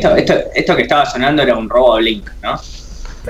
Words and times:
Esto, 0.00 0.16
esto, 0.16 0.34
esto 0.54 0.76
que 0.76 0.82
estaba 0.82 1.04
sonando 1.06 1.42
era 1.42 1.54
un 1.56 1.68
robo 1.68 1.96
Blink, 1.96 2.28
¿no? 2.42 2.58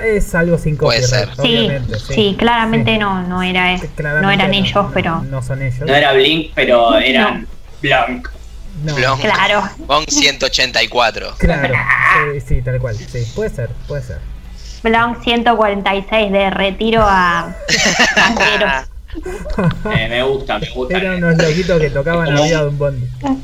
Es 0.01 0.33
algo 0.35 0.57
sin 0.57 0.77
Puede 0.77 1.01
copyright, 1.01 1.27
ser. 1.27 1.35
Sí, 1.45 1.57
obviamente. 1.57 1.99
sí, 1.99 2.35
claramente 2.39 2.93
Sí. 2.93 2.97
no, 2.97 3.23
no 3.23 3.41
era, 3.43 3.77
Claramente 3.95 4.01
no 4.21 4.31
eran 4.31 4.51
no, 4.51 4.57
ellos, 4.57 4.75
no, 4.75 4.91
pero 4.93 5.21
No 5.23 5.41
son 5.43 5.61
ellos. 5.61 5.79
No 5.81 5.93
era 5.93 6.13
Blink, 6.13 6.51
pero 6.55 6.97
eran 6.97 7.45
Blanc. 7.81 8.27
No, 8.85 8.95
Blonk. 8.95 9.19
claro. 9.21 9.69
Bong 9.79 10.05
184. 10.07 11.35
Claro, 11.37 11.73
sí, 12.33 12.39
sí, 12.47 12.61
tal 12.61 12.79
cual. 12.79 12.95
Sí, 12.95 13.27
puede 13.35 13.49
ser, 13.49 13.69
puede 13.87 14.01
ser. 14.01 14.19
Blanc 14.81 15.21
146 15.23 16.31
de 16.31 16.49
retiro 16.49 17.01
a. 17.05 17.53
Eh, 19.93 20.07
me 20.07 20.23
gusta, 20.23 20.57
me 20.57 20.69
gusta. 20.69 20.95
Eran 20.97 21.21
unos 21.21 21.37
loquitos 21.37 21.81
que 21.81 21.89
tocaban 21.89 22.33
la 22.33 22.41
vida 22.43 22.61
de 22.61 22.67
un 22.69 22.77
bondi. 22.77 23.07
Como 23.19 23.41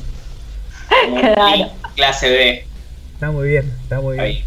Claro. 1.20 1.72
Clase 1.98 2.30
B. 2.30 2.67
Está 3.18 3.32
muy 3.32 3.50
bien, 3.50 3.74
está 3.82 4.00
muy 4.00 4.14
bien. 4.14 4.26
Ahí. 4.26 4.44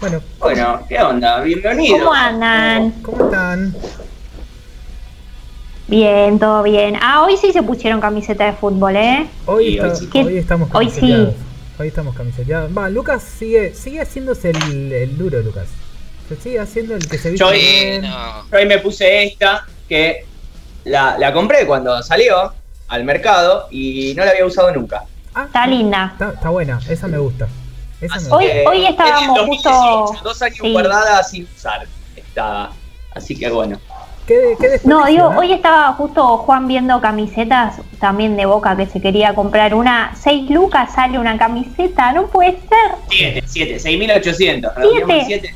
Bueno, 0.00 0.20
Bueno, 0.38 0.82
¿qué 0.86 1.00
onda? 1.00 1.40
Bienvenido. 1.40 1.98
¿Cómo 1.98 2.12
andan? 2.12 2.90
¿cómo 3.02 3.24
están? 3.24 3.74
Bien, 5.86 6.38
todo 6.38 6.62
bien. 6.62 6.96
Ah, 7.00 7.22
hoy 7.22 7.38
sí 7.38 7.50
se 7.52 7.62
pusieron 7.62 8.00
camiseta 8.00 8.44
de 8.44 8.52
fútbol, 8.52 8.96
¿eh? 8.96 9.26
Hoy, 9.46 9.64
Sí, 9.70 9.78
está- 9.78 9.88
hoy 9.88 9.96
sí. 9.96 10.18
hoy 10.26 10.36
estamos 10.36 10.68
Hoy 10.74 10.90
sí. 10.90 11.00
camiseteados. 11.00 11.34
Hoy 11.78 11.88
estamos 11.88 12.14
camiseteados. 12.14 12.76
Va, 12.76 12.90
Lucas 12.90 13.22
sigue, 13.22 13.74
sigue 13.74 14.02
haciéndose 14.02 14.50
el, 14.50 14.92
el 14.92 15.16
duro, 15.16 15.40
Lucas. 15.40 15.68
Se 16.28 16.36
sigue 16.36 16.60
haciendo 16.60 16.94
el 16.94 17.08
que 17.08 17.16
se 17.16 17.30
viste 17.30 17.44
Yo- 17.46 17.50
bien. 17.52 18.02
no. 18.02 18.44
Yo 18.50 18.58
ahí 18.58 18.66
me 18.66 18.78
puse 18.78 19.24
esta, 19.24 19.64
que 19.88 20.26
la, 20.84 21.16
la 21.18 21.32
compré 21.32 21.64
cuando 21.66 22.02
salió 22.02 22.52
al 22.88 23.04
mercado 23.04 23.68
y 23.70 24.12
no 24.14 24.24
la 24.26 24.32
había 24.32 24.44
usado 24.44 24.70
nunca. 24.72 25.04
Ah, 25.34 25.44
Está 25.44 25.66
linda. 25.66 26.10
Está, 26.12 26.30
está 26.32 26.48
buena, 26.50 26.80
esa 26.88 27.06
me 27.08 27.18
gusta. 27.18 27.46
Esa 28.00 28.14
me 28.16 28.20
gusta. 28.20 28.36
Hoy- 28.36 28.46
hoy 28.66 28.86
estábamos 28.86 29.20
es 29.22 29.26
del 29.28 29.36
2018, 29.36 30.06
justo- 30.06 30.24
Dos 30.24 30.42
años 30.42 30.58
sí. 30.62 30.72
guardada 30.72 31.22
sin 31.24 31.44
usar. 31.56 31.86
Estaba. 32.16 32.72
Así 33.14 33.36
que 33.36 33.48
bueno. 33.50 33.80
¿Qué, 34.26 34.34
qué 34.60 34.68
desperdicio, 34.68 34.90
No, 34.90 35.06
digo, 35.06 35.28
hoy 35.38 35.52
estaba 35.54 35.92
justo 35.94 36.36
Juan 36.38 36.68
viendo 36.68 37.00
camisetas 37.00 37.76
también 37.98 38.36
de 38.36 38.44
Boca 38.44 38.76
que 38.76 38.84
se 38.86 39.00
quería 39.00 39.34
comprar 39.34 39.74
una. 39.74 40.14
6 40.20 40.50
lucas 40.50 40.92
sale 40.92 41.18
una 41.18 41.38
camiseta, 41.38 42.12
no 42.12 42.26
puede 42.26 42.52
ser. 42.68 42.96
7, 43.08 43.42
7, 43.46 43.78
6.800. 43.80 44.74
redondeamos 44.74 45.06
Siete. 45.06 45.24
siete. 45.26 45.54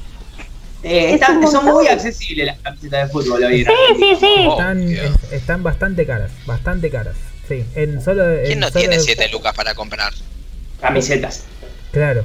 Eh, 0.84 1.08
Es 1.10 1.14
están- 1.20 1.46
son 1.46 1.64
muy 1.66 1.86
accesibles 1.86 2.46
las 2.46 2.58
camisetas 2.60 3.06
de 3.06 3.12
fútbol 3.12 3.44
hoy 3.44 3.64
Sí, 3.64 3.72
sí, 4.00 4.16
sí. 4.18 4.34
Oh, 4.48 4.52
Están, 4.52 4.86
Dios. 4.88 5.04
es- 5.24 5.32
están 5.32 5.62
bastante 5.62 6.06
caras, 6.06 6.32
bastante 6.46 6.90
caras. 6.90 7.14
Sí, 7.52 7.64
en 7.74 8.00
solo. 8.02 8.22
¿Quién 8.42 8.52
en 8.54 8.60
no 8.60 8.68
solo- 8.68 8.80
tiene 8.80 8.98
7 9.00 9.28
lucas 9.28 9.54
para 9.54 9.74
comprar? 9.74 10.12
Camisetas. 10.80 11.44
Claro. 11.90 12.24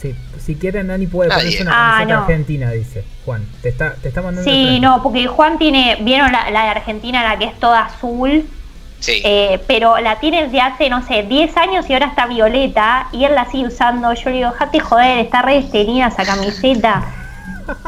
Sí, 0.00 0.14
si 0.44 0.56
quieren, 0.56 0.88
Nani 0.88 1.06
puede 1.06 1.28
Nadie. 1.30 1.42
ponerse 1.44 1.62
una 1.62 1.72
Ah, 1.72 1.90
camiseta 1.98 2.14
no. 2.16 2.20
argentina, 2.22 2.70
dice 2.70 3.04
Juan. 3.24 3.46
Te 3.62 3.70
está, 3.70 3.94
te 3.94 4.08
está 4.08 4.20
mandando. 4.22 4.50
Sí, 4.50 4.78
no, 4.80 5.02
porque 5.02 5.26
Juan 5.26 5.58
tiene, 5.58 5.96
vieron 6.00 6.30
la, 6.32 6.50
la 6.50 6.64
de 6.64 6.68
Argentina, 6.70 7.22
la 7.22 7.38
que 7.38 7.46
es 7.46 7.58
toda 7.58 7.86
azul, 7.86 8.46
Sí. 9.00 9.22
eh, 9.24 9.60
pero 9.66 9.98
la 9.98 10.18
tiene 10.20 10.44
desde 10.44 10.60
hace, 10.60 10.90
no 10.90 11.06
sé, 11.06 11.22
10 11.22 11.56
años 11.56 11.88
y 11.88 11.92
ahora 11.94 12.06
está 12.06 12.26
violeta 12.26 13.08
y 13.12 13.24
él 13.24 13.34
la 13.34 13.50
sigue 13.50 13.68
usando. 13.68 14.12
Yo 14.12 14.30
le 14.30 14.36
digo, 14.36 14.50
jate 14.52 14.80
joder, 14.80 15.18
está 15.18 15.42
re 15.42 15.62
detenida 15.62 16.08
esa 16.08 16.24
camiseta. 16.24 17.04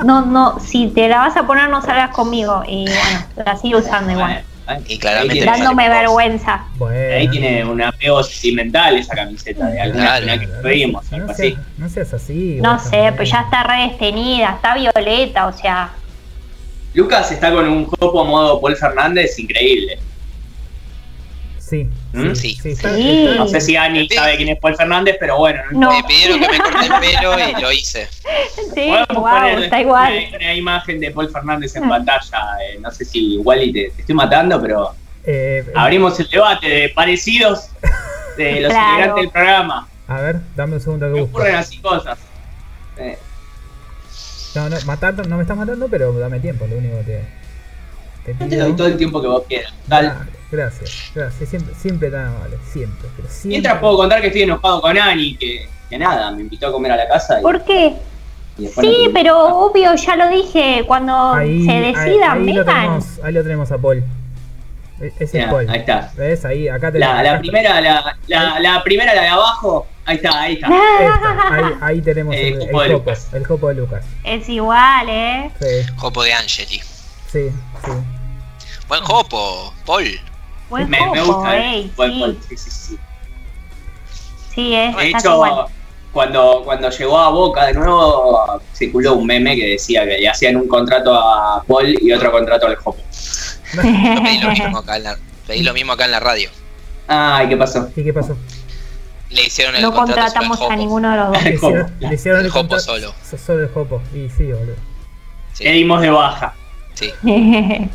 No, 0.04 0.24
no, 0.24 0.58
si 0.60 0.88
te 0.88 1.08
la 1.08 1.18
vas 1.18 1.36
a 1.36 1.46
poner 1.46 1.68
no 1.68 1.82
salgas 1.82 2.10
conmigo. 2.10 2.62
Y 2.66 2.84
bueno, 2.86 3.24
la 3.44 3.56
sigue 3.56 3.76
usando 3.76 4.10
igual. 4.12 4.44
Bueno. 4.68 4.84
Y 4.86 4.98
claramente 4.98 5.44
Dándome 5.46 5.88
vergüenza. 5.88 6.64
Bueno, 6.76 7.16
Ahí 7.16 7.28
tiene 7.28 7.64
un 7.64 7.80
apego 7.82 8.22
sentimental 8.22 8.96
esa 8.98 9.14
camiseta 9.14 9.66
de 9.66 9.80
alguna 9.80 10.04
Claro. 10.04 10.20
final 10.22 10.40
que 10.40 10.46
no, 10.46 10.60
tuvimos, 10.60 11.04
no 11.12 11.18
seas, 11.18 11.30
así. 11.30 11.56
no 11.78 11.88
seas 11.88 12.14
así. 12.14 12.58
No 12.60 12.78
sé, 12.78 12.90
también. 12.90 13.12
pero 13.16 13.24
ya 13.24 13.40
está 13.40 13.62
re 13.62 13.88
detenida, 13.90 14.50
está 14.56 14.74
violeta, 14.76 15.46
o 15.46 15.52
sea. 15.52 15.90
Lucas 16.94 17.32
está 17.32 17.50
con 17.52 17.66
un 17.68 17.86
jopo 17.86 18.24
modo 18.24 18.60
Paul 18.60 18.76
Fernández 18.76 19.38
increíble. 19.38 19.98
Sí, 21.68 21.86
¿Mm? 22.12 22.34
sí, 22.34 22.54
Sí. 22.62 22.74
sí, 22.76 23.28
No 23.36 23.46
sé 23.46 23.60
si 23.60 23.76
Ani 23.76 24.08
sabe 24.08 24.36
quién 24.36 24.48
es 24.48 24.58
Paul 24.58 24.74
Fernández, 24.76 25.16
pero 25.20 25.36
bueno, 25.38 25.60
no. 25.72 25.92
Me 25.92 26.02
pidieron 26.04 26.40
que 26.40 26.48
me 26.48 26.58
corte 26.58 26.86
el 26.86 26.92
pelo 27.00 27.58
y 27.58 27.60
lo 27.60 27.72
hice. 27.72 28.08
Sí, 28.74 28.90
wow, 28.90 29.06
poner 29.24 29.62
está 29.64 29.80
igual. 29.80 30.12
Una, 30.28 30.36
una 30.36 30.54
imagen 30.54 31.00
de 31.00 31.10
Paul 31.10 31.30
Fernández 31.30 31.74
en 31.76 31.88
pantalla. 31.88 32.38
eh, 32.62 32.78
no 32.80 32.90
sé 32.90 33.04
si 33.04 33.34
igual 33.34 33.62
y 33.62 33.72
te, 33.72 33.90
te 33.90 34.00
estoy 34.02 34.14
matando, 34.14 34.60
pero 34.60 34.94
eh, 35.24 35.64
abrimos 35.74 36.18
el 36.20 36.28
debate 36.28 36.68
de 36.68 36.88
parecidos 36.90 37.68
de 38.36 38.60
los 38.60 38.70
Claro. 38.72 38.88
integrantes 38.90 39.22
del 39.22 39.30
programa. 39.30 39.88
a 40.06 40.20
ver, 40.20 40.40
dame 40.56 40.74
un 40.74 40.80
segundo 40.80 41.06
que 41.06 41.12
Me 41.14 41.20
busco. 41.22 41.38
ocurren 41.38 41.54
así 41.56 41.78
cosas. 41.78 42.18
Eh, 42.98 43.18
No, 44.54 44.68
no, 44.68 44.76
matar, 44.86 45.26
no 45.26 45.36
me 45.36 45.42
estás 45.42 45.56
matando, 45.56 45.88
pero 45.88 46.12
dame 46.18 46.40
tiempo, 46.40 46.66
lo 46.66 46.76
único 46.78 46.96
que 47.04 47.22
te, 48.34 48.72
todo 48.72 48.86
el 48.86 48.96
tiempo 48.96 49.20
que 49.20 49.26
vos 49.28 49.42
quieras. 49.48 49.72
Dale. 49.86 50.08
Ah, 50.08 50.26
gracias, 50.50 51.10
gracias, 51.14 51.48
siempre, 51.48 51.74
siempre 51.74 52.10
tan 52.10 52.26
amable, 52.26 52.56
siempre, 52.72 53.08
pero 53.16 53.28
siempre. 53.28 53.48
Mientras 53.50 53.78
puedo 53.78 53.96
contar 53.96 54.20
que 54.20 54.28
estoy 54.28 54.42
enojado 54.42 54.80
con 54.80 54.96
Ani, 54.98 55.36
que, 55.36 55.68
que 55.90 55.98
nada, 55.98 56.30
me 56.32 56.42
invitó 56.42 56.68
a 56.68 56.72
comer 56.72 56.92
a 56.92 56.96
la 56.96 57.08
casa. 57.08 57.38
Y, 57.40 57.42
¿Por 57.42 57.64
qué? 57.64 57.94
y 58.58 58.62
después 58.64 58.86
no 58.86 58.92
Sí, 58.92 59.10
pero 59.14 59.38
obvio, 59.66 59.94
ya 59.94 60.16
lo 60.16 60.28
dije, 60.30 60.82
cuando 60.86 61.32
Ahí, 61.34 61.64
se 61.64 61.70
ahí- 61.70 61.92
decidan, 61.94 62.38
ahí, 62.48 62.52
lo 62.54 62.64
vengan. 62.64 62.82
tenemos, 62.82 63.04
ahí 63.22 63.32
lo 63.32 63.42
tenemos 63.42 63.72
a 63.72 63.78
Paul. 63.78 64.02
Es 65.20 65.32
Mira, 65.32 65.48
Paul. 65.48 65.70
ahí 65.70 65.78
está. 65.78 66.10
¿Ves? 66.16 66.44
Ahí, 66.44 66.66
acá 66.66 66.90
te 66.90 66.98
La, 66.98 67.22
la 67.22 67.38
primera, 67.38 67.80
la, 67.80 68.16
la, 68.26 68.58
la 68.58 68.82
primera, 68.82 69.14
la 69.14 69.22
de 69.22 69.28
abajo, 69.28 69.86
ahí 70.04 70.16
está, 70.16 70.40
ahí 70.40 70.54
está. 70.54 70.66
Esta, 70.66 71.54
ahí, 71.54 71.72
ahí 71.80 72.00
tenemos 72.00 72.34
El 72.34 72.40
el, 72.40 72.52
el, 72.54 72.58
jopo 72.66 72.82
de 72.82 72.88
jopo, 72.88 72.98
Lucas. 72.98 73.28
el 73.32 73.46
jopo 73.46 73.68
de 73.68 73.74
Lucas. 73.76 74.04
Es 74.24 74.48
igual, 74.48 75.08
¿eh? 75.08 75.50
Sí, 75.60 75.92
Jopo 75.98 76.24
de 76.24 76.32
Angeli. 76.32 76.80
sí, 77.30 77.48
sí. 77.84 77.92
Buen 78.88 79.02
jopo, 79.04 79.72
Paul. 79.84 80.20
Buen 80.70 80.88
Me, 80.88 80.98
me 81.00 81.20
copo, 81.20 81.34
gusta, 81.34 81.56
eh. 81.56 81.74
ey, 81.74 81.92
Buen 81.96 82.12
sí, 82.12 82.18
gol, 82.20 82.38
sí, 82.48 82.56
sí, 82.56 82.70
sí. 82.70 82.98
sí, 84.54 84.74
es, 84.74 84.96
De 84.96 85.06
estás 85.06 85.22
hecho, 85.24 85.34
igual. 85.34 85.66
cuando, 86.12 86.62
cuando 86.64 86.90
llegó 86.90 87.18
a 87.18 87.28
Boca 87.30 87.66
de 87.66 87.74
nuevo, 87.74 88.60
circuló 88.74 89.14
un 89.14 89.26
meme 89.26 89.56
que 89.56 89.66
decía 89.70 90.04
que 90.06 90.18
le 90.18 90.28
hacían 90.28 90.56
un 90.56 90.68
contrato 90.68 91.14
a 91.14 91.62
Paul 91.66 91.96
y 92.00 92.12
otro 92.12 92.30
contrato 92.30 92.66
al 92.66 92.76
Jopo. 92.76 92.98
Yo 93.74 93.82
pedí 93.82 94.38
lo 94.40 94.50
mismo 94.50 94.78
acá 94.78 94.96
en 94.96 95.02
la, 95.04 95.18
pedí 95.46 95.62
lo 95.62 95.72
mismo 95.74 95.92
acá 95.92 96.04
en 96.06 96.10
la 96.10 96.20
radio. 96.20 96.50
Ay, 97.06 97.48
¿qué 97.48 97.56
pasó? 97.56 97.88
¿Y 97.96 98.04
qué 98.04 98.12
pasó? 98.12 98.36
Le 99.30 99.44
hicieron 99.44 99.74
el 99.76 99.82
No 99.82 99.92
contrato 99.92 100.20
contratamos 100.22 100.58
solo 100.58 100.70
a 100.70 100.72
Jopo. 100.72 100.80
ninguno 100.82 101.10
de 101.10 101.16
los 101.18 101.32
dos. 101.32 101.42
Le 101.42 101.50
hicieron, 101.54 101.82
jopo. 101.86 101.92
le 102.00 102.14
hicieron 102.14 102.40
El 102.40 102.46
el, 102.46 102.52
jopo 102.52 102.78
solo. 102.80 103.14
so- 103.30 103.38
Solo 103.38 103.62
el 103.62 103.68
jopo. 103.70 104.02
Y 104.14 104.28
sí, 104.30 104.44
boludo. 104.52 104.74
Sí, 105.54 105.64
Le 105.64 105.72
dimos 105.72 106.00
de 106.00 106.10
baja. 106.10 106.54
sí. 106.94 107.10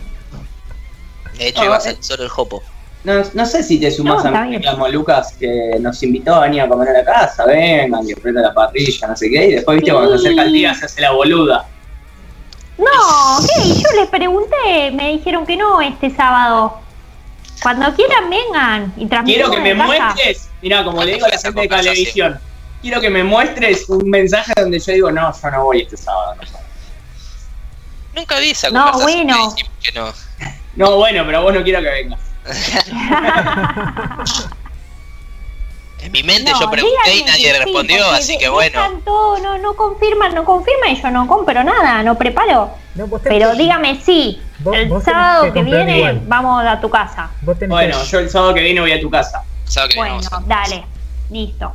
De 1.44 1.50
hecho, 1.50 1.66
iba 1.66 1.76
a 1.76 1.80
ser 1.82 1.98
solo 2.00 2.24
el 2.24 2.30
jopo. 2.30 2.64
No, 3.04 3.22
no 3.34 3.46
sé 3.46 3.64
si 3.64 3.80
te 3.80 3.92
sumás 3.92 4.24
No, 4.24 4.34
a 4.38 4.42
mi 4.46 4.56
reclamo, 4.56 4.88
Lucas, 4.88 5.36
que 5.38 5.78
nos 5.82 6.02
invitó 6.04 6.36
a 6.36 6.42
venir 6.42 6.62
a 6.62 6.70
comer 6.70 6.88
a 6.88 6.94
la 6.94 7.04
casa, 7.04 7.46
vengan, 7.46 8.08
que 8.08 8.16
prenda 8.16 8.42
la 8.42 8.54
parrilla, 8.54 9.08
no 9.10 9.18
sé 9.18 9.30
qué, 9.30 9.46
y 9.48 9.52
después, 9.56 9.76
viste, 9.76 9.92
cuando 9.92 10.18
se 10.18 10.28
acerca 10.28 10.44
el 10.44 10.54
día 10.54 10.74
se 10.74 10.86
hace 10.86 11.02
la 11.02 11.12
boluda. 11.12 11.68
No, 12.78 12.86
¿qué? 13.46 13.68
Yo 13.68 14.00
les 14.00 14.10
pregunté, 14.10 14.92
me 14.94 15.12
dijeron 15.12 15.46
que 15.46 15.58
no 15.58 15.82
este 15.82 16.16
sábado. 16.16 16.80
Cuando 17.62 17.94
quieran, 17.94 18.30
vengan 18.30 18.94
y 18.98 19.08
Quiero 19.26 19.52
que 19.52 19.60
me 19.60 19.76
casa. 19.76 19.86
muestres, 19.86 20.50
mira, 20.62 20.84
como 20.86 21.04
le 21.04 21.16
digo 21.16 21.26
a 21.26 21.30
la 21.30 21.38
gente 21.38 21.62
de 21.62 21.68
televisión, 21.68 22.40
quiero 22.82 23.02
que 23.02 23.10
me 23.10 23.24
muestres 23.26 23.90
un 23.90 24.10
mensaje 24.10 24.54
donde 24.56 24.80
yo 24.80 24.94
digo, 24.94 25.12
no, 25.12 25.34
yo 25.42 25.52
no 25.52 25.64
voy 25.66 25.82
este 25.82 25.98
sábado. 25.98 26.36
No, 26.36 26.60
Nunca 28.16 28.40
vi 28.40 28.52
esa 28.52 28.70
No, 28.70 28.94
bueno. 29.00 29.56
que 29.82 29.92
no. 29.92 30.14
No, 30.76 30.96
bueno, 30.98 31.24
pero 31.26 31.42
vos 31.44 31.54
no 31.54 31.64
quiero 31.64 31.80
que 31.82 31.90
vengas. 31.90 32.20
En 36.02 36.12
mi 36.12 36.22
mente 36.24 36.52
No, 36.52 36.60
yo 36.60 36.70
pregunté 36.70 37.16
y 37.16 37.24
nadie 37.24 37.54
sí, 37.54 37.60
respondió, 37.64 38.10
así 38.12 38.38
que 38.38 38.50
bueno. 38.50 38.82
todo, 39.06 39.40
no, 39.40 39.58
no 39.58 39.74
confirman, 39.76 40.36
no 40.36 40.44
confirman 40.44 40.90
y 40.92 41.02
yo 41.02 41.10
no 41.12 41.26
compro 41.28 41.64
nada, 41.64 42.04
no 42.04 42.18
preparo. 42.18 42.72
No, 42.96 43.08
vos 43.08 43.22
tenés 43.24 43.38
Pero 43.40 43.52
que- 43.52 43.58
dígame 43.64 44.02
sí, 44.04 44.42
Vos- 44.60 44.76
el 44.76 44.90
vos 44.90 45.02
sábado 45.04 45.54
que 45.54 45.64
viene 45.64 45.98
igual. 46.00 46.22
vamos 46.26 46.66
a 46.66 46.80
tu 46.82 46.90
casa. 46.90 47.30
Bueno, 47.42 47.98
que- 48.02 48.06
yo 48.06 48.20
el 48.20 48.30
sábado 48.30 48.54
que 48.54 48.62
viene 48.62 48.82
voy 48.82 48.92
a 48.92 49.00
tu 49.00 49.10
casa. 49.10 49.44
Sábado 49.64 49.90
que 49.94 49.96
viene 50.02 50.10
Bueno, 50.20 50.44
dale, 50.46 50.84
listo. 51.32 51.72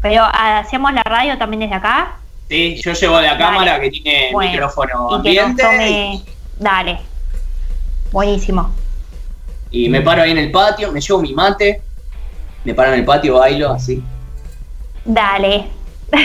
Pero 0.00 0.22
ah, 0.22 0.58
hacemos 0.60 0.92
la 0.92 1.02
radio 1.02 1.36
también 1.36 1.60
desde 1.60 1.74
acá 1.74 2.12
Sí, 2.48 2.80
yo 2.80 2.92
llevo 2.92 3.14
la 3.20 3.34
Dale. 3.34 3.38
cámara 3.38 3.80
que 3.80 3.90
tiene 3.90 4.28
Bueno, 4.32 4.52
micrófono 4.52 5.08
y 5.18 5.22
que 5.22 5.34
nos 5.42 5.60
ambiente. 5.64 6.32
Dale. 6.58 7.00
Buenísimo. 8.16 8.70
y 9.70 9.90
me 9.90 10.00
paro 10.00 10.22
ahí 10.22 10.30
en 10.30 10.38
el 10.38 10.50
patio, 10.50 10.90
me 10.90 11.02
llevo 11.02 11.20
mi 11.20 11.34
mate, 11.34 11.82
me 12.64 12.72
paro 12.72 12.94
en 12.94 13.00
el 13.00 13.04
patio, 13.04 13.34
bailo 13.34 13.72
así. 13.72 14.02
Dale. 15.04 15.66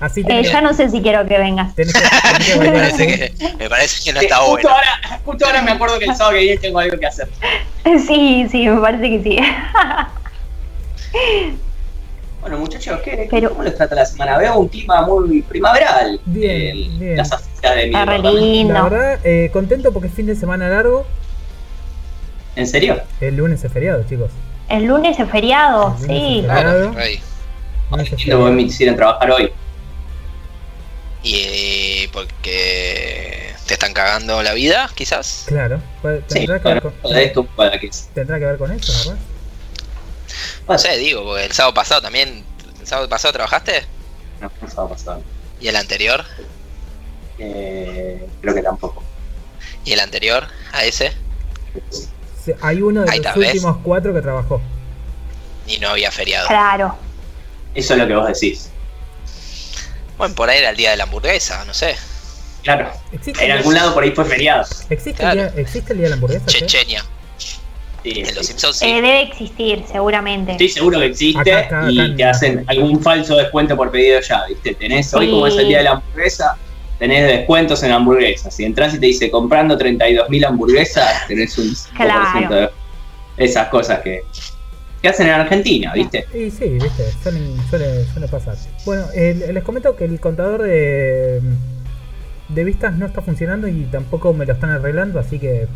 Así 0.00 0.22
Eh, 0.28 0.42
ya 0.44 0.60
no 0.60 0.74
sé 0.74 0.90
si 0.90 1.00
quiero 1.00 1.26
que 1.26 1.38
vengas. 1.38 1.74
tenés 1.74 1.94
que, 1.94 2.00
tenés 2.00 2.46
que 2.50 2.58
Me 2.60 2.70
parece 2.72 3.06
que, 3.38 3.54
me 3.56 3.68
parece 3.70 4.04
que 4.04 4.12
no 4.12 4.20
Sí, 4.20 4.26
está 4.26 4.36
justo, 4.36 4.68
bueno. 4.68 4.68
ahora, 4.68 5.20
justo 5.24 5.46
ahora 5.46 5.62
me 5.62 5.70
acuerdo 5.70 5.98
que 5.98 6.04
el 6.04 6.14
sábado 6.14 6.34
que 6.36 6.40
viene 6.42 6.60
tengo 6.60 6.78
algo 6.80 6.98
que 6.98 7.06
hacer. 7.06 7.28
Sí, 8.06 8.46
sí, 8.50 8.68
me 8.68 8.80
parece 8.82 9.08
que 9.08 9.22
sí. 9.22 9.38
Bueno, 12.48 12.62
muchachos, 12.62 13.00
¿qué, 13.04 13.28
Pero- 13.30 13.50
¿cómo 13.50 13.62
les 13.62 13.74
trata 13.76 13.94
la 13.94 14.06
semana? 14.06 14.38
Veo 14.38 14.58
un 14.58 14.68
clima 14.68 15.02
muy 15.02 15.42
primaveral. 15.42 16.18
Bien, 16.24 16.78
en 16.78 16.98
bien. 16.98 17.16
Las 17.18 17.28
de 17.28 17.36
mi 17.36 17.40
Está 17.58 17.72
re 17.74 17.82
departamento. 18.16 18.32
lindo. 18.40 18.72
La 18.72 18.82
verdad, 18.84 19.20
eh, 19.22 19.50
contento 19.52 19.92
porque 19.92 20.08
es 20.08 20.14
fin 20.14 20.24
de 20.24 20.34
semana 20.34 20.66
largo. 20.70 21.04
¿En 22.56 22.66
serio? 22.66 23.02
El 23.20 23.36
lunes 23.36 23.62
es 23.62 23.70
feriado, 23.70 24.02
chicos. 24.08 24.30
El 24.70 24.84
lunes 24.84 25.18
es 25.20 25.28
feriado, 25.30 25.90
lunes 26.00 26.06
sí. 26.06 26.38
es 26.38 26.44
Claro, 26.46 26.70
Claro. 26.70 26.92
rey. 26.92 27.20
Lunes 27.90 28.06
es 28.06 28.12
Entiendo 28.12 28.36
que 28.38 28.44
me 28.44 28.50
feriado. 28.50 28.66
quisieran 28.70 28.96
trabajar 28.96 29.30
hoy. 29.30 29.52
Y 31.22 31.34
eh, 31.34 32.10
porque 32.14 33.50
te 33.66 33.74
están 33.74 33.92
cagando 33.92 34.42
la 34.42 34.54
vida, 34.54 34.88
quizás. 34.94 35.44
Claro, 35.48 35.82
Sí, 36.28 36.46
tendrá, 36.46 36.62
que 36.62 36.68
ver 36.68 36.80
con, 36.82 36.94
tendrá 38.14 38.38
que 38.38 38.44
ver 38.46 38.56
con 38.56 38.72
eso, 38.72 38.90
capaz. 39.10 39.20
No 40.68 40.78
sé, 40.78 40.96
digo, 40.98 41.24
porque 41.24 41.44
el 41.44 41.52
sábado 41.52 41.74
pasado 41.74 42.02
también. 42.02 42.44
¿El 42.80 42.86
sábado 42.86 43.08
pasado 43.08 43.32
trabajaste? 43.32 43.84
No, 44.40 44.50
no 44.60 44.68
estaba 44.68 44.88
pasando. 44.88 45.24
¿Y 45.60 45.68
el 45.68 45.76
anterior? 45.76 46.24
Eh, 47.38 48.26
creo 48.40 48.54
que 48.54 48.62
tampoco. 48.62 49.02
¿Y 49.84 49.92
el 49.92 50.00
anterior 50.00 50.46
a 50.72 50.84
ese? 50.84 51.12
Se- 52.44 52.56
Hay 52.60 52.82
uno 52.82 53.02
de 53.02 53.10
Ahí 53.10 53.20
los 53.20 53.36
últimos 53.36 53.78
cuatro 53.82 54.12
que 54.14 54.20
trabajó. 54.20 54.60
Y 55.66 55.78
no 55.78 55.88
había 55.90 56.10
feriado. 56.10 56.48
Claro. 56.48 56.96
Eso 57.74 57.94
es 57.94 57.98
lo 58.00 58.06
que 58.06 58.14
vos 58.14 58.26
decís. 58.26 58.70
Bueno, 60.16 60.34
por 60.34 60.48
ahí 60.50 60.58
era 60.58 60.70
el 60.70 60.76
día 60.76 60.90
de 60.90 60.96
la 60.96 61.04
hamburguesa, 61.04 61.64
no 61.64 61.74
sé. 61.74 61.96
Claro. 62.62 62.90
¿Existe, 63.12 63.44
En 63.44 63.50
el, 63.52 63.58
algún 63.58 63.74
lado 63.74 63.94
por 63.94 64.02
ahí 64.02 64.10
fue 64.12 64.24
feriado. 64.24 64.64
¿existe, 64.90 65.14
Claro. 65.20 65.42
el, 65.42 65.52
día, 65.52 65.62
¿existe 65.62 65.92
el 65.92 65.98
día 65.98 66.04
de 66.06 66.10
la 66.10 66.14
hamburguesa? 66.16 66.46
che? 66.46 66.58
Chechenia. 66.60 67.00
Sí, 67.02 67.06
En 68.04 68.22
los 68.34 68.38
sí. 68.38 68.52
Simpsons 68.52 68.76
sí. 68.78 68.86
Eh, 68.86 68.94
debe 69.02 69.22
existir, 69.22 69.84
seguramente. 69.90 70.52
Estoy 70.52 70.68
seguro 70.68 70.98
que 71.00 71.06
existe 71.06 71.52
Acá, 71.52 71.78
acá, 71.78 71.90
y 71.90 71.98
acá 71.98 72.16
te 72.16 72.22
en- 72.22 72.28
hacen 72.28 72.64
algún 72.66 73.02
falso 73.02 73.36
descuento 73.36 73.76
por 73.76 73.90
pedido 73.90 74.20
ya, 74.20 74.44
¿viste? 74.48 74.74
Tenés 74.74 75.12
hoy, 75.14 75.26
Sí. 75.26 75.32
como 75.32 75.46
es 75.46 75.56
el 75.56 75.68
día 75.68 75.78
de 75.78 75.84
la 75.84 75.90
hamburguesa, 75.92 76.56
tenés 76.98 77.26
descuentos 77.26 77.82
en 77.82 77.92
hamburguesas. 77.92 78.54
Si 78.54 78.64
entras 78.64 78.94
y 78.94 78.98
te 79.00 79.06
dice 79.06 79.30
comprando 79.30 79.76
32.000 79.76 80.44
hamburguesas, 80.44 81.26
tenés 81.28 81.56
un 81.58 81.74
5% 81.74 82.48
de 82.54 82.70
esas 83.36 83.68
cosas 83.68 84.00
que, 84.00 84.22
que 85.02 85.08
hacen 85.08 85.26
en 85.28 85.34
Argentina, 85.34 85.92
¿viste? 85.92 86.24
Y 86.34 86.50
sí, 86.50 86.68
viste, 86.70 87.04
suelen- 87.22 87.56
suele, 87.68 88.04
suele 88.06 88.28
pasar. 88.28 88.56
Bueno, 88.84 89.04
eh, 89.14 89.50
les 89.52 89.62
comento 89.62 89.94
que 89.96 90.04
el 90.06 90.18
contador 90.20 90.62
de, 90.62 91.40
de 92.48 92.64
vistas 92.64 92.94
no 92.96 93.06
está 93.06 93.22
funcionando 93.22 93.68
y 93.68 93.82
tampoco 93.90 94.32
me 94.32 94.46
lo 94.46 94.52
están 94.54 94.70
arreglando, 94.70 95.18
así 95.20 95.38
que 95.38 95.66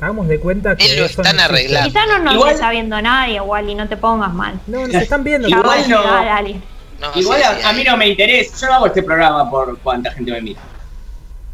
hagamos 0.00 0.28
de 0.28 0.38
cuenta 0.40 0.76
que. 0.76 0.86
Él 0.86 0.98
lo 1.00 1.04
están 1.06 1.36
no 1.36 1.42
arreglando. 1.42 1.88
Quizá 1.88 2.06
no 2.06 2.18
nos 2.20 2.34
Igual- 2.34 2.54
está 2.54 2.70
viendo 2.70 3.00
nadie, 3.02 3.34
igual, 3.36 3.68
y 3.68 3.74
no 3.74 3.88
te 3.88 3.96
pongas 3.96 4.32
mal. 4.32 4.60
No, 4.66 4.86
nos 4.86 4.94
están 4.94 5.24
viendo. 5.24 5.48
Igual 5.48 5.88
no. 5.88 6.02
No, 7.00 7.12
Igual 7.14 7.38
sí, 7.40 7.44
a, 7.46 7.54
sí, 7.56 7.60
a 7.64 7.72
mí 7.74 7.84
no 7.84 7.96
me 7.96 8.08
interesa, 8.08 8.56
yo 8.60 8.66
no 8.66 8.74
hago 8.74 8.86
este 8.86 9.04
programa 9.04 9.48
por 9.48 9.78
cuánta 9.78 10.10
gente 10.10 10.32
me 10.32 10.40
mira. 10.40 10.60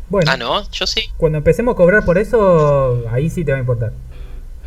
Bueno, 0.08 0.30
Ah, 0.32 0.36
no, 0.38 0.70
yo 0.70 0.86
sí. 0.86 1.02
cuando 1.18 1.36
empecemos 1.38 1.74
a 1.74 1.76
cobrar 1.76 2.02
por 2.04 2.16
eso, 2.16 3.02
ahí 3.12 3.28
sí 3.28 3.44
te 3.44 3.52
va 3.52 3.58
a 3.58 3.60
importar. 3.60 3.92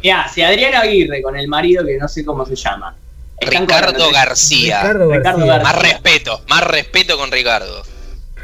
Mirá, 0.04 0.28
si 0.28 0.44
Adriana 0.44 0.82
Aguirre 0.82 1.22
con 1.24 1.36
el 1.36 1.48
marido 1.48 1.84
que 1.84 1.98
no 1.98 2.08
sé 2.08 2.24
cómo 2.24 2.46
se 2.46 2.56
llama. 2.56 2.96
Ricardo 3.42 4.12
García. 4.12 4.82
Ricardo. 4.82 5.08
García. 5.10 5.60
Más 5.64 5.80
respeto, 5.82 6.42
más 6.48 6.64
respeto 6.64 7.18
con 7.18 7.32
Ricardo. 7.32 7.82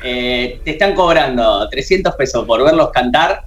eh, 0.04 0.60
te 0.66 0.72
están 0.72 0.96
cobrando 0.96 1.70
300 1.70 2.16
pesos 2.16 2.46
por 2.46 2.64
verlos 2.64 2.90
cantar, 2.92 3.46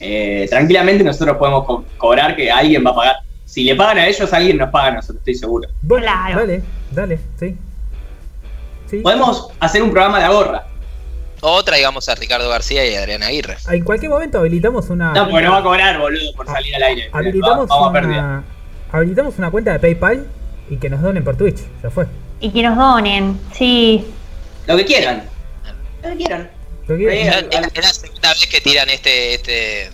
eh, 0.00 0.46
tranquilamente 0.48 1.02
nosotros 1.04 1.36
podemos 1.36 1.64
co- 1.64 1.84
cobrar 1.96 2.34
que 2.36 2.50
alguien 2.50 2.84
va 2.86 2.90
a 2.90 2.94
pagar. 2.94 3.16
Si 3.44 3.64
le 3.64 3.74
pagan 3.74 3.98
a 3.98 4.06
ellos, 4.06 4.32
alguien 4.32 4.58
nos 4.58 4.70
paga 4.70 4.88
a 4.88 4.90
nosotros, 4.92 5.18
estoy 5.18 5.34
seguro. 5.34 5.68
Bueno, 5.82 6.04
Claro. 6.06 6.40
dale, 6.40 6.62
dale, 6.90 7.18
sí. 7.40 7.56
Sí. 8.90 8.98
Podemos 8.98 9.48
hacer 9.60 9.82
un 9.82 9.90
programa 9.90 10.18
de 10.18 10.24
agorra. 10.24 10.64
O 11.40 11.62
traigamos 11.62 12.08
a 12.08 12.14
Ricardo 12.14 12.48
García 12.48 12.84
y 12.90 12.94
a 12.96 13.00
Adriana 13.00 13.26
Aguirre. 13.28 13.56
En 13.70 13.84
cualquier 13.84 14.10
momento 14.10 14.38
habilitamos 14.38 14.88
una. 14.90 15.12
No, 15.12 15.28
porque 15.30 15.44
no 15.44 15.52
va 15.52 15.58
a 15.58 15.62
cobrar, 15.62 15.98
boludo, 15.98 16.32
por 16.34 16.46
salir 16.46 16.74
al 16.74 16.82
aire. 16.82 17.10
habilitamos, 17.12 17.68
Vamos 17.68 17.94
a 17.94 17.98
una, 18.00 18.44
habilitamos 18.90 19.38
una 19.38 19.50
cuenta 19.50 19.72
de 19.72 19.78
PayPal 19.78 20.26
y 20.68 20.76
que 20.78 20.88
nos 20.90 21.00
donen 21.00 21.22
por 21.22 21.36
Twitch. 21.36 21.58
Ya 21.82 21.90
fue. 21.90 22.06
Y 22.40 22.50
que 22.50 22.62
nos 22.62 22.76
donen, 22.76 23.38
sí. 23.52 24.04
Lo 24.66 24.76
que 24.76 24.84
quieran. 24.84 25.22
Lo 26.02 26.10
que 26.10 26.16
quieran. 26.16 26.50
Es 26.88 27.74
la- 27.84 27.92
segunda 27.92 28.30
vez 28.30 28.46
que 28.46 28.60
tiran 28.60 28.88
este, 28.90 29.34
este, 29.34 29.90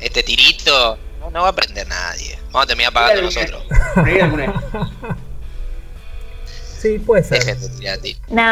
este 0.00 0.22
tirito. 0.22 0.98
No, 1.20 1.30
no 1.30 1.40
va 1.42 1.48
a 1.48 1.50
aprender 1.50 1.86
nadie. 1.88 2.38
Vamos 2.46 2.64
a 2.64 2.66
terminar 2.66 2.92
pagando 2.92 3.22
nosotros. 3.22 3.64
Sí, 6.80 6.98
puede 6.98 7.22
ser. 7.22 7.38
Dejen 7.44 7.60
de 7.60 7.68
tirar 7.78 7.98
ti. 7.98 8.16
No, 8.28 8.42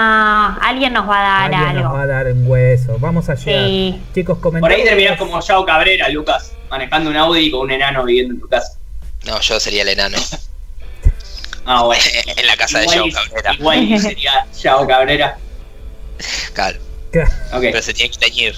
alguien 0.62 0.92
nos 0.92 1.08
va 1.08 1.18
a 1.18 1.48
dar 1.50 1.54
Alguien 1.54 1.82
nos 1.82 1.86
algo. 1.86 1.94
va 1.96 2.02
a 2.02 2.06
dar 2.06 2.26
un 2.28 2.46
hueso. 2.48 2.96
Vamos 3.00 3.28
a 3.28 3.34
llegar. 3.34 3.64
Sí. 3.66 4.00
Chicos, 4.14 4.38
Por 4.38 4.70
ahí 4.70 4.84
terminás 4.84 5.18
como 5.18 5.40
Yao 5.40 5.66
Cabrera, 5.66 6.08
Lucas, 6.10 6.52
manejando 6.70 7.10
un 7.10 7.16
Audi 7.16 7.50
con 7.50 7.62
un 7.62 7.72
enano 7.72 8.04
viviendo 8.04 8.34
en 8.34 8.40
tu 8.40 8.48
casa. 8.48 8.78
No, 9.26 9.40
yo 9.40 9.58
sería 9.58 9.82
el 9.82 9.88
enano. 9.88 10.18
Ah, 11.66 11.82
bueno. 11.84 12.02
en 12.36 12.46
la 12.46 12.56
casa 12.56 12.78
de 12.78 12.84
Igual 12.84 12.98
Joe 13.00 13.08
y- 13.08 13.12
Cabrera. 13.12 13.52
Igual 13.54 14.00
sería 14.00 14.46
Yao 14.62 14.86
Cabrera. 14.86 15.38
Claro. 16.54 16.78
Pero 17.12 17.82
se 17.82 17.92
tiene 17.94 18.10
que 18.10 18.18
teñir. 18.18 18.54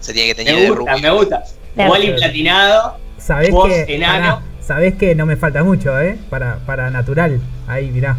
Se 0.00 0.12
tiene 0.12 0.28
que 0.28 0.34
teñir 0.34 0.54
Me 0.54 0.60
de 0.62 0.68
gusta, 0.70 0.92
rubio. 0.92 1.02
me 1.02 1.10
gusta. 1.18 1.44
Igual 1.76 2.04
y 2.04 2.12
platinado. 2.12 2.98
Sabés 3.18 3.50
Vos, 3.50 3.68
que. 3.68 3.94
enano. 3.94 4.36
pará, 4.36 4.42
sabés 4.66 4.94
que 4.94 5.14
no 5.14 5.26
me 5.26 5.36
falta 5.36 5.62
mucho, 5.64 5.98
¿eh? 6.00 6.16
Para, 6.30 6.58
para 6.66 6.90
natural. 6.90 7.40
Ahí, 7.66 7.90
mirá. 7.90 8.14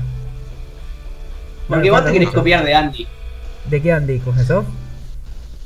No 1.70 1.75
Porque 1.75 1.91
vos 1.91 2.03
te 2.06 2.12
querés 2.13 2.27
mucho. 2.27 2.39
copiar 2.39 2.63
de 2.63 2.74
Andy. 2.75 3.08
¿De 3.65 3.82
qué 3.82 3.91
Andy? 3.91 4.20
¿Con 4.20 4.39
eso? 4.39 4.65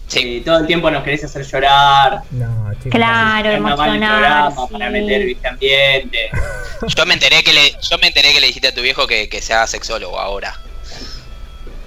Sí. 0.08 0.38
Eh, 0.38 0.42
todo 0.44 0.58
el 0.60 0.68
tiempo 0.68 0.90
nos 0.92 1.04
querés 1.04 1.24
hacer 1.24 1.46
llorar. 1.46 2.22
No, 2.32 2.72
chicos. 2.76 2.92
Claro, 2.92 3.50
emocionar. 3.52 4.20
programa 4.52 4.68
para 4.68 4.88
sí. 4.88 4.92
meter 4.94 5.26
viste 5.26 5.48
ambiente. 5.48 6.30
Yo 6.98 7.06
me 7.06 7.14
enteré 7.14 7.44
que 7.44 7.54
le, 7.54 7.72
yo 7.88 7.98
me 8.00 8.08
enteré 8.08 8.34
que 8.34 8.40
le 8.42 8.48
dijiste 8.48 8.70
a 8.70 8.74
tu 8.74 8.82
viejo 8.82 9.06
que, 9.06 9.30
que 9.30 9.40
se 9.42 9.54
haga 9.54 9.68
sexólogo 9.68 10.20
ahora. 10.20 10.54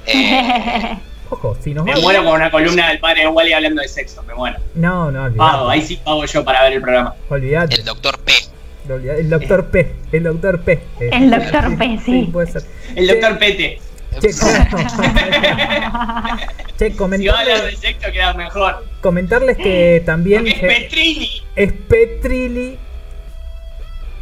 Eh, 0.06 0.98
Ojo, 1.30 1.56
si 1.62 1.72
nos 1.74 1.84
Me 1.84 1.94
va 1.94 2.00
muero 2.00 2.22
con 2.24 2.34
una 2.34 2.50
columna 2.50 2.88
del 2.90 2.98
padre 3.00 3.22
de 3.22 3.28
Wally 3.28 3.52
hablando 3.54 3.80
de 3.82 3.88
sexo, 3.88 4.22
me 4.24 4.34
muero. 4.34 4.58
No, 4.74 5.10
no, 5.10 5.32
Pago, 5.34 5.62
olvidate. 5.64 5.72
ahí 5.72 5.82
sí 5.86 5.96
pago 6.04 6.24
yo 6.26 6.44
para 6.44 6.62
ver 6.64 6.74
el 6.74 6.82
programa. 6.82 7.14
Olvidate. 7.28 7.74
el 7.76 7.84
doctor 7.84 8.18
P. 8.20 8.32
El 8.86 9.30
doctor 9.30 9.66
P. 9.70 9.92
El 10.12 10.22
doctor 10.24 10.60
P. 10.60 10.72
eh. 11.00 11.10
El 11.12 11.30
doctor 11.30 11.78
P, 11.78 11.98
sí. 12.04 12.28
puede 12.32 12.50
ser. 12.52 12.62
El 12.94 13.06
doctor 13.08 13.38
Pete. 13.38 13.78
Che, 14.20 14.28
che, 16.78 16.90
Si 16.90 16.96
comentarles, 16.96 17.78
sexo 17.80 18.12
queda 18.12 18.34
mejor. 18.34 18.84
comentarles 19.00 19.56
que 19.56 20.02
también 20.04 20.44
Porque 20.44 20.66
es 20.66 20.74
Petrilli. 20.82 21.42
es 21.56 21.72
Petrilli. 21.72 22.78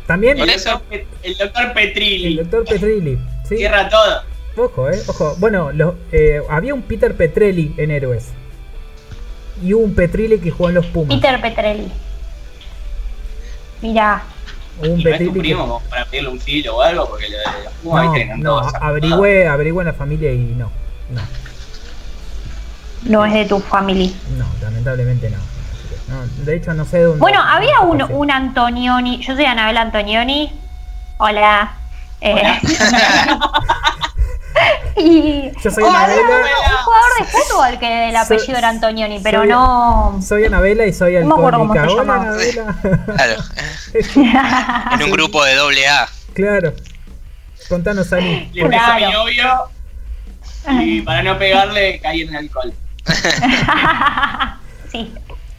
También 0.07 0.39
Por 0.39 0.49
El 0.49 0.55
eso. 0.55 0.81
el 1.23 1.37
doctor 1.37 1.65
el 1.67 1.73
Petrilli. 1.73 2.37
doctor 2.37 2.65
Petrilli. 2.65 3.19
¿sí? 3.49 3.57
Cierra 3.59 3.89
todo. 3.89 4.23
Ojo, 4.57 4.91
eh, 4.91 5.03
ojo. 5.07 5.35
Bueno, 5.39 5.73
lo- 5.73 5.97
eh, 6.13 6.43
había 6.51 6.75
un 6.75 6.83
Peter 6.83 7.17
Petrelli 7.17 7.75
en 7.79 7.91
Héroes. 7.91 8.29
Y 9.63 9.75
hubo 9.75 9.85
un 9.85 9.95
Petrilli 9.95 10.39
que 10.39 10.51
jugó 10.51 10.69
en 10.71 10.75
los 10.77 10.87
Pumas. 10.87 11.15
Peter 11.17 11.41
Petrelli. 11.41 11.91
Mira, 13.81 14.23
un 14.81 15.01
Y 15.01 15.05
no 15.05 15.11
es 15.11 15.19
tu 15.25 15.33
que- 15.33 15.39
primo 15.41 15.83
para 15.89 16.05
pedirle 16.07 16.31
un 16.31 16.41
filo 16.41 16.77
o 16.77 16.83
algo, 16.83 17.09
porque 17.09 17.29
lo 17.29 17.39
de 17.39 17.45
los 17.65 17.73
Pumas, 17.83 18.05
No, 18.07 18.13
viste, 18.13 18.29
que 18.29 18.35
no, 18.39 18.51
todos 18.51 18.67
esas 18.69 18.83
averigüé, 18.83 19.47
averigüé 19.49 19.83
en 19.83 19.87
la 19.87 19.93
familia 19.95 20.33
y 20.33 20.39
no. 20.39 20.71
No, 21.11 21.21
no 23.05 23.25
es 23.27 23.33
de 23.35 23.45
tu 23.47 23.61
familia. 23.61 24.11
no, 24.37 24.47
lamentablemente 24.63 25.31
no. 25.31 25.37
De 26.45 26.57
hecho, 26.57 26.75
no 26.75 26.85
sé 26.85 27.01
dónde. 27.03 27.21
Bueno, 27.21 27.41
había 27.41 27.81
un 27.81 28.31
Antonioni. 28.31 29.19
Yo 29.23 29.35
soy 29.35 29.45
Anabel 29.47 29.79
Antonioni. 29.79 30.53
Hola. 31.19 31.75
Eh, 32.21 32.43
y 34.97 35.51
Yo 35.63 35.71
soy 35.71 35.85
había 35.85 35.99
Anabela. 36.05 36.23
un, 36.23 36.33
un 36.33 36.79
jugador 36.85 37.11
de 37.19 37.25
fútbol 37.25 37.79
que 37.79 38.09
el 38.09 38.15
Soy- 38.17 38.37
apellido 38.37 38.59
era 38.59 38.69
Antonioni, 38.69 39.21
pero 39.23 39.39
soy- 39.41 39.49
no. 39.49 40.21
Soy 40.27 40.45
Anabela 40.45 40.87
y 40.87 40.93
soy 40.93 41.15
No 41.21 41.27
me 41.27 41.35
acuerdo 41.35 41.59
cómo 41.61 41.73
alcohólica. 41.73 42.03
Hola. 42.03 42.15
Anabela. 42.15 42.77
Claro. 43.17 43.43
En 44.95 45.03
un 45.05 45.11
grupo 45.11 45.45
de 45.45 45.55
doble 45.55 45.87
A. 45.89 46.09
claro. 46.35 46.73
Contanos, 47.69 48.13
Ani. 48.13 48.51
Le 48.53 48.69
beso 48.69 48.83
a 48.85 48.95
mi 48.95 49.01
Claro. 49.03 49.19
novio 49.25 49.45
y 50.83 51.01
para 51.03 51.23
no 51.23 51.39
pegarle 51.39 52.01
caí 52.01 52.23
en 52.23 52.29
el 52.31 52.37
alcohol. 52.37 52.73
sí. 54.93 55.13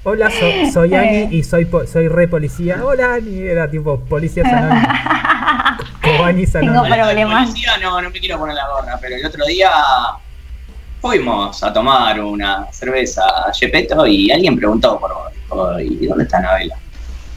Hola, 0.06 0.30
so- 0.30 0.72
soy 0.74 0.94
Ani 0.96 1.28
y 1.36 1.44
soy 1.44 1.66
po- 1.66 1.88
soy 1.88 2.08
re 2.10 2.28
policía. 2.28 2.82
Hola, 2.84 3.16
Ani. 3.16 3.40
Era 3.48 3.70
tipo 3.72 4.00
policía 4.02 4.44
Cobanis 6.24 6.52
Tengo 6.52 6.84
problemas. 6.84 7.50
policía, 7.50 7.78
no, 7.82 8.02
no 8.02 8.10
me 8.10 8.20
quiero 8.20 8.38
poner 8.40 8.56
la 8.56 8.68
gorra, 8.70 8.98
pero 9.02 9.16
el 9.16 9.26
otro 9.26 9.46
día 9.46 9.72
fuimos 11.02 11.62
a 11.64 11.72
tomar 11.74 12.20
una 12.22 12.68
cerveza 12.72 13.24
a 13.48 13.54
Gepetto 13.54 14.06
y 14.08 14.32
alguien 14.32 14.56
preguntó 14.56 15.00
por 15.00 15.14
vos. 15.14 15.34
dijo, 15.34 15.80
¿Y 16.04 16.08
dónde 16.08 16.24
está 16.24 16.38
Anabela? 16.38 16.76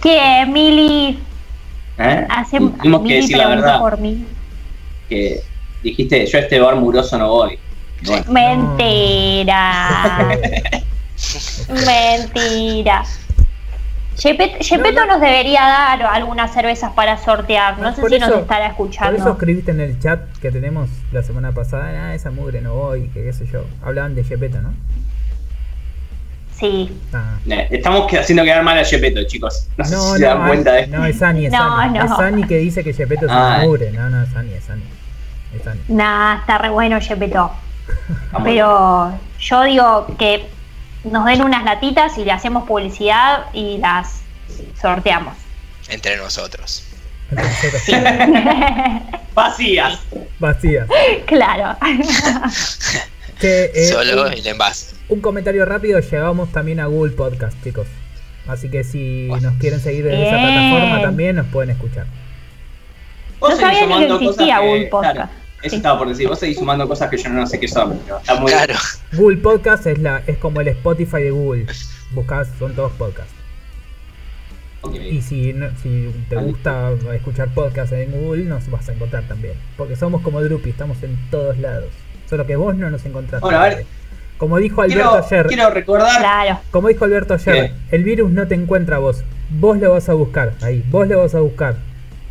¿Qué, 0.02 0.46
Mili? 0.48 1.18
¿Eh? 1.98 2.26
Hace, 2.28 2.58
Tuvimos 2.58 3.00
que 3.00 3.08
Mili 3.08 3.20
decir 3.22 3.36
la 3.38 3.48
verdad. 3.48 3.78
por 3.80 3.98
mí. 3.98 4.24
Que 5.08 5.42
dijiste, 5.82 6.26
yo 6.26 6.38
a 6.38 6.42
este 6.42 6.60
bar 6.60 6.76
muroso 6.76 7.16
no 7.18 7.28
voy. 7.28 7.58
Bueno, 8.04 8.24
Mentira. 8.30 10.28
Mentira. 11.86 13.04
Gepet- 14.16 14.56
Gepetto 14.64 15.00
No, 15.00 15.06
no. 15.06 15.12
nos 15.14 15.20
debería 15.20 15.60
dar 15.60 16.02
algunas 16.02 16.52
cervezas 16.52 16.92
para 16.92 17.18
sortear. 17.18 17.78
No 17.78 17.94
sé 17.94 18.00
Por 18.00 18.10
si 18.10 18.18
nos 18.18 18.30
estará 18.30 18.64
Por 18.74 18.86
escuchando. 18.86 19.16
eso 19.18 19.30
escribiste 19.32 19.70
en 19.72 19.80
el 19.80 19.98
chat 20.00 20.20
que 20.40 20.50
tenemos 20.50 20.88
la 21.12 21.22
semana 21.22 21.52
pasada, 21.52 22.08
ah, 22.08 22.14
esa 22.14 22.30
mugre 22.30 22.60
no 22.62 22.74
voy, 22.74 23.08
que 23.08 23.22
qué 23.24 23.32
sé 23.32 23.46
yo. 23.46 23.64
Hablaban 23.82 24.14
de 24.14 24.24
Gepetto, 24.24 24.60
¿no? 24.62 24.72
Sí. 26.58 26.90
Ah. 27.12 27.34
eh, 27.50 27.68
estamos 27.70 28.10
haciendo 28.14 28.42
quedar 28.42 28.62
mal 28.64 28.78
a 28.78 28.84
Gepetto, 28.84 29.22
chicos. 29.26 29.68
No, 29.76 29.84
sé 29.84 29.94
No, 29.94 30.00
si 30.00 30.08
no, 30.12 30.16
se 30.18 30.24
dan 30.24 30.46
cuenta 30.48 30.72
de 30.72 30.78
ah, 30.78 30.82
esto. 30.84 30.96
no, 30.96 31.04
es 31.04 31.22
Ani, 31.22 31.46
es 31.46 31.52
No, 31.52 31.76
Ani. 31.78 31.98
no. 31.98 32.04
Es 32.06 32.10
Ani 32.12 32.44
que 32.44 32.56
dice 32.56 32.82
que 32.82 32.94
Gepetto 32.94 33.26
es 33.26 33.30
Ah, 33.32 33.36
una 33.56 33.62
eh. 33.62 33.66
mugre. 33.66 33.92
No, 33.92 34.08
no, 34.08 34.22
es 34.22 34.34
Ani, 34.34 34.54
es 34.54 34.70
Ani. 34.70 34.82
Es 35.54 35.66
Ani. 35.66 35.80
Nah, 35.88 36.38
está 36.40 36.56
re 36.58 36.70
bueno 36.70 36.98
Gepetto. 37.00 37.50
Pero 38.42 39.12
yo 39.38 39.62
digo 39.64 40.06
que 40.18 40.48
nos 41.10 41.24
den 41.26 41.42
unas 41.42 41.64
latitas 41.64 42.16
y 42.18 42.24
le 42.24 42.32
hacemos 42.32 42.66
publicidad 42.66 43.46
y 43.52 43.78
las 43.78 44.20
sorteamos. 44.80 45.34
Entre 45.88 46.16
nosotros. 46.16 46.84
Entonces, 47.30 47.72
Vacías. 49.34 50.00
Vacía. 50.38 50.86
claro. 51.26 51.76
Eh, 53.42 53.90
Solo 53.92 54.24
un, 54.28 54.32
el 54.32 54.46
envase. 54.46 54.96
un 55.10 55.20
comentario 55.20 55.66
rápido, 55.66 56.00
llegamos 56.00 56.50
también 56.52 56.80
a 56.80 56.86
Google 56.86 57.12
Podcast, 57.12 57.54
chicos. 57.62 57.86
Así 58.48 58.70
que 58.70 58.82
si 58.82 59.28
nos 59.42 59.56
quieren 59.58 59.78
seguir 59.80 60.06
en 60.06 60.14
esa 60.22 60.38
plataforma 60.38 61.02
también 61.02 61.36
nos 61.36 61.46
pueden 61.48 61.68
escuchar. 61.68 62.06
No 63.42 63.54
sabía 63.54 63.86
ni 63.86 64.06
que 64.06 64.14
existía 64.14 64.60
Google 64.60 64.86
Podcast. 64.86 65.14
claro, 65.16 65.30
eso 65.62 65.76
estaba 65.76 65.98
por 65.98 66.08
decir. 66.08 66.28
Vos 66.28 66.38
seguís 66.38 66.58
sumando 66.58 66.86
cosas 66.88 67.10
que 67.10 67.16
yo 67.16 67.28
no 67.30 67.46
sé 67.46 67.58
qué 67.60 67.68
son. 67.68 67.98
Pero 68.04 68.18
está 68.18 68.34
muy 68.40 68.50
Claro. 68.52 68.74
Google 69.12 69.36
Podcast 69.38 69.86
es 69.86 69.98
la 69.98 70.22
es 70.26 70.38
como 70.38 70.60
el 70.60 70.68
Spotify 70.68 71.22
de 71.22 71.30
Google. 71.30 71.66
Buscás, 72.12 72.48
son 72.58 72.74
todos 72.74 72.92
podcasts. 72.92 73.32
Y 75.10 75.20
si, 75.20 75.52
no- 75.52 75.68
si 75.82 76.12
te 76.28 76.36
Vale. 76.36 76.46
gusta 76.48 76.90
escuchar 77.14 77.48
podcasts 77.52 77.92
en 77.92 78.12
Google, 78.12 78.44
nos 78.44 78.70
vas 78.70 78.88
a 78.88 78.92
encontrar 78.92 79.24
también. 79.24 79.54
Porque 79.76 79.96
somos 79.96 80.22
como 80.22 80.40
Drupi, 80.42 80.70
estamos 80.70 81.02
en 81.02 81.16
todos 81.30 81.58
lados. 81.58 81.88
Solo 82.30 82.46
que 82.46 82.54
vos 82.54 82.76
no 82.76 82.88
nos 82.90 83.04
encontraste. 83.04 83.44
Bueno, 83.44 83.58
a 83.60 83.68
ver. 83.68 83.86
Como 84.38 84.58
dijo 84.58 84.82
Alberto 84.82 85.02
Quiero, 85.10 85.24
ayer, 85.26 85.46
quiero 85.46 85.70
recordar. 85.70 86.18
Claro. 86.20 86.60
como 86.70 86.88
dijo 86.88 87.04
Alberto 87.06 87.34
ayer, 87.34 87.72
el 87.90 88.04
virus 88.04 88.30
no 88.30 88.46
te 88.46 88.54
encuentra 88.54 88.96
a 88.96 88.98
vos. 88.98 89.24
Vos 89.50 89.78
lo 89.78 89.92
vas 89.92 90.08
a 90.08 90.12
buscar, 90.12 90.52
ahí, 90.60 90.84
vos 90.90 91.08
lo 91.08 91.18
vas 91.20 91.34
a 91.34 91.40
buscar. 91.40 91.76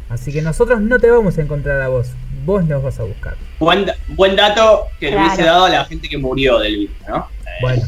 Así 0.07 0.31
que 0.31 0.41
nosotros 0.43 0.81
no 0.81 0.99
te 0.99 1.09
vamos 1.09 1.37
a 1.37 1.41
encontrar 1.41 1.81
a 1.81 1.87
vos, 1.87 2.09
vos 2.45 2.63
nos 2.65 2.83
vas 2.83 2.99
a 2.99 3.03
buscar. 3.03 3.35
Buen, 3.59 3.91
buen 4.09 4.35
dato 4.35 4.87
que 4.99 5.11
le 5.11 5.17
hubiese 5.17 5.43
dado 5.43 5.65
a 5.65 5.69
la 5.69 5.85
gente 5.85 6.07
que 6.07 6.17
murió 6.17 6.59
del 6.59 6.77
virus, 6.77 6.95
¿no? 7.07 7.27
Bueno, 7.61 7.83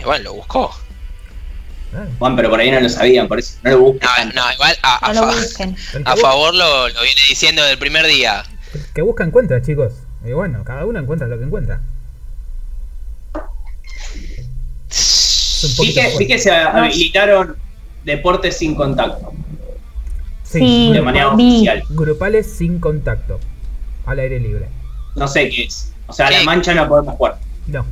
Igual 0.00 0.24
lo 0.24 0.34
buscó. 0.34 0.74
claro. 1.90 2.10
Juan, 2.18 2.36
pero 2.36 2.50
por 2.50 2.60
ahí 2.60 2.70
no 2.70 2.80
lo 2.80 2.88
sabían, 2.88 3.28
por 3.28 3.38
eso 3.38 3.56
no 3.62 3.70
lo 3.70 3.78
buscan. 3.80 4.28
No, 4.34 4.42
no 4.44 4.52
igual 4.52 4.76
a, 4.82 5.08
a 5.10 5.12
No 5.14 5.20
lo 5.26 5.32
fa- 5.32 5.38
busquen. 5.40 5.76
A 6.04 6.16
favor 6.16 6.54
lo, 6.54 6.88
lo 6.88 7.02
viene 7.02 7.20
diciendo 7.28 7.62
del 7.64 7.78
primer 7.78 8.06
día. 8.06 8.42
el 8.74 8.80
que 8.94 9.02
busca 9.02 9.24
encuentra, 9.24 9.62
chicos. 9.62 9.92
Y 10.24 10.32
bueno, 10.32 10.64
cada 10.64 10.84
uno 10.86 10.98
encuentra 10.98 11.26
lo 11.28 11.38
que 11.38 11.44
encuentra. 11.44 11.80
Vi 15.62 15.74
poquito 15.76 16.00
que, 16.00 16.18
vi 16.18 16.26
que 16.26 16.38
se 16.38 16.50
habilitaron 16.50 17.56
deportes 18.04 18.56
sin 18.58 18.74
contacto, 18.74 19.32
Sí, 20.42 20.92
de 20.92 21.00
manera 21.00 21.34
vi. 21.34 21.54
oficial. 21.56 21.82
Grupales 21.90 22.50
sin 22.52 22.78
contacto. 22.78 23.40
Al 24.06 24.18
aire 24.18 24.38
libre. 24.40 24.68
No 25.16 25.26
sé 25.28 25.48
qué 25.48 25.64
es. 25.64 25.92
O 26.06 26.12
sea, 26.12 26.28
¿Qué? 26.28 26.38
la 26.38 26.44
mancha 26.44 26.74
no 26.74 26.88
podemos 26.88 27.14
jugar. 27.16 27.38
No. 27.66 27.84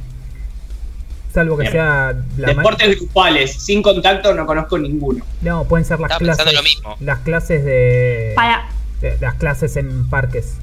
Salvo 1.33 1.57
que 1.57 1.62
Bien. 1.62 1.73
sea 1.73 2.14
la 2.37 2.49
Deportes 2.49 2.99
grupales 3.00 3.52
sin 3.64 3.83
contacto 3.83 4.35
no 4.35 4.45
conozco 4.45 4.78
ninguno. 4.78 5.25
No, 5.40 5.64
pueden 5.64 5.87
ser 5.87 5.99
las 5.99 6.11
Estaba 6.11 6.19
clases. 6.19 6.45
pensando 6.45 6.61
lo 6.61 6.62
mismo. 6.62 6.97
Las 7.00 7.19
clases 7.21 7.64
de, 7.64 8.33
Para, 8.37 8.66
de- 9.00 9.16
Las 9.21 9.35
clases 9.35 9.76
en 9.76 10.09
parques. 10.11 10.57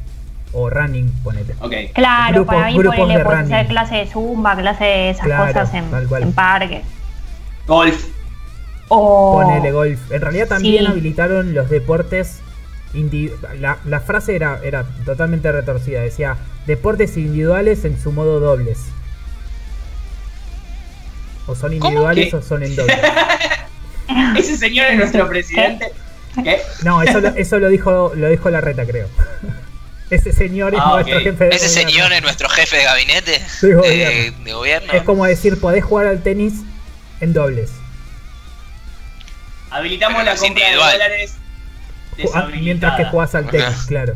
O 0.51 0.70
running, 0.70 1.12
ponete. 1.24 1.53
Ok. 1.62 1.74
claro, 1.94 2.34
Grupos- 2.44 2.56
para 2.56 2.68
mí 2.68 2.77
grupos 2.77 2.98
ponele, 2.98 3.18
de 3.20 3.24
puede 3.25 3.38
running. 3.38 3.51
ser 3.56 3.68
clase 3.68 3.96
de 3.96 4.08
zumba, 4.08 4.56
clase 4.58 4.84
de 4.84 5.10
esas 5.12 5.25
Claro, 5.25 5.48
cosas 5.53 5.74
en, 5.75 5.91
tal 5.91 6.08
cual. 6.08 6.24
en 6.24 6.34
parque. 6.34 6.82
Golf. 7.68 8.06
O 8.89 9.39
Ponele 9.44 9.72
golf. 9.72 10.12
En 10.12 10.22
realidad 10.22 10.48
también 10.48 10.86
Sí. 10.86 10.91
habilitaron 10.91 11.53
los 11.53 11.70
deportes. 11.70 12.39
La, 13.60 13.77
la 13.86 14.00
frase 14.01 14.36
era, 14.36 14.60
era 14.63 14.84
totalmente 15.05 15.51
retorcida. 15.51 16.01
Decía 16.01 16.38
deportes 16.65 17.15
individuales 17.17 17.86
en 17.86 18.01
su 18.01 18.12
modo 18.12 18.39
dobles. 18.39 18.79
O 21.48 21.55
son 21.55 21.74
individuales 21.74 22.34
o 22.34 22.41
son 22.41 22.63
en 22.63 22.75
dobles. 22.75 22.98
Ese 24.38 24.58
señor 24.58 24.88
es 24.88 24.98
nuestro 24.98 25.27
presidente. 25.29 25.91
¿Qué? 26.43 26.62
No, 26.84 27.01
eso, 27.01 27.19
lo- 27.19 27.29
eso 27.36 27.60
lo 27.60 27.69
dijo 27.69 28.12
lo 28.15 28.29
dijo 28.29 28.50
la 28.50 28.62
reta, 28.62 28.86
creo. 28.86 29.08
Ese 30.10 30.34
señor 30.34 30.74
es 30.74 30.79
Ah, 30.84 30.93
nuestro 30.96 31.19
jefe 31.19 31.43
de 31.46 31.50
Ese 31.55 31.67
gobierno. 31.67 31.91
señor 31.91 32.13
es 32.13 32.22
nuestro 32.24 32.50
jefe 32.50 32.77
de 32.77 32.84
gabinete 32.84 33.31
De 33.62 33.67
de, 33.67 33.74
gobierno. 33.75 34.43
de 34.43 34.53
gobierno. 34.53 34.93
Es 34.93 35.03
como 35.03 35.25
decir, 35.25 35.60
podés 35.60 35.84
jugar 35.84 36.08
al 36.08 36.24
tenis 36.24 36.53
en 37.22 37.34
dobles. 37.34 37.69
Habilitamos 39.69 40.17
Pero 40.24 40.34
la 40.34 40.38
compra 40.39 40.67
de 40.69 40.75
dólares 40.75 41.34
Mientras 42.62 42.98
que 42.98 43.06
jugás 43.06 43.36
al 43.36 43.48
tenis, 43.50 43.84
claro. 43.88 44.16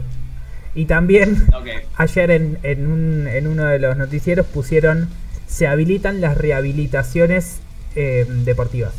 Y 0.75 0.86
también 0.86 1.45
ayer 1.98 2.31
en, 2.31 2.57
en, 2.63 2.88
un- 2.88 3.27
en 3.27 3.48
uno 3.48 3.65
de 3.65 3.79
los 3.79 3.95
noticieros 3.98 4.45
pusieron 4.48 5.10
se 5.48 5.67
habilitan 5.67 6.19
las 6.22 6.36
rehabilitaciones 6.38 7.57
eh, 7.95 8.25
deportivas. 8.27 8.93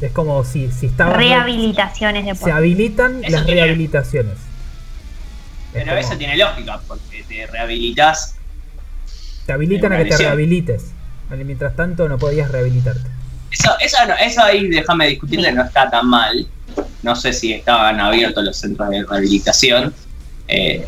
Es 0.00 0.12
como 0.12 0.42
si, 0.44 0.70
si 0.72 0.86
estaba 0.86 1.14
rehabilitaciones 1.16 2.24
de 2.24 2.34
se 2.34 2.50
habilitan 2.50 3.22
Eso 3.24 3.36
las 3.36 3.46
tiene- 3.46 3.60
rehabilitaciones. 3.62 4.32
Es 4.34 4.38
Pero 5.72 5.86
como, 5.86 5.96
eso 5.98 6.16
tiene 6.18 6.36
lógica, 6.36 6.80
porque 6.86 7.24
te 7.28 7.46
rehabilitas. 7.46 8.34
te 9.46 9.52
habilitan 9.52 9.92
a 9.92 9.98
que 9.98 10.04
te 10.06 10.16
rehabilites. 10.18 10.86
Mientras 11.30 11.74
tanto 11.76 12.08
no 12.08 12.18
podías 12.18 12.50
rehabilitarte. 12.50 13.08
Eso, 13.52 13.70
eso, 13.80 13.96
no- 14.06 14.14
eso 14.16 14.42
ahí 14.42 14.66
déjame 14.68 15.08
discutirle, 15.08 15.52
no 15.52 15.62
está 15.64 15.90
tan 15.90 16.06
mal. 16.08 16.46
No 17.02 17.14
sé 17.16 17.32
si 17.32 17.52
estaban 17.52 18.00
abiertos 18.00 18.42
los 18.44 18.56
centros 18.56 18.88
de 18.90 19.02
rehabilitación. 19.04 19.94
Eh, 20.48 20.86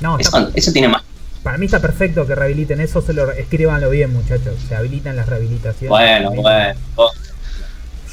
No, 0.00 0.18
eso, 0.18 0.50
eso 0.54 0.72
tiene 0.72 0.88
más. 0.88 1.02
para 1.42 1.58
mí 1.58 1.66
está 1.66 1.80
perfecto 1.80 2.26
que 2.26 2.34
rehabiliten 2.34 2.80
eso, 2.80 3.02
solo 3.02 3.30
escríbanlo 3.32 3.90
bien 3.90 4.12
muchachos. 4.12 4.54
Se 4.68 4.74
habilitan 4.76 5.16
las 5.16 5.26
rehabilitaciones. 5.28 5.88
Bueno, 5.88 6.30
bueno. 6.32 6.74
Vos- 6.94 7.12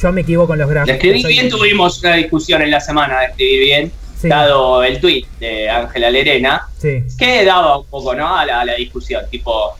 Yo 0.02 0.12
me 0.12 0.22
equivoco 0.22 0.54
en 0.54 0.60
los 0.60 0.68
Lo 0.68 0.74
gráficos. 0.74 0.96
escribí 0.96 1.24
bien, 1.26 1.50
tuvimos 1.50 2.04
una 2.04 2.15
discusión 2.15 2.62
en 2.62 2.72
la 2.72 2.82
semana 2.82 3.20
de 3.22 3.26
escribir 3.28 3.60
bien, 3.62 3.91
Sí. 4.22 4.28
dado 4.28 4.84
el 4.84 5.00
tweet 5.00 5.26
de 5.39 5.70
Ángela 5.70 6.10
Lerena, 6.10 6.68
Sí. 6.82 7.04
que 7.18 7.46
daba 7.46 7.78
un 7.80 7.86
poco 7.86 8.13
¿no? 8.15 8.36
a, 8.38 8.46
la, 8.46 8.60
a 8.62 8.65
la 8.65 8.74
discusión. 8.76 9.24
Tipo, 9.32 9.78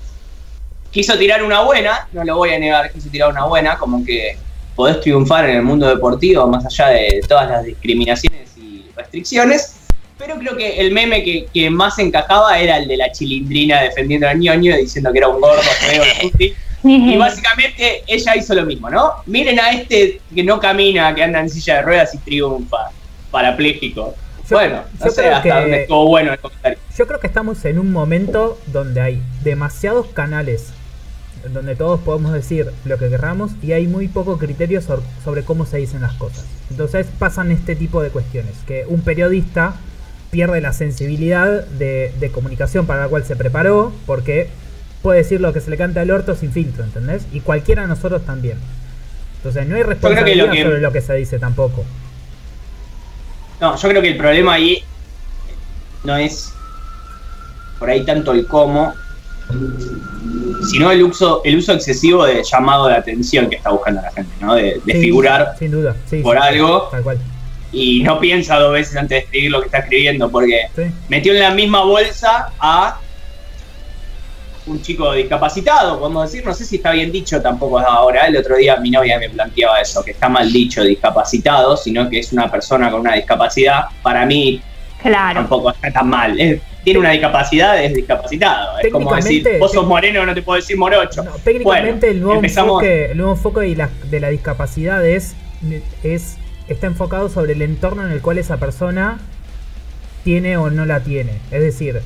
quiso 0.96 1.18
tirar 1.18 1.44
una 1.44 1.60
buena, 1.60 2.08
no 2.14 2.24
lo 2.24 2.38
voy 2.38 2.52
a 2.54 2.58
negar, 2.58 2.90
quiso 2.90 3.10
tirar 3.10 3.30
una 3.30 3.44
buena, 3.44 3.78
como 3.78 4.04
que 4.06 4.38
podés 4.78 5.02
triunfar 5.02 5.44
en 5.50 5.58
el 5.58 5.62
mundo 5.62 5.88
deportivo 5.90 6.48
más 6.48 6.66
allá 6.66 6.88
de 6.88 7.22
todas 7.28 7.50
las 7.50 7.66
discriminaciones 7.66 8.56
y 8.58 8.86
restricciones. 8.96 9.76
Pero 10.18 10.36
creo 10.40 10.56
que 10.56 10.80
el 10.80 10.94
meme 10.94 11.22
que, 11.22 11.48
que 11.54 11.70
más 11.70 12.00
encajaba 12.00 12.58
era 12.58 12.78
el 12.78 12.88
de 12.88 12.96
la 12.96 13.12
chilindrina 13.12 13.82
defendiendo 13.82 14.26
al 14.30 14.40
ñoño 14.40 14.74
diciendo 14.78 15.12
que 15.12 15.18
era 15.18 15.28
un 15.28 15.42
gordo 15.42 15.62
feo. 15.62 16.04
Y 16.88 17.18
básicamente 17.18 18.04
ella 18.08 18.36
hizo 18.38 18.54
lo 18.54 18.64
mismo, 18.64 18.90
¿no? 18.92 19.12
Miren 19.26 19.60
a 19.60 19.72
este 19.72 20.22
que 20.34 20.44
no 20.44 20.60
camina, 20.60 21.14
que 21.16 21.24
anda 21.24 21.40
en 21.42 21.50
silla 21.50 21.78
de 21.78 21.82
ruedas 21.82 22.14
y 22.14 22.20
triunfa, 22.20 22.92
parapléjico. 23.32 24.14
Yo- 24.50 24.56
bueno, 24.58 24.84
no 25.00 25.06
yo 25.08 25.12
sé 25.12 25.22
creo 25.24 25.36
hasta 25.36 25.44
que- 25.44 25.62
dónde 25.62 25.82
estuvo 25.82 26.08
bueno 26.08 26.32
el 26.34 26.40
comentario. 26.40 26.78
Yo 26.96 27.08
creo 27.08 27.20
que 27.20 27.26
estamos 27.28 27.66
en 27.66 27.80
un 27.80 27.92
momento 27.92 28.60
donde 28.68 29.02
hay 29.02 29.22
demasiados 29.44 30.06
canales 30.14 30.68
donde 31.52 31.76
todos 31.76 32.00
podemos 32.02 32.34
decir 32.34 32.72
lo 32.86 32.98
que 32.98 33.10
querramos 33.10 33.52
y 33.62 33.72
hay 33.74 33.88
muy 33.88 34.08
poco 34.08 34.38
criterio 34.38 34.82
sobre 35.24 35.44
cómo 35.44 35.66
se 35.66 35.78
dicen 35.78 36.02
las 36.02 36.14
cosas. 36.14 36.46
Entonces 36.70 37.08
pasan 37.20 37.52
este 37.52 37.76
tipo 37.76 38.02
de 38.02 38.10
cuestiones, 38.10 38.54
que 38.68 38.86
un 38.88 39.02
periodista 39.02 39.76
pierde 40.32 40.60
la 40.62 40.74
sensibilidad 40.74 41.66
de, 41.66 42.14
de 42.20 42.32
comunicación 42.32 42.86
para 42.86 43.02
la 43.02 43.08
cual 43.08 43.24
se 43.26 43.36
preparó, 43.36 43.94
porque 44.06 44.50
puede 45.02 45.20
decir 45.20 45.40
lo 45.40 45.54
que 45.54 45.62
se 45.62 45.70
le 45.70 45.78
canta 45.78 46.02
al 46.02 46.12
orto 46.12 46.36
sin 46.36 46.52
filtro, 46.52 46.84
¿entendés? 46.84 47.24
Y 47.32 47.42
cualquiera 47.42 47.84
de 47.84 47.88
nosotros 47.88 48.26
también. 48.26 48.58
Entonces 49.38 49.68
no 49.68 49.76
hay 49.76 49.84
responsabilidad 49.84 50.48
lo 50.48 50.52
que- 50.54 50.64
sobre 50.64 50.82
lo 50.82 50.92
que 50.92 51.02
se 51.02 51.14
dice 51.14 51.38
tampoco. 51.40 51.86
No, 53.62 53.76
yo 53.78 53.90
creo 53.90 54.02
que 54.02 54.10
el 54.10 54.18
problema 54.18 54.54
ahí 54.54 54.84
no 56.04 56.18
es 56.18 56.52
por 57.80 57.90
ahí 57.90 58.04
tanto 58.06 58.32
el 58.34 58.48
cómo, 58.48 58.94
sino 60.70 60.92
el 60.92 61.04
uso, 61.04 61.42
el 61.44 61.58
uso 61.58 61.74
excesivo 61.74 62.26
de 62.26 62.44
llamado 62.44 62.88
de 62.88 62.96
atención 62.96 63.50
que 63.50 63.58
está 63.58 63.70
buscando 63.70 64.02
la 64.02 64.12
gente, 64.12 64.32
¿no? 64.40 64.56
De, 64.56 64.82
de 64.84 64.94
Sí, 64.94 65.02
figurar 65.02 65.56
Sin 65.60 65.72
duda, 65.72 65.96
sí, 66.10 66.18
por 66.22 66.38
sí, 66.38 66.44
algo. 66.44 66.88
Tal 66.92 67.04
cual. 67.04 67.20
y 67.72 68.04
no 68.04 68.20
piensa 68.20 68.58
dos 68.58 68.74
veces 68.74 68.96
antes 68.96 69.10
de 69.10 69.18
escribir 69.20 69.52
lo 69.52 69.60
que 69.60 69.66
está 69.68 69.80
escribiendo, 69.80 70.30
porque 70.30 70.68
metió 71.10 71.34
en 71.34 71.40
la 71.42 71.52
misma 71.52 71.84
bolsa 71.84 72.52
a 72.60 73.00
un 74.68 74.82
chico 74.82 75.14
discapacitado, 75.14 76.00
podemos 76.00 76.32
decir, 76.32 76.44
no 76.44 76.52
sé 76.52 76.66
si 76.66 76.78
está 76.78 76.92
bien 76.92 77.12
dicho 77.12 77.40
tampoco 77.40 77.78
ahora, 77.78 78.26
el 78.26 78.36
otro 78.36 78.56
día 78.58 78.78
mi 78.78 78.90
novia 78.90 79.20
me 79.20 79.30
planteaba 79.30 79.80
eso, 79.80 80.04
que 80.04 80.12
está 80.12 80.28
mal 80.28 80.52
dicho 80.52 80.84
discapacitado, 80.84 81.78
sino 81.78 82.10
que 82.10 82.20
es 82.20 82.34
una 82.34 82.50
persona 82.50 82.90
con 82.90 83.02
una 83.02 83.14
discapacidad, 83.14 83.86
para 84.02 84.26
mí 84.26 84.60
Claro. 85.06 85.42
tampoco 85.42 85.70
está 85.72 85.92
tan 85.92 86.10
mal, 86.10 86.40
Es- 86.40 86.62
tiene 86.84 87.00
una 87.00 87.12
discapacidad, 87.12 87.84
es 87.84 87.94
discapacitado, 87.96 88.78
es 88.80 88.92
como 88.92 89.16
decir, 89.16 89.48
vos 89.60 89.72
sos 89.72 89.86
moreno, 89.88 90.26
no 90.26 90.34
te 90.36 90.42
puedo 90.44 90.58
decir 90.60 90.78
morocho. 90.78 91.24
No, 91.24 91.32
técnicamente 91.44 92.08
Bueno, 92.08 92.12
el, 92.12 92.22
nuevo 92.22 92.36
empezamos- 92.42 92.84
enfoque, 92.84 93.12
el 93.12 93.18
nuevo 93.18 93.32
enfoque 93.34 93.68
y 93.68 93.76
la- 93.76 93.90
de 94.10 94.20
la 94.20 94.30
discapacidad 94.30 95.04
es, 95.06 95.34
es- 96.04 96.38
está 96.68 96.88
enfocado 96.88 97.30
sobre 97.30 97.54
el 97.54 97.62
entorno 97.64 98.06
en 98.06 98.12
el 98.12 98.22
cual 98.22 98.38
esa 98.38 98.58
persona 98.58 99.20
tiene 100.24 100.58
o 100.58 100.70
no 100.70 100.86
la 100.86 101.00
tiene. 101.02 101.34
Es 101.52 101.62
decir, 101.62 102.02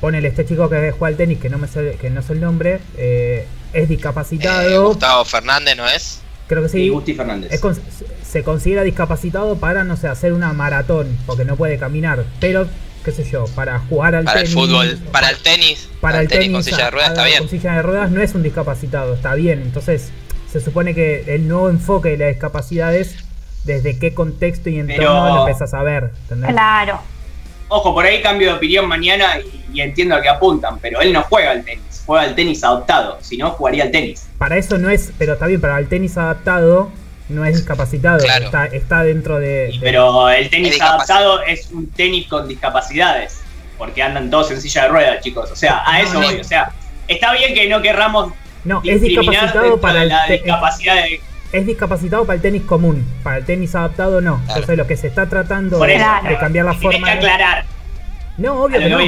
ponele 0.00 0.28
este 0.28 0.44
chico 0.46 0.68
que 0.70 0.90
juega 0.92 1.08
al 1.08 1.16
tenis, 1.16 1.38
que 1.38 1.50
no 1.50 1.58
me 1.58 1.68
sé, 1.68 1.96
que 2.00 2.10
no 2.10 2.22
sé 2.22 2.32
el 2.32 2.40
nombre, 2.40 2.80
eh, 2.96 3.46
es 3.72 3.84
Eh, 3.84 3.86
discapacitado. 3.86 4.86
Gustavo 4.88 5.24
Fernández, 5.24 5.76
¿no 5.76 5.86
es? 5.88 6.20
Creo 6.50 6.62
que 6.62 6.68
sí. 6.68 6.78
Y 6.82 6.88
Gusti 6.90 7.14
Fernández. 7.14 7.50
es 7.52 7.60
con- 7.60 7.78
se 8.22 8.42
considera 8.44 8.82
discapacitado 8.82 9.56
para, 9.56 9.82
no 9.84 9.96
sé, 9.96 10.06
hacer 10.08 10.32
una 10.34 10.52
maratón, 10.52 11.16
porque 11.26 11.44
no 11.44 11.56
puede 11.56 11.78
caminar. 11.78 12.24
Pero, 12.40 12.66
qué 13.04 13.12
sé 13.12 13.24
yo, 13.24 13.46
para 13.54 13.78
jugar 13.78 14.14
al 14.14 14.24
Para 14.24 14.40
el 14.40 14.48
tenis. 14.48 14.54
fútbol, 14.54 14.98
para 15.10 15.30
el 15.30 15.38
tenis, 15.38 15.88
para 16.00 16.20
el 16.20 16.28
tenis, 16.28 16.50
con 16.52 16.62
silla 16.62 16.84
de 16.84 16.90
ruedas 16.90 17.08
a- 17.08 17.12
está 17.12 17.22
a- 17.22 17.26
bien. 17.26 17.38
Con 17.38 17.48
silla 17.48 17.72
de 17.76 17.82
ruedas 17.82 18.10
no 18.10 18.20
es 18.20 18.34
un 18.34 18.42
discapacitado, 18.42 19.14
está 19.14 19.34
bien. 19.34 19.62
Entonces, 19.62 20.10
se 20.52 20.60
supone 20.60 20.94
que 20.94 21.24
el 21.34 21.48
nuevo 21.48 21.70
enfoque 21.70 22.10
de 22.10 22.16
la 22.18 22.26
discapacidad 22.28 22.94
es 22.94 23.14
desde 23.64 23.98
qué 23.98 24.14
contexto 24.14 24.68
y 24.70 24.78
entorno 24.78 24.96
Pero- 25.02 25.34
lo 25.34 25.46
empezás 25.48 25.72
a 25.74 25.82
ver. 25.82 26.10
¿entendés? 26.22 26.50
Claro. 26.50 27.00
Ojo, 27.72 27.94
por 27.94 28.04
ahí 28.04 28.20
cambio 28.20 28.48
de 28.48 28.54
opinión 28.56 28.86
mañana 28.86 29.38
y, 29.38 29.78
y 29.78 29.80
entiendo 29.80 30.16
a 30.16 30.20
qué 30.20 30.28
apuntan, 30.28 30.78
pero 30.80 31.00
él 31.00 31.12
no 31.12 31.22
juega 31.22 31.52
al 31.52 31.64
tenis, 31.64 32.02
juega 32.04 32.24
al 32.24 32.34
tenis 32.34 32.62
adoptado, 32.64 33.18
si 33.20 33.36
no 33.36 33.50
jugaría 33.52 33.84
al 33.84 33.90
tenis. 33.92 34.26
Para 34.38 34.56
eso 34.58 34.76
no 34.76 34.90
es, 34.90 35.12
pero 35.18 35.34
está 35.34 35.46
bien, 35.46 35.60
para 35.60 35.78
el 35.78 35.88
tenis 35.88 36.16
adaptado 36.18 36.90
no 37.28 37.44
es 37.44 37.56
discapacitado, 37.58 38.18
Claro. 38.18 38.46
está, 38.46 38.66
está 38.66 39.02
dentro 39.04 39.38
de... 39.38 39.70
Y- 39.72 39.78
de- 39.78 39.84
Pero 39.84 40.28
el 40.28 40.50
tenis 40.50 40.80
adaptado 40.80 41.42
es 41.42 41.70
un 41.70 41.86
tenis 41.90 42.26
con 42.26 42.48
discapacidades, 42.48 43.40
porque 43.78 44.02
andan 44.02 44.28
todos 44.30 44.50
en 44.50 44.60
silla 44.60 44.82
de 44.82 44.88
ruedas, 44.88 45.20
chicos. 45.22 45.48
O 45.52 45.56
sea, 45.56 45.82
a 45.86 46.00
eso 46.00 46.20
voy. 46.20 46.40
O 46.40 46.44
sea, 46.44 46.72
está 47.06 47.32
bien 47.34 47.54
que 47.54 47.68
no 47.68 47.80
querramos 47.80 48.32
no, 48.64 48.82
es 48.84 49.00
discapacitado 49.00 49.80
para 49.80 50.02
el 50.02 50.08
la 50.08 50.26
discapacidad 50.26 50.96
de... 50.96 51.20
es 51.52 51.66
discapacitado 51.66 52.24
para 52.24 52.36
el 52.36 52.42
tenis 52.42 52.62
común, 52.62 53.04
para 53.22 53.38
el 53.38 53.44
tenis 53.44 53.74
adaptado 53.74 54.20
no. 54.20 54.36
Claro. 54.36 54.48
Entonces 54.60 54.76
lo 54.78 54.86
que 54.86 54.96
se 54.96 55.08
está 55.08 55.28
tratando 55.28 55.78
Por 55.78 55.88
de, 55.88 55.94
eso, 55.96 56.04
Claro. 56.04 56.28
de 56.28 56.38
cambiar 56.38 56.64
la 56.66 56.74
forma... 56.74 56.98
que 56.98 57.04
de- 57.12 57.18
aclarar, 57.18 57.64
No, 58.36 58.62
obvio 58.62 58.78
que 58.78 58.84
que 58.84 58.90
no. 58.90 58.98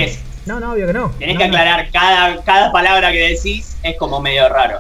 No, 0.45 0.59
no, 0.61 0.73
obvio 0.73 0.87
que 0.89 0.93
no. 0.93 1.11
tenés 1.19 1.35
No, 1.35 1.41
que 1.41 1.49
no. 1.49 1.55
aclarar 1.57 1.89
cada, 1.93 2.43
cada 2.43 2.73
palabra 2.73 3.13
que 3.13 3.29
decís 3.29 3.77
es 3.83 3.97
como 3.97 4.21
medio 4.21 4.49
raro. 4.49 4.79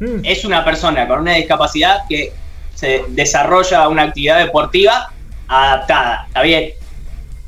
Mm, 0.00 0.20
Es 0.24 0.44
una 0.44 0.64
persona 0.64 1.08
con 1.08 1.20
una 1.20 1.34
discapacidad 1.34 2.02
que 2.08 2.32
se 2.74 3.02
desarrolla 3.08 3.88
una 3.88 4.02
actividad 4.02 4.38
deportiva 4.38 5.10
adaptada, 5.48 6.24
¿está 6.28 6.42
bien? 6.42 6.70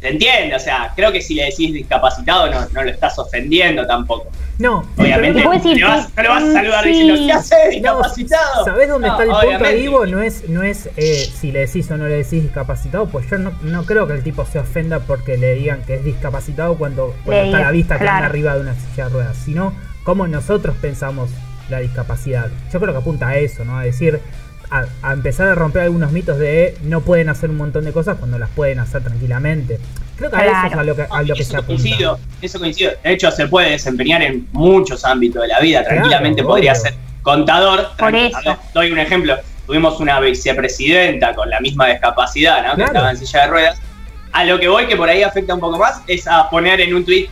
¿Se 0.01 0.09
entiende? 0.11 0.55
O 0.55 0.61
sea, 0.61 0.93
creo 0.95 1.11
que 1.11 1.21
si 1.21 1.35
le 1.35 1.47
decís 1.47 1.73
discapacitado 1.75 2.49
no, 2.51 2.69
no 2.73 2.85
lo 2.85 2.91
estás 2.91 3.19
ofendiendo 3.19 3.85
tampoco. 3.87 4.29
No, 4.59 4.85
Obviamente, 4.97 5.43
no 5.43 5.51
decir 5.53 5.77
le 5.77 5.85
vas, 5.85 6.07
que- 6.07 6.13
no 6.17 6.23
le 6.23 6.29
vas 6.29 6.43
a 6.45 6.53
saludar 6.53 6.83
sí. 6.85 6.89
diciendo, 6.91 7.15
¿qué 7.27 7.33
haces, 7.33 7.59
No, 7.67 7.71
discapacitado? 7.71 8.65
¿Sabés 8.65 8.89
dónde 8.89 9.09
No, 9.09 9.13
está 9.15 9.23
el 9.25 9.31
punto 9.31 9.47
obviamente. 9.47 9.69
ahí, 9.77 9.85
Ivo? 9.85 10.07
No 10.07 10.23
es, 10.23 10.49
no 10.49 10.63
es 10.63 10.89
eh, 10.97 11.29
si 11.41 11.51
le 11.53 11.61
decís 11.61 11.91
o 11.91 11.97
no 11.97 12.07
le 12.09 12.15
decís 12.17 12.43
discapacitado, 12.43 13.07
pues 13.07 13.29
yo 13.31 13.39
no, 13.39 13.53
no 13.63 13.85
creo 13.85 14.07
que 14.07 14.15
el 14.15 14.23
tipo 14.23 14.45
se 14.47 14.59
ofenda 14.61 15.01
porque 15.01 15.37
le 15.37 15.55
digan 15.55 15.83
que 15.85 15.95
es 15.95 16.05
discapacitado 16.05 16.77
cuando, 16.77 17.15
está 17.31 17.59
a 17.59 17.61
la 17.61 17.71
vista 17.73 17.95
que 17.99 18.03
claro. 18.05 18.17
anda 18.19 18.27
arriba 18.29 18.55
de 18.55 18.61
una 18.63 18.75
silla 18.75 19.05
de 19.05 19.11
ruedas, 19.11 19.37
sino 19.45 19.73
cómo 20.05 20.27
nosotros 20.29 20.77
pensamos 20.81 21.31
la 21.71 21.81
discapacidad. 21.81 22.49
Yo 22.73 22.81
creo 22.81 22.93
que 22.93 22.99
apunta 23.01 23.29
a 23.29 23.37
eso, 23.37 23.65
¿no? 23.65 23.79
A 23.79 23.83
decir, 23.85 24.21
a, 24.71 24.85
a 25.03 25.13
empezar 25.13 25.49
a 25.49 25.55
romper 25.55 25.83
algunos 25.83 26.13
mitos 26.13 26.39
de 26.39 26.77
no 26.83 27.01
pueden 27.01 27.29
hacer 27.29 27.51
un 27.51 27.57
montón 27.57 27.85
de 27.85 27.93
cosas 27.93 28.17
cuando 28.19 28.39
las 28.39 28.51
pueden 28.51 28.79
hacer 28.81 29.03
tranquilamente. 29.03 29.79
Creo 30.17 30.31
que 30.31 30.37
a 30.37 30.45
eso 30.47 30.67
es 30.67 30.73
a 30.75 30.83
lo 30.83 30.97
que, 30.97 31.07
a 31.09 31.23
lo 31.23 31.35
que 31.35 31.45
se 31.45 31.51
eso 31.51 31.59
apunta. 31.59 31.83
coincido, 31.83 32.19
eso 32.43 32.59
coincido. 32.59 32.93
De 33.05 33.13
hecho, 33.13 33.31
se 33.31 33.47
puede 33.47 33.71
desempeñar 33.71 34.23
en 34.23 34.49
muchos 34.53 35.05
ámbitos 35.05 35.43
de 35.43 35.49
la 35.49 35.61
vida. 35.61 35.85
Tranquilamente 35.85 36.37
Claro, 36.43 36.49
podría 36.49 36.73
obvio. 36.73 36.83
ser 36.83 36.95
contador. 37.23 37.89
Por 37.99 38.15
eso. 38.15 38.39
ver, 38.45 38.57
doy 38.75 38.91
un 38.91 38.99
ejemplo. 38.99 39.37
Tuvimos 39.67 40.01
una 40.01 40.19
vicepresidenta 40.21 41.35
con 41.35 41.49
la 41.51 41.61
misma 41.61 41.87
discapacidad, 41.89 42.67
¿no? 42.67 42.75
Que 42.77 42.85
estaba 42.85 43.11
en 43.11 43.17
silla 43.17 43.43
de 43.43 43.47
ruedas. 43.49 43.81
A 44.33 44.45
lo 44.45 44.59
que 44.59 44.69
voy, 44.69 44.87
que 44.87 44.97
por 44.97 45.09
ahí 45.09 45.23
afecta 45.23 45.55
un 45.55 45.61
poco 45.61 45.79
más, 45.79 46.03
es 46.07 46.27
a 46.27 46.51
poner 46.51 46.81
en 46.81 46.95
un 46.95 47.05
tweet 47.05 47.29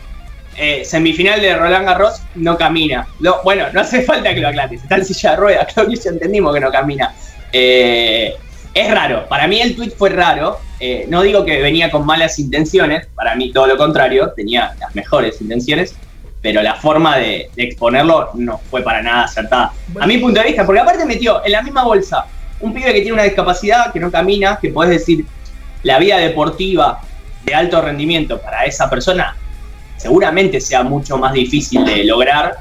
semifinal 0.83 1.41
de 1.41 1.55
Roland 1.55 1.85
Garros, 1.85 2.21
no 2.35 2.57
camina. 2.57 3.07
No, 3.19 3.37
bueno, 3.43 3.65
no 3.73 3.81
hace 3.81 4.01
falta 4.01 4.33
que 4.33 4.41
lo 4.41 4.47
aclares. 4.47 4.81
Está 4.81 4.95
en 4.95 5.05
silla 5.05 5.31
de 5.31 5.35
ruedas, 5.37 5.67
creo 5.73 5.87
que 5.87 5.95
ya 5.95 6.09
entendimos 6.09 6.53
que 6.53 6.59
no 6.59 6.71
camina. 6.71 7.13
Eh, 7.51 8.35
es 8.73 8.91
raro. 8.91 9.27
Para 9.27 9.47
mí 9.47 9.61
el 9.61 9.75
tweet 9.75 9.91
fue 9.91 10.09
raro. 10.09 10.59
Eh, 10.79 11.05
no 11.09 11.21
digo 11.23 11.43
que 11.43 11.61
venía 11.61 11.89
con 11.89 12.05
malas 12.05 12.37
intenciones, 12.37 13.07
para 13.15 13.35
mí 13.35 13.51
todo 13.51 13.65
lo 13.65 13.77
contrario, 13.77 14.31
tenía 14.35 14.75
las 14.79 14.93
mejores 14.93 15.41
intenciones, 15.41 15.95
pero 16.41 16.61
la 16.61 16.75
forma 16.75 17.17
de, 17.17 17.49
de 17.55 17.63
exponerlo 17.63 18.29
no 18.35 18.59
fue 18.69 18.83
para 18.83 19.01
nada 19.01 19.23
acertada. 19.23 19.73
A 19.99 20.05
mi 20.05 20.19
punto 20.19 20.39
de 20.39 20.47
vista, 20.47 20.65
porque 20.65 20.81
aparte 20.81 21.03
metió 21.05 21.43
en 21.43 21.51
la 21.51 21.63
misma 21.63 21.83
bolsa 21.83 22.25
un 22.59 22.73
pibe 22.73 22.93
que 22.93 23.01
tiene 23.01 23.13
una 23.13 23.23
discapacidad, 23.23 23.91
que 23.91 23.99
no 23.99 24.11
camina, 24.11 24.59
que 24.61 24.69
podés 24.69 24.91
decir, 24.91 25.25
la 25.81 25.97
vida 25.97 26.17
deportiva 26.17 27.01
de 27.43 27.55
alto 27.55 27.81
rendimiento 27.81 28.39
para 28.39 28.65
esa 28.65 28.89
persona 28.89 29.35
seguramente 29.97 30.61
sea 30.61 30.83
mucho 30.83 31.17
más 31.17 31.33
difícil 31.33 31.83
de 31.85 32.03
lograr. 32.03 32.57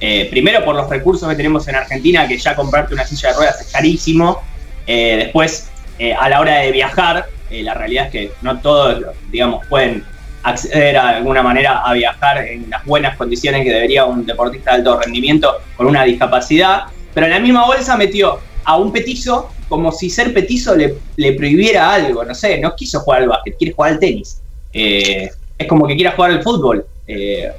Eh, 0.00 0.28
primero 0.30 0.64
por 0.64 0.74
los 0.74 0.90
recursos 0.90 1.28
que 1.28 1.36
tenemos 1.36 1.66
en 1.68 1.76
Argentina, 1.76 2.26
que 2.26 2.36
ya 2.36 2.56
comprarte 2.56 2.94
una 2.94 3.06
silla 3.06 3.30
de 3.30 3.36
ruedas 3.36 3.60
es 3.60 3.72
carísimo. 3.72 4.42
Eh, 4.86 5.16
después, 5.18 5.70
eh, 5.98 6.12
a 6.12 6.28
la 6.28 6.40
hora 6.40 6.58
de 6.58 6.72
viajar, 6.72 7.26
la 7.50 7.74
realidad 7.74 8.06
es 8.06 8.10
que 8.12 8.32
no 8.40 8.60
todos, 8.60 9.04
digamos, 9.30 9.66
pueden 9.66 10.04
acceder 10.42 10.96
a 10.96 11.16
alguna 11.16 11.42
manera 11.42 11.82
a 11.82 11.92
viajar 11.92 12.38
en 12.38 12.68
las 12.70 12.84
buenas 12.84 13.16
condiciones 13.16 13.62
que 13.62 13.72
debería 13.72 14.06
un 14.06 14.24
deportista 14.24 14.72
de 14.72 14.78
alto 14.78 14.98
rendimiento 14.98 15.58
con 15.76 15.86
una 15.86 16.04
discapacidad. 16.04 16.84
Pero 17.14 17.26
en 17.26 17.32
la 17.32 17.40
misma 17.40 17.66
bolsa 17.66 17.96
metió 17.96 18.40
a 18.64 18.76
un 18.76 18.92
petizo 18.92 19.50
como 19.68 19.90
si 19.90 20.10
ser 20.10 20.34
petizo 20.34 20.76
le, 20.76 20.96
le 21.16 21.32
prohibiera 21.32 21.94
algo, 21.94 22.24
no 22.24 22.34
sé, 22.34 22.58
no 22.58 22.76
quiso 22.76 23.00
jugar 23.00 23.22
al 23.22 23.28
básquet, 23.28 23.56
quiere 23.56 23.72
jugar 23.72 23.92
al 23.92 23.98
tenis. 23.98 24.38
Eh, 24.70 25.30
es 25.58 25.66
como 25.68 25.86
que 25.86 25.94
quiera 25.94 26.12
jugar 26.12 26.30
al 26.32 26.42
fútbol. 26.42 26.86
Eh, 27.06 27.52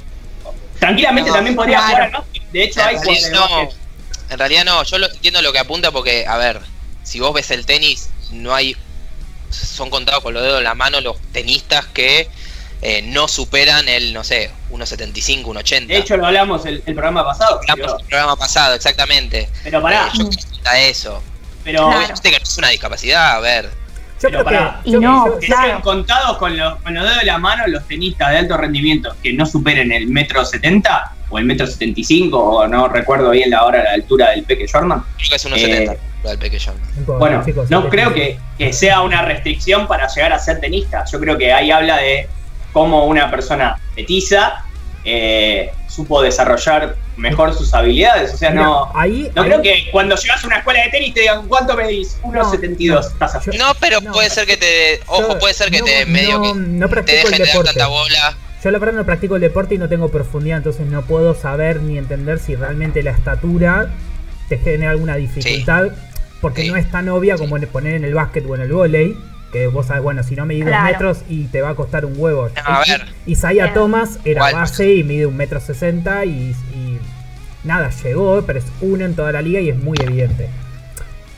tranquilamente 0.79 1.29
No, 1.29 1.35
también 1.35 1.55
podría 1.55 1.77
claro. 1.77 1.91
jugar 1.91 2.03
al 2.03 2.11
básquet. 2.11 2.43
De 2.51 2.63
hecho, 2.63 2.79
En 2.81 2.87
hay 2.87 2.95
realidad, 2.97 3.31
no, 3.31 3.69
en 4.29 4.39
realidad 4.39 4.65
no, 4.65 4.83
yo 4.83 4.97
lo, 4.97 5.11
entiendo 5.11 5.41
lo 5.41 5.51
que 5.53 5.59
apunta 5.59 5.91
porque, 5.91 6.25
a 6.27 6.37
ver, 6.37 6.59
si 7.03 7.19
vos 7.19 7.33
ves 7.33 7.51
el 7.51 7.65
tenis, 7.65 8.09
no 8.31 8.53
hay, 8.53 8.75
son 9.51 9.89
contados 9.89 10.23
con 10.23 10.33
los 10.33 10.43
dedos 10.43 10.57
de 10.57 10.63
la 10.63 10.73
mano 10.75 10.99
los 11.01 11.17
tenistas 11.31 11.85
que 11.87 12.29
eh, 12.81 13.01
no 13.03 13.27
superan 13.27 13.87
el, 13.87 14.13
no 14.13 14.23
sé, 14.23 14.51
1.75, 14.71 15.43
1.80. 15.45 15.87
De 15.87 15.97
hecho, 15.97 16.17
lo 16.17 16.25
hablamos 16.25 16.65
el, 16.65 16.83
el 16.85 16.93
programa 16.93 17.23
pasado. 17.23 17.59
Hablamos 17.67 17.77
Pero, 17.77 17.93
en 17.95 18.01
el 18.01 18.07
programa 18.09 18.35
pasado, 18.35 18.75
exactamente. 18.75 19.49
pero 19.63 19.81
pará, 19.81 20.07
Eh, 20.07 20.17
yo 20.17 20.29
creo 20.29 20.39
que 20.73 20.89
eso. 20.89 21.23
pero 21.63 21.87
Claro. 21.89 22.13
Que 22.21 22.31
no 22.31 22.37
es 22.43 22.57
una 22.57 22.69
discapacidad, 22.69 23.35
a 23.35 23.39
ver. 23.39 23.69
Yo 24.23 24.29
Pero 24.29 24.45
creo 24.45 24.73
que. 24.83 24.91
yo- 24.91 24.99
no, 25.01 25.27
yo- 25.27 25.39
que 25.39 25.47
Claro. 25.47 25.67
sean 25.67 25.81
contados 25.81 26.37
con 26.37 26.57
los, 26.57 26.75
con 26.77 26.93
los 26.93 27.03
dedos 27.03 27.19
de 27.19 27.25
la 27.25 27.37
mano 27.37 27.67
los 27.67 27.83
tenistas 27.87 28.31
de 28.31 28.37
alto 28.37 28.57
rendimiento 28.57 29.15
que 29.21 29.33
no 29.33 29.45
superen 29.45 29.91
el 29.91 30.07
metro 30.07 30.43
70 30.45 31.11
o 31.29 31.39
el 31.39 31.45
metro 31.45 31.65
75 31.67 32.37
o 32.39 32.67
no 32.67 32.87
recuerdo 32.87 33.31
bien 33.31 33.49
la 33.49 33.63
hora, 33.65 33.83
la 33.83 33.91
altura 33.91 34.29
del 34.31 34.43
Peque 34.43 34.65
Jordan. 34.71 35.03
Creo 35.17 35.29
que 35.29 35.35
es 35.35 35.45
1.70 35.45 35.57
Eh, 35.57 35.67
del 35.79 35.85
no 35.85 36.99
importa, 36.99 37.19
Bueno, 37.19 37.43
chicos, 37.45 37.69
no 37.69 37.89
creo 37.89 38.13
que, 38.13 38.39
que 38.57 38.71
sea 38.71 39.01
una 39.01 39.23
restricción 39.23 39.87
para 39.87 40.07
llegar 40.07 40.31
a 40.31 40.39
ser 40.39 40.59
tenista. 40.61 41.03
Yo 41.11 41.19
creo 41.19 41.37
que 41.37 41.51
ahí 41.51 41.69
habla 41.71 41.97
de 41.97 42.29
cómo 42.71 43.05
una 43.05 43.29
persona 43.29 43.75
petiza 43.95 44.63
eh, 45.05 45.71
supo 45.87 46.21
desarrollar 46.21 46.95
mejor 47.17 47.53
sus 47.53 47.73
habilidades. 47.73 48.33
O 48.33 48.37
sea, 48.37 48.49
Mira, 48.51 48.63
no, 48.63 48.91
ahí, 48.95 49.29
no 49.35 49.41
ahí- 49.43 49.49
creo 49.49 49.61
que 49.61 49.85
cuando 49.91 50.15
llegas 50.15 50.43
a 50.43 50.47
una 50.47 50.57
escuela 50.57 50.83
de 50.83 50.89
tenis 50.89 51.13
te 51.13 51.19
digan 51.21 51.47
cuánto 51.47 51.75
medís, 51.75 52.17
1,72. 52.23 53.07
Estás 53.07 53.35
así. 53.35 53.51
yo- 53.51 53.57
No, 53.59 53.73
pero 53.79 54.01
no, 54.01 54.11
puede 54.11 54.29
ser 54.29 54.45
que 54.47 54.57
te. 54.57 54.99
Ojo, 55.07 55.33
yo 55.33 55.39
puede 55.39 55.53
ser 55.53 55.69
que 55.71 55.79
no- 55.79 55.85
te 55.85 56.05
medio 56.05 56.39
no- 56.39 56.41
que 56.53 56.59
no 56.59 56.87
te 56.87 56.91
practico 56.93 57.17
el 57.17 57.23
dejen 57.23 57.31
de 57.31 57.37
dar 57.39 57.47
deporte. 57.47 57.69
tanta 57.73 57.87
bola. 57.87 58.37
Yo 58.63 58.71
la 58.71 58.79
verdad 58.79 58.93
no 58.95 59.05
practico 59.05 59.35
el 59.35 59.41
deporte 59.41 59.75
y 59.75 59.77
no 59.77 59.89
tengo 59.89 60.09
profundidad, 60.09 60.57
entonces 60.57 60.87
no 60.87 61.01
puedo 61.01 61.35
saber 61.35 61.81
ni 61.81 61.97
entender 61.97 62.39
si 62.39 62.55
realmente 62.55 63.03
la 63.03 63.11
estatura 63.11 63.89
te 64.47 64.57
genera 64.57 64.91
alguna 64.91 65.15
dificultad, 65.17 65.87
porque 66.41 66.61
Sí. 66.63 66.69
no 66.69 66.77
es 66.77 66.89
tan 66.89 67.09
obvia 67.09 67.35
como 67.37 67.57
en 67.57 67.67
poner 67.67 67.95
en 67.95 68.05
el 68.05 68.13
básquet 68.13 68.45
o 68.47 68.55
en 68.55 68.61
el 68.61 68.71
vóley, 68.71 69.17
Que 69.53 69.67
vos 69.67 69.85
sabés, 69.85 70.03
bueno, 70.03 70.23
si 70.23 70.35
no 70.35 70.45
medís 70.45 70.65
Claro. 70.65 70.81
dos 70.83 70.91
metros 70.91 71.17
y 71.29 71.45
te 71.45 71.61
va 71.61 71.69
a 71.69 71.75
costar 71.75 72.03
un 72.05 72.15
huevo. 72.17 72.49
A 72.65 72.79
ver. 72.87 73.05
Isaiah. 73.27 73.71
Thomas 73.73 74.17
era 74.25 74.39
Igual. 74.49 74.55
base 74.55 74.95
y 74.95 75.03
mide 75.03 75.25
un 75.27 75.37
metro 75.37 75.61
sesenta 75.61 76.25
y, 76.25 76.55
y 76.73 76.97
nada, 77.63 77.91
llegó, 78.03 78.41
pero 78.45 78.59
es 78.59 78.65
uno 78.81 79.05
en 79.05 79.15
toda 79.15 79.31
la 79.31 79.41
liga 79.43 79.59
y 79.61 79.69
es 79.69 79.77
muy 79.77 79.97
evidente. 80.01 80.49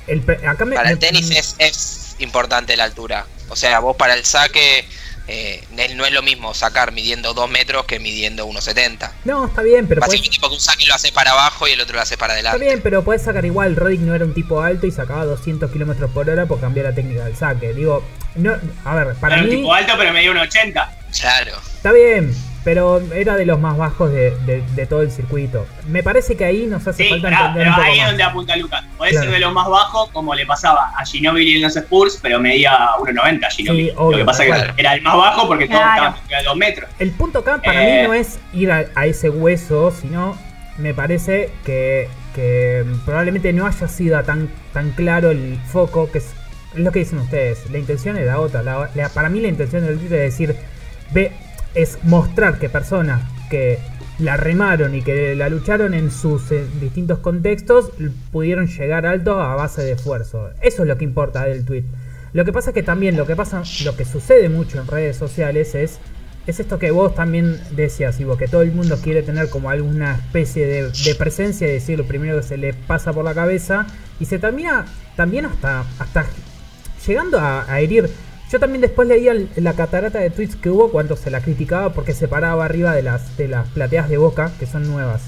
El 0.08 0.22
pre- 0.22 0.48
acá 0.48 0.66
me- 0.66 0.76
Para 0.78 0.90
el 0.92 0.96
me- 0.96 1.00
tenis 1.02 1.30
es, 1.32 1.56
es 1.60 2.16
importante 2.20 2.76
la 2.78 2.86
altura. 2.86 3.26
O 3.50 3.56
sea, 3.56 3.80
vos 3.80 3.96
para 3.98 4.14
el 4.14 4.24
saque 4.24 4.86
eh, 5.28 5.64
no 5.96 6.06
es 6.06 6.12
lo 6.12 6.22
mismo 6.22 6.54
sacar 6.54 6.92
midiendo 6.92 7.34
2 7.34 7.50
metros 7.50 7.86
que 7.86 8.00
midiendo 8.00 8.46
1,70. 8.48 9.12
No, 9.26 9.48
está 9.48 9.62
bien, 9.64 9.88
pero 9.88 10.02
podés- 10.02 10.08
Básicamente 10.08 10.38
porque 10.40 10.56
un 10.56 10.62
saque 10.62 10.86
lo 10.86 10.94
hace 10.96 11.12
para 11.12 11.32
abajo 11.32 11.68
y 11.68 11.72
el 11.72 11.82
otro 11.82 11.96
lo 11.96 12.02
hace 12.02 12.18
para 12.18 12.38
Está 12.38 12.50
adelante. 12.52 12.66
bien, 12.68 12.82
pero 12.84 13.04
podés 13.04 13.24
sacar 13.24 13.44
igual. 13.46 13.76
Roddick 13.76 14.02
no 14.02 14.14
era 14.14 14.24
un 14.26 14.34
tipo 14.34 14.62
alto 14.62 14.86
y 14.88 14.92
sacaba 14.92 15.26
200 15.26 15.72
kilómetros 15.72 16.12
por 16.12 16.30
hora 16.30 16.46
por 16.46 16.60
cambiar 16.62 16.86
la 16.88 16.94
técnica 16.96 17.26
del 17.26 17.36
saque. 17.36 17.74
Digo, 17.74 18.04
no, 18.36 18.56
a 18.84 18.96
ver, 18.96 19.16
para 19.16 19.36
Era 19.36 19.44
un 19.44 19.50
mí 19.50 19.56
tipo 19.58 19.74
alto, 19.74 19.94
pero 19.98 20.14
medía 20.14 20.32
un 20.32 20.38
80. 20.38 20.98
Claro. 21.20 21.52
está 21.76 21.92
bien, 21.92 22.36
pero 22.66 23.00
era 23.14 23.38
de 23.38 23.46
los 23.46 23.60
más 23.60 23.78
bajos 23.78 24.12
de, 24.12 24.32
de- 24.46 24.62
de 24.76 24.86
todo 24.88 25.02
el 25.04 25.12
circuito. 25.12 25.66
Me 25.88 26.04
parece 26.04 26.36
que 26.36 26.44
ahí 26.44 26.66
nos 26.66 26.86
hace 26.86 27.04
Sí, 27.04 27.10
falta 27.12 27.30
pará, 27.30 27.38
entender 27.48 27.62
pero 27.64 27.70
un 27.70 27.76
poco 27.76 27.88
ahí 27.88 28.00
es 28.00 28.06
donde 28.08 28.24
apunta 28.24 28.56
Lucas. 28.58 28.84
Podés 28.98 29.12
Claro. 29.14 29.26
ser 29.26 29.34
de 29.36 29.40
lo 29.40 29.52
más 29.54 29.70
bajo, 29.70 30.10
como 30.12 30.34
le 30.36 30.46
pasaba 30.46 30.92
a 30.98 31.06
Ginobili 31.06 31.56
en 31.58 31.62
los 31.62 31.76
Spurs, 31.78 32.20
pero 32.22 32.40
medía 32.40 32.76
1,90 33.00 33.50
Ginobili. 33.52 33.90
Sí, 33.90 33.94
obvio, 33.96 34.12
lo 34.12 34.18
que 34.18 34.26
pasa 34.26 34.44
es 34.44 34.50
claro. 34.54 34.76
que 34.76 34.82
era 34.82 34.94
el 34.96 35.02
más 35.04 35.16
bajo 35.16 35.48
porque 35.48 35.68
todos 35.68 35.80
Claro. 35.80 35.94
estaban 35.96 36.20
cerca 36.22 36.38
de 36.40 36.44
2 36.44 36.58
metros. 36.58 36.90
El 37.00 37.12
punto 37.12 37.40
acá 37.40 37.62
para 37.64 37.82
Eh. 37.88 38.02
mí 38.02 38.08
no 38.08 38.14
es 38.16 38.40
ir 38.52 38.72
a, 38.72 38.86
a 38.96 39.06
ese 39.06 39.30
hueso, 39.30 39.92
sino 39.92 40.38
me 40.80 40.94
parece 40.94 41.52
que, 41.66 42.10
que 42.34 42.84
probablemente 43.06 43.54
no 43.54 43.68
haya 43.68 43.88
sido 43.88 44.22
tan, 44.24 44.50
tan 44.74 44.90
claro 44.92 45.30
el 45.32 45.58
foco, 45.72 46.12
que 46.12 46.18
es, 46.18 46.34
es 46.74 46.80
lo 46.80 46.92
que 46.92 47.00
dicen 47.00 47.20
ustedes. 47.20 47.70
La 47.70 47.78
intención 47.78 48.18
era 48.18 48.40
otra. 48.40 48.64
La- 48.64 48.90
la- 48.96 49.10
para 49.10 49.30
mí 49.30 49.40
la 49.40 49.50
intención 49.50 49.86
del 49.86 49.98
tweet 50.00 50.06
es 50.08 50.32
decir, 50.32 50.56
ve, 51.12 51.32
es 51.76 52.00
mostrar 52.04 52.58
que 52.58 52.70
personas 52.70 53.22
que 53.50 53.80
la 54.18 54.38
remaron 54.38 54.96
y 54.96 55.02
que 55.02 55.36
la 55.36 55.50
lucharon 55.50 55.94
en 55.94 56.10
sus 56.10 56.52
eh, 56.52 56.66
distintos 56.80 57.20
contextos 57.20 57.92
pudieron 58.32 58.68
llegar 58.68 59.06
alto 59.06 59.42
a 59.42 59.56
base 59.56 59.84
de 59.84 59.92
esfuerzo. 59.92 60.50
Eso 60.62 60.84
es 60.84 60.88
lo 60.88 60.98
que 60.98 61.04
importa 61.04 61.44
del 61.44 61.66
tweet. 61.66 61.84
Lo 62.34 62.46
que 62.46 62.54
pasa 62.54 62.72
es 62.72 62.74
que 62.74 62.84
también 62.84 63.18
lo 63.18 63.26
que 63.26 63.36
pasa, 63.36 63.64
lo 63.84 63.96
que 63.96 64.06
sucede 64.06 64.50
mucho 64.50 64.80
en 64.80 64.88
redes 64.88 65.18
sociales 65.18 65.76
es 65.76 66.00
es 66.48 66.60
esto 66.60 66.78
que 66.78 66.92
vos 66.92 67.16
también 67.16 67.60
decías, 67.72 68.20
Ivo, 68.20 68.38
que 68.38 68.48
todo 68.48 68.62
el 68.62 68.72
mundo 68.72 69.00
quiere 69.02 69.24
tener 69.24 69.50
como 69.50 69.72
alguna 69.72 70.16
especie 70.16 70.68
de, 70.68 71.16
presencia 71.16 71.68
y 71.68 71.72
decir 71.72 71.98
lo 71.98 72.06
primero 72.06 72.38
que 72.38 72.44
se 72.44 72.58
le 72.58 72.74
pasa 72.74 73.12
por 73.14 73.26
la 73.26 73.34
cabeza 73.34 73.88
y 74.20 74.26
se 74.26 74.38
termina 74.38 74.86
también 75.16 75.48
hasta, 75.48 75.84
hasta 75.98 76.26
llegando 77.08 77.40
a 77.40 77.80
herir. 77.80 78.12
Yo 78.52 78.60
también 78.60 78.82
después 78.82 79.08
leía 79.08 79.34
la 79.56 79.74
catarata 79.74 80.20
de 80.20 80.30
tweets 80.30 80.56
que 80.56 80.70
hubo 80.70 80.92
cuando 80.92 81.16
se 81.16 81.32
la 81.32 81.42
criticaba 81.42 81.94
porque 81.94 82.14
se 82.14 82.28
paraba 82.28 82.64
arriba 82.66 82.94
de 82.94 83.02
las, 83.02 83.36
de 83.38 83.48
las 83.48 83.68
plateas 83.70 84.08
de 84.10 84.18
boca, 84.18 84.52
que 84.60 84.66
son 84.66 84.88
nuevas. 84.88 85.22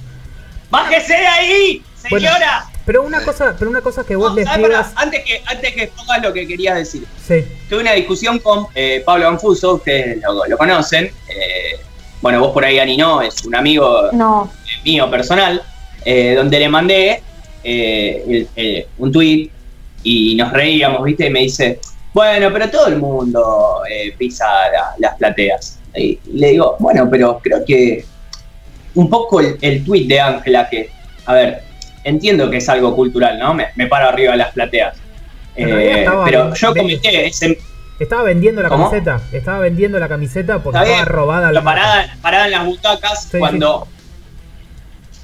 ¡Bájese 0.70 1.14
de 1.14 1.28
ahí, 1.28 1.84
Bueno, 2.10 2.28
señora! 2.30 2.66
pero 2.86 3.02
una 3.04 3.24
cosa, 3.24 3.56
pero 3.58 3.72
una 3.72 3.82
cosa 3.82 4.04
que 4.06 4.16
vos 4.16 4.30
No, 4.32 4.36
le 4.36 4.44
¿sabes? 4.44 4.62
Pará, 4.68 4.80
escribas. 4.82 5.04
antes, 5.04 5.24
que, 5.26 5.42
antes 5.46 5.74
que 5.74 5.88
pongas 5.88 6.22
lo 6.22 6.32
que 6.34 6.46
querías 6.48 6.76
decir. 6.78 7.06
Sí, 7.26 7.44
Tuve 7.70 7.80
una 7.82 7.94
discusión 7.94 8.40
con 8.40 8.68
eh, 8.76 9.02
Pablo 9.06 9.28
Anfuso, 9.30 9.76
ustedes 9.76 10.22
lo, 10.22 10.46
lo 10.46 10.58
conocen. 10.58 11.06
eh, 11.06 11.80
bueno, 12.22 12.40
vos 12.40 12.52
por 12.52 12.66
ahí, 12.66 12.80
Ani, 12.80 12.98
no, 12.98 13.22
es 13.22 13.44
un 13.46 13.56
amigo 13.56 14.10
No, 14.12 14.52
mío 14.84 15.10
personal, 15.10 15.62
eh, 16.06 16.34
donde 16.36 16.60
le 16.60 16.70
mandé 16.70 17.22
eh, 17.64 18.24
el- 18.28 18.48
el- 18.56 18.86
un 18.98 19.12
tweet 19.12 19.50
y 20.04 20.36
nos 20.36 20.52
reíamos, 20.52 21.04
¿viste? 21.04 21.28
Y 21.28 21.30
me 21.30 21.40
dice, 21.42 21.80
bueno, 22.18 22.52
pero 22.52 22.68
todo 22.70 22.88
el 22.88 22.98
mundo 22.98 23.82
eh, 23.90 24.12
pisa 24.18 24.46
la- 24.72 24.96
las 24.98 25.16
plateas. 25.18 25.78
Y 25.96 26.20
le 26.34 26.48
digo, 26.54 26.76
bueno, 26.80 27.08
pero 27.12 27.40
creo 27.44 27.64
que 27.64 28.04
un 28.96 29.08
poco 29.10 29.40
el, 29.40 29.58
el 29.62 29.86
tweet 29.86 30.08
de 30.08 30.20
Ángela, 30.20 30.68
que, 30.68 30.90
a 31.28 31.34
ver, 31.34 31.62
entiendo 32.04 32.50
que 32.50 32.58
es 32.58 32.68
algo 32.70 32.96
cultural, 32.96 33.38
¿no? 33.38 33.54
Me, 33.54 33.68
me 33.76 33.86
paro 33.86 34.10
arriba 34.10 34.32
de 34.32 34.38
las 34.40 34.52
plateas. 34.52 34.98
Eh, 35.56 36.08
pero 36.26 36.54
yo 36.56 36.74
comenté 36.76 37.28
ese, 37.28 37.58
estaba 38.00 38.24
vendiendo 38.24 38.62
la 38.64 38.70
¿Cómo? 38.70 38.90
camiseta. 38.90 39.22
Estaba 39.32 39.60
vendiendo 39.60 40.00
la 40.00 40.08
camiseta 40.08 40.60
porque 40.60 40.80
estaba 40.80 41.06
robada 41.06 41.52
la 41.52 41.64
parada, 41.64 42.16
parada 42.22 42.46
en 42.46 42.52
las 42.52 42.66
butacas, 42.66 43.28
Sí, 43.32 43.38
cuando 43.40 43.88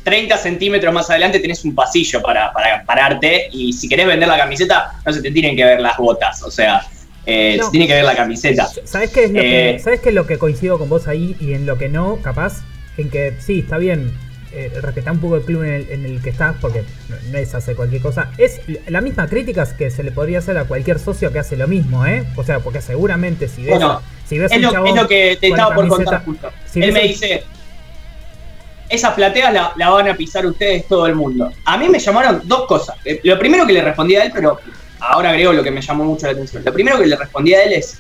30 0.04 0.38
centímetros 0.38 0.94
más 0.94 1.10
adelante 1.10 1.40
tenés 1.40 1.64
un 1.66 1.74
pasillo 1.74 2.22
para, 2.22 2.52
para 2.52 2.84
pararte 2.84 3.48
y 3.52 3.72
si 3.74 3.88
querés 3.88 4.06
vender 4.08 4.28
la 4.28 4.38
camiseta, 4.38 4.94
no 5.06 5.14
se 5.14 5.22
te 5.22 5.32
tienen 5.32 5.56
que 5.56 5.64
ver 5.64 5.80
las 5.82 5.98
botas, 5.98 6.44
o 6.44 6.52
sea, 6.52 6.82
eh, 7.26 7.56
No. 7.58 7.66
se 7.66 7.72
tiene 7.72 7.88
que 7.88 7.94
ver 7.94 8.04
la 8.04 8.16
camiseta. 8.16 8.68
¿Sabes 8.84 9.12
qué 9.12 9.24
es 9.26 9.32
lo 9.32 9.40
que, 9.42 9.70
Eh, 9.72 9.80
¿sabes 9.80 10.02
qué 10.02 10.10
es 10.10 10.16
lo 10.16 10.28
que 10.28 10.38
coincido 10.38 10.78
con 10.78 10.90
vos 10.90 11.08
ahí 11.08 11.36
y 11.40 11.54
en 11.54 11.66
lo 11.66 11.78
que 11.78 11.88
no, 11.90 12.18
capaz? 12.22 12.62
En 12.98 13.10
que 13.10 13.34
sí, 13.40 13.60
está 13.60 13.78
bien, 13.78 14.12
eh, 14.52 14.72
respetar 14.82 15.14
un 15.14 15.20
poco 15.20 15.38
el 15.38 15.44
club 15.44 15.64
en 15.64 15.74
el, 15.74 15.90
en 15.90 16.06
el 16.06 16.22
que 16.22 16.30
estás, 16.30 16.56
porque 16.62 16.84
no, 17.32 17.38
es 17.38 17.56
hacer 17.56 17.76
cualquier 17.76 18.02
cosa. 18.02 18.30
Es 18.38 18.60
la 18.88 19.02
misma 19.02 19.28
crítica 19.28 19.66
que 19.78 19.90
se 19.90 20.04
le 20.04 20.12
podría 20.12 20.40
hacer 20.40 20.58
a 20.58 20.66
cualquier 20.66 21.00
socio 21.00 21.32
que 21.32 21.40
hace 21.40 21.56
lo 21.58 21.68
mismo, 21.68 22.06
¿eh? 22.06 22.24
O 22.36 22.44
sea, 22.44 22.60
porque 22.60 22.82
seguramente 22.82 23.48
si 23.48 23.64
ves, 23.64 23.70
Bueno, 23.72 24.02
si 24.28 24.38
ves 24.38 24.52
Es 24.52 24.58
un 24.58 24.64
lo, 24.64 24.86
es 24.86 24.96
lo 24.96 25.08
que 25.08 25.38
te 25.40 25.48
estaba 25.48 25.74
por 25.74 25.88
contar 25.88 26.24
justo. 26.26 26.52
si 26.72 26.84
Él 26.84 26.92
me 26.92 27.02
dice, 27.04 27.44
esas 28.94 29.14
plateas 29.14 29.54
la, 29.54 29.74
la 29.76 29.90
van 29.90 30.08
a 30.10 30.16
pisar 30.16 30.46
ustedes 30.46 30.88
todo 30.88 31.08
el 31.08 31.16
mundo. 31.16 31.52
A 31.66 31.78
mí 31.78 31.90
me 31.90 32.00
llamaron 32.00 32.42
dos 32.46 32.66
cosas. 32.66 32.96
Eh, 33.06 33.20
Lo 33.24 33.38
primero 33.40 33.66
que 33.66 33.74
le 33.74 33.82
respondí 33.82 34.16
a 34.16 34.24
él, 34.24 34.32
pero 34.34 34.60
ahora 35.00 35.30
agrego 35.32 35.54
lo 35.54 35.64
que 35.64 35.72
me 35.72 35.82
llamó 35.82 36.04
mucho 36.06 36.26
la 36.28 36.34
atención. 36.34 36.64
Lo 36.66 36.74
primero 36.74 36.98
que 37.00 37.06
le 37.08 37.16
respondí 37.16 37.54
a 37.54 37.64
él 37.64 37.74
es, 37.74 38.00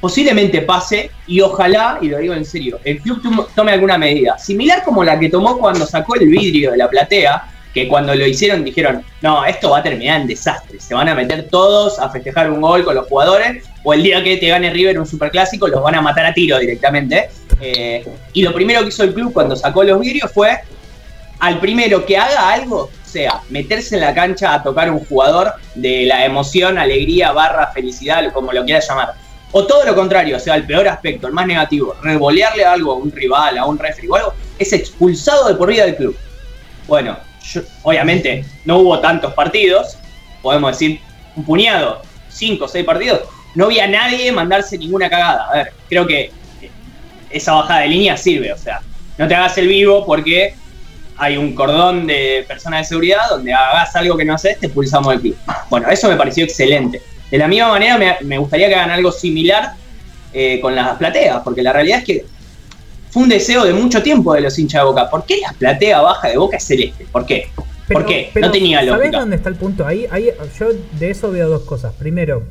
posiblemente 0.00 0.62
pase 0.62 1.10
y 1.26 1.40
ojalá, 1.40 1.98
y 2.00 2.08
lo 2.08 2.18
digo 2.18 2.34
en 2.34 2.44
serio, 2.44 2.80
el 2.84 3.00
club 3.00 3.22
tom- 3.22 3.46
tome 3.54 3.72
alguna 3.72 3.96
medida. 3.98 4.36
Similar 4.38 4.82
como 4.82 5.04
la 5.04 5.18
que 5.18 5.28
tomó 5.28 5.58
cuando 5.58 5.86
sacó 5.86 6.16
el 6.16 6.26
vidrio 6.28 6.72
de 6.72 6.76
la 6.78 6.88
platea, 6.88 7.44
que 7.72 7.88
cuando 7.88 8.14
lo 8.14 8.26
hicieron 8.26 8.64
dijeron, 8.64 9.02
no, 9.22 9.44
esto 9.46 9.70
va 9.70 9.78
a 9.78 9.82
terminar 9.82 10.20
en 10.20 10.26
desastre, 10.26 10.78
se 10.80 10.92
van 10.92 11.08
a 11.08 11.14
meter 11.14 11.48
todos 11.48 11.98
a 11.98 12.10
festejar 12.10 12.50
un 12.50 12.60
gol 12.60 12.84
con 12.84 12.94
los 12.94 13.06
jugadores, 13.06 13.64
o 13.84 13.94
el 13.94 14.02
día 14.02 14.22
que 14.22 14.36
te 14.36 14.48
gane 14.48 14.70
River 14.70 14.98
un 14.98 15.06
superclásico 15.06 15.68
los 15.68 15.82
van 15.82 15.94
a 15.94 16.02
matar 16.02 16.26
a 16.26 16.34
tiro 16.34 16.58
directamente. 16.58 17.30
Eh, 17.64 18.04
y 18.32 18.42
lo 18.42 18.52
primero 18.52 18.82
que 18.82 18.88
hizo 18.88 19.04
el 19.04 19.14
club 19.14 19.32
cuando 19.32 19.54
sacó 19.54 19.84
los 19.84 20.00
vidrios 20.00 20.32
fue, 20.32 20.58
al 21.38 21.60
primero 21.60 22.04
que 22.04 22.16
haga 22.16 22.50
algo, 22.52 22.90
sea 23.04 23.40
meterse 23.50 23.94
en 23.94 24.00
la 24.00 24.12
cancha 24.12 24.52
a 24.52 24.62
tocar 24.62 24.90
un 24.90 25.04
jugador 25.04 25.54
de 25.76 26.04
la 26.06 26.24
emoción, 26.24 26.76
alegría, 26.76 27.30
barra, 27.30 27.70
felicidad, 27.72 28.32
como 28.32 28.52
lo 28.52 28.64
quieras 28.64 28.88
llamar. 28.88 29.14
O 29.52 29.64
todo 29.64 29.84
lo 29.84 29.94
contrario, 29.94 30.38
o 30.38 30.40
sea, 30.40 30.56
el 30.56 30.66
peor 30.66 30.88
aspecto, 30.88 31.28
el 31.28 31.34
más 31.34 31.46
negativo, 31.46 31.94
revolearle 32.02 32.64
algo 32.64 32.92
a 32.92 32.96
un 32.96 33.12
rival, 33.12 33.56
a 33.58 33.66
un 33.66 33.78
referee 33.78 34.10
o 34.10 34.16
algo, 34.16 34.34
es 34.58 34.72
expulsado 34.72 35.46
de 35.46 35.54
por 35.54 35.68
vida 35.68 35.84
del 35.84 35.94
club. 35.94 36.16
Bueno, 36.88 37.16
obviamente 37.82 38.44
no 38.64 38.78
hubo 38.78 38.98
tantos 38.98 39.34
partidos, 39.34 39.98
podemos 40.42 40.72
decir 40.72 41.00
un 41.36 41.44
puñado, 41.44 42.02
cinco 42.28 42.64
o 42.64 42.68
seis 42.68 42.84
partidos, 42.84 43.20
no 43.54 43.68
vi 43.68 43.78
a 43.78 43.86
nadie 43.86 44.32
mandarse 44.32 44.78
ninguna 44.78 45.08
cagada. 45.08 45.46
A 45.48 45.54
ver, 45.54 45.72
creo 45.88 46.06
que 46.06 46.32
esa 47.32 47.52
bajada 47.52 47.80
de 47.80 47.88
línea 47.88 48.16
sirve, 48.16 48.52
o 48.52 48.58
sea, 48.58 48.80
no 49.18 49.28
te 49.28 49.34
hagas 49.34 49.56
el 49.58 49.68
vivo 49.68 50.04
porque 50.04 50.54
hay 51.16 51.36
un 51.36 51.54
cordón 51.54 52.06
de 52.06 52.44
personas 52.48 52.80
de 52.80 52.84
seguridad 52.86 53.28
donde 53.30 53.52
hagas 53.52 53.94
algo 53.96 54.16
que 54.16 54.24
no 54.24 54.34
haces, 54.34 54.58
te 54.58 54.66
expulsamos 54.66 55.12
del 55.12 55.20
club. 55.20 55.36
Bueno, 55.70 55.88
eso 55.88 56.08
me 56.08 56.16
pareció 56.16 56.44
excelente. 56.44 57.00
De 57.30 57.38
la 57.38 57.48
misma 57.48 57.68
manera 57.68 57.98
me, 57.98 58.16
me 58.22 58.38
gustaría 58.38 58.68
que 58.68 58.74
hagan 58.74 58.90
algo 58.90 59.12
similar 59.12 59.74
eh, 60.32 60.60
con 60.60 60.74
las 60.74 60.96
plateas, 60.96 61.42
porque 61.44 61.62
la 61.62 61.72
realidad 61.72 61.98
es 61.98 62.04
que 62.04 62.24
fue 63.10 63.24
un 63.24 63.28
deseo 63.28 63.64
de 63.64 63.74
mucho 63.74 64.02
tiempo 64.02 64.32
de 64.32 64.40
los 64.40 64.58
hinchas 64.58 64.80
de 64.80 64.86
Boca. 64.86 65.10
¿Por 65.10 65.26
qué 65.26 65.36
la 65.38 65.52
platea 65.52 66.00
baja 66.00 66.28
de 66.28 66.38
Boca 66.38 66.56
es 66.56 66.64
celeste? 66.64 67.06
¿Por 67.12 67.26
qué? 67.26 67.50
¿Por 67.92 68.06
qué? 68.06 68.30
pero 68.32 68.46
no 68.46 68.52
tenía 68.52 68.78
¿Sabés 68.78 68.96
lógica. 68.96 69.20
dónde 69.20 69.36
está 69.36 69.50
el 69.50 69.56
punto? 69.56 69.86
Ahí, 69.86 70.06
ahí 70.10 70.30
yo 70.58 70.68
de 70.98 71.10
eso 71.10 71.30
veo 71.30 71.48
dos 71.50 71.62
cosas. 71.64 71.92
Primero, 71.92 72.44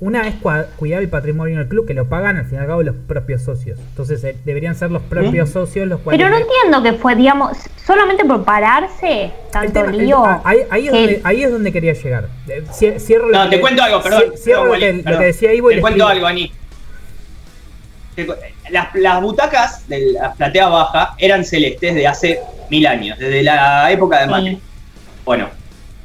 una 0.00 0.26
es 0.28 0.34
cuidar 0.76 1.02
el 1.02 1.08
patrimonio 1.08 1.58
del 1.58 1.68
club, 1.68 1.86
que 1.86 1.94
lo 1.94 2.08
pagan 2.08 2.36
al 2.36 2.46
fin 2.46 2.56
y 2.58 2.60
al 2.60 2.66
cabo 2.66 2.82
los 2.82 2.94
propios 2.94 3.42
socios. 3.42 3.78
Entonces 3.90 4.22
eh, 4.24 4.36
deberían 4.44 4.74
ser 4.74 4.90
los 4.90 5.02
propios 5.02 5.50
socios 5.50 5.86
los 5.88 6.00
cuales... 6.00 6.18
pero 6.20 6.30
no 6.30 6.36
entiendo 6.40 6.82
que 6.82 6.92
fue, 6.98 7.14
digamos, 7.16 7.56
solamente 7.84 8.24
por 8.24 8.44
pararse, 8.44 9.24
El 9.24 9.30
tanto 9.50 9.72
tema- 9.72 9.90
el- 9.90 9.98
lío. 9.98 10.24
ahí, 10.44 10.58
ahí 10.70 10.86
es 10.86 10.92
que- 10.92 10.98
donde, 10.98 11.20
ahí 11.24 11.42
es 11.42 11.50
donde 11.50 11.72
quería 11.72 11.92
llegar. 11.92 12.28
Eh, 12.48 12.64
cier- 12.72 12.98
Cierro 12.98 13.28
lo 13.28 13.38
No, 13.38 13.44
que- 13.50 13.56
te 13.56 13.60
cuento 13.60 13.82
algo, 13.82 14.02
perdón. 14.02 14.22
cier- 14.22 14.36
Cierro 14.38 14.62
perdón, 14.62 14.80
lo, 14.80 14.86
que, 14.86 14.92
lo 14.94 15.02
perdón. 15.04 15.20
que 15.20 15.26
decía 15.26 15.54
Ivo 15.54 15.70
y 15.70 15.74
Te 15.76 15.80
cuento 15.80 16.06
algo, 16.06 16.26
Ani. 16.26 16.52
Las, 18.70 18.94
las 18.94 19.20
butacas 19.20 19.88
de 19.88 20.12
la 20.12 20.32
platea 20.34 20.68
baja 20.68 21.14
eran 21.18 21.44
celestes 21.44 21.94
de 21.94 22.06
hace 22.06 22.40
mil 22.70 22.86
años, 22.86 23.18
desde 23.18 23.42
la 23.42 23.90
época 23.90 24.18
de 24.20 24.24
Sí. 24.24 24.30
Macri. 24.30 24.58
Bueno, 25.24 25.48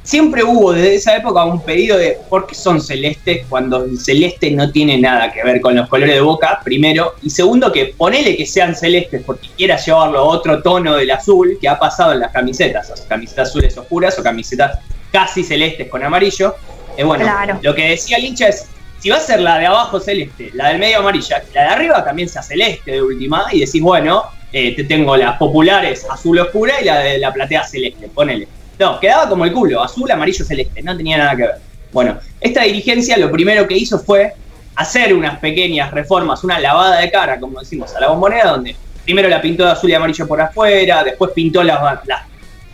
siempre 0.02 0.42
hubo 0.42 0.72
desde 0.72 0.94
esa 0.94 1.16
época 1.16 1.44
un 1.44 1.62
pedido 1.62 1.96
de 1.98 2.18
por 2.28 2.46
qué 2.46 2.54
son 2.54 2.80
celestes 2.80 3.44
cuando 3.48 3.84
el 3.84 3.98
celeste 3.98 4.50
no 4.50 4.70
tiene 4.70 4.98
nada 4.98 5.32
que 5.32 5.42
ver 5.42 5.60
con 5.60 5.74
los 5.74 5.88
colores 5.88 6.14
de 6.14 6.20
boca, 6.20 6.60
primero, 6.64 7.14
y 7.22 7.30
segundo 7.30 7.70
que 7.70 7.94
ponele 7.96 8.36
que 8.36 8.46
sean 8.46 8.74
celestes 8.74 9.22
porque 9.24 9.48
quieras 9.56 9.84
llevarlo 9.84 10.18
a 10.18 10.22
otro 10.22 10.62
tono 10.62 10.96
del 10.96 11.10
azul 11.10 11.58
que 11.60 11.68
ha 11.68 11.78
pasado 11.78 12.12
en 12.12 12.20
las 12.20 12.32
camisetas, 12.32 12.90
o 12.90 12.96
sea, 12.96 13.06
camisetas 13.06 13.50
azules 13.50 13.76
oscuras 13.76 14.18
o 14.18 14.22
camisetas 14.22 14.78
casi 15.12 15.44
celestes 15.44 15.88
con 15.88 16.02
amarillo. 16.02 16.54
Eh, 16.96 17.04
bueno, 17.04 17.24
Claro. 17.24 17.58
lo 17.62 17.74
que 17.74 17.90
decía 17.90 18.16
el 18.16 18.24
hincha 18.24 18.48
es, 18.48 18.66
si 18.98 19.10
va 19.10 19.16
a 19.16 19.20
ser 19.20 19.40
la 19.40 19.58
de 19.58 19.66
abajo 19.66 20.00
celeste, 20.00 20.50
la 20.54 20.68
del 20.68 20.78
medio 20.78 20.98
amarilla, 20.98 21.42
la 21.54 21.62
de 21.62 21.68
arriba 21.68 22.04
también 22.04 22.28
sea 22.28 22.42
celeste 22.42 22.92
de 22.92 23.02
última, 23.02 23.46
y 23.52 23.60
decís, 23.60 23.80
bueno, 23.80 24.24
eh, 24.52 24.74
te 24.74 24.84
tengo 24.84 25.16
las 25.16 25.36
populares 25.38 26.04
azul 26.10 26.38
oscura 26.38 26.80
y 26.80 26.84
la 26.84 26.98
de 26.98 27.18
la 27.18 27.32
platea 27.32 27.64
celeste, 27.64 28.08
ponele. 28.08 28.48
No, 28.80 28.98
quedaba 28.98 29.28
como 29.28 29.44
el 29.44 29.52
culo, 29.52 29.82
azul, 29.82 30.10
amarillo, 30.10 30.42
celeste, 30.42 30.82
no 30.82 30.96
tenía 30.96 31.18
nada 31.18 31.36
que 31.36 31.42
ver. 31.42 31.56
Bueno, 31.92 32.18
esta 32.40 32.62
dirigencia 32.62 33.18
lo 33.18 33.30
primero 33.30 33.68
que 33.68 33.76
hizo 33.76 33.98
fue 33.98 34.32
hacer 34.74 35.12
unas 35.14 35.38
pequeñas 35.38 35.90
reformas, 35.90 36.42
una 36.44 36.58
lavada 36.58 36.98
de 36.98 37.10
cara, 37.10 37.38
como 37.38 37.60
decimos, 37.60 37.94
a 37.94 38.00
la 38.00 38.08
bombonera, 38.08 38.52
donde 38.52 38.74
primero 39.04 39.28
la 39.28 39.42
pintó 39.42 39.66
de 39.66 39.72
azul 39.72 39.90
y 39.90 39.92
amarillo 39.92 40.26
por 40.26 40.40
afuera, 40.40 41.04
después 41.04 41.32
pintó 41.32 41.62
las, 41.62 41.78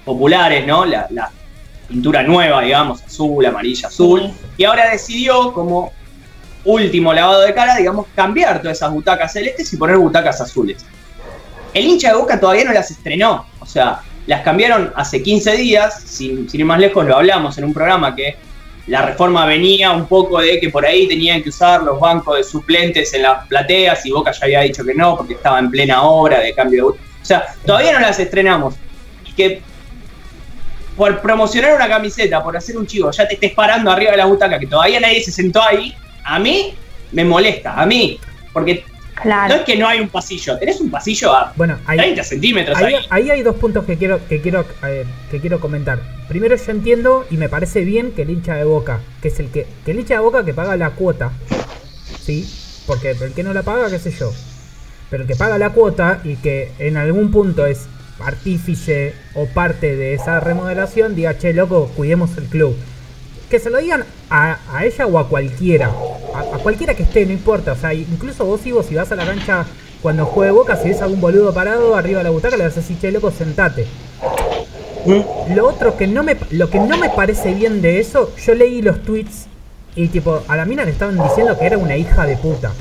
populares, 0.04 0.64
¿no? 0.64 0.84
La, 0.84 1.08
pintura 1.88 2.22
nueva, 2.22 2.62
digamos, 2.62 3.02
azul, 3.02 3.44
amarilla, 3.44 3.88
azul, 3.88 4.30
y 4.56 4.62
ahora 4.62 4.90
decidió 4.90 5.52
como 5.52 5.92
último 6.64 7.12
lavado 7.12 7.40
de 7.42 7.52
cara, 7.52 7.76
digamos, 7.76 8.06
cambiar 8.14 8.62
todas 8.62 8.76
esas 8.76 8.92
butacas 8.92 9.32
celestes 9.32 9.72
y 9.72 9.76
poner 9.76 9.96
butacas 9.96 10.40
azules. 10.40 10.86
El 11.74 11.84
hincha 11.84 12.10
de 12.10 12.16
Boca 12.16 12.38
todavía 12.38 12.64
no 12.64 12.72
las 12.72 12.92
estrenó, 12.92 13.46
o 13.58 13.66
sea, 13.66 14.02
las 14.26 14.42
cambiaron 14.42 14.92
hace 14.96 15.22
15 15.22 15.56
días, 15.56 16.02
sin, 16.04 16.48
ir 16.52 16.64
más 16.64 16.80
lejos 16.80 17.06
lo 17.06 17.16
hablamos 17.16 17.56
en 17.58 17.64
un 17.64 17.72
programa 17.72 18.14
que 18.14 18.36
la 18.88 19.02
reforma 19.02 19.46
venía 19.46 19.92
un 19.92 20.06
poco 20.06 20.40
de 20.40 20.60
que 20.60 20.70
por 20.70 20.86
ahí 20.86 21.08
tenían 21.08 21.42
que 21.42 21.48
usar 21.48 21.82
los 21.82 21.98
bancos 21.98 22.36
de 22.36 22.44
suplentes 22.44 23.12
en 23.14 23.22
las 23.22 23.46
plateas 23.46 24.04
y 24.06 24.10
Boca 24.10 24.30
ya 24.32 24.44
había 24.44 24.60
dicho 24.60 24.84
que 24.84 24.94
no 24.94 25.16
porque 25.16 25.34
estaba 25.34 25.58
en 25.58 25.70
plena 25.70 26.02
obra 26.02 26.40
de 26.40 26.54
cambio 26.54 26.84
de... 26.84 26.90
O 26.90 26.98
sea, 27.22 27.44
todavía 27.64 27.92
no 27.92 28.00
las 28.00 28.18
estrenamos. 28.20 28.74
Y 29.24 29.32
que 29.32 29.60
por 30.96 31.20
promocionar 31.20 31.74
una 31.74 31.88
camiseta, 31.88 32.42
por 32.42 32.56
hacer 32.56 32.76
un 32.78 32.86
chivo, 32.86 33.10
ya 33.10 33.26
te 33.26 33.34
estés 33.34 33.52
parando 33.52 33.90
arriba 33.90 34.12
de 34.12 34.16
la 34.18 34.26
butaca, 34.26 34.58
que 34.58 34.66
todavía 34.66 35.00
nadie 35.00 35.22
se 35.22 35.32
sentó 35.32 35.62
ahí, 35.62 35.94
a 36.24 36.38
mí 36.38 36.74
me 37.12 37.24
molesta, 37.24 37.74
a 37.74 37.84
mí. 37.86 38.18
Porque 38.52 38.84
Claro. 39.20 39.54
no 39.54 39.60
es 39.60 39.66
que 39.66 39.76
no 39.76 39.88
hay 39.88 40.00
un 40.00 40.08
pasillo, 40.08 40.58
tenés 40.58 40.80
un 40.80 40.90
pasillo 40.90 41.32
a 41.34 41.52
Bueno, 41.56 41.78
ahí, 41.86 41.96
30 41.96 42.22
centímetros 42.22 42.76
ahí, 42.76 42.94
ahí. 42.94 43.06
ahí 43.08 43.30
hay 43.30 43.42
dos 43.42 43.56
puntos 43.56 43.84
que 43.86 43.96
quiero, 43.96 44.20
que 44.28 44.40
quiero, 44.42 44.64
eh, 44.86 45.04
que 45.30 45.40
quiero 45.40 45.58
comentar. 45.58 46.00
Primero 46.28 46.54
yo 46.54 46.70
entiendo 46.70 47.26
y 47.30 47.36
me 47.38 47.48
parece 47.48 47.80
bien 47.80 48.12
que 48.12 48.22
el 48.22 48.30
hincha 48.30 48.54
de 48.54 48.64
boca, 48.64 49.00
que 49.22 49.28
es 49.28 49.40
el 49.40 49.50
que, 49.50 49.66
que 49.84 49.92
el 49.92 50.00
hincha 50.00 50.14
de 50.14 50.20
boca 50.20 50.44
que 50.44 50.52
paga 50.52 50.76
la 50.76 50.90
cuota, 50.90 51.32
¿sí? 52.20 52.46
Porque 52.86 53.12
el 53.12 53.32
que 53.32 53.42
no 53.42 53.52
la 53.54 53.62
paga, 53.62 53.88
qué 53.90 53.98
sé 53.98 54.10
yo. 54.10 54.32
Pero 55.08 55.22
el 55.22 55.28
que 55.28 55.36
paga 55.36 55.56
la 55.56 55.70
cuota 55.70 56.20
y 56.24 56.36
que 56.36 56.72
en 56.78 56.96
algún 56.96 57.30
punto 57.30 57.64
es 57.64 57.86
artífice 58.20 59.14
o 59.34 59.46
parte 59.46 59.96
de 59.96 60.14
esa 60.14 60.40
remodelación, 60.40 61.14
diga, 61.14 61.38
che, 61.38 61.52
loco, 61.52 61.90
cuidemos 61.96 62.36
el 62.36 62.44
club. 62.44 62.76
Que 63.50 63.58
se 63.60 63.70
lo 63.70 63.78
digan 63.78 64.04
a, 64.30 64.58
a 64.72 64.84
ella 64.84 65.06
o 65.06 65.18
a 65.18 65.28
cualquiera. 65.28 65.90
A, 66.34 66.56
a 66.56 66.58
cualquiera 66.58 66.94
que 66.94 67.04
esté, 67.04 67.24
no 67.26 67.32
importa. 67.32 67.72
O 67.72 67.76
sea, 67.76 67.94
incluso 67.94 68.44
vos 68.44 68.64
y 68.66 68.72
vos 68.72 68.86
si 68.86 68.94
vas 68.94 69.10
a 69.12 69.16
la 69.16 69.24
cancha 69.24 69.66
cuando 70.02 70.26
juegue 70.26 70.52
Boca, 70.52 70.76
si 70.76 70.88
ves 70.88 71.00
a 71.00 71.04
algún 71.04 71.20
boludo 71.20 71.52
parado 71.54 71.96
arriba 71.96 72.18
de 72.18 72.24
la 72.24 72.30
butaca, 72.30 72.56
le 72.56 72.64
vas 72.64 72.74
a 72.74 72.80
decir, 72.80 72.98
che, 73.00 73.10
loco, 73.10 73.30
sentate. 73.30 73.86
Lo 75.54 75.68
otro 75.68 75.96
que 75.96 76.06
no 76.06 76.22
me 76.24 76.36
lo 76.50 76.68
que 76.68 76.80
no 76.80 76.96
me 76.96 77.08
parece 77.10 77.54
bien 77.54 77.80
de 77.80 78.00
eso, 78.00 78.32
yo 78.44 78.54
leí 78.54 78.82
los 78.82 79.02
tweets 79.02 79.46
y 79.94 80.08
tipo 80.08 80.42
a 80.48 80.56
la 80.56 80.64
mina 80.64 80.84
le 80.84 80.90
estaban 80.90 81.16
diciendo 81.22 81.56
que 81.58 81.64
era 81.64 81.78
una 81.78 81.96
hija 81.96 82.26
de 82.26 82.36
puta. 82.36 82.72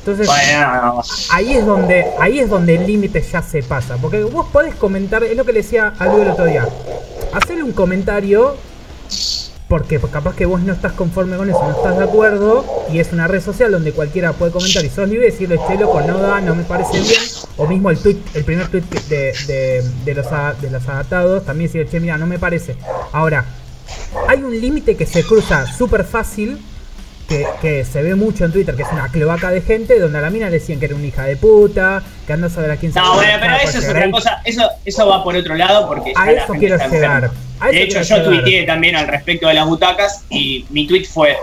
Entonces, 0.00 0.26
Bueno, 0.26 1.02
ahí 1.30 1.54
es 1.54 1.66
donde 1.66 2.04
ahí 2.20 2.40
es 2.40 2.48
donde 2.48 2.76
el 2.76 2.86
límite 2.86 3.22
ya 3.22 3.42
se 3.42 3.62
pasa, 3.62 3.96
porque 3.96 4.22
vos 4.22 4.46
podés 4.52 4.74
comentar, 4.74 5.22
es 5.24 5.36
lo 5.36 5.44
que 5.44 5.52
le 5.52 5.62
decía 5.62 5.94
a 5.98 6.06
Luis 6.06 6.22
el 6.22 6.30
otro 6.30 6.44
día. 6.44 6.68
Hacerle 7.32 7.62
un 7.62 7.72
comentario 7.72 8.56
porque 9.68 9.98
capaz 9.98 10.36
que 10.36 10.46
vos 10.46 10.60
no 10.60 10.72
estás 10.72 10.92
conforme 10.92 11.36
con 11.36 11.48
eso, 11.50 11.60
no 11.62 11.76
estás 11.76 11.98
de 11.98 12.04
acuerdo, 12.04 12.64
y 12.92 13.00
es 13.00 13.12
una 13.12 13.26
red 13.26 13.42
social 13.42 13.72
donde 13.72 13.92
cualquiera 13.92 14.32
puede 14.32 14.52
comentar 14.52 14.84
y 14.84 14.90
sos 14.90 15.08
libre 15.08 15.26
y 15.26 15.30
decirle, 15.32 15.58
che 15.66 15.76
loco, 15.76 16.00
no 16.02 16.18
da, 16.18 16.40
no 16.40 16.54
me 16.54 16.62
parece 16.62 17.00
bien, 17.00 17.20
o 17.56 17.66
mismo 17.66 17.90
el 17.90 17.98
tweet, 17.98 18.18
el 18.34 18.44
primer 18.44 18.68
tweet 18.68 18.84
de, 19.08 19.32
de, 19.48 19.84
de 20.04 20.14
los, 20.14 20.26
a- 20.28 20.54
de 20.60 20.70
los 20.70 20.86
adaptados, 20.88 21.44
también 21.44 21.68
decir, 21.70 21.88
che, 21.90 21.98
mira, 21.98 22.16
no 22.16 22.26
me 22.28 22.38
parece. 22.38 22.76
Ahora, 23.12 23.44
hay 24.28 24.42
un 24.42 24.52
límite 24.60 24.96
que 24.96 25.04
se 25.06 25.24
cruza 25.24 25.66
súper 25.66 26.04
fácil, 26.04 26.58
que, 27.28 27.46
que 27.60 27.84
se 27.84 28.02
ve 28.02 28.14
mucho 28.14 28.44
en 28.44 28.52
Twitter, 28.52 28.74
que 28.76 28.82
es 28.82 28.88
una 28.92 29.08
cloaca 29.08 29.50
de 29.50 29.60
gente, 29.60 29.98
donde 29.98 30.18
a 30.18 30.20
la 30.20 30.30
mina 30.30 30.46
le 30.46 30.58
decían 30.60 30.78
que 30.78 30.86
era 30.86 30.94
una 30.94 31.06
hija 31.06 31.24
de 31.24 31.36
puta, 31.36 32.02
que 32.26 32.32
anda 32.32 32.46
a 32.46 32.50
saber 32.50 32.70
a 32.70 32.76
quién 32.76 32.92
se 32.92 33.00
No, 33.00 33.14
bueno, 33.14 33.32
pero 33.40 33.56
eso 33.56 33.78
es 33.78 33.88
otra 33.88 34.10
cosa. 34.10 34.40
Eso, 34.44 34.62
eso 34.84 35.06
va 35.08 35.24
por 35.24 35.34
otro 35.36 35.54
lado 35.56 35.88
porque 35.88 36.12
A 36.14 36.26
la 36.26 36.32
eso 36.32 36.52
gente 36.52 36.66
quiero 36.68 36.88
llegar. 36.90 37.30
A 37.58 37.68
De 37.68 37.82
hecho, 37.82 38.00
yo 38.02 38.16
llegar. 38.18 38.24
tuiteé 38.42 38.62
también 38.64 38.94
al 38.96 39.08
respecto 39.08 39.48
de 39.48 39.54
las 39.54 39.66
butacas 39.66 40.24
y 40.30 40.66
mi 40.70 40.86
tweet 40.86 41.04
fue 41.04 41.36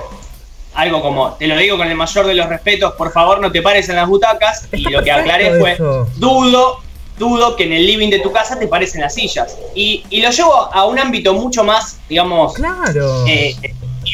algo 0.75 1.01
como, 1.01 1.33
te 1.33 1.47
lo 1.47 1.55
digo 1.57 1.77
con 1.77 1.87
el 1.87 1.95
mayor 1.95 2.25
de 2.27 2.33
los 2.33 2.47
respetos, 2.47 2.93
por 2.93 3.11
favor 3.11 3.39
no 3.41 3.51
te 3.51 3.61
pares 3.61 3.89
en 3.89 3.95
las 3.97 4.07
butacas. 4.07 4.67
y 4.71 4.83
lo 4.89 5.03
que 5.03 5.11
aclaré 5.11 5.59
fue, 5.59 5.73
eso. 5.73 6.07
dudo, 6.15 6.77
dudo 7.19 7.55
que 7.55 7.65
en 7.65 7.73
el 7.73 7.85
living 7.85 8.09
de 8.09 8.19
tu 8.19 8.31
casa 8.31 8.57
te 8.57 8.67
pares 8.67 8.95
en 8.95 9.01
las 9.01 9.13
sillas. 9.15 9.57
Y, 9.75 10.03
y 10.09 10.21
lo 10.21 10.31
llevo 10.31 10.73
a 10.73 10.85
un 10.85 10.97
ámbito 10.97 11.33
mucho 11.33 11.63
más, 11.63 11.97
digamos, 12.07 12.53
Claro. 12.53 13.25
eh, 13.27 13.55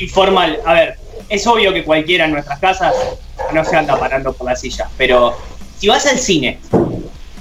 informal. 0.01 0.59
A 0.65 0.73
ver, 0.73 0.97
es 1.27 1.45
obvio 1.47 1.73
que 1.73 1.83
cualquiera 1.83 2.25
en 2.25 2.31
nuestras 2.31 2.59
casas 2.59 2.93
no 3.53 3.63
se 3.65 3.75
anda 3.75 3.99
parando 3.99 4.33
por 4.33 4.47
la 4.47 4.55
silla, 4.55 4.87
pero 4.97 5.35
si 5.77 5.87
vas 5.87 6.05
al 6.05 6.17
cine, 6.19 6.59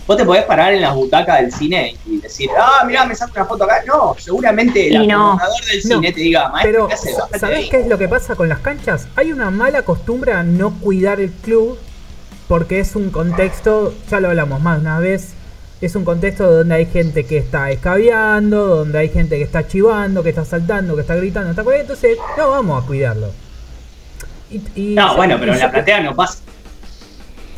vos 0.06 0.16
te 0.16 0.24
podés 0.24 0.44
parar 0.44 0.72
en 0.72 0.80
las 0.80 0.94
butacas 0.94 1.40
del 1.40 1.52
cine 1.52 1.96
y 2.06 2.18
decir, 2.20 2.48
ah, 2.58 2.82
mirá, 2.86 3.04
me 3.04 3.14
saco 3.14 3.32
una 3.36 3.44
foto 3.44 3.64
acá. 3.64 3.82
No, 3.86 4.14
seguramente 4.18 4.88
el 4.88 5.06
no. 5.06 5.32
acomodador 5.32 5.64
del 5.66 5.76
No, 5.84 5.96
cine 5.96 6.12
te 6.12 6.20
diga, 6.20 6.48
maestro, 6.48 6.88
Pero, 6.88 7.38
¿sabés 7.38 7.58
ahí". 7.58 7.68
qué 7.68 7.80
es 7.80 7.86
lo 7.88 7.98
que 7.98 8.08
pasa 8.08 8.34
con 8.34 8.48
las 8.48 8.60
canchas? 8.60 9.06
Hay 9.16 9.32
una 9.32 9.50
mala 9.50 9.82
costumbre 9.82 10.32
a 10.32 10.42
no 10.42 10.78
cuidar 10.80 11.20
el 11.20 11.30
club 11.30 11.78
porque 12.46 12.80
es 12.80 12.96
un 12.96 13.10
contexto, 13.10 13.92
ya 14.10 14.20
lo 14.20 14.28
hablamos 14.28 14.60
más 14.62 14.76
de 14.76 14.80
una 14.80 14.98
vez, 14.98 15.32
es 15.82 15.94
un 15.94 16.04
contexto 16.04 16.50
donde 16.50 16.74
hay 16.76 16.86
gente 16.86 17.24
que 17.26 17.36
está 17.36 17.70
escabeando, 17.70 18.66
donde 18.66 18.98
hay 18.98 19.10
gente 19.10 19.36
que 19.36 19.42
está 19.42 19.66
chivando, 19.68 20.22
que 20.22 20.30
está 20.30 20.44
saltando, 20.46 20.94
que 20.94 21.02
está 21.02 21.14
gritando, 21.16 21.50
está 21.50 21.62
entonces 21.78 22.16
no 22.38 22.50
vamos 22.50 22.82
a 22.82 22.86
cuidarlo. 22.86 23.28
Y- 24.50 24.62
y 24.74 24.94
No, 24.94 25.16
bueno, 25.16 25.36
pero 25.38 25.52
en 25.52 25.58
la 25.58 25.70
platea 25.70 26.00
no 26.00 26.14
pasa. 26.16 26.38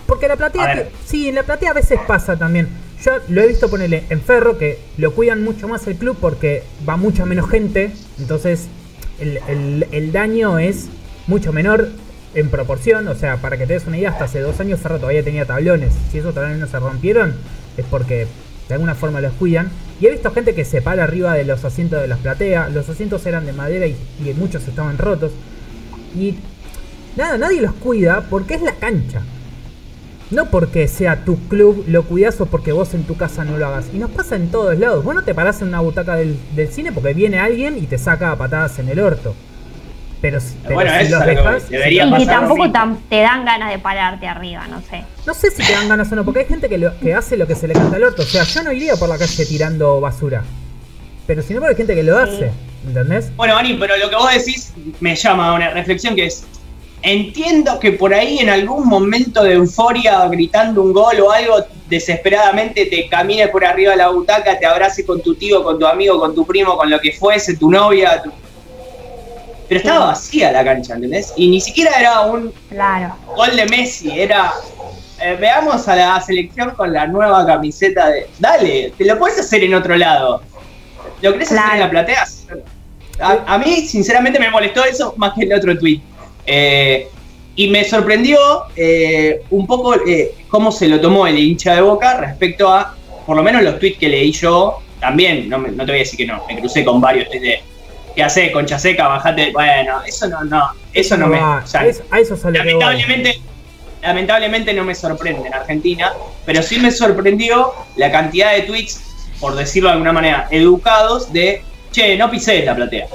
porque 0.06 0.26
la 0.28 0.36
platea, 0.36 0.74
te- 0.74 0.88
sí, 1.06 1.28
en 1.28 1.36
la 1.36 1.44
platea 1.44 1.70
a 1.70 1.74
veces 1.74 1.98
pasa 2.06 2.36
también. 2.36 2.68
Yo 3.04 3.12
lo 3.28 3.40
he 3.42 3.46
visto 3.46 3.70
ponerle 3.70 4.04
en 4.10 4.20
Ferro, 4.20 4.58
que 4.58 4.78
lo 4.98 5.14
cuidan 5.14 5.42
mucho 5.42 5.68
más 5.68 5.86
el 5.86 5.96
club 5.96 6.16
porque 6.20 6.64
va 6.88 6.96
mucha 6.96 7.24
menos 7.24 7.48
gente. 7.48 7.92
Entonces 8.18 8.66
el, 9.20 9.38
el- 9.48 9.86
el 9.92 10.12
daño 10.12 10.58
es 10.58 10.86
mucho 11.28 11.52
menor 11.52 11.88
en 12.34 12.48
proporción. 12.50 13.06
O 13.08 13.14
sea, 13.14 13.36
para 13.36 13.56
que 13.56 13.66
te 13.66 13.74
des 13.74 13.86
una 13.86 13.96
idea, 13.98 14.10
hasta 14.10 14.24
hace 14.24 14.40
dos 14.40 14.58
años 14.60 14.80
Ferro 14.80 14.98
todavía 14.98 15.22
tenía 15.22 15.46
tablones. 15.46 15.92
Si 16.10 16.18
esos 16.18 16.34
tablones 16.34 16.58
no 16.58 16.66
se 16.66 16.78
rompieron, 16.78 17.34
es 17.76 17.84
porque 17.88 18.26
de 18.68 18.74
alguna 18.74 18.94
forma 18.96 19.20
los 19.20 19.32
cuidan. 19.34 19.70
Y 20.00 20.06
he 20.06 20.10
visto 20.10 20.30
gente 20.32 20.54
que 20.54 20.64
se 20.64 20.82
para 20.82 21.04
arriba 21.04 21.34
de 21.34 21.44
los 21.44 21.64
asientos 21.64 22.00
de 22.02 22.08
las 22.08 22.18
plateas. 22.18 22.70
Los 22.72 22.88
asientos 22.88 23.24
eran 23.26 23.46
de 23.46 23.52
madera 23.52 23.86
y, 23.86 23.96
y 24.24 24.34
muchos 24.34 24.66
estaban 24.68 24.98
rotos. 24.98 25.30
Y 26.18 26.36
nada, 27.16 27.38
nadie 27.38 27.60
los 27.60 27.72
cuida 27.74 28.22
porque 28.30 28.54
es 28.54 28.62
la 28.62 28.72
cancha. 28.74 29.22
No 30.30 30.46
porque 30.46 30.86
sea 30.86 31.24
tu 31.24 31.38
club 31.48 31.84
lo 31.88 32.04
cuidas 32.04 32.40
o 32.40 32.46
porque 32.46 32.70
vos 32.70 32.94
en 32.94 33.02
tu 33.02 33.16
casa 33.16 33.44
no 33.44 33.56
lo 33.56 33.66
hagas. 33.66 33.86
Y 33.92 33.98
nos 33.98 34.10
pasa 34.10 34.36
en 34.36 34.48
todos 34.50 34.78
lados. 34.78 35.02
Vos 35.04 35.14
no 35.14 35.24
te 35.24 35.34
parás 35.34 35.60
en 35.60 35.68
una 35.68 35.80
butaca 35.80 36.14
del, 36.14 36.36
del 36.54 36.68
cine 36.68 36.92
porque 36.92 37.14
viene 37.14 37.40
alguien 37.40 37.76
y 37.76 37.82
te 37.86 37.98
saca 37.98 38.30
a 38.30 38.36
patadas 38.36 38.78
en 38.78 38.88
el 38.88 39.00
orto. 39.00 39.34
Pero, 40.20 40.38
si- 40.38 40.54
pero 40.62 40.74
Bueno, 40.76 40.90
si 41.00 41.06
eso 41.06 41.16
los 41.16 41.26
dejas, 41.26 41.68
debería 41.70 42.04
Y 42.04 42.10
que 42.10 42.12
pasar 42.26 42.40
tampoco 42.40 42.64
tam- 42.66 42.98
te 43.08 43.20
dan 43.22 43.44
ganas 43.44 43.70
de 43.72 43.78
pararte 43.78 44.28
arriba, 44.28 44.68
no 44.68 44.80
sé. 44.82 45.02
no 45.26 45.32
sé 45.34 45.50
si 45.50 45.64
te 45.66 45.72
dan 45.72 45.88
ganas 45.88 46.12
o 46.12 46.14
no, 46.14 46.24
porque 46.26 46.40
hay 46.40 46.46
gente 46.46 46.68
que, 46.68 46.76
lo- 46.78 46.96
que 47.00 47.14
hace 47.14 47.36
lo 47.38 47.46
que 47.48 47.54
se 47.56 47.66
le 47.66 47.72
canta 47.74 47.96
al 47.96 48.04
orto. 48.04 48.22
O 48.22 48.26
sea, 48.26 48.44
yo 48.44 48.62
no 48.62 48.70
iría 48.70 48.94
por 48.96 49.08
la 49.08 49.16
calle 49.18 49.46
tirando 49.46 49.98
basura. 50.00 50.44
Pero 51.26 51.42
si 51.42 51.54
no, 51.54 51.64
hay 51.66 51.74
gente 51.74 51.94
que 51.94 52.02
lo 52.02 52.18
hace. 52.18 52.50
¿Entendés? 52.86 53.34
Bueno, 53.34 53.56
Ani, 53.56 53.74
pero 53.74 53.96
lo 53.96 54.08
que 54.10 54.16
vos 54.16 54.30
decís 54.32 54.72
me 55.00 55.16
llama 55.16 55.48
a 55.48 55.54
una 55.54 55.70
reflexión 55.70 56.14
que 56.14 56.26
es, 56.26 56.44
entiendo 57.02 57.78
que 57.80 57.92
por 57.92 58.12
ahí 58.12 58.38
en 58.38 58.50
algún 58.50 58.86
momento 58.88 59.42
de 59.42 59.54
euforia, 59.54 60.26
gritando 60.28 60.82
un 60.82 60.92
gol 60.92 61.20
o 61.20 61.30
algo, 61.30 61.56
desesperadamente 61.88 62.86
te 62.86 63.08
camines 63.08 63.48
por 63.48 63.64
arriba 63.64 63.92
de 63.92 63.96
la 63.98 64.08
butaca, 64.08 64.58
te 64.58 64.66
abraces 64.66 65.04
con 65.06 65.20
tu 65.22 65.34
tío, 65.34 65.62
con 65.64 65.78
tu 65.78 65.86
amigo, 65.86 66.18
con 66.20 66.34
tu 66.34 66.46
primo, 66.46 66.76
con 66.76 66.90
lo 66.90 66.98
que 67.00 67.12
fuese, 67.12 67.56
tu 67.56 67.70
novia. 67.70 68.22
tu- 68.22 68.30
Pero 69.68 69.80
estaba 69.80 70.06
vacía 70.06 70.50
la 70.52 70.64
cancha, 70.64 70.94
¿entendés? 70.94 71.32
Y 71.36 71.48
ni 71.48 71.60
siquiera 71.60 71.92
era 71.98 72.20
un 72.22 72.52
Claro. 72.68 73.14
gol 73.36 73.54
de 73.56 73.66
Messi, 73.66 74.10
era... 74.20 74.52
eh, 75.22 75.36
veamos 75.40 75.86
a 75.86 75.94
la 75.96 76.20
selección 76.20 76.70
con 76.72 76.92
la 76.92 77.06
nueva 77.06 77.46
camiseta 77.46 78.08
de... 78.08 78.26
Dale, 78.38 78.92
te 78.98 79.04
lo 79.04 79.18
puedes 79.18 79.38
hacer 79.38 79.62
en 79.64 79.74
otro 79.74 79.96
lado. 79.96 80.42
¿Lo 81.22 81.32
querés 81.32 81.48
hacer 81.52 81.58
Claro. 81.62 81.74
en 81.74 81.80
la 81.80 81.90
platea? 81.90 82.24
A, 83.20 83.54
a 83.54 83.58
mí, 83.58 83.86
sinceramente, 83.86 84.38
me 84.40 84.50
molestó 84.50 84.84
eso 84.84 85.12
más 85.18 85.34
que 85.34 85.42
el 85.44 85.52
otro 85.52 85.78
tweet. 85.78 86.00
Eh, 86.46 87.08
y 87.56 87.68
me 87.68 87.84
sorprendió 87.84 88.38
eh, 88.76 89.42
un 89.50 89.66
poco 89.66 89.94
eh, 90.06 90.34
cómo 90.48 90.72
se 90.72 90.88
lo 90.88 91.00
tomó 91.00 91.26
el 91.26 91.38
hincha 91.38 91.74
de 91.74 91.80
Boca 91.82 92.16
respecto 92.18 92.72
a, 92.72 92.94
por 93.26 93.36
lo 93.36 93.42
menos 93.42 93.62
los 93.62 93.78
tweets 93.78 93.98
que 93.98 94.08
leí 94.08 94.32
yo, 94.32 94.78
también, 95.00 95.48
no, 95.48 95.58
me- 95.58 95.70
no 95.70 95.84
te 95.84 95.92
voy 95.92 96.00
a 96.00 96.04
decir 96.04 96.16
que 96.16 96.26
no, 96.26 96.42
me 96.46 96.58
crucé 96.58 96.84
con 96.84 97.00
varios 97.00 97.28
tweets 97.28 97.42
de 97.42 97.62
¿qué 98.14 98.22
hace? 98.22 98.50
Concha 98.52 98.78
seca, 98.78 99.08
bajate. 99.08 99.52
Bueno, 99.52 100.00
eso 100.06 100.28
no, 100.28 100.42
no, 100.44 100.70
eso 100.92 101.16
no 101.16 101.26
me. 101.26 101.38
Ah, 101.38 101.60
o 101.62 101.66
sea, 101.66 101.82
a 102.10 102.18
eso 102.18 102.36
lamentablemente, 102.50 103.40
lamentablemente 104.02 104.72
no 104.72 104.84
me 104.84 104.94
sorprende 104.94 105.48
en 105.48 105.54
Argentina, 105.54 106.12
pero 106.46 106.62
sí 106.62 106.78
me 106.78 106.90
sorprendió 106.90 107.72
la 107.96 108.10
cantidad 108.10 108.52
de 108.52 108.62
tweets, 108.62 109.00
por 109.40 109.54
decirlo 109.54 109.88
de 109.90 109.94
alguna 109.94 110.12
manera, 110.12 110.48
educados 110.50 111.32
de, 111.32 111.62
che, 111.92 112.16
no 112.16 112.30
pisé 112.30 112.64
la 112.64 112.74
platea. 112.74 113.06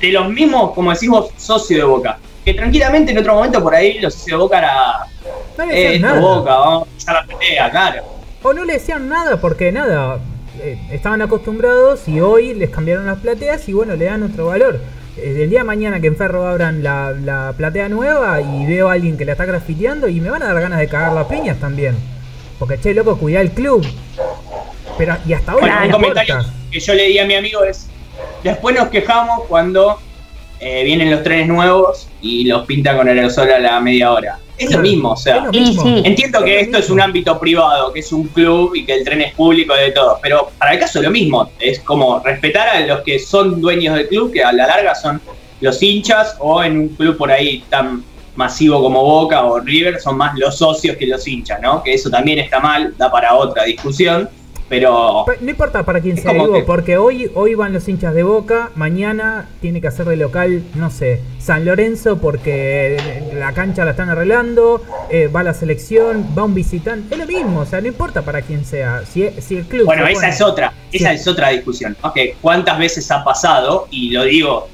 De 0.00 0.12
los 0.12 0.28
mismos, 0.30 0.72
como 0.72 0.92
decís 0.92 1.08
vos, 1.08 1.30
socio 1.36 1.78
de 1.78 1.84
Boca. 1.84 2.18
Que 2.44 2.54
tranquilamente 2.54 3.12
en 3.12 3.18
otro 3.18 3.34
momento 3.34 3.62
por 3.62 3.74
ahí 3.74 3.98
los 3.98 4.14
socios 4.14 4.38
de 4.38 4.42
Boca 4.42 4.58
era, 4.58 5.06
No 5.58 5.66
le 5.66 5.72
eh, 5.72 5.84
decían 5.84 6.02
nada. 6.02 6.20
Boca, 6.20 6.54
vamos 6.54 6.88
a 7.06 7.12
la 7.12 7.24
platea, 7.24 7.70
claro. 7.70 8.04
O 8.42 8.52
no 8.52 8.64
le 8.64 8.72
decían 8.74 9.08
nada 9.08 9.38
porque 9.40 9.70
nada, 9.72 10.18
eh, 10.62 10.78
estaban 10.90 11.20
acostumbrados 11.20 12.08
y 12.08 12.20
hoy 12.20 12.54
les 12.54 12.70
cambiaron 12.70 13.06
las 13.06 13.18
plateas 13.18 13.68
y 13.68 13.72
bueno, 13.74 13.94
le 13.96 14.06
dan 14.06 14.22
otro 14.22 14.46
valor. 14.46 14.80
Eh, 15.18 15.42
el 15.42 15.50
día 15.50 15.60
de 15.60 15.64
mañana 15.64 16.00
que 16.00 16.06
en 16.06 16.16
Ferro 16.16 16.46
abran 16.46 16.82
la, 16.82 17.12
la 17.12 17.52
platea 17.56 17.88
nueva 17.90 18.40
y 18.40 18.66
veo 18.66 18.88
a 18.88 18.94
alguien 18.94 19.18
que 19.18 19.24
la 19.26 19.32
está 19.32 19.44
grafiteando 19.44 20.08
y 20.08 20.20
me 20.20 20.30
van 20.30 20.42
a 20.42 20.46
dar 20.46 20.62
ganas 20.62 20.78
de 20.78 20.88
cagar 20.88 21.12
las 21.12 21.26
piñas 21.26 21.58
también. 21.60 21.96
Porque 22.58 22.78
che, 22.78 22.94
loco, 22.94 23.18
cuidá 23.18 23.40
el 23.40 23.50
club. 23.50 23.86
Pero 24.98 25.16
y 25.26 25.32
hasta 25.32 25.52
ahora 25.52 25.66
Bueno, 25.66 25.80
no 25.80 25.86
un 25.86 25.92
comentario 25.92 26.44
que 26.70 26.80
yo 26.80 26.94
le 26.94 27.04
di 27.04 27.18
a 27.18 27.24
mi 27.24 27.34
amigo 27.34 27.64
es, 27.64 27.88
después 28.42 28.74
nos 28.76 28.88
quejamos 28.88 29.46
cuando 29.48 29.98
eh, 30.60 30.84
vienen 30.84 31.10
los 31.10 31.22
trenes 31.22 31.48
nuevos 31.48 32.08
y 32.20 32.44
los 32.44 32.66
pintan 32.66 32.96
con 32.96 33.08
aerosol 33.08 33.50
a 33.50 33.58
la 33.58 33.80
media 33.80 34.12
hora. 34.12 34.38
Es 34.58 34.70
lo 34.70 34.80
mismo, 34.80 35.12
o 35.12 35.16
sea, 35.16 35.40
lo 35.40 35.50
mismo. 35.50 35.86
entiendo 36.04 36.44
que 36.44 36.60
esto 36.60 36.76
es 36.76 36.90
un 36.90 37.00
ámbito 37.00 37.40
privado, 37.40 37.94
que 37.94 38.00
es 38.00 38.12
un 38.12 38.28
club 38.28 38.74
y 38.74 38.84
que 38.84 38.92
el 38.92 39.04
tren 39.04 39.22
es 39.22 39.32
público 39.32 39.74
y 39.74 39.84
de 39.84 39.92
todo, 39.92 40.18
pero 40.20 40.50
para 40.58 40.74
el 40.74 40.78
caso 40.78 40.98
es 40.98 41.06
lo 41.06 41.10
mismo, 41.10 41.50
es 41.58 41.80
como 41.80 42.20
respetar 42.20 42.68
a 42.68 42.80
los 42.80 43.00
que 43.00 43.18
son 43.18 43.58
dueños 43.58 43.96
del 43.96 44.08
club, 44.08 44.30
que 44.30 44.44
a 44.44 44.52
la 44.52 44.66
larga 44.66 44.94
son 44.94 45.18
los 45.62 45.82
hinchas, 45.82 46.36
o 46.40 46.62
en 46.62 46.78
un 46.78 46.88
club 46.88 47.16
por 47.16 47.32
ahí 47.32 47.64
tan 47.70 48.04
masivo 48.34 48.82
como 48.82 49.02
Boca 49.02 49.44
o 49.44 49.60
River, 49.60 49.98
son 49.98 50.18
más 50.18 50.38
los 50.38 50.58
socios 50.58 50.96
que 50.98 51.06
los 51.06 51.26
hinchas, 51.26 51.58
¿no? 51.62 51.82
Que 51.82 51.94
eso 51.94 52.10
también 52.10 52.38
está 52.38 52.60
mal, 52.60 52.94
da 52.98 53.10
para 53.10 53.34
otra 53.34 53.64
discusión, 53.64 54.28
pero... 54.70 55.26
No 55.40 55.50
importa 55.50 55.82
para 55.84 56.00
quién 56.00 56.16
sea 56.16 56.32
digo, 56.32 56.52
que- 56.54 56.62
porque 56.62 56.96
hoy, 56.96 57.30
hoy 57.34 57.54
van 57.54 57.72
los 57.74 57.86
hinchas 57.88 58.14
de 58.14 58.22
Boca, 58.22 58.70
mañana 58.76 59.48
tiene 59.60 59.80
que 59.82 59.88
hacer 59.88 60.06
de 60.06 60.16
local, 60.16 60.62
no 60.76 60.88
sé, 60.90 61.20
San 61.40 61.64
Lorenzo 61.66 62.18
porque 62.18 63.30
la 63.34 63.52
cancha 63.52 63.84
la 63.84 63.90
están 63.90 64.08
arreglando, 64.08 64.82
eh, 65.10 65.26
va 65.26 65.42
la 65.42 65.52
selección, 65.54 66.24
va 66.38 66.44
un 66.44 66.54
visitante, 66.54 67.14
es 67.14 67.20
lo 67.20 67.26
mismo, 67.26 67.60
o 67.60 67.66
sea, 67.66 67.80
no 67.82 67.88
importa 67.88 68.22
para 68.22 68.40
quién 68.42 68.64
sea, 68.64 69.02
si, 69.04 69.28
si 69.40 69.56
el 69.56 69.64
club... 69.66 69.84
Bueno, 69.86 70.06
esa 70.06 70.20
pone- 70.20 70.28
es 70.32 70.40
otra, 70.40 70.72
esa 70.92 71.08
Sí. 71.10 71.14
es 71.16 71.28
otra 71.28 71.48
discusión. 71.50 71.96
¿no? 72.02 72.12
Que 72.12 72.36
¿Cuántas 72.40 72.78
veces 72.78 73.10
ha 73.10 73.22
pasado? 73.24 73.88
Y 73.90 74.10
lo 74.12 74.22
digo 74.24 74.68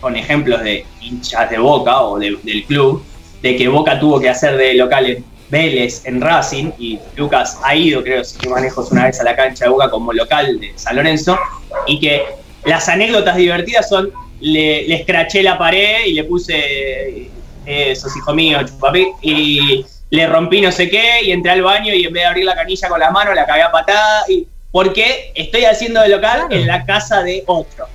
con 0.00 0.16
ejemplos 0.16 0.62
de 0.62 0.84
hinchas 1.00 1.48
de 1.50 1.58
Boca 1.58 2.00
o 2.02 2.18
de- 2.18 2.36
del 2.42 2.64
club, 2.64 3.02
de 3.42 3.56
que 3.56 3.68
Boca 3.68 3.98
tuvo 4.00 4.18
que 4.20 4.28
hacer 4.28 4.56
de 4.56 4.74
local 4.74 5.06
en 5.06 5.24
Vélez 5.50 6.02
en 6.04 6.20
Racing, 6.20 6.72
y 6.78 6.98
Lucas 7.16 7.58
ha 7.62 7.74
ido, 7.74 8.02
creo, 8.02 8.24
si 8.24 8.38
no 8.44 8.50
manejo 8.50 8.86
una 8.90 9.06
vez 9.06 9.20
a 9.20 9.24
la 9.24 9.36
cancha 9.36 9.66
de 9.66 9.70
Boca 9.70 9.90
como 9.90 10.12
local 10.12 10.58
de 10.60 10.72
San 10.76 10.96
Lorenzo, 10.96 11.38
y 11.86 12.00
que 12.00 12.24
las 12.64 12.88
anécdotas 12.88 13.36
divertidas 13.36 13.88
son, 13.88 14.10
le, 14.40 14.86
le 14.86 14.94
escraché 14.96 15.42
la 15.42 15.56
pared 15.56 16.06
y 16.06 16.12
le 16.12 16.24
puse, 16.24 17.30
eh, 17.64 17.96
sos 17.96 18.16
hijo 18.16 18.34
mío, 18.34 18.58
chupapi, 18.66 19.06
y 19.22 19.84
le 20.10 20.26
rompí 20.26 20.60
no 20.60 20.72
sé 20.72 20.88
qué, 20.88 21.22
y 21.22 21.32
entré 21.32 21.52
al 21.52 21.62
baño 21.62 21.94
y 21.94 22.04
en 22.04 22.12
vez 22.12 22.22
de 22.22 22.26
abrir 22.26 22.44
la 22.44 22.54
canilla 22.54 22.88
con 22.88 23.00
las 23.00 23.12
manos, 23.12 23.34
la 23.34 23.46
cagué 23.46 23.62
a 23.62 23.70
patada, 23.70 24.24
y, 24.28 24.46
porque 24.72 25.32
estoy 25.34 25.64
haciendo 25.64 26.02
de 26.02 26.08
local 26.08 26.46
en 26.50 26.66
la 26.66 26.84
casa 26.84 27.22
de 27.22 27.44
otro. 27.46 27.86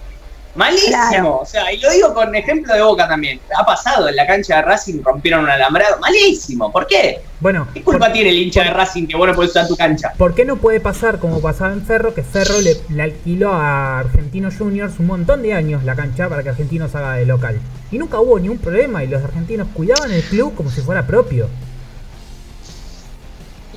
Malísimo, 0.53 0.97
Claro. 1.09 1.39
o 1.39 1.45
sea, 1.45 1.71
y 1.71 1.77
lo 1.79 1.89
digo 1.91 2.13
con 2.13 2.35
ejemplo 2.35 2.73
de 2.73 2.81
Boca 2.81 3.07
también. 3.07 3.39
Ha 3.57 3.65
pasado 3.65 4.09
en 4.09 4.15
la 4.17 4.27
cancha 4.27 4.57
de 4.57 4.61
Racing, 4.63 5.01
rompieron 5.01 5.45
un 5.45 5.49
alambrado. 5.49 5.97
Malísimo, 5.99 6.69
¿por 6.71 6.87
qué? 6.87 7.21
Bueno, 7.39 7.69
¿Qué 7.73 7.81
culpa 7.81 8.07
por- 8.07 8.13
tiene 8.13 8.31
el 8.31 8.37
hincha 8.37 8.63
de 8.63 8.71
Racing 8.71 9.07
que 9.07 9.15
vos 9.15 9.27
no 9.27 9.33
podés 9.33 9.51
usar 9.51 9.67
tu 9.67 9.77
cancha? 9.77 10.11
¿por 10.17 10.35
qué 10.35 10.43
no 10.43 10.57
puede 10.57 10.81
pasar 10.81 11.19
como 11.19 11.41
pasaba 11.41 11.71
en 11.71 11.85
Ferro, 11.85 12.13
que 12.13 12.21
Ferro 12.23 12.59
le, 12.59 12.75
le 12.89 13.01
alquiló 13.01 13.53
a 13.53 13.99
Argentinos 13.99 14.55
Juniors 14.57 14.99
un 14.99 15.07
montón 15.07 15.41
de 15.41 15.53
años 15.53 15.83
la 15.85 15.95
cancha 15.95 16.27
para 16.27 16.43
que 16.43 16.49
Argentinos 16.49 16.93
haga 16.95 17.13
de 17.13 17.25
local? 17.25 17.59
Y 17.89 17.97
nunca 17.97 18.19
hubo 18.19 18.37
ningún 18.37 18.57
problema 18.57 19.03
y 19.03 19.07
los 19.07 19.23
argentinos 19.23 19.67
cuidaban 19.73 20.11
el 20.11 20.23
club 20.23 20.53
como 20.55 20.69
si 20.69 20.81
fuera 20.81 21.07
propio. 21.07 21.47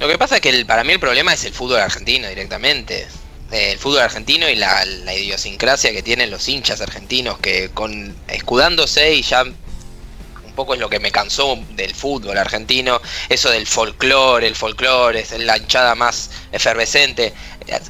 Lo 0.01 0.09
que 0.09 0.19
pasa 0.19 0.37
es 0.37 0.41
que 0.41 0.49
el- 0.51 0.67
para 0.67 0.83
mí 0.83 0.93
el 0.93 1.01
problema 1.01 1.33
es 1.33 1.45
el 1.45 1.53
fútbol 1.53 1.79
argentino 1.81 2.29
directamente. 2.29 3.07
El 3.51 3.79
fútbol 3.79 4.01
argentino 4.01 4.49
y 4.49 4.57
la, 4.57 4.85
idiosincrasia 5.17 5.93
que 5.93 6.03
tienen 6.03 6.31
los 6.31 6.49
hinchas 6.49 6.81
argentinos, 6.81 7.39
que 7.39 7.71
con 7.71 8.17
escudándose 8.29 9.15
y 9.15 9.23
ya 9.23 9.43
un 9.45 10.55
poco 10.57 10.75
es 10.75 10.81
lo 10.81 10.89
que 10.89 11.01
me 11.01 11.11
cansó 11.11 11.59
del 11.71 11.95
fútbol 11.95 12.39
argentino, 12.39 13.01
eso 13.29 13.51
del 13.51 13.67
folclore, 13.67 14.47
el 14.47 14.55
folclore 14.55 15.21
es 15.21 15.33
la 15.39 15.57
hinchada 15.57 15.95
más 15.95 16.31
efervescente, 16.53 17.35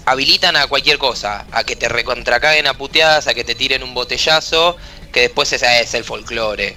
habilitan 0.06 0.56
a 0.56 0.66
cualquier 0.66 0.98
cosa, 0.98 1.46
a 1.52 1.64
que 1.64 1.76
te 1.76 1.88
recontracaguen 1.88 2.66
a 2.66 2.74
puteadas, 2.74 3.26
a 3.26 3.34
que 3.34 3.44
te 3.44 3.54
tiren 3.54 3.82
un 3.82 3.94
botellazo, 3.94 4.76
que 5.12 5.20
después 5.20 5.52
esa 5.52 5.80
es 5.80 5.94
el 5.94 6.04
folclore. 6.04 6.74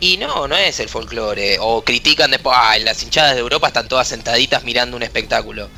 Y 0.00 0.16
no, 0.16 0.46
no 0.46 0.56
es 0.56 0.78
el 0.78 0.88
folclore. 0.88 1.58
O 1.60 1.82
critican 1.82 2.30
después, 2.30 2.56
ah, 2.58 2.78
las 2.78 3.02
hinchadas 3.02 3.34
de 3.34 3.40
Europa 3.40 3.66
están 3.66 3.88
todas 3.88 4.06
sentaditas 4.06 4.62
mirando 4.62 4.96
un 4.96 5.02
espectáculo. 5.02 5.68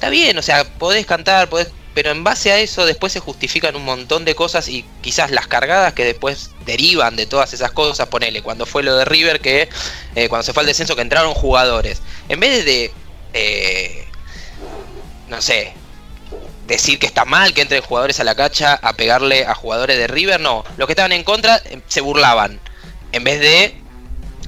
Está 0.00 0.08
bien, 0.08 0.38
o 0.38 0.40
sea, 0.40 0.64
podés 0.64 1.04
cantar, 1.04 1.50
podés, 1.50 1.68
pero 1.92 2.10
en 2.10 2.24
base 2.24 2.50
a 2.50 2.58
eso 2.58 2.86
después 2.86 3.12
se 3.12 3.20
justifican 3.20 3.76
un 3.76 3.84
montón 3.84 4.24
de 4.24 4.34
cosas 4.34 4.66
y 4.66 4.82
quizás 5.02 5.30
las 5.30 5.46
cargadas 5.46 5.92
que 5.92 6.06
después 6.06 6.52
derivan 6.64 7.16
de 7.16 7.26
todas 7.26 7.52
esas 7.52 7.70
cosas, 7.72 8.08
ponele, 8.08 8.40
cuando 8.40 8.64
fue 8.64 8.82
lo 8.82 8.96
de 8.96 9.04
River, 9.04 9.40
que 9.40 9.68
eh, 10.14 10.30
cuando 10.30 10.44
se 10.44 10.54
fue 10.54 10.62
al 10.62 10.68
descenso 10.68 10.96
que 10.96 11.02
entraron 11.02 11.34
jugadores. 11.34 12.00
En 12.30 12.40
vez 12.40 12.64
de, 12.64 12.90
eh, 13.34 14.06
no 15.28 15.42
sé, 15.42 15.74
decir 16.66 16.98
que 16.98 17.04
está 17.04 17.26
mal 17.26 17.52
que 17.52 17.60
entren 17.60 17.82
jugadores 17.82 18.20
a 18.20 18.24
la 18.24 18.34
cancha 18.34 18.80
a 18.80 18.94
pegarle 18.94 19.44
a 19.44 19.54
jugadores 19.54 19.98
de 19.98 20.06
River, 20.06 20.40
no. 20.40 20.64
Los 20.78 20.86
que 20.86 20.94
estaban 20.94 21.12
en 21.12 21.24
contra 21.24 21.58
eh, 21.66 21.82
se 21.88 22.00
burlaban. 22.00 22.58
En 23.12 23.22
vez 23.22 23.38
de 23.38 23.74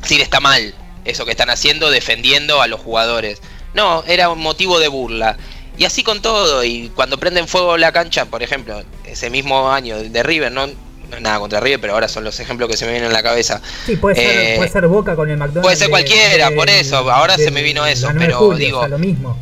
decir 0.00 0.22
está 0.22 0.40
mal 0.40 0.74
eso 1.04 1.26
que 1.26 1.32
están 1.32 1.50
haciendo 1.50 1.90
defendiendo 1.90 2.62
a 2.62 2.68
los 2.68 2.80
jugadores. 2.80 3.42
No, 3.74 4.04
era 4.06 4.28
un 4.30 4.40
motivo 4.40 4.78
de 4.78 4.88
burla. 4.88 5.36
Y 5.78 5.84
así 5.84 6.02
con 6.02 6.20
todo. 6.20 6.62
Y 6.64 6.90
cuando 6.94 7.18
prenden 7.18 7.48
fuego 7.48 7.76
la 7.78 7.92
cancha, 7.92 8.26
por 8.26 8.42
ejemplo, 8.42 8.82
ese 9.04 9.30
mismo 9.30 9.72
año 9.72 9.98
de 9.98 10.22
River, 10.22 10.52
no, 10.52 10.66
no 10.66 11.16
es 11.16 11.22
nada 11.22 11.38
contra 11.38 11.60
River, 11.60 11.80
pero 11.80 11.94
ahora 11.94 12.08
son 12.08 12.24
los 12.24 12.38
ejemplos 12.40 12.68
que 12.68 12.76
se 12.76 12.84
me 12.84 12.92
vienen 12.92 13.08
en 13.08 13.12
la 13.14 13.22
cabeza. 13.22 13.60
Sí, 13.86 13.96
puede 13.96 14.16
ser, 14.16 14.26
Eh, 14.38 14.54
puede 14.58 14.70
ser 14.70 14.86
Boca 14.86 15.16
con 15.16 15.30
el 15.30 15.36
McDonald's. 15.38 15.62
puede 15.64 15.76
ser 15.76 15.88
cualquiera, 15.90 16.50
de- 16.50 16.56
por 16.56 16.68
eso, 16.68 16.96
ahora 17.10 17.36
se 17.36 17.50
me 17.50 17.62
vino 17.62 17.84
eso, 17.86 18.06
la 18.08 18.12
9 18.12 18.26
de 18.26 18.32
pero 18.34 18.38
julio, 18.46 18.58
digo- 18.66 18.78
o 18.78 18.80
sea, 18.82 18.88
lo 18.88 18.98
mismo. 18.98 19.38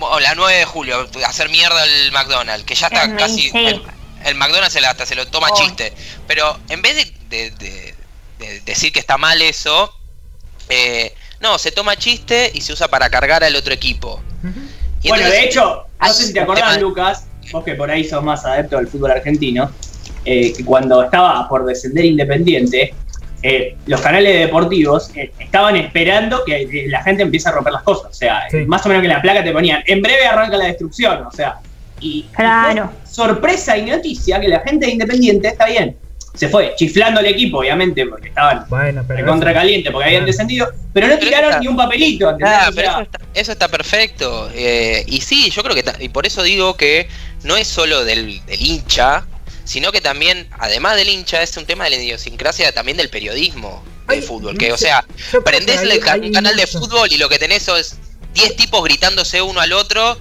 O 0.00 0.20
la 0.20 0.34
9 0.34 0.58
de 0.58 0.64
julio, 0.64 1.08
hacer 1.26 1.48
mierda 1.48 1.84
el 1.84 2.12
McDonald's, 2.12 2.64
que 2.64 2.74
ya 2.74 2.88
está 2.88 3.16
casi. 3.16 3.50
El, 3.54 3.82
el 4.24 4.34
McDonald's 4.34 4.72
se 4.74 4.80
la- 4.80 4.90
hasta 4.90 5.06
se 5.06 5.14
lo 5.14 5.26
toma 5.28 5.48
Oh. 5.52 5.56
chiste. 5.56 5.92
Pero 6.26 6.58
en 6.68 6.82
vez 6.82 6.96
de, 6.96 7.12
de- 7.28 7.50
de- 7.52 7.94
de 8.40 8.60
decir 8.60 8.92
que 8.92 8.98
está 9.00 9.16
mal 9.16 9.40
eso, 9.40 9.92
eh, 10.68 11.14
no, 11.40 11.58
se 11.58 11.70
toma 11.72 11.96
chiste 11.96 12.50
y 12.54 12.60
se 12.60 12.72
usa 12.72 12.88
para 12.88 13.08
cargar 13.10 13.44
al 13.44 13.54
otro 13.56 13.72
equipo. 13.74 14.20
Y 15.02 15.08
bueno, 15.08 15.24
entonces- 15.24 15.40
de 15.42 15.46
hecho, 15.48 15.84
no 16.00 16.08
sé 16.12 16.26
si 16.26 16.32
te 16.32 16.40
acordás, 16.40 16.70
tema- 16.74 16.80
Lucas, 16.80 17.26
vos 17.52 17.64
que 17.64 17.74
por 17.74 17.90
ahí 17.90 18.04
sos 18.04 18.22
más 18.22 18.44
adepto 18.44 18.76
del 18.76 18.88
fútbol 18.88 19.10
argentino, 19.12 19.70
eh, 20.24 20.52
que 20.52 20.64
cuando 20.64 21.02
estaba 21.04 21.48
por 21.48 21.64
descender 21.64 22.04
Independiente, 22.04 22.94
eh, 23.42 23.76
los 23.86 24.00
canales 24.00 24.40
deportivos 24.40 25.10
eh, 25.14 25.30
estaban 25.38 25.76
esperando 25.76 26.42
que 26.44 26.62
eh, 26.62 26.84
la 26.88 27.02
gente 27.02 27.22
empiece 27.22 27.48
a 27.48 27.52
romper 27.52 27.74
las 27.74 27.82
cosas. 27.82 28.10
O 28.10 28.14
sea, 28.14 28.42
Sí. 28.50 28.58
más 28.66 28.84
o 28.84 28.88
menos 28.88 29.02
que 29.02 29.08
en 29.08 29.12
la 29.14 29.22
placa 29.22 29.44
te 29.44 29.52
ponían, 29.52 29.82
en 29.86 30.02
breve 30.02 30.26
arranca 30.26 30.56
la 30.56 30.64
destrucción. 30.66 31.24
O 31.26 31.30
sea, 31.30 31.56
y, 32.00 32.20
y 32.20 32.22
Claro. 32.34 32.90
sorpresa 33.08 33.76
y 33.78 33.86
noticia 33.86 34.40
que 34.40 34.48
la 34.48 34.60
gente 34.60 34.86
de 34.86 34.92
Independiente 34.92 35.48
está 35.48 35.66
bien. 35.66 35.96
Se 36.36 36.48
fue 36.48 36.74
chiflando 36.76 37.20
el 37.20 37.26
equipo, 37.26 37.58
obviamente, 37.58 38.06
porque 38.06 38.28
estaban 38.28 38.66
Bueno, 38.68 39.04
pero. 39.08 39.26
contra 39.26 39.50
eso- 39.50 39.58
caliente, 39.60 39.90
porque 39.90 40.06
habían 40.08 40.26
descendido, 40.26 40.70
pero 40.92 41.08
no 41.08 41.14
Pero 41.18 41.26
tiraron 41.26 41.60
ni 41.60 41.66
un 41.68 41.76
papelito. 41.76 42.30
eso 42.38 43.00
está, 43.00 43.20
eso 43.34 43.52
está 43.52 43.68
perfecto. 43.68 44.50
eh, 44.54 45.02
y 45.06 45.20
sí, 45.22 45.50
yo 45.50 45.62
creo 45.62 45.74
que, 45.74 45.84
y 46.04 46.08
por 46.10 46.26
eso 46.26 46.42
digo 46.42 46.76
que 46.76 47.08
no 47.42 47.56
es 47.56 47.66
solo 47.66 48.04
del, 48.04 48.44
del 48.46 48.60
hincha, 48.62 49.24
sino 49.64 49.90
que 49.92 50.00
también, 50.00 50.46
además 50.58 50.96
del 50.96 51.08
hincha, 51.08 51.42
es 51.42 51.56
un 51.56 51.64
tema 51.66 51.84
de 51.84 51.90
la 51.90 51.96
idiosincrasia 51.96 52.70
también 52.72 52.96
del 52.96 53.08
periodismo 53.08 53.82
del 54.06 54.22
fútbol. 54.22 54.56
Que, 54.56 54.72
o 54.72 54.76
sea, 54.78 55.04
prendés 55.44 55.82
el 55.82 55.90
hay 55.90 56.30
canal 56.32 56.54
de 56.56 56.66
fútbol 56.66 57.10
y 57.10 57.16
lo 57.16 57.28
que 57.28 57.38
tenés 57.40 57.66
es 57.68 57.96
10 58.34 58.54
tipos 58.56 58.84
gritándose 58.84 59.42
uno 59.42 59.60
al 59.60 59.72
otro, 59.72 60.18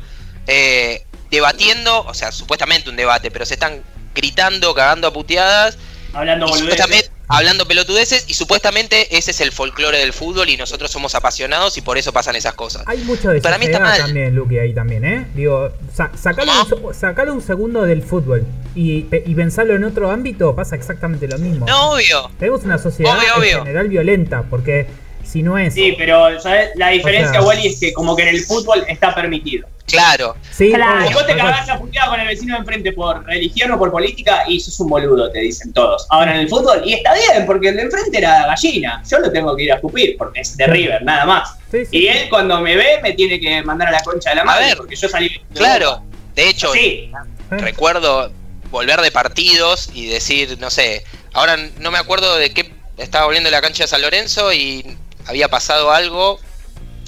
eh, 0.48 1.04
debatiendo, 1.30 2.04
o 2.06 2.14
sea, 2.14 2.32
supuestamente 2.32 2.90
un 2.90 2.96
debate, 2.96 3.30
pero 3.30 3.46
se 3.46 3.56
están 3.56 3.84
gritando, 4.16 4.74
cagando 4.74 5.08
a 5.08 5.14
puteadas. 5.14 5.78
Hablando 6.16 6.48
boludeces. 6.48 6.72
supuestamente, 6.72 7.10
hablando 7.28 7.68
pelotudeces 7.68 8.26
y 8.28 8.34
supuestamente 8.34 9.18
ese 9.18 9.32
es 9.32 9.42
el 9.42 9.52
folclore 9.52 9.98
del 10.00 10.14
fútbol 10.14 10.50
y 10.50 10.58
nosotros 10.58 10.90
somos 10.92 11.16
apasionados 11.16 11.78
y 11.78 11.82
por 11.82 11.98
eso 11.98 12.14
pasan 12.14 12.36
esas 12.36 12.54
cosas. 12.54 12.84
Hay 12.88 13.00
mucho 13.00 13.30
de 13.32 13.42
Para 13.42 13.58
mí 13.58 13.66
está 13.66 13.80
mal. 13.80 13.98
también, 14.00 14.34
Luque, 14.36 14.60
ahí 14.60 14.74
también, 14.74 15.06
¿eh? 15.06 15.28
Digo, 15.36 15.70
sa- 15.94 16.12
sacalo, 16.18 16.52
un, 16.62 16.94
se- 16.94 17.00
sacalo 17.00 17.34
un 17.34 17.42
segundo 17.42 17.84
del 17.84 18.02
fútbol 18.02 18.46
y, 18.76 19.06
y 19.26 19.36
pensarlo 19.36 19.76
en 19.76 19.84
otro 19.84 20.10
ámbito, 20.12 20.56
pasa 20.56 20.76
exactamente 20.76 21.28
lo 21.28 21.38
mismo. 21.38 21.66
No, 21.66 21.92
obvio. 21.92 22.32
Tenemos 22.40 22.64
una 22.64 22.78
sociedad 22.78 23.18
Obvio, 23.38 23.44
en 23.60 23.60
general 23.66 23.88
violenta, 23.90 24.44
porque 24.50 24.88
si 25.26 25.42
no 25.44 25.58
es... 25.58 25.74
Sí, 25.74 25.96
pero 25.98 26.40
¿sabes? 26.40 26.70
la 26.76 26.90
diferencia, 26.90 27.30
O 27.32 27.34
sea- 27.34 27.42
Wally, 27.44 27.68
es 27.68 27.80
que 27.80 27.94
como 27.94 28.16
que 28.16 28.24
en 28.24 28.30
el 28.30 28.42
fútbol 28.42 28.84
está 28.88 29.14
permitido. 29.14 29.68
Claro. 29.88 30.36
Sí, 30.52 30.72
Claro. 30.72 30.98
obvio, 31.00 31.08
Si 31.10 31.14
vos 31.14 31.28
te 31.28 31.36
cagás 31.36 31.70
a 31.70 31.78
puteada 31.78 32.10
con 32.10 32.20
el 32.20 32.28
vecino 32.28 32.56
de 32.56 32.60
enfrente 32.60 32.92
por 32.94 33.24
religión 33.26 33.72
o 33.72 33.78
por 33.78 33.92
política, 33.92 34.44
y 34.48 34.60
sos 34.60 34.80
un 34.80 34.90
boludo, 34.90 35.32
te 35.32 35.40
dicen 35.40 35.72
todos. 35.74 36.08
Ahora 36.10 36.34
en 36.34 36.42
el 36.42 36.50
fútbol, 36.50 36.82
y 36.84 36.94
está 36.94 37.14
bien, 37.14 37.46
porque 37.46 37.70
el 37.70 37.76
de 37.76 37.84
enfrente 37.84 38.18
era 38.18 38.48
gallina. 38.48 39.04
Yo 39.10 39.20
lo 39.20 39.32
tengo 39.32 39.56
que 39.56 39.64
ir 39.64 39.72
a 39.72 39.76
escupir, 39.76 40.16
porque 40.18 40.42
es 40.42 40.58
de 40.58 40.66
River, 40.66 41.04
nada 41.04 41.26
más. 41.26 41.56
Sí, 41.72 41.86
sí, 41.86 41.98
Y 41.98 42.02
sí. 42.02 42.08
él 42.08 42.30
cuando 42.30 42.60
me 42.62 42.76
ve 42.76 43.00
me 43.04 43.14
tiene 43.14 43.40
que 43.40 43.62
mandar 43.62 43.90
a 43.90 43.92
la 43.92 44.00
concha 44.02 44.32
de 44.32 44.38
la 44.38 44.44
madre, 44.44 44.66
ver, 44.68 44.78
porque 44.78 44.96
yo 44.96 45.08
salí. 45.08 45.30
de 45.30 45.42
Claro. 45.54 45.92
Boca. 46.00 46.04
De 46.36 46.50
hecho, 46.50 46.74
Sí, 46.74 47.12
¿Eh? 47.12 47.58
recuerdo 47.58 48.32
volver 48.72 49.00
de 49.02 49.12
partidos 49.12 49.90
y 49.94 50.08
decir, 50.08 50.58
no 50.60 50.70
sé, 50.72 51.04
ahora 51.34 51.58
no 51.80 51.92
me 51.92 52.00
acuerdo 52.00 52.36
de 52.38 52.52
qué 52.52 52.72
estaba 52.98 53.26
volviendo 53.26 53.48
de 53.48 53.52
la 53.56 53.62
cancha 53.62 53.84
de 53.84 53.88
San 53.88 54.02
Lorenzo 54.02 54.52
y 54.52 54.98
había 55.28 55.48
pasado 55.50 55.92
algo, 55.92 56.40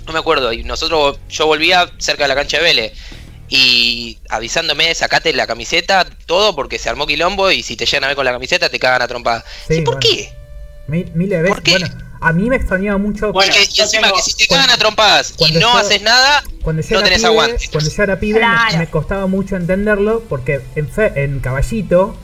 no 0.05 0.13
me 0.13 0.19
acuerdo, 0.19 0.53
y 0.53 0.63
nosotros, 0.63 1.19
yo 1.29 1.45
volvía 1.47 1.89
cerca 1.97 2.23
de 2.23 2.29
la 2.29 2.35
cancha 2.35 2.57
de 2.57 2.63
Vélez 2.63 2.93
y 3.49 4.17
avisándome, 4.29 4.93
sacate 4.93 5.31
la 5.33 5.47
camiseta, 5.47 6.05
todo 6.25 6.55
porque 6.55 6.79
se 6.79 6.89
armó 6.89 7.07
quilombo 7.07 7.49
y 7.51 7.63
si 7.63 7.75
te 7.77 7.85
llegan 7.85 8.03
a 8.03 8.07
ver 8.07 8.15
con 8.15 8.25
la 8.25 8.33
camiseta 8.33 8.69
te 8.69 8.79
cagan 8.79 9.01
a 9.01 9.07
trompada. 9.07 9.43
Sí, 9.67 9.75
Sí, 9.75 9.81
¿Por 9.81 9.95
bueno. 9.95 9.99
qué? 10.01 10.33
Mil- 10.87 11.11
miles 11.15 11.37
de 11.37 11.41
veces. 11.43 11.55
¿Por 11.55 11.63
qué? 11.63 11.71
Bueno, 11.71 11.87
a 12.21 12.33
mí 12.33 12.49
me 12.49 12.55
extrañaba 12.57 12.97
mucho 12.97 13.31
Bueno, 13.31 13.51
y, 13.53 13.57
que- 13.57 13.63
y 13.71 13.73
yo 13.75 13.83
encima 13.83 14.03
tengo- 14.07 14.15
que 14.17 14.21
si 14.23 14.35
te 14.35 14.47
cuando- 14.47 14.63
cagan 14.65 14.75
a 14.75 14.79
trompadas 14.79 15.33
y 15.37 15.51
no 15.53 15.59
yo- 15.59 15.77
haces 15.77 16.01
nada, 16.01 16.43
cuando 16.61 16.81
yo 16.81 16.95
no 16.97 17.03
tenés 17.03 17.19
pibe, 17.19 17.27
aguante. 17.29 17.69
Cuando 17.71 17.89
yo 17.91 18.03
era 18.03 18.19
pibe 18.19 18.39
me- 18.71 18.77
me, 18.79 18.87
costaba 18.89 19.27
mucho 19.27 19.55
entenderlo 19.55 20.23
porque 20.27 20.61
en, 20.75 20.89
Fe- 20.89 21.11
en 21.23 21.39
Caballito, 21.39 22.17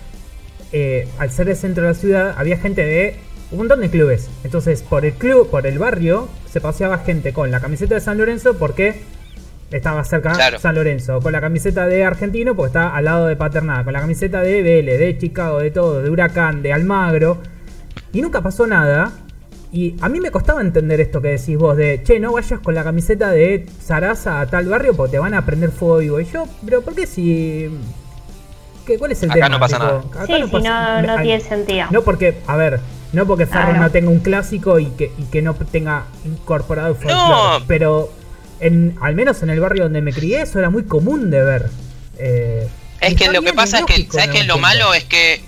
eh, 0.72 1.08
al 1.20 1.32
ser 1.32 1.50
el 1.50 1.56
centro 1.58 1.84
de 1.84 1.94
la 1.94 1.96
ciudad, 2.00 2.36
había 2.38 2.58
gente 2.58 2.84
de 2.84 3.20
un 3.54 3.60
montón 3.60 3.80
de 3.80 3.90
clubes. 3.90 4.30
Entonces, 4.44 4.82
por 4.82 5.06
el 5.06 5.14
club, 5.14 5.50
por 5.50 5.66
el 5.66 5.80
barrio, 5.80 6.28
se 6.52 6.60
paseaba 6.60 6.98
gente 6.98 7.32
con 7.32 7.50
la 7.52 7.60
camiseta 7.62 7.96
de 7.96 8.02
San 8.02 8.18
Lorenzo 8.18 8.56
porque 8.58 9.02
estaba 9.72 10.04
cerca 10.04 10.34
Claro. 10.34 10.60
San 10.60 10.76
Lorenzo, 10.76 11.20
con 11.22 11.32
la 11.32 11.40
camiseta 11.42 11.88
de 11.88 12.04
Argentino 12.04 12.56
porque 12.56 12.68
estaba 12.68 12.96
al 12.96 13.06
lado 13.06 13.28
de 13.28 13.36
Paternal, 13.36 13.84
con 13.84 13.94
la 13.94 14.02
camiseta 14.02 14.42
de 14.42 14.62
Vélez, 14.62 15.00
de 15.00 15.18
Chicago, 15.18 15.60
de 15.60 15.72
todo, 15.72 16.02
de 16.02 16.10
Huracán, 16.10 16.62
de 16.62 16.74
Almagro. 16.74 17.38
Y 18.12 18.22
nunca 18.22 18.42
pasó 18.42 18.68
nada. 18.68 19.12
Y 19.72 19.96
a 20.02 20.10
mí 20.10 20.20
me 20.20 20.30
costaba 20.30 20.62
entender 20.62 21.02
esto 21.02 21.20
que 21.22 21.30
decís 21.30 21.58
vos 21.58 21.76
de, 21.76 22.02
che, 22.04 22.20
no 22.20 22.34
vayas 22.34 22.60
con 22.60 22.76
la 22.76 22.84
camiseta 22.84 23.32
de 23.32 23.66
Sarasa 23.82 24.42
a 24.42 24.46
tal 24.46 24.68
barrio 24.68 24.94
porque 24.96 25.14
te 25.14 25.20
van 25.20 25.34
a 25.34 25.44
prender 25.46 25.72
fuego 25.72 25.98
vivo. 25.98 26.20
Y 26.20 26.26
yo, 26.26 26.48
pero 26.64 26.82
¿por 26.84 26.94
qué 26.94 27.08
si... 27.08 27.70
¿Qué, 28.86 29.00
¿Cuál 29.00 29.14
es 29.14 29.24
el 29.24 29.32
Acá 29.32 29.36
tema? 29.36 29.50
no 29.50 29.60
pasa 29.60 29.80
nada. 29.80 30.00
acá 30.00 30.26
Sí, 30.28 30.34
pasa- 30.52 31.02
no, 31.02 31.22
tiene 31.24 31.40
sentido. 31.40 31.88
No 31.90 32.02
porque, 32.04 32.36
a 32.46 32.56
ver, 32.58 32.80
no 33.14 33.26
porque 33.26 33.46
Ferro 33.46 33.70
Claro. 33.70 33.80
no 33.82 33.92
tenga 33.92 34.10
un 34.10 34.20
clásico 34.20 34.80
y 34.80 34.88
que, 34.88 35.12
y 35.18 35.24
que 35.26 35.42
no 35.42 35.54
tenga 35.56 36.06
incorporado 36.26 36.90
el 36.90 36.96
folclore, 36.96 37.60
No. 37.60 37.66
pero 37.68 38.12
en, 38.60 38.98
al 39.02 39.16
menos 39.16 39.42
en 39.44 39.50
el 39.50 39.60
barrio 39.60 39.84
donde 39.84 40.02
me 40.02 40.12
crié 40.14 40.42
eso 40.42 40.60
era 40.60 40.70
muy 40.70 40.84
común 40.86 41.30
de 41.32 41.44
ver. 41.44 41.70
Eh, 42.18 42.68
Es 43.02 43.16
que 43.16 43.30
lo 43.32 43.42
que 43.42 43.54
pasa 43.54 43.80
es 43.80 43.86
que, 43.86 44.08
¿sabes 44.12 44.42
un 44.42 44.48
Lo 44.48 44.58
malo 44.58 44.94
es 44.94 45.04
que, 45.06 45.42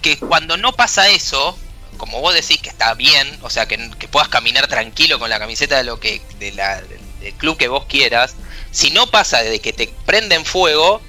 que 0.00 0.18
cuando 0.18 0.56
no 0.56 0.72
pasa 0.72 1.08
eso, 1.08 1.56
como 1.96 2.20
vos 2.20 2.34
decís 2.34 2.58
que 2.60 2.68
está 2.70 2.94
bien, 2.94 3.26
o 3.42 3.50
sea, 3.50 3.66
que, 3.66 3.78
que 3.98 4.08
puedas 4.08 4.28
caminar 4.28 4.66
tranquilo 4.66 5.18
con 5.18 5.30
la 5.30 5.38
camiseta 5.38 5.76
de 5.78 5.84
lo 5.84 6.00
que 6.00 6.20
de 6.40 6.52
la, 6.52 6.80
del 7.20 7.32
club 7.34 7.56
que 7.56 7.68
vos 7.68 7.84
quieras, 7.86 8.34
si 8.72 8.90
no 8.90 9.06
pasa 9.06 9.42
de 9.42 9.60
que 9.60 9.72
te 9.72 9.88
prenden 10.06 10.44
fuego, 10.44 11.00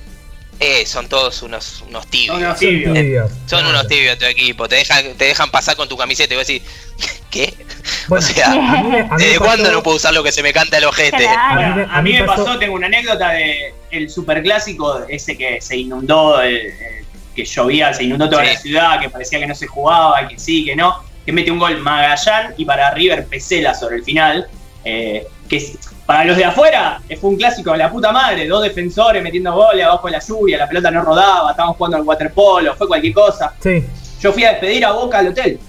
eh, 0.60 0.86
son 0.86 1.10
todos 1.10 1.42
unos, 1.42 1.84
unos 1.88 2.08
tibios. 2.08 2.40
Son 2.40 2.56
tibios. 2.56 2.94
tibios, 2.94 3.32
Son 3.48 3.60
claro. 3.60 3.70
unos 3.70 3.88
tibios 3.88 4.18
tu 4.18 4.26
equipo, 4.26 4.68
te 4.68 4.76
dejan, 4.76 5.14
te 5.16 5.26
dejan 5.26 5.50
pasar 5.52 5.76
con 5.76 5.88
tu 5.90 5.98
camiseta 5.98 6.34
y 6.34 6.38
vos 6.38 6.48
decís, 6.48 6.64
¿qué? 7.32 7.54
Bueno, 8.08 8.26
o 8.26 8.30
sea, 8.34 8.52
a 8.52 8.56
mí 8.56 8.60
me- 8.90 9.00
a 9.00 9.04
mí 9.04 9.10
me 9.12 9.18
¿desde 9.18 9.40
pasó- 9.40 9.46
cuándo 9.46 9.72
no 9.72 9.82
puedo 9.84 9.98
usar 9.98 10.14
lo 10.14 10.24
que 10.24 10.32
se 10.32 10.44
me 10.44 10.52
canta 10.54 10.78
el 10.78 10.86
ojete? 10.86 11.18
Claro. 11.18 11.34
A 11.42 11.56
mí 11.56 11.64
me- 11.64 11.74
Bueno, 11.74 11.94
a 11.94 12.02
mí 12.02 12.14
me 12.14 12.24
pasó- 12.26 12.46
pasó, 12.46 12.60
tengo 12.60 12.76
una 12.76 12.88
anécdota 12.88 13.30
de 13.32 13.74
el 13.92 14.10
superclásico, 14.10 15.06
ese 15.08 15.38
que 15.38 15.62
se 15.62 15.78
inundó, 15.78 16.42
el- 16.42 16.56
el- 16.58 17.06
que 17.36 17.46
llovía, 17.46 17.94
se 17.94 18.04
inundó 18.04 18.30
toda 18.30 18.44
Sí. 18.46 18.50
la 18.54 18.60
ciudad, 18.60 19.00
que 19.02 19.10
parecía 19.10 19.40
que 19.40 19.48
no 19.48 19.56
se 19.56 19.68
jugaba, 19.68 20.28
que 20.28 20.38
sí, 20.38 20.66
que 20.66 20.76
no, 20.76 20.96
que 21.26 21.32
mete 21.32 21.50
un 21.52 21.58
gol 21.60 21.80
Magallán 21.80 22.54
y 22.58 22.66
para 22.66 22.92
River 22.92 23.26
Pesela 23.28 23.74
sobre 23.74 23.96
el 23.98 24.04
final, 24.04 24.48
eh, 24.86 25.28
que 25.48 25.64
para 26.06 26.26
los 26.26 26.36
de 26.36 26.46
afuera 26.46 27.02
fue 27.20 27.30
un 27.30 27.38
clásico 27.38 27.72
de 27.72 27.78
la 27.78 27.92
puta 27.92 28.12
madre, 28.12 28.48
dos 28.48 28.64
defensores 28.64 29.24
metiendo 29.24 29.54
goles 29.54 29.86
abajo 29.86 30.08
de 30.08 30.14
la 30.14 30.20
lluvia, 30.20 30.58
la 30.58 30.68
pelota 30.68 30.92
no 30.92 31.02
rodaba, 31.02 31.52
estábamos 31.52 31.78
jugando 31.78 31.98
al 31.98 32.04
waterpolo, 32.04 32.76
fue 32.76 32.88
cualquier 32.88 33.14
cosa. 33.14 33.54
Sí, 33.60 33.84
Yo 34.20 34.34
fui 34.34 34.44
a 34.44 34.52
despedir 34.52 34.86
a 34.86 34.92
Boca 34.92 35.20
al 35.20 35.30
hotel. 35.30 35.60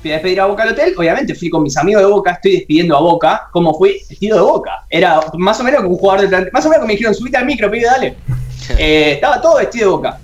Fui 0.00 0.12
a 0.12 0.14
despedir 0.14 0.40
a 0.40 0.46
Boca 0.46 0.62
al 0.62 0.70
hotel, 0.70 0.94
obviamente 0.96 1.34
fui 1.34 1.50
con 1.50 1.64
mis 1.64 1.76
amigos 1.76 2.02
de 2.02 2.08
Boca, 2.08 2.32
estoy 2.32 2.52
despidiendo 2.52 2.96
a 2.96 3.00
Boca, 3.00 3.48
como 3.50 3.76
fui 3.76 4.00
vestido 4.08 4.36
de 4.36 4.42
Boca. 4.42 4.84
Era 4.88 5.20
más 5.34 5.58
o 5.58 5.64
menos 5.64 5.80
como 5.80 5.94
un 5.94 5.98
jugador 5.98 6.22
de 6.22 6.28
plantel, 6.28 6.52
más 6.52 6.64
o 6.64 6.68
menos 6.68 6.80
como 6.80 6.86
me 6.86 6.92
dijeron, 6.92 7.14
subite 7.14 7.36
al 7.36 7.46
micro, 7.46 7.70
pibe, 7.70 7.84
dale. 7.84 8.16
Eh, 8.76 9.12
estaba 9.12 9.40
todo 9.40 9.56
vestido 9.56 9.86
de 9.86 9.96
Boca. 9.96 10.18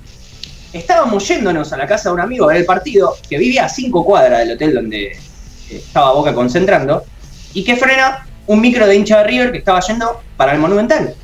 Estábamos 0.71 1.27
yéndonos 1.27 1.73
a 1.73 1.79
la 1.79 1.87
casa 1.87 2.11
de 2.11 2.15
un 2.15 2.21
amigo 2.21 2.45
a 2.45 2.49
ver 2.49 2.59
el 2.59 2.67
partido, 2.67 3.17
que 3.27 3.39
vivía 3.39 3.65
a 3.65 3.69
cinco 3.71 4.05
cuadras 4.05 4.41
del 4.41 4.53
hotel 4.53 4.75
donde 4.75 5.07
eh, 5.07 5.17
estaba 5.71 6.13
Boca 6.13 6.35
concentrando, 6.35 7.05
y 7.55 7.65
que 7.65 7.77
frena 7.77 8.27
un 8.47 8.61
micro 8.61 8.87
de 8.87 8.97
hincha 8.97 9.19
de 9.19 9.25
River 9.25 9.53
que 9.53 9.59
estaba 9.59 9.81
yendo 9.81 10.21
para 10.37 10.53
el 10.53 10.59
Monumental. 10.59 11.15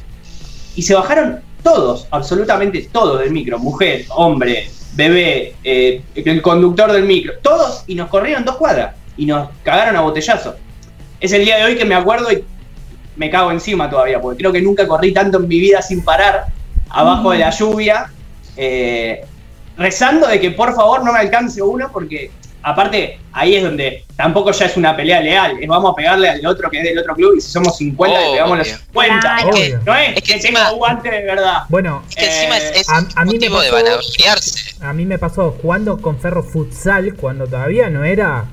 Y 0.74 0.82
se 0.82 0.94
bajaron 0.94 1.40
todos, 1.62 2.06
absolutamente 2.10 2.88
todos 2.90 3.20
del 3.20 3.32
micro, 3.32 3.58
mujer, 3.58 4.06
hombre, 4.10 4.70
bebé, 4.94 5.54
eh, 5.62 6.02
el 6.14 6.40
conductor 6.40 6.92
del 6.92 7.04
micro, 7.04 7.34
todos, 7.42 7.84
y 7.86 7.94
nos 7.94 8.08
corrieron 8.08 8.44
dos 8.44 8.56
cuadras, 8.56 8.94
y 9.16 9.26
nos 9.26 9.50
cagaron 9.62 9.96
a 9.96 10.00
botellazo. 10.00 10.56
Es 11.20 11.32
el 11.32 11.44
día 11.44 11.58
de 11.58 11.64
hoy 11.64 11.76
que 11.76 11.84
me 11.84 11.94
acuerdo 11.94 12.32
y 12.32 12.44
me 13.16 13.28
cago 13.28 13.50
encima 13.50 13.90
todavía, 13.90 14.20
porque 14.20 14.38
creo 14.38 14.52
que 14.52 14.62
nunca 14.62 14.86
corrí 14.86 15.12
tanto 15.12 15.38
en 15.38 15.48
mi 15.48 15.60
vida 15.60 15.82
sin 15.82 16.02
parar, 16.02 16.46
abajo 16.88 17.32
de 17.32 17.38
la 17.38 17.50
lluvia, 17.50 18.10
eh, 18.56 19.24
rezando 19.76 20.26
de 20.26 20.40
que 20.40 20.50
por 20.50 20.74
favor 20.74 21.04
no 21.04 21.12
me 21.12 21.18
alcance 21.18 21.60
uno, 21.60 21.90
porque 21.92 22.30
aparte 22.62 23.18
ahí 23.32 23.56
es 23.56 23.62
donde 23.64 24.04
tampoco 24.16 24.50
ya 24.52 24.66
es 24.66 24.76
una 24.76 24.96
pelea 24.96 25.20
leal, 25.20 25.56
es 25.61 25.68
vamos 25.68 25.92
a 25.92 25.94
pegarle 25.94 26.28
al 26.28 26.44
otro 26.46 26.68
que 26.70 26.78
es 26.78 26.84
del 26.84 26.98
otro 26.98 27.14
club, 27.14 27.34
y 27.36 27.40
si 27.40 27.50
somos 27.50 27.76
50, 27.78 28.18
le 28.18 28.24
Obvio. 28.24 28.32
pegamos 28.34 28.58
los 28.58 28.68
50. 28.68 29.20
Claro. 29.20 29.48
Obvio. 29.50 29.80
No 29.86 29.94
es, 29.96 30.08
Es 30.08 30.14
que 30.16 30.22
que, 30.22 30.32
encima- 30.34 30.64
tengo 30.66 30.76
guante 30.78 31.11
de 31.11 31.22
verdad. 31.22 31.58
bueno, 31.68 32.02
Es 32.11 32.16
que 32.16 32.26
encima 32.26 32.56
es, 32.58 32.80
es 32.80 32.88
a- 32.88 33.06
a 33.16 33.24
mí 33.24 33.32
me 33.34 33.38
de 33.38 33.50
pasó- 33.50 33.72
vanagloriarse. 33.72 34.74
a 34.80 34.92
mí 34.92 35.04
me 35.06 35.18
pasó 35.18 35.56
jugando 35.62 36.00
con 36.00 36.18
Ferro 36.20 36.42
Futsal 36.42 37.14
cuando 37.14 37.46
todavía 37.46 37.88
no 37.90 38.04
era, 38.04 38.44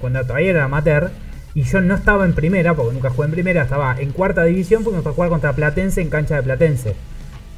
cuando 0.00 0.22
todavía 0.22 0.50
era 0.50 0.64
amateur, 0.64 1.10
y 1.54 1.64
yo 1.64 1.80
no 1.82 1.94
estaba 1.94 2.24
en 2.24 2.34
primera, 2.34 2.74
porque 2.74 2.94
nunca 2.94 3.10
jugué 3.10 3.26
en 3.26 3.32
primera, 3.32 3.62
estaba 3.62 3.94
en 4.00 4.10
cuarta 4.12 4.44
división, 4.44 4.84
fuimos 4.84 5.06
a 5.06 5.12
jugar 5.12 5.28
contra 5.28 5.52
Platense 5.52 6.00
en 6.00 6.08
cancha 6.08 6.36
de 6.36 6.42
Platense. 6.42 6.94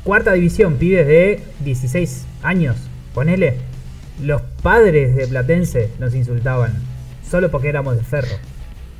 Cuarta 0.02 0.32
división, 0.32 0.76
pibes 0.76 1.06
de 1.06 1.40
16 1.60 2.26
años, 2.42 2.76
ponele. 3.14 3.58
Los 4.20 4.42
padres 4.62 5.16
de 5.16 5.26
Platense 5.26 5.90
nos 5.98 6.14
insultaban, 6.14 6.72
solo 7.28 7.50
porque 7.50 7.68
éramos 7.68 7.96
de 7.96 8.04
Ferro. 8.04 8.38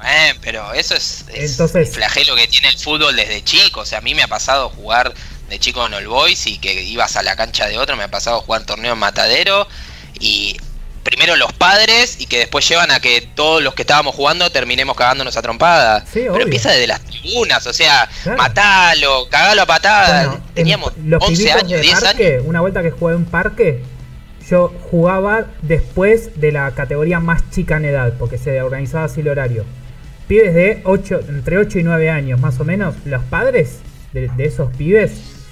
Eh, 0.05 0.35
pero 0.43 0.73
eso 0.75 0.95
es, 0.95 1.25
es 1.33 1.53
Entonces- 1.53 1.89
el 1.89 1.95
flagelo 1.95 2.35
que 2.37 2.47
tiene 2.49 2.69
el 2.69 2.77
fútbol 2.79 3.15
desde 3.17 3.43
chico. 3.43 3.81
O 3.81 3.87
sea, 3.87 3.99
a 3.99 4.03
mí 4.03 4.15
me 4.15 4.23
ha 4.23 4.29
pasado 4.29 4.69
jugar 4.69 5.15
de 5.49 5.59
chico 5.59 5.87
en 5.87 5.95
All 5.95 6.07
Boys 6.09 6.47
y 6.47 6.59
que 6.59 6.83
ibas 6.83 7.17
a 7.17 7.23
la 7.23 7.37
cancha 7.37 7.67
de 7.69 7.79
otro. 7.79 7.97
Me 7.97 8.03
ha 8.05 8.11
pasado 8.11 8.41
jugar 8.41 8.65
torneo 8.67 8.93
en 8.93 8.99
Matadero. 8.99 9.67
Y 10.19 10.57
primero 11.05 11.37
los 11.37 11.53
padres 11.53 12.17
y 12.19 12.27
que 12.27 12.39
después 12.39 12.69
llevan 12.69 12.91
a 12.91 12.99
que 13.01 13.21
todos 13.35 13.63
los 13.63 13.75
que 13.75 13.83
estábamos 13.83 14.15
jugando 14.15 14.51
terminemos 14.51 14.97
cagándonos 14.97 15.37
a 15.37 15.43
trompadas. 15.43 16.05
Sí, 16.05 16.21
pero 16.21 16.35
obvio. 16.35 16.45
empieza 16.45 16.71
desde 16.73 16.87
las 16.89 17.01
tribunas. 17.01 17.67
O 17.67 17.73
sea, 17.73 18.09
Claro. 18.25 18.39
matalo, 18.39 19.29
cagalo 19.31 19.63
a 19.63 19.67
patadas. 19.67 20.27
Bueno, 20.27 20.45
Teníamos 20.55 20.93
en- 20.97 21.11
los 21.11 21.23
11 21.23 21.37
pibitos 21.45 21.63
años, 21.63 21.71
de 21.71 21.81
10 21.81 22.01
parque, 22.01 22.27
años. 22.35 22.43
una 22.47 22.61
vuelta 22.61 22.83
que 22.83 22.91
jugué 22.91 23.15
en 23.15 23.25
parque, 23.27 23.83
yo 24.49 24.73
jugaba 24.91 25.47
después 25.63 26.41
de 26.41 26.53
la 26.53 26.71
categoría 26.73 27.21
más 27.21 27.49
chica 27.51 27.77
en 27.77 27.87
edad, 27.87 28.15
porque 28.19 28.39
se 28.39 28.61
organizaba 28.63 29.05
así 29.05 29.21
el 29.21 29.29
horario. 29.29 29.65
Pibes 30.29 30.55
de 30.55 30.81
8, 30.85 31.21
entre 31.29 31.59
8 31.59 31.79
y 31.81 31.83
9 31.83 32.11
años 32.11 32.41
más 32.41 32.61
o 32.61 32.65
menos, 32.65 32.95
los 33.05 33.23
padres 33.25 33.81
de, 34.13 34.31
esos 34.39 34.75
pibes, 34.77 35.45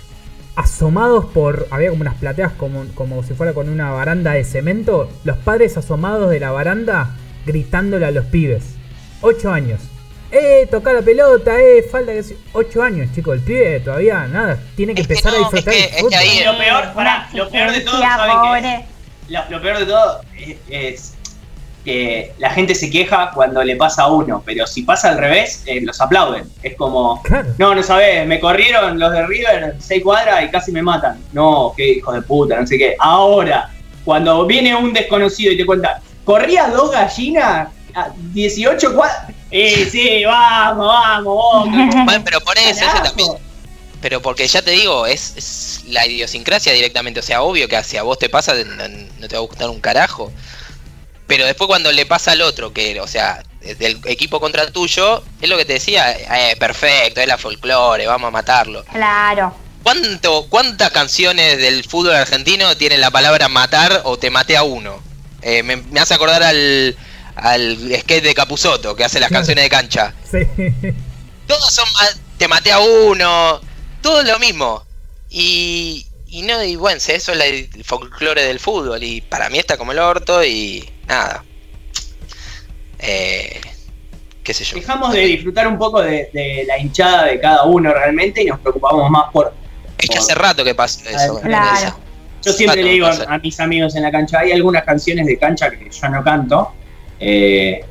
asomados 0.57 1.26
por, 1.26 1.66
había 1.70 1.90
como 1.90 2.03
unas 2.03 2.14
plateas 2.14 2.53
como, 2.53 2.84
como 2.95 3.22
si 3.22 3.34
fuera 3.34 3.53
con 3.53 3.68
una 3.68 3.90
baranda 3.90 4.32
de 4.32 4.45
cemento, 4.45 5.11
los 5.24 5.36
padres 5.38 5.76
asomados 5.76 6.30
de 6.30 6.40
la 6.40 6.53
baranda 6.53 7.16
gritándole 7.47 8.07
a 8.07 8.11
los 8.11 8.26
pibes. 8.26 8.76
8 9.20 9.51
años. 9.51 9.91
¡Eh, 10.33 10.66
toca 10.70 10.93
la 10.95 11.03
pelota! 11.03 11.61
¡Eh, 11.61 11.83
falta 11.91 12.12
que... 12.12 12.24
8 12.55 12.83
años, 12.83 13.09
chicos, 13.14 13.35
el 13.37 13.43
pibe 13.43 13.80
todavía 13.80 14.26
nada, 14.26 14.59
tiene 14.76 14.95
que 14.95 15.03
Es 15.03 15.07
que 15.07 15.12
empezar 15.14 15.33
no, 15.33 15.39
a 15.39 15.41
disfrutar 15.51 15.74
es 15.74 15.87
que- 15.89 15.97
es 15.99 16.05
que 16.09 16.16
ahí- 16.16 16.45
Lo 16.45 16.57
peor, 16.59 16.93
pará, 16.95 17.28
Una 17.33 17.45
lo 17.45 17.51
peor 17.51 17.70
de 17.70 17.80
todo, 17.80 17.95
exigencia, 18.03 18.16
¿saben 18.16 18.37
qué 18.43 18.49
es? 18.68 18.76
pobre. 18.76 18.87
Lo, 19.28 19.51
lo 19.51 19.62
peor 19.62 19.78
de 19.78 19.85
todo 19.87 20.20
es, 20.39 20.57
es 20.70 21.14
que 21.85 22.33
la 22.39 22.51
gente 22.51 22.74
se 22.74 22.89
queja 22.91 23.30
cuando 23.35 23.62
le 23.64 23.74
pasa 23.76 24.03
a 24.03 24.09
uno, 24.12 24.43
pero 24.47 24.66
si 24.66 24.83
pasa 24.83 25.11
al 25.11 25.18
revés, 25.18 25.64
eh, 25.66 25.80
los 25.83 26.01
aplauden. 26.01 26.45
Es 26.62 26.76
como, 26.76 27.20
Claro. 27.22 27.49
no, 27.59 27.74
no 27.74 27.83
sabes, 27.83 28.26
me 28.26 28.39
corrieron 28.41 28.99
los 28.99 29.12
de 29.12 29.26
River 29.26 29.74
seis 29.80 30.03
cuadras 30.03 30.45
y 30.45 30.49
casi 30.49 30.70
me 30.72 30.80
matan. 30.83 31.18
No, 31.33 31.74
qué 31.76 31.95
hijo 31.95 32.12
de 32.12 32.22
puta, 32.22 32.59
no 32.61 32.66
sé 32.66 32.78
qué. 32.78 32.95
Ahora, 33.01 33.68
cuando 34.05 34.47
viene 34.47 34.74
un 34.76 34.93
desconocido 34.93 35.53
y 35.53 35.57
te 35.57 35.66
cuenta, 35.66 36.01
corría 36.24 36.68
dos 36.68 36.93
gallinas 36.93 37.68
18 38.32 38.95
cuadras. 38.95 39.30
Eh, 39.51 39.88
sí, 39.90 40.24
vamos, 40.24 40.86
vamos, 40.86 41.24
Boca. 41.24 42.03
Bueno, 42.05 42.24
pero 42.24 42.40
por 42.40 42.57
eso, 42.59 42.84
ese 42.84 43.01
también. 43.03 43.32
Pero 44.01 44.20
porque 44.20 44.49
ya 44.49 44.62
te 44.62 44.72
digo, 44.72 45.07
es, 45.07 45.34
es 45.36 45.84
la 45.86 46.07
idiosincrasia 46.07 46.72
directamente. 46.72 47.20
O 47.20 47.22
sea, 47.22 47.43
obvio 47.43 47.68
que 47.68 47.82
si 47.84 47.97
a 47.97 48.03
vos 48.03 48.18
te 48.18 48.28
pasa, 48.28 48.55
no, 48.55 48.88
no 48.88 49.28
te 49.28 49.36
va 49.36 49.43
a 49.43 49.47
gustar 49.47 49.70
un 49.70 49.80
carajo. 49.80 50.32
Pero 51.26 51.47
después 51.47 51.68
cuando 51.68 51.93
le 51.93 52.05
pasa 52.05 52.32
al 52.32 52.43
otro, 52.43 52.72
que, 52.72 53.01
o 53.01 53.07
sea, 53.07 53.43
del 53.61 54.01
equipo 54.07 54.40
contra 54.40 54.62
el 54.62 54.72
tuyo, 54.72 55.22
es 55.40 55.49
lo 55.49 55.57
que 55.57 55.64
te 55.64 55.74
decía, 55.74 56.12
eh, 56.12 56.57
perfecto, 56.57 57.20
es 57.20 57.28
la 57.28 57.38
folclore, 57.38 58.07
vamos 58.07 58.28
a 58.28 58.30
matarlo. 58.32 58.84
Claro. 58.84 59.55
¿Cuánto, 59.82 60.47
¿Cuántas 60.49 60.90
canciones 60.90 61.59
del 61.59 61.84
fútbol 61.84 62.14
argentino 62.14 62.76
tienen 62.76 63.01
la 63.01 63.11
palabra 63.11 63.49
matar 63.49 64.03
o 64.05 64.18
te 64.18 64.30
maté 64.30 64.57
a 64.57 64.62
uno? 64.62 65.01
Eh, 65.43 65.62
me, 65.62 65.76
me 65.76 66.01
hace 66.01 66.14
acordar 66.14 66.43
al, 66.43 66.97
al 67.43 67.76
skate 68.01 68.22
de 68.24 68.34
Capuzoto, 68.34 68.95
que 68.95 69.05
hace 69.05 69.18
las 69.20 69.30
canciones 69.30 69.64
de 69.64 69.70
cancha. 69.70 70.14
Sí. 70.30 70.38
Todos 71.47 71.72
son 71.74 71.84
te 72.38 72.47
maté 72.49 72.72
a 72.72 72.78
uno, 72.78 73.61
todo 74.01 74.20
es 74.20 74.26
lo 74.28 74.38
mismo. 74.38 74.84
Y, 75.28 76.07
y 76.28 76.43
no, 76.43 76.62
y 76.62 76.76
bueno, 76.76 76.97
eso 76.99 77.32
es 77.32 77.36
la- 77.38 77.47
el 77.47 77.68
folclore 77.84 78.45
del 78.45 78.59
fútbol. 78.61 79.03
Y 79.03 79.20
para 79.20 79.51
mí 79.51 79.59
está 79.59 79.76
como 79.76 79.93
el 79.93 79.99
orto 79.99 80.43
y 80.45 80.88
nada. 81.09 81.45
Eh, 83.01 83.61
qué 84.43 84.55
sé 84.55 84.64
yo. 84.64 84.76
Dejamos 84.76 85.12
de 85.12 85.20
disfrutar 85.22 85.66
un 85.66 85.78
poco 85.78 86.01
de, 86.01 86.30
de 86.32 86.64
la 86.66 86.78
hinchada 86.78 87.24
de 87.24 87.40
cada 87.40 87.64
uno 87.64 87.93
realmente 87.93 88.43
y 88.43 88.47
nos 88.47 88.61
preocupamos 88.61 89.11
más 89.11 89.30
por... 89.32 89.53
Es 89.99 90.09
que 90.09 90.18
hace 90.18 90.34
rato 90.34 90.64
que 90.64 90.74
pasa 90.74 91.01
eso. 91.11 91.40
Claro. 91.40 91.97
Yo 92.45 92.53
siempre 92.53 92.76
Rato 92.82 92.86
le 92.88 92.93
digo 92.93 93.07
a 93.07 93.38
mis 93.38 93.61
amigos 93.61 93.95
en 93.95 94.03
la 94.03 94.11
cancha, 94.11 94.40
hay 94.40 94.51
algunas 94.53 94.82
canciones 94.84 95.26
de 95.26 95.38
cancha 95.38 95.70
que 95.70 95.88
yo 95.90 96.09
no 96.09 96.24
canto. 96.24 96.72
Eh, 97.25 97.85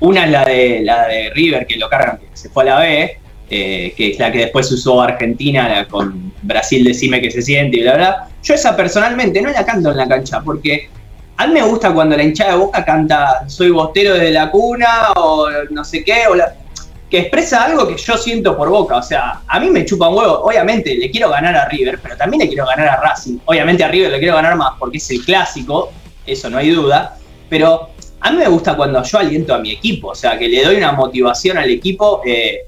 una 0.00 0.24
es 0.26 0.30
la 0.30 0.44
de, 0.44 0.80
la 0.82 1.06
de 1.08 1.30
River, 1.30 1.66
que 1.66 1.76
lo 1.76 1.88
cargan, 1.88 2.18
que 2.18 2.26
se 2.36 2.50
fue 2.50 2.64
a 2.64 2.66
la 2.66 2.78
B, 2.80 3.18
eh, 3.48 3.94
que 3.96 4.10
es 4.10 4.18
la 4.18 4.30
que 4.30 4.38
después 4.38 4.70
usó 4.70 5.00
Argentina 5.00 5.68
la- 5.68 5.86
con 5.88 6.32
Brasil 6.42 6.84
Decime 6.84 7.20
que 7.22 7.30
se 7.30 7.40
siente 7.40 7.78
y 7.78 7.82
bla, 7.82 7.94
bla. 7.96 8.28
Yo 8.42 8.54
esa 8.54 8.76
personalmente 8.76 9.40
no 9.40 9.50
la 9.50 9.64
canto 9.64 9.90
en 9.90 9.96
la 9.96 10.06
cancha, 10.06 10.40
porque 10.42 10.90
a 11.36 11.46
mí 11.46 11.54
me 11.54 11.62
gusta 11.62 11.92
cuando 11.94 12.16
la 12.16 12.22
hinchada 12.22 12.52
de 12.52 12.58
boca 12.58 12.84
canta 12.84 13.44
Soy 13.48 13.70
bostero 13.70 14.14
desde 14.14 14.30
la 14.30 14.50
cuna 14.50 15.12
o 15.16 15.48
no 15.70 15.84
sé 15.84 16.04
qué, 16.04 16.26
o 16.28 16.34
que 17.10 17.18
expresa 17.20 17.64
algo 17.64 17.86
que 17.86 17.96
yo 17.96 18.16
siento 18.16 18.56
por 18.56 18.68
boca. 18.68 18.96
O 18.96 19.02
sea, 19.02 19.40
a 19.46 19.60
mí 19.60 19.70
me 19.70 19.84
chupa 19.84 20.08
un 20.08 20.16
huevo. 20.18 20.40
Obviamente 20.44 20.94
le 20.96 21.10
quiero 21.10 21.30
ganar 21.30 21.56
a 21.56 21.68
River, 21.68 21.98
pero 22.02 22.16
también 22.16 22.42
le 22.42 22.48
quiero 22.48 22.66
ganar 22.66 22.88
a 22.88 22.96
Racing. 23.00 23.38
Obviamente 23.46 23.84
a 23.84 23.88
River 23.88 24.10
le 24.10 24.18
quiero 24.18 24.34
ganar 24.34 24.56
más 24.56 24.72
porque 24.78 24.98
es 24.98 25.10
el 25.10 25.24
clásico, 25.24 25.92
eso 26.26 26.50
no 26.50 26.58
hay 26.58 26.70
duda. 26.70 27.16
Pero 27.48 27.90
a 28.26 28.30
mí 28.30 28.38
me 28.38 28.48
gusta 28.48 28.74
cuando 28.74 29.02
yo 29.02 29.18
aliento 29.18 29.54
a 29.54 29.58
mi 29.58 29.70
equipo, 29.72 30.08
o 30.08 30.14
sea, 30.14 30.38
que 30.38 30.48
le 30.48 30.64
doy 30.64 30.76
una 30.76 30.92
motivación 30.92 31.58
al 31.58 31.68
equipo 31.70 32.22
eh, 32.24 32.60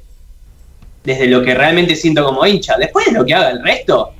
desde 1.02 1.26
lo 1.28 1.42
que 1.42 1.54
realmente 1.54 1.96
siento 1.96 2.22
como 2.24 2.44
hincha. 2.44 2.76
Después 2.76 3.06
de 3.06 3.12
lo 3.12 3.24
que 3.24 3.34
haga 3.34 3.50
el 3.50 3.62
resto. 3.64 4.12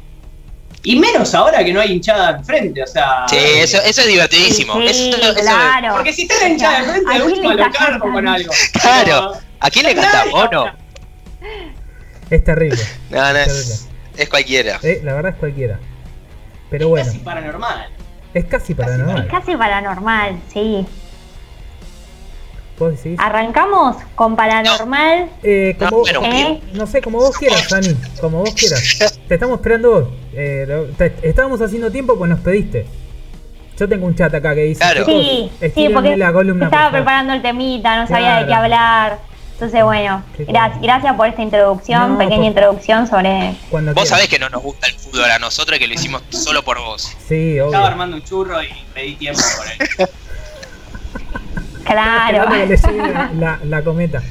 Y 0.82 0.96
menos 0.98 1.34
ahora 1.34 1.62
que 1.64 1.72
no 1.74 1.80
hay 1.80 1.92
hinchada 1.92 2.30
enfrente, 2.38 2.82
o 2.82 2.86
sea. 2.86 3.26
Sí, 3.28 3.36
eso, 3.36 3.76
eso 3.82 4.00
es 4.00 4.06
divertidísimo. 4.06 4.74
Sí, 4.80 4.86
Eso- 5.10 5.16
eso- 5.20 5.34
claro. 5.34 5.94
Porque 5.94 6.12
si 6.12 6.22
está 6.22 6.36
la 6.40 6.48
hinchada 6.48 6.78
enfrente, 6.78 7.12
¿A 7.12 7.18
de 7.18 7.36
le 7.36 7.54
lo 7.64 7.70
cargo 7.72 8.12
con 8.12 8.28
algo. 8.28 8.52
Claro. 8.80 9.32
¿A 9.60 9.70
quién 9.70 9.86
le 9.86 9.94
canta 9.94 10.24
mono? 10.30 10.66
Es 12.30 12.44
terrible. 12.44 12.82
No, 13.10 13.18
no, 13.32 13.38
Es 13.38 13.48
es, 13.48 13.88
es 14.16 14.28
cualquiera. 14.28 14.78
Eh, 14.82 15.00
la 15.04 15.14
verdad 15.14 15.32
es 15.32 15.38
cualquiera. 15.38 15.78
Pero 16.70 16.88
bueno, 16.88 17.04
Casi 17.06 17.18
paranormal. 17.18 17.88
es 18.34 18.44
casi 18.46 18.72
Es 18.72 18.78
paranormal. 18.78 19.28
casi 19.28 19.56
paranormal, 19.56 20.40
sí. 20.52 20.86
¿Vos 22.78 22.92
decís? 23.02 23.18
Arrancamos 23.18 23.96
con 24.14 24.36
paranormal. 24.36 25.30
Eh, 25.42 25.76
No, 25.80 25.88
como, 25.90 26.06
¿eh? 26.24 26.60
no 26.74 26.86
sé, 26.86 27.00
como 27.00 27.18
vos 27.18 27.36
quieras, 27.38 27.68
Dani. 27.70 27.96
Como 28.20 28.40
vos 28.40 28.54
quieras. 28.54 29.18
Te 29.26 29.34
estamos 29.34 29.56
esperando 29.58 29.90
vos. 29.90 30.08
Eh, 30.34 30.64
lo- 30.68 30.84
te- 30.88 31.14
estábamos 31.22 31.60
haciendo 31.62 31.90
tiempo 31.90 32.16
pues 32.18 32.28
nos 32.30 32.40
pediste. 32.40 32.86
Yo 33.78 33.88
tengo 33.88 34.06
un 34.06 34.14
chat 34.14 34.32
acá 34.34 34.54
que 34.54 34.62
dice: 34.64 34.80
Claro. 34.80 35.04
"Chicos, 35.06 35.22
Sí, 35.60 35.70
sí, 35.74 35.88
porque 35.92 36.16
la 36.16 36.32
columna. 36.32 36.66
estaba 36.66 36.84
por 36.84 36.90
favor". 36.92 37.04
preparando 37.04 37.32
el 37.34 37.42
temita, 37.42 37.96
no 38.00 38.06
sabía 38.06 38.36
de 38.40 38.46
qué 38.46 38.54
hablar. 38.54 39.18
Entonces, 39.54 39.82
bueno, 39.84 40.22
gracias, 40.36 40.56
bueno. 40.56 40.80
gracias 40.82 41.14
por 41.16 41.28
esta 41.28 41.40
introducción, 41.42 42.12
No, 42.12 42.18
pequeña 42.18 42.36
por- 42.36 42.44
introducción 42.46 43.06
sobre... 43.06 43.54
Cuando 43.70 43.94
Vos 43.94 44.02
quieras. 44.02 44.08
sabés 44.18 44.28
que 44.28 44.38
no 44.38 44.50
nos 44.50 44.62
gusta 44.62 44.86
el 44.86 44.92
fútbol 44.96 45.30
a 45.30 45.38
nosotros 45.38 45.78
y 45.78 45.80
que 45.80 45.86
lo 45.88 45.94
hicimos 45.94 46.22
solo 46.28 46.62
por 46.62 46.78
vos. 46.78 47.04
Sí, 47.26 47.52
obvio. 47.58 47.64
Estaba 47.66 47.86
armando 47.86 48.16
un 48.16 48.22
churro 48.22 48.62
y 48.62 48.68
pedí 48.92 49.14
tiempo 49.14 49.40
por 49.56 49.66
él. 49.66 50.08
Claro. 51.86 52.42
Esperando 52.42 52.50
que 52.50 52.66
le 52.66 52.76
llegue 52.76 53.64
la, 53.64 53.82
cometa. 53.82 54.22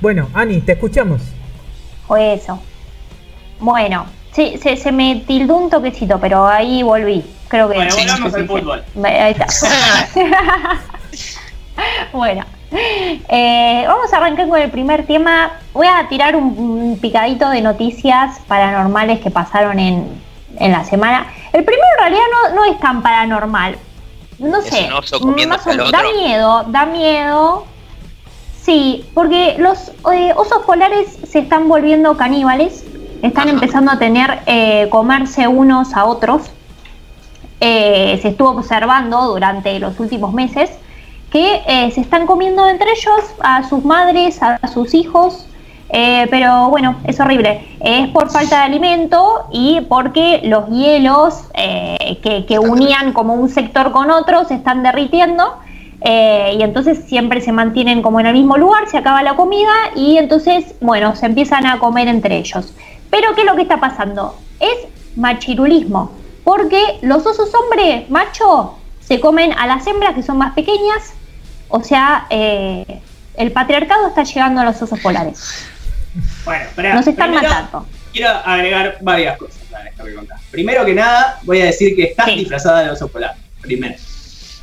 bueno, 0.00 0.28
Ani, 0.34 0.60
te 0.60 0.72
escuchamos. 0.72 1.22
O 2.08 2.16
eso. 2.16 2.60
Bueno, 3.58 4.06
sí, 4.32 4.58
se, 4.62 4.76
se 4.76 4.92
me 4.92 5.24
tildó 5.26 5.56
un 5.56 5.70
toquecito, 5.70 6.20
pero 6.20 6.46
ahí 6.46 6.82
volví. 6.82 7.24
Creo 7.48 7.68
que... 7.68 7.76
Bueno, 7.76 7.90
Sí, 7.92 8.00
volvamos 8.02 8.34
al 8.34 8.46
fútbol. 8.46 8.84
Ahí 9.04 9.34
está. 9.38 9.46
bueno, 12.12 12.44
eh, 13.28 13.84
vamos 13.86 14.12
a 14.12 14.16
arrancar 14.16 14.48
con 14.48 14.60
el 14.60 14.70
primer 14.70 15.06
tema. 15.06 15.52
Voy 15.72 15.86
a 15.86 16.08
tirar 16.08 16.34
un, 16.34 16.58
un 16.58 16.98
picadito 16.98 17.48
de 17.50 17.62
noticias 17.62 18.40
paranormales 18.48 19.20
que 19.20 19.30
pasaron 19.30 19.78
en, 19.78 20.20
en 20.58 20.72
la 20.72 20.84
semana. 20.84 21.26
El 21.52 21.64
primero 21.64 21.86
en 21.94 22.00
realidad 22.00 22.24
no, 22.32 22.54
no 22.56 22.64
es 22.64 22.78
tan 22.80 23.02
paranormal. 23.02 23.78
No 24.38 24.58
Es 24.58 24.66
sé. 24.66 24.84
un 24.86 24.92
oso 24.92 25.20
más 25.20 25.64
da 25.64 26.02
miedo, 26.14 26.64
da 26.68 26.86
miedo. 26.86 27.64
Sí, 28.60 29.04
porque 29.14 29.56
los 29.58 29.92
eh, 30.12 30.32
osos 30.36 30.64
polares 30.66 31.18
se 31.28 31.38
están 31.40 31.68
volviendo 31.68 32.16
caníbales. 32.16 32.84
Están 33.22 33.44
Ajá. 33.48 33.50
empezando 33.54 33.92
a 33.92 33.98
tener 33.98 34.40
eh, 34.46 34.88
comerse 34.90 35.48
unos 35.48 35.94
a 35.94 36.04
otros 36.04 36.50
eh, 37.60 38.18
se 38.20 38.28
estuvo 38.28 38.50
observando 38.50 39.18
durante 39.28 39.78
los 39.78 39.98
últimos 39.98 40.34
meses 40.34 40.70
que 41.30 41.62
eh, 41.66 41.90
se 41.90 42.02
están 42.02 42.26
comiendo 42.26 42.68
entre 42.68 42.90
ellos 42.92 43.24
a 43.40 43.66
sus 43.66 43.84
madres, 43.84 44.42
a 44.42 44.58
sus 44.68 44.92
hijos, 44.94 45.46
eh, 45.88 46.26
pero 46.30 46.68
bueno, 46.68 46.96
es 47.04 47.20
horrible. 47.20 47.76
Es 47.80 48.08
por 48.08 48.30
falta 48.30 48.58
de 48.58 48.62
alimento 48.64 49.46
y 49.52 49.80
porque 49.82 50.40
los 50.44 50.68
hielos 50.68 51.44
eh, 51.54 52.18
que, 52.22 52.44
que 52.44 52.58
unían 52.58 53.12
como 53.12 53.34
un 53.34 53.48
sector 53.48 53.92
con 53.92 54.10
otro 54.10 54.44
se 54.44 54.54
están 54.54 54.82
derritiendo. 54.82 55.58
eh, 56.02 56.56
y 56.58 56.62
entonces 56.62 57.04
siempre 57.06 57.40
se 57.40 57.52
mantienen 57.52 58.02
como 58.02 58.20
en 58.20 58.26
el 58.26 58.34
mismo 58.34 58.56
lugar, 58.56 58.88
se 58.88 58.98
acaba 58.98 59.22
la 59.22 59.34
comida 59.34 59.72
y 59.94 60.18
entonces, 60.18 60.74
bueno, 60.80 61.16
se 61.16 61.26
empiezan 61.26 61.66
a 61.66 61.78
comer 61.78 62.08
entre 62.08 62.36
ellos. 62.36 62.74
Pero 63.10 63.34
¿qué 63.34 63.42
es 63.42 63.46
lo 63.46 63.54
que 63.56 63.62
está 63.62 63.78
pasando? 63.80 64.36
Es 64.60 64.88
machirulismo, 65.16 66.10
porque 66.44 66.98
los 67.00 67.24
osos 67.24 67.50
hombre, 67.54 68.06
macho, 68.10 68.74
se 69.00 69.20
comen 69.20 69.52
a 69.52 69.66
las 69.66 69.86
hembras 69.86 70.14
que 70.14 70.22
son 70.22 70.36
más 70.36 70.52
pequeñas, 70.52 71.14
o 71.68 71.82
sea, 71.82 72.26
el 72.28 73.52
patriarcado 73.52 74.08
está 74.08 74.24
llegando 74.24 74.60
a 74.60 74.64
los 74.64 74.82
osos 74.82 75.00
polares. 75.00 75.66
Bueno, 76.44 76.64
esperá, 76.64 76.94
Nos 76.94 77.06
están 77.06 77.30
primero 77.30 77.48
matando. 77.48 77.86
Quiero 78.12 78.30
agregar 78.30 78.98
varias 79.02 79.36
cosas 79.38 79.60
a 79.74 79.86
esta 79.88 80.02
pregunta. 80.02 80.36
Primero 80.50 80.84
que 80.84 80.94
nada, 80.94 81.38
voy 81.42 81.60
a 81.60 81.66
decir 81.66 81.94
que 81.94 82.04
estás 82.04 82.26
Sí. 82.26 82.36
disfrazada 82.36 82.82
de 82.84 82.90
oso 82.90 83.08
polar. 83.08 83.34
Primero. 83.60 83.94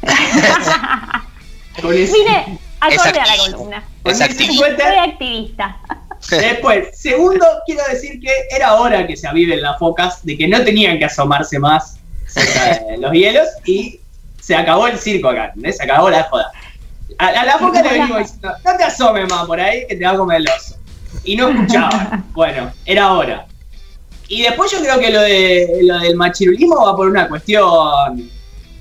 Vine 1.82 2.60
acorde 2.80 3.20
a 3.20 3.26
la 3.26 3.38
columna. 3.38 3.84
Es 4.06 4.18
Soy 4.18 4.28
activista. 4.28 5.78
Después, 6.30 6.98
segundo, 7.00 7.46
quiero 7.66 7.84
decir 7.90 8.20
que 8.22 8.32
era 8.56 8.76
hora 8.76 9.06
que 9.06 9.18
se 9.18 9.28
aviven 9.28 9.62
las 9.62 9.78
focas, 9.78 10.26
de 10.26 10.38
que 10.38 10.48
no 10.48 10.64
tenían 10.64 10.98
que 10.98 11.06
asomarse 11.06 11.60
más 11.60 11.98
cerca 12.28 12.80
de 12.86 12.98
los 13.00 13.12
hielos 13.12 13.48
y 13.66 14.00
se 14.42 14.56
acabó 14.56 14.88
el 14.88 14.98
circo 14.98 15.30
acá, 15.30 15.46
¿entendés? 15.48 15.78
Se 15.78 15.84
acabó 15.84 16.10
la 16.10 16.24
joda. 16.24 16.50
A, 17.18 17.28
a 17.28 17.46
la 17.46 17.58
foca 17.60 17.82
le 17.84 17.90
venimos 17.90 18.18
diciendo, 18.20 18.54
no 18.64 18.78
te 18.78 18.84
asomes 18.84 19.30
más 19.30 19.46
por 19.46 19.60
ahí 19.60 19.86
que 19.88 19.96
te 19.98 20.06
va 20.06 20.12
a 20.12 20.18
comer 20.18 20.38
el 20.38 20.48
oso. 20.50 20.76
Y 21.24 21.36
no 21.36 21.50
escuchaban. 21.50 22.26
Bueno, 22.34 22.72
era 22.86 23.14
hora. 23.14 23.46
Y 24.28 24.42
después 24.42 24.72
yo 24.72 24.80
creo 24.80 25.00
que 25.00 25.12
lo, 25.12 25.22
de, 25.22 25.80
lo 25.84 26.00
del 26.00 26.16
machirulismo 26.16 26.86
va 26.86 26.96
por 26.96 27.08
una 27.10 27.28
cuestión 27.28 28.30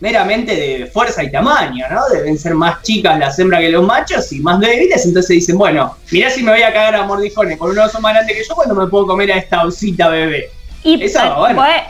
meramente 0.00 0.56
de 0.56 0.86
fuerza 0.86 1.22
y 1.22 1.30
tamaño, 1.30 1.84
¿no? 1.90 2.00
Deben 2.12 2.36
ser 2.38 2.54
más 2.54 2.82
chicas 2.82 3.18
las 3.18 3.38
hembras 3.38 3.60
que 3.60 3.68
los 3.70 3.84
machos 3.86 4.32
y 4.32 4.40
más 4.40 4.58
débiles, 4.58 5.04
entonces 5.06 5.28
dicen, 5.36 5.56
bueno, 5.58 5.94
mirá 6.10 6.28
si 6.30 6.42
me 6.42 6.50
voy 6.52 6.62
a 6.62 6.72
cagar 6.72 6.96
a 6.96 7.04
mordijones 7.04 7.56
con 7.58 7.70
un 7.70 7.78
oso 7.78 8.00
más 8.00 8.14
grande 8.14 8.34
que 8.34 8.42
yo 8.42 8.54
cuando 8.54 8.74
me 8.74 8.86
puedo 8.88 9.06
comer 9.06 9.30
a 9.32 9.36
esta 9.36 9.64
osita 9.64 10.08
bebé. 10.08 10.50
Y 10.82 11.00
Eso, 11.04 11.20
eh, 11.22 11.32
bueno. 11.38 11.56
pues, 11.62 11.82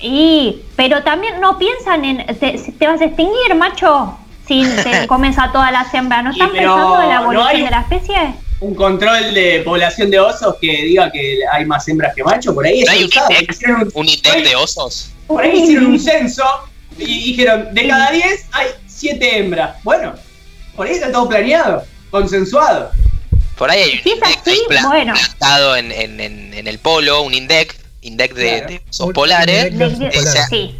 Y, 0.00 0.62
pero 0.76 1.02
también 1.02 1.40
no 1.40 1.58
piensan 1.58 2.04
en, 2.04 2.24
te, 2.38 2.52
te 2.78 2.86
vas 2.86 3.00
a 3.00 3.06
extinguir, 3.06 3.54
macho, 3.56 4.16
si 4.46 4.62
te 4.84 5.06
comes 5.08 5.36
a 5.38 5.50
todas 5.50 5.72
las 5.72 5.92
hembras. 5.92 6.22
¿No 6.22 6.30
están 6.30 6.52
pensando 6.52 7.02
en 7.02 7.08
la 7.08 7.14
no 7.16 7.22
evolución 7.22 7.48
hay- 7.56 7.62
de 7.64 7.70
la 7.70 7.80
especie? 7.80 8.34
Un 8.60 8.74
control 8.74 9.34
de 9.34 9.62
población 9.64 10.10
de 10.10 10.18
osos 10.18 10.56
que 10.60 10.66
diga 10.82 11.12
que 11.12 11.38
hay 11.52 11.64
más 11.64 11.86
hembras 11.86 12.12
que 12.14 12.24
machos, 12.24 12.52
por 12.54 12.66
ahí 12.66 12.82
¿No 12.82 12.90
hay 12.90 13.04
es 13.04 13.58
un 13.94 14.08
INDEC 14.08 14.44
de 14.44 14.56
osos? 14.56 15.10
Por 15.28 15.44
ahí 15.44 15.62
hicieron 15.62 15.86
un 15.86 16.00
censo 16.00 16.42
y 16.96 17.04
dijeron, 17.30 17.72
de 17.72 17.86
cada 17.86 18.10
10 18.10 18.46
hay 18.52 18.66
7 18.88 19.38
hembras. 19.38 19.76
Bueno, 19.84 20.14
por 20.74 20.86
ahí 20.88 20.94
está 20.94 21.12
todo 21.12 21.28
planeado, 21.28 21.84
consensuado. 22.10 22.90
Por 23.56 23.70
ahí 23.70 23.80
hay 23.82 23.90
un 23.96 24.02
Si 24.02 24.10
es 24.10 24.14
INDEC 24.16 24.38
así, 24.38 24.60
bueno. 24.90 25.12
plantado 25.14 25.76
en, 25.76 25.92
en- 25.92 26.20
en- 26.20 26.54
en 26.54 26.66
el 26.66 26.78
polo, 26.80 27.22
un 27.22 27.34
INDEC, 27.34 27.76
INDEC 28.02 28.34
de, 28.34 28.48
Claro. 28.58 28.66
de 28.68 28.82
osos 28.90 29.12
polares. 29.12 29.72
Sí. 30.50 30.76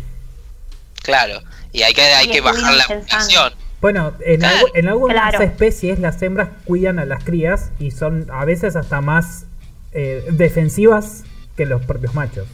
claro. 1.03 1.43
Y 1.72 1.83
hay 1.83 1.93
que, 1.95 2.03
hay 2.03 2.26
Y 2.26 2.31
que 2.31 2.41
bajar 2.41 2.74
la 2.74 2.87
población. 2.87 3.53
Bueno, 3.81 4.12
en, 4.24 4.41
algu- 4.43 4.70
en 4.74 4.89
algunas 4.89 5.14
Claro. 5.31 5.43
especies 5.45 5.99
las 6.01 6.20
hembras 6.22 6.49
cuidan 6.64 6.99
a 6.99 7.05
las 7.05 7.22
crías 7.22 7.70
y 7.79 7.93
son 7.93 8.26
a 8.33 8.45
veces 8.45 8.74
hasta 8.76 9.01
más 9.01 9.45
eh, 9.93 10.24
defensivas 10.33 11.22
que 11.57 11.64
los 11.66 11.85
propios 11.85 12.14
machos. 12.14 12.47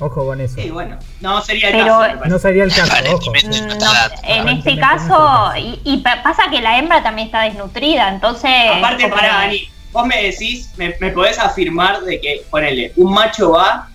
Ojo 0.00 0.26
con 0.26 0.40
eso. 0.40 0.54
Sí, 0.54 0.70
bueno, 0.70 0.96
no 1.20 1.40
sería 1.42 1.70
el 1.70 1.78
Pero- 1.78 1.98
caso. 1.98 2.24
No 2.26 2.38
sería 2.38 2.64
el 2.64 2.72
caso, 2.72 2.92
ojo. 3.14 3.32
No 3.32 3.38
está- 3.72 4.10
en 4.22 4.48
este 4.48 4.78
caso, 4.78 5.50
y, 5.58 5.80
y 5.82 5.96
pa- 5.98 6.22
pasa 6.22 6.44
que 6.50 6.60
la 6.60 6.78
hembra 6.78 7.02
también 7.02 7.26
está 7.26 7.42
desnutrida, 7.42 8.08
entonces... 8.10 8.50
Aparte, 8.76 9.08
para 9.08 9.28
Dani, 9.28 9.68
vos 9.90 10.06
me 10.06 10.22
decís, 10.22 10.70
me, 10.76 10.94
me 11.00 11.10
podés 11.10 11.38
afirmar 11.40 12.02
de 12.02 12.20
que, 12.20 12.44
ponele, 12.48 12.92
un 12.96 13.12
macho 13.12 13.50
va 13.52 13.88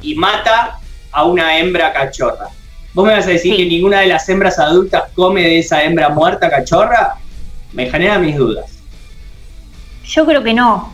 y 0.00 0.14
mata 0.14 0.78
a 1.12 1.24
una 1.24 1.58
hembra 1.58 1.92
cachorra. 1.92 2.46
¿Vos 2.94 3.06
me 3.06 3.12
vas 3.12 3.26
a 3.26 3.30
decir 3.30 3.54
Sí. 3.54 3.62
que 3.62 3.66
ninguna 3.68 4.00
de 4.00 4.06
las 4.08 4.28
hembras 4.28 4.58
adultas 4.58 5.04
come 5.14 5.42
de 5.42 5.58
esa 5.60 5.82
hembra 5.84 6.08
muerta 6.08 6.50
cachorra? 6.50 7.14
Me 7.72 7.88
genera 7.88 8.18
mis 8.18 8.36
dudas. 8.36 8.66
Yo 10.04 10.26
creo 10.26 10.42
que 10.42 10.54
no. 10.54 10.92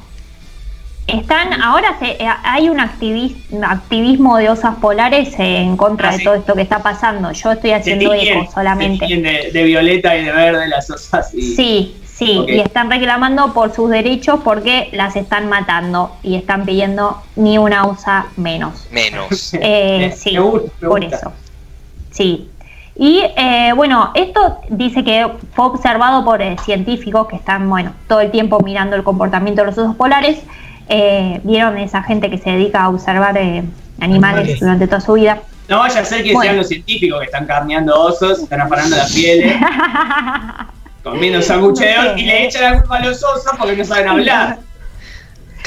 Están, 1.06 1.52
ahora 1.62 1.96
se- 2.00 2.22
eh, 2.22 2.28
hay 2.42 2.68
un 2.68 2.78
activis- 2.80 3.36
activismo 3.64 4.36
de 4.38 4.50
osas 4.50 4.74
polares 4.76 5.34
en 5.38 5.76
contra 5.76 6.08
Ah, 6.08 6.12
de 6.12 6.18
sí. 6.18 6.24
todo 6.24 6.34
esto 6.34 6.54
que 6.54 6.62
está 6.62 6.80
pasando. 6.82 7.30
Yo 7.32 7.52
estoy 7.52 7.70
haciendo 7.70 8.10
tiñen, 8.12 8.38
eco 8.42 8.52
solamente. 8.52 9.06
se 9.06 9.22
de, 9.22 9.50
de 9.52 9.62
violeta 9.62 10.16
y 10.16 10.24
de 10.24 10.32
verde 10.32 10.66
las 10.66 10.90
osas. 10.90 11.32
Y, 11.32 11.54
Sí, 11.54 11.96
sí, 12.04 12.44
y 12.48 12.58
están 12.58 12.90
reclamando 12.90 13.54
por 13.54 13.72
sus 13.72 13.88
derechos 13.88 14.40
porque 14.42 14.88
las 14.92 15.14
están 15.14 15.48
matando 15.48 16.16
y 16.24 16.34
están 16.34 16.66
pidiendo 16.66 17.22
ni 17.36 17.56
una 17.56 17.86
osa 17.86 18.26
menos. 18.36 18.88
Menos. 18.90 19.54
Eh, 19.54 20.12
sí, 20.18 20.32
me 20.32 20.40
gusta, 20.40 20.72
me 20.80 20.88
por 20.88 21.04
eso. 21.04 21.32
Sí. 22.16 22.48
Y 22.98 23.20
eh, 23.36 23.72
bueno, 23.76 24.10
esto 24.14 24.58
dice 24.70 25.04
que 25.04 25.26
fue 25.52 25.66
observado 25.66 26.24
por 26.24 26.40
eh, 26.40 26.56
científicos 26.64 27.26
que 27.28 27.36
están, 27.36 27.68
bueno, 27.68 27.92
todo 28.08 28.20
el 28.22 28.30
tiempo 28.30 28.58
mirando 28.60 28.96
el 28.96 29.02
comportamiento 29.02 29.60
de 29.60 29.66
los 29.66 29.76
osos 29.78 29.94
polares. 29.96 30.38
Eh, 30.88 31.40
Vieron 31.44 31.76
esa 31.76 32.02
gente 32.02 32.30
que 32.30 32.38
se 32.38 32.50
dedica 32.50 32.84
a 32.84 32.88
observar 32.88 33.36
eh, 33.36 33.62
animales, 34.00 34.38
Animales. 34.40 34.60
durante 34.60 34.86
toda 34.86 35.00
su 35.00 35.12
vida. 35.12 35.42
No 35.68 35.80
vaya 35.80 36.00
a 36.00 36.04
ser 36.04 36.22
que 36.22 36.32
Bueno. 36.32 36.44
sean 36.44 36.56
los 36.56 36.68
científicos 36.68 37.18
que 37.18 37.26
están 37.26 37.44
carneando 37.46 38.00
osos, 38.00 38.38
están 38.38 38.60
afanando 38.62 38.96
las 38.96 39.12
pieles, 39.12 39.56
comiendo 41.02 41.42
sangucheos 41.42 42.16
y 42.16 42.22
le 42.22 42.46
echan 42.46 42.62
la 42.62 42.80
culpa 42.80 42.96
a 42.96 43.00
los 43.04 43.22
osos 43.22 43.52
porque 43.58 43.76
no 43.76 43.84
saben 43.84 44.08
hablar. 44.08 44.58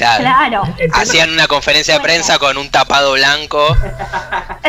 Claro. 0.06 0.62
Hacían 0.94 1.30
una 1.32 1.46
conferencia 1.46 1.94
de 1.94 2.00
prensa 2.00 2.38
con 2.38 2.56
un 2.58 2.70
tapado 2.70 3.12
blanco. 3.12 3.76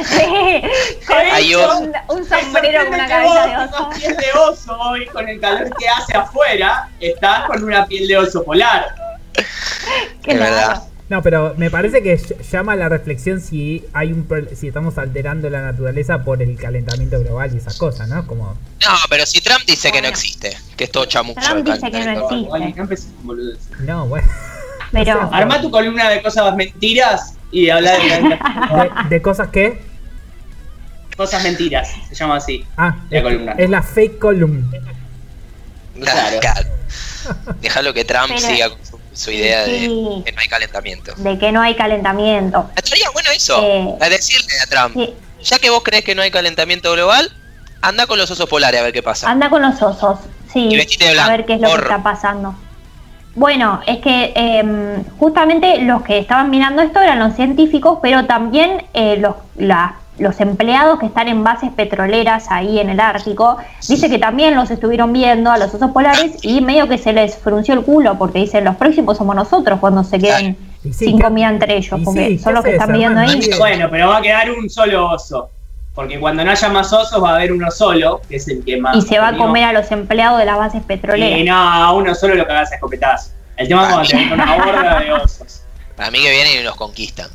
Sí, 0.03 0.61
con 1.07 1.17
Hay 1.17 1.53
un, 1.55 2.25
sombrero 2.27 2.85
con 2.85 2.93
una 2.93 3.07
cabeza 3.07 3.47
de 3.47 3.55
oso. 3.57 3.77
con 3.77 3.93
piel 3.99 4.17
de 4.17 4.39
oso 4.39 4.77
hoy, 4.79 5.05
con 5.07 5.27
el 5.29 5.39
calor 5.39 5.69
que 5.77 5.87
hace 5.87 6.17
afuera, 6.17 6.89
estás 6.99 7.45
con 7.45 7.63
una 7.63 7.85
piel 7.85 8.07
de 8.07 8.17
oso 8.17 8.43
polar. 8.43 8.95
Es 9.33 10.39
verdad. 10.39 10.83
No, 11.09 11.21
pero 11.21 11.53
me 11.57 11.69
parece 11.69 12.01
que 12.01 12.17
ll- 12.17 12.39
llama 12.49 12.71
a 12.71 12.75
la 12.77 12.87
reflexión 12.87 13.41
si 13.41 13.85
hay 13.93 14.13
un 14.13 14.25
si 14.57 14.69
estamos 14.69 14.97
alterando 14.97 15.49
la 15.49 15.61
naturaleza 15.61 16.23
por 16.23 16.41
el 16.41 16.55
calentamiento 16.57 17.19
global 17.19 17.53
y 17.53 17.57
esas 17.57 17.77
cosas, 17.77 18.07
¿no? 18.07 18.25
Como 18.25 18.45
No, 18.81 18.93
pero 19.09 19.25
si 19.25 19.41
Trump 19.41 19.61
dice 19.67 19.91
que 19.91 20.01
no 20.01 20.07
existe, 20.07 20.57
que 20.77 20.85
es 20.85 20.91
todo 20.91 21.03
chamucho. 21.05 21.41
Trump 21.41 21.65
dice 21.67 21.91
que 21.91 22.05
no 22.05 22.85
existe. 22.85 23.57
No, 23.79 24.05
bueno, 24.07 24.25
Pero 24.91 25.29
Armá 25.31 25.61
tu 25.61 25.71
columna 25.71 26.09
de 26.09 26.21
cosas 26.21 26.55
mentiras 26.55 27.35
y 27.51 27.69
habla 27.69 27.91
de 27.93 27.99
de, 28.09 28.39
de 29.09 29.21
cosas 29.21 29.49
que 29.49 29.81
cosas 31.17 31.43
mentiras, 31.43 31.89
se 32.09 32.15
llama 32.15 32.37
así. 32.37 32.65
ah, 32.77 32.95
La 33.09 33.17
es, 33.19 33.23
columna. 33.23 33.51
es 33.57 33.69
la 33.69 33.83
fake 33.83 34.17
column. 34.19 34.71
Claro. 35.99 36.39
Claro. 36.39 36.67
Déjalo 37.61 37.93
que 37.93 38.05
Trump 38.05 38.27
Pero- 38.29 38.39
siga 38.39 38.69
con 38.69 38.79
su, 38.85 38.99
su 39.13 39.31
idea 39.31 39.63
de 39.63 39.69
que 40.25 40.31
no 40.31 40.39
hay 40.41 40.47
calentamiento. 40.47 41.13
de 41.15 41.37
que 41.37 41.51
no 41.51 41.61
hay 41.61 41.75
calentamiento. 41.75 42.69
Estaría 42.75 43.09
bueno 43.11 43.29
eso, 43.31 43.61
Eh, 43.63 43.95
a 43.99 44.09
decirle 44.09 44.47
a 44.63 44.67
Trump, 44.67 44.95
Sí, 44.95 45.13
ya 45.43 45.59
que 45.59 45.69
vos 45.69 45.83
crees 45.83 46.03
que 46.03 46.15
no 46.15 46.21
hay 46.21 46.31
calentamiento 46.31 46.91
global, 46.93 47.31
anda 47.81 48.07
con 48.07 48.17
los 48.17 48.31
osos 48.31 48.49
polares 48.49 48.79
a 48.79 48.83
ver 48.83 48.93
qué 48.93 49.03
pasa. 49.03 49.29
Anda 49.29 49.49
con 49.49 49.61
los 49.61 49.79
osos, 49.81 50.19
sí. 50.51 50.69
Y 50.71 50.75
vestite 50.75 51.05
de 51.05 51.11
blanco, 51.13 51.29
a 51.31 51.37
ver 51.37 51.45
qué 51.45 51.53
es 51.55 51.61
lo 51.61 51.69
que 51.69 51.81
está 51.81 52.01
pasando. 52.01 52.55
Bueno, 53.35 53.79
es 53.85 53.99
que 53.99 54.33
em, 54.35 55.03
justamente 55.17 55.79
los 55.81 56.01
que 56.03 56.17
estaban 56.17 56.49
mirando 56.49 56.81
esto 56.81 56.99
eran 56.99 57.19
los 57.19 57.33
científicos, 57.33 57.99
pero 58.01 58.25
también 58.25 58.83
eh, 58.93 59.17
los, 59.17 59.35
la- 59.55 59.95
los 60.19 60.39
empleados 60.41 60.99
que 60.99 61.05
están 61.07 61.29
en 61.29 61.43
bases 61.43 61.71
petroleras 61.71 62.47
ahí 62.51 62.79
en 62.79 62.89
el 62.89 62.99
Ártico, 62.99 63.57
dice 63.87 64.09
que 64.09 64.19
también 64.19 64.53
los 64.55 64.69
estuvieron 64.69 65.13
viendo 65.13 65.49
a 65.49 65.57
los 65.57 65.73
osos 65.73 65.91
polares 65.91 66.33
y 66.43 66.61
medio 66.61 66.87
que 66.89 66.97
se 66.97 67.13
les 67.13 67.37
frunció 67.37 67.73
el 67.73 67.81
culo 67.83 68.17
porque 68.19 68.39
dicen 68.39 68.65
los 68.65 68.75
próximos 68.75 69.17
somos 69.17 69.35
nosotros 69.35 69.79
cuando 69.79 70.03
se 70.03 70.19
queden 70.19 70.57
sí, 70.83 70.93
sin 70.93 71.17
¿qué- 71.17 71.23
comida 71.23 71.49
entre 71.49 71.77
ellos, 71.77 72.01
porque 72.03 72.27
sí, 72.27 72.37
son 72.37 72.51
¿qué 72.51 72.55
los 72.55 72.63
que 72.65 72.71
están 72.73 72.91
viviendo 72.91 73.19
ahí. 73.21 73.49
Bueno, 73.57 73.87
pero 73.89 74.09
va 74.09 74.17
a 74.17 74.21
quedar 74.21 74.51
un 74.51 74.69
solo 74.69 75.09
oso. 75.11 75.49
Porque 75.93 76.19
cuando 76.19 76.43
no 76.45 76.51
haya 76.51 76.69
más 76.69 76.91
osos 76.93 77.21
va 77.21 77.31
a 77.31 77.35
haber 77.35 77.51
uno 77.51 77.69
solo, 77.69 78.21
que 78.29 78.37
es 78.37 78.47
el 78.47 78.63
que 78.63 78.77
más. 78.77 78.95
Y 78.95 79.01
se 79.01 79.19
va 79.19 79.29
a 79.29 79.37
comer 79.37 79.65
a 79.65 79.73
los 79.73 79.91
empleados 79.91 80.39
de 80.39 80.45
las 80.45 80.57
bases 80.57 80.81
petroleras. 80.83 81.39
Y 81.39 81.43
no, 81.43 81.55
a 81.55 81.91
uno 81.93 82.15
solo 82.15 82.35
lo 82.35 82.47
cagas 82.47 82.71
a 82.71 82.75
escopetazo. 82.75 83.31
El 83.57 83.67
tema 83.67 83.83
es 83.83 83.89
cuando 83.93 84.09
tenés 84.09 84.31
una 84.31 84.55
horda 84.55 84.99
de 84.99 85.13
osos. 85.13 85.61
Para 85.95 86.09
mí 86.11 86.21
que 86.21 86.31
vienen 86.31 86.61
y 86.61 86.63
nos 86.63 86.75
conquistan. 86.77 87.29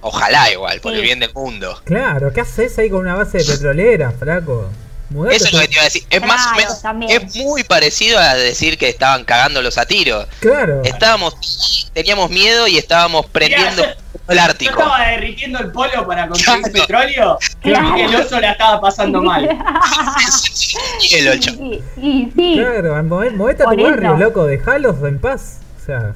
Ojalá 0.00 0.50
igual, 0.50 0.80
por 0.80 0.92
Sí. 0.92 0.98
el 0.98 1.04
bien 1.04 1.20
del 1.20 1.32
mundo. 1.34 1.78
Claro, 1.84 2.32
¿qué 2.32 2.40
haces 2.40 2.78
ahí 2.78 2.88
con 2.88 3.00
una 3.00 3.14
base 3.14 3.38
de 3.38 3.44
petrolera, 3.44 4.12
flaco? 4.12 4.70
Mudate 5.10 5.36
Eso 5.36 5.46
es 5.46 5.52
lo 5.54 5.60
que 5.60 5.68
te 5.68 5.72
iba 5.74 5.80
a 5.82 5.84
decir. 5.84 6.02
Es 6.10 6.22
más 6.22 6.46
o 6.52 6.56
menos, 6.56 6.82
también. 6.82 7.10
es 7.12 7.36
muy 7.36 7.64
parecido 7.64 8.18
a 8.18 8.34
decir 8.34 8.76
que 8.76 8.88
estaban 8.88 9.24
cagándolos 9.24 9.78
a 9.78 9.86
tiros. 9.86 10.26
Claro. 10.40 10.82
Estábamos, 10.84 11.90
teníamos 11.94 12.30
miedo 12.30 12.66
y 12.68 12.76
estábamos 12.78 13.26
prendiendo 13.26 13.82
Mirá, 13.82 13.96
el 14.28 14.36
Yo 14.36 14.42
Ártico. 14.42 14.70
estaba 14.72 15.00
derritiendo 15.06 15.58
el 15.60 15.72
polo 15.72 16.06
para 16.06 16.28
conseguir 16.28 16.60
Claro. 16.62 16.72
petróleo 16.72 17.38
y 17.62 17.68
Claro. 17.70 17.96
el 17.96 18.14
oso 18.16 18.40
la 18.40 18.52
estaba 18.52 18.80
pasando 18.80 19.22
mal. 19.22 19.48
Hielo, 21.10 21.32
el 21.32 21.40
chavo. 21.40 21.64
y, 21.64 21.82
y 21.96 22.32
sí, 22.36 22.54
Claro, 22.58 23.02
move- 23.04 23.30
movete 23.30 23.62
a 23.62 23.66
Por 23.66 23.76
tu 23.76 23.82
barrio, 23.84 24.16
loco, 24.16 24.44
dejalos 24.44 24.96
en 25.02 25.18
paz. 25.20 25.60
O 25.80 25.84
sea, 25.86 26.12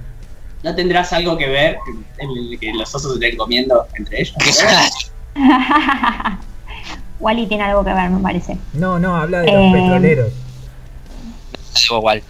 ¿No 0.62 0.74
tendrás 0.76 1.12
algo 1.12 1.36
que 1.36 1.48
ver 1.48 1.78
en 2.18 2.30
el 2.30 2.58
que 2.60 2.72
los 2.72 2.94
osos 2.94 3.14
estén 3.14 3.36
comiendo 3.36 3.86
entre 3.96 4.20
ellos? 4.20 4.34
Wally 7.20 7.46
tiene 7.46 7.64
algo 7.64 7.84
que 7.84 7.92
ver, 7.94 8.10
me 8.10 8.20
parece. 8.20 8.56
no, 8.74 8.98
no, 8.98 9.16
habla 9.16 9.40
de 9.40 9.46
los 9.52 9.54
Eh, 9.54 9.70
petroleros. 9.72 10.32
Igual. 11.90 12.22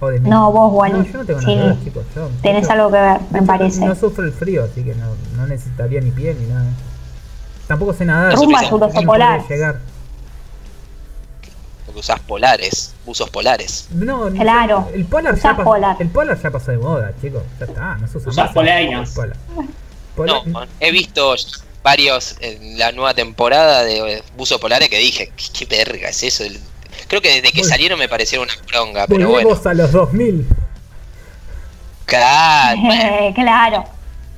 O 0.00 0.08
de 0.08 0.18
mí. 0.20 0.28
No, 0.30 0.50
vos, 0.50 0.72
Wally. 0.72 0.98
No, 0.98 1.04
yo 1.04 1.18
no 1.18 1.24
tengo 1.24 1.40
Sí. 1.40 1.46
nada 1.54 1.60
que 1.62 1.68
ver, 1.74 1.84
chicos. 1.84 2.04
Yo, 2.16 2.30
Tenés 2.42 2.66
yo- 2.66 2.72
algo 2.72 2.90
que 2.90 2.96
ver, 3.00 3.20
me 3.30 3.42
parece. 3.42 3.80
No 3.84 3.94
sufro 3.94 4.24
el 4.24 4.32
frío, 4.32 4.64
así 4.64 4.82
que 4.82 4.94
no, 4.94 5.14
no 5.36 5.46
necesitaría 5.46 6.00
ni 6.00 6.10
pie 6.10 6.34
ni 6.34 6.46
nada. 6.46 6.70
Tampoco 7.68 7.92
sé 7.92 8.04
nadar. 8.04 8.34
Rumba 8.34 8.62
no 8.62 8.90
polar. 9.04 9.46
llegar. 9.48 9.78
Porque 11.86 12.00
usás 12.00 12.20
polares, 12.20 12.94
buzos 13.04 13.30
polares. 13.30 13.88
No, 13.90 14.30
no, 14.30 14.40
Claro, 14.40 14.88
El 14.94 15.04
polar, 15.06 15.34
ya 15.36 15.50
pasó, 15.56 15.64
polar. 15.64 15.96
el 15.98 16.08
polar 16.08 16.40
ya 16.40 16.50
pasó 16.50 16.70
de 16.70 16.78
moda, 16.78 17.12
chicos. 17.20 17.42
Ya 17.58 17.66
está, 17.66 17.94
no 17.96 18.06
se 18.08 18.18
usa 18.18 18.30
Usás 18.30 18.44
más 18.46 18.54
polar. 18.54 19.36
Polar- 20.16 20.46
No, 20.46 20.62
he 20.80 20.90
visto 20.92 21.34
varios 21.82 22.36
en 22.40 22.78
la 22.78 22.92
nueva 22.92 23.14
temporada 23.14 23.82
de 23.82 24.22
buzos 24.36 24.60
polares 24.60 24.88
que 24.88 24.98
dije, 24.98 25.32
¿qué, 25.36 25.44
qué 25.52 25.66
verga 25.66 26.08
es 26.08 26.22
eso? 26.22 26.44
El- 26.44 26.60
Creo 27.10 27.20
que 27.20 27.40
desde 27.42 27.50
que 27.50 27.64
salieron 27.64 27.98
me 27.98 28.08
parecieron 28.08 28.46
una 28.46 28.66
pronga, 28.68 29.06
pero 29.08 29.28
bueno. 29.28 29.48
Volvemos 29.48 29.66
a 29.66 29.74
los 29.74 29.90
2000. 29.90 30.46
Claro, 32.04 32.80
claro. 33.34 33.84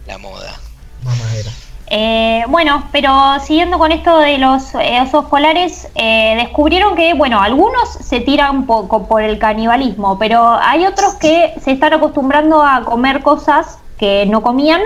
la 0.06 0.16
moda. 0.16 0.58
Mamadera. 1.04 1.50
Eh, 1.88 2.44
bueno, 2.48 2.88
pero 2.90 3.12
siguiendo 3.44 3.78
con 3.78 3.92
esto 3.92 4.18
de 4.20 4.38
los 4.38 4.74
eh, 4.76 5.02
osos 5.02 5.26
polares, 5.26 5.86
eh, 5.94 6.34
descubrieron 6.38 6.96
que, 6.96 7.12
bueno, 7.12 7.42
algunos 7.42 7.90
se 7.90 8.20
tiran 8.20 8.56
un 8.56 8.66
poco 8.66 9.06
por 9.06 9.20
el 9.20 9.38
canibalismo, 9.38 10.18
pero 10.18 10.54
hay 10.58 10.86
otros 10.86 11.16
que 11.16 11.52
se 11.62 11.72
están 11.72 11.92
acostumbrando 11.92 12.62
a 12.62 12.84
comer 12.84 13.20
cosas 13.20 13.80
que 13.98 14.24
no 14.24 14.40
comían, 14.42 14.80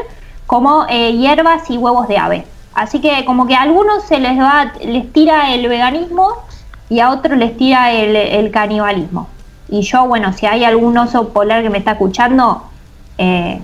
como 0.48 0.86
eh, 0.88 1.12
hierbas 1.12 1.70
y 1.70 1.78
huevos 1.78 2.08
de 2.08 2.18
ave. 2.18 2.46
Así 2.74 3.00
que 3.00 3.24
como 3.24 3.46
que 3.46 3.54
a 3.54 3.62
algunos 3.62 4.02
se 4.02 4.18
les 4.18 4.36
va, 4.36 4.72
les 4.80 5.12
tira 5.12 5.54
el 5.54 5.68
veganismo 5.68 6.45
y 6.88 7.00
a 7.00 7.10
otros 7.10 7.36
les 7.38 7.56
tira 7.56 7.92
el, 7.92 8.14
el 8.16 8.50
canibalismo. 8.50 9.28
Y 9.68 9.82
yo, 9.82 10.06
bueno, 10.06 10.32
si 10.32 10.46
hay 10.46 10.64
algún 10.64 10.96
oso 10.96 11.30
polar 11.30 11.62
que 11.62 11.70
me 11.70 11.78
está 11.78 11.92
escuchando, 11.92 12.68
eh, 13.18 13.60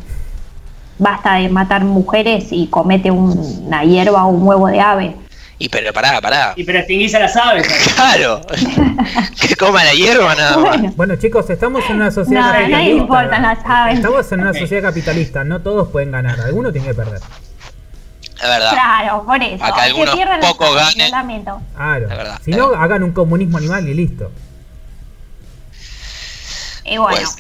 basta 0.99 1.35
de 1.35 1.49
matar 1.49 1.85
mujeres 1.85 2.49
y 2.51 2.67
comete 2.69 3.11
un- 3.11 3.65
una 3.67 3.85
hierba 3.85 4.25
o 4.25 4.29
un 4.31 4.47
huevo 4.47 4.67
de 4.69 4.81
ave. 4.81 5.17
Y 5.59 5.69
pero 5.69 5.93
pará, 5.93 6.21
pará. 6.21 6.55
Y 6.57 6.65
pero 6.65 6.79
extinguís 6.81 7.15
a 7.15 7.21
las 7.21 7.37
aves. 7.37 7.69
Claro. 7.95 8.41
que 9.41 9.55
coma 9.55 9.85
la 9.85 9.93
hierba 9.95 10.35
nada 10.35 10.57
más. 10.57 10.69
Bueno, 10.79 10.93
Bueno, 10.97 11.17
chicos, 11.17 11.49
estamos 11.51 11.89
en 11.89 11.97
una 11.97 12.11
sociedad 12.11 12.41
No, 12.41 12.49
a 12.49 12.53
nadie 12.53 12.63
capitalista. 12.65 12.95
le 12.95 13.01
importan 13.01 13.43
las 13.43 13.59
aves. 13.65 13.95
Estamos 13.97 14.33
en 14.33 14.41
una 14.41 14.55
sociedad 14.55 14.83
capitalista, 14.83 15.45
no 15.45 15.61
todos 15.61 15.89
pueden 15.89 16.11
ganar, 16.11 16.41
alguno 16.41 16.73
tiene 16.73 16.89
que 16.89 16.95
perder. 16.95 17.21
Es 18.43 18.49
verdad. 18.49 18.71
claro, 18.73 19.25
por 19.25 19.43
eso. 19.43 19.65
Acá 19.65 19.83
algunos 19.85 20.17
pocos 20.41 20.75
ganen. 20.75 21.11
lamento. 21.11 21.61
Claro. 21.77 22.03
Es 22.11 22.17
verdad, 22.17 22.41
si 22.45 22.51
es 22.51 22.57
no, 22.57 22.69
verdad. 22.71 22.85
hagan 22.85 23.03
un 23.05 23.13
comunismo 23.13 23.59
animal 23.59 23.89
y 23.89 23.95
listo. 23.95 24.31
Y 26.85 26.97
bueno, 26.99 27.17
Pues, 27.17 27.37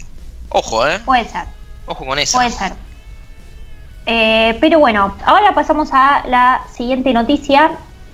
ojo, 0.50 0.86
eh. 0.86 1.00
puede 1.04 1.28
ser. 1.28 1.44
Ojo 1.86 2.06
con 2.06 2.18
eso. 2.18 2.38
Puede 2.38 2.50
ser. 2.50 2.72
Eh, 4.06 4.56
pero 4.60 4.78
bueno, 4.78 5.14
ahora 5.24 5.54
pasamos 5.54 5.88
a 5.92 6.24
la 6.26 6.62
siguiente 6.72 7.12
noticia, 7.12 7.72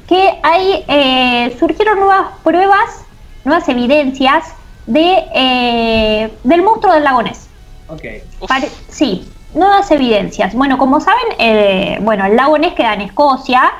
que 0.08 0.38
hay 0.42 0.84
eh, 0.88 1.56
surgieron 1.58 1.98
nuevas 2.00 2.28
pruebas, 2.42 3.02
nuevas 3.44 3.68
evidencias 3.68 4.44
de 4.86 5.24
eh, 5.34 6.34
del 6.44 6.62
monstruo 6.62 6.92
del 6.94 7.04
lago 7.04 7.22
Ness. 7.22 7.46
Ok. 7.88 8.02
Uf, 8.40 8.50
sí, 8.90 9.30
nuevas 9.54 9.90
evidencias. 9.90 10.54
Bueno, 10.54 10.78
como 10.78 11.00
saben, 11.00 11.24
eh, 11.38 11.98
bueno, 12.02 12.26
el 12.26 12.36
lago 12.36 12.58
Ness 12.58 12.74
queda 12.74 12.94
en 12.94 13.02
Escocia 13.02 13.72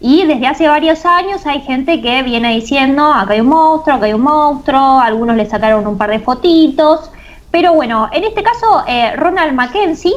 y 0.00 0.24
desde 0.24 0.46
hace 0.46 0.68
varios 0.68 1.04
años 1.04 1.44
hay 1.46 1.60
gente 1.60 2.00
que 2.00 2.22
viene 2.22 2.54
diciendo, 2.54 3.12
acá 3.12 3.34
hay 3.34 3.40
un 3.40 3.48
monstruo, 3.48 3.96
acá 3.96 4.06
hay 4.06 4.12
un 4.12 4.22
monstruo, 4.22 5.00
algunos 5.00 5.36
le 5.36 5.46
sacaron 5.46 5.86
un 5.86 5.98
par 5.98 6.10
de 6.10 6.20
fotitos, 6.20 7.10
pero 7.50 7.74
bueno, 7.74 8.08
en 8.12 8.24
este 8.24 8.42
caso 8.42 8.84
eh, 8.86 9.16
Ronald 9.16 9.54
Mackenzie, 9.54 10.14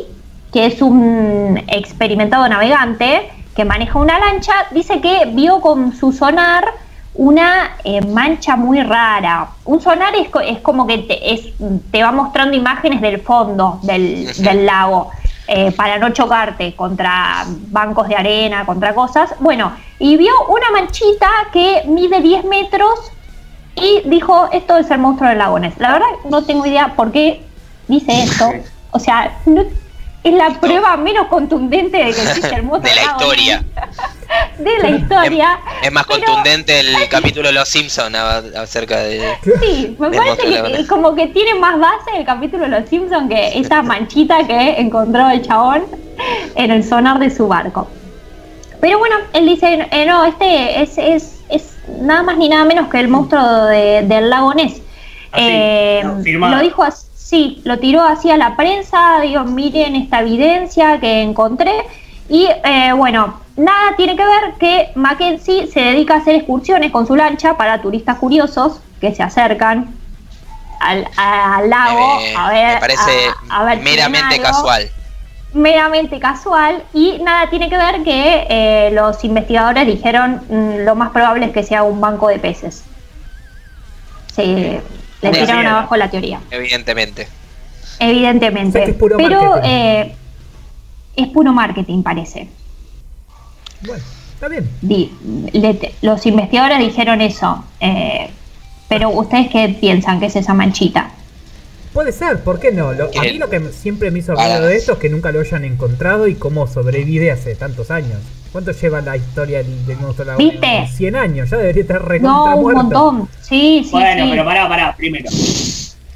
que 0.53 0.67
es 0.67 0.81
un 0.81 1.59
experimentado 1.67 2.47
navegante 2.47 3.31
que 3.55 3.65
maneja 3.65 3.97
una 3.99 4.19
lancha, 4.19 4.53
dice 4.71 5.01
que 5.01 5.25
vio 5.33 5.61
con 5.61 5.93
su 5.93 6.11
sonar 6.11 6.65
una 7.13 7.75
eh, 7.83 8.01
mancha 8.05 8.55
muy 8.55 8.81
rara. 8.81 9.49
Un 9.65 9.81
sonar 9.81 10.13
es, 10.15 10.29
es 10.47 10.59
como 10.61 10.87
que 10.87 10.99
te, 10.99 11.33
es- 11.33 11.53
te 11.91 12.03
va 12.03 12.11
mostrando 12.11 12.55
imágenes 12.55 13.01
del 13.01 13.19
fondo 13.21 13.79
del, 13.83 14.65
lago 14.65 15.11
eh, 15.47 15.71
para 15.73 15.97
no 15.97 16.11
chocarte 16.11 16.75
contra 16.75 17.43
bancos 17.69 18.07
de 18.07 18.15
arena, 18.15 18.65
contra 18.65 18.93
cosas. 18.95 19.33
Bueno, 19.39 19.73
y 19.99 20.15
vio 20.17 20.31
una 20.47 20.71
manchita 20.71 21.27
que 21.51 21.83
mide 21.87 22.21
10 22.21 22.45
metros 22.45 23.11
y 23.75 24.01
dijo, 24.09 24.47
esto 24.51 24.77
es 24.77 24.89
el 24.91 24.99
monstruo 24.99 25.29
del 25.29 25.37
lago 25.39 25.59
Ness. 25.59 25.77
La 25.77 25.91
verdad 25.93 26.07
no 26.29 26.43
tengo 26.43 26.65
idea 26.65 26.93
por 26.95 27.11
qué 27.11 27.43
dice 27.87 28.23
esto. 28.23 28.51
O 28.91 28.99
sea, 28.99 29.37
no- 29.45 29.63
es 30.23 30.33
la 30.33 30.49
prueba 30.59 30.95
menos 30.97 31.27
contundente 31.27 31.97
de 31.97 32.13
que 32.13 32.21
existe 32.21 32.55
el 32.55 32.63
monstruo 32.63 32.93
de 32.95 33.01
la 33.01 33.11
historia. 33.11 33.63
De 34.57 34.77
la 34.79 34.89
historia. 34.91 35.59
Es 35.83 35.91
más 35.91 36.05
pero- 36.07 36.23
contundente 36.25 36.79
el 36.79 36.95
capítulo 37.09 37.47
de 37.49 37.53
Los 37.53 37.67
Simpsons 37.67 38.15
acerca 38.15 38.99
de. 38.99 39.29
Sí, 39.61 39.95
me 39.99 40.09
parece 40.09 40.63
que 40.77 40.87
como 40.87 41.13
que 41.15 41.27
tiene 41.27 41.55
más 41.55 41.77
base 41.77 42.11
el 42.15 42.25
capítulo 42.25 42.63
de 42.63 42.69
Los 42.79 42.87
Simpsons 42.89 43.27
que 43.29 43.59
esa 43.59 43.81
manchita 43.81 44.47
que 44.47 44.79
encontró 44.79 45.29
el 45.29 45.41
chabón 45.41 45.83
en 46.55 46.71
el 46.71 46.81
sonar 46.87 47.19
de 47.19 47.29
su 47.29 47.47
barco. 47.49 47.89
Pero 48.79 48.99
bueno, 48.99 49.15
él 49.33 49.47
dice, 49.47 49.85
eh, 49.91 50.05
no, 50.05 50.23
este 50.23 50.81
es, 50.81 50.97
es, 50.97 51.41
es 51.49 51.73
nada 51.99 52.23
más 52.23 52.37
ni 52.37 52.47
nada 52.47 52.63
menos 52.63 52.87
que 52.89 52.99
el 53.01 53.09
monstruo 53.09 53.65
de- 53.65 54.03
del 54.03 54.29
lago 54.29 54.53
Ness. 54.53 54.75
Así, 55.33 55.43
Eh, 55.45 56.03
no, 56.03 56.49
lo 56.49 56.59
dijo 56.61 56.83
así, 56.83 57.05
sí, 57.23 57.61
lo 57.65 57.79
tiró 57.79 58.01
así 58.03 58.29
a 58.29 58.37
la 58.37 58.55
prensa, 58.55 59.19
digo, 59.21 59.43
miren 59.43 59.95
esta 59.95 60.19
evidencia 60.21 60.99
que 60.99 61.21
encontré. 61.21 61.71
Y 62.29 62.47
eh, 62.63 62.93
bueno, 62.95 63.41
nada 63.57 63.95
tiene 63.97 64.15
que 64.15 64.23
ver 64.23 64.53
que 64.59 64.91
Mackenzie 64.95 65.67
se 65.67 65.81
dedica 65.81 66.15
a 66.15 66.17
hacer 66.17 66.35
excursiones 66.35 66.91
con 66.91 67.05
su 67.07 67.15
lancha 67.15 67.55
para 67.57 67.81
turistas 67.81 68.17
curiosos 68.17 68.81
que 68.99 69.13
se 69.13 69.23
acercan 69.23 69.93
al, 70.79 71.07
al 71.17 71.69
lago 71.69 72.19
Eh, 72.21 72.33
a 72.37 72.49
ver. 72.49 72.73
me 72.75 72.79
parece 72.79 73.11
a- 73.49 73.61
a 73.61 73.65
ver 73.65 73.77
si 73.79 73.83
ven 73.83 73.93
meramente 73.95 74.35
algo 74.35 74.43
casual. 74.47 74.89
meramente 75.53 76.19
casual 76.19 76.83
y 76.93 77.19
nada 77.21 77.49
tiene 77.49 77.69
que 77.69 77.77
ver 77.77 78.03
que 78.03 78.47
eh, 78.49 78.89
los 78.93 79.23
investigadores 79.23 79.85
dijeron 79.85 80.41
mm, 80.49 80.85
lo 80.85 80.95
más 80.95 81.09
probable 81.11 81.45
es 81.47 81.51
que 81.51 81.63
sea 81.63 81.83
un 81.83 81.99
banco 82.01 82.29
de 82.29 82.39
peces. 82.39 82.83
Sí, 84.33 84.79
le 85.21 85.31
tiraron 85.31 85.65
abajo 85.67 85.95
la 85.97 86.09
teoría, 86.09 86.39
Evidentemente. 86.51 87.27
Evidentemente. 87.99 88.71
sea 88.79 88.85
que 88.85 88.91
es 88.91 88.97
puro 88.97 89.17
Pero 89.17 89.59
eh, 89.63 90.15
es 91.15 91.27
puro 91.27 91.53
marketing, 91.53 92.01
parece. 92.03 92.47
Bueno, 93.81 94.03
está 94.33 94.47
bien. 94.47 94.69
Di- 94.81 95.11
le- 95.53 95.93
los 96.01 96.25
investigadores 96.25 96.79
dijeron 96.79 97.21
eso. 97.21 97.63
eh, 97.79 98.29
pero 98.89 99.09
ustedes 99.09 99.49
qué 99.49 99.69
piensan 99.79 100.19
que 100.19 100.25
es 100.25 100.35
esa 100.35 100.53
manchita? 100.53 101.11
Puede 101.93 102.11
ser, 102.11 102.43
¿por 102.43 102.59
qué 102.59 102.71
no? 102.73 102.91
Lo- 102.93 103.05
a 103.17 103.21
mí 103.21 103.37
lo 103.37 103.49
que 103.49 103.59
siempre 103.71 104.11
me 104.11 104.19
hizo 104.19 104.33
ruido 104.35 104.61
de 104.67 104.75
esto 104.75 104.93
es 104.93 104.97
que 104.97 105.09
nunca 105.09 105.31
lo 105.31 105.39
hayan 105.39 105.63
encontrado 105.63 106.27
y 106.27 106.35
cómo 106.35 106.67
sobrevive 106.67 107.31
hace 107.31 107.55
tantos 107.55 107.89
años. 107.91 108.19
¿Cuánto 108.51 108.71
lleva 108.71 108.99
la 109.01 109.15
historia 109.15 109.59
del, 109.63 109.85
del 109.85 109.97
monstruo 109.97 110.25
de 110.25 110.31
la 110.31 110.37
¿Viste? 110.37 110.87
100 110.97 111.15
años, 111.15 111.49
ya 111.49 111.57
debería 111.57 111.81
estar 111.83 112.05
recontra 112.05 112.29
No, 112.51 112.55
un 112.57 112.61
muerto. 112.63 112.83
montón. 112.83 113.29
Sí, 113.41 113.81
sí, 113.85 113.91
Bueno, 113.91 114.25
sí. 114.25 114.29
pero 114.31 114.45
pará, 114.45 114.67
pará, 114.67 114.95
primero. 114.95 115.29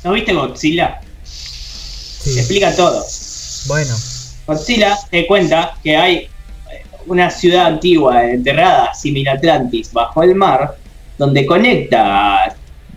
¿No 0.03 0.11
viste 0.11 0.33
Godzilla? 0.33 0.99
Sí. 1.23 2.33
Te 2.33 2.39
explica 2.41 2.75
todo. 2.75 3.03
Bueno, 3.67 3.95
Godzilla 4.47 4.97
te 5.09 5.25
cuenta 5.27 5.73
que 5.81 5.95
hay 5.95 6.15
eh, 6.17 6.27
una 7.07 7.29
ciudad 7.29 7.67
antigua 7.67 8.25
enterrada, 8.29 8.93
similar 8.93 9.37
Atlantis, 9.37 9.93
bajo 9.93 10.21
el 10.21 10.35
mar, 10.35 10.75
donde 11.17 11.45
conecta 11.45 12.53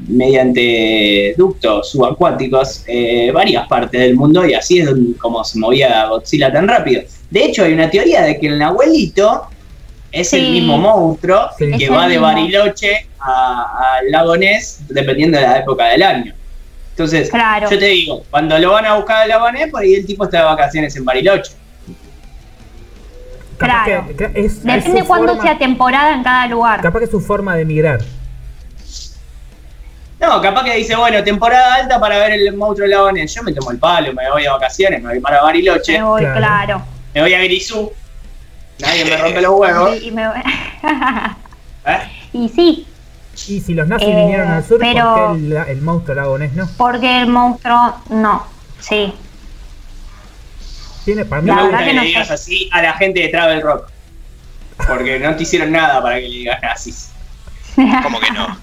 mediante 0.09 1.34
ductos 1.36 1.91
subacuáticos 1.91 2.84
eh, 2.86 3.30
varias 3.32 3.66
partes 3.68 4.01
del 4.01 4.14
mundo 4.16 4.47
y 4.47 4.55
así 4.55 4.80
es 4.80 4.86
donde- 4.86 5.16
como 5.18 5.45
se 5.45 5.59
movía 5.59 6.07
Godzilla 6.07 6.53
tan 6.53 6.66
rápido. 6.66 7.03
De 7.31 7.45
hecho, 7.45 7.64
hay 7.64 7.72
una 7.74 7.91
teoría 7.91 8.22
de 8.22 8.39
que 8.41 8.47
el 8.47 8.59
Nahuelito 8.59 9.49
es 10.11 10.33
el 10.33 10.51
mismo 10.51 10.79
monstruo 10.79 11.51
Sí. 11.59 11.70
que 11.76 11.85
Es 11.85 11.93
va 11.93 12.09
de. 12.09 12.18
Bariloche 12.18 13.07
a- 13.20 13.97
al 13.99 14.11
lago 14.11 14.37
Ness 14.37 14.81
dependiendo 14.89 15.39
de 15.39 15.45
la 15.45 15.59
época 15.59 15.87
del 15.89 16.03
año. 16.03 16.35
Entonces, 16.91 17.31
Claro. 17.31 17.68
yo 17.70 17.79
te 17.79 17.85
digo, 17.87 18.22
cuando 18.31 18.59
lo 18.59 18.72
van 18.72 18.87
a 18.87 18.95
buscar 18.95 19.22
al 19.22 19.29
lago 19.29 19.51
Ness, 19.53 19.70
por 19.70 19.83
ahí 19.83 19.95
el 19.95 20.07
tipo 20.07 20.24
está 20.24 20.39
de 20.39 20.45
vacaciones 20.45 20.97
en 20.97 21.05
Bariloche. 21.05 21.53
Claro. 23.59 24.07
que, 24.07 24.14
que 24.16 24.24
es, 24.41 24.53
es 24.59 24.62
Depende 24.64 25.03
cuándo 25.05 25.29
forma- 25.35 25.43
sea 25.43 25.59
temporada 25.59 26.14
en 26.14 26.22
cada 26.22 26.47
lugar. 26.47 26.81
Capaz 26.81 27.01
que 27.01 27.05
es 27.07 27.11
su 27.11 27.20
forma 27.20 27.57
de 27.57 27.64
migrar. 27.64 28.01
No, 30.20 30.41
capaz 30.41 30.64
que 30.64 30.74
dice, 30.74 30.97
bueno, 30.97 31.22
temporada 31.22 31.74
alta 31.74 32.01
para 32.01 32.18
ver 32.18 32.33
el 32.33 32.57
monstruo 32.57 32.89
del 32.89 32.97
lago 32.97 33.12
Ness. 33.12 33.35
Yo 33.35 33.43
me 33.43 33.53
tomo 33.53 33.70
el 33.72 33.79
palo, 33.79 34.12
me 34.12 34.29
voy 34.31 34.43
de 34.45 34.49
vacaciones, 34.49 35.03
me 35.03 35.11
voy 35.11 35.20
para 35.20 35.43
Bariloche, 35.43 35.93
Me 35.99 36.03
voy, 36.05 36.20
Claro. 36.22 36.37
claro. 36.39 36.83
Me 37.19 37.23
voy 37.23 37.35
a 37.35 37.43
Grisú. 37.43 37.93
Nadie 38.79 39.05
me 39.05 39.16
rompe 39.16 39.41
los 39.41 39.59
huevos. 39.59 40.01
Y, 40.01 40.11
me 40.12 40.29
voy- 40.29 40.39
¿eh? 41.87 41.99
y 42.33 42.49
sí, 42.49 42.87
Y 43.49 43.61
si 43.61 43.75
los 43.75 43.89
nazis 43.89 44.07
Eh, 44.09 44.14
vinieron 44.14 44.49
al 44.53 44.64
sur, 44.64 44.79
pero- 44.79 45.14
¿por 45.14 45.37
qué 45.37 45.47
el, 45.47 45.53
el 45.69 45.83
monstruo 45.83 46.14
lagonés 46.14 46.53
no? 46.53 46.69
porque 46.77 47.23
el 47.23 47.27
monstruo 47.27 47.97
no. 48.11 48.47
Sí. 48.79 49.12
Tiene 51.05 51.25
para 51.25 51.43
mí. 51.43 51.49
No 51.49 51.57
La 51.57 51.62
gusta 51.62 51.79
que 51.79 51.85
que, 51.87 51.93
no 51.95 52.01
le 52.03 52.07
sé. 52.07 52.07
digas 52.09 52.31
así 52.31 52.69
a 52.73 52.83
la 52.83 52.93
gente 52.95 53.21
de 53.21 53.29
Travel 53.31 53.62
Rock. 53.62 53.89
Porque 54.87 55.19
no 55.19 55.35
te 55.35 55.43
hicieron 55.43 55.73
nada 55.73 56.01
para 56.01 56.16
que 56.16 56.29
le 56.29 56.37
digas 56.37 56.62
nazis. 56.62 57.09
¿Cómo 58.03 58.21
que 58.21 58.31
no? 58.31 58.57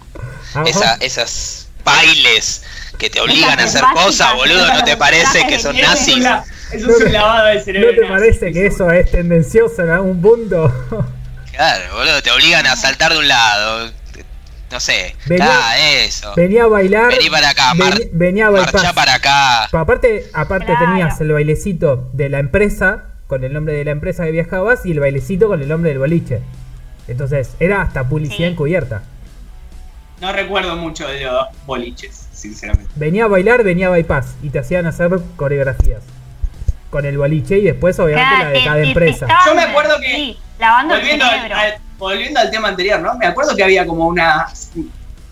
Esa- 0.65 0.95
esas 1.01 1.67
bailes 1.83 2.63
que 2.97 3.09
te 3.09 3.19
obligan 3.19 3.59
a 3.59 3.63
hacer 3.63 3.83
cosas, 3.93 4.33
boludo, 4.35 4.73
¿no 4.73 4.83
te 4.85 4.95
parece 4.95 5.45
que 5.47 5.59
son 5.59 5.75
nazis? 5.77 6.25
Eso 6.75 6.89
es 6.91 7.03
un 7.05 7.13
lavado 7.13 7.47
de 7.47 7.59
cerebro. 7.61 7.91
¿No 7.93 8.01
te 8.01 8.07
parece 8.07 8.51
que 8.51 8.65
eso 8.67 8.91
es 8.91 9.09
tendencioso 9.11 9.83
en 9.83 9.89
algún 9.89 10.21
punto? 10.21 10.71
Claro, 11.55 11.95
boludo, 11.95 12.21
te 12.21 12.31
obligan 12.31 12.65
a 12.67 12.75
saltar 12.75 13.13
de 13.13 13.19
un 13.19 13.29
lado. 13.29 13.89
No 14.71 14.79
sé, 14.81 15.15
Venía- 15.25 15.47
ah, 15.49 15.77
eso. 16.03 16.33
venía 16.35 16.63
a 16.63 16.67
bailar. 16.67 17.07
Vení 17.07 17.29
para 17.29 17.49
acá, 17.51 17.73
mar- 17.75 17.97
venía 18.11 18.47
a 18.47 18.51
Marchá 18.51 18.71
bypass. 18.79 18.93
para 18.93 19.13
acá. 19.13 19.67
Pa- 19.71 19.79
Aparte, 19.79 20.25
aparte 20.33 20.65
Claro. 20.65 20.85
tenías 20.85 21.21
el 21.21 21.31
bailecito 21.31 22.09
de 22.11 22.27
la 22.27 22.39
empresa, 22.39 23.03
con 23.27 23.45
el 23.45 23.53
nombre 23.53 23.73
de 23.73 23.85
la 23.85 23.91
empresa 23.91 24.25
que 24.25 24.31
viajabas, 24.31 24.85
y 24.85 24.91
el 24.91 24.99
bailecito 24.99 25.47
con 25.47 25.61
el 25.61 25.69
nombre 25.69 25.91
del 25.91 25.99
boliche. 25.99 26.41
Entonces, 27.07 27.51
era 27.61 27.83
hasta 27.83 28.03
publicidad 28.09 28.37
Sí. 28.49 28.51
encubierta. 28.51 29.03
No 30.19 30.33
recuerdo 30.33 30.75
mucho 30.75 31.07
de 31.07 31.21
los 31.21 31.45
boliches, 31.65 32.27
sinceramente. 32.33 32.91
Venía 32.97 33.25
a 33.25 33.27
bailar, 33.29 33.63
venía 33.63 33.87
a 33.87 33.91
bypass, 33.91 34.35
y 34.43 34.49
te 34.49 34.59
hacían 34.59 34.87
hacer 34.87 35.09
coreografías. 35.37 36.01
Con 36.95 37.05
el 37.05 37.17
boliche 37.17 37.57
y 37.57 37.63
después 37.63 37.99
obviamente 37.99 38.37
la 38.39 38.47
de 38.51 38.53
Te- 38.59 38.63
cada 38.63 38.75
te- 38.81 38.87
empresa. 38.87 39.27
Yo 39.45 39.53
me 39.53 39.63
acuerdo 39.63 39.99
que- 39.99 40.15
sí, 40.15 40.37
lavando 40.57 40.93
el 40.95 41.01
volviendo, 41.01 41.25
al, 41.25 41.73
volviendo 41.97 42.39
al 42.39 42.49
tema 42.51 42.69
anterior, 42.69 43.01
¿no? 43.01 43.17
Me 43.17 43.25
acuerdo 43.25 43.53
que 43.53 43.63
había 43.65 43.85
como 43.85 44.07
unas 44.07 44.71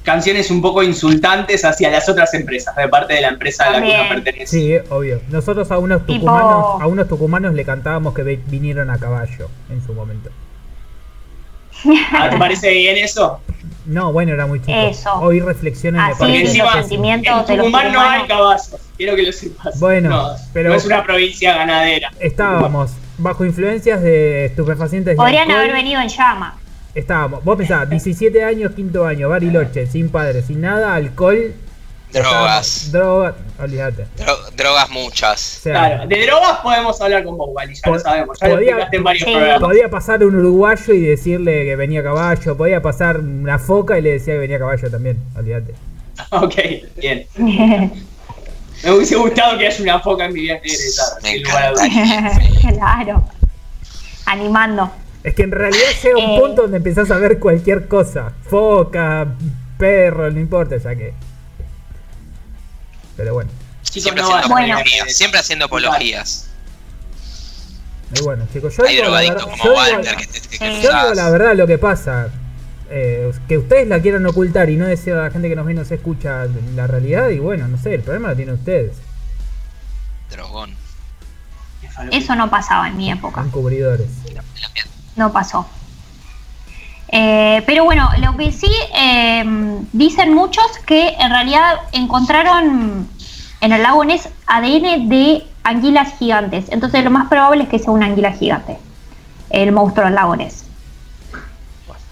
canciones 0.03 0.51
un 0.51 0.61
poco 0.61 0.84
insultantes 0.84 1.64
hacia 1.64 1.89
las 1.89 2.09
otras 2.09 2.34
empresas, 2.34 2.76
de 2.76 2.89
parte 2.89 3.14
de 3.14 3.22
la 3.22 3.30
empresa 3.30 3.64
a 3.64 3.70
la 3.72 3.82
que 3.82 3.95
uno 3.97 4.09
pertenece. 4.09 4.47
Sí, 4.47 4.76
obvio. 4.89 5.22
Nosotros 5.30 5.72
a 5.72 5.78
unos 5.78 6.05
Tipo- 6.05 6.26
tucumanos, 6.26 6.82
a 6.82 6.88
unos 6.88 7.07
tucumanos 7.07 7.53
le 7.53 7.64
cantábamos 7.64 8.14
que 8.14 8.24
ve- 8.24 8.41
vinieron 8.47 8.89
a 8.89 8.97
caballo 8.97 9.49
en 9.70 9.82
su 9.86 9.93
momento. 9.93 10.30
Ah, 12.13 12.30
¿Te 12.30 12.38
parece 12.38 12.71
bien 12.71 12.97
eso? 12.97 13.39
No, 13.86 14.13
bueno, 14.13 14.34
era 14.34 14.45
muy 14.47 14.59
chico. 14.61 14.71
Eso. 14.71 15.11
Hoy 15.19 15.41
reflexiones 15.41 16.01
Así 16.01 16.15
Porque 16.19 16.39
encima 16.41 16.63
los 16.65 16.74
pésimo. 16.76 16.88
sentimientos 16.89 17.39
En 17.41 17.45
de 17.47 17.55
los 17.57 17.65
Tucumán 17.65 17.91
no 17.91 17.99
hay 18.01 18.28
caballos, 18.28 18.76
quiero 18.97 19.15
que 19.15 19.24
lo 19.24 19.32
sepas. 19.34 19.80
Bueno, 19.80 20.09
no, 20.09 20.30
pero- 20.53 20.69
no 20.69 20.76
es 20.76 20.86
una 20.86 21.03
provincia 21.03 21.53
ganadera. 21.55 22.09
Estábamos 22.19 22.91
bajo 23.17 23.43
influencias 23.45 24.01
de 24.01 24.45
estupefacientes 24.45 25.15
Podrían 25.17 25.43
alcohol. 25.43 25.59
haber 25.59 25.74
venido 25.74 26.01
en 26.01 26.07
llama. 26.07 26.57
Estábamos, 26.95 27.43
vos 27.43 27.57
pensás, 27.57 27.89
17 27.89 28.43
años, 28.43 28.71
quinto 28.74 29.05
año, 29.05 29.28
Bariloche, 29.28 29.88
sin 29.88 30.09
padre, 30.09 30.41
sin 30.43 30.61
nada, 30.61 30.95
alcohol. 30.95 31.53
Drogas. 32.14 32.91
Drogas, 32.91 33.36
olvídate. 33.59 34.05
Dro- 34.18 34.51
drogas 34.55 34.89
O 34.89 34.93
muchas. 34.93 35.39
sea, 35.41 35.74
Claro, 35.74 36.07
de 36.07 36.26
drogas 36.26 36.59
podemos 36.59 37.01
hablar 37.01 37.24
con 37.24 37.38
vos, 37.38 37.49
Wally, 37.53 37.74
ya 37.76 37.91
lo 37.91 37.99
sabemos, 37.99 38.38
ya 38.39 38.47
lo 38.47 38.53
podía- 38.55 38.68
explicaste 38.70 38.97
en 38.97 39.03
varios 39.03 39.24
Sí. 39.28 39.32
programas. 39.34 39.59
podía 39.61 39.89
pasar 39.89 40.24
un 40.24 40.36
uruguayo 40.36 40.93
y 40.93 41.01
decirle 41.01 41.66
que 41.66 41.76
venía 41.76 42.01
a 42.01 42.03
caballo, 42.03 42.55
podía 42.57 42.82
pasar 42.82 43.20
una 43.20 43.57
foca 43.59 43.97
y 43.97 44.01
le 44.03 44.11
decía 44.11 44.34
que 44.34 44.39
venía 44.39 44.57
a 44.57 44.59
caballo 44.59 44.91
también, 44.91 45.18
olvídate. 45.36 45.74
Ok, 46.30 46.55
bien. 46.97 47.26
Me 47.38 48.91
hubiese 48.91 49.16
gustado 49.16 49.57
que 49.57 49.68
haya 49.68 49.82
una 49.84 49.99
foca 49.99 50.26
en 50.26 50.34
mi 50.34 50.41
viaje 50.41 50.68
Me 51.24 51.39
lugar 51.39 51.74
encantaría. 51.74 52.72
claro. 52.78 53.24
Animando. 54.26 54.91
Es 55.24 55.34
que 55.36 55.43
en 55.43 55.51
realidad 55.51 55.84
llega 56.03 56.18
un 56.18 56.32
Eh. 56.32 56.39
punto 56.39 56.61
donde 56.64 56.78
empezás 56.78 57.09
a 57.11 57.18
ver 57.18 57.39
cualquier 57.39 57.88
cosa. 57.88 58.34
Foca, 58.49 59.26
perro, 59.78 60.30
no 60.32 60.39
importa, 60.39 60.78
ya 60.78 60.95
que. 60.95 61.14
Pero 63.18 63.34
bueno, 63.34 63.49
Chicos, 63.84 64.03
Siempre 64.03 64.24
no 64.24 64.30
haciendo 64.36 64.55
Bueno. 64.55 64.78
Siempre 65.07 65.39
haciendo 65.39 65.66
apologías. 65.66 66.47
muy 68.11 68.22
bueno, 68.22 68.47
chicos. 68.51 68.76
Yo 68.78 68.86
Hay 68.86 68.95
digo 68.95 69.03
la 69.03 69.09
drogadictos 69.22 69.45
verdad- 69.45 69.57
como 69.61 69.64
yo 69.76 69.86
digo- 69.86 69.95
Walter 69.97 70.16
que, 70.18 70.28
te- 70.28 70.41
que 70.41 70.47
Sí. 70.49 70.57
cruzás. 70.57 70.84
Yo 70.84 70.89
digo 71.03 71.14
la 71.14 71.30
verdad 71.30 71.55
lo 71.55 71.68
que 71.68 71.78
pasa. 71.78 72.28
eh, 72.95 73.32
que 73.47 73.57
ustedes 73.57 73.88
la 73.88 73.99
quieran 74.01 74.24
ocultar 74.28 74.70
y 74.70 74.76
no 74.76 74.86
decir 74.86 75.14
a 75.14 75.24
la 75.24 75.32
gente 75.32 75.49
que 75.49 75.55
nos 75.55 75.66
ve 75.66 75.72
y 75.72 75.76
nos 75.76 75.89
escucha 75.89 76.45
la 76.76 76.86
realidad. 76.86 77.30
Y 77.30 77.39
bueno, 77.39 77.68
no 77.68 77.76
sé, 77.82 77.95
el 77.95 78.01
problema 78.01 78.30
lo 78.30 78.36
tienen 78.36 78.53
ustedes. 78.55 78.97
Drogón. 80.30 80.76
Eso 82.11 82.36
no 82.36 82.49
pasaba 82.51 82.88
en 82.89 82.97
mi 82.97 83.11
época. 83.11 83.41
Encubridores. 83.41 84.09
No 85.16 85.32
pasó. 85.34 85.68
Eh, 87.09 87.61
pero 87.65 87.83
bueno, 87.83 88.09
lo 88.19 88.35
que 88.37 88.51
sí 88.51 88.71
eh, 88.95 89.43
dicen 89.91 90.33
muchos 90.33 90.65
que 90.85 91.09
en 91.19 91.29
realidad 91.29 91.75
encontraron 91.91 93.07
en 93.61 93.71
el 93.71 93.81
lago 93.83 94.03
Ness 94.03 94.29
ADN 94.47 95.09
de 95.09 95.43
anguilas 95.63 96.13
gigantes. 96.17 96.65
Entonces 96.69 97.03
lo 97.03 97.11
más 97.11 97.27
probable 97.29 97.63
es 97.63 97.69
que 97.69 97.79
sea 97.79 97.91
una 97.91 98.07
anguila 98.07 98.31
gigante. 98.31 98.77
El 99.49 99.71
monstruo 99.71 100.05
del 100.05 100.15
lago 100.15 100.35
Ness. 100.35 100.65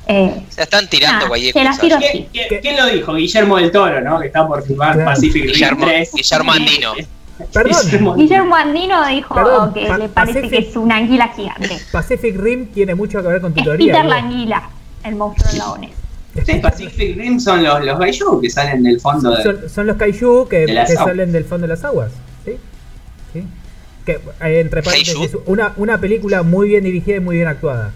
Eh, 0.07 0.43
Se 0.49 0.63
están 0.63 0.87
tirando 0.87 1.25
Ah, 1.25 1.29
cualquier 1.29 1.53
se 1.53 1.63
las 1.63 1.79
tiro. 1.79 1.97
¿Quién, 1.99 2.27
quién- 2.31 2.61
quién 2.61 2.77
lo 2.77 2.85
dijo? 2.87 3.13
Guillermo 3.13 3.57
del 3.57 3.71
Toro, 3.71 4.01
¿no? 4.01 4.19
Que 4.19 4.27
está 4.27 4.45
por 4.47 4.61
filmar 4.63 4.93
Claro. 4.93 5.09
Pacific 5.09 5.43
Rim 5.43 5.51
Guillermo, 5.53 5.85
3. 5.85 6.11
Guillermo 6.13 6.51
Andino. 6.51 6.93
Perdón, 7.53 8.17
Guillermo 8.17 8.55
Andino 8.55 9.07
dijo 9.07 9.33
Perdón, 9.33 9.73
que 9.73 9.87
Pa- 9.87 9.97
le 9.97 10.09
parece 10.09 10.41
Pacific- 10.41 10.49
que 10.51 10.69
es 10.69 10.75
una 10.75 10.97
anguila 10.97 11.29
gigante. 11.29 11.79
Pacific 11.91 12.35
Rim 12.37 12.67
tiene 12.71 12.93
mucho 12.93 13.21
que 13.21 13.27
ver 13.29 13.41
con 13.41 13.53
tu 13.53 13.59
Es 13.61 13.65
teoría. 13.65 13.93
Peter 13.93 14.05
la 14.05 14.15
anguila, 14.17 14.69
el 15.03 15.15
monstruo 15.15 15.77
Ness. 15.77 15.91
Sí, 16.45 16.59
Pacific 16.59 17.17
Rim 17.17 17.39
son 17.39 17.63
los, 17.63 17.83
los 17.83 17.99
Gaiju 17.99 18.39
que 18.39 18.49
salen 18.49 18.83
del 18.83 19.01
fondo 19.01 19.31
de. 19.35 19.43
Son, 19.43 19.69
son 19.69 19.87
los 19.87 19.97
kaiju 19.97 20.47
que, 20.47 20.65
De 20.65 20.87
salen 20.87 21.31
del 21.31 21.43
fondo 21.43 21.67
de 21.67 21.73
las 21.73 21.83
aguas. 21.83 22.11
¿sí? 22.45 22.57
¿Sí? 23.33 23.45
Que, 24.05 24.13
eh, 24.13 24.59
entre 24.61 24.81
paréntesis, 24.81 25.17
¿Kaiju? 25.17 25.43
una, 25.45 25.73
una 25.75 25.99
película 25.99 26.43
muy 26.43 26.69
bien 26.69 26.83
dirigida 26.85 27.17
y 27.17 27.19
muy 27.19 27.35
bien 27.35 27.47
actuada. 27.49 27.91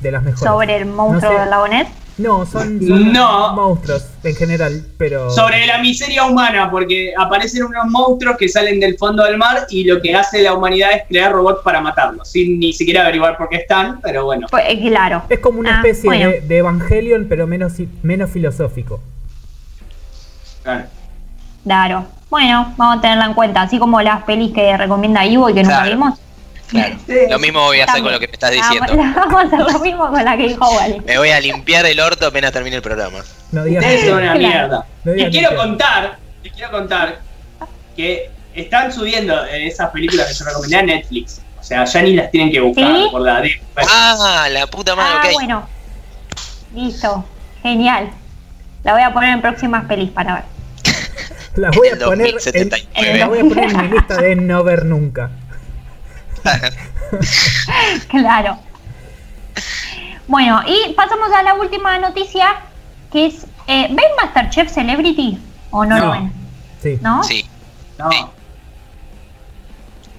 De 0.00 0.10
las 0.10 0.22
mejores. 0.22 0.44
Sobre 0.44 0.76
el 0.76 0.86
monstruo 0.86 1.32
No 1.46 1.64
sé. 1.64 1.70
Ness. 1.70 1.88
No, 2.18 2.44
son, 2.44 2.78
son 2.86 3.12
No. 3.12 3.54
monstruos 3.54 4.06
en 4.22 4.34
general, 4.36 4.84
pero. 4.98 5.30
Sobre 5.30 5.64
la 5.66 5.78
miseria 5.78 6.24
humana, 6.24 6.70
porque 6.70 7.12
aparecen 7.18 7.64
unos 7.64 7.86
monstruos 7.86 8.36
que 8.36 8.48
salen 8.48 8.78
del 8.80 8.98
fondo 8.98 9.24
del 9.24 9.38
mar 9.38 9.66
y 9.70 9.84
lo 9.84 10.00
que 10.00 10.14
hace 10.14 10.42
la 10.42 10.52
humanidad 10.54 10.90
es 10.92 11.02
crear 11.08 11.32
robots 11.32 11.60
para 11.64 11.80
matarlos, 11.80 12.28
sin 12.30 12.60
ni 12.60 12.72
siquiera 12.74 13.02
averiguar 13.02 13.36
por 13.38 13.48
qué 13.48 13.56
están, 13.56 14.00
pero 14.02 14.26
bueno. 14.26 14.46
Pues, 14.50 14.64
eh, 14.68 14.78
claro. 14.80 15.22
Es 15.30 15.38
como 15.40 15.58
una 15.60 15.76
Ah, 15.76 15.82
especie 15.86 16.04
bueno. 16.04 16.28
de, 16.30 16.40
de 16.42 16.56
Evangelion, 16.58 17.26
pero 17.28 17.46
menos, 17.46 17.72
menos 18.02 18.30
filosófico. 18.30 19.00
Claro. 20.62 20.84
Claro. 21.64 22.04
Bueno, 22.30 22.74
vamos 22.76 22.98
a 22.98 23.00
tenerla 23.00 23.26
en 23.26 23.34
cuenta. 23.34 23.62
Así 23.62 23.78
como 23.78 24.00
las 24.02 24.22
pelis 24.24 24.52
que 24.52 24.76
recomienda 24.76 25.24
Ivo 25.26 25.48
y 25.50 25.54
que 25.54 25.62
nunca 25.62 25.76
Claro. 25.82 25.90
vimos. 25.90 26.18
Claro. 26.72 26.96
Sí. 27.06 27.14
Lo 27.30 27.38
mismo 27.38 27.60
voy 27.60 27.78
a 27.80 27.84
hacer 27.84 27.94
También. 28.02 28.04
con 28.04 28.12
lo 28.14 28.20
que 28.20 28.26
me 28.26 28.32
estás 28.32 28.50
diciendo. 28.50 28.96
Vamos 29.16 29.42
a 29.42 29.46
hacer 29.46 29.58
lo 29.72 29.78
mismo 29.78 30.08
con 30.10 30.24
la 30.24 30.36
que 30.36 30.48
dijo 30.48 30.68
Wally. 30.76 31.00
Me 31.06 31.18
voy 31.18 31.30
a 31.30 31.38
limpiar 31.40 31.86
el 31.86 32.00
orto 32.00 32.26
apenas 32.26 32.50
termine 32.52 32.76
el 32.76 32.82
programa. 32.82 33.18
No 33.52 33.62
digas 33.64 33.84
Ustedes 33.84 34.08
son 34.08 34.14
una 34.22 34.32
Claro. 34.34 34.38
mierda. 34.38 34.86
No 35.04 35.12
Les 35.12 35.30
quiero 35.30 35.56
contar, 35.56 36.16
les 36.42 36.52
quiero 36.52 36.70
contar 36.70 37.18
que 37.96 38.30
están 38.54 38.92
subiendo 38.92 39.46
en 39.46 39.62
esas 39.68 39.90
películas 39.90 40.28
que 40.28 40.34
yo 40.34 40.44
recomendé 40.46 40.76
a 40.76 40.82
Netflix. 40.82 41.40
O 41.60 41.62
sea, 41.64 41.84
ya 41.84 42.02
ni 42.02 42.14
las 42.14 42.30
tienen 42.30 42.50
que 42.50 42.60
buscar 42.60 42.86
¿Sí? 42.96 43.08
por 43.12 43.20
la 43.20 43.40
Web. 43.40 43.50
Ah, 43.88 44.48
la 44.50 44.66
puta 44.66 44.96
madre, 44.96 45.12
Ah, 45.22 45.26
ok. 45.26 45.32
bueno. 45.34 45.68
Listo. 46.74 47.24
Genial. 47.62 48.10
La 48.82 48.94
voy 48.94 49.02
a 49.02 49.12
poner 49.12 49.30
en 49.34 49.40
próximas 49.42 49.84
pelis 49.84 50.10
para 50.10 50.34
ver. 50.34 50.44
Las 51.56 51.76
voy 51.76 51.88
a 51.88 51.96
poner 52.04 52.26
en, 52.28 52.32
2079. 52.32 53.18
las 53.18 53.28
voy 53.28 53.38
a 53.38 53.42
poner 53.44 53.70
en 53.70 53.76
mi 53.82 53.88
lista 53.96 54.16
de 54.16 54.36
no 54.36 54.64
ver 54.64 54.84
nunca. 54.86 55.30
Claro. 58.08 58.58
Bueno, 60.26 60.62
y 60.66 60.92
pasamos 60.94 61.30
a 61.32 61.42
la 61.42 61.54
última 61.54 61.98
noticia, 61.98 62.56
que 63.12 63.26
es, 63.26 63.46
eh, 63.66 63.88
¿ven 63.90 64.04
Masterchef 64.20 64.70
Celebrity 64.72 65.38
o 65.70 65.84
no, 65.84 65.98
No. 65.98 66.04
lo 66.06 66.12
ven? 66.12 66.32
Sí. 66.82 66.98
¿No? 67.02 67.22
Sí. 67.22 67.46
No. 67.98 68.10
Sí. 68.10 68.24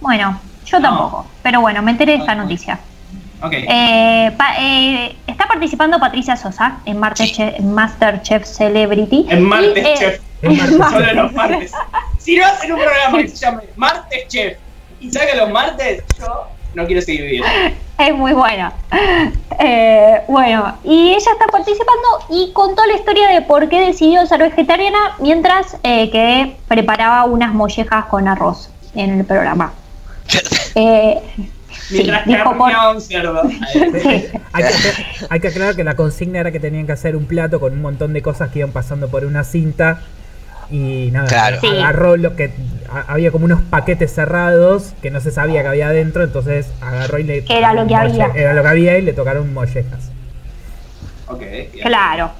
Bueno, 0.02 0.40
yo 0.66 0.80
No. 0.80 0.90
tampoco, 0.90 1.26
pero 1.42 1.62
bueno, 1.62 1.82
me 1.82 1.92
enteré 1.92 2.14
de 2.14 2.18
esta 2.20 2.36
noticia. 2.36 2.80
Eh, 3.52 4.32
pa- 4.38 4.56
eh, 4.60 5.18
está 5.28 5.48
participando 5.48 6.00
Patricia 6.00 6.38
Sosa 6.38 6.78
en 6.86 6.98
Masterchef, 6.98 7.60
Masterchef 7.60 8.46
Celebrity. 8.46 9.26
En 9.30 9.44
Martes 9.44 9.84
Y, 9.84 9.88
eh, 9.88 9.94
Chef. 9.98 10.20
En 10.44 10.58
Martes 10.78 10.78
Solo 11.08 11.14
los 11.24 11.34
martes. 11.34 11.72
Si 12.20 12.38
no 12.38 12.46
hacen 12.46 12.72
un 12.72 12.80
programa 12.80 13.18
que 13.18 13.28
se 13.28 13.36
llame 13.36 13.64
Martes 13.76 14.28
Chef 14.30 14.58
y 15.04 15.12
salga 15.12 15.36
los 15.36 15.50
martes, 15.52 16.04
yo 16.18 16.48
no 16.74 16.86
quiero 16.88 17.02
seguir 17.02 17.24
viviendo. 17.24 17.48
Es 18.00 18.16
muy 18.16 18.34
buena. 18.34 18.74
Eh, 19.60 20.22
bueno, 20.28 20.78
y 20.84 21.10
ella 21.10 21.32
está 21.32 21.46
participando 21.52 22.08
y 22.30 22.52
contó 22.54 22.86
la 22.86 22.94
historia 22.94 23.28
de 23.30 23.42
por 23.42 23.70
qué 23.70 23.86
decidió 23.86 24.26
ser 24.26 24.40
vegetariana 24.40 25.16
mientras 25.20 25.78
eh, 25.84 26.10
que 26.10 26.56
preparaba 26.68 27.26
unas 27.26 27.54
mollejas 27.54 28.06
con 28.06 28.28
arroz 28.28 28.70
en 28.96 29.20
el 29.20 29.26
programa. 29.26 29.74
Eh, 30.76 31.22
sí, 31.70 31.98
Mientras 31.98 32.24
que 32.24 32.32
dijo 32.32 32.58
por... 32.58 32.72
un 32.96 33.00
cerdo. 33.00 33.44
Que, 33.74 34.32
hay 35.30 35.40
que 35.40 35.48
aclarar 35.50 35.76
que 35.76 35.84
la 35.84 35.96
consigna 35.96 36.40
era 36.40 36.52
que 36.52 36.60
tenían 36.60 36.88
que 36.88 36.94
hacer 36.94 37.16
un 37.16 37.28
plato 37.28 37.60
con 37.60 37.74
un 37.74 37.82
montón 37.84 38.12
de 38.12 38.24
cosas 38.24 38.50
que 38.50 38.60
iban 38.60 38.72
pasando 38.72 39.10
por 39.12 39.24
una 39.24 39.44
cinta. 39.44 40.02
Y 40.72 41.10
nada, 41.12 41.28
Claro. 41.28 41.60
Agarró 41.64 42.18
lo 42.18 42.36
que. 42.36 42.52
a- 42.92 43.14
había 43.14 43.32
como 43.32 43.46
unos 43.46 43.62
paquetes 43.62 44.14
cerrados 44.14 44.94
que 45.02 45.10
no 45.12 45.20
se 45.22 45.32
sabía 45.32 45.62
que 45.62 45.68
había 45.70 45.88
adentro, 45.88 46.24
entonces 46.24 46.68
agarró 46.82 47.20
y 47.20 47.24
le. 47.24 47.46
Era 47.50 47.74
lo 47.74 47.88
que 47.88 47.96
había. 47.96 48.28
Era 48.36 48.54
lo 48.54 48.62
que 48.62 48.68
había 48.68 48.98
y 48.98 49.02
le 49.02 49.14
tocaron 49.14 49.54
mollejas. 49.54 50.10
Ok. 51.28 51.40
bien. 51.40 51.70
Claro. 51.84 52.32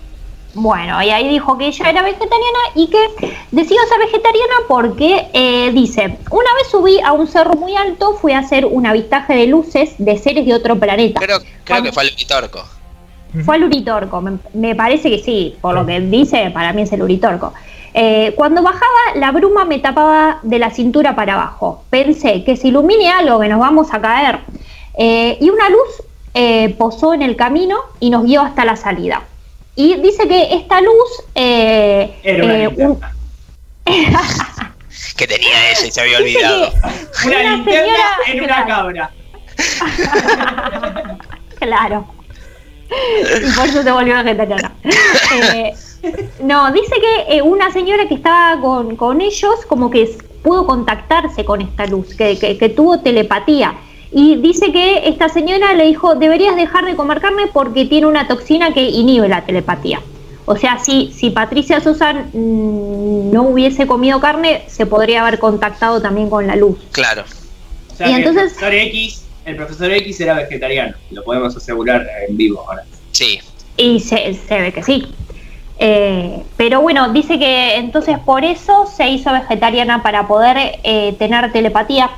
Bueno, 0.56 1.02
y 1.02 1.10
ahí 1.10 1.28
dijo 1.30 1.58
que 1.58 1.66
ella 1.66 1.90
era 1.90 2.04
vegetariana 2.04 2.60
y 2.76 2.88
que 2.88 3.00
decidió 3.50 3.80
ser 3.90 3.98
vegetariana 4.06 4.54
porque 4.68 5.28
eh, 5.34 5.72
dice, 5.74 6.20
una 6.30 6.54
vez 6.54 6.68
subí 6.70 7.00
a 7.04 7.12
un 7.12 7.26
cerro 7.26 7.56
muy 7.56 7.76
alto, 7.76 8.14
fui 8.22 8.34
a 8.34 8.40
hacer 8.40 8.68
un 8.68 8.86
avistaje 8.86 9.34
de 9.34 9.48
luces 9.48 9.96
de 9.98 10.16
seres 10.20 10.46
de 10.46 10.54
otro 10.54 10.78
planeta. 10.78 11.20
Creo, 11.20 11.40
creo 11.64 11.82
que 11.82 11.92
fue 11.92 12.04
el 12.04 12.14
Uritorco. 12.14 12.64
Fue 13.44 13.56
al 13.56 13.64
Uritorco, 13.64 14.22
me, 14.22 14.38
me 14.54 14.76
parece 14.76 15.10
que 15.10 15.24
sí, 15.24 15.56
por 15.60 15.74
lo 15.74 15.88
que 15.88 16.00
dice, 16.02 16.52
para 16.54 16.72
mí 16.72 16.84
es 16.84 16.92
el 16.94 17.02
Uritorco. 17.02 17.52
Eh, 17.94 18.34
cuando 18.36 18.62
bajaba, 18.64 19.16
la 19.16 19.32
bruma 19.32 19.66
me 19.66 19.80
tapaba 19.80 20.40
de 20.42 20.58
la 20.60 20.72
cintura 20.72 21.16
para 21.16 21.34
abajo. 21.36 21.84
Pensé 21.90 22.44
que 22.44 22.56
se 22.58 22.70
ilumine 22.70 23.10
algo, 23.12 23.40
que 23.40 23.48
nos 23.50 23.60
vamos 23.60 23.94
a 23.94 24.02
caer. 24.02 24.40
Eh, 24.98 25.38
y 25.40 25.50
una 25.50 25.70
luz 25.70 26.04
eh, 26.34 26.70
posó 26.78 27.14
en 27.14 27.22
el 27.22 27.36
camino 27.36 27.78
y 28.00 28.10
nos 28.10 28.24
guió 28.24 28.42
hasta 28.42 28.66
la 28.66 28.76
salida. 28.76 29.22
Y 29.76 29.96
dice 30.02 30.28
que 30.28 30.54
esta 30.56 30.82
luz... 30.82 31.24
eh, 31.36 32.16
Era 32.24 32.44
una 32.46 32.64
eh. 32.64 32.70
Que 35.18 35.28
tenía 35.28 35.70
ella. 35.70 35.76
Sí, 35.76 35.92
se 35.92 36.02
había 36.02 36.18
olvidado. 36.18 36.72
que 36.72 37.28
Una 37.28 37.40
Una 37.40 37.56
linterna 37.56 37.94
señora- 37.94 38.18
en 38.28 38.44
una 38.44 38.66
cabra. 38.66 39.12
Claro. 41.60 42.06
Y 42.90 43.52
por 43.56 43.66
eso 43.68 43.84
te 43.84 43.92
volvió 43.92 44.16
vegetariana. 44.24 44.72
Eh, 45.54 45.74
no, 46.44 46.72
dice 46.72 46.96
que 47.00 47.38
eh, 47.38 47.42
una 47.42 47.72
señora 47.72 48.08
que 48.08 48.16
estaba 48.16 48.60
con, 48.62 48.96
con 48.96 49.22
ellos 49.22 49.56
como 49.68 49.90
que 49.90 50.10
pudo 50.44 50.66
contactarse 50.66 51.46
con 51.46 51.62
esta 51.62 51.86
luz, 51.86 52.14
que, 52.16 52.38
que- 52.38 52.58
que 52.58 52.70
tuvo 52.70 53.00
telepatía. 53.00 53.76
Y 54.12 54.36
dice 54.36 54.72
que 54.72 55.08
esta 55.08 55.28
señora 55.30 55.74
le 55.74 55.86
dijo, 55.86 56.16
deberías 56.16 56.56
dejar 56.56 56.86
de 56.86 56.96
comer 56.96 57.20
carne 57.20 57.44
porque 57.52 57.86
tiene 57.86 58.06
una 58.08 58.28
toxina 58.28 58.74
que 58.74 58.84
inhibe 58.84 59.28
la 59.28 59.44
telepatía. 59.46 60.02
O 60.46 60.56
sea, 60.58 60.78
si, 60.78 61.12
si 61.14 61.30
Patricia 61.30 61.80
Susan 61.80 62.30
mm, 62.34 63.32
no 63.32 63.44
hubiese 63.44 63.88
comido 63.88 64.20
carne, 64.20 64.64
se 64.68 64.86
podría 64.86 65.22
haber 65.26 65.40
contactado 65.40 66.02
también 66.02 66.30
con 66.30 66.46
la 66.46 66.56
luz. 66.58 66.78
Claro. 66.92 67.24
O 67.92 67.96
sea 67.96 68.10
Y 68.10 68.14
entonces- 68.14 68.52
el 68.52 68.58
profesor 68.60 68.74
X, 68.74 69.26
el 69.46 69.56
profesor 69.56 69.92
X 69.94 70.20
era 70.22 70.34
vegetariano, 70.36 70.96
lo 71.12 71.24
podemos 71.24 71.56
asegurar 71.56 72.06
en 72.28 72.36
vivo 72.38 72.64
ahora. 72.68 72.84
Sí. 73.14 73.40
Y 73.78 74.00
se, 74.02 74.34
se 74.34 74.60
ve 74.62 74.72
que 74.74 74.84
sí. 74.84 75.08
Eh, 75.80 76.44
pero 76.56 76.82
bueno, 76.82 77.12
dice 77.12 77.40
que 77.40 77.76
entonces 77.78 78.18
por 78.20 78.46
eso 78.46 78.86
se 78.86 79.08
hizo 79.10 79.32
vegetariana 79.34 80.04
para 80.04 80.28
poder 80.28 80.80
eh, 80.84 81.16
tener 81.18 81.52
telepatía. 81.52 82.10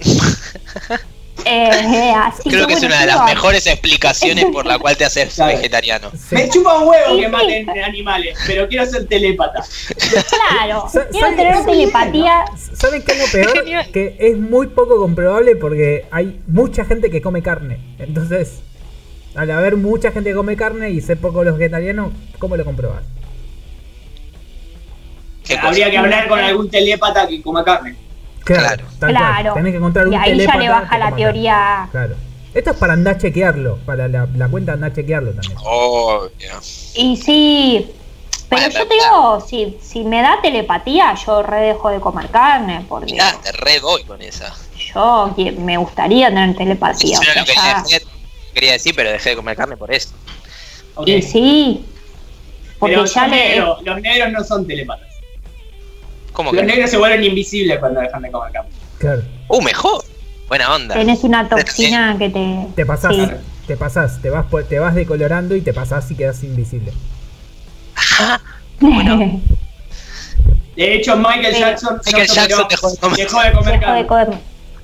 Eh, 1.44 2.12
así 2.14 2.48
Creo 2.50 2.68
que 2.68 2.74
es 2.74 2.80
bueno, 2.80 2.94
una 2.94 3.00
de 3.00 3.06
las 3.08 3.24
mejores 3.24 3.66
explicaciones 3.66 4.44
por 4.52 4.64
la 4.64 4.78
cual 4.78 4.96
te 4.96 5.04
haces 5.06 5.34
Claro. 5.34 5.56
vegetariano. 5.56 6.10
Sí. 6.12 6.36
Me 6.36 6.48
chupa 6.48 6.78
un 6.78 6.86
huevo 6.88 7.14
Sí, 7.16 7.16
que 7.20 7.24
sí. 7.24 7.30
maten 7.32 7.68
animales, 7.82 8.38
pero 8.46 8.68
quiero 8.68 8.86
ser 8.86 9.08
telépata. 9.08 9.64
Claro, 9.98 10.86
quiero 11.10 11.26
¿saben- 11.26 11.36
tener 11.36 11.64
telepatía. 11.64 12.44
¿Saben 12.74 13.02
qué 13.02 13.12
es 13.12 13.18
lo 13.18 13.26
peor? 13.32 13.58
Genial. 13.58 13.90
Que 13.92 14.16
es 14.20 14.38
muy 14.38 14.68
poco 14.68 14.98
comprobable 14.98 15.56
porque 15.56 16.06
hay 16.12 16.40
mucha 16.46 16.84
gente 16.84 17.10
que 17.10 17.20
come 17.20 17.42
carne. 17.42 17.80
Entonces, 17.98 18.60
al 19.34 19.50
haber 19.50 19.76
mucha 19.76 20.10
gente 20.12 20.30
que 20.30 20.36
come 20.36 20.56
carne 20.56 20.90
y 20.90 21.00
ser 21.00 21.18
poco 21.18 21.42
los 21.44 21.56
vegetarianos, 21.58 22.12
¿cómo 22.38 22.56
lo 22.56 22.64
comprobas? 22.64 23.02
Habría 25.60 25.90
que 25.90 25.98
hablar 25.98 26.28
con 26.28 26.38
algún 26.38 26.70
telépata 26.70 27.26
que 27.26 27.42
coma 27.42 27.64
carne. 27.64 27.96
Claro. 28.44 28.84
Claro. 28.98 29.54
Tenés 29.54 29.72
que 29.72 29.76
encontrar 29.78 30.06
un 30.08 30.12
Y 30.14 30.16
ahí 30.16 30.38
ya 30.38 30.56
le 30.56 30.68
baja 30.68 30.98
la 30.98 31.14
teoría. 31.14 31.52
carne. 31.54 31.90
Claro. 31.92 32.14
Esto 32.54 32.70
es 32.70 32.76
para 32.76 32.92
andar 32.94 33.14
a 33.14 33.18
chequearlo. 33.18 33.78
Para 33.86 34.08
la, 34.08 34.26
la 34.34 34.48
cuenta 34.48 34.72
andar 34.72 34.90
a 34.90 34.94
chequearlo 34.94 35.32
también. 35.32 35.56
Obvio. 35.64 36.30
Y 36.94 37.16
sí, 37.16 37.90
pero 38.48 38.62
Bueno, 38.62 38.78
yo 38.80 38.88
te 38.88 38.94
digo, 38.94 39.40
si, 39.46 39.78
si 39.80 40.04
me 40.04 40.20
da 40.22 40.38
telepatía, 40.42 41.14
yo 41.14 41.42
re 41.42 41.60
dejo 41.60 41.90
de 41.90 42.00
comer 42.00 42.28
carne, 42.28 42.84
porque 42.88 43.12
Mirá, 43.12 43.34
te 43.42 43.52
re 43.52 43.80
doy 43.80 44.04
con 44.04 44.20
esa. 44.22 44.54
yo 44.94 45.32
que- 45.36 45.52
me 45.52 45.76
gustaría 45.78 46.28
tener 46.28 46.56
telepatía. 46.56 47.12
Eso 47.14 47.20
o 47.20 47.24
era 47.24 47.32
sea, 47.32 47.40
lo 47.42 47.46
que 47.46 47.54
ya- 47.54 47.82
dejé- 48.00 48.06
quería 48.52 48.72
decir, 48.72 48.94
pero 48.94 49.10
dejé 49.10 49.30
de 49.30 49.36
comer 49.36 49.56
carne 49.56 49.76
por 49.76 49.92
eso. 49.92 50.10
Ok. 50.94 51.08
Y 51.08 51.22
sí, 51.22 51.84
porque 52.78 52.94
Pero 52.96 53.06
ya 53.06 53.26
le... 53.28 53.56
los 53.58 54.00
negros 54.00 54.32
no 54.32 54.44
son 54.44 54.66
telépatas. 54.66 55.08
¿Cómo 56.32 56.52
Los 56.52 56.60
que? 56.62 56.66
negros 56.66 56.90
se 56.90 56.96
vuelven 56.96 57.22
invisibles 57.24 57.78
cuando 57.78 58.00
dejan 58.00 58.22
de 58.22 58.30
comer 58.30 58.52
carne. 58.52 58.70
Claro. 58.98 59.22
Uh, 59.48 59.60
mejor. 59.62 60.04
Buena 60.48 60.74
onda. 60.74 60.94
Tenés 60.94 61.22
una 61.24 61.48
toxina 61.48 62.16
que 62.18 62.28
te... 62.30 62.66
Te 62.74 62.84
pasás. 62.86 63.14
Sí. 63.14 63.28
Te 63.66 63.76
pasás. 63.76 64.20
Te 64.20 64.30
vas, 64.30 64.46
te 64.68 64.78
vas 64.78 64.94
decolorando 64.94 65.54
y 65.56 65.60
te 65.60 65.72
pasás 65.72 66.10
y 66.10 66.14
quedas 66.14 66.42
invisible. 66.42 66.92
De 70.76 70.94
hecho, 70.94 71.16
Michael 71.16 71.54
Sí. 71.54 71.60
Jackson, 71.60 72.00
Michael 72.06 72.28
Jackson 72.28 72.66
dejó 72.68 72.90
de 72.90 72.96
comer. 72.98 73.16
dejó 73.18 73.40
de 73.42 73.52
comer 73.52 73.64
Dejó 73.80 73.94
de 73.94 74.06
carne. 74.06 74.06
comer. 74.06 74.38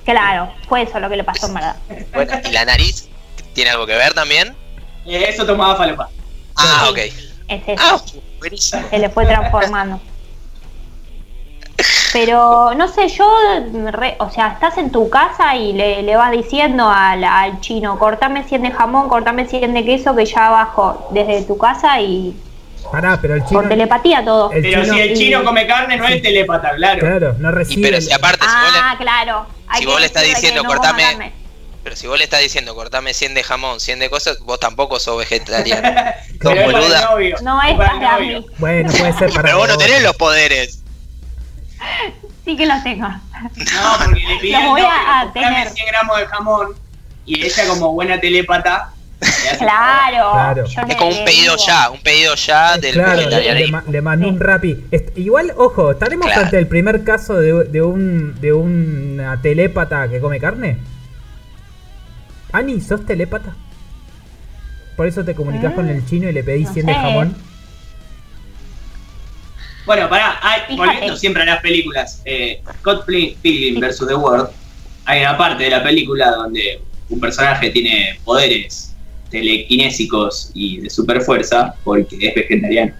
Claro, 0.05 0.51
fue 0.67 0.83
eso 0.83 0.99
lo 0.99 1.09
que 1.09 1.17
le 1.17 1.23
pasó 1.23 1.47
en 1.47 1.53
verdad. 1.55 1.75
Bueno, 2.13 2.31
¿Y 2.47 2.51
la 2.51 2.65
nariz 2.65 3.08
tiene 3.59 3.71
algo 3.71 3.85
que 3.85 3.95
ver 3.97 4.13
también? 4.13 4.55
Eh, 5.05 5.25
Eso 5.27 5.45
tomaba 5.45 5.75
falopa. 5.75 6.07
Ah, 6.55 6.83
Sí. 6.85 6.89
ok. 6.91 6.97
Es 7.49 7.61
eso. 7.67 7.83
Ah, 7.83 8.01
buenísimo. 8.39 8.81
se 8.89 8.97
le 8.99 9.09
fue 9.09 9.25
transformando. 9.25 9.99
Pero 12.13 12.73
no 12.73 12.87
sé, 12.87 13.09
yo, 13.09 13.27
re- 13.91 14.15
o 14.19 14.29
sea, 14.29 14.47
estás 14.53 14.77
en 14.77 14.91
tu 14.91 15.09
casa 15.09 15.55
y 15.57 15.73
le, 15.73 16.01
le 16.03 16.15
vas 16.15 16.31
diciendo 16.31 16.89
al, 16.89 17.21
al 17.23 17.59
chino, 17.59 17.99
cortame 17.99 18.43
100 18.45 18.61
de 18.63 18.71
jamón, 18.71 19.09
cortame 19.09 19.45
100 19.45 19.73
de 19.73 19.83
queso, 19.85 20.15
que 20.15 20.25
ya 20.25 20.49
bajo 20.49 21.09
desde 21.11 21.41
tu 21.43 21.57
casa 21.57 21.99
y 21.99 22.33
Pará, 22.91 23.19
pero 23.21 23.35
el 23.35 23.43
chino. 23.45 23.59
por 23.59 23.67
telepatía 23.69 24.23
todo. 24.23 24.51
El 24.53 24.61
Pero 24.61 24.81
chino- 24.83 24.93
si 24.93 24.99
el 25.01 25.17
chino 25.17 25.43
come 25.43 25.67
carne, 25.67 25.97
no 25.97 26.07
es 26.07 26.21
telépata, 26.21 26.71
claro. 26.77 26.99
Claro, 27.01 27.35
no 27.39 27.49
Y 27.49 27.53
recibe. 27.53 27.81
pero 27.81 27.97
el- 27.97 28.03
si 28.03 28.11
aparte, 28.13 28.39
si 28.39 28.45
vos 28.47 28.55
Ah, 28.81 28.95
le, 28.97 29.03
claro. 29.03 29.45
Si 29.77 29.85
vos 29.85 29.99
le 29.99 30.05
estás 30.05 30.23
decirle 30.23 30.39
que 30.41 30.47
diciendo, 30.47 30.63
no 30.63 30.69
cortame-. 30.69 31.33
Pero 31.89 31.97
si 31.99 32.05
vos 32.05 32.19
le 32.19 32.25
estás 32.25 32.41
diciendo 32.41 32.75
cortame 32.75 33.15
100 33.15 33.33
de 33.33 33.41
jamón, 33.41 33.79
100 33.79 33.97
de 33.97 34.09
cosas, 34.11 34.37
vos 34.41 34.59
tampoco 34.59 34.99
sos 34.99 35.17
vegetariano. 35.17 35.81
Pero 36.39 36.51
es 36.51 36.65
para 36.65 36.65
el 36.67 36.71
boluda. 36.71 37.01
novio. 37.09 37.35
No 37.41 37.59
es 37.63 37.73
para 37.75 38.19
mí. 38.19 38.45
Bueno, 38.59 38.91
puede 38.91 39.13
ser 39.13 39.29
para. 39.31 39.41
Pero 39.41 39.57
vos 39.57 39.67
no 39.69 39.75
tenés 39.79 40.03
los 40.03 40.15
poderes. 40.15 40.83
Sí 42.45 42.55
que 42.55 42.67
los 42.67 42.83
tengo. 42.83 43.07
No, 43.07 43.17
porque 44.05 44.19
le 44.43 44.55
al 44.55 44.67
voy 44.67 44.81
novio, 44.83 44.87
a- 44.87 45.31
tener. 45.33 45.67
100 45.67 45.87
gramos 45.87 46.19
de 46.19 46.27
jamón 46.27 46.75
y 47.25 47.43
ella 47.43 47.67
como 47.67 47.93
buena 47.93 48.19
telépata 48.21 48.91
le 49.19 49.27
hace 49.27 49.57
Claro. 49.57 50.31
Claro. 50.31 50.65
Es 50.65 50.95
como 50.95 51.09
un 51.09 51.25
pedido 51.25 51.55
ya, 51.57 51.89
un 51.89 52.01
pedido 52.03 52.35
ya 52.35 52.77
del 52.77 52.93
Claro, 52.93 53.15
le, 53.31 53.71
le 53.91 54.01
mandó 54.03 54.27
un 54.29 54.39
rapi. 54.39 54.85
Est- 54.91 55.17
Igual, 55.17 55.53
ojo, 55.57 55.89
¿estaremos 55.89 56.27
Claro. 56.27 56.41
ante 56.43 56.59
el 56.59 56.67
primer 56.67 57.03
caso 57.03 57.33
de, 57.33 57.63
de 57.63 57.81
un 57.81 58.39
de 58.39 58.53
una 58.53 59.41
telépata 59.41 60.07
que 60.07 60.19
come 60.19 60.39
carne? 60.39 60.77
Ani, 62.51 62.81
¿sos 62.81 63.05
telépata? 63.05 63.55
Por 64.95 65.07
eso 65.07 65.23
te 65.23 65.35
comunicás 65.35 65.71
Mm, 65.71 65.75
con 65.75 65.89
el 65.89 66.05
chino 66.05 66.29
y 66.29 66.33
le 66.33 66.43
pedís 66.43 66.67
no 66.67 66.73
100 66.73 66.85
de 66.85 66.93
jamón. 66.93 67.35
Bueno, 69.85 70.09
pará, 70.09 70.37
hay, 70.41 70.75
volviendo 70.75 71.15
siempre 71.15 71.43
a 71.43 71.45
las 71.45 71.61
películas, 71.61 72.21
eh, 72.25 72.61
Scott 72.79 73.05
Pil- 73.07 73.35
Pilgrim 73.41 73.79
vs. 73.79 74.05
The 74.07 74.15
World, 74.15 74.49
hay 75.05 75.21
una 75.21 75.37
parte 75.37 75.63
de 75.63 75.69
la 75.71 75.81
película 75.81 76.31
donde 76.31 76.81
un 77.09 77.19
personaje 77.19 77.69
tiene 77.71 78.19
poderes 78.23 78.93
telequinésicos 79.31 80.51
y 80.53 80.81
de 80.81 80.89
super 80.89 81.21
fuerza 81.21 81.73
porque 81.83 82.17
es 82.19 82.35
vegetariano. 82.35 82.93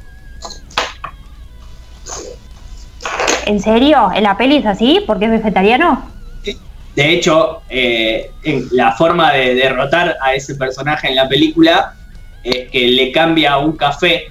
¿En 3.45 3.59
serio? 3.59 4.11
¿En 4.13 4.23
la 4.23 4.37
peli 4.37 4.57
es 4.57 4.65
así? 4.65 5.03
¿Porque 5.05 5.25
es 5.25 5.31
vegetariano? 5.31 6.07
De 6.99 7.13
hecho, 7.13 7.61
eh, 7.69 8.29
en 8.43 8.67
la 8.71 8.91
forma 8.91 9.31
de 9.31 9.55
derrotar 9.55 10.17
a 10.21 10.33
ese 10.33 10.55
personaje 10.55 11.07
en 11.07 11.15
la 11.15 11.29
película 11.29 11.93
es 12.43 12.69
que 12.69 12.87
le 12.89 13.13
cambia 13.13 13.57
un 13.57 13.77
café 13.77 14.27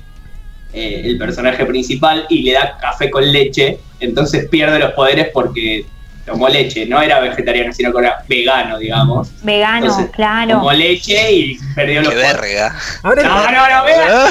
eh, 0.74 1.00
el 1.02 1.16
personaje 1.16 1.64
principal 1.64 2.26
y 2.28 2.42
le 2.42 2.52
da 2.52 2.76
café 2.78 3.08
con 3.10 3.24
leche, 3.32 3.78
entonces 4.00 4.48
pierde 4.50 4.78
los 4.78 4.92
poderes 4.92 5.28
porque 5.32 5.86
tomó 6.26 6.46
leche, 6.50 6.84
no 6.84 7.00
era 7.00 7.20
vegetariano, 7.20 7.72
sino 7.72 7.90
que 7.90 8.00
era 8.00 8.18
vegano, 8.28 8.76
digamos. 8.76 9.30
Vegano, 9.42 9.86
Entonces, 9.86 10.10
claro. 10.14 10.50
Tomó 10.58 10.72
leche 10.74 11.32
y 11.32 11.58
perdió 11.74 12.02
los 12.02 12.10
Qué 12.12 12.16
poderes. 12.16 12.40
verga. 12.42 12.76
Ahora, 13.02 13.22
No, 13.22 13.50
no, 13.50 13.68
no, 13.78 13.84
vea. 13.86 14.30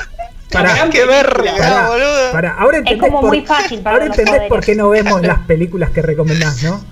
Pará. 0.52 0.76
Gran 0.76 0.90
Qué 0.92 1.00
película. 1.00 1.24
verga, 1.24 1.58
Pará, 1.58 1.88
boludo. 1.88 2.32
pará, 2.32 2.56
ahora 2.60 2.78
entendés, 2.78 3.02
como 3.02 3.22
por, 3.22 3.30
muy 3.30 3.42
fácil 3.48 3.80
para 3.82 3.96
ahora 3.96 4.06
entendés 4.06 4.44
por 4.48 4.64
qué 4.64 4.76
no 4.76 4.90
vemos 4.90 5.24
las 5.24 5.40
películas 5.40 5.90
que 5.90 6.04
recomendás, 6.04 6.62
¿no? 6.62 6.86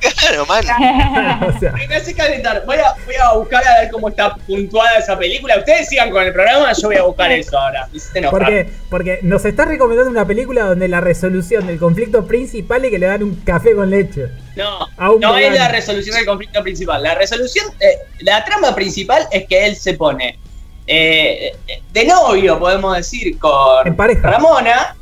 Claro, 0.00 0.46
man. 0.46 0.64
o 1.56 1.58
sea, 1.58 1.72
Me 1.72 1.94
hace 1.94 2.14
calentar. 2.14 2.64
Voy 2.66 2.76
a, 2.76 2.94
voy 3.04 3.14
a 3.14 3.32
buscar 3.34 3.66
a 3.66 3.80
ver 3.80 3.90
cómo 3.90 4.08
está 4.08 4.34
puntuada 4.34 4.98
esa 4.98 5.18
película. 5.18 5.58
Ustedes 5.58 5.88
sigan 5.88 6.10
con 6.10 6.22
el 6.22 6.32
programa, 6.32 6.72
yo 6.72 6.88
voy 6.88 6.96
a 6.96 7.02
buscar 7.02 7.32
eso 7.32 7.58
ahora. 7.58 7.88
Porque, 8.30 8.68
porque 8.90 9.20
nos 9.22 9.44
estás 9.44 9.68
recomendando 9.68 10.10
una 10.10 10.26
película 10.26 10.64
donde 10.64 10.88
la 10.88 11.00
resolución 11.00 11.66
del 11.66 11.78
conflicto 11.78 12.26
principal 12.26 12.84
es 12.84 12.90
que 12.90 12.98
le 12.98 13.06
dan 13.06 13.22
un 13.22 13.36
café 13.36 13.74
con 13.74 13.90
leche. 13.90 14.28
No, 14.56 14.88
no 15.18 15.36
es 15.36 15.52
la 15.52 15.68
resolución 15.68 16.16
del 16.16 16.26
conflicto 16.26 16.62
principal. 16.62 17.02
La 17.02 17.14
resolución, 17.14 17.66
eh, 17.80 17.98
la 18.20 18.44
trama 18.44 18.74
principal 18.74 19.26
es 19.30 19.46
que 19.46 19.66
él 19.66 19.76
se 19.76 19.94
pone 19.94 20.38
eh, 20.86 21.52
de 21.92 22.04
novio, 22.04 22.58
podemos 22.58 22.96
decir, 22.96 23.38
con 23.38 23.86
En 23.86 23.96
pareja. 23.96 24.30
Ramona. 24.30 24.96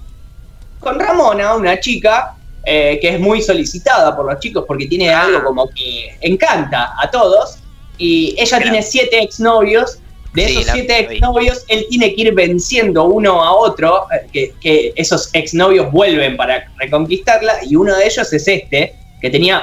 Con 0.81 1.01
Ramona, 1.01 1.55
una 1.55 1.81
chica 1.81 2.35
eh, 2.67 2.99
que 3.01 3.09
es 3.11 3.21
muy 3.21 3.41
solicitada 3.43 4.15
por 4.17 4.31
los 4.31 4.41
chicos 4.41 4.65
porque 4.67 4.87
tiene 4.87 5.11
algo 5.11 5.43
como 5.45 5.69
que 5.71 6.17
encanta 6.21 6.93
a 6.99 7.11
todos. 7.11 7.59
Y 7.99 8.35
ella 8.39 8.57
Claro. 8.59 8.63
tiene 8.65 8.83
siete 8.83 9.23
exnovios. 9.23 9.99
De 10.33 10.49
Sí, 10.49 10.59
esos 10.59 10.73
siete 10.73 10.99
exnovios, 10.99 11.65
él 11.69 11.87
tiene 11.89 12.13
que 12.13 12.23
ir 12.23 12.35
venciendo 12.35 13.05
uno 13.05 13.41
a 13.45 13.53
otro, 13.55 14.07
eh, 14.11 14.27
que, 14.33 14.55
que 14.61 14.93
esos 14.97 15.31
exnovios 15.33 15.93
vuelven 15.93 16.37
para 16.37 16.65
reconquistarla, 16.77 17.59
y 17.63 17.77
uno 17.77 17.95
de 17.97 18.05
ellos 18.05 18.33
es 18.33 18.49
este, 18.49 18.97
que 19.21 19.31
tenía 19.31 19.63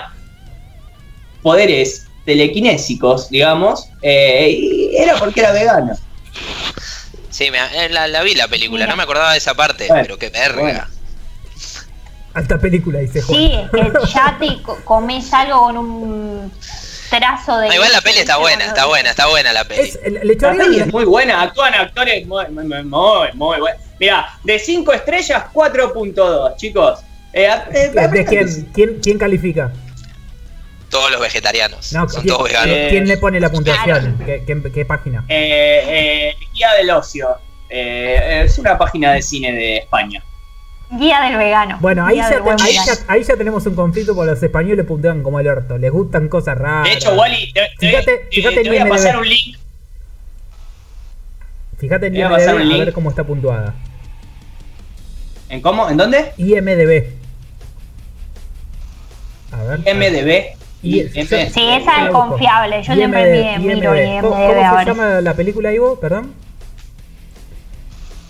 poderes 1.41 2.05
telequinésicos, 2.25 3.29
digamos, 3.29 3.89
eh, 4.01 4.49
y 4.49 4.95
era 4.95 5.17
porque 5.17 5.41
era 5.41 5.51
vegano. 5.51 5.93
Sí, 7.29 7.49
me- 7.51 7.89
la, 7.89 8.07
la 8.07 8.23
vi 8.23 8.35
la 8.35 8.47
película, 8.47 8.85
no 8.87 8.95
me 8.95 9.03
acordaba 9.03 9.31
de 9.33 9.39
esa 9.39 9.53
parte, 9.55 9.87
Bueno, 9.87 10.03
pero 10.03 10.17
qué 10.19 10.29
verga. 10.29 10.61
bueno. 10.61 10.83
Alta 12.33 12.57
película, 12.57 12.99
dice 12.99 13.21
Juan. 13.21 13.37
Sí, 13.39 13.51
que 13.73 13.91
ya 14.13 14.37
te 14.39 14.61
co- 14.61 14.77
comes 14.85 15.33
algo 15.33 15.61
con 15.63 15.77
un 15.77 16.51
trazo 17.09 17.57
de. 17.59 17.67
No, 17.67 17.73
igual 17.73 17.91
la 17.91 18.01
peli 18.01 18.19
está 18.19 18.37
buena, 18.37 18.65
está 18.65 18.85
buena, 18.85 19.09
está 19.09 19.27
buena 19.27 19.51
la 19.53 19.65
peli. 19.65 19.81
Es, 19.81 19.99
La 20.03 20.21
chorearon 20.21 20.57
peli 20.57 20.77
la- 20.77 20.85
es 20.85 20.93
muy 20.93 21.05
buena, 21.05 21.41
actúan 21.41 21.73
actores 21.73 22.25
muy, 22.27 22.47
muy, 22.47 22.63
muy, 22.65 22.83
muy, 22.83 23.59
buenos. 23.59 23.81
Mira, 23.99 24.27
de 24.43 24.57
5 24.57 24.93
estrellas, 24.93 25.43
4.2, 25.53 26.55
chicos. 26.55 26.99
Eh, 27.33 27.47
eh, 27.73 27.89
¿De, 27.93 28.07
de 28.07 28.25
quién, 28.25 28.71
quién, 28.73 28.99
quién 29.01 29.17
califica? 29.19 29.71
Todos 30.89 31.11
los 31.11 31.21
vegetarianos. 31.21 31.93
No, 31.93 32.07
son 32.09 32.21
¿quién, 32.23 32.33
todos 32.35 32.49
veganos. 32.49 32.75
Eh, 32.75 32.87
¿quién 32.89 33.07
le 33.07 33.17
pone 33.17 33.39
la 33.39 33.49
puntuación? 33.49 34.17
¿Qué, 34.25 34.43
qué- 34.45 34.71
qué 34.73 34.85
página? 34.85 35.23
Eh, 35.29 35.83
eh, 35.87 36.35
Guía 36.53 36.71
del 36.77 36.89
Ocio. 36.91 37.29
Eh, 37.69 38.43
es 38.45 38.57
una 38.57 38.77
página 38.77 39.13
de 39.13 39.21
cine 39.21 39.51
de 39.53 39.77
España. 39.77 40.21
Guía 40.91 41.21
del 41.21 41.37
vegano. 41.37 41.77
Bueno, 41.79 42.05
ahí 42.05 42.17
ya, 42.17 42.27
del 42.29 42.37
te- 42.39 42.43
buen 42.43 42.61
ahí, 42.61 42.71
vegano. 42.73 42.91
ya, 42.93 43.13
ahí 43.13 43.23
ya 43.23 43.35
tenemos 43.37 43.65
un 43.65 43.75
conflicto 43.75 44.13
porque 44.13 44.31
los 44.31 44.43
españoles 44.43 44.85
puntean 44.85 45.23
como 45.23 45.39
el 45.39 45.47
orto. 45.47 45.77
Les 45.77 45.89
gustan 45.91 46.27
cosas 46.27 46.57
raras. 46.57 46.83
De 46.85 46.93
hecho, 46.93 47.13
Wally, 47.13 47.51
te, 47.53 47.61
te- 47.79 47.87
Fíjate- 47.87 48.17
te- 48.17 48.27
fíjate 48.35 48.55
te 48.63 48.69
voy 48.69 48.77
a 48.77 48.81
IMDb. 48.81 48.89
pasar 48.89 49.17
un 49.17 49.27
link. 49.29 49.57
Fíjate 51.77 52.07
en 52.07 52.13
Te 52.13 52.19
voy 52.19 52.27
a 52.27 52.29
pasar 52.29 52.55
IMDB 52.55 52.61
a 52.61 52.65
link. 52.65 52.79
ver 52.85 52.93
cómo 52.93 53.09
está 53.09 53.23
puntuada. 53.23 53.73
¿En 55.49 55.61
cómo? 55.61 55.89
¿En 55.89 55.97
dónde? 55.97 56.33
IMDB. 56.37 57.07
A 59.51 59.63
ver. 59.63 59.79
MDB. 59.95 60.55
Y- 60.83 61.01
IM. 61.01 61.09
Sí, 61.13 61.23
esa 61.25 62.05
es 62.05 62.09
confiable. 62.11 62.83
Yo 62.83 62.93
siempre 62.93 63.57
mi- 63.59 63.65
miro 63.65 63.95
IMDb. 63.95 64.21
¿Cómo, 64.21 64.35
IMDb 64.43 64.79
se 64.79 64.85
llama 64.85 65.21
la 65.21 65.33
película, 65.33 65.71
Ivo? 65.73 65.99
Perdón. 65.99 66.33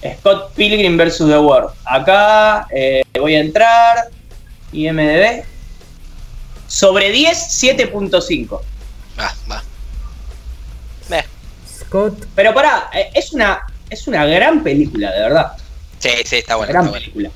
Scott 0.02 0.53
Pilgrim 0.56 0.98
vs. 0.98 1.18
The 1.18 1.40
World. 1.40 1.73
Acá 1.86 2.68
eh, 2.72 3.03
voy 3.19 3.36
a 3.36 3.40
entrar. 3.40 4.10
IMDB. 4.72 5.44
Sobre 6.68 7.11
10, 7.11 7.38
7.5. 7.38 8.61
Va, 9.19 9.36
va. 9.49 9.64
Ve. 11.10 11.26
Scott. 11.68 12.26
Pero 12.34 12.53
pará, 12.53 12.90
eh, 12.94 13.10
es 13.14 13.34
una, 13.34 13.61
es 13.90 14.07
una 14.07 14.26
gran 14.26 14.64
película, 14.64 15.11
de 15.11 15.22
verdad. 15.22 15.52
Sí, 15.99 16.10
sí, 16.26 16.38
está 16.38 16.56
bueno. 16.56 16.72
gran 16.72 16.86
Está 16.86 16.98
película. 16.98 17.30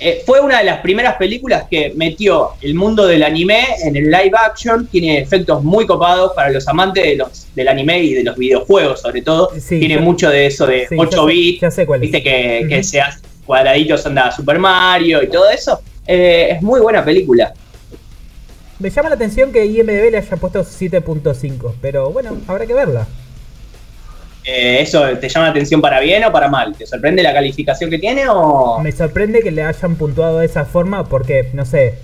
Eh, 0.00 0.22
fue 0.26 0.40
una 0.40 0.58
de 0.58 0.64
las 0.64 0.80
primeras 0.80 1.16
películas 1.16 1.64
que 1.70 1.92
metió 1.96 2.50
el 2.60 2.74
mundo 2.74 3.06
del 3.06 3.22
anime 3.22 3.64
en 3.84 3.96
el 3.96 4.04
live 4.10 4.32
action. 4.36 4.86
Tiene 4.88 5.18
efectos 5.20 5.62
muy 5.62 5.86
copados 5.86 6.32
para 6.34 6.50
los 6.50 6.66
amantes 6.68 7.04
de 7.04 7.16
los, 7.16 7.46
del 7.54 7.68
anime 7.68 8.02
y 8.02 8.14
de 8.14 8.24
los 8.24 8.36
videojuegos, 8.36 9.00
sobre 9.00 9.22
todo. 9.22 9.50
Sí, 9.58 9.78
Tiene 9.78 9.94
ya- 9.96 10.00
mucho 10.00 10.28
de 10.30 10.46
eso 10.46 10.66
de 10.66 10.86
sí, 10.88 10.96
8 10.98 11.10
ya 11.10 11.18
sé- 11.20 11.26
bits. 11.26 11.60
Ya 11.60 11.70
sé 11.70 11.86
cuál 11.86 11.98
es. 12.02 12.10
Viste 12.10 12.22
que, 12.22 12.66
que 12.68 12.74
Ujú. 12.80 12.84
se 12.84 13.00
hace 13.00 13.20
cuadraditos 13.46 14.04
anda 14.06 14.30
Super 14.32 14.58
Mario 14.58 15.22
y 15.22 15.28
todo 15.28 15.48
eso. 15.50 15.80
Eh, 16.06 16.48
es 16.52 16.62
muy 16.62 16.80
buena 16.80 17.04
película. 17.04 17.54
Me 18.78 18.90
llama 18.90 19.08
la 19.10 19.14
atención 19.14 19.52
que 19.52 19.64
IMDB 19.64 20.10
le 20.10 20.18
haya 20.18 20.36
puesto 20.36 20.64
7.5. 20.64 21.74
Pero 21.80 22.10
bueno, 22.10 22.36
habrá 22.48 22.66
que 22.66 22.74
verla. 22.74 23.06
Eh, 24.44 24.78
¿Eso 24.80 25.02
te 25.18 25.28
llama 25.28 25.46
la 25.46 25.50
atención 25.52 25.80
para 25.80 26.00
bien 26.00 26.22
o 26.24 26.32
para 26.32 26.48
mal? 26.48 26.74
¿Te 26.76 26.86
sorprende 26.86 27.22
la 27.22 27.32
calificación 27.32 27.88
que 27.90 27.98
tiene 27.98 28.24
o...? 28.28 28.78
Me 28.80 28.92
sorprende 28.92 29.40
que 29.42 29.50
le 29.50 29.62
hayan 29.62 29.96
puntuado 29.96 30.40
de 30.40 30.46
esa 30.46 30.64
forma 30.66 31.08
porque, 31.08 31.48
no 31.54 31.64
sé, 31.64 31.94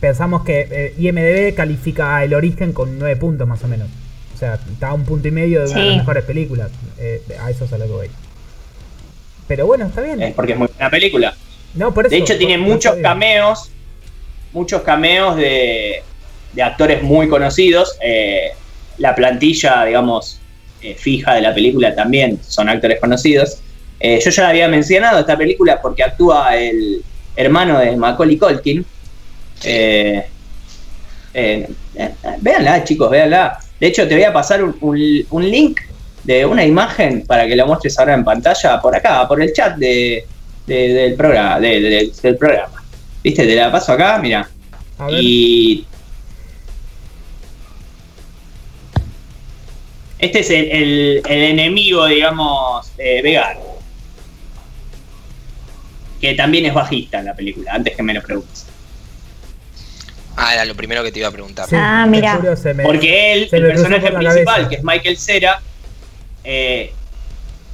pensamos 0.00 0.44
que 0.44 0.68
eh, 0.70 0.94
IMDB 0.98 1.54
califica 1.54 2.22
el 2.22 2.34
origen 2.34 2.72
con 2.72 2.98
9 2.98 3.16
puntos 3.16 3.48
más 3.48 3.62
o 3.64 3.68
menos. 3.68 3.88
O 4.34 4.38
sea, 4.38 4.54
está 4.70 4.88
a 4.88 4.94
un 4.94 5.04
punto 5.04 5.28
y 5.28 5.30
medio 5.30 5.64
de 5.64 5.70
una 5.70 5.80
de 5.80 5.86
las 5.86 5.96
mejores 5.96 6.24
películas. 6.24 6.70
Eh, 6.98 7.22
a 7.42 7.50
eso 7.50 7.64
es 7.64 7.72
a 7.72 7.78
lo 7.78 7.86
que 7.86 7.90
voy. 7.92 8.10
Pero 9.48 9.66
bueno, 9.66 9.86
está 9.86 10.02
bien. 10.02 10.22
Es 10.22 10.34
porque 10.34 10.52
es 10.52 10.58
muy 10.58 10.68
buena 10.68 10.90
película. 10.90 11.34
No, 11.74 11.92
por 11.94 12.06
eso, 12.06 12.14
De 12.14 12.18
hecho, 12.20 12.36
tiene 12.36 12.58
por- 12.58 12.68
muchos 12.68 12.96
cameos, 12.96 13.70
muchos 14.52 14.82
cameos 14.82 15.36
de, 15.36 16.02
de 16.52 16.62
actores 16.62 17.02
muy 17.02 17.28
conocidos. 17.28 17.96
Eh, 18.02 18.50
la 18.98 19.14
plantilla, 19.14 19.84
digamos, 19.86 20.40
eh, 20.82 20.94
fija 20.94 21.34
de 21.34 21.40
la 21.42 21.54
película 21.54 21.94
también 21.94 22.38
son 22.46 22.68
actores 22.68 23.00
conocidos. 23.00 23.58
Eh, 24.00 24.20
yo 24.24 24.30
ya 24.30 24.42
la 24.44 24.48
había 24.50 24.68
mencionado 24.68 25.18
esta 25.20 25.36
película 25.36 25.80
porque 25.82 26.02
actúa 26.04 26.56
el 26.56 27.02
hermano 27.36 27.78
de 27.80 27.96
Macaulay 27.96 28.36
Culkin. 28.36 28.84
Eh, 29.64 30.24
eh, 31.34 31.68
véanla, 32.40 32.84
chicos, 32.84 33.10
véanla. 33.10 33.58
De 33.80 33.86
hecho, 33.88 34.06
te 34.08 34.14
voy 34.14 34.24
a 34.24 34.32
pasar 34.32 34.62
un, 34.62 34.76
un- 34.80 35.26
un 35.30 35.50
link 35.50 35.80
de 36.24 36.44
una 36.44 36.64
imagen 36.64 37.24
para 37.26 37.46
que 37.46 37.56
la 37.56 37.64
muestres 37.64 37.98
ahora 37.98 38.14
en 38.14 38.24
pantalla 38.24 38.80
por 38.80 38.94
acá, 38.94 39.26
por 39.26 39.40
el 39.42 39.52
chat 39.52 39.76
de, 39.76 40.24
de- 40.66 40.88
del 40.92 41.14
programa, 41.14 41.60
de- 41.60 41.80
de- 41.80 42.12
del 42.22 42.36
programa. 42.36 42.82
¿Viste? 43.22 43.46
Te 43.46 43.54
la 43.54 43.70
paso 43.72 43.92
acá, 43.92 44.18
mira. 44.18 44.48
Y 45.20 45.84
este 50.18 50.40
es 50.40 50.50
el, 50.50 50.70
el- 50.70 51.22
el 51.28 51.42
enemigo, 51.42 52.06
digamos, 52.06 52.90
eh, 52.98 53.20
vegano. 53.22 53.60
Que 56.20 56.34
también 56.34 56.66
es 56.66 56.74
bajista 56.74 57.20
en 57.20 57.26
la 57.26 57.34
película, 57.34 57.72
antes 57.72 57.94
que 57.96 58.02
me 58.02 58.12
lo 58.14 58.22
preguntes. 58.22 58.66
Ah, 60.36 60.54
era 60.54 60.64
lo 60.64 60.74
primero 60.74 61.02
que 61.02 61.10
te 61.12 61.18
iba 61.20 61.28
a 61.28 61.32
preguntar. 61.32 61.68
sí, 61.68 61.74
Ah, 61.78 62.06
mira. 62.08 62.38
me- 62.74 62.82
Porque 62.84 63.32
él, 63.34 63.48
el 63.50 63.62
personaje 63.68 64.10
principal, 64.12 64.68
que 64.68 64.76
es 64.76 64.84
Michael 64.84 65.16
Cera, 65.18 65.60
eh, 66.44 66.92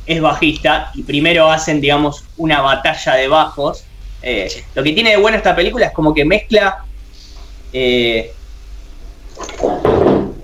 es 0.07 0.21
bajista 0.21 0.91
y 0.95 1.03
primero 1.03 1.51
hacen, 1.51 1.81
digamos, 1.81 2.25
una 2.37 2.61
batalla 2.61 3.15
de 3.15 3.29
bajos. 3.29 3.85
Eh, 4.23 4.49
Sí. 4.51 4.61
Lo 4.75 4.83
que 4.83 4.93
tiene 4.93 5.11
de 5.11 5.17
bueno 5.19 5.37
esta 5.37 5.55
película 5.57 5.87
es 5.87 5.93
como 5.93 6.13
que 6.15 6.25
mezcla 6.25 6.85
eh, 7.73 8.33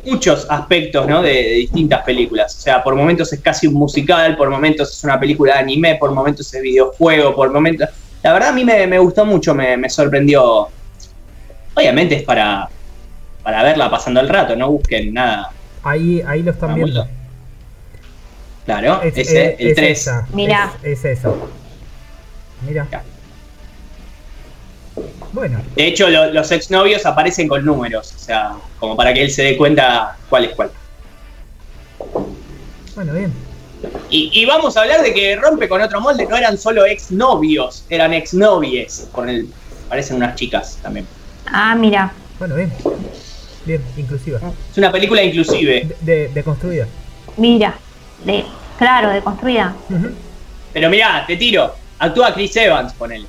muchos 0.04 0.46
aspectos 0.48 1.06
¿no? 1.06 1.22
de, 1.22 1.30
de 1.32 1.50
distintas 1.54 2.02
películas. 2.02 2.56
O 2.56 2.60
sea, 2.60 2.82
por 2.82 2.94
momentos 2.94 3.32
es 3.32 3.40
casi 3.40 3.66
un 3.66 3.74
musical, 3.74 4.36
por 4.36 4.48
momentos 4.50 4.90
es 4.96 5.04
una 5.04 5.18
película 5.18 5.54
de 5.54 5.58
anime, 5.60 5.96
por 5.96 6.12
momentos 6.12 6.52
es 6.52 6.62
videojuego, 6.62 7.34
por 7.34 7.52
momentos... 7.52 7.88
La 8.22 8.32
verdad 8.34 8.50
a 8.50 8.52
mí 8.52 8.64
me, 8.64 8.86
me 8.86 8.98
gustó 8.98 9.24
mucho, 9.24 9.54
me, 9.54 9.76
me 9.76 9.88
sorprendió. 9.88 10.68
Obviamente 11.74 12.16
es 12.16 12.22
para, 12.22 12.68
para 13.42 13.62
verla 13.62 13.90
pasando 13.90 14.20
el 14.20 14.28
rato, 14.28 14.54
no 14.56 14.70
busquen 14.70 15.14
nada. 15.14 15.50
Ahí, 15.82 16.22
ahí 16.26 16.42
lo 16.42 16.50
están 16.50 16.74
viendo. 16.74 17.06
Claro, 18.66 19.00
Es- 19.02 19.16
ese, 19.16 19.46
eh, 19.46 19.56
el 19.58 19.68
es 19.68 19.74
3. 19.76 19.98
esa, 19.98 20.26
Mirá. 20.34 20.72
Es, 20.82 21.04
es 21.04 21.18
eso. 21.18 21.48
Mira. 22.66 22.86
Bueno, 25.32 25.60
De 25.76 25.86
hecho, 25.86 26.08
lo- 26.08 26.32
los 26.32 26.50
exnovios 26.50 27.06
aparecen 27.06 27.46
con 27.48 27.64
números, 27.64 28.12
o 28.16 28.18
sea, 28.18 28.52
como 28.78 28.96
para 28.96 29.14
que 29.14 29.22
él 29.22 29.30
se 29.30 29.42
dé 29.44 29.56
cuenta 29.56 30.16
cuál 30.28 30.44
es 30.46 30.54
cuál. 30.56 30.70
bueno, 32.94 33.12
bien. 33.14 33.32
Y, 34.10 34.30
y 34.34 34.44
vamos 34.44 34.76
a 34.76 34.82
hablar 34.82 35.02
de 35.02 35.14
que 35.14 35.36
rompe 35.36 35.68
con 35.68 35.80
otro 35.80 36.00
molde, 36.00 36.26
no 36.26 36.36
eran 36.36 36.58
solo 36.58 36.84
exnovios, 36.84 37.84
eran 37.88 38.12
exnovies. 38.12 39.08
Con 39.12 39.28
el, 39.28 39.48
parecen 39.88 40.16
unas 40.16 40.34
chicas 40.34 40.78
también. 40.82 41.06
Ah, 41.46 41.74
mira. 41.74 42.12
Bueno, 42.38 42.56
bien. 42.56 42.72
Bien, 43.64 43.82
inclusiva. 43.96 44.40
Es 44.70 44.78
una 44.78 44.90
película 44.90 45.22
inclusive, 45.22 45.94
De, 46.00 46.12
de, 46.12 46.28
de 46.28 46.42
construida. 46.44 46.86
Mira. 47.36 47.74
De, 48.24 48.44
claro, 48.78 49.10
de 49.10 49.22
construida. 49.22 49.74
Pero 50.72 50.90
mirá, 50.90 51.24
te 51.26 51.36
tiro, 51.36 51.74
actúa 51.98 52.34
Chris 52.34 52.56
Evans 52.56 52.92
con 52.94 53.12
él. 53.12 53.26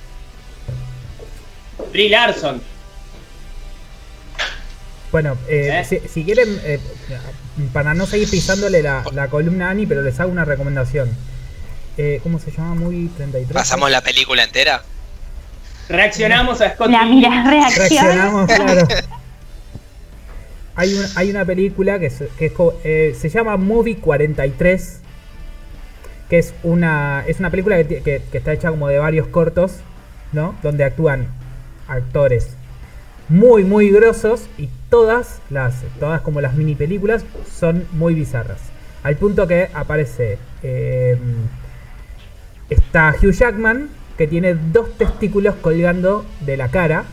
Brie 1.91 2.09
Larson, 2.09 2.61
Bueno, 5.11 5.37
eh, 5.49 5.81
¿Eh? 5.81 5.85
si, 5.85 5.99
si 6.07 6.23
quieren, 6.23 6.47
eh, 6.63 6.79
para 7.73 7.93
no 7.93 8.05
seguir 8.05 8.29
pisándole 8.29 8.81
la, 8.81 9.03
la 9.13 9.27
columna 9.27 9.67
a 9.67 9.71
Ani, 9.71 9.85
pero 9.85 10.01
les 10.01 10.17
hago 10.19 10.31
una 10.31 10.45
recomendación. 10.45 11.09
Eh, 11.97 12.21
¿Cómo 12.23 12.39
se 12.39 12.51
llama? 12.51 12.75
Movie 12.75 13.09
33. 13.17 13.51
¿Pasamos 13.53 13.91
la 13.91 14.01
película 14.01 14.43
entera? 14.43 14.83
reaccionamos 15.89 16.61
a 16.61 16.73
Scott 16.73 16.89
La 16.89 17.03
mira, 17.05 17.43
reacción. 17.49 17.89
Reaccionamos, 17.89 18.45
claro. 18.49 18.87
Hay, 20.75 20.93
una- 20.93 21.09
hay 21.15 21.29
una 21.29 21.43
película 21.43 21.99
que, 21.99 22.09
se, 22.09 22.27
que 22.39 22.45
es 22.45 22.53
eh, 22.85 23.13
se 23.19 23.27
llama 23.29 23.57
Movie 23.57 23.97
43, 23.97 24.99
que 26.29 26.39
es 26.39 26.53
una, 26.63 27.25
es 27.27 27.39
una 27.41 27.49
película 27.51 27.75
que- 27.83 28.01
que 28.01 28.37
está 28.37 28.53
hecha 28.53 28.69
como 28.69 28.87
de 28.87 28.97
varios 28.97 29.27
cortos, 29.27 29.73
¿no? 30.31 30.55
Donde 30.63 30.85
actúan 30.85 31.27
actores 31.91 32.55
muy, 33.29 33.63
muy 33.63 33.89
grosos 33.91 34.41
y 34.57 34.69
todas 34.89 35.39
las, 35.49 35.75
todas 35.99 36.21
como 36.21 36.41
las 36.41 36.55
mini 36.55 36.75
películas 36.75 37.23
son 37.59 37.85
muy 37.93 38.13
bizarras. 38.13 38.59
Al 39.03 39.15
punto 39.15 39.47
que 39.47 39.69
aparece, 39.73 40.37
eh, 40.63 41.17
está 42.69 43.15
Hugh 43.21 43.31
Jackman, 43.31 43.89
que 44.17 44.27
tiene 44.27 44.53
dos 44.55 44.97
testículos 44.97 45.55
colgando 45.61 46.25
de 46.41 46.57
la 46.57 46.69
cara, 46.69 47.05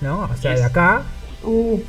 ¿no? 0.00 0.24
O 0.32 0.36
sea, 0.40 0.54
de 0.54 0.64
acá, 0.64 1.02
Uh, 1.42 1.80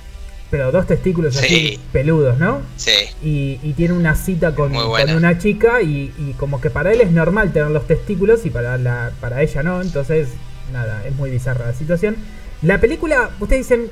pero 0.49 0.71
dos 0.71 0.87
testículos 0.87 1.35
así 1.35 1.47
Sí. 1.47 1.79
peludos, 1.91 2.37
¿no? 2.37 2.61
Sí. 2.77 2.91
Y, 3.21 3.59
y 3.63 3.73
tiene 3.73 3.93
una 3.93 4.15
cita 4.15 4.55
con, 4.55 4.71
con 4.73 5.09
una 5.13 5.37
chica 5.37 5.81
y, 5.81 6.13
y 6.17 6.33
como 6.37 6.61
que 6.61 6.69
para 6.69 6.93
él 6.93 7.01
es 7.01 7.11
normal 7.11 7.51
tener 7.51 7.69
los 7.71 7.85
testículos 7.85 8.45
y 8.45 8.49
para 8.49 8.77
la 8.77 9.11
para 9.19 9.41
ella 9.41 9.61
no, 9.61 9.81
entonces 9.81 10.29
nada, 10.71 11.05
es 11.05 11.15
muy 11.15 11.29
bizarra 11.29 11.67
la 11.67 11.73
situación. 11.73 12.15
La 12.61 12.79
película, 12.79 13.31
ustedes 13.39 13.67
dicen, 13.67 13.89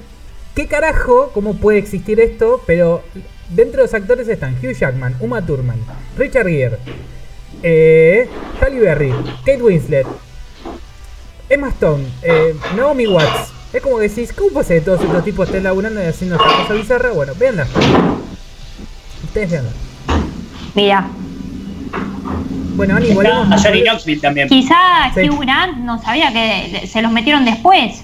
¿qué 0.55 0.67
carajo? 0.67 1.31
¿Cómo 1.33 1.55
puede 1.55 1.79
existir 1.79 2.19
esto? 2.19 2.61
Pero 2.65 3.03
dentro 3.49 3.77
de 3.77 3.83
los 3.87 3.93
actores 3.93 4.27
están 4.27 4.55
Hugh 4.55 4.73
Jackman, 4.73 5.15
Uma 5.19 5.45
Thurman, 5.45 5.79
Richard 6.17 6.47
Gere, 6.47 6.77
eh, 7.63 8.27
Halle 8.61 8.79
Berry, 8.79 9.13
Kate 9.45 9.61
Winslet, 9.61 10.07
Emma 11.49 11.69
Stone, 11.69 12.05
eh, 12.21 12.55
Naomi 12.75 13.07
Watts. 13.07 13.53
Es 13.73 13.81
como 13.81 13.97
que 13.97 14.09
decís, 14.09 14.33
¿cómo 14.33 14.63
ser 14.63 14.79
que 14.79 14.85
todos 14.85 15.01
estos 15.01 15.23
tipos 15.23 15.47
estén 15.47 15.63
laburando 15.63 16.01
y 16.01 16.05
haciendo 16.05 16.35
esta 16.35 16.57
cosa 16.57 16.73
bizarra? 16.73 17.11
Bueno, 17.11 17.33
veanla. 17.37 17.67
Ustedes 19.23 19.51
veanla. 19.51 19.71
Mira, 20.75 21.09
Bueno, 22.79 22.95
Ani, 22.95 23.13
volvemos. 23.13 23.51
a 23.51 23.57
Johnny 23.61 23.81
Knoxville 23.83 24.21
también. 24.21 24.47
quizá 24.47 25.11
Sí. 25.13 25.29
Hugh 25.29 25.41
Grant 25.41 25.77
no 25.79 26.01
sabía 26.01 26.31
que 26.31 26.87
se 26.87 27.01
los 27.01 27.11
metieron 27.11 27.43
después. 27.45 28.03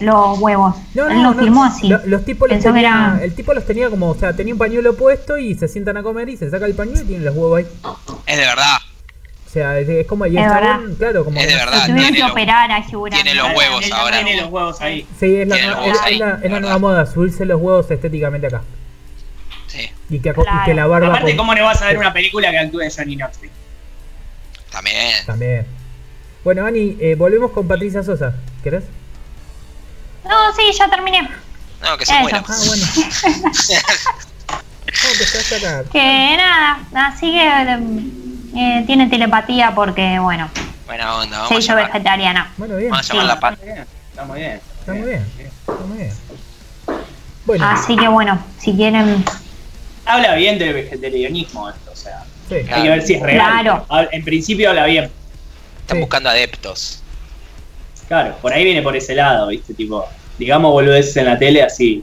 Los 0.00 0.38
huevos. 0.40 0.74
No, 0.94 1.08
Él 1.08 1.16
no, 1.16 1.22
lo 1.30 1.34
no. 1.34 1.42
filmó 1.42 1.64
así. 1.64 1.88
Lo- 1.88 2.00
los 2.06 2.24
tipos 2.24 2.48
los 2.50 2.60
tenía, 2.62 2.80
era- 2.80 3.20
el 3.24 3.34
tipo 3.34 3.52
los 3.54 3.66
tenía 3.66 3.88
como, 3.90 4.08
o 4.10 4.14
sea, 4.14 4.34
tenía 4.34 4.52
un 4.54 4.58
pañuelo 4.58 4.96
puesto 4.96 5.36
y 5.38 5.54
se 5.54 5.68
sientan 5.68 5.96
a 5.98 6.02
comer 6.02 6.28
y 6.28 6.36
se 6.36 6.50
saca 6.50 6.64
el 6.66 6.74
pañuelo 6.74 7.02
y 7.02 7.04
tienen 7.04 7.24
los 7.26 7.34
huevos 7.36 7.58
ahí. 7.58 7.66
Es 8.26 8.36
de 8.38 8.44
verdad. 8.44 8.76
O 9.46 9.50
sea, 9.52 9.78
es, 9.78 9.88
es 9.88 10.06
como 10.06 10.24
y 10.26 10.36
Es 10.36 10.42
chabón, 10.44 10.96
claro, 10.98 11.24
como 11.24 11.38
Es 11.38 11.46
de 11.46 11.54
verdad. 11.54 11.80
Tuvieron 11.86 11.96
tiene 11.96 12.12
que 12.16 12.22
los- 12.22 12.30
operar 12.30 12.70
a 12.70 12.78
Hugh 12.80 13.04
Grant. 13.06 13.22
tiene 13.22 13.34
los 13.34 13.48
huevos 13.54 13.92
ahora. 13.92 14.22
Tiene 14.24 14.40
los 14.40 14.50
huevos 14.50 14.80
ahí. 14.80 15.06
Sí, 15.20 15.36
es 15.36 15.48
la, 15.48 15.56
los 15.56 15.86
es- 15.88 16.00
ahí, 16.02 16.14
es 16.42 16.50
la- 16.50 16.60
nueva 16.60 16.78
moda, 16.78 17.06
subirse 17.06 17.44
los 17.44 17.60
huevos 17.60 17.90
estéticamente 17.90 18.46
acá. 18.46 18.62
Sí, 19.72 19.90
Y 20.10 20.20
que, 20.20 20.30
aco- 20.30 20.42
y 20.42 20.44
Claro. 20.44 20.64
que 20.66 20.74
la 20.74 20.86
barba 20.86 21.08
Aparte, 21.08 21.30
con- 21.30 21.36
¿cómo 21.38 21.54
no 21.54 21.64
vas 21.64 21.80
a 21.80 21.86
ver 21.86 21.96
una 21.96 22.12
película 22.12 22.50
que 22.50 22.58
actúe 22.58 22.80
Johnny 22.94 23.16
Knoxville? 23.16 23.52
también. 24.70 25.26
también. 25.26 25.66
Bueno, 26.44 26.66
Ani, 26.66 26.96
eh, 27.00 27.14
volvemos 27.16 27.52
con 27.52 27.66
Patricia 27.68 28.02
Sosa. 28.02 28.34
¿Querés? 28.62 28.84
No, 30.24 30.52
sí, 30.54 30.62
ya 30.78 30.88
terminé. 30.90 31.28
No, 31.82 31.96
que 31.96 32.04
se 32.06 32.12
Eso. 32.12 32.20
muera. 32.20 32.44
Ah, 32.46 32.56
bueno. 32.66 32.86
¿Cómo 34.46 35.84
que 35.92 36.36
nada, 36.36 36.78
así 37.08 37.32
que 37.32 37.78
eh, 38.56 38.84
tiene 38.86 39.08
telepatía 39.08 39.72
porque, 39.74 40.18
bueno, 40.18 40.50
Buena 40.86 41.16
onda, 41.16 41.36
vamos 41.38 41.48
se 41.48 41.54
hizo 41.60 41.74
vegetariana. 41.74 42.52
Bueno, 42.58 42.76
bien. 42.76 42.90
Vamos 42.90 43.10
a 43.10 43.14
llamar 43.14 43.26
Sí. 43.26 43.34
la 43.34 43.40
pata. 43.40 43.62
Está 44.10 44.24
muy 44.24 44.40
bien. 44.40 44.60
Está 44.80 44.92
muy 44.92 45.02
bien. 45.02 45.22
Está 45.22 45.32
muy 45.32 45.38
bien. 45.38 45.52
Está 45.66 45.84
muy 45.86 45.98
bien. 45.98 46.12
Bueno, 47.46 47.66
Así 47.68 47.96
que, 47.96 48.08
bueno, 48.08 48.44
si 48.58 48.74
quieren. 48.74 49.24
Habla 50.04 50.34
bien 50.34 50.58
del 50.58 50.74
vegetarianismo 50.74 51.68
esto, 51.70 51.90
o 51.92 51.96
sea. 51.96 52.24
sí. 52.48 52.56
Claro. 52.64 52.74
Hay 52.76 52.82
que 52.82 52.88
ver 52.88 53.02
si 53.02 53.14
es 53.14 53.22
real. 53.22 53.62
Claro. 53.62 53.86
En 54.10 54.24
principio 54.24 54.70
habla 54.70 54.86
bien. 54.86 55.10
Están 55.80 55.96
Sí. 55.96 56.00
buscando 56.00 56.28
adeptos. 56.30 57.02
Claro, 58.08 58.36
por 58.42 58.52
ahí 58.52 58.64
viene 58.64 58.82
por 58.82 58.96
ese 58.96 59.14
lado, 59.14 59.46
¿viste? 59.48 59.74
Tipo, 59.74 60.06
digamos 60.38 60.70
boludeces 60.72 61.16
en 61.16 61.26
la 61.26 61.38
tele 61.38 61.62
así. 61.62 62.02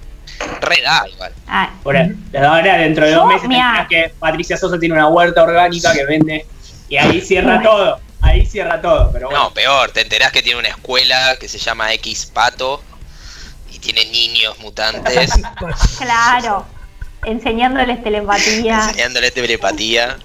Re 0.62 0.82
da 0.82 1.04
igual. 1.12 1.34
ah, 1.48 1.72
Por 1.84 1.98
ahí. 1.98 2.12
Ahora 2.36 2.78
dentro 2.78 3.06
de 3.06 3.12
dos 3.12 3.28
meses 3.28 3.42
te 3.44 3.48
mirá. 3.50 3.66
enterás 3.82 3.88
que 3.90 4.14
Patricia 4.18 4.58
Sosa 4.58 4.80
tiene 4.80 4.96
una 4.96 5.08
huerta 5.08 5.44
orgánica 5.44 5.94
que 5.94 6.06
vende 6.06 6.46
y 6.88 6.98
ahí 6.98 7.20
cierra 7.22 7.62
todo. 7.62 8.00
Ahí 8.22 8.46
cierra 8.46 8.82
todo, 8.82 9.12
pero 9.12 9.28
bueno. 9.28 9.44
No, 9.46 9.54
peor, 9.54 9.92
te 9.92 10.02
enterás 10.02 10.32
que 10.32 10.42
tiene 10.42 10.60
una 10.60 10.70
escuela 10.70 11.36
que 11.40 11.48
se 11.48 11.58
llama 11.58 11.94
X 11.94 12.26
Pato 12.34 12.82
y 13.72 13.80
tiene 13.80 14.06
niños 14.06 14.58
mutantes 14.60 15.32
claro. 15.98 16.66
Enseñándoles 17.26 18.04
telepatía. 18.04 18.86
enseñándole 18.88 19.32
telepatía. 19.32 20.18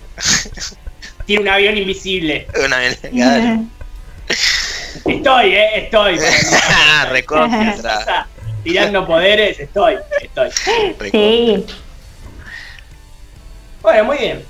Tiene 1.27 1.43
un 1.43 1.49
avión 1.49 1.77
invisible. 1.77 2.47
Una 2.65 2.79
vez. 2.79 3.01
Claro. 3.11 3.65
Estoy, 5.05 5.55
eh, 5.55 5.85
estoy. 5.85 6.19
Recontra. 7.11 8.27
Tirando 8.65 9.07
poderes, 9.07 9.61
estoy, 9.61 9.97
estoy. 10.23 10.49
recontra. 10.99 11.11
Sí. 11.11 11.67
Bueno, 13.83 14.05
muy 14.05 14.17
bien. 14.17 14.45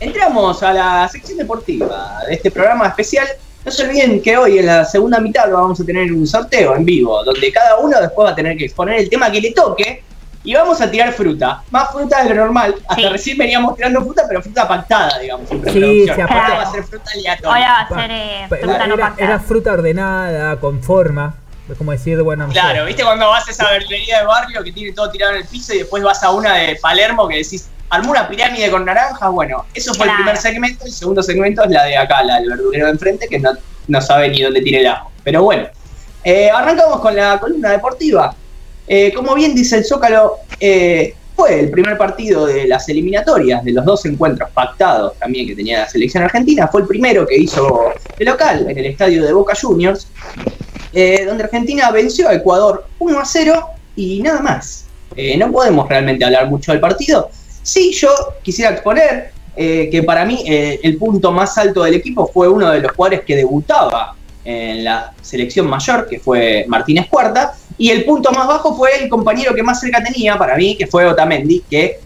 Entramos 0.00 0.60
a 0.64 0.72
la 0.72 1.08
sección 1.08 1.38
deportiva 1.38 2.20
de 2.26 2.34
este 2.34 2.50
programa 2.50 2.88
especial. 2.88 3.28
No 3.64 3.70
se 3.70 3.84
olviden 3.84 4.20
que 4.20 4.36
hoy 4.36 4.58
en 4.58 4.66
la 4.66 4.84
segunda 4.84 5.20
mitad 5.20 5.48
lo 5.48 5.58
vamos 5.58 5.78
a 5.80 5.84
tener 5.84 6.10
un 6.10 6.26
sorteo 6.26 6.74
en 6.74 6.84
vivo, 6.84 7.22
donde 7.22 7.52
cada 7.52 7.76
uno 7.76 8.00
después 8.00 8.26
va 8.26 8.32
a 8.32 8.34
tener 8.34 8.56
que 8.56 8.64
exponer 8.64 8.98
el 8.98 9.10
tema 9.10 9.30
que 9.30 9.40
le 9.40 9.52
toque 9.52 10.02
y 10.42 10.54
vamos 10.54 10.80
a 10.80 10.90
tirar 10.90 11.12
fruta. 11.12 11.62
Más 11.70 11.90
fruta 11.90 12.22
de 12.24 12.30
lo 12.30 12.34
normal. 12.36 12.74
Hasta 12.88 13.02
Sí. 13.02 13.08
recién 13.08 13.38
veníamos 13.38 13.76
tirando 13.76 14.00
fruta, 14.02 14.22
pero 14.28 14.40
fruta 14.42 14.66
pactada, 14.66 15.18
digamos, 15.18 15.50
en 15.50 15.64
Sí, 15.72 16.08
Ahora 16.10 16.24
aparte- 16.24 16.52
va 16.56 16.62
a 16.62 16.70
ser 16.72 16.84
fruta 16.84 17.10
aleatoria. 17.14 17.48
Ahora 17.48 17.86
va 17.90 17.96
a 17.96 18.00
ser 18.02 18.10
eh, 18.10 18.46
fruta 18.48 18.86
no 18.86 18.94
era, 18.94 19.06
pactada. 19.08 19.28
era 19.28 19.40
fruta 19.40 19.72
ordenada, 19.72 20.56
con 20.60 20.82
forma. 20.82 21.34
Es 21.70 21.76
como 21.78 21.92
decir, 21.92 22.20
bueno, 22.22 22.46
no 22.46 22.52
sé. 22.52 22.58
Claro, 22.58 22.84
¿viste 22.86 23.04
cuando 23.04 23.28
vas 23.28 23.46
a 23.46 23.50
esa 23.52 23.70
verdulería 23.70 24.20
de 24.20 24.24
barrio 24.26 24.64
que 24.64 24.72
tiene 24.72 24.92
todo 24.92 25.08
tirado 25.10 25.32
en 25.34 25.38
el 25.42 25.46
piso 25.46 25.72
y 25.74 25.78
después 25.78 26.02
vas 26.02 26.22
a 26.24 26.30
una 26.32 26.54
de 26.54 26.76
Palermo 26.82 27.28
que 27.28 27.36
decís, 27.36 27.68
armó 27.90 28.10
una 28.10 28.26
pirámide 28.28 28.70
con 28.72 28.84
naranjas? 28.84 29.30
Bueno, 29.30 29.66
eso 29.74 29.94
fue 29.94 30.04
Claro. 30.06 30.18
el 30.18 30.24
primer 30.24 30.36
segmento. 30.40 30.84
El 30.86 30.90
segundo 30.92 31.22
segmento 31.22 31.62
es 31.62 31.70
la 31.70 31.84
de 31.84 31.96
acá, 31.96 32.22
la 32.24 32.36
del 32.40 32.48
verdulero 32.48 32.86
de 32.86 32.92
enfrente, 32.92 33.28
que 33.28 33.38
no, 33.38 33.50
no 33.86 34.00
sabe 34.00 34.28
ni 34.30 34.42
dónde 34.42 34.62
tiene 34.62 34.80
el 34.80 34.86
ajo. 34.88 35.12
Pero 35.22 35.44
bueno, 35.44 35.68
eh, 36.24 36.50
arrancamos 36.50 36.98
con 37.00 37.14
la 37.14 37.38
columna 37.38 37.70
deportiva. 37.70 38.34
Eh, 38.92 39.12
como 39.14 39.36
bien 39.36 39.54
dice 39.54 39.76
el 39.76 39.84
Zócalo, 39.84 40.38
eh, 40.58 41.14
fue 41.36 41.60
el 41.60 41.70
primer 41.70 41.96
partido 41.96 42.46
de 42.46 42.66
las 42.66 42.88
eliminatorias, 42.88 43.62
de 43.62 43.70
los 43.70 43.84
dos 43.84 44.04
encuentros 44.04 44.50
pactados 44.50 45.16
también 45.16 45.46
que 45.46 45.54
tenía 45.54 45.82
la 45.82 45.88
selección 45.88 46.24
argentina. 46.24 46.66
Fue 46.66 46.80
el 46.80 46.88
primero 46.88 47.24
que 47.24 47.36
hizo 47.36 47.92
de 48.18 48.24
local 48.24 48.66
en 48.68 48.76
el 48.76 48.86
estadio 48.86 49.24
de 49.24 49.32
Boca 49.32 49.54
Juniors 49.54 50.08
eh, 50.92 51.24
donde 51.24 51.44
Argentina 51.44 51.88
venció 51.92 52.28
a 52.28 52.34
Ecuador 52.34 52.84
1 52.98 53.20
a 53.20 53.24
0 53.24 53.64
y 53.94 54.22
nada 54.22 54.40
más. 54.40 54.86
No 55.38 55.52
podemos 55.52 55.88
realmente 55.88 56.24
hablar 56.24 56.50
mucho 56.50 56.72
del 56.72 56.80
partido. 56.80 57.30
Sí, 57.62 57.92
yo 57.92 58.08
quisiera 58.42 58.72
exponer 58.72 59.30
que 59.54 60.02
para 60.04 60.24
mí 60.24 60.42
el 60.46 60.96
punto 60.96 61.30
más 61.30 61.58
alto 61.58 61.84
del 61.84 61.94
equipo 61.94 62.26
fue 62.26 62.48
uno 62.48 62.70
de 62.70 62.80
los 62.80 62.92
jugadores 62.92 63.24
que 63.24 63.36
debutaba 63.36 64.16
en 64.44 64.84
la 64.84 65.12
selección 65.20 65.66
mayor, 65.68 66.08
que 66.08 66.18
fue 66.18 66.64
Martínez 66.68 67.08
Cuarta, 67.08 67.54
y 67.80 67.88
el 67.90 68.04
punto 68.04 68.30
más 68.30 68.46
bajo 68.46 68.76
fue 68.76 68.90
el 69.02 69.08
compañero 69.08 69.54
que 69.54 69.62
más 69.62 69.80
cerca 69.80 70.04
tenía 70.04 70.36
para 70.36 70.54
mí, 70.54 70.76
que 70.76 70.86
fue 70.86 71.06
Otamendi, 71.06 71.64
que 71.68 71.98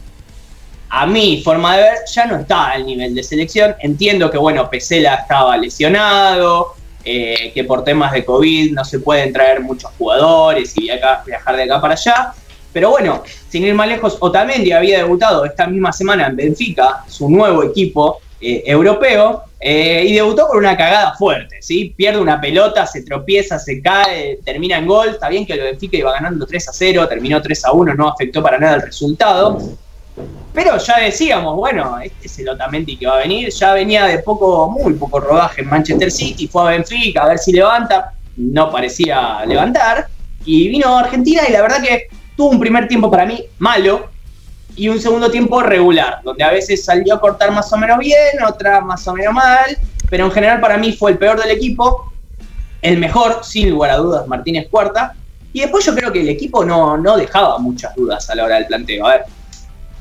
a 0.88 1.04
mi 1.04 1.42
forma 1.42 1.76
de 1.76 1.82
ver 1.82 1.98
ya 2.14 2.26
no 2.26 2.36
está 2.36 2.70
al 2.70 2.86
nivel 2.86 3.12
de 3.12 3.24
selección. 3.24 3.74
Entiendo 3.80 4.30
que, 4.30 4.38
bueno, 4.38 4.70
Pesela 4.70 5.16
estaba 5.16 5.56
lesionado, 5.56 6.74
eh, 7.04 7.50
que 7.52 7.64
por 7.64 7.82
temas 7.82 8.12
de 8.12 8.24
COVID 8.24 8.72
no 8.72 8.84
se 8.84 9.00
pueden 9.00 9.32
traer 9.32 9.62
muchos 9.62 9.90
jugadores 9.98 10.72
y 10.76 10.82
viaja- 10.82 11.24
viajar 11.26 11.56
de 11.56 11.64
acá 11.64 11.80
para 11.80 11.94
allá. 11.94 12.32
Pero 12.72 12.90
bueno, 12.90 13.24
sin 13.48 13.64
ir 13.64 13.74
más 13.74 13.88
lejos, 13.88 14.16
Otamendi 14.20 14.70
había 14.70 14.98
debutado 14.98 15.44
esta 15.44 15.66
misma 15.66 15.92
semana 15.92 16.28
en 16.28 16.36
Benfica, 16.36 17.04
su 17.08 17.28
nuevo 17.28 17.64
equipo 17.64 18.20
eh, 18.46 18.62
europeo, 18.66 19.44
eh, 19.58 20.04
y 20.06 20.12
debutó 20.12 20.46
con 20.46 20.58
una 20.58 20.76
cagada 20.76 21.14
fuerte, 21.14 21.62
¿sí? 21.62 21.94
Pierde 21.96 22.20
una 22.20 22.38
pelota, 22.38 22.86
se 22.86 23.00
tropieza, 23.00 23.58
se 23.58 23.80
cae, 23.80 24.38
termina 24.44 24.76
en 24.76 24.86
gol. 24.86 25.08
Está 25.08 25.30
bien 25.30 25.46
que 25.46 25.54
el 25.54 25.60
Benfica 25.60 25.96
iba 25.96 26.12
ganando 26.12 26.44
3 26.44 26.68
a 26.68 26.72
0, 26.74 27.08
terminó 27.08 27.40
3 27.40 27.64
a 27.64 27.72
1, 27.72 27.94
no 27.94 28.08
afectó 28.08 28.42
para 28.42 28.58
nada 28.58 28.74
el 28.74 28.82
resultado. 28.82 29.58
Pero 30.52 30.76
ya 30.76 30.98
decíamos, 30.98 31.56
bueno, 31.56 31.98
este 31.98 32.26
es 32.26 32.38
el 32.40 32.50
Otamendi 32.50 32.98
que 32.98 33.06
va 33.06 33.14
a 33.14 33.20
venir. 33.20 33.48
Ya 33.48 33.72
venía 33.72 34.04
de 34.04 34.18
poco, 34.18 34.68
muy 34.68 34.92
poco 34.92 35.18
rodaje 35.18 35.62
en 35.62 35.68
Manchester 35.68 36.10
City, 36.10 36.46
fue 36.46 36.62
a 36.62 36.76
Benfica 36.76 37.24
a 37.24 37.28
ver 37.28 37.38
si 37.38 37.52
levanta. 37.52 38.12
No 38.36 38.70
parecía 38.70 39.46
levantar. 39.46 40.08
Y 40.44 40.68
vino 40.68 40.94
a 40.94 41.00
Argentina 41.00 41.42
y 41.48 41.52
la 41.52 41.62
verdad 41.62 41.80
que 41.80 42.08
tuvo 42.36 42.50
un 42.50 42.60
primer 42.60 42.86
tiempo 42.86 43.10
para 43.10 43.24
mí 43.24 43.42
malo 43.58 44.10
y 44.76 44.88
un 44.88 45.00
segundo 45.00 45.30
tiempo 45.30 45.62
regular, 45.62 46.20
donde 46.24 46.44
a 46.44 46.50
veces 46.50 46.84
salió 46.84 47.14
a 47.14 47.20
cortar 47.20 47.52
más 47.52 47.72
o 47.72 47.76
menos 47.76 47.98
bien, 47.98 48.42
otra 48.46 48.80
más 48.80 49.06
o 49.06 49.14
menos 49.14 49.34
mal. 49.34 49.76
Pero 50.10 50.26
en 50.26 50.32
general 50.32 50.60
para 50.60 50.76
mí 50.76 50.92
fue 50.92 51.12
el 51.12 51.18
peor 51.18 51.40
del 51.40 51.50
equipo. 51.50 52.12
El 52.82 52.98
mejor, 52.98 53.40
sin 53.42 53.70
lugar 53.70 53.92
a 53.92 53.96
dudas, 53.96 54.26
Martínez 54.26 54.68
Cuarta. 54.70 55.14
Y 55.52 55.60
después 55.60 55.84
yo 55.86 55.94
creo 55.94 56.12
que 56.12 56.20
el 56.20 56.28
equipo 56.28 56.64
no, 56.64 56.98
no 56.98 57.16
dejaba 57.16 57.58
muchas 57.58 57.94
dudas 57.94 58.28
a 58.28 58.34
la 58.34 58.44
hora 58.44 58.56
del 58.56 58.66
planteo. 58.66 59.06
A 59.06 59.10
ver, 59.10 59.24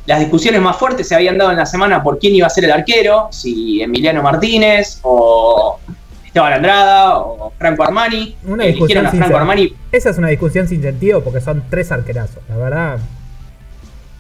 las 0.06 0.20
discusiones 0.20 0.62
más 0.62 0.76
fuertes 0.76 1.08
se 1.08 1.16
habían 1.16 1.38
dado 1.38 1.52
en 1.52 1.58
la 1.58 1.66
semana 1.66 2.04
por 2.04 2.20
quién 2.20 2.36
iba 2.36 2.48
a 2.48 2.50
ser 2.50 2.66
el 2.66 2.72
arquero, 2.72 3.30
si 3.32 3.82
Emiliano 3.82 4.22
Martínez 4.22 5.00
o 5.04 5.80
Esteban 6.26 6.54
Andrada 6.54 7.20
o 7.20 7.54
Franco 7.58 7.84
Armani. 7.84 8.36
Una 8.46 8.66
discusión 8.66 9.06
a 9.06 9.12
Franco 9.12 9.38
Armani. 9.38 9.74
Esa 9.92 10.10
es 10.10 10.18
una 10.18 10.30
discusión 10.30 10.68
sin 10.68 10.82
sentido 10.82 11.24
porque 11.24 11.40
son 11.40 11.64
tres 11.70 11.92
arquerazos, 11.92 12.42
la 12.50 12.58
verdad. 12.58 13.00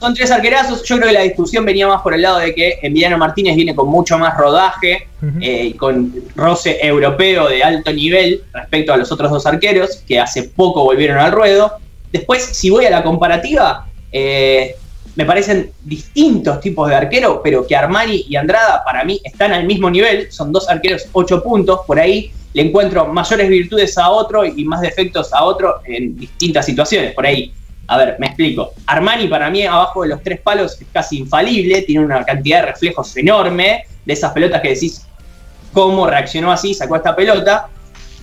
Son 0.03 0.13
tres 0.13 0.31
arquerazos. 0.31 0.83
Yo 0.83 0.97
creo 0.97 1.07
que 1.07 1.13
la 1.13 1.21
discusión 1.21 1.63
venía 1.63 1.87
más 1.87 2.01
por 2.01 2.13
el 2.13 2.23
lado 2.23 2.39
de 2.39 2.53
que 2.53 2.77
Emiliano 2.81 3.17
Martínez 3.17 3.55
viene 3.55 3.73
con 3.73 3.87
mucho 3.87 4.17
más 4.17 4.37
rodaje 4.37 5.07
eh, 5.39 5.67
y 5.67 5.73
con 5.75 6.13
roce 6.35 6.85
europeo 6.85 7.47
de 7.47 7.63
alto 7.63 7.93
nivel 7.93 8.43
respecto 8.51 8.91
a 8.91 8.97
los 8.97 9.13
otros 9.13 9.31
dos 9.31 9.45
arqueros 9.45 10.03
que 10.05 10.19
hace 10.19 10.43
poco 10.43 10.83
volvieron 10.83 11.19
al 11.19 11.31
ruedo. 11.31 11.71
Después, 12.11 12.43
si 12.43 12.69
voy 12.69 12.83
a 12.85 12.89
la 12.89 13.01
comparativa, 13.01 13.87
eh, 14.11 14.75
me 15.15 15.23
parecen 15.23 15.71
distintos 15.85 16.59
tipos 16.59 16.89
de 16.89 16.95
arquero, 16.95 17.39
pero 17.41 17.65
que 17.65 17.73
Armani 17.73 18.25
y 18.27 18.35
Andrada 18.35 18.83
para 18.83 19.05
mí 19.05 19.21
están 19.23 19.53
al 19.53 19.65
mismo 19.65 19.89
nivel, 19.89 20.29
son 20.33 20.51
dos 20.51 20.67
arqueros 20.67 21.05
8 21.13 21.41
puntos, 21.41 21.79
por 21.87 21.97
ahí 21.97 22.29
le 22.51 22.63
encuentro 22.63 23.05
mayores 23.05 23.47
virtudes 23.47 23.97
a 23.97 24.09
otro 24.09 24.43
y 24.43 24.65
más 24.65 24.81
defectos 24.81 25.31
a 25.33 25.45
otro 25.45 25.79
en 25.85 26.17
distintas 26.17 26.65
situaciones, 26.65 27.13
por 27.13 27.25
ahí. 27.25 27.53
A 27.93 27.97
ver, 27.97 28.15
me 28.17 28.25
explico. 28.25 28.73
Armani 28.87 29.27
para 29.27 29.51
mí 29.51 29.63
abajo 29.67 30.01
de 30.01 30.09
los 30.09 30.23
tres 30.23 30.41
palos 30.41 30.81
es 30.81 30.87
casi 30.91 31.19
infalible, 31.19 31.83
tiene 31.83 32.03
una 32.03 32.23
cantidad 32.23 32.61
de 32.61 32.71
reflejos 32.71 33.15
enorme, 33.17 33.85
de 34.03 34.13
esas 34.13 34.31
pelotas 34.33 34.61
que 34.61 34.69
decís 34.69 35.05
cómo 35.71 36.07
reaccionó 36.07 36.51
así, 36.51 36.73
sacó 36.73 36.95
esta 36.95 37.15
pelota, 37.15 37.67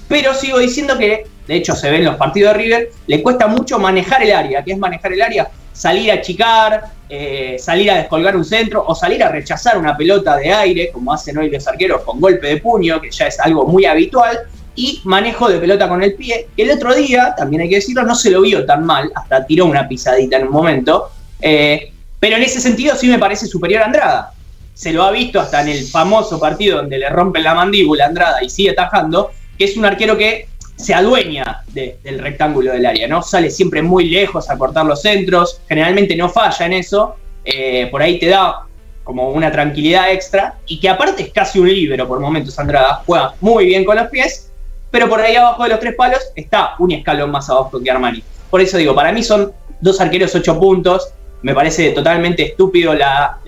pero 0.08 0.34
sigo 0.34 0.58
diciendo 0.58 0.98
que, 0.98 1.24
de 1.46 1.54
hecho 1.54 1.76
se 1.76 1.88
ve 1.88 1.98
en 1.98 2.06
los 2.06 2.16
partidos 2.16 2.52
de 2.52 2.58
River, 2.58 2.90
le 3.06 3.22
cuesta 3.22 3.46
mucho 3.46 3.78
manejar 3.78 4.24
el 4.24 4.32
área, 4.32 4.64
que 4.64 4.72
es 4.72 4.78
manejar 4.78 5.12
el 5.12 5.22
área, 5.22 5.48
salir 5.72 6.10
a 6.10 6.14
achicar, 6.14 6.86
eh, 7.08 7.54
salir 7.60 7.92
a 7.92 7.98
descolgar 7.98 8.34
un 8.34 8.44
centro 8.44 8.84
o 8.84 8.92
salir 8.96 9.22
a 9.22 9.28
rechazar 9.28 9.78
una 9.78 9.96
pelota 9.96 10.36
de 10.36 10.52
aire, 10.52 10.90
como 10.90 11.12
hacen 11.12 11.38
hoy 11.38 11.48
los 11.48 11.64
arqueros 11.68 12.02
con 12.02 12.20
golpe 12.20 12.48
de 12.48 12.56
puño, 12.56 13.00
que 13.00 13.12
ya 13.12 13.28
es 13.28 13.38
algo 13.38 13.64
muy 13.66 13.84
habitual, 13.84 14.36
y 14.74 15.00
manejo 15.04 15.48
de 15.48 15.58
pelota 15.58 15.88
con 15.88 16.02
el 16.02 16.14
pie, 16.14 16.48
el 16.56 16.70
otro 16.70 16.94
día, 16.94 17.34
también 17.36 17.62
hay 17.62 17.68
que 17.68 17.76
decirlo, 17.76 18.02
no 18.02 18.14
se 18.14 18.30
lo 18.30 18.42
vio 18.42 18.64
tan 18.64 18.84
mal, 18.84 19.10
hasta 19.14 19.44
tiró 19.46 19.66
una 19.66 19.88
pisadita 19.88 20.36
en 20.36 20.46
un 20.46 20.52
momento, 20.52 21.10
eh, 21.40 21.92
pero 22.18 22.36
en 22.36 22.42
ese 22.42 22.60
sentido 22.60 22.94
sí 22.94 23.08
me 23.08 23.18
parece 23.18 23.46
superior 23.46 23.82
a 23.82 23.86
Andrada. 23.86 24.32
Se 24.74 24.92
lo 24.92 25.02
ha 25.02 25.10
visto 25.10 25.40
hasta 25.40 25.62
en 25.62 25.68
el 25.68 25.84
famoso 25.84 26.38
partido 26.38 26.78
donde 26.78 26.98
le 26.98 27.08
rompen 27.08 27.42
la 27.42 27.54
mandíbula 27.54 28.04
a 28.04 28.08
Andrada 28.08 28.42
y 28.42 28.48
sigue 28.48 28.70
atajando, 28.70 29.30
que 29.58 29.64
es 29.64 29.76
un 29.76 29.84
arquero 29.84 30.16
que 30.16 30.48
se 30.76 30.94
adueña 30.94 31.62
del 31.68 32.18
rectángulo 32.18 32.72
del 32.72 32.86
área, 32.86 33.06
¿no? 33.06 33.22
Sale 33.22 33.50
siempre 33.50 33.82
muy 33.82 34.08
lejos 34.08 34.48
a 34.48 34.56
cortar 34.56 34.86
los 34.86 35.02
centros, 35.02 35.60
generalmente 35.68 36.16
no 36.16 36.30
falla 36.30 36.64
en 36.64 36.72
eso, 36.72 37.16
eh, 37.44 37.88
por 37.90 38.00
ahí 38.00 38.18
te 38.18 38.28
da 38.28 38.62
como 39.04 39.30
una 39.30 39.50
tranquilidad 39.52 40.10
extra, 40.12 40.54
y 40.66 40.80
que 40.80 40.88
aparte 40.88 41.24
es 41.24 41.32
casi 41.32 41.58
un 41.58 41.68
libero 41.68 42.08
por 42.08 42.20
momentos 42.20 42.58
Andrada, 42.58 43.02
juega 43.04 43.34
muy 43.40 43.66
bien 43.66 43.84
con 43.84 43.96
los 43.96 44.08
pies, 44.08 44.49
pero 44.90 45.08
por 45.08 45.20
ahí 45.20 45.36
abajo 45.36 45.62
de 45.64 45.70
los 45.70 45.80
tres 45.80 45.94
palos 45.94 46.20
está 46.34 46.74
un 46.78 46.92
escalón 46.92 47.30
más 47.30 47.48
abajo 47.50 47.80
que 47.82 47.90
Armani. 47.90 48.22
Por 48.50 48.60
eso 48.60 48.76
digo, 48.76 48.94
para 48.94 49.12
mí 49.12 49.22
son 49.22 49.52
dos 49.80 50.00
arqueros 50.00 50.34
ocho 50.34 50.58
puntos, 50.58 51.12
me 51.42 51.54
parece 51.54 51.90
totalmente 51.90 52.42
estúpido 52.42 52.94
la, 52.94 53.38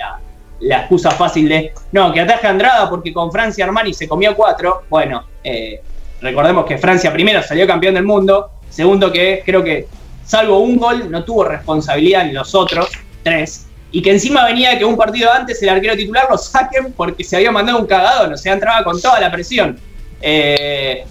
la, 0.60 0.78
excusa 0.78 1.10
fácil 1.10 1.48
de, 1.48 1.72
no, 1.90 2.12
que 2.12 2.20
ataje 2.20 2.46
a 2.46 2.50
Andrada 2.50 2.88
porque 2.88 3.12
con 3.12 3.30
Francia 3.30 3.64
Armani 3.64 3.92
se 3.92 4.08
comió 4.08 4.34
cuatro, 4.34 4.82
bueno, 4.88 5.24
eh, 5.44 5.80
Recordemos 6.22 6.64
que 6.64 6.78
Francia 6.78 7.12
primero 7.12 7.42
salió 7.42 7.66
campeón 7.66 7.94
del 7.94 8.04
mundo, 8.04 8.52
segundo 8.70 9.10
que 9.10 9.42
creo 9.44 9.62
que 9.62 9.88
salvo 10.24 10.60
un 10.60 10.76
gol 10.76 11.10
no 11.10 11.24
tuvo 11.24 11.44
responsabilidad 11.44 12.22
en 12.22 12.34
los 12.34 12.54
otros 12.54 12.88
tres, 13.24 13.66
y 13.90 14.00
que 14.00 14.12
encima 14.12 14.46
venía 14.46 14.78
que 14.78 14.84
un 14.84 14.96
partido 14.96 15.30
antes 15.32 15.60
el 15.62 15.68
arquero 15.68 15.96
titular 15.96 16.28
lo 16.30 16.38
saquen 16.38 16.92
porque 16.92 17.24
se 17.24 17.36
había 17.36 17.50
mandado 17.50 17.78
un 17.80 17.86
cagadón, 17.86 18.32
o 18.32 18.36
sea, 18.36 18.52
entraba 18.54 18.84
con 18.84 19.02
toda 19.02 19.18
la 19.18 19.30
presión. 19.32 19.78
Eh, 20.20 21.04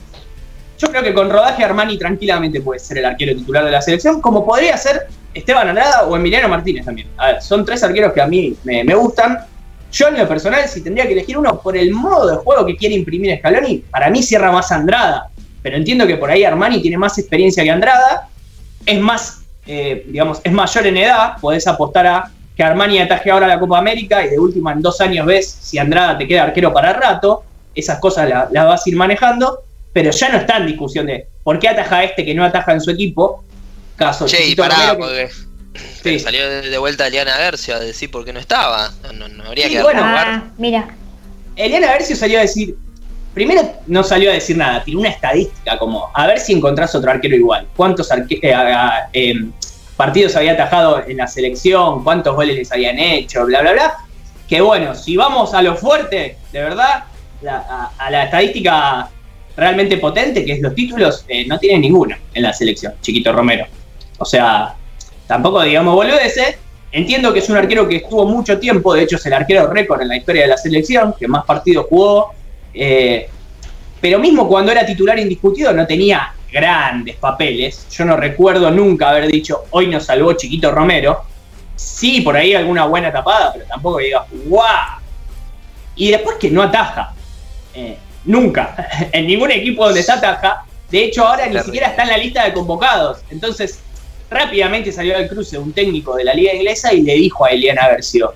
yo 0.82 0.90
creo 0.90 1.04
que 1.04 1.14
con 1.14 1.30
rodaje 1.30 1.64
Armani 1.64 1.98
tranquilamente 1.98 2.60
puede 2.60 2.80
ser 2.80 2.98
el 2.98 3.06
arquero 3.06 3.36
titular 3.36 3.64
de 3.64 3.72
la 3.72 3.82
selección, 3.82 4.20
como 4.20 4.44
podría 4.44 4.76
ser 4.78 5.08
Esteban 5.32 5.70
Andrada 5.70 6.08
o 6.08 6.16
Emiliano 6.16 6.50
Martínez 6.50 6.86
también. 6.86 7.08
A 7.18 7.28
ver, 7.28 7.42
son 7.42 7.64
tres 7.64 7.84
arqueros 7.84 8.14
que 8.14 8.22
a 8.22 8.26
mí 8.26 8.56
me, 8.64 8.84
gustan. 8.96 9.46
Yo 9.92 10.08
en 10.08 10.18
lo 10.18 10.28
personal, 10.28 10.68
si 10.68 10.82
tendría 10.82 11.06
que 11.06 11.14
elegir 11.14 11.38
uno 11.38 11.62
por 11.62 11.78
el 11.78 11.92
modo 11.92 12.32
de 12.32 12.38
juego 12.38 12.66
que 12.66 12.76
quiere 12.76 12.96
imprimir 12.96 13.38
Scaloni, 13.38 13.84
para 13.92 14.10
mí 14.10 14.24
cierra 14.24 14.52
más 14.52 14.72
Andrada. 14.72 15.30
Pero 15.62 15.78
entiendo 15.78 16.08
que 16.08 16.18
por 16.18 16.32
ahí 16.32 16.44
Armani 16.44 16.82
tiene 16.82 16.98
más 16.98 17.20
experiencia 17.20 17.64
que 17.64 17.70
Andrada, 17.70 18.28
es 18.84 19.00
más, 19.00 19.44
eh, 19.68 20.04
digamos, 20.08 20.42
es 20.44 20.52
mayor 20.52 20.88
en 20.88 20.98
edad, 20.98 21.34
podés 21.40 21.68
apostar 21.68 22.08
a 22.08 22.32
que 22.58 22.64
Armani 22.64 22.98
ataje 22.98 23.30
ahora 23.30 23.48
la 23.48 23.60
Copa 23.60 23.78
América 23.78 24.26
y 24.26 24.30
de 24.30 24.40
última 24.40 24.74
en 24.74 24.82
dos 24.82 25.00
años 25.00 25.28
ves 25.28 25.48
si 25.62 25.78
Andrada 25.78 26.18
te 26.18 26.28
queda 26.28 26.44
arquero 26.44 26.74
para 26.74 26.92
rato, 26.94 27.44
esas 27.76 28.00
cosas 28.00 28.28
las 28.52 28.66
vas 28.66 28.86
a 28.86 28.90
ir 28.90 28.96
manejando, 28.96 29.60
pero 29.94 30.12
ya 30.12 30.30
no 30.30 30.38
está 30.38 30.58
en 30.58 30.68
discusión 30.68 31.06
de 31.06 31.28
por 31.44 31.60
qué 31.60 31.70
ataja 31.70 32.04
este 32.04 32.24
que 32.24 32.34
no 32.34 32.46
ataja 32.46 32.74
en 32.74 32.82
su 32.82 32.92
equipo. 32.92 33.44
Caso 33.96 34.26
che, 34.26 34.48
y 34.48 34.56
pará, 34.56 34.98
porque 34.98 36.20
salió 36.20 36.50
de 36.50 36.78
vuelta 36.78 37.08
Eliana 37.08 37.38
Garcia 37.38 37.76
a 37.76 37.80
decir 37.80 38.10
por 38.10 38.26
qué 38.26 38.34
no 38.34 38.40
estaba. 38.40 38.92
No, 39.14 39.28
no 39.28 39.44
habría 39.44 39.70
que 39.70 39.82
bueno, 39.82 40.02
ah, 40.04 40.44
mira. 40.58 40.96
Eliana 41.56 41.88
Garcia 41.88 42.16
salió 42.16 42.40
a 42.40 42.42
decir. 42.42 42.76
Primero 43.34 43.62
no 43.88 44.04
salió 44.04 44.30
a 44.30 44.34
decir 44.34 44.58
nada, 44.58 44.84
tiró 44.84 45.00
una 45.00 45.08
estadística 45.08 45.78
como 45.78 46.10
a 46.14 46.28
ver 46.28 46.38
si 46.38 46.52
encontrás 46.52 46.94
otro 46.96 47.12
arquero 47.12 47.36
igual. 47.36 47.66
¿Cuántos 47.78 48.10
eh, 48.12 48.54
em, 49.14 49.54
partidos 49.96 50.36
había 50.36 50.52
atajado 50.52 51.02
en 51.08 51.16
la 51.16 51.28
selección? 51.28 52.04
¿Cuántos 52.04 52.36
goles 52.36 52.58
les 52.58 52.72
habían 52.74 53.00
hecho? 53.00 53.46
Bla, 53.46 53.62
bla, 53.62 53.72
bla. 53.72 53.98
Que 54.50 54.60
bueno, 54.60 54.94
si 54.96 55.16
vamos 55.16 55.54
a 55.54 55.62
lo 55.62 55.78
fuerte, 55.78 56.36
de 56.52 56.62
verdad, 56.62 57.06
a, 57.48 58.12
la 58.12 58.26
estadística 58.26 59.10
realmente 59.56 59.98
potente, 59.98 60.46
que 60.46 60.54
es 60.54 60.62
los 60.62 60.74
títulos, 60.74 61.26
eh, 61.28 61.46
no 61.46 61.60
tiene 61.60 61.80
ninguno 61.80 62.16
en 62.34 62.44
la 62.44 62.54
selección, 62.54 62.94
Chiquito 63.02 63.32
Romero. 63.32 63.66
O 64.18 64.26
sea, 64.26 64.76
tampoco 65.28 65.62
digamos 65.64 65.96
boludeces. 65.96 66.58
Entiendo 66.92 67.32
que 67.32 67.40
es 67.40 67.50
un 67.50 67.56
arquero 67.56 67.88
que 67.88 67.98
estuvo 67.98 68.26
mucho 68.26 68.60
tiempo, 68.60 68.94
de 68.94 69.04
hecho 69.04 69.16
es 69.16 69.26
el 69.26 69.34
arquero 69.34 69.68
récord 69.68 70.02
en 70.02 70.10
la 70.10 70.18
historia 70.18 70.42
de 70.42 70.50
la 70.50 70.58
selección, 70.58 71.16
que 71.18 71.28
más 71.28 71.46
partidos 71.46 71.86
jugó. 71.90 72.34
Eh, 72.74 73.30
pero 74.02 74.20
mismo 74.20 74.48
cuando 74.48 74.72
era 74.72 74.86
titular 74.86 75.18
indiscutido 75.20 75.72
no 75.74 75.88
tenía 75.88 76.34
grandes 76.52 77.16
papeles. 77.16 77.88
Yo 77.92 78.04
no 78.04 78.18
recuerdo 78.18 78.70
nunca 78.72 79.10
haber 79.10 79.28
dicho, 79.28 79.66
hoy 79.72 79.88
nos 79.88 80.06
salvó 80.06 80.34
Chiquito 80.34 80.72
Romero. 80.72 81.24
Sí, 81.76 82.22
por 82.22 82.36
ahí 82.36 82.54
alguna 82.54 82.86
buena 82.86 83.12
tapada, 83.12 83.54
pero 83.54 83.66
tampoco 83.66 84.00
diga, 84.00 84.26
¡guau! 84.46 85.00
Y 85.96 86.12
después 86.12 86.38
que 86.38 86.52
no 86.52 86.62
ataja. 86.62 87.14
Eh, 87.74 87.98
nunca. 88.26 88.90
en 89.12 89.28
ningún 89.28 89.52
equipo 89.52 89.86
donde 89.86 90.04
se 90.04 90.12
ataja. 90.12 90.66
De 90.90 91.06
hecho, 91.06 91.26
ahora 91.26 91.48
ni 91.48 91.60
siquiera 91.60 91.88
está 91.88 92.04
en 92.04 92.10
la 92.10 92.18
lista 92.18 92.44
de 92.46 92.54
convocados. 92.54 93.20
Entonces, 93.30 93.80
rápidamente 94.30 94.92
salió 94.92 95.16
al 95.16 95.28
cruce 95.28 95.58
un 95.58 95.74
técnico 95.74 96.16
de 96.16 96.24
la 96.24 96.34
liga 96.34 96.54
inglesa 96.54 96.94
y 96.94 97.02
le 97.02 97.14
dijo 97.16 97.46
a 97.46 97.50
Eliana 97.50 97.88
Versio 97.90 98.34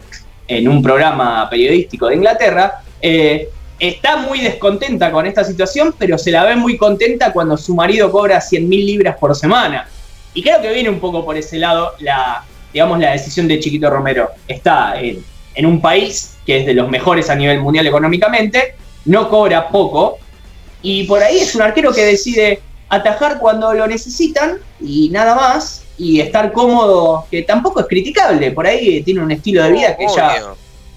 en 0.48 0.68
un 0.68 0.82
programa 0.82 1.50
periodístico 1.50 2.08
de 2.08 2.16
Inglaterra, 2.16 2.82
eh, 3.02 3.50
está 3.80 4.18
muy 4.18 4.42
descontenta 4.42 5.12
con 5.12 5.26
esta 5.26 5.44
situación, 5.44 5.94
pero 5.98 6.18
se 6.18 6.32
la 6.32 6.44
ve 6.44 6.56
muy 6.56 6.78
contenta 6.78 7.34
cuando 7.34 7.58
su 7.58 7.76
marido 7.76 8.12
cobra 8.12 8.40
100 8.40 8.70
mil 8.70 8.86
libras 8.86 9.18
por 9.18 9.36
semana. 9.36 9.88
Y 10.34 10.44
creo 10.44 10.62
que 10.62 10.72
viene 10.72 10.90
un 10.90 11.00
poco 11.00 11.24
por 11.26 11.38
ese 11.38 11.58
lado 11.58 11.94
la, 12.00 12.44
digamos, 12.74 13.00
la 13.00 13.12
decisión 13.12 13.48
de 13.48 13.60
Chiquito 13.60 13.90
Romero. 13.90 14.30
Está 14.48 15.00
en, 15.00 15.24
en 15.56 15.66
un 15.66 15.82
país 15.82 16.38
que 16.46 16.60
es 16.60 16.66
de 16.66 16.74
los 16.74 16.90
mejores 16.90 17.30
a 17.30 17.36
nivel 17.36 17.60
mundial 17.62 17.88
económicamente, 17.88 18.76
no 19.06 19.30
cobra 19.30 19.70
poco, 19.70 20.18
y 20.82 21.04
por 21.06 21.22
ahí 21.22 21.40
es 21.40 21.56
un 21.56 21.62
arquero 21.62 21.94
que 21.94 22.06
decide 22.06 22.62
atajar 22.90 23.40
cuando 23.40 23.74
lo 23.74 23.88
necesitan 23.88 24.60
y 24.80 25.10
nada 25.10 25.36
más, 25.36 25.84
y 25.98 26.20
estar 26.20 26.52
cómodo, 26.52 27.26
que 27.32 27.44
tampoco 27.44 27.80
es 27.80 27.88
criticable, 27.88 28.52
por 28.52 28.68
ahí 28.68 29.02
tiene 29.04 29.22
un 29.22 29.32
estilo 29.32 29.64
de 29.64 29.72
vida 29.72 29.98
que 29.98 30.06
ya, 30.16 30.54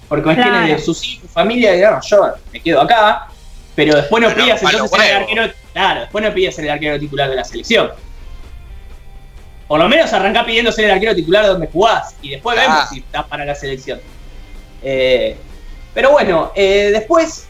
por 0.07 0.23
cuestiones 0.23 0.75
de 0.75 0.83
sus 0.83 1.03
hijos, 1.07 1.29
familia, 1.31 1.73
digamos, 1.73 2.05
yo 2.07 2.27
me 2.51 2.61
quedo 2.61 2.81
acá, 2.81 3.27
pero 3.75 3.95
después 3.95 4.21
no 4.21 4.33
pidas 4.33 4.61
entonces 4.61 4.91
ser 4.91 5.09
el 5.09 5.17
arquero, 5.17 5.53
claro, 5.73 6.01
después 6.01 6.23
no 6.23 6.33
pidas 6.33 6.55
ser 6.55 6.65
el 6.65 6.71
arquero 6.71 6.99
titular 6.99 7.29
de 7.29 7.35
la 7.35 7.43
selección. 7.43 7.91
Por 9.67 9.79
lo 9.79 9.87
menos 9.87 10.11
arrancá 10.13 10.45
pidiendo 10.45 10.71
ser 10.71 10.85
el 10.85 10.91
arquero 10.91 11.13
titular 11.13 11.45
donde 11.45 11.67
jugás 11.67 12.15
y 12.23 12.31
después 12.31 12.57
vemos 12.57 12.89
si 12.89 12.99
estás 12.99 13.25
para 13.25 13.45
la 13.45 13.53
selección. 13.53 14.01
Eh, 14.81 15.37
pero 15.93 16.11
bueno, 16.11 16.51
eh, 16.55 16.89
después 16.91 17.48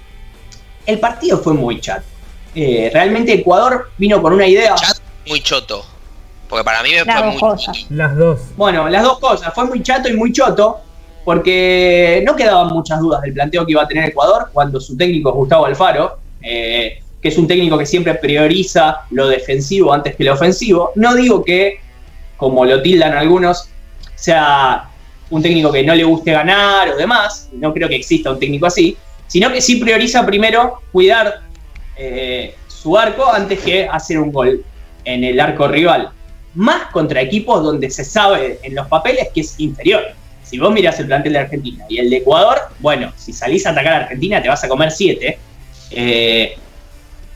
el 0.89 0.99
partido 0.99 1.37
fue 1.37 1.53
muy 1.53 1.79
chato. 1.79 2.03
Eh, 2.55 2.89
realmente 2.91 3.33
Ecuador 3.33 3.91
vino 3.97 4.21
con 4.21 4.33
una 4.33 4.47
idea. 4.47 4.75
muy 5.27 5.41
choto. 5.41 5.85
Porque 6.47 6.63
para 6.63 6.81
mí 6.81 6.89
me 6.93 7.05
fue 7.05 7.23
muy 7.23 7.85
Las 7.89 8.17
dos. 8.17 8.39
Bueno, 8.57 8.89
las 8.89 9.03
dos 9.03 9.19
cosas. 9.19 9.53
Fue 9.53 9.65
muy 9.65 9.83
chato 9.83 10.09
y 10.09 10.13
muy 10.13 10.33
choto. 10.33 10.79
Porque 11.23 12.23
no 12.25 12.35
quedaban 12.35 12.69
muchas 12.69 12.99
dudas 12.99 13.21
del 13.21 13.33
planteo 13.33 13.65
que 13.65 13.73
iba 13.73 13.83
a 13.83 13.87
tener 13.87 14.09
Ecuador 14.09 14.49
cuando 14.51 14.79
su 14.79 14.97
técnico 14.97 15.31
Gustavo 15.31 15.65
Alfaro, 15.65 16.17
eh, 16.41 17.03
que 17.21 17.27
es 17.27 17.37
un 17.37 17.47
técnico 17.47 17.77
que 17.77 17.85
siempre 17.85 18.15
prioriza 18.15 19.01
lo 19.11 19.27
defensivo 19.27 19.93
antes 19.93 20.15
que 20.15 20.23
lo 20.23 20.33
ofensivo. 20.33 20.91
No 20.95 21.13
digo 21.13 21.43
que, 21.43 21.81
como 22.35 22.65
lo 22.65 22.81
tildan 22.81 23.13
algunos, 23.13 23.69
sea 24.15 24.89
un 25.29 25.43
técnico 25.43 25.71
que 25.71 25.83
no 25.83 25.93
le 25.93 26.03
guste 26.03 26.31
ganar 26.31 26.89
o 26.89 26.97
demás. 26.97 27.49
No 27.53 27.73
creo 27.73 27.87
que 27.87 27.95
exista 27.97 28.31
un 28.31 28.39
técnico 28.39 28.65
así. 28.65 28.97
Sino 29.29 29.53
que 29.53 29.61
sí 29.61 29.77
prioriza 29.77 30.25
primero 30.25 30.81
cuidar 30.91 31.43
eh, 31.95 32.55
su 32.67 32.97
arco 32.97 33.31
antes 33.31 33.59
que 33.59 33.87
hacer 33.87 34.19
un 34.19 34.33
gol 34.33 34.65
en 35.05 35.23
el 35.23 35.39
arco 35.39 35.69
rival 35.69 36.11
más 36.55 36.87
contra 36.91 37.21
equipos 37.21 37.63
donde 37.63 37.89
se 37.89 38.03
sabe 38.03 38.59
en 38.63 38.75
los 38.75 38.87
papeles 38.87 39.29
que 39.33 39.41
es 39.41 39.59
inferior. 39.59 40.03
Si 40.43 40.57
vos 40.57 40.73
mirás 40.73 40.99
el 40.99 41.05
plantel 41.05 41.33
de 41.33 41.39
Argentina 41.39 41.85
y 41.87 41.99
el 41.99 42.09
de 42.09 42.17
Ecuador, 42.17 42.57
bueno, 42.79 43.13
si 43.15 43.31
salís 43.33 43.65
a 43.65 43.69
atacar 43.69 43.93
a 43.93 43.97
Argentina 44.05 44.41
te 44.41 44.49
vas 44.49 44.63
a 44.63 44.67
comer 44.67 44.91
siete. 44.91 45.37
Eh, 45.91 46.57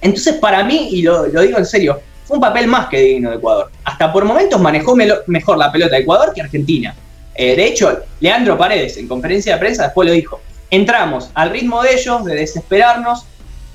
entonces, 0.01 0.35
para 0.35 0.63
mí, 0.63 0.89
y 0.91 1.03
lo, 1.03 1.23
digo 1.25 1.57
en 1.57 1.65
serio, 1.65 2.01
fue 2.25 2.37
un 2.37 2.41
papel 2.41 2.67
más 2.67 2.87
que 2.87 2.99
digno 2.99 3.29
de 3.29 3.37
Ecuador. 3.37 3.71
Hasta 3.83 4.11
por 4.11 4.25
momentos 4.25 4.59
manejó 4.59 4.95
mejor 5.27 5.57
la 5.57 5.71
pelota 5.71 5.95
de 5.95 6.01
Ecuador 6.01 6.33
que 6.33 6.41
Argentina. 6.41 6.95
Eh, 7.35 7.55
de 7.55 7.65
hecho, 7.65 7.99
Leandro 8.19 8.57
Paredes 8.57 8.97
en 8.97 9.07
conferencia 9.07 9.53
de 9.53 9.59
prensa 9.59 9.83
después 9.83 10.07
lo 10.07 10.13
dijo. 10.13 10.41
Entramos 10.73 11.29
al 11.35 11.51
ritmo 11.51 11.83
de 11.83 11.93
ellos, 11.93 12.25
de 12.25 12.33
desesperarnos, 12.33 13.27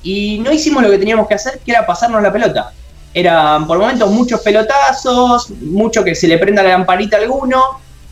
y 0.02 0.40
no 0.40 0.52
hicimos 0.52 0.82
lo 0.82 0.90
que 0.90 0.98
teníamos 0.98 1.28
que 1.28 1.34
hacer, 1.34 1.60
que 1.64 1.70
era 1.70 1.86
pasarnos 1.86 2.20
la 2.20 2.32
pelota. 2.32 2.72
Eran 3.14 3.68
por 3.68 3.78
momentos 3.78 4.10
muchos 4.10 4.40
pelotazos, 4.40 5.48
mucho 5.60 6.02
que 6.02 6.16
se 6.16 6.26
le 6.26 6.38
prenda 6.38 6.60
la 6.64 6.70
lamparita 6.70 7.16
a 7.16 7.20
alguno, 7.20 7.62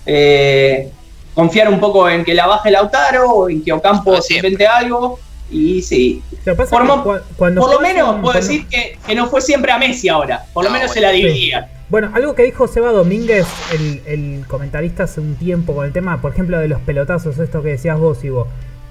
eh, 0.06 0.88
confiar 1.34 1.68
un 1.68 1.80
poco 1.80 2.08
en 2.08 2.24
que 2.24 2.32
la 2.32 2.46
baje 2.46 2.70
Lautaro, 2.70 3.28
o 3.28 3.50
en 3.50 3.64
que 3.64 3.72
Ocampo 3.72 4.22
se 4.22 4.34
invente 4.36 4.68
algo, 4.68 5.18
y 5.50 5.82
sí. 5.82 6.22
por, 6.44 7.24
cuando 7.36 7.66
lo 7.66 7.80
menos 7.80 8.20
puedo 8.20 8.34
decir 8.34 8.68
que, 8.68 8.96
no 9.16 9.26
fue 9.26 9.40
siempre 9.40 9.72
a 9.72 9.78
Messi 9.78 10.08
ahora, 10.08 10.44
por 10.52 10.62
lo 10.64 10.70
menos 10.70 10.92
se 10.92 11.00
la 11.00 11.10
dividía. 11.10 11.72
Bueno, 11.88 12.10
algo 12.14 12.36
que 12.36 12.44
dijo 12.44 12.68
Seba 12.68 12.92
Domínguez, 12.92 13.46
el, 14.06 14.44
comentarista 14.46 15.04
hace 15.04 15.20
un 15.20 15.34
tiempo 15.34 15.74
con 15.74 15.86
el 15.86 15.92
tema, 15.92 16.20
por 16.20 16.32
ejemplo, 16.32 16.58
de 16.60 16.68
los 16.68 16.80
pelotazos, 16.82 17.36
esto 17.40 17.62
que 17.62 17.70
decías 17.70 17.98
vos, 17.98 18.22
Ivo, 18.22 18.46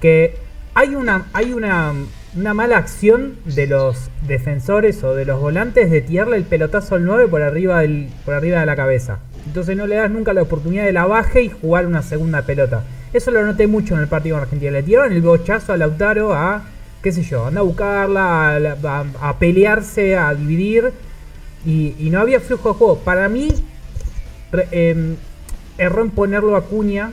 que 0.06 0.36
hay 0.76 0.94
una, 0.94 1.26
hay 1.34 1.52
una, 1.52 1.91
una 2.36 2.53
mala 2.53 2.77
acción 2.77 3.38
de 3.44 3.65
los 3.65 4.11
defensores 4.27 5.03
o 5.03 5.15
de 5.15 5.26
los 5.26 5.41
volantes 5.41 5.90
de 5.90 6.02
tirarle 6.02 6.38
el 6.38 6.44
pelotazo 6.44 6.94
al 6.94 7.06
9 7.06 7.27
por 7.27 7.41
arriba, 7.41 7.82
del, 7.82 8.10
por 8.23 8.36
arriba 8.36 8.60
de 8.60 8.68
la 8.68 8.76
cabeza. 8.76 9.18
Entonces 9.48 9.76
no 9.76 9.88
le 9.88 9.95
das 9.95 10.11
nunca 10.11 10.32
la 10.34 10.44
oportunidad 10.44 10.84
de 10.84 10.91
la 10.91 11.07
baje 11.07 11.41
y 11.41 11.49
jugar 11.49 11.88
una 11.88 12.03
segunda 12.03 12.44
pelota. 12.44 12.84
Eso 13.14 13.32
lo 13.32 13.44
noté 13.44 13.65
mucho 13.65 13.95
en 13.95 14.02
el 14.02 14.07
partido 14.07 14.36
con 14.36 14.44
Argentina. 14.44 14.73
Le 14.73 14.84
tiraron 14.84 15.11
el 15.11 15.23
bochazo 15.23 15.73
a 15.73 15.77
Lautaro 15.77 16.36
a, 16.36 16.65
qué 17.02 17.11
sé 17.11 17.23
yo, 17.23 17.48
anda 17.48 17.61
a 17.61 17.64
buscarla, 17.64 18.77
a 19.22 19.40
pelearse, 19.40 20.15
a 20.15 20.36
dividir 20.36 20.94
y, 21.65 21.95
no 22.11 22.19
había 22.19 22.40
flujo 22.40 22.73
de 22.73 22.76
juego. 22.76 22.98
Para 22.99 23.27
mí, 23.27 23.48
em, 24.69 25.15
erró 25.80 26.03
en 26.03 26.11
ponerlo 26.11 26.56
a 26.56 26.65
Cuña 26.65 27.10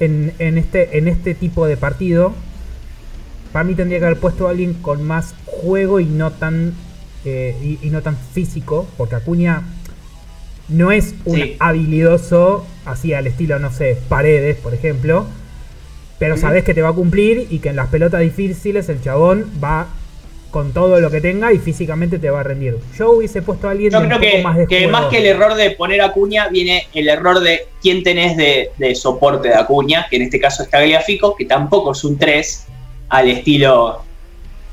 en, 0.00 0.58
este, 0.58 0.98
en 0.98 1.08
este 1.08 1.34
tipo 1.34 1.66
de 1.66 1.76
partido. 1.76 2.32
Para 3.52 3.64
mí 3.64 3.74
tendría 3.74 3.98
que 4.00 4.06
haber 4.06 4.18
puesto 4.18 4.46
a 4.46 4.50
alguien 4.50 4.74
con 4.74 5.02
más 5.02 5.34
juego 5.46 6.00
y 6.00 6.06
no 6.06 6.32
tan, 6.32 6.74
eh, 7.24 7.78
y, 7.80 7.90
no 7.90 8.02
tan 8.02 8.16
físico, 8.16 8.86
porque 8.96 9.14
Acuña 9.14 9.62
no 10.68 10.90
es 10.90 11.14
un 11.24 11.40
habilidoso, 11.60 12.66
así 12.84 13.12
al 13.12 13.26
estilo, 13.26 13.58
no 13.58 13.70
sé, 13.70 13.98
Paredes, 14.08 14.56
por 14.56 14.74
ejemplo. 14.74 15.26
Pero 16.18 16.36
sabes 16.36 16.64
que 16.64 16.74
te 16.74 16.82
va 16.82 16.90
a 16.90 16.94
cumplir 16.94 17.48
y 17.50 17.58
que 17.58 17.70
en 17.70 17.76
las 17.76 17.88
pelotas 17.88 18.20
difíciles 18.20 18.88
el 18.88 19.02
chabón 19.02 19.46
va 19.62 19.88
con 20.54 20.72
todo 20.72 21.00
lo 21.00 21.10
que 21.10 21.20
tenga 21.20 21.52
y 21.52 21.58
físicamente 21.58 22.20
te 22.20 22.30
va 22.30 22.38
a 22.38 22.42
rendir. 22.44 22.76
Yo 22.96 23.10
hubiese 23.10 23.42
puesto 23.42 23.66
a 23.66 23.72
alguien 23.72 23.90
Yo 23.90 24.00
creo 24.02 24.20
que, 24.20 24.40
más, 24.40 24.56
que 24.68 24.86
más 24.86 25.06
que 25.06 25.18
el 25.18 25.26
error 25.26 25.56
de 25.56 25.72
poner 25.72 26.00
a 26.00 26.06
Acuña 26.06 26.46
viene 26.46 26.86
el 26.94 27.08
error 27.08 27.40
de 27.40 27.66
quién 27.82 28.04
tenés 28.04 28.36
de, 28.36 28.94
soporte 28.94 29.48
de 29.48 29.56
Acuña, 29.56 30.06
que 30.08 30.14
en 30.14 30.22
este 30.22 30.38
caso 30.38 30.62
está 30.62 30.80
Gliafico, 30.80 31.34
que 31.34 31.44
tampoco 31.44 31.90
es 31.90 32.04
un 32.04 32.16
3 32.16 32.66
al 33.08 33.30
estilo 33.30 34.04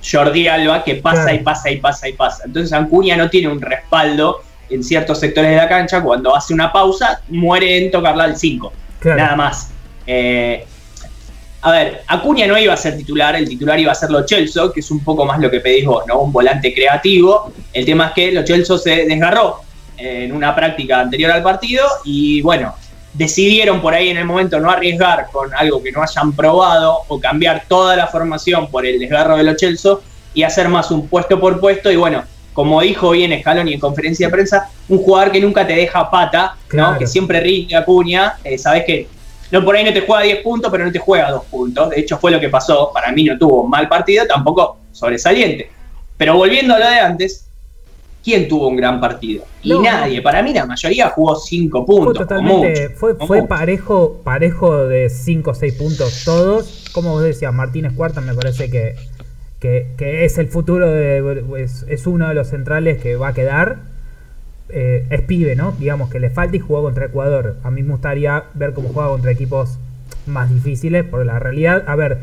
Jordi 0.04 0.48
Alba, 0.48 0.84
que 0.84 0.98
pasa 0.98 1.34
y 1.34 1.40
pasa 1.40 1.72
y 1.72 1.78
pasa 1.78 2.08
y 2.08 2.14
pasa. 2.14 2.44
Entonces 2.46 2.72
Acuña 2.74 3.18
no 3.18 3.32
tiene 3.32 3.48
un 3.48 3.60
respaldo 3.60 4.44
en 4.70 4.84
ciertos 4.84 5.20
sectores 5.20 5.50
de 5.50 5.58
la 5.58 5.68
cancha, 5.68 6.04
cuando 6.04 6.36
hace 6.36 6.54
una 6.54 6.72
pausa, 6.72 7.24
muere 7.30 7.84
en 7.84 7.90
tocarla 7.90 8.26
al 8.26 8.38
5. 8.38 8.72
Nada 9.06 9.36
más. 9.36 9.72
Eh, 10.06 10.64
a 11.64 11.72
ver, 11.72 12.04
Acuña 12.08 12.48
no 12.48 12.58
iba 12.58 12.74
a 12.74 12.78
ser 12.78 12.98
titular, 12.98 13.36
el 13.36 13.48
titular 13.48 13.80
iba 13.80 13.92
a 13.92 13.96
ser 13.96 14.10
Lo 14.10 14.28
Celso, 14.28 14.72
que 14.72 14.80
es 14.80 14.90
un 14.90 15.04
poco 15.04 15.26
más 15.26 15.40
lo 15.40 15.52
que 15.52 15.60
pedís 15.60 15.86
vos, 15.86 16.06
¿no? 16.08 16.20
Un 16.20 16.32
volante 16.32 16.74
creativo. 16.74 17.52
El 17.72 17.86
tema 17.86 18.08
es 18.08 18.14
que 18.14 18.32
Lo 18.32 18.46
Celso 18.46 18.78
se 18.78 19.06
desgarró 19.06 19.62
en 19.98 20.32
una 20.32 20.56
práctica 20.56 21.00
anterior 21.00 21.32
al 21.32 21.44
partido 21.44 21.86
y 22.04 22.42
bueno, 22.42 22.74
decidieron 23.14 23.82
por 23.82 23.94
ahí 23.94 24.10
en 24.10 24.18
el 24.18 24.26
momento 24.26 24.60
no 24.60 24.72
arriesgar 24.72 25.28
con 25.32 25.54
algo 25.54 25.84
que 25.84 25.92
no 25.92 26.02
hayan 26.02 26.34
probado 26.34 27.02
o 27.08 27.20
cambiar 27.20 27.66
toda 27.68 27.96
la 27.96 28.08
formación 28.08 28.68
por 28.72 28.86
el 28.86 29.00
desgarro 29.00 29.38
de 29.38 29.44
Lo 29.44 29.58
Celso 29.58 30.02
y 30.34 30.44
hacer 30.44 30.68
más 30.70 30.90
un 30.90 31.08
puesto 31.08 31.40
por 31.40 31.60
puesto 31.60 31.92
y 31.92 31.96
bueno, 31.96 32.24
como 32.54 32.82
dijo 32.82 33.12
bien 33.12 33.40
Scaloni 33.40 33.74
en 33.74 33.80
conferencia 33.80 34.28
de 34.28 34.34
prensa, 34.34 34.70
un 34.90 34.98
jugador 34.98 35.32
que 35.32 35.40
nunca 35.40 35.66
te 35.68 35.74
deja 35.74 36.10
pata, 36.10 36.56
¿no? 36.74 36.98
que 36.98 37.06
siempre 37.08 37.40
rinde 37.40 37.76
Acuña, 37.76 38.36
eh, 38.44 38.58
sabes 38.58 38.84
que 38.86 39.08
no 39.52 39.66
por 39.66 39.76
ahí 39.76 39.84
no 39.84 39.94
te 39.94 40.02
juega 40.02 40.24
10 40.24 40.38
puntos, 40.44 40.72
pero 40.72 40.86
no 40.86 40.92
te 40.92 41.00
juega 41.00 41.32
2 41.32 41.46
puntos. 41.46 41.90
De 41.90 42.00
hecho, 42.00 42.18
fue 42.18 42.32
lo 42.32 42.40
que 42.40 42.50
pasó. 42.50 42.92
Para 42.94 43.12
mí 43.12 43.26
no 43.26 43.38
tuvo 43.38 43.68
mal 43.68 43.88
partido, 43.90 44.26
tampoco 44.26 44.78
sobresaliente. 44.92 45.70
Pero 46.18 46.36
volviendo 46.36 46.74
a 46.74 46.80
lo 46.80 46.88
de 46.88 47.00
antes, 47.00 47.48
¿quién 48.24 48.48
tuvo 48.48 48.70
un 48.70 48.78
gran 48.78 49.02
partido? 49.02 49.44
Y 49.62 49.78
nadie. 49.78 50.22
Para 50.22 50.42
mí 50.42 50.54
la 50.54 50.66
mayoría 50.66 51.10
jugó 51.10 51.36
5 51.36 51.86
puntos. 51.86 52.06
Fue 52.06 52.26
totalmente, 52.26 52.90
fue, 52.90 53.48
parejo, 53.48 54.22
parejo 54.24 54.88
de 54.88 55.10
5 55.10 55.52
o 55.52 55.54
6 55.54 55.74
puntos 55.74 56.24
todos. 56.24 56.86
Como 56.94 57.12
vos 57.12 57.24
decías, 57.24 57.54
Martínez 57.54 57.94
Cuarta 57.94 58.22
me 58.22 58.34
parece 58.34 58.70
que, 58.70 58.96
que, 59.60 60.26
es 60.26 60.38
el 60.38 60.48
futuro, 60.48 60.90
de, 60.90 61.68
es 61.90 62.08
uno 62.08 62.30
de 62.30 62.36
los 62.36 62.48
centrales 62.48 63.02
que 63.02 63.16
va 63.18 63.30
a 63.30 63.34
quedar. 63.34 63.91
Eh, 64.74 65.06
es 65.10 65.22
pibe, 65.22 65.56
¿no? 65.56 65.74
Digamos 65.74 66.10
que 66.10 66.20
le 66.20 66.30
falta 66.30 66.56
y 66.56 66.60
jugó 66.60 66.84
contra 66.84 67.06
Ecuador. 67.06 67.58
A 67.64 67.72
mí 67.72 67.84
me 67.84 67.92
gustaría 67.92 68.44
ver 68.54 68.74
cómo 68.74 68.90
juega 68.90 69.10
contra 69.10 69.32
equipos 69.32 69.78
más 70.28 70.54
difíciles, 70.54 71.04
porque 71.04 71.26
la 71.26 71.40
realidad, 71.40 71.84
a 71.88 71.96
ver, 71.96 72.20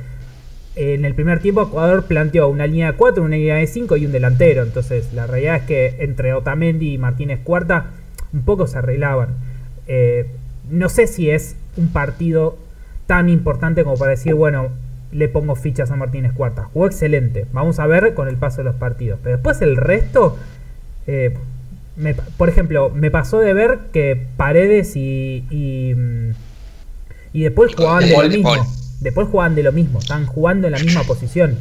en 0.76 1.04
el 1.04 1.14
primer 1.14 1.40
tiempo 1.40 1.62
Ecuador 1.62 2.04
planteó 2.04 2.48
una 2.48 2.66
línea 2.66 2.92
de 2.92 2.96
4, 2.96 3.22
una 3.22 3.36
línea 3.36 3.56
de 3.56 3.66
5 3.66 3.96
y 3.96 4.06
un 4.06 4.12
delantero. 4.12 4.62
Entonces, 4.62 5.12
la 5.12 5.26
realidad 5.26 5.56
es 5.56 5.62
que 5.62 5.96
entre 5.98 6.32
Otamendi 6.34 6.94
y 6.94 6.98
Martínez 6.98 7.40
Cuarta 7.42 7.86
un 8.32 8.42
poco 8.42 8.66
se 8.66 8.78
arreglaban. 8.78 9.30
Eh, 9.86 10.26
no 10.70 10.88
sé 10.88 11.06
si 11.06 11.30
es 11.30 11.56
un 11.76 11.88
partido 11.88 12.56
tan 13.06 13.28
importante 13.28 13.84
como 13.84 13.96
para 13.96 14.12
decir, 14.12 14.34
bueno, 14.34 14.68
le 15.12 15.28
pongo 15.28 15.56
fichas 15.56 15.90
a 15.90 15.96
Martínez 15.96 16.32
Cuarta. 16.32 16.64
Jugó 16.64 16.86
excelente. 16.86 17.46
Vamos 17.52 17.78
a 17.78 17.86
ver 17.86 18.14
con 18.14 18.28
el 18.28 18.36
paso 18.36 18.58
de 18.58 18.64
los 18.64 18.76
partidos. 18.76 19.18
Pero 19.22 19.36
después 19.36 19.60
el 19.62 19.76
resto, 19.76 20.36
eh, 21.06 21.34
por 22.36 22.48
ejemplo, 22.48 22.90
me 22.90 23.10
pasó 23.10 23.38
de 23.40 23.52
ver 23.54 23.78
que 23.92 24.26
Paredes 24.36 24.94
y, 24.96 25.44
y, 25.50 25.94
mm, 25.94 26.34
después 27.32 27.74
jugaban 27.74 28.04
de, 28.04 28.16
lo 28.16 28.28
mismo. 28.28 28.54
Después 29.00 29.28
jugaban 29.28 29.54
de 29.54 29.62
lo 29.62 29.72
mismo, 29.72 29.98
están 29.98 30.26
jugando 30.26 30.66
en 30.66 30.74
la 30.74 30.78
misma 30.78 31.04
posición. 31.04 31.58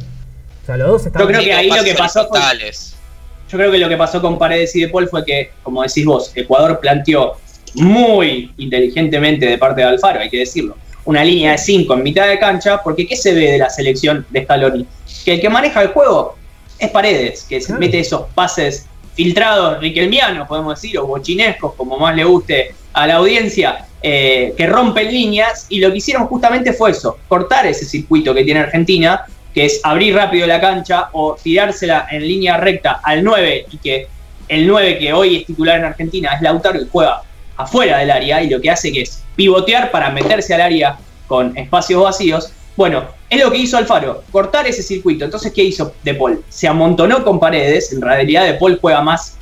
O 0.62 0.66
sea, 0.66 0.76
los 0.76 0.88
dos 0.88 1.06
estaban 1.06 1.28
Yo 1.28 1.32
creo 1.32 1.44
que 1.44 1.52
ahí 1.52 1.68
lo 1.68 1.82
que 1.82 1.94
pasó 1.94 2.28
Yo 2.30 3.58
creo 3.58 3.72
que 3.72 3.78
lo 3.78 3.88
que 3.88 3.96
pasó 3.96 4.20
con 4.20 4.38
Paredes 4.38 4.74
y 4.76 4.82
De 4.82 4.88
Paul 4.88 5.08
fue 5.08 5.24
que, 5.24 5.50
como 5.62 5.82
decís 5.82 6.04
vos, 6.04 6.32
Ecuador 6.34 6.78
planteó 6.80 7.36
muy 7.74 8.52
inteligentemente 8.58 9.46
de 9.46 9.58
parte 9.58 9.80
de 9.80 9.88
Alfaro, 9.88 10.20
hay 10.20 10.30
que 10.30 10.38
decirlo, 10.38 10.76
una 11.04 11.24
línea 11.24 11.52
de 11.52 11.58
5 11.58 11.94
en 11.94 12.02
mitad 12.02 12.28
de 12.28 12.38
cancha, 12.38 12.82
porque 12.82 13.06
¿qué 13.06 13.16
se 13.16 13.34
ve 13.34 13.52
de 13.52 13.58
la 13.58 13.70
selección 13.70 14.26
de 14.30 14.44
Scaloni? 14.44 14.86
Que 15.24 15.34
el 15.34 15.40
que 15.40 15.48
maneja 15.48 15.82
el 15.82 15.88
juego 15.88 16.36
es 16.78 16.90
Paredes, 16.90 17.46
que 17.48 17.60
mete 17.78 18.00
esos 18.00 18.26
pases 18.34 18.86
filtrados 19.18 19.80
riquelmianos, 19.80 20.46
podemos 20.46 20.80
decir, 20.80 20.96
o 20.96 21.04
bochinescos, 21.04 21.74
como 21.74 21.98
más 21.98 22.14
le 22.14 22.22
guste 22.22 22.72
a 22.92 23.04
la 23.04 23.16
audiencia, 23.16 23.84
eh, 24.00 24.54
que 24.56 24.64
rompen 24.68 25.08
líneas, 25.08 25.66
y 25.68 25.80
lo 25.80 25.90
que 25.90 25.96
hicieron 25.96 26.28
justamente 26.28 26.72
fue 26.72 26.92
eso, 26.92 27.18
cortar 27.26 27.66
ese 27.66 27.84
circuito 27.84 28.32
que 28.32 28.44
tiene 28.44 28.60
Argentina, 28.60 29.24
que 29.52 29.64
es 29.64 29.80
abrir 29.82 30.14
rápido 30.14 30.46
la 30.46 30.60
cancha 30.60 31.08
o 31.10 31.34
tirársela 31.34 32.06
en 32.12 32.28
línea 32.28 32.58
recta 32.58 33.00
al 33.02 33.24
9, 33.24 33.66
y 33.72 33.78
que 33.78 34.06
el 34.46 34.68
9 34.68 34.98
que 34.98 35.12
hoy 35.12 35.38
es 35.38 35.46
titular 35.46 35.80
en 35.80 35.86
Argentina 35.86 36.34
es 36.36 36.40
Lautaro 36.40 36.80
y 36.80 36.86
juega 36.88 37.22
afuera 37.56 37.98
del 37.98 38.12
área, 38.12 38.40
y 38.40 38.48
lo 38.48 38.60
que 38.60 38.70
hace 38.70 38.92
que 38.92 39.00
es 39.00 39.24
pivotear 39.34 39.90
para 39.90 40.10
meterse 40.10 40.54
al 40.54 40.60
área 40.60 40.96
con 41.26 41.58
espacios 41.58 42.04
vacíos, 42.04 42.52
bueno, 42.76 43.17
es 43.30 43.42
lo 43.42 43.50
que 43.50 43.58
hizo 43.58 43.76
Alfaro, 43.76 44.22
cortar 44.30 44.66
ese 44.66 44.82
circuito. 44.82 45.24
Entonces, 45.24 45.52
¿qué 45.52 45.62
hizo 45.62 45.92
De 46.02 46.14
Paul? 46.14 46.42
Se 46.48 46.66
amontonó 46.66 47.22
con 47.24 47.38
paredes, 47.38 47.92
en 47.92 48.00
realidad 48.00 48.46
De 48.46 48.54
Paul 48.54 48.78
juega 48.80 49.02
más 49.02 49.36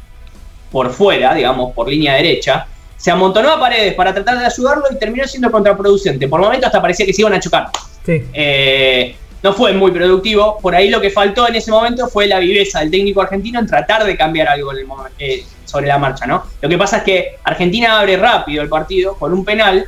por 0.70 0.90
fuera, 0.90 1.34
digamos, 1.34 1.72
por 1.72 1.88
línea 1.88 2.14
derecha. 2.14 2.66
Se 2.96 3.10
amontonó 3.10 3.50
a 3.50 3.60
paredes 3.60 3.94
para 3.94 4.12
tratar 4.12 4.38
de 4.38 4.46
ayudarlo 4.46 4.84
y 4.90 4.96
terminó 4.96 5.26
siendo 5.26 5.50
contraproducente. 5.50 6.26
Por 6.28 6.40
momentos 6.40 6.66
hasta 6.66 6.82
parecía 6.82 7.06
que 7.06 7.12
se 7.12 7.22
iban 7.22 7.34
a 7.34 7.40
chocar. 7.40 7.68
Eh, 8.06 9.14
no 9.42 9.52
fue 9.52 9.72
muy 9.72 9.92
productivo. 9.92 10.58
Por 10.60 10.74
ahí 10.74 10.88
lo 10.88 11.00
que 11.00 11.10
faltó 11.10 11.46
en 11.46 11.54
ese 11.54 11.70
momento 11.70 12.08
fue 12.08 12.26
la 12.26 12.38
viveza 12.40 12.80
del 12.80 12.90
técnico 12.90 13.22
argentino 13.22 13.60
en 13.60 13.66
tratar 13.66 14.04
de 14.04 14.16
cambiar 14.16 14.48
algo 14.48 14.72
eh, 15.18 15.44
sobre 15.64 15.86
la 15.86 15.98
marcha, 15.98 16.26
¿no? 16.26 16.44
Lo 16.60 16.68
que 16.68 16.78
pasa 16.78 16.98
es 16.98 17.02
que 17.04 17.36
Argentina 17.44 18.00
abre 18.00 18.16
rápido 18.16 18.62
el 18.62 18.68
partido 18.68 19.14
con 19.14 19.32
un 19.32 19.44
penal 19.44 19.86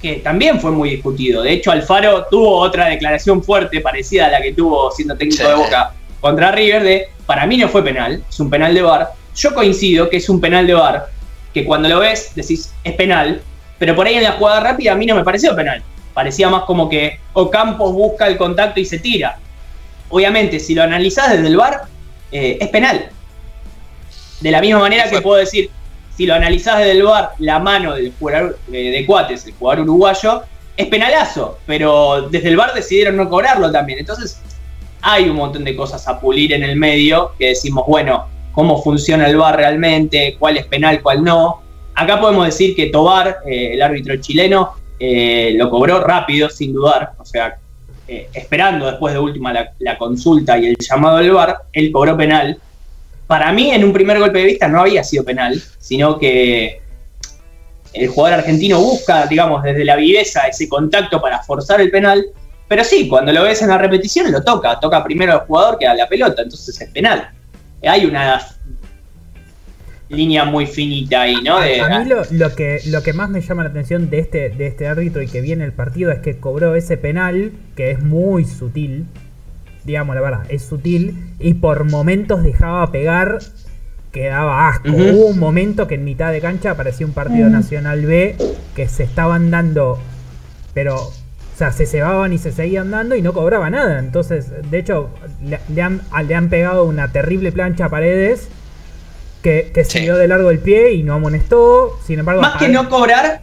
que 0.00 0.16
también 0.16 0.60
fue 0.60 0.70
muy 0.70 0.90
discutido. 0.90 1.42
De 1.42 1.52
hecho, 1.52 1.70
Alfaro 1.70 2.26
tuvo 2.30 2.56
otra 2.56 2.86
declaración 2.86 3.42
fuerte, 3.42 3.80
parecida 3.80 4.26
a 4.26 4.30
la 4.30 4.42
que 4.42 4.52
tuvo 4.52 4.90
siendo 4.90 5.16
técnico 5.16 5.46
de 5.46 5.54
Boca 5.54 5.92
contra 6.20 6.52
River, 6.52 6.82
de 6.82 7.08
para 7.26 7.46
mí 7.46 7.56
no 7.56 7.68
fue 7.68 7.82
penal, 7.82 8.22
es 8.28 8.40
un 8.40 8.50
penal 8.50 8.74
de 8.74 8.82
VAR. 8.82 9.10
Yo 9.36 9.54
coincido 9.54 10.08
que 10.08 10.16
es 10.16 10.28
un 10.28 10.40
penal 10.40 10.66
de 10.66 10.74
VAR, 10.74 11.06
que 11.52 11.64
cuando 11.64 11.88
lo 11.88 12.00
ves 12.00 12.32
decís 12.34 12.72
es 12.82 12.94
penal, 12.94 13.42
pero 13.78 13.94
por 13.94 14.06
ahí 14.06 14.14
en 14.14 14.24
la 14.24 14.32
jugada 14.32 14.60
rápida 14.60 14.92
a 14.92 14.94
mí 14.94 15.06
no 15.06 15.14
me 15.14 15.24
pareció 15.24 15.54
penal. 15.54 15.82
Parecía 16.14 16.48
más 16.48 16.64
como 16.64 16.88
que 16.88 17.20
Ocampos 17.32 17.92
busca 17.92 18.26
el 18.26 18.36
contacto 18.36 18.80
y 18.80 18.84
se 18.84 18.98
tira. 18.98 19.38
Obviamente, 20.08 20.58
si 20.58 20.74
lo 20.74 20.82
analizás 20.82 21.30
desde 21.30 21.46
el 21.46 21.56
VAR, 21.56 21.82
eh, 22.32 22.58
es 22.60 22.68
penal. 22.68 23.10
De 24.40 24.50
la 24.50 24.60
misma 24.60 24.80
manera 24.80 25.08
que 25.08 25.20
puedo 25.20 25.38
decir, 25.38 25.70
si 26.20 26.26
lo 26.26 26.34
analizás 26.34 26.80
desde 26.80 26.90
el 26.90 27.02
bar, 27.02 27.30
la 27.38 27.58
mano 27.60 27.94
del 27.94 28.12
jugador 28.12 28.58
eh, 28.70 28.90
de 28.90 29.06
Cuates, 29.06 29.46
el 29.46 29.54
jugador 29.54 29.84
uruguayo, 29.84 30.42
es 30.76 30.86
penalazo, 30.88 31.56
pero 31.64 32.28
desde 32.28 32.50
el 32.50 32.58
bar 32.58 32.74
decidieron 32.74 33.16
no 33.16 33.26
cobrarlo 33.30 33.72
también. 33.72 34.00
Entonces, 34.00 34.38
hay 35.00 35.30
un 35.30 35.36
montón 35.36 35.64
de 35.64 35.74
cosas 35.74 36.06
a 36.08 36.20
pulir 36.20 36.52
en 36.52 36.62
el 36.62 36.76
medio 36.76 37.32
que 37.38 37.46
decimos, 37.46 37.86
bueno, 37.86 38.26
cómo 38.52 38.82
funciona 38.82 39.26
el 39.28 39.38
bar 39.38 39.56
realmente, 39.56 40.36
cuál 40.38 40.58
es 40.58 40.66
penal, 40.66 41.00
cuál 41.00 41.24
no. 41.24 41.62
Acá 41.94 42.20
podemos 42.20 42.44
decir 42.44 42.76
que 42.76 42.88
Tobar, 42.88 43.38
eh, 43.46 43.70
el 43.72 43.80
árbitro 43.80 44.14
chileno, 44.18 44.74
eh, 44.98 45.54
lo 45.56 45.70
cobró 45.70 46.00
rápido, 46.04 46.50
sin 46.50 46.74
dudar, 46.74 47.12
o 47.16 47.24
sea, 47.24 47.56
esperando 48.06 48.84
después 48.84 49.14
de 49.14 49.20
última 49.20 49.54
la, 49.54 49.72
la, 49.78 49.96
consulta 49.96 50.58
y 50.58 50.66
el 50.66 50.76
llamado 50.78 51.16
del 51.16 51.30
bar, 51.30 51.62
él 51.72 51.90
cobró 51.90 52.14
penal. 52.14 52.58
Para 53.30 53.52
mí, 53.52 53.70
en 53.70 53.84
un 53.84 53.92
primer 53.92 54.18
golpe 54.18 54.40
de 54.40 54.44
vista, 54.44 54.66
no 54.66 54.80
había 54.80 55.04
sido 55.04 55.22
penal, 55.22 55.62
sino 55.78 56.18
que 56.18 56.80
el 57.92 58.08
jugador 58.08 58.40
argentino 58.40 58.80
busca, 58.80 59.24
digamos, 59.28 59.62
desde 59.62 59.84
la 59.84 59.94
viveza 59.94 60.48
ese 60.48 60.68
contacto 60.68 61.22
para 61.22 61.40
forzar 61.40 61.80
el 61.80 61.92
penal, 61.92 62.24
pero 62.66 62.82
sí, 62.82 63.06
cuando 63.06 63.32
lo 63.32 63.44
ves 63.44 63.62
en 63.62 63.68
la 63.68 63.78
repetición 63.78 64.32
lo 64.32 64.42
toca, 64.42 64.80
toca 64.80 65.04
primero 65.04 65.34
al 65.34 65.38
jugador 65.46 65.78
que 65.78 65.86
a 65.86 65.94
la 65.94 66.08
pelota, 66.08 66.42
entonces 66.42 66.80
es 66.80 66.90
penal. 66.90 67.30
Hay 67.84 68.04
una 68.04 68.44
línea 70.08 70.44
muy 70.44 70.66
finita 70.66 71.20
ahí, 71.20 71.36
¿no? 71.40 71.60
De, 71.60 71.80
a, 71.80 72.00
mí 72.00 72.06
lo, 72.06 72.22
lo, 72.32 72.56
que, 72.56 72.80
lo 72.86 73.00
que 73.04 73.12
más 73.12 73.30
me 73.30 73.42
llama 73.42 73.62
la 73.62 73.70
atención 73.70 74.10
de 74.10 74.18
este, 74.18 74.48
de 74.48 74.66
este 74.66 74.88
árbitro 74.88 75.22
y 75.22 75.28
que 75.28 75.40
viene 75.40 75.64
el 75.64 75.72
partido 75.72 76.10
es 76.10 76.18
que 76.18 76.40
cobró 76.40 76.74
ese 76.74 76.96
penal, 76.96 77.52
que 77.76 77.92
es 77.92 78.02
muy 78.02 78.44
sutil, 78.44 79.06
digamos 79.84 80.14
la 80.14 80.20
verdad, 80.20 80.42
es 80.48 80.62
sutil, 80.62 81.34
y 81.38 81.54
por 81.54 81.84
momentos 81.84 82.42
dejaba 82.42 82.90
pegar 82.92 83.38
que 84.12 84.26
daba 84.26 84.68
asco. 84.68 84.88
Uh 84.88 84.92
-huh. 84.92 85.12
Hubo 85.14 85.26
un 85.26 85.38
momento 85.38 85.86
que 85.86 85.94
en 85.94 86.04
mitad 86.04 86.32
de 86.32 86.40
cancha 86.40 86.72
aparecía 86.72 87.06
un 87.06 87.12
partido 87.12 87.46
uh 87.46 87.50
-huh. 87.50 87.54
Nacional 87.54 88.04
B 88.04 88.36
que 88.74 88.88
se 88.88 89.04
estaban 89.04 89.50
dando, 89.50 89.98
pero, 90.74 90.96
o 90.96 91.12
sea, 91.56 91.72
se 91.72 91.86
cebaban 91.86 92.32
y 92.32 92.38
se 92.38 92.52
seguían 92.52 92.90
dando 92.90 93.14
y 93.14 93.22
no 93.22 93.32
cobraba 93.32 93.70
nada. 93.70 93.98
Entonces, 93.98 94.46
de 94.70 94.78
hecho, 94.78 95.10
le, 95.44 95.60
le, 95.68 95.82
han, 95.82 96.02
le 96.26 96.34
han, 96.34 96.48
pegado 96.48 96.84
una 96.84 97.12
terrible 97.12 97.52
plancha 97.52 97.86
a 97.86 97.88
Paredes 97.88 98.48
que, 99.42 99.70
que 99.72 99.84
sí. 99.84 99.98
siguió 99.98 100.16
de 100.16 100.28
largo 100.28 100.50
el 100.50 100.58
pie 100.58 100.92
y 100.92 101.02
no 101.02 101.14
amonestó. 101.14 101.98
Sin 102.06 102.18
embargo, 102.18 102.42
más 102.42 102.56
que 102.56 102.68
no 102.68 102.88
cobrar. 102.88 103.42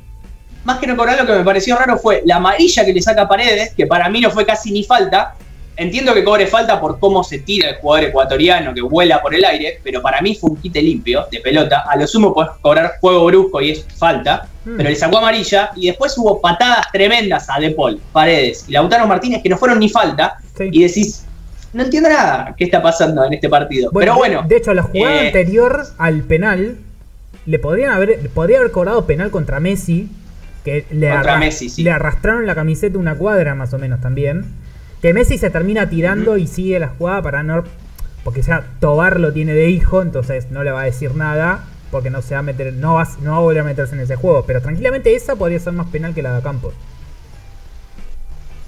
Más 0.66 0.80
que 0.80 0.88
no 0.88 0.98
cobrar, 0.98 1.18
lo 1.18 1.26
que 1.26 1.32
me 1.32 1.46
pareció 1.46 1.78
raro 1.78 1.98
fue 1.98 2.24
la 2.26 2.38
amarilla 2.38 2.84
que 2.84 2.92
le 2.92 3.02
saca 3.02 3.22
a 3.22 3.28
Paredes, 3.30 3.74
que 3.74 3.88
para 3.88 4.10
mí 4.10 4.20
no 4.20 4.32
fue 4.32 4.46
casi 4.46 4.70
ni 4.72 4.84
falta, 4.84 5.36
Entiendo 5.78 6.12
que 6.16 6.24
cobre 6.24 6.48
falta 6.48 6.82
por 6.82 7.00
cómo 7.00 7.24
se 7.24 7.40
tira 7.40 7.70
el 7.70 7.76
jugador 7.76 8.10
ecuatoriano 8.10 8.74
que 8.74 8.82
vuela 8.82 9.22
por 9.22 9.36
el 9.36 9.46
aire, 9.46 9.80
pero 9.84 10.02
para 10.02 10.22
mí 10.22 10.34
fue 10.34 10.50
un 10.50 10.58
quite 10.58 10.82
limpio 10.82 11.28
de 11.32 11.40
pelota. 11.40 11.84
A 11.88 11.96
lo 11.96 12.08
sumo 12.08 12.34
puedes 12.34 12.52
cobrar 12.62 12.94
juego 13.00 13.26
brusco 13.26 13.62
y 13.62 13.72
es 13.72 13.86
falta, 13.96 14.48
mm. 14.66 14.76
pero 14.76 14.90
le 14.90 14.96
sacó 14.96 15.20
amarilla 15.20 15.70
y 15.76 15.88
después 15.88 16.18
hubo 16.18 16.42
patadas 16.42 16.92
tremendas 16.92 17.48
a 17.50 17.60
De 17.60 17.70
Paul, 17.72 18.02
Paredes 18.12 18.66
y 18.68 18.72
Lautaro 18.72 19.06
Martínez 19.06 19.44
que 19.44 19.50
no 19.50 19.58
fueron 19.58 19.78
ni 19.78 19.88
falta. 19.88 20.38
Sí. 20.58 20.70
Y 20.72 20.82
decís, 20.82 21.28
no 21.74 21.84
entiendo 21.84 22.10
nada 22.10 22.56
qué 22.58 22.64
está 22.64 22.82
pasando 22.82 23.24
en 23.24 23.34
este 23.34 23.48
partido. 23.48 23.92
Bueno, 23.92 24.14
pero 24.14 24.18
bueno. 24.18 24.48
De 24.48 24.58
hecho, 24.58 24.74
la 24.74 24.82
jugada 24.82 25.22
eh, 25.22 25.28
anterior 25.28 25.86
al 26.00 26.24
penal, 26.24 26.78
le 27.46 27.60
podrían 27.60 27.92
haber, 27.92 28.30
podría 28.32 28.58
haber 28.58 28.72
cobrado 28.72 29.06
penal 29.06 29.30
contra 29.30 29.60
Messi, 29.60 30.10
que 30.66 30.88
le, 30.90 31.12
contra 31.12 31.38
Messi, 31.38 31.70
sí. 31.70 31.84
le 31.84 31.92
arrastraron 31.92 32.48
la 32.48 32.56
camiseta 32.56 32.98
una 32.98 33.16
cuadra 33.16 33.54
más 33.54 33.74
o 33.74 33.78
menos 33.78 34.02
también. 34.02 34.46
Que 35.02 35.14
Messi 35.14 35.38
se 35.38 35.50
termina 35.50 35.90
tirando 35.90 36.32
uh 36.32 36.36
-huh. 36.36 36.42
y 36.42 36.48
sigue 36.48 36.80
la 36.80 36.90
jugada 36.90 37.22
para 37.22 37.44
no. 37.44 37.64
Porque 38.24 38.42
ya 38.42 38.66
Tobar 38.80 39.20
lo 39.20 39.32
tiene 39.32 39.54
de 39.54 39.70
hijo, 39.70 40.02
entonces 40.02 40.52
no 40.52 40.64
le 40.64 40.72
va 40.72 40.82
a 40.82 40.86
decir 40.86 41.16
nada. 41.16 41.66
Porque 41.92 42.10
no 42.10 42.22
se 42.22 42.34
va 42.34 42.40
a 42.40 42.44
meter. 42.44 42.74
No 42.74 42.96
va, 42.96 43.08
no 43.22 43.32
va 43.32 43.38
a 43.38 43.42
volver 43.42 43.62
a 43.62 43.64
meterse 43.64 43.96
en 43.96 44.02
ese 44.02 44.16
juego. 44.16 44.44
Pero 44.46 44.62
tranquilamente 44.62 45.16
esa 45.16 45.36
podría 45.36 45.60
ser 45.60 45.74
más 45.74 45.88
penal 45.88 46.14
que 46.14 46.22
la 46.22 46.36
de 46.36 46.42
Campos. 46.42 46.74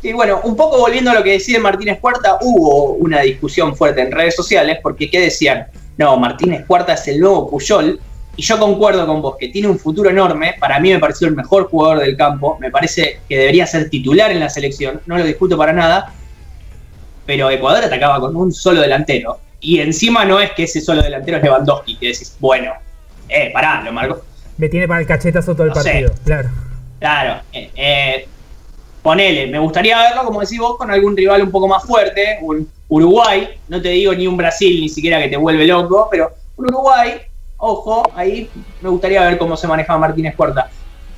Y 0.01 0.13
bueno, 0.13 0.39
un 0.43 0.55
poco 0.55 0.79
volviendo 0.79 1.11
a 1.11 1.13
lo 1.13 1.23
que 1.23 1.31
decía 1.31 1.59
Martínez 1.59 1.99
Cuarta, 1.99 2.37
hubo 2.41 2.93
una 2.93 3.19
discusión 3.21 3.75
fuerte 3.75 4.01
en 4.01 4.11
redes 4.11 4.33
sociales, 4.35 4.79
porque 4.81 5.09
¿qué 5.09 5.19
decían? 5.19 5.67
No, 5.97 6.17
Martínez 6.17 6.65
Cuarta 6.65 6.93
es 6.93 7.05
el 7.09 7.19
nuevo 7.19 7.49
Puyol, 7.49 7.99
y 8.37 8.41
yo 8.41 8.57
concuerdo 8.57 9.05
con 9.05 9.21
vos, 9.21 9.35
que 9.37 9.49
tiene 9.49 9.67
un 9.67 9.77
futuro 9.77 10.09
enorme, 10.09 10.55
para 10.57 10.79
mí 10.79 10.93
me 10.93 10.99
pareció 10.99 11.27
el 11.27 11.35
mejor 11.35 11.69
jugador 11.69 11.99
del 11.99 12.15
campo, 12.15 12.57
me 12.61 12.71
parece 12.71 13.19
que 13.27 13.37
debería 13.37 13.67
ser 13.67 13.89
titular 13.89 14.31
en 14.31 14.39
la 14.39 14.49
selección, 14.49 15.01
no 15.05 15.17
lo 15.17 15.25
discuto 15.25 15.57
para 15.57 15.73
nada, 15.73 16.13
pero 17.29 17.51
Ecuador 17.51 17.83
atacaba 17.83 18.19
con 18.19 18.35
un 18.35 18.51
solo 18.51 18.81
delantero. 18.81 19.37
Y 19.59 19.81
encima 19.81 20.25
no 20.25 20.39
es 20.39 20.49
que 20.53 20.63
ese 20.63 20.81
solo 20.81 21.03
delantero 21.03 21.37
es 21.37 21.43
Lewandowski, 21.43 21.95
que 21.97 22.07
decís, 22.07 22.35
bueno, 22.39 22.73
eh, 23.27 23.51
pará, 23.53 23.83
lo 23.83 23.91
marco. 23.91 24.23
Me 24.57 24.67
tiene 24.67 24.87
para 24.87 25.01
el 25.01 25.05
cachetazo 25.05 25.53
todo 25.53 25.67
el 25.67 25.73
partido, 25.73 26.09
sé. 26.09 26.21
claro. 26.25 26.49
Claro, 26.97 27.41
eh, 27.53 27.69
eh, 27.75 28.27
ponele, 29.03 29.45
me 29.45 29.59
gustaría 29.59 29.99
verlo, 29.99 30.23
como 30.23 30.41
decís 30.41 30.57
vos, 30.57 30.75
con 30.75 30.89
algún 30.89 31.15
rival 31.15 31.43
un 31.43 31.51
poco 31.51 31.67
más 31.67 31.83
fuerte, 31.83 32.39
un 32.41 32.67
Uruguay, 32.87 33.47
no 33.67 33.79
te 33.79 33.89
digo 33.89 34.11
ni 34.15 34.25
un 34.25 34.35
Brasil, 34.35 34.81
ni 34.81 34.89
siquiera 34.89 35.21
que 35.21 35.27
te 35.27 35.37
vuelve 35.37 35.67
loco, 35.67 36.07
pero 36.09 36.31
un 36.57 36.65
Uruguay, 36.65 37.13
ojo, 37.57 38.11
ahí 38.15 38.49
me 38.81 38.89
gustaría 38.89 39.21
ver 39.21 39.37
cómo 39.37 39.55
se 39.55 39.67
manejaba 39.67 39.99
Martínez 39.99 40.35
Puerta. 40.35 40.67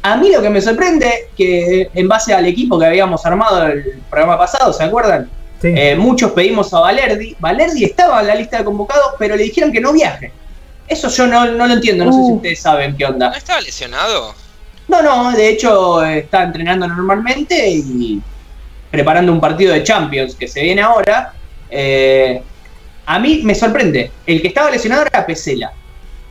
A 0.03 0.17
mí 0.17 0.29
lo 0.29 0.41
que 0.41 0.49
me 0.49 0.59
sorprende, 0.59 1.29
que 1.37 1.89
en 1.93 2.07
base 2.09 2.33
al 2.33 2.45
equipo 2.47 2.77
que 2.77 2.87
habíamos 2.87 3.25
armado 3.25 3.65
el 3.67 4.01
programa 4.09 4.37
pasado, 4.37 4.73
¿se 4.73 4.83
acuerdan? 4.83 5.29
Sí. 5.61 5.73
Eh, 5.75 5.95
muchos 5.95 6.31
pedimos 6.31 6.73
a 6.73 6.79
Valerdi. 6.79 7.35
Valerdi 7.39 7.85
estaba 7.85 8.21
en 8.21 8.27
la 8.27 8.35
lista 8.35 8.57
de 8.57 8.63
convocados, 8.63 9.13
pero 9.19 9.35
le 9.35 9.43
dijeron 9.43 9.71
que 9.71 9.79
no 9.79 9.93
viaje. 9.93 10.31
Eso 10.87 11.07
yo 11.09 11.27
no, 11.27 11.45
no 11.45 11.67
lo 11.67 11.73
entiendo, 11.73 12.03
no 12.03 12.11
uh. 12.11 12.13
sé 12.13 12.27
si 12.27 12.33
ustedes 12.33 12.59
saben 12.59 12.97
qué 12.97 13.05
onda. 13.05 13.29
¿No 13.29 13.35
estaba 13.35 13.61
lesionado? 13.61 14.33
No, 14.87 15.01
no, 15.01 15.31
de 15.31 15.49
hecho 15.49 16.03
está 16.03 16.43
entrenando 16.43 16.87
normalmente 16.87 17.69
y 17.69 18.21
preparando 18.89 19.31
un 19.31 19.39
partido 19.39 19.73
de 19.73 19.83
Champions 19.83 20.35
que 20.35 20.47
se 20.47 20.61
viene 20.61 20.81
ahora. 20.81 21.33
Eh, 21.69 22.41
a 23.05 23.19
mí 23.19 23.41
me 23.43 23.55
sorprende. 23.55 24.11
El 24.25 24.41
que 24.41 24.49
estaba 24.49 24.71
lesionado 24.71 25.03
era 25.03 25.25
Pesela. 25.25 25.71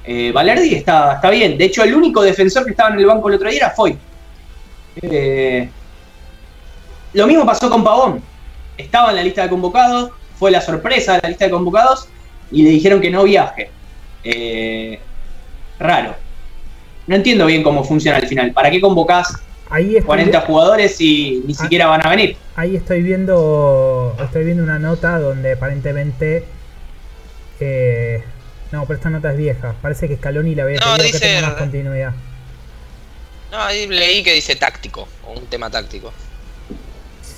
Eh, 0.04 0.32
Valerdi 0.32 0.74
está, 0.74 1.14
está 1.14 1.30
bien. 1.30 1.56
De 1.56 1.66
hecho, 1.66 1.84
el 1.84 1.94
único 1.94 2.20
defensor 2.20 2.64
que 2.64 2.72
estaba 2.72 2.92
en 2.92 2.98
el 2.98 3.06
banco 3.06 3.28
el 3.28 3.36
otro 3.36 3.48
día 3.48 3.58
era 3.58 3.70
Foy. 3.70 3.96
Eh, 5.00 5.68
lo 7.12 7.26
mismo 7.26 7.46
pasó 7.46 7.70
con 7.70 7.84
Pavón 7.84 8.29
estaba 8.80 9.10
en 9.10 9.16
la 9.16 9.22
lista 9.22 9.42
de 9.42 9.48
convocados, 9.48 10.10
fue 10.38 10.50
la 10.50 10.60
sorpresa 10.60 11.14
de 11.14 11.20
la 11.22 11.28
lista 11.28 11.44
de 11.46 11.50
convocados 11.50 12.08
y 12.50 12.62
le 12.62 12.70
dijeron 12.70 13.00
que 13.00 13.10
no 13.10 13.24
viaje. 13.24 13.70
Eh, 14.24 14.98
raro. 15.78 16.14
No 17.06 17.16
entiendo 17.16 17.46
bien 17.46 17.62
cómo 17.62 17.84
funciona 17.84 18.18
al 18.18 18.26
final. 18.26 18.52
¿Para 18.52 18.70
qué 18.70 18.80
convocás 18.80 19.34
ahí 19.68 20.00
40 20.00 20.40
jugadores 20.42 21.00
y 21.00 21.42
ni 21.46 21.54
siquiera 21.54 21.86
van 21.86 22.06
a 22.06 22.10
venir? 22.10 22.36
Ahí 22.56 22.76
estoy 22.76 23.02
viendo 23.02 24.16
estoy 24.22 24.44
viendo 24.44 24.62
una 24.62 24.78
nota 24.78 25.18
donde 25.18 25.52
aparentemente 25.52 26.44
eh, 27.60 28.22
no, 28.72 28.86
pero 28.86 28.96
esta 28.96 29.10
nota 29.10 29.32
es 29.32 29.36
vieja. 29.36 29.74
Parece 29.82 30.08
que 30.08 30.16
Scaloni 30.16 30.54
la 30.54 30.62
había 30.64 30.80
no, 30.80 30.96
dice, 30.96 31.12
que 31.12 31.18
tenga 31.18 31.48
más 31.48 31.56
continuidad. 31.56 32.12
No, 33.50 33.60
ahí 33.60 33.86
leí 33.88 34.22
que 34.22 34.34
dice 34.34 34.54
táctico, 34.54 35.08
o 35.26 35.32
un 35.32 35.46
tema 35.46 35.70
táctico. 35.70 36.12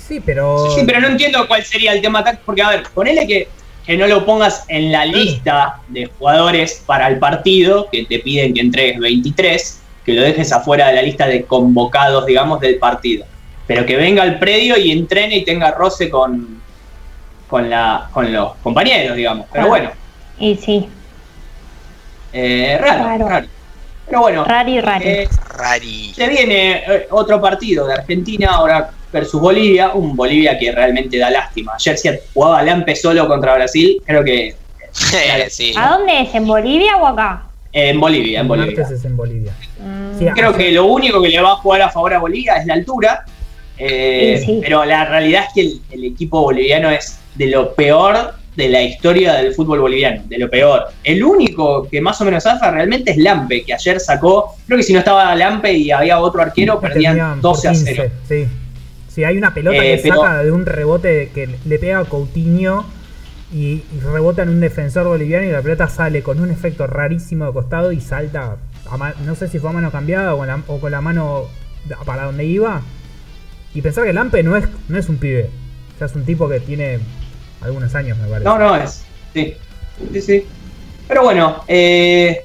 Sí, 0.07 0.21
pero. 0.21 0.71
Sí, 0.75 0.83
pero 0.87 1.01
no 1.01 1.09
entiendo 1.09 1.47
cuál 1.47 1.65
sería 1.65 1.93
el 1.93 2.01
tema 2.01 2.25
táctico. 2.25 2.43
Porque, 2.47 2.63
a 2.63 2.71
ver, 2.71 2.83
ponele 2.95 3.27
que, 3.27 3.49
que 3.87 3.97
no 3.97 4.07
lo 4.07 4.25
pongas 4.25 4.65
en 4.69 4.93
la 4.93 5.05
lista 5.05 5.81
de 5.89 6.07
jugadores 6.19 6.83
para 6.87 7.09
el 7.09 7.19
partido, 7.19 7.89
que 7.91 8.05
te 8.05 8.19
piden 8.19 8.55
que 8.55 8.61
entregues 8.61 8.99
23, 9.01 9.81
que 10.05 10.13
lo 10.13 10.23
dejes 10.23 10.53
afuera 10.53 10.89
de 10.89 10.95
la 10.95 11.03
lista 11.03 11.27
de 11.27 11.45
convocados, 11.45 12.27
digamos, 12.27 12.61
del 12.61 12.77
partido. 12.79 13.25
Pero 13.67 13.87
que 13.87 13.97
venga 13.97 14.23
al 14.23 14.39
predio 14.39 14.77
y 14.77 14.91
entrene 14.91 15.37
y 15.37 15.45
tenga 15.45 15.71
roce 15.71 16.11
con, 16.11 16.61
con, 17.49 17.71
la, 17.71 18.09
con 18.13 18.33
los 18.33 18.55
compañeros, 18.57 19.17
digamos. 19.17 19.47
Pero 19.53 19.69
bueno. 19.69 19.91
Y 20.39 20.57
sí. 20.57 20.89
Eh, 22.33 22.77
raro, 22.81 23.05
raro, 23.05 23.29
raro. 23.29 23.47
Pero 24.07 24.21
bueno. 24.21 24.45
Rari, 24.45 24.81
rari. 24.81 25.09
Eh, 25.09 25.29
rari. 25.57 26.13
Se 26.15 26.29
viene 26.29 26.83
eh, 26.87 27.07
otro 27.11 27.41
partido 27.41 27.87
de 27.87 27.95
Argentina, 27.95 28.51
ahora 28.51 28.91
versus 29.13 29.41
Bolivia, 29.41 29.91
un 29.95 30.17
Bolivia 30.17 30.59
que 30.59 30.73
realmente 30.73 31.19
da 31.19 31.31
lástima. 31.31 31.73
Ayer 31.75 31.99
si 31.99 32.09
jugaba 32.33 32.63
Lampe 32.63 32.97
solo 32.97 33.29
contra 33.29 33.55
Brasil, 33.55 34.03
creo 34.07 34.25
que... 34.25 34.55
sí. 35.51 35.73
¿A 35.77 35.91
dónde 35.97 36.23
es? 36.23 36.35
¿En 36.35 36.47
Bolivia 36.47 36.97
o 36.97 37.07
acá? 37.07 37.43
En 37.73 37.99
Bolivia, 38.01 38.41
en 38.41 38.49
Bolivia. 38.49 38.87
es 38.91 39.05
en 39.05 39.17
Bolivia. 39.17 39.53
Mm. 39.81 40.19
Sí, 40.19 40.27
Creo 40.35 40.53
que 40.55 40.71
lo 40.73 40.87
único 40.87 41.23
que 41.23 41.29
le 41.29 41.41
va 41.41 41.53
a 41.53 41.57
jugar 41.57 41.83
a 41.83 41.89
favor 41.91 42.13
a 42.15 42.19
Bolivia 42.19 42.57
es 42.57 42.67
la 42.67 42.75
altura, 42.75 43.25
eh, 43.79 44.37
Sí, 44.41 44.47
sí. 44.47 44.59
pero 44.63 44.85
la 44.85 45.05
realidad 45.07 45.45
es 45.49 45.55
que 45.55 45.61
el, 45.63 45.81
el 45.91 46.05
equipo 46.13 46.43
boliviano 46.43 46.91
es 46.91 47.19
de 47.35 47.47
lo 47.47 47.75
peor 47.75 48.35
de 48.55 48.69
la 48.69 48.83
historia 48.83 49.33
del 49.35 49.55
fútbol 49.55 49.81
boliviano, 49.81 50.23
de 50.27 50.39
lo 50.39 50.51
peor. 50.51 50.89
El 51.03 51.25
único 51.25 51.89
que 51.89 52.03
más 52.03 52.21
o 52.21 52.25
menos 52.27 52.43
zafa 52.43 52.71
realmente 52.71 53.13
es 53.13 53.17
Lampe, 53.17 53.65
que 53.65 53.73
ayer 53.73 53.99
sacó, 53.99 54.55
creo 54.67 54.77
que 54.77 54.83
si 54.85 54.93
no 54.93 54.99
estaba 54.99 55.35
Lampe 55.35 55.73
y 55.73 55.91
había 55.91 56.21
otro 56.21 56.43
arquero, 56.43 56.79
perdían 56.79 57.15
Terminaban 57.15 57.41
por 57.41 57.53
12 57.55 57.69
a 57.69 57.75
0. 57.75 58.03
15, 58.29 58.45
Sí. 58.45 58.51
Sí, 59.13 59.25
hay 59.25 59.37
una 59.37 59.53
pelota 59.53 59.85
Eh, 59.85 59.97
que 59.97 60.03
pero- 60.05 60.23
saca 60.23 60.43
de 60.43 60.53
un 60.53 60.65
rebote 60.65 61.31
que 61.35 61.49
le 61.67 61.79
pega 61.79 61.99
a 61.99 62.05
Coutinho 62.05 62.87
y, 63.53 63.83
y 63.95 64.01
rebota 64.01 64.43
en 64.43 64.49
un 64.49 64.61
defensor 64.61 65.07
boliviano 65.07 65.45
y 65.47 65.51
la 65.51 65.61
pelota 65.61 65.87
sale 65.89 66.23
con 66.23 66.41
un 66.41 66.51
efecto 66.51 66.87
rarísimo 66.87 67.45
de 67.45 67.53
costado 67.53 67.93
y 67.93 68.01
salta 68.01 68.57
a 68.91 69.15
no 69.25 69.35
sé 69.35 69.49
si 69.49 69.59
fue 69.59 69.71
a 69.71 69.73
mano 69.75 69.91
cambiada 69.91 70.35
o 70.35 70.39
con 70.39 70.47
la, 70.47 70.63
o 70.67 70.81
con 70.81 70.91
la 70.91 71.01
mano 71.03 71.45
para 72.07 72.25
donde 72.25 72.45
iba. 72.45 72.81
Y 73.75 73.83
pensar 73.83 74.05
que 74.05 74.13
Lampe 74.13 74.43
no 74.43 74.57
es, 74.57 74.65
no 74.89 74.99
es 74.99 75.09
un 75.09 75.17
pibe. 75.19 75.51
O 75.95 75.99
sea, 75.99 76.07
es 76.07 76.15
un 76.15 76.25
tipo 76.25 76.49
que 76.49 76.61
tiene 76.61 76.99
algunos 77.61 77.95
años, 77.95 78.17
me 78.19 78.27
parece. 78.29 78.45
No, 78.45 78.59
no 78.59 78.77
es. 78.77 79.05
Sí, 79.35 79.55
sí, 80.13 80.21
sí. 80.23 80.47
Pero 81.09 81.23
bueno, 81.25 81.65
eh, 81.69 82.45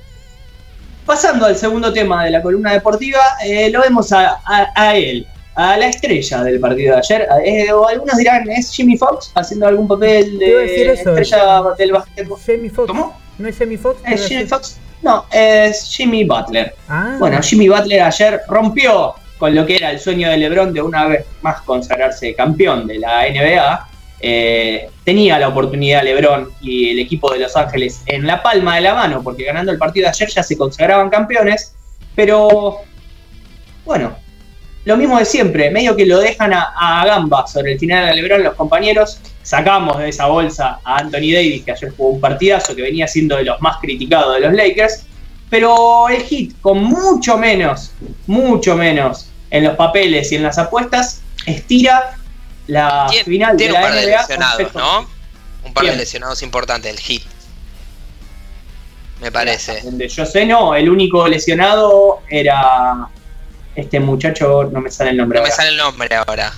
pasando 1.06 1.45
al 1.45 1.56
segundo 1.56 1.91
tema 1.94 2.26
de 2.26 2.31
la 2.31 2.41
columna 2.41 2.73
deportiva, 2.73 3.19
eh, 3.45 3.69
lo 3.72 3.81
vemos 3.81 4.11
a, 4.11 4.39
a- 4.45 4.72
a 4.76 4.95
él, 4.95 5.26
a 5.57 5.75
la 5.75 5.88
estrella 5.88 6.43
del 6.43 6.59
partido 6.59 6.93
de 6.93 6.99
ayer. 6.99 7.27
Eh, 7.43 7.71
o 7.71 7.88
algunos 7.88 8.15
dirán, 8.15 8.47
¿es 8.47 8.71
Jimmy 8.71 8.95
Fox 8.95 9.31
haciendo 9.34 9.67
algún 9.67 9.88
papel 9.88 10.38
decir 10.38 10.88
de 10.88 10.93
eso, 10.93 11.17
estrella 11.17 11.63
del 11.75 11.91
básquetbol? 11.93 12.39
Jamie 12.45 12.69
Foxx. 12.69 12.88
¿Cómo? 12.88 13.19
¿No 13.39 13.47
es? 13.47 13.57
Te 13.57 13.65
iba 13.65 13.91
¿Es 14.05 14.27
Jimmy 14.27 14.45
Fox? 14.45 14.77
No, 15.01 15.25
es 15.31 15.89
Jimmy 15.89 16.25
Butler. 16.25 16.75
Ah, 16.88 17.17
Bueno, 17.19 17.41
Jimmy 17.41 17.69
Butler 17.69 18.01
ayer 18.01 18.41
rompió 18.47 19.15
con 19.39 19.55
lo 19.55 19.65
que 19.65 19.77
era 19.77 19.89
el 19.89 19.99
sueño 19.99 20.29
de 20.29 20.38
LeBron 20.38 20.73
de 20.73 20.81
una 20.81 21.07
vez 21.07 21.25
más 21.41 21.61
consagrarse 21.61 22.35
campeón 22.35 22.85
de 22.85 22.99
la 22.99 23.27
NBA. 23.27 23.89
Eh, 24.19 24.89
tenía 25.03 25.39
la 25.39 25.47
oportunidad 25.47 26.03
LeBron 26.03 26.51
y 26.61 26.91
el 26.91 26.99
equipo 26.99 27.34
de 27.34 27.39
Los 27.39 27.55
Ángeles 27.55 28.03
en 28.05 28.27
la 28.27 28.43
palma 28.43 28.75
de 28.75 28.81
la 28.81 28.93
mano, 28.93 29.23
porque 29.23 29.43
ganando 29.43 29.71
el 29.71 29.79
partido 29.79 30.05
de 30.05 30.09
ayer 30.09 30.29
ya 30.29 30.43
se 30.43 30.55
consagraban 30.55 31.09
campeones. 31.09 31.73
Pero 32.15 32.77
bueno, 33.85 34.15
lo 34.88 34.95
mismo 34.95 35.19
de 35.19 35.26
siempre, 35.26 35.69
medio 35.69 35.97
que 35.97 36.05
lo 36.05 36.18
dejan 36.18 36.53
a, 36.53 36.73
a 36.77 37.05
gamba 37.05 37.45
sobre 37.45 37.73
el 37.73 37.80
final 37.80 38.05
de 38.05 38.15
LeBron 38.15 38.41
los 38.41 38.55
compañeros. 38.55 39.19
Sacamos 39.43 39.97
de 39.97 40.07
esa 40.07 40.27
bolsa 40.27 40.80
a 40.81 40.99
Anthony 40.99 41.34
Davis, 41.34 41.65
que 41.65 41.73
ayer 41.73 41.91
jugó 41.95 42.11
un 42.11 42.22
partidazo 42.22 42.73
que 42.73 42.84
venía 42.84 43.05
siendo 43.05 43.35
de 43.35 43.43
los 43.43 43.59
más 43.61 43.77
criticados 43.81 44.35
de 44.35 44.39
los 44.39 44.53
Lakers. 44.53 45.03
Pero 45.49 46.07
el 46.07 46.23
Heat, 46.23 46.61
con 46.61 46.81
mucho 46.85 47.38
menos, 47.38 47.91
mucho 48.27 48.76
menos 48.77 49.27
en 49.49 49.65
los 49.65 49.76
papeles 49.76 50.31
y 50.31 50.35
en 50.35 50.43
las 50.43 50.57
apuestas, 50.57 51.22
estira 51.45 52.15
la 52.68 53.07
Tiene, 53.09 53.26
final 53.26 53.57
tiene 53.57 53.73
de 53.73 53.77
un 53.77 53.84
la 53.84 53.88
par 53.89 53.99
de 53.99 54.05
NBA. 54.07 54.22
lesionados. 54.22 54.76
¿no? 54.76 55.09
Un 55.65 55.73
par 55.73 55.85
de 55.85 55.95
lesionados 55.97 56.41
importantes, 56.43 56.89
el 56.93 56.99
hit. 56.99 57.23
Me 59.22 59.34
parece. 59.34 59.81
Donde 59.81 60.07
yo 60.07 60.26
sé, 60.26 60.45
no, 60.45 60.76
el 60.76 60.89
único 60.89 61.27
lesionado 61.27 62.22
era 62.30 63.09
este 63.78 63.99
muchacho, 63.99 64.70
no 64.72 64.82
me 64.82 64.91
sale 64.91 65.12
el 65.12 65.18
nombre. 65.18 65.40
No 65.40 65.45
me 65.45 65.52
sale 65.52 65.70
el 65.70 65.78
nombre 65.78 66.10
ahora. 66.16 66.52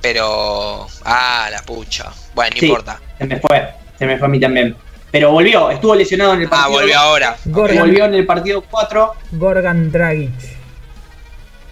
Pero. 0.00 0.86
Ah, 1.04 1.48
la 1.50 1.62
pucha. 1.62 2.10
Bueno, 2.34 2.50
no 2.54 2.60
Sí. 2.60 2.66
importa. 2.66 3.00
Se 3.18 3.24
me 3.26 3.40
fue, 3.40 3.70
se 3.98 4.06
me 4.06 4.16
fue 4.18 4.26
a 4.26 4.30
mí 4.30 4.40
también. 4.40 4.76
Pero 5.10 5.30
volvió, 5.30 5.70
estuvo 5.70 5.94
lesionado 5.94 6.34
en 6.34 6.40
el 6.42 6.46
Ah, 6.46 6.50
partido. 6.50 6.72
volvió 6.72 6.98
ahora. 6.98 7.36
Gorgan, 7.44 7.78
volvió 7.78 8.04
en 8.04 8.14
el 8.14 8.26
partido 8.26 8.62
4. 8.68 9.12
Gorgan 9.32 9.90
Dragic. 9.92 10.32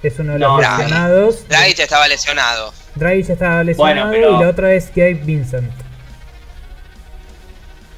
Es 0.03 0.19
uno 0.19 0.33
de 0.35 0.39
los 0.41 0.49
No, 0.51 0.61
lesionados. 0.61 1.49
Dragic 1.49 1.79
estaba 1.81 2.09
lesionado. 2.09 2.73
Dragic 2.95 3.31
estaba 3.31 3.63
lesionado 3.65 3.95
Bueno, 4.07 4.11
pero- 4.13 4.37
y 4.41 4.43
la 4.45 4.49
otra 4.51 4.73
es 4.75 4.89
Gabe 4.95 5.15
Vincent. 5.15 5.71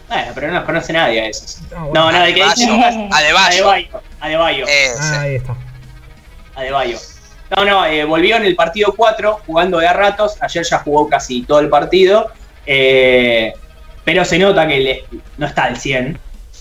Bueno, 0.09 0.33
pero 0.35 0.47
no 0.49 0.55
los 0.55 0.65
conoce 0.65 0.93
nadie 0.93 1.21
a 1.23 1.27
esos. 1.29 1.59
Ah, 1.75 1.85
bueno. 1.85 1.93
No, 1.95 2.13
nada, 2.13 2.25
de 2.27 2.35
que 2.35 2.43
Adebayo. 2.43 3.09
Adebayo. 3.13 3.71
Adebayo. 4.21 4.67
Ah, 5.01 5.21
ahí 5.21 5.35
está. 5.37 5.57
Adebayo. 6.55 6.99
No, 7.57 7.65
no, 7.65 7.87
eh, 7.87 8.05
volvió 8.05 8.37
en 8.37 8.45
el 8.45 8.57
partido 8.57 8.95
4 8.97 9.41
jugando 9.47 9.79
de 9.79 9.87
a 9.87 9.93
ratos. 9.93 10.37
Ayer 10.41 10.65
ya 10.65 10.79
jugó 10.79 11.09
casi 11.09 11.43
todo 11.43 11.61
el 11.61 11.69
partido. 11.69 12.29
eh, 12.67 13.53
pero 14.05 14.25
se 14.25 14.39
nota 14.39 14.67
que 14.67 14.81
le- 14.81 15.05
no 15.39 15.47
está 15.47 15.65
al 15.65 15.77
100. 15.77 16.19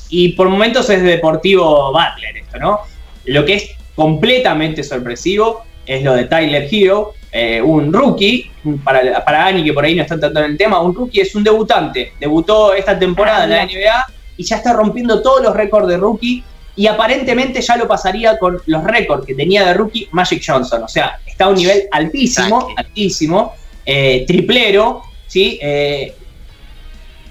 Y 0.09 0.29
por 0.33 0.49
momentos 0.49 0.89
es 0.89 1.01
deportivo 1.03 1.91
Butler 1.93 2.37
esto, 2.37 2.57
¿no? 2.59 2.79
Lo 3.25 3.45
que 3.45 3.53
es 3.55 3.69
completamente 3.95 4.83
sorpresivo 4.83 5.63
es 5.85 6.03
lo 6.03 6.13
de 6.13 6.25
Tyler 6.25 6.67
Hero, 6.71 7.13
eh, 7.31 7.61
un 7.61 7.91
rookie, 7.91 8.51
para, 8.83 9.23
para 9.25 9.45
Ani 9.47 9.63
que 9.63 9.73
por 9.73 9.83
ahí 9.85 9.95
no 9.95 10.01
está 10.03 10.19
tratando 10.19 10.45
el 10.45 10.57
tema, 10.57 10.79
un 10.81 10.93
rookie 10.93 11.21
es 11.21 11.33
un 11.35 11.43
debutante. 11.43 12.13
Debutó 12.19 12.73
esta 12.73 12.97
temporada 12.99 13.43
en 13.45 13.49
la 13.49 13.63
NBA 13.63 14.05
y 14.37 14.43
ya 14.43 14.57
está 14.57 14.73
rompiendo 14.73 15.21
todos 15.21 15.41
los 15.41 15.53
récords 15.55 15.87
de 15.87 15.97
rookie 15.97 16.43
y 16.75 16.87
aparentemente 16.87 17.61
ya 17.61 17.77
lo 17.77 17.87
pasaría 17.87 18.37
con 18.39 18.59
los 18.65 18.83
récords 18.83 19.25
que 19.25 19.35
tenía 19.35 19.65
de 19.65 19.73
rookie 19.73 20.07
Magic 20.11 20.43
Johnson. 20.45 20.83
O 20.83 20.87
sea, 20.87 21.19
está 21.25 21.45
a 21.45 21.49
un 21.49 21.55
nivel 21.55 21.83
altísimo, 21.91 22.61
Exacto. 22.61 22.73
altísimo, 22.77 23.53
eh, 23.85 24.23
triplero, 24.27 25.03
¿sí? 25.27 25.59
Eh, 25.61 26.13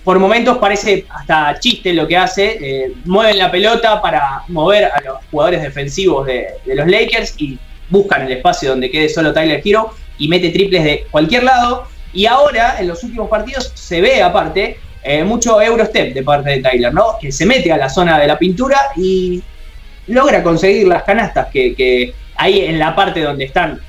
por 0.05 0.19
momentos 0.19 0.59
parece 0.59 1.07
hasta 1.09 1.59
chiste 1.61 1.93
lo 1.93 2.07
que 2.07 2.17
hace. 2.17 2.59
eh, 2.61 2.93
mueven 3.05 3.39
la 3.39 3.51
pelota 3.51 4.01
para 4.03 4.43
mover 4.49 4.85
a 4.87 5.01
los 5.01 5.19
jugadores 5.31 5.63
defensivos 5.63 6.27
de, 6.27 6.47
de 6.65 6.75
los 6.75 6.87
Lakers 6.89 7.35
y 7.39 7.59
buscan 7.89 8.23
el 8.23 8.33
espacio 8.33 8.71
donde 8.71 8.91
quede 8.91 9.09
solo 9.09 9.33
Tyler 9.33 9.61
Hero 9.65 9.91
y 10.19 10.29
mete 10.29 10.51
triples 10.51 10.83
de 10.85 11.07
cualquier 11.11 11.45
lado. 11.45 11.87
Y 12.13 12.27
ahora, 12.27 12.77
en 12.79 12.89
los 12.89 13.03
últimos 13.05 13.29
partidos, 13.29 13.73
se 13.75 14.01
ve 14.01 14.23
aparte 14.23 14.79
eh, 15.05 15.25
mucho 15.25 15.61
Eurostep 15.61 16.15
de 16.15 16.23
parte 16.23 16.51
de 16.51 16.63
Tyler, 16.63 16.93
¿no? 16.95 17.19
Que 17.21 17.33
se 17.33 17.45
mete 17.47 17.73
a 17.73 17.77
la 17.77 17.89
zona 17.89 18.19
de 18.19 18.27
la 18.27 18.39
pintura 18.39 18.79
y 18.97 19.43
logra 20.07 20.43
conseguir 20.43 20.87
las 20.87 21.03
canastas 21.03 21.49
que, 21.49 21.75
que 21.75 22.15
ahí 22.37 22.61
en 22.61 22.79
la 22.79 22.95
parte 22.95 23.21
donde 23.21 23.45
están 23.45 23.81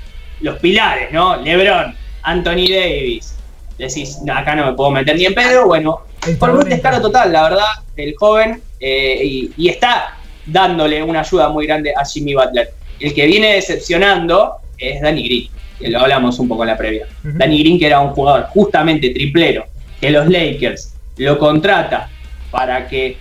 los 0.41 0.59
pilares, 0.59 1.11
¿no? 1.11 1.37
LeBron, 1.37 1.95
Anthony 2.23 2.67
Davis. 2.69 3.35
Decís, 3.77 4.19
"No, 4.23 4.33
acá 4.37 4.55
no 4.55 4.65
me 4.67 4.73
puedo 4.73 4.91
meter 4.91 5.15
ni 5.15 5.25
en 5.25 5.33
pedo. 5.33 5.65
Bueno, 5.65 6.01
El 6.27 6.37
por 6.37 6.51
un 6.51 6.69
descaro 6.69 7.01
total, 7.01 7.31
la 7.33 7.43
verdad, 7.43 7.65
el 7.95 8.15
joven, 8.15 8.61
eh, 8.79 9.19
y, 9.23 9.51
y 9.57 9.69
está 9.69 10.17
dándole 10.45 11.01
una 11.01 11.21
ayuda 11.21 11.49
muy 11.49 11.65
grande 11.65 11.93
a 11.95 12.05
Jimmy 12.05 12.33
Butler. 12.35 12.69
El 12.99 13.13
que 13.13 13.25
viene 13.25 13.53
decepcionando 13.55 14.57
es 14.77 15.01
Danny 15.01 15.23
Green, 15.23 15.47
que 15.79 15.89
lo 15.89 15.99
hablamos 15.99 16.37
un 16.39 16.47
poco 16.47 16.63
en 16.63 16.69
la 16.69 16.77
previa. 16.77 17.07
Danny 17.23 17.59
Green, 17.59 17.79
que 17.79 17.87
era 17.87 17.99
un 17.99 18.09
jugador 18.11 18.47
justamente 18.53 19.09
triplero, 19.09 19.65
que 19.99 20.11
los 20.11 20.27
Lakers 20.29 20.92
lo 21.17 21.37
contrata 21.37 22.09
para 22.51 22.87
que 22.87 23.17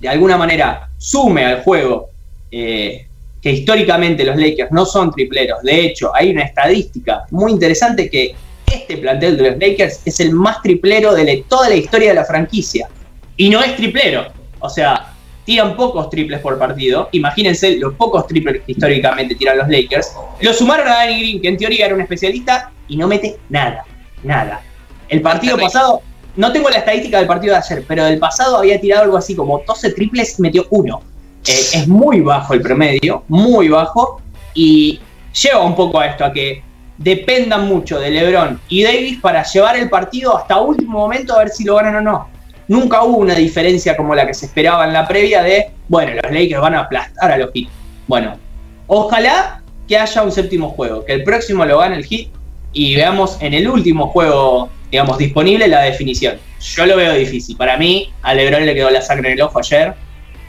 de 0.00 0.08
alguna 0.08 0.36
manera 0.36 0.88
sume 0.98 1.44
al 1.44 1.62
juego, 1.62 2.08
eh, 2.50 3.06
que 3.40 3.52
históricamente 3.52 4.24
los 4.24 4.36
Lakers 4.36 4.70
no 4.72 4.86
son 4.86 5.10
tripleros. 5.10 5.62
De 5.62 5.86
hecho, 5.86 6.14
hay 6.14 6.30
una 6.30 6.42
estadística 6.42 7.24
muy 7.30 7.52
interesante 7.52 8.08
que 8.08 8.34
este 8.66 8.96
plantel 8.96 9.36
de 9.36 9.50
los 9.50 9.58
Lakers 9.58 10.00
es 10.04 10.20
el 10.20 10.32
más 10.32 10.62
triplero 10.62 11.14
de 11.14 11.44
toda 11.48 11.68
la 11.68 11.74
historia 11.74 12.08
de 12.08 12.14
la 12.14 12.24
franquicia. 12.24 12.88
Y 13.36 13.50
no 13.50 13.62
es 13.62 13.76
triplero. 13.76 14.26
O 14.60 14.68
sea, 14.68 15.12
tiran 15.44 15.76
pocos 15.76 16.08
triples 16.10 16.40
por 16.40 16.58
partido. 16.58 17.08
Imagínense 17.12 17.76
los 17.76 17.94
pocos 17.94 18.26
triples 18.26 18.62
que 18.64 18.72
históricamente 18.72 19.34
tiran 19.34 19.58
los 19.58 19.68
Lakers. 19.68 20.12
Lo 20.40 20.52
sumaron 20.52 20.88
a 20.88 20.94
Danny 20.94 21.20
Green, 21.20 21.42
que 21.42 21.48
en 21.48 21.56
teoría 21.56 21.86
era 21.86 21.94
un 21.94 22.00
especialista, 22.00 22.72
y 22.88 22.96
no 22.96 23.06
mete 23.06 23.36
nada. 23.48 23.84
Nada. 24.22 24.62
El 25.08 25.20
partido 25.20 25.58
pasado, 25.58 26.00
no 26.36 26.52
tengo 26.52 26.68
la 26.68 26.78
estadística 26.78 27.18
del 27.18 27.26
partido 27.26 27.54
de 27.54 27.60
ayer, 27.60 27.84
pero 27.86 28.04
del 28.04 28.18
pasado 28.18 28.58
había 28.58 28.80
tirado 28.80 29.04
algo 29.04 29.16
así 29.16 29.34
como 29.34 29.62
12 29.66 29.92
triples 29.92 30.38
y 30.38 30.42
metió 30.42 30.66
uno. 30.70 31.02
Eh, 31.46 31.52
es 31.52 31.88
muy 31.88 32.20
bajo 32.20 32.54
el 32.54 32.62
promedio, 32.62 33.24
muy 33.28 33.68
bajo, 33.68 34.20
y 34.54 35.00
lleva 35.42 35.62
un 35.62 35.74
poco 35.74 36.00
a 36.00 36.06
esto, 36.06 36.24
a 36.24 36.32
que 36.32 36.62
dependan 36.96 37.66
mucho 37.66 37.98
de 37.98 38.10
LeBron 38.10 38.60
y 38.68 38.84
Davis 38.84 39.18
para 39.20 39.42
llevar 39.42 39.76
el 39.76 39.90
partido 39.90 40.36
hasta 40.38 40.60
último 40.60 40.98
momento 40.98 41.34
a 41.34 41.40
ver 41.40 41.48
si 41.50 41.64
lo 41.64 41.76
ganan 41.76 41.96
o 41.96 42.00
no. 42.00 42.28
Nunca 42.68 43.02
hubo 43.02 43.18
una 43.18 43.34
diferencia 43.34 43.96
como 43.96 44.14
la 44.14 44.26
que 44.26 44.32
se 44.32 44.46
esperaba 44.46 44.86
en 44.86 44.92
la 44.92 45.06
previa 45.06 45.42
de, 45.42 45.70
bueno, 45.88 46.12
los 46.14 46.32
Lakers 46.32 46.60
van 46.60 46.74
a 46.74 46.80
aplastar 46.80 47.32
a 47.32 47.36
los 47.36 47.50
Heat. 47.52 47.68
Bueno, 48.06 48.38
ojalá 48.86 49.60
que 49.86 49.98
haya 49.98 50.22
un 50.22 50.32
séptimo 50.32 50.70
juego, 50.70 51.04
que 51.04 51.12
el 51.12 51.24
próximo 51.24 51.64
lo 51.66 51.78
gane 51.78 51.96
el 51.96 52.06
Heat 52.06 52.28
y 52.72 52.96
veamos 52.96 53.36
en 53.40 53.52
el 53.54 53.68
último 53.68 54.08
juego, 54.08 54.70
digamos, 54.94 55.18
disponible 55.18 55.66
la 55.66 55.80
definición. 55.80 56.38
Yo 56.60 56.86
lo 56.86 56.96
veo 56.96 57.14
difícil. 57.14 57.56
Para 57.56 57.76
mí, 57.76 58.14
a 58.22 58.32
LeBron 58.32 58.64
le 58.64 58.74
quedó 58.74 58.90
la 58.90 59.02
sangre 59.02 59.30
en 59.32 59.34
el 59.38 59.42
ojo 59.42 59.58
ayer 59.58 59.92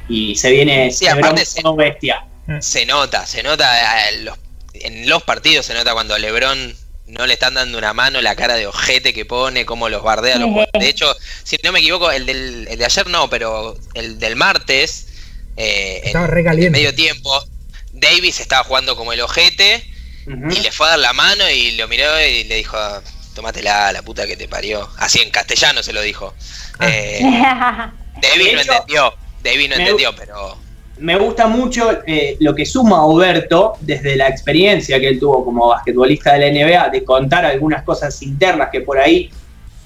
y 0.08 0.36
se 0.36 0.52
viene 0.52 0.92
Sí, 0.92 1.06
LeBron 1.06 1.36
se- 1.40 1.64
como 1.64 1.76
bestia. 1.76 2.24
Se 2.60 2.86
nota, 2.86 3.26
se 3.26 3.42
nota 3.42 4.08
eh, 4.12 4.20
los- 4.22 4.38
en 4.76 5.10
los 5.10 5.24
partidos 5.24 5.66
se 5.66 5.74
nota 5.74 5.94
cuando 5.94 6.16
LeBron 6.16 6.76
no 7.08 7.26
le 7.26 7.34
están 7.34 7.56
dando 7.56 7.76
una 7.80 7.94
mano, 7.94 8.22
la 8.22 8.36
cara 8.36 8.54
de 8.56 8.68
ojete 8.68 9.16
que 9.16 9.26
pone, 9.26 9.66
cómo 9.66 9.90
los 9.90 10.04
bardea. 10.04 10.36
Los 10.38 10.50
jugadores. 10.50 10.80
de 10.80 10.90
hecho, 10.90 11.12
si 11.44 11.58
no 11.64 11.72
me 11.72 11.80
equivoco, 11.80 12.12
el, 12.12 12.28
del, 12.28 12.68
el 12.70 12.78
de 12.78 12.86
ayer 12.86 13.08
no, 13.08 13.28
pero 13.32 13.76
el 13.96 14.20
del 14.20 14.36
martes, 14.36 15.08
eh, 15.58 16.02
Estaba 16.04 16.28
re 16.28 16.42
en, 16.42 16.46
el 16.46 16.52
caliente. 16.52 16.70
medio 16.80 16.94
tiempo, 16.94 17.44
Davis 17.94 18.40
estaba 18.40 18.64
jugando 18.64 18.96
como 18.96 19.12
el 19.12 19.22
ojete 19.22 19.84
y 20.28 20.60
le 20.60 20.72
fue 20.72 20.86
a 20.88 20.92
dar 20.92 21.00
la 21.00 21.14
mano 21.14 21.50
y 21.50 21.72
lo 21.72 21.88
miró 21.88 22.06
y 22.28 22.44
le 22.46 22.56
dijo, 22.58 22.78
tómatela, 23.36 23.92
la 23.92 24.02
puta 24.02 24.26
que 24.26 24.36
te 24.36 24.48
parió. 24.48 24.90
Así 24.98 25.20
en 25.22 25.30
castellano 25.30 25.84
se 25.84 25.94
lo 25.94 26.02
dijo. 26.02 26.34
Ah. 26.80 26.88
Eh, 26.90 27.22
David 28.22 28.54
no 28.56 28.62
entendió, 28.62 29.14
David 29.44 29.70
no 29.70 29.76
entendió, 29.76 30.16
pero 30.16 30.66
me 30.98 31.18
gusta 31.18 31.48
mucho 31.48 32.00
eh, 32.08 32.38
lo 32.40 32.56
que 32.56 32.66
suma 32.66 33.04
Oberto 33.06 33.74
desde 33.82 34.16
la 34.16 34.28
experiencia 34.28 35.00
que 35.00 35.10
él 35.10 35.20
tuvo 35.20 35.44
como 35.44 35.68
basquetbolista 35.68 36.34
de 36.34 36.40
la 36.40 36.66
NBA, 36.66 36.90
de 36.90 37.04
contar 37.04 37.46
algunas 37.46 37.84
cosas 37.84 38.22
internas 38.22 38.70
que 38.72 38.82
por 38.82 38.98
ahí 38.98 39.30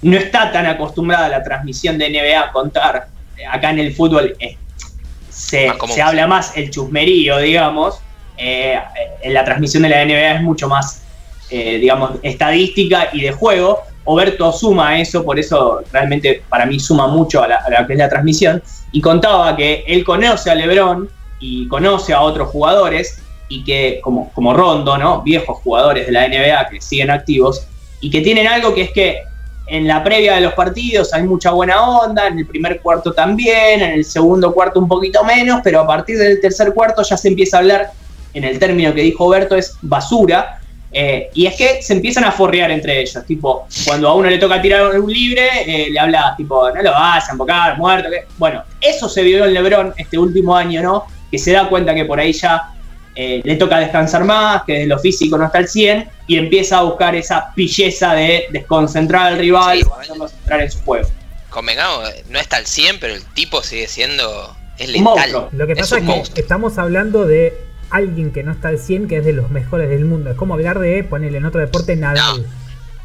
no 0.04 0.18
está 0.18 0.52
tan 0.52 0.68
acostumbrada 0.68 1.26
a 1.26 1.30
la 1.30 1.44
transmisión 1.44 1.98
de 1.98 2.10
NBA 2.10 2.40
a 2.40 2.52
contar. 2.52 3.08
Eh, 3.38 3.46
Acá 3.46 3.72
en 3.72 3.80
el 3.80 3.96
fútbol 3.96 4.36
eh, 4.40 4.58
se, 5.30 5.72
se 5.88 6.02
habla 6.02 6.28
más 6.28 6.56
el 6.56 6.70
chusmerío, 6.70 7.38
digamos, 7.40 8.02
en 8.38 9.34
la 9.34 9.44
transmisión 9.44 9.84
de 9.84 9.90
la 9.90 10.06
NBA 10.06 10.36
es 10.36 10.42
mucho 10.42 10.70
más, 10.70 11.02
eh, 11.50 11.78
digamos, 11.80 12.12
estadística 12.24 13.10
y 13.14 13.22
de 13.22 13.32
juego. 13.32 13.80
Oberto 14.06 14.52
suma 14.52 15.00
eso, 15.00 15.24
por 15.24 15.38
eso 15.38 15.82
realmente 15.92 16.42
para 16.50 16.66
mí 16.66 16.80
suma 16.80 17.08
mucho 17.08 17.44
a, 17.44 17.48
la, 17.48 17.64
lo 17.70 17.88
que 17.88 17.94
es 17.94 18.00
la 18.00 18.10
transmisión. 18.10 18.62
Y 18.92 19.02
contaba 19.02 19.56
que 19.56 19.84
él 19.88 20.04
conoce 20.04 20.50
a 20.50 20.56
LeBron 20.56 21.10
y 21.40 21.68
conoce 21.68 22.14
a 22.14 22.22
otros 22.22 22.50
jugadores 22.50 23.22
y 23.48 23.64
que, 23.64 24.00
como, 24.04 24.32
como 24.34 24.54
Rondo, 24.54 24.98
¿no? 24.98 25.22
Viejos 25.22 25.58
jugadores 25.64 26.06
de 26.06 26.12
la 26.12 26.28
NBA 26.28 26.70
que 26.70 26.82
siguen 26.82 27.10
activos 27.10 27.66
y 28.02 28.10
que 28.10 28.22
tienen 28.22 28.48
algo 28.48 28.74
que 28.74 28.84
es 28.84 28.92
que 28.92 29.24
en 29.70 29.88
la 29.88 30.04
previa 30.04 30.36
de 30.36 30.42
los 30.42 30.54
partidos 30.54 31.14
hay 31.14 31.24
mucha 31.24 31.52
buena 31.52 31.82
onda, 31.82 32.28
en 32.28 32.40
el 32.40 32.46
primer 32.46 32.82
cuarto 32.82 33.14
también, 33.14 33.82
en 33.82 33.92
el 33.92 34.06
segundo 34.06 34.54
cuarto 34.54 34.80
un 34.80 34.88
poquito 34.88 35.24
menos, 35.24 35.62
pero 35.64 35.82
a 35.82 35.88
partir 35.88 36.18
del 36.18 36.42
tercer 36.42 36.74
cuarto 36.74 37.04
ya 37.04 37.16
se 37.18 37.28
empieza 37.28 37.58
a 37.58 37.60
hablar, 37.60 37.92
en 38.34 38.44
el 38.44 38.60
término 38.60 38.94
que 38.94 39.02
dijo 39.02 39.28
Berto, 39.30 39.56
es 39.56 39.76
basura. 39.82 40.59
Eh, 40.92 41.30
y 41.34 41.46
es 41.46 41.56
que 41.56 41.82
se 41.84 41.94
empiezan 41.94 42.24
a 42.24 42.32
forrear 42.32 42.72
entre 42.72 43.00
ellos, 43.02 43.24
tipo, 43.26 43.68
cuando 43.86 44.10
a 44.10 44.14
uno 44.16 44.30
le 44.30 44.38
toca 44.40 44.62
tirar 44.62 45.00
un 45.00 45.12
libre, 45.12 45.48
eh, 45.66 45.90
le 45.92 46.00
habla 46.00 46.34
tipo, 46.36 46.70
no 46.72 46.82
lo 46.82 46.92
vas 46.92 47.28
a 47.30 47.32
embocar, 47.32 47.78
muerto. 47.78 48.10
que-". 48.10 48.26
Bueno, 48.38 48.64
eso 48.82 49.08
se 49.08 49.22
vio 49.24 49.46
en 49.46 49.54
Lebron 49.54 49.94
este 49.98 50.18
último 50.18 50.56
año, 50.56 50.82
¿no? 50.82 51.06
Que 51.30 51.38
se 51.38 51.52
da 51.52 51.70
cuenta 51.70 51.94
que 51.94 52.06
por 52.06 52.20
ahí 52.20 52.34
ya 52.34 52.72
eh, 53.16 53.42
le 53.44 53.56
toca 53.58 53.80
descansar 53.80 54.24
más, 54.24 54.64
que 54.64 54.74
desde 54.74 54.88
lo 54.88 54.98
físico 55.00 55.38
no 55.38 55.46
está 55.46 55.58
al 55.60 55.68
100, 55.68 56.10
y 56.28 56.38
empieza 56.38 56.78
a 56.80 56.84
buscar 56.84 57.16
esa 57.16 57.54
pilleza 57.54 58.14
de 58.14 58.46
desconcentrar 58.52 59.34
al 59.34 59.40
rival 59.40 59.78
Sí, 59.80 59.86
o 59.90 59.96
hacerlo 59.96 60.28
centrar 60.28 60.62
en 60.62 60.72
su 60.72 60.80
juego. 60.82 61.08
Convengamos, 61.50 62.10
no 62.30 62.40
está 62.40 62.58
al 62.58 62.66
100, 62.68 63.00
pero 63.00 63.14
el 63.14 63.24
tipo 63.34 63.62
sigue 63.64 63.88
siendo. 63.88 64.56
Es 64.78 64.88
Un 64.88 64.94
letal. 64.94 65.04
monstruo. 65.04 65.50
Lo 65.52 65.68
que 65.68 65.76
pasa 65.76 65.96
es, 65.98 66.02
que 66.02 66.08
monstruo. 66.08 66.42
estamos 66.42 66.78
hablando 66.78 67.26
de 67.26 67.54
alguien 67.92 68.32
que 68.32 68.44
no 68.44 68.52
está 68.52 68.68
al 68.70 68.80
100, 68.80 69.08
que 69.08 69.18
es 69.18 69.26
de 69.26 69.34
los 69.34 69.50
mejores 69.52 69.90
del 69.90 70.06
mundo. 70.06 70.32
Es 70.32 70.36
como 70.38 70.54
hablar 70.54 70.80
de 70.80 71.04
ponerle 71.04 71.38
en 71.40 71.46
otro 71.46 71.60
deporte 71.62 71.96
Nadal 71.96 72.46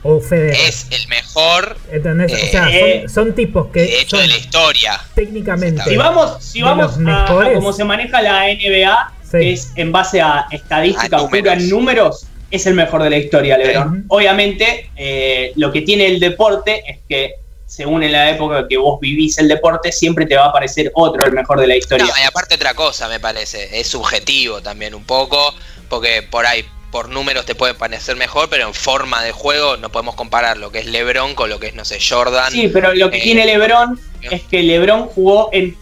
o 0.03 0.21
Federer. 0.21 0.55
Es 0.69 0.87
el 0.91 1.09
mejor, 1.09 1.77
¿Entendés? 1.91 2.33
o 2.33 2.37
sea, 2.47 2.69
eh, 2.71 3.05
son, 3.09 3.27
son 3.27 3.35
tipos 3.35 3.69
que 3.73 3.81
de 3.81 4.01
hecho, 4.01 4.17
son 4.19 4.27
de 4.27 4.33
la 4.33 4.39
historia. 4.39 5.01
técnicamente. 5.15 5.83
Si 5.85 5.97
vamos, 5.97 6.37
si 6.45 6.63
vamos 6.63 6.99
a, 7.07 7.25
a 7.25 7.53
cómo 7.55 7.73
se 7.73 7.85
maneja 7.85 8.21
la 8.23 8.45
NBA, 8.49 9.11
Sí. 9.25 9.39
que 9.41 9.53
es 9.55 9.73
en 9.77 9.91
base 9.91 10.21
a 10.21 10.47
estadística 10.53 11.17
A 11.17 11.29
pura 11.29 11.41
números. 11.57 11.63
en 11.63 11.71
números, 11.71 12.27
es 12.51 12.67
el 12.67 12.75
mejor 12.75 13.03
de 13.03 13.11
la 13.11 13.17
historia, 13.17 13.57
LeBron. 13.59 14.05
Obviamente, 14.09 14.91
eh, 14.95 15.53
lo 15.57 15.73
que 15.73 15.81
tiene 15.81 16.07
el 16.07 16.21
deporte 16.21 16.83
es 16.87 16.99
que, 17.09 17.35
según 17.75 18.03
en 18.05 18.13
la 18.13 18.31
época 18.31 18.67
que 18.69 18.77
vos 18.77 19.01
vivís 19.01 19.37
el 19.39 19.49
deporte, 19.49 19.91
siempre 19.91 20.27
te 20.27 20.37
va 20.37 20.45
a 20.45 20.49
aparecer 20.51 20.93
otro 20.95 21.27
el 21.27 21.33
mejor 21.33 21.59
de 21.61 21.67
la 21.67 21.77
historia. 21.77 22.07
No, 22.07 22.13
y 22.21 22.25
aparte 22.25 22.55
otra 22.55 22.75
cosa, 22.75 23.09
me 23.09 23.19
parece. 23.19 23.81
Es 23.81 23.89
subjetivo 23.89 24.61
también 24.63 24.95
un 24.95 25.05
poco, 25.05 25.53
porque 25.89 26.23
por 26.23 26.47
ahí, 26.47 26.65
por 26.93 27.09
números 27.09 27.45
te 27.47 27.57
puede 27.57 27.75
parecer 27.75 28.15
mejor, 28.15 28.49
pero 28.49 28.69
en 28.69 28.75
forma 28.75 29.23
de 29.25 29.33
juego 29.33 29.77
no 29.77 29.91
podemos 29.91 30.15
comparar 30.15 30.57
lo 30.57 30.71
que 30.71 30.79
es 30.79 30.87
LeBron 30.87 31.35
con 31.35 31.51
lo 31.51 31.59
que 31.59 31.67
es, 31.69 31.75
no 31.75 31.85
sé, 31.85 31.99
Jordan. 32.01 32.53
Sí, 32.53 32.69
pero 32.69 32.95
lo 32.95 33.11
que 33.11 33.19
Eh, 33.19 33.23
tiene 33.23 33.45
LeBron 33.45 33.99
es 34.23 34.43
que 34.43 34.63
LeBron 34.63 35.09
jugó 35.09 35.49
en 35.53 35.77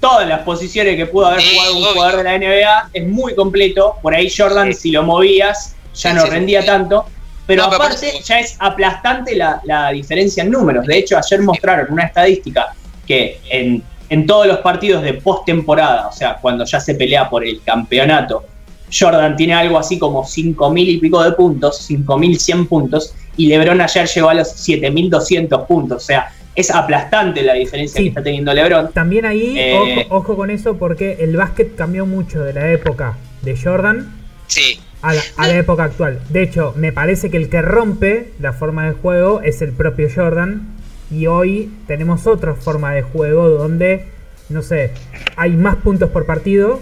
todas 0.00 0.28
las 0.28 0.40
posiciones 0.42 0.96
que 0.96 1.06
pudo 1.06 1.26
haber 1.28 1.40
Sí, 1.40 1.54
jugado 1.54 1.72
un 1.76 1.82
obvio. 1.82 1.92
jugador 1.94 2.16
de 2.18 2.24
la 2.24 2.34
NBA. 2.38 2.90
Es 2.92 3.06
muy 3.06 3.34
completo. 3.34 3.94
Por 4.02 4.14
ahí 4.14 4.30
Jordan, 4.30 4.74
Sí. 4.74 4.80
si 4.82 4.90
lo 4.90 5.02
movías, 5.02 5.74
ya 5.94 6.10
Sí, 6.10 6.16
no 6.16 6.26
rendía 6.26 6.64
tanto. 6.64 7.06
Pero 7.48 7.66
No, 7.66 7.72
aparte, 7.74 8.12
ya 8.22 8.38
es 8.40 8.56
aplastante 8.60 9.34
la, 9.34 9.60
la 9.64 9.90
diferencia 9.90 10.44
en 10.44 10.50
números. 10.52 10.86
De 10.86 10.98
hecho, 10.98 11.16
ayer 11.18 11.40
mostraron 11.42 11.86
una 11.90 12.04
estadística 12.04 12.74
que 13.06 13.40
en, 13.50 13.82
en 14.10 14.26
todos 14.26 14.46
los 14.46 14.58
partidos 14.58 15.02
de 15.02 15.14
postemporada, 15.14 16.08
o 16.08 16.12
sea, 16.12 16.36
cuando 16.36 16.64
ya 16.66 16.78
se 16.78 16.94
pelea 16.94 17.28
por 17.28 17.44
el 17.44 17.60
campeonato, 17.64 18.44
Jordan 18.92 19.34
tiene 19.36 19.54
algo 19.54 19.78
así 19.78 19.98
como 19.98 20.24
5.000 20.24 20.86
y 20.88 20.98
pico 20.98 21.22
de 21.24 21.32
puntos, 21.32 21.90
5.100 21.90 22.68
puntos, 22.68 23.14
y 23.36 23.46
LeBron 23.48 23.80
ayer 23.80 24.06
llegó 24.06 24.28
a 24.30 24.34
los 24.34 24.48
7.200 24.68 25.66
puntos. 25.66 26.02
O 26.02 26.06
sea, 26.06 26.30
es 26.54 26.70
aplastante 26.70 27.42
la 27.42 27.54
diferencia 27.54 27.96
Sí. 27.98 28.04
que 28.04 28.08
está 28.10 28.22
teniendo 28.22 28.52
LeBron. 28.52 28.92
También 28.92 29.24
ahí, 29.24 29.54
Eh, 29.58 30.06
ojo, 30.08 30.16
ojo 30.16 30.36
con 30.36 30.50
eso, 30.50 30.76
porque 30.76 31.16
el 31.20 31.36
básquet 31.36 31.74
cambió 31.76 32.04
mucho 32.04 32.42
de 32.42 32.52
la 32.52 32.70
época 32.70 33.16
de 33.42 33.56
Jordan 33.56 34.14
Sí, 34.48 34.80
a 35.02 35.14
la, 35.14 35.22
a 35.36 35.48
la 35.48 35.56
época 35.56 35.84
actual. 35.84 36.20
De 36.30 36.42
hecho, 36.42 36.74
me 36.76 36.92
parece 36.92 37.30
que 37.30 37.36
el 37.36 37.48
que 37.48 37.62
rompe 37.62 38.32
la 38.40 38.52
forma 38.52 38.86
de 38.86 38.92
juego 38.92 39.40
es 39.42 39.62
el 39.62 39.72
propio 39.72 40.08
Jordan. 40.14 40.68
Y 41.10 41.26
hoy 41.26 41.72
tenemos 41.86 42.26
otra 42.26 42.54
forma 42.54 42.92
de 42.92 43.02
juego 43.02 43.48
donde, 43.48 44.06
no 44.50 44.62
sé, 44.62 44.92
hay 45.36 45.56
más 45.56 45.76
puntos 45.76 46.10
por 46.10 46.26
partido. 46.26 46.80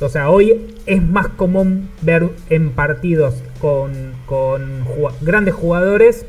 O 0.00 0.08
sea, 0.08 0.28
hoy 0.28 0.74
es 0.86 1.02
más 1.02 1.28
común 1.28 1.88
ver 2.02 2.30
en 2.50 2.70
partidos 2.70 3.34
con, 3.60 4.12
con 4.26 4.84
grandes 5.20 5.54
jugadores 5.54 6.26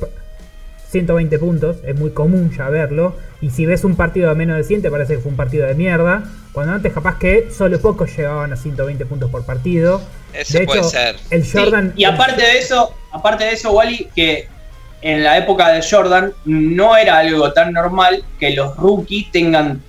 120 0.95 1.39
puntos, 1.39 1.77
es 1.85 1.99
muy 1.99 2.11
común 2.11 2.51
ya 2.57 2.69
verlo. 2.69 3.17
Y 3.41 3.49
si 3.49 3.65
ves 3.65 3.83
un 3.83 3.97
partido 3.97 4.29
de 4.29 4.35
menos 4.35 4.55
de 4.55 4.63
100, 4.63 4.81
te 4.81 4.89
parece 4.89 5.15
que 5.15 5.19
fue 5.19 5.29
un 5.29 5.35
partido 5.35 5.67
de 5.67 5.75
mierda. 5.75 6.23
Cuando 6.53 6.71
antes, 6.71 6.93
capaz 6.93 7.19
que 7.19 7.51
solo 7.51 7.81
pocos 7.81 8.15
llegaban 8.15 8.53
a 8.53 8.55
120 8.55 9.05
puntos 9.05 9.29
por 9.29 9.45
partido. 9.45 10.01
Eso 10.31 10.59
de 10.59 10.65
puede 10.65 10.79
hecho, 10.79 10.89
ser. 10.89 11.17
el 11.31 11.43
Sí, 11.43 11.57
Jordan. 11.57 11.91
y 11.97 12.05
aparte 12.05 12.41
de 12.41 12.59
eso, 12.59 12.95
aparte 13.11 13.43
de 13.43 13.51
eso, 13.51 13.73
Wally, 13.73 14.07
que 14.15 14.47
en 15.01 15.21
la 15.21 15.37
época 15.37 15.67
de 15.67 15.83
Jordan 15.85 16.31
no 16.45 16.95
era 16.95 17.17
algo 17.17 17.51
tan 17.51 17.73
normal 17.73 18.23
que 18.39 18.51
los 18.51 18.77
rookies 18.77 19.31
tengan 19.31 19.81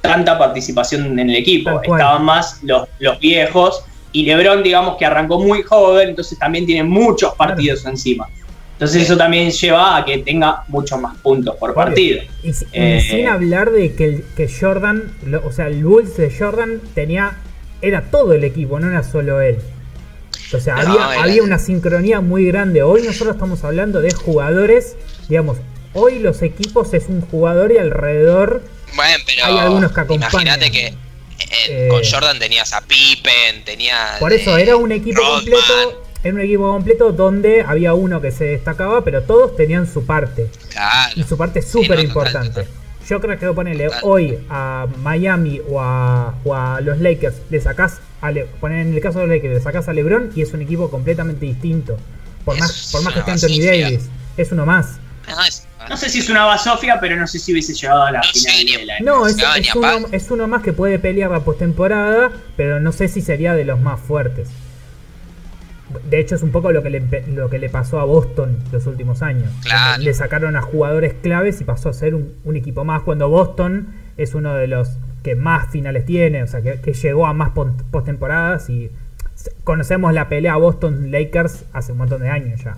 tanta 0.00 0.38
participación 0.38 1.18
en 1.18 1.28
el 1.28 1.36
equipo. 1.36 1.82
Estaban 1.82 2.24
más 2.24 2.60
los, 2.62 2.88
los 3.00 3.20
viejos 3.20 3.84
y 4.12 4.24
LeBron, 4.24 4.62
digamos 4.62 4.96
que 4.96 5.04
arrancó 5.04 5.38
muy 5.38 5.62
joven, 5.62 6.08
entonces 6.08 6.38
también 6.38 6.64
tiene 6.64 6.84
muchos 6.84 7.34
partidos 7.34 7.84
encima. 7.84 8.26
Entonces 8.78 9.02
eso 9.02 9.16
también 9.16 9.50
lleva 9.50 9.96
a 9.96 10.04
que 10.04 10.18
tenga 10.18 10.62
muchos 10.68 11.00
más 11.00 11.16
puntos 11.18 11.56
por 11.56 11.74
partido. 11.74 12.22
Y, 12.44 12.52
Eh, 12.72 13.04
sin 13.08 13.26
hablar 13.26 13.72
de 13.72 13.92
que, 13.94 14.04
el- 14.04 14.24
que 14.36 14.48
Jordan, 14.48 15.12
lo- 15.26 15.44
o 15.44 15.50
sea, 15.50 15.66
el 15.66 15.82
Bulls 15.82 16.16
de 16.16 16.30
Jordan 16.36 16.80
tenía, 16.94 17.38
era 17.82 18.02
todo 18.10 18.34
el 18.34 18.44
equipo, 18.44 18.78
no 18.78 18.88
era 18.88 19.02
solo 19.02 19.40
él. 19.40 19.58
O 20.54 20.60
sea, 20.60 20.76
No, 20.76 20.80
había, 20.92 21.12
era- 21.14 21.22
había 21.24 21.42
una 21.42 21.58
sincronía 21.58 22.20
muy 22.20 22.46
grande. 22.46 22.82
Hoy 22.84 23.02
nosotros 23.02 23.34
estamos 23.34 23.64
hablando 23.64 24.00
de 24.00 24.12
jugadores, 24.12 24.94
digamos, 25.28 25.58
hoy 25.94 26.20
los 26.20 26.42
equipos 26.42 26.94
es 26.94 27.06
un 27.08 27.20
jugador 27.22 27.72
y 27.72 27.78
alrededor 27.78 28.62
Bueno, 28.94 29.18
pero 29.26 29.44
Hay 29.44 29.58
algunos 29.58 29.92
que 29.92 30.00
acompañan. 30.00 30.30
imagínate 30.32 30.70
que 30.70 30.86
eh, 30.86 30.94
Eh, 31.68 31.88
con 31.90 32.02
Jordan 32.04 32.38
tenías 32.38 32.72
a 32.72 32.80
Pippen, 32.80 33.64
tenía 33.64 34.16
Por 34.20 34.32
eso 34.32 34.56
eh, 34.56 34.62
era 34.62 34.76
un 34.76 34.92
equipo 34.92 35.20
Rodman. 35.20 35.34
completo, 35.40 36.04
era 36.24 36.34
un 36.34 36.40
equipo 36.40 36.70
completo 36.72 37.12
donde 37.12 37.62
había 37.62 37.94
uno 37.94 38.20
que 38.20 38.32
se 38.32 38.44
destacaba, 38.44 39.04
pero 39.04 39.22
todos 39.22 39.56
tenían 39.56 39.86
su 39.86 40.04
parte. 40.04 40.48
Claro. 40.70 41.12
Y 41.16 41.22
su 41.24 41.36
parte 41.36 41.62
Sí, 41.62 41.68
súper 41.72 41.98
no, 41.98 42.02
importante. 42.04 42.66
Yo 43.08 43.20
creo 43.20 43.38
que 43.38 43.46
ponerle 43.52 43.84
Total. 43.86 44.00
hoy 44.02 44.38
a 44.50 44.86
Miami 45.02 45.60
o 45.68 45.80
a, 45.80 46.34
o 46.44 46.54
a 46.54 46.80
los 46.82 46.98
Lakers, 46.98 47.36
le 47.48 47.60
sacás 47.60 48.00
a 48.20 48.30
Le- 48.30 48.44
poner 48.60 48.86
en 48.86 48.92
el 48.94 49.00
caso 49.00 49.20
de 49.20 49.26
los 49.26 49.36
Lakers, 49.36 49.54
le 49.54 49.60
sacás 49.60 49.88
a 49.88 49.92
LeBron 49.94 50.32
y 50.34 50.42
es 50.42 50.52
un 50.52 50.60
equipo 50.60 50.90
completamente 50.90 51.46
distinto. 51.46 51.96
Por 52.44 52.54
Es 52.56 52.60
más, 52.60 52.88
por 52.92 53.02
más 53.04 53.12
que 53.14 53.20
esté 53.20 53.30
Anthony. 53.32 53.64
Davis, 53.64 54.08
es 54.36 54.52
uno 54.52 54.66
más. 54.66 54.98
No, 55.28 55.42
es- 55.44 55.66
No 55.88 55.96
sé 55.96 56.10
si 56.10 56.18
es 56.18 56.28
una 56.28 56.44
basofia, 56.44 56.98
pero 57.00 57.16
no 57.16 57.26
sé 57.26 57.38
si 57.38 57.52
hubiese 57.52 57.72
llegado 57.72 58.02
a 58.02 58.10
la 58.10 58.18
No 58.18 58.24
final 58.32 58.56
ni- 58.64 58.76
de 58.76 58.84
la 58.86 58.98
No, 59.00 59.26
es, 59.26 59.36
es 59.38 59.74
uno, 59.74 60.06
es 60.12 60.30
uno 60.30 60.48
más 60.48 60.62
que 60.62 60.72
puede 60.74 60.98
pelear 60.98 61.30
la 61.30 61.40
postemporada, 61.40 62.30
pero 62.56 62.78
no 62.80 62.92
sé 62.92 63.08
si 63.08 63.22
sería 63.22 63.54
de 63.54 63.64
los 63.64 63.80
más 63.80 64.00
fuertes. 64.00 64.48
De 66.10 66.20
hecho, 66.20 66.34
es 66.34 66.42
un 66.42 66.50
poco 66.50 66.70
lo 66.72 66.82
que 66.82 66.90
le, 66.90 67.00
lo 67.28 67.48
que 67.48 67.58
le 67.58 67.68
pasó 67.68 68.00
a 68.00 68.04
Boston 68.04 68.58
los 68.72 68.86
últimos 68.86 69.22
años. 69.22 69.50
Claro. 69.62 70.02
Le 70.02 70.12
sacaron 70.12 70.56
a 70.56 70.62
jugadores 70.62 71.14
claves 71.22 71.60
y 71.60 71.64
pasó 71.64 71.88
a 71.88 71.92
ser 71.92 72.14
un, 72.14 72.34
un 72.44 72.56
equipo 72.56 72.84
más 72.84 73.02
cuando 73.02 73.28
Boston 73.28 73.88
es 74.16 74.34
uno 74.34 74.54
de 74.54 74.66
los 74.66 74.90
que 75.22 75.34
más 75.34 75.70
finales 75.70 76.04
tiene, 76.04 76.42
o 76.42 76.46
sea, 76.46 76.62
que, 76.62 76.80
que 76.80 76.92
llegó 76.92 77.26
a 77.26 77.32
más 77.32 77.50
postemporadas 77.90 78.68
y 78.70 78.90
conocemos 79.64 80.12
la 80.12 80.28
pelea 80.28 80.56
Boston-Lakers 80.56 81.64
hace 81.72 81.92
un 81.92 81.98
montón 81.98 82.22
de 82.22 82.28
años 82.28 82.60
ya. 82.62 82.76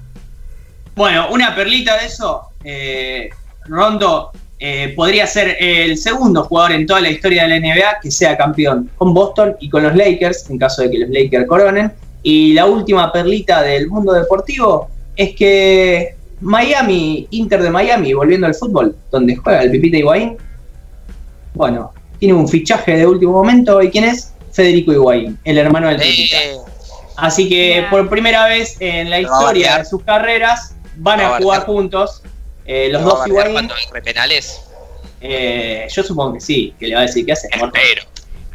Bueno, 0.95 1.29
una 1.31 1.55
perlita 1.55 1.97
de 1.99 2.07
eso, 2.07 2.51
eh, 2.65 3.31
Rondo 3.67 4.33
eh, 4.59 4.93
podría 4.95 5.27
ser 5.27 5.57
el 5.59 5.97
segundo 5.97 6.45
jugador 6.45 6.73
en 6.73 6.87
toda 6.87 7.01
la 7.01 7.11
historia 7.11 7.47
de 7.47 7.49
la 7.49 7.61
NBA 7.61 8.01
que 8.03 8.11
sea 8.11 8.37
campeón 8.37 8.91
con 8.97 9.15
Boston 9.15 9.57
y 9.61 9.71
con 9.71 9.83
los 9.83 9.95
Lakers, 9.95 10.51
en 10.51 10.59
caso 10.59 10.83
de 10.83 10.91
que 10.91 10.99
los 10.99 11.11
Lakers 11.11 11.47
coronen. 11.47 11.93
Y 12.23 12.53
la 12.53 12.67
última 12.67 13.11
perlita 13.13 13.63
del 13.63 13.89
mundo 13.89 14.13
deportivo 14.13 14.89
es 15.17 15.35
que 15.35 16.15
Miami, 16.41 17.27
Inter 17.31 17.63
de 17.63 17.71
Miami, 17.71 18.13
volviendo 18.15 18.47
al 18.47 18.55
fútbol, 18.55 18.97
donde 19.11 19.37
juega 19.37 19.63
el 19.63 19.71
Pipita 19.71 19.97
Higuaín, 19.99 20.37
bueno, 21.55 21.93
tiene 22.19 22.35
un 22.35 22.49
fichaje 22.49 22.97
de 22.97 23.07
último 23.07 23.33
momento, 23.33 23.81
¿y 23.83 23.91
quién 23.91 24.05
es? 24.05 24.33
Federico 24.53 24.93
Higuaín, 24.93 25.39
el 25.45 25.59
hermano 25.59 25.89
del 25.89 25.99
Pipita. 25.99 26.43
Eh, 26.43 26.57
Así 27.17 27.49
que 27.51 27.85
por 27.91 28.09
primera 28.09 28.47
vez 28.47 28.77
en 28.81 29.11
la 29.11 29.21
historia 29.21 29.79
de 29.79 29.85
sus 29.85 30.03
carreras 30.03 30.75
van 30.97 31.21
a 31.21 31.37
a 31.37 31.39
jugar 31.41 31.67
juntos. 31.67 32.23
Eh, 32.65 32.89
los 32.91 33.03
¿lo 33.03 33.09
va 33.09 33.15
a 33.15 33.19
dos 33.19 33.27
Higuaín. 33.29 33.53
cuando 33.53 33.75
entre 33.85 34.03
penales. 34.03 34.63
eh, 35.21 35.87
yo 35.91 36.03
supongo 36.03 36.35
que 36.35 36.41
sí, 36.41 36.75
que 36.79 36.87
le 36.89 36.95
va 36.95 37.01
a 37.01 37.05
decir 37.05 37.27
qué 37.27 37.33
hace. 37.33 37.49
muerto?". 37.59 37.79
Espero. 37.79 38.07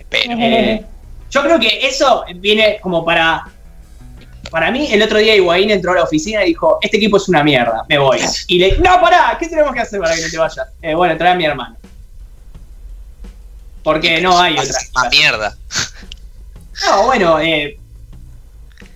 Pero. 0.10 0.36
Eh, 0.40 0.86
yo 1.30 1.42
creo 1.44 1.60
que 1.60 1.86
eso 1.88 2.24
viene 2.38 2.80
como 2.82 3.06
para. 3.06 3.44
Para 4.52 4.72
mí, 4.72 4.88
el 4.92 5.02
otro 5.02 5.18
día 5.18 5.36
Higuaín 5.36 5.70
entró 5.72 5.92
a 5.92 5.96
la 5.96 6.04
oficina 6.04 6.44
y 6.44 6.48
dijo: 6.50 6.78
Este 6.82 6.98
equipo 6.98 7.18
es 7.18 7.28
una 7.30 7.44
mierda, 7.44 7.84
me 7.90 7.98
voy. 7.98 8.20
Y 8.48 8.58
le. 8.60 8.78
¡No, 8.78 9.00
pará! 9.02 9.36
¿Qué 9.40 9.48
tenemos 9.48 9.74
que 9.74 9.82
hacer 9.82 10.00
para 10.00 10.16
que 10.16 10.22
no 10.22 10.30
te 10.30 10.38
vayas? 10.38 10.68
Eh, 10.82 10.94
bueno, 10.96 11.18
trae 11.18 11.32
a 11.32 11.36
mi 11.36 11.46
hermano. 11.46 11.76
Porque 13.84 14.20
no 14.22 14.40
hay 14.40 14.58
otra. 14.58 14.78
Más 14.94 15.10
mierda. 15.12 15.56
No, 16.86 17.04
bueno, 17.06 17.40
eh, 17.40 17.78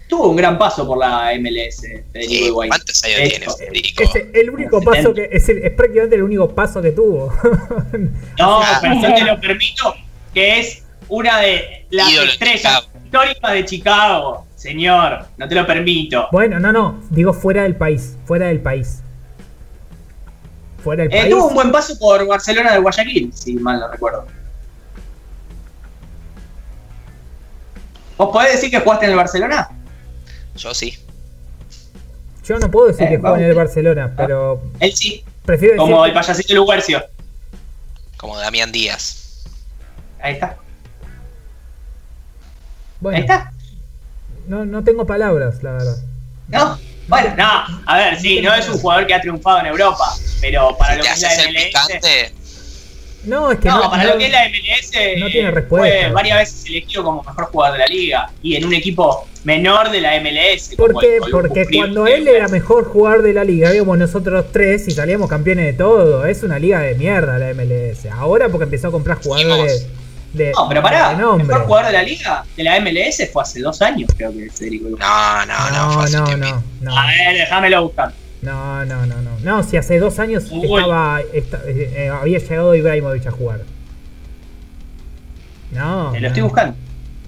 tuvo 0.07 0.30
un 0.30 0.35
gran 0.35 0.57
paso 0.57 0.85
por 0.88 0.97
la 0.97 1.31
MLS, 1.39 1.81
Federico 2.11 2.34
Sí, 2.34 2.43
Higuaín. 2.45 2.69
¿Cuántos 2.69 3.03
años 3.03 3.19
Esto. 3.19 3.55
tiene 3.55 3.71
Federico? 3.71 4.03
Es 4.03 4.15
el 4.34 4.49
único 4.49 4.81
paso 4.81 5.13
que. 5.13 5.30
Es, 5.31 5.47
el- 5.49 5.63
es 5.63 5.71
prácticamente 5.73 6.15
el 6.15 6.23
único 6.23 6.49
paso 6.53 6.81
que 6.81 6.91
tuvo. 6.91 7.31
No, 8.38 8.61
pero 8.81 8.93
yo 9.01 9.13
te 9.15 9.23
lo 9.23 9.39
permito, 9.41 9.95
que 10.34 10.59
es 10.59 10.84
una 11.07 11.39
de 11.39 11.85
las 11.91 12.11
Ídolo 12.11 12.31
estrellas 12.31 12.88
históricas 13.05 13.51
de 13.53 13.65
Chicago. 13.65 14.45
Señor, 14.60 15.26
no 15.38 15.48
te 15.48 15.56
lo 15.56 15.65
permito. 15.65 16.27
bueno, 16.34 16.60
no, 16.60 16.72
no. 16.73 17.02
Digo 17.10 17.31
fuera 17.31 17.64
del 17.64 17.76
país. 17.77 18.18
Fuera 18.26 18.48
del 18.48 18.60
país. 18.60 18.99
Fuera 20.84 21.03
del 21.03 21.14
Eh, 21.14 21.22
país. 21.22 21.34
tuvo 21.34 21.48
un 21.48 21.53
buen 21.53 21.72
paso 21.72 21.98
por 21.98 22.27
Barcelona 22.27 22.73
de 22.73 22.80
Guayaquil, 22.80 23.31
si 23.34 23.56
mal 23.56 23.80
no 23.80 23.88
recuerdo. 23.90 24.26
¿Vos 28.18 28.30
podés 28.34 28.53
decir 28.53 28.69
que 28.69 28.80
jugaste 28.81 29.06
en 29.06 29.11
el 29.11 29.18
Barcelona? 29.18 29.69
Yo 30.57 30.73
sí. 30.73 30.98
Yo 32.44 32.60
no 32.60 32.69
puedo 32.69 32.88
decir 32.88 33.06
Eh, 33.07 33.11
que 33.11 33.18
juega 33.18 33.38
en 33.38 33.44
el 33.45 33.56
Barcelona, 33.56 34.14
pero 34.18 34.61
Él 34.81 34.94
sí, 34.94 35.23
prefiero 35.45 35.76
decir. 35.76 35.90
como 35.90 36.06
el 36.06 36.14
payasito 36.14 36.53
Luguercio. 36.56 37.02
Como 38.18 38.38
Damián 38.38 38.72
Díaz. 38.73 39.45
Ahí 40.22 40.34
está, 40.34 40.57
Bueno, 42.99 43.15
ahí 43.15 43.22
está. 43.22 43.53
No, 44.49 44.65
no 44.65 44.84
tengo 44.84 45.05
palabras, 45.05 45.61
la 45.63 45.71
verdad. 45.73 45.97
¿No? 46.49 46.77
Bueno, 47.07 47.34
no, 47.38 47.81
a 47.85 47.97
ver, 47.97 48.19
sí, 48.19 48.41
no 48.41 48.53
es 48.53 48.67
un 48.67 48.77
jugador 48.80 49.07
que 49.07 49.13
ha 49.13 49.21
triunfado 49.21 49.59
en 49.61 49.67
Europa, 49.67 50.05
pero 50.41 50.76
para 50.77 50.95
lo 50.95 51.03
que 51.03 51.09
es 51.09 51.21
la 51.21 51.30
MLS. 51.30 51.65
picante, 51.65 52.34
No, 53.26 53.51
es 53.51 53.59
que 53.59 53.67
No, 53.67 53.84
no. 53.84 53.89
para 53.89 54.03
no- 54.03 54.09
lo 54.13 54.17
que 54.17 54.26
es 54.26 54.31
la 54.31 54.45
MLS, 54.45 55.19
no 55.19 55.27
tiene 55.27 55.51
respuesta. 55.51 55.88
fue 56.05 56.11
varias 56.13 56.38
veces 56.39 56.65
elegido 56.67 57.03
como 57.03 57.21
mejor 57.23 57.45
jugador 57.45 57.73
de 57.77 57.80
la 57.80 57.88
liga 57.88 58.31
y 58.41 58.55
en 58.55 58.65
un 58.65 58.73
equipo 58.73 59.27
menor 59.43 59.91
de 59.91 60.01
la 60.01 60.15
MLS. 60.15 60.76
Porque 60.77 61.19
Crew, 61.21 61.67
cuando 61.80 62.07
él 62.07 62.27
era 62.27 62.47
mejor 62.47 62.85
jugador 62.85 63.21
de 63.23 63.34
la 63.34 63.43
liga, 63.43 63.73
íbamos 63.76 63.97
nosotros 63.97 64.45
tres 64.51 64.88
y 64.88 64.91
salíamos 64.91 65.30
campeones 65.30 65.65
de 65.65 65.73
todo. 65.73 66.26
Es 66.26 66.43
una 66.43 66.57
liga 66.59 66.80
de 66.80 66.95
mierda 66.95 67.38
la 67.38 67.49
MLS. 67.53 68.05
Ahora 68.11 68.49
porque 68.49 68.63
empezó 68.65 68.88
a 68.88 68.91
comprar 68.91 69.17
jugadores 69.21 69.88
de, 70.34 70.51
No, 70.51 70.68
pero 70.69 70.81
pará, 70.81 71.10
de 71.10 71.23
el 71.41 71.43
mejor 71.47 71.65
jugador 71.65 71.88
de 71.88 71.93
la 71.93 72.03
liga, 72.03 72.43
de 72.56 72.64
la 72.64 72.80
MLS, 72.80 73.30
fue 73.31 73.41
hace 73.41 73.61
dos 73.61 73.81
años, 73.81 74.10
creo 74.15 74.31
que 74.31 74.49
Federico. 74.49 74.89
no, 74.89 74.97
no, 74.97 75.45
no, 75.45 75.72
No, 75.88 75.91
fue 75.93 76.03
hace 76.03 76.18
no, 76.18 76.23
tiempo. 76.26 76.45
no, 76.47 76.64
no. 76.81 76.97
A 76.97 77.07
ver, 77.07 77.38
déjamelo 77.38 77.84
buscar. 77.84 78.14
No, 78.41 78.85
no, 78.85 79.06
no, 79.06 79.15
no. 79.22 79.31
No, 79.43 79.64
si 79.64 79.76
hace 79.77 79.99
dos 79.99 80.18
años 80.19 80.45
Uy. 80.51 80.65
estaba, 80.65 81.19
esta- 81.34 81.61
eh, 81.68 81.93
eh, 82.06 82.10
había 82.10 82.39
llegado 82.39 82.73
Ibrahimovic 82.76 83.27
a 83.27 83.31
jugar. 83.31 83.61
No. 85.72 86.10
Te 86.11 86.19
lo 86.19 86.22
no. 86.22 86.27
estoy 86.27 86.43
buscando. 86.43 86.76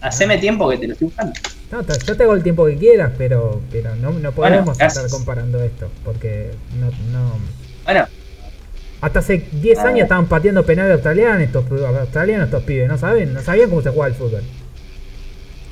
Haceme 0.01 0.37
tiempo 0.37 0.69
que 0.69 0.77
te 0.77 0.87
lo 0.87 0.93
estoy 0.93 1.07
buscando. 1.07 1.33
No, 1.71 1.81
yo 2.05 2.17
te 2.17 2.23
hago 2.23 2.33
el 2.33 2.43
tiempo 2.43 2.65
que 2.65 2.75
quieras, 2.77 3.11
pero, 3.17 3.61
pero 3.71 3.95
no, 3.95 4.11
no 4.11 4.31
podemos 4.31 4.79
estar 4.79 5.09
comparando 5.09 5.61
esto. 5.63 5.89
Porque 6.03 6.51
no, 6.79 6.87
no. 7.17 7.33
Bueno, 7.85 8.05
Hasta 9.01 9.19
hace 9.19 9.47
10 9.51 9.79
Ah. 9.79 9.87
años 9.87 10.03
estaban 10.03 10.27
pateando 10.27 10.63
penales 10.65 10.93
australianos 10.93 11.41
estos, 11.41 11.65
australianos 11.81 12.45
estos 12.45 12.63
pibes, 12.63 12.87
¿no 12.87 12.97
saben? 12.97 13.33
No 13.33 13.41
sabían 13.41 13.69
cómo 13.69 13.81
se 13.81 13.89
juega 13.89 14.07
el 14.07 14.13
fútbol. 14.15 14.43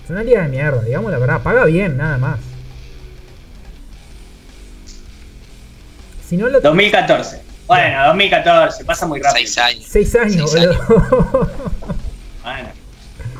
Es 0.03 0.09
una 0.09 0.23
liga 0.23 0.41
de 0.41 0.49
mierda, 0.49 0.81
digamos 0.81 1.11
la 1.11 1.19
verdad. 1.19 1.41
Paga 1.43 1.65
bien, 1.65 1.95
nada 1.97 2.17
más. 2.17 2.39
Si 6.27 6.37
no 6.37 6.47
lo... 6.49 6.59
2014. 6.61 7.41
Bueno, 7.67 8.07
2014, 8.07 8.83
pasa 8.85 9.05
muy 9.05 9.21
rápido. 9.21 9.45
Seis 9.47 9.57
años. 9.59 9.85
6 9.89 10.15
años, 10.15 10.51
Seis 10.51 10.65
boludo. 10.67 11.51
Bueno, 12.43 12.69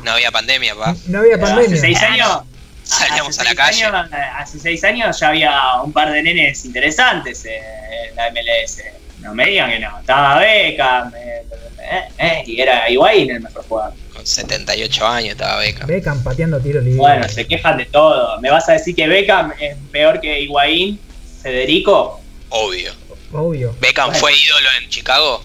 No 0.04 0.12
había 0.12 0.30
pandemia, 0.30 0.74
pa. 0.76 0.94
no 1.08 1.18
había 1.20 1.34
hace 1.34 1.42
pandemia. 1.44 1.80
seis 1.80 2.02
años. 2.02 2.42
Salíamos 2.84 3.36
hace 3.38 3.40
a 3.48 3.50
la 3.52 3.54
calle. 3.56 3.84
años, 3.84 4.10
hace 4.38 4.58
seis 4.60 4.84
años 4.84 5.18
ya 5.18 5.28
había 5.28 5.52
un 5.82 5.92
par 5.92 6.12
de 6.12 6.22
nenes 6.22 6.64
interesantes 6.64 7.44
en 7.44 8.14
la 8.16 8.30
MLS. 8.30 8.82
No 9.20 9.34
me 9.34 9.46
digan 9.46 9.70
que 9.70 9.78
no. 9.78 9.98
Estaba 9.98 10.38
Beckham, 10.38 11.12
eh, 11.14 11.42
eh, 11.78 12.08
eh, 12.18 12.42
y 12.46 12.60
era 12.60 12.88
Higuaín 12.90 13.30
el 13.30 13.40
mejor 13.40 13.64
jugador. 13.64 13.94
Con 14.14 14.26
78 14.26 15.06
años 15.06 15.30
estaba 15.32 15.60
Beca. 15.60 15.86
Beckham 15.86 16.22
pateando 16.22 16.60
tiro 16.60 16.80
libre. 16.80 16.98
Bueno, 16.98 17.28
se 17.28 17.46
quejan 17.46 17.78
de 17.78 17.86
todo. 17.86 18.40
¿Me 18.40 18.50
vas 18.50 18.68
a 18.68 18.72
decir 18.72 18.94
que 18.94 19.06
Beckham 19.08 19.52
es 19.60 19.76
peor 19.90 20.20
que 20.20 20.40
Higuaín? 20.40 20.98
Federico? 21.42 22.20
Obvio. 22.50 22.92
Obvio. 23.32 23.74
Beckham 23.80 24.06
Bueno. 24.06 24.20
fue 24.20 24.32
ídolo 24.32 24.68
en 24.82 24.88
Chicago. 24.88 25.44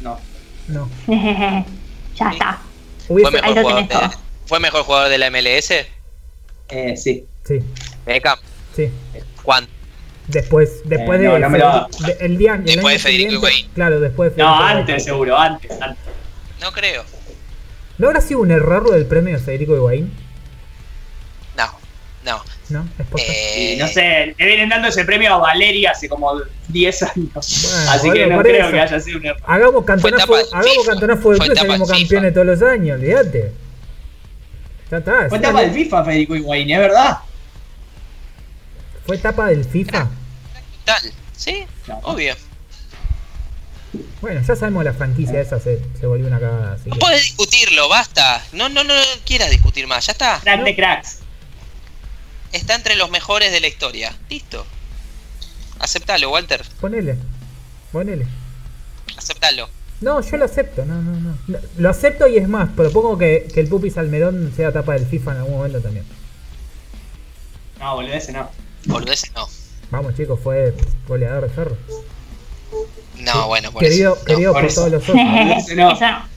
No. 0.00 0.18
No. 0.68 0.88
ya 2.14 2.30
está. 2.30 2.62
Fue 3.06 3.22
mejor, 3.22 3.44
Ahí 3.44 3.54
lo 3.54 3.62
jugador 3.62 3.88
tenés 3.88 3.88
de, 3.88 4.08
todo. 4.08 4.22
¿Fue 4.46 4.60
mejor 4.60 4.82
jugador 4.84 5.08
de 5.10 5.18
la 5.18 5.30
MLS? 5.30 5.70
Eh, 6.70 6.96
sí. 6.96 7.24
Sí, 7.46 7.60
Beckham. 8.04 8.38
sí. 8.76 8.90
¿Cuánto? 9.42 9.77
Después, 10.28 10.82
después 10.84 11.18
Eh, 11.18 11.22
de, 11.22 11.28
no, 11.28 11.38
no 11.38 11.50
me 11.50 11.58
lo- 11.58 11.88
de- 12.06 12.16
el 12.20 12.36
día, 12.38 12.54
el 12.54 12.64
Después 12.64 12.94
de 12.94 12.98
Federico 12.98 13.32
Higuaín. 13.32 13.68
Claro, 13.74 13.98
después 14.00 14.36
de 14.36 14.42
No, 14.42 14.54
antes 14.62 14.84
Higuaín. 14.88 15.00
seguro, 15.04 15.38
antes. 15.38 15.70
antes. 15.80 16.04
No 16.60 16.70
creo. 16.72 17.04
¿No 17.96 18.08
habrá 18.08 18.20
sido 18.20 18.40
un 18.40 18.50
error 18.50 18.90
del 18.90 19.06
premio 19.06 19.36
de 19.36 19.42
Federico 19.42 19.74
Higuaín? 19.74 20.12
No, 21.56 21.66
no. 22.24 22.42
¿No? 22.68 22.86
Es. 22.98 23.06
Eh, 23.26 23.76
no 23.78 23.88
sé, 23.88 24.34
le 24.38 24.46
vienen 24.46 24.68
dando 24.68 24.88
ese 24.88 25.04
premio 25.06 25.32
a 25.32 25.38
Valeria 25.38 25.92
hace 25.92 26.06
como 26.10 26.30
10 26.68 27.02
años. 27.04 27.16
Bueno, 27.32 27.90
Así 27.90 28.10
que 28.10 28.26
no 28.26 28.42
creo 28.42 28.62
eso. 28.64 28.72
que 28.72 28.80
haya 28.80 29.00
sido 29.00 29.18
un 29.18 29.26
error. 29.26 29.40
Hagamos 29.46 29.84
cantonazo, 29.86 30.24
etapa 30.24 30.36
del 30.36 30.46
hagamos 30.52 30.86
del 30.86 31.18
Fue 31.22 31.34
club 31.36 31.48
y 31.48 31.52
etapa 31.52 31.66
salimos 31.66 31.90
campeones 31.90 32.34
todos 32.34 32.46
los 32.46 32.62
años, 32.62 32.98
olvídate. 33.00 33.52
Ya 34.90 34.98
está. 34.98 35.28
Fue 35.30 35.38
del 35.38 35.70
FIFA, 35.72 36.04
Federico 36.04 36.36
Higuaín, 36.36 36.70
¿es 36.70 36.78
verdad? 36.78 37.18
Fue 39.08 39.16
etapa 39.16 39.46
del 39.46 39.64
FIFA. 39.64 40.06
Tal. 40.84 41.02
Sí, 41.34 41.64
Claro. 41.86 42.02
obvio. 42.04 42.34
Bueno, 44.20 44.42
ya 44.46 44.54
sabemos 44.54 44.84
la 44.84 44.92
franquicia 44.92 45.40
esa 45.40 45.58
se, 45.58 45.80
se 45.98 46.06
volvió 46.06 46.26
una 46.26 46.38
cagada. 46.38 46.74
Así 46.74 46.90
No 46.90 46.96
que- 46.96 47.00
podés 47.00 47.22
discutirlo, 47.22 47.88
basta. 47.88 48.44
No, 48.52 48.68
no, 48.68 48.84
no, 48.84 48.94
no 48.94 49.00
quieras 49.24 49.48
discutir 49.48 49.86
más. 49.86 50.04
Ya 50.04 50.12
está. 50.12 50.40
Crack 50.40 50.62
de 50.62 50.76
cracks. 50.76 51.20
Está 52.52 52.74
entre 52.74 52.96
los 52.96 53.08
mejores 53.10 53.50
de 53.50 53.60
la 53.62 53.68
historia. 53.68 54.14
Listo. 54.28 54.66
Aceptalo, 55.78 56.28
Walter. 56.28 56.62
Ponele. 56.78 57.16
Ponele. 57.90 58.26
Aceptalo. 59.16 59.70
No, 60.02 60.20
yo 60.20 60.36
lo 60.36 60.44
acepto, 60.44 60.84
no, 60.84 61.00
no, 61.00 61.18
no. 61.18 61.58
Lo- 61.78 61.88
acepto 61.88 62.28
y 62.28 62.36
es 62.36 62.46
más, 62.46 62.68
propongo 62.76 63.16
que, 63.16 63.48
que 63.54 63.60
el 63.60 63.68
Pupi 63.68 63.90
Salmerón 63.90 64.52
sea 64.54 64.68
etapa 64.68 64.92
del 64.92 65.06
FIFA 65.06 65.30
en 65.30 65.36
algún 65.38 65.54
momento 65.56 65.80
también. 65.80 66.04
No, 67.80 67.94
boludo, 67.94 68.12
ese 68.12 68.32
no. 68.32 68.50
Boludeces 68.88 69.32
no. 69.34 69.46
Vamos 69.90 70.14
chicos, 70.16 70.38
fue 70.42 70.74
goleador 71.06 71.44
de 71.44 71.48
ferro. 71.50 71.76
No, 73.18 73.48
bueno, 73.48 73.72
por 73.72 73.82
Querido, 73.82 74.12
eso. 74.14 74.20
No. 74.20 74.24
querido 74.26 74.52
por 74.52 74.62
por, 74.62 74.70
eso. 74.70 74.80
todos 74.80 74.92
los 74.92 75.02
otros. 75.08 75.24
No. 75.76 75.90
Eso 75.92 76.04
no. 76.06 76.28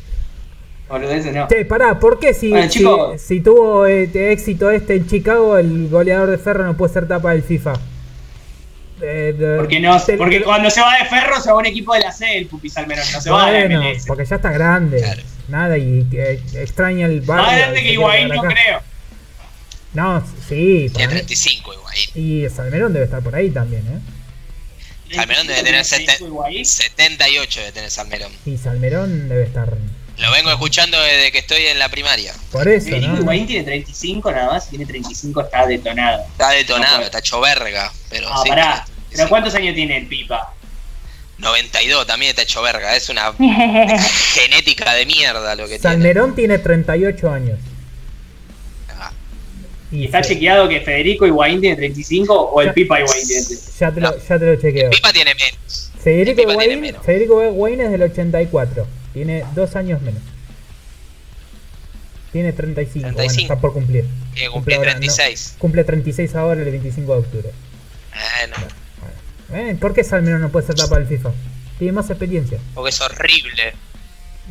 Boludo, 0.90 1.12
ese 1.12 1.32
no. 1.32 1.48
Che, 1.48 1.66
pará, 1.66 2.00
¿por 2.00 2.20
qué 2.20 2.34
si, 2.34 2.50
Bueno, 2.50 2.70
si- 3.18 3.40
tuvo 3.42 3.86
eh, 3.88 4.10
éxito 4.32 4.70
este 4.72 4.96
en 4.96 5.08
Chicago, 5.08 5.58
el 5.58 5.88
goleador 5.90 6.30
de 6.30 6.38
ferro 6.38 6.66
no 6.66 6.76
puede 6.76 6.92
ser 6.94 7.08
tapa 7.08 7.32
del 7.32 7.44
FIFA? 7.44 7.74
Eh, 9.02 9.34
de- 9.38 9.58
Porque, 9.58 9.80
no, 9.80 10.00
te- 10.02 10.18
porque 10.18 10.40
te- 10.40 10.44
cuando 10.46 10.70
se 10.70 10.82
va 10.82 10.98
de 10.98 11.06
ferro 11.06 11.40
se 11.40 11.50
va 11.50 11.56
a 11.56 11.60
un 11.60 11.66
equipo 11.66 11.94
de 11.94 12.02
la 12.02 12.12
C, 12.12 12.38
el 12.38 12.48
Pupi 12.48 12.70
Salmerón, 12.70 13.06
no 13.14 13.22
se 13.22 13.30
va 13.30 13.46
a 13.48 13.52
la 13.52 13.66
MLS. 13.66 14.06
porque 14.06 14.26
ya 14.26 14.36
está 14.36 14.52
grande. 14.52 14.98
Claro. 15.02 15.22
Nada, 15.48 15.78
y 15.78 16.08
eh, 16.14 16.42
extraña 16.56 17.06
el 17.08 17.22
barrio. 17.22 17.46
Más 17.46 17.58
grande 17.58 17.82
que 17.84 17.94
Higuaín, 17.94 18.28
no 18.28 18.40
acá. 18.42 18.50
creo. 18.54 18.82
No, 19.94 20.24
sí. 20.48 20.90
Tiene 20.94 21.08
mí- 21.08 21.20
35 21.20 21.74
igual. 21.74 21.96
Y 22.16 22.48
Salmerón 22.50 22.94
debe 22.94 23.06
estar 23.06 23.22
por 23.22 23.36
ahí 23.36 23.50
también, 23.50 23.84
¿eh? 23.88 24.00
Salmerón 25.16 25.46
debe 25.48 25.64
tener 25.64 25.84
Federico 25.84 26.12
sete- 26.14 26.24
Higuaín. 26.26 26.66
78 26.66 27.62
de 27.62 27.72
tener 27.74 27.92
Salmerón. 27.92 28.32
Y 28.46 28.58
Salmerón 28.58 29.28
debe 29.28 29.44
estar 29.44 29.74
Lo 30.18 30.32
vengo 30.32 30.50
escuchando 30.52 31.02
desde 31.02 31.32
que 31.34 31.40
estoy 31.40 31.66
en 31.66 31.80
la 31.80 31.90
primaria. 31.90 32.34
por 32.52 32.68
eso, 32.70 32.90
¿no? 32.96 33.18
Higuaín 33.20 33.46
tiene 33.48 33.64
35 33.66 34.32
nada 34.32 34.54
más, 34.54 34.70
tiene 34.70 34.86
35, 34.86 35.42
está 35.42 35.66
detonado. 35.68 36.22
Está 36.32 36.52
detonado, 36.52 37.00
No, 37.00 37.04
está 37.04 37.20
hecho 37.20 37.42
verga. 37.42 37.92
Pero 38.10 38.30
Ah, 38.32 38.40
sí, 38.44 38.50
pará. 38.50 38.86
sí, 38.88 38.94
¿Pero 39.12 39.24
sí. 39.24 39.30
cuántos 39.30 39.56
años 39.56 39.76
tiene 39.76 39.98
el 39.98 40.08
Pipa? 40.08 40.54
92 41.40 42.06
también 42.08 42.30
está 42.30 42.44
hecho 42.44 42.62
verga. 42.62 42.96
Es 42.96 43.10
una 43.10 43.34
genética 44.34 44.94
de 44.94 45.06
mierda 45.06 45.56
lo 45.56 45.64
que 45.68 45.80
tiene. 45.80 45.96
Salmerón 45.96 46.36
tiene 46.36 46.60
38 46.60 47.30
años. 47.32 47.60
¿Y 49.92 50.06
está 50.06 50.22
chequeado 50.22 50.70
que 50.70 50.80
Federico 50.82 51.26
Higuaín 51.28 51.60
tiene 51.60 51.76
35 51.76 52.34
o 52.34 52.62
el 52.62 52.68
Ya- 52.68 52.74
Pipa 52.74 53.00
Higuaín 53.02 53.28
tiene 53.28 53.44
35? 53.46 53.78
Ya 53.80 53.92
te, 53.92 54.02
lo, 54.02 54.18
ya 54.18 54.40
te 54.40 54.46
lo 54.46 54.56
chequeo. 54.56 54.90
Pipa 54.90 55.12
tiene 55.14 55.36
menos. 55.36 55.92
Federico 56.02 56.42
Pipa 56.48 56.58
tiene 56.60 56.78
menos. 56.78 57.06
Federico 57.06 57.44
Higuaín 57.44 57.82
es 57.82 57.92
del 57.92 58.02
84. 58.04 58.88
Tiene 59.14 59.44
dos 59.54 59.76
años 59.76 60.02
menos. 60.02 60.22
Tiene 62.32 62.54
35, 62.54 63.04
bueno, 63.04 63.18
35. 63.18 63.54
está 63.54 63.60
por 63.62 63.74
cumplir. 63.74 64.06
Que 64.34 64.48
Cumple 64.48 64.50
cumplí 64.52 64.74
ahora, 64.76 64.92
36. 64.92 65.52
no, 65.56 65.60
cumple 65.60 65.84
36 65.84 66.36
ahora 66.36 66.62
el 66.62 66.72
25 66.72 67.14
de 67.14 67.20
octubre. 67.20 67.52
Bueno, 68.40 68.56
Eh, 69.54 69.76
¿Por 69.80 69.94
qué 69.94 70.06
Salmero 70.06 70.40
no 70.40 70.48
puede 70.50 70.66
ser 70.66 70.76
tapa 70.76 70.98
del 70.98 71.08
FIFA? 71.08 71.32
Tiene 71.78 71.92
más 71.92 72.10
experiencia. 72.10 72.58
porque 72.74 72.90
es 72.92 73.02
horrible. 73.02 73.74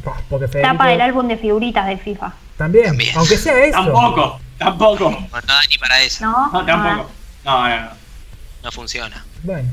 Bah, 0.05 0.21
porque 0.29 0.47
Federico 0.49 0.73
Tapa 0.75 0.89
del 0.91 1.01
álbum 1.01 1.27
de 1.27 1.39
figuritas 1.39 1.87
del 1.87 1.99
FIFA. 1.99 2.35
También, 2.61 2.87
También. 2.89 3.17
aunque 3.17 3.39
sea 3.39 3.65
eso. 3.65 3.73
Tampoco, 3.79 4.41
tampoco. 4.59 5.11
No, 5.11 5.19
no 5.41 5.55
ni 5.69 5.79
para 5.79 6.03
eso. 6.03 6.25
¿No? 6.27 6.51
No, 6.53 6.67
tampoco. 6.67 7.11
No, 7.45 7.69
no, 7.69 7.81
no. 7.81 7.91
No 8.63 8.71
funciona. 8.73 9.25
Bueno. 9.43 9.69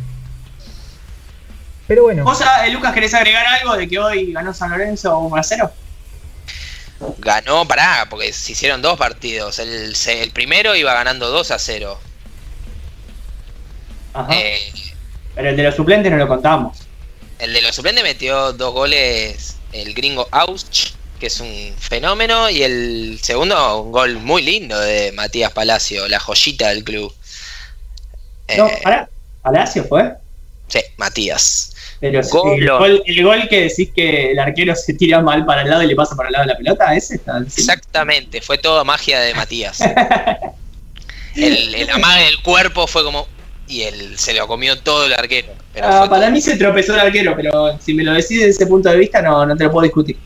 Pero 1.87 2.03
bueno, 2.03 2.23
Cosa, 2.23 2.65
eh, 2.65 2.71
Lucas, 2.71 2.93
¿querés 2.93 3.13
agregar 3.13 3.45
algo 3.45 3.75
de 3.77 3.87
que 3.87 3.99
hoy 3.99 4.31
ganó 4.31 4.53
San 4.53 4.71
Lorenzo 4.71 5.17
1 5.19 5.35
a 5.35 5.43
0? 5.43 5.71
Ganó, 7.19 7.65
pará, 7.67 8.07
porque 8.09 8.31
se 8.33 8.53
hicieron 8.53 8.81
dos 8.81 8.97
partidos. 8.97 9.59
El, 9.59 9.93
el 10.07 10.31
primero 10.31 10.75
iba 10.75 10.93
ganando 10.93 11.29
2 11.29 11.51
a 11.51 11.59
0. 11.59 11.99
Ajá. 14.13 14.33
Eh, 14.33 14.71
Pero 15.35 15.49
el 15.49 15.55
de 15.57 15.63
los 15.63 15.75
suplentes 15.75 16.11
no 16.11 16.17
lo 16.17 16.27
contamos. 16.27 16.77
el 17.39 17.53
de 17.53 17.61
los 17.61 17.75
suplentes 17.75 18.03
metió 18.03 18.51
dos 18.53 18.73
goles 18.73 19.57
el 19.73 19.93
gringo 19.93 20.27
Ausch, 20.31 20.93
que 21.19 21.27
es 21.27 21.39
un 21.39 21.73
fenómeno, 21.79 22.49
y 22.49 22.63
el 22.63 23.19
segundo 23.21 23.81
un 23.81 23.91
gol 23.91 24.17
muy 24.19 24.41
lindo 24.43 24.79
de 24.79 25.11
Matías 25.13 25.51
Palacio, 25.51 26.07
la 26.07 26.19
joyita 26.19 26.69
del 26.69 26.83
club. 26.83 27.13
No, 28.57 28.67
Eh. 28.67 28.81
Palacio 29.41 29.83
fue. 29.85 30.11
sí, 30.67 30.79
Matías. 30.97 31.73
Pero 31.99 32.21
Gol. 32.29 32.59
el, 32.61 32.69
gol, 32.69 33.03
el 33.07 33.23
gol 33.23 33.49
que 33.49 33.61
decís 33.61 33.89
que 33.95 34.31
el 34.31 34.37
arquero 34.39 34.75
se 34.75 34.93
tira 34.93 35.19
mal 35.21 35.43
para 35.45 35.63
el 35.63 35.69
lado 35.69 35.81
y 35.81 35.87
le 35.87 35.95
pasa 35.95 36.15
para 36.15 36.29
el 36.29 36.33
lado 36.33 36.45
de 36.45 36.51
la 36.53 36.57
pelota, 36.57 36.93
ese 36.95 37.15
está 37.15 37.39
diciendo? 37.39 37.73
Exactamente, 37.73 38.39
fue 38.41 38.59
todo 38.59 38.85
magia 38.85 39.19
de 39.19 39.33
Matías. 39.33 39.79
El, 41.35 41.75
el 41.75 41.89
amague 41.91 42.25
del 42.25 42.41
cuerpo 42.41 42.87
fue 42.87 43.03
como. 43.03 43.27
Y 43.67 43.81
él 43.83 44.17
se 44.17 44.33
lo 44.33 44.47
comió 44.47 44.79
todo 44.79 45.05
el 45.05 45.13
arquero. 45.13 45.49
Pero 45.73 45.87
Ah, 45.87 46.07
para 46.09 46.21
todo- 46.23 46.31
mí 46.31 46.41
se 46.41 46.55
tropezó 46.55 46.93
el 46.93 47.01
arquero, 47.01 47.35
pero 47.35 47.77
si 47.79 47.93
me 47.93 48.01
lo 48.03 48.13
decís 48.13 48.39
desde 48.39 48.49
ese 48.49 48.65
punto 48.65 48.89
de 48.89 48.97
vista, 48.97 49.21
no, 49.21 49.45
no 49.45 49.55
te 49.55 49.65
lo 49.65 49.71
puedo 49.71 49.83
discutir. 49.83 50.17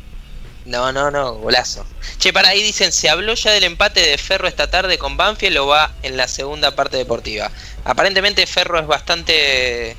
No, 0.71 0.91
no, 0.91 1.11
no, 1.11 1.33
golazo. 1.35 1.85
Che, 2.17 2.31
para 2.31 2.49
ahí 2.49 2.61
dicen, 2.63 2.91
¿se 2.91 3.09
habló 3.09 3.33
ya 3.33 3.51
del 3.51 3.63
empate 3.65 3.99
de 3.99 4.17
Ferro 4.17 4.47
esta 4.47 4.69
tarde 4.69 4.97
con 4.97 5.17
Banfield 5.17 5.57
o 5.57 5.67
va 5.67 5.91
en 6.03 6.15
la 6.17 6.27
segunda 6.27 6.75
parte 6.75 6.97
deportiva? 6.97 7.51
Aparentemente 7.83 8.45
Ferro 8.47 8.79
es 8.79 8.87
bastante... 8.87 9.97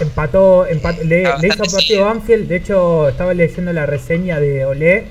empató, 0.00 0.66
empat- 0.66 1.02
le, 1.02 1.22
hizo 1.22 1.64
partido. 1.64 2.04
Banfield. 2.06 2.48
De 2.48 2.56
hecho, 2.56 3.08
estaba 3.08 3.34
leyendo 3.34 3.72
la 3.72 3.86
reseña 3.86 4.40
de 4.40 4.64
Olé. 4.64 5.06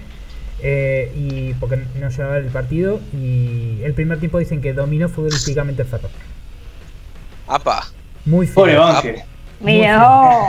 eh, 0.62 1.12
y 1.16 1.54
porque 1.56 1.78
no 1.96 2.10
llevaba 2.10 2.38
el 2.38 2.46
partido. 2.48 3.00
Y 3.14 3.82
el 3.84 3.94
primer 3.94 4.20
tiempo 4.20 4.40
dicen 4.40 4.62
que 4.62 4.74
dominó 4.74 5.10
futbolísticamente 5.10 5.84
Ferro. 5.86 6.10
Apa, 7.48 7.88
Muy. 8.26 8.48
Pobre 8.48 8.76
Banfield. 8.76 9.22
Muy 9.60 9.74
Mira, 9.74 10.00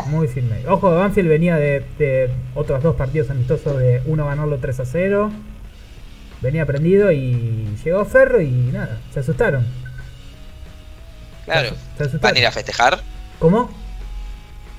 firme, 0.02 0.10
muy 0.16 0.28
firme. 0.28 0.56
Ojo, 0.68 0.94
Banfield 0.94 1.28
venía 1.28 1.56
de, 1.56 1.84
de 1.98 2.30
otros 2.54 2.82
dos 2.82 2.96
partidos 2.96 3.30
amistosos 3.30 3.78
de 3.78 4.02
uno 4.06 4.26
ganarlo 4.26 4.58
3 4.58 4.80
a 4.80 4.84
0. 4.84 5.30
Venía 6.40 6.66
prendido 6.66 7.10
y 7.12 7.76
llegó 7.84 8.04
Ferro 8.04 8.40
y 8.40 8.50
nada, 8.50 8.98
se 9.12 9.20
asustaron. 9.20 9.66
claro. 11.44 11.70
Se 11.96 12.02
asustaron. 12.04 12.20
¿Van 12.20 12.36
a 12.36 12.38
ir 12.38 12.46
a 12.46 12.52
festejar? 12.52 13.00
¿Cómo? 13.38 13.70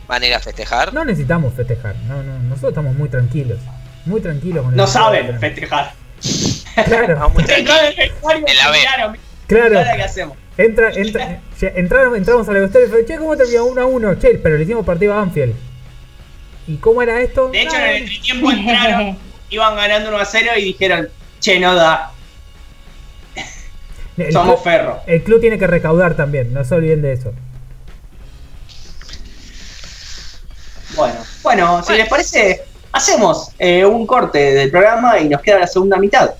¿Van 0.08 0.22
a 0.24 0.28
ir 0.28 0.34
a 0.34 0.40
festejar? 0.40 0.94
No 0.94 1.04
necesitamos 1.04 1.54
festejar. 1.54 1.95
No, 2.08 2.22
no, 2.24 2.40
nosotros 2.44 2.72
estamos 2.72 2.95
muy 2.95 3.10
tranquilos. 3.10 3.60
Muy 4.06 4.22
tranquilos 4.22 4.64
con 4.64 4.72
el 4.74 4.78
No 4.78 4.88
saben 4.88 5.38
festejar. 5.40 5.94
Claro, 6.86 7.16
Vamos 7.16 7.34
muy 7.34 7.44
tranquilos. 7.45 7.78
en 7.98 8.58
la 8.58 8.72
B. 8.72 9.20
claro. 9.48 9.78
"Ahora, 9.80 9.95
¿Qué 9.95 10.04
hacemos? 10.04 10.38
Entra, 10.57 10.91
entra, 10.93 11.41
ya- 11.61 11.67
entraron, 11.75 12.15
entramos 12.15 12.47
a 12.49 12.53
la 12.53 12.59
vestuario 12.61 12.88
y 12.88 12.91
fue, 12.91 13.05
che, 13.05 13.17
¿cómo 13.17 13.38
terminó 13.38 13.65
1 13.65 13.81
a 13.81 13.85
1? 13.85 14.19
Che, 14.19 14.39
pero 14.41 14.57
le 14.57 14.63
hicimos 14.63 14.85
partido 14.85 15.13
a 15.13 15.17
Banfield. 15.17 15.53
¿Y 16.67 16.77
cómo 16.77 17.01
era 17.01 17.21
esto? 17.21 17.49
De 17.49 17.61
hecho, 17.61 17.75
en 17.77 17.84
el 17.84 17.95
entretiempo 18.03 18.51
entraron, 18.51 19.17
iban 19.49 19.75
ganando 19.75 20.09
1 20.09 20.17
a 20.17 20.25
0 20.25 20.51
y 20.57 20.63
dijeron, 20.65 21.07
che, 21.39 21.59
no 21.59 21.75
da, 21.75 22.11
el, 24.17 24.34
somos 24.34 24.55
club, 24.55 24.63
ferro. 24.63 24.99
el 25.05 25.23
club 25.23 25.39
tiene 25.39 25.59
que 25.59 25.67
recaudar 25.67 26.15
también, 26.15 26.51
no 26.53 26.63
se 26.65 26.73
olviden 26.75 27.01
de 27.03 27.13
eso. 27.13 27.34
Bueno, 30.95 31.15
bueno, 31.43 31.84
si 31.84 31.93
les 31.93 32.07
parece, 32.07 32.63
hacemos 32.91 33.51
eh, 33.59 33.85
un 33.85 34.07
corte 34.07 34.39
del 34.55 34.71
programa 34.71 35.19
y 35.19 35.29
nos 35.29 35.41
queda 35.41 35.59
la 35.59 35.67
segunda 35.67 35.97
mitad. 35.97 36.31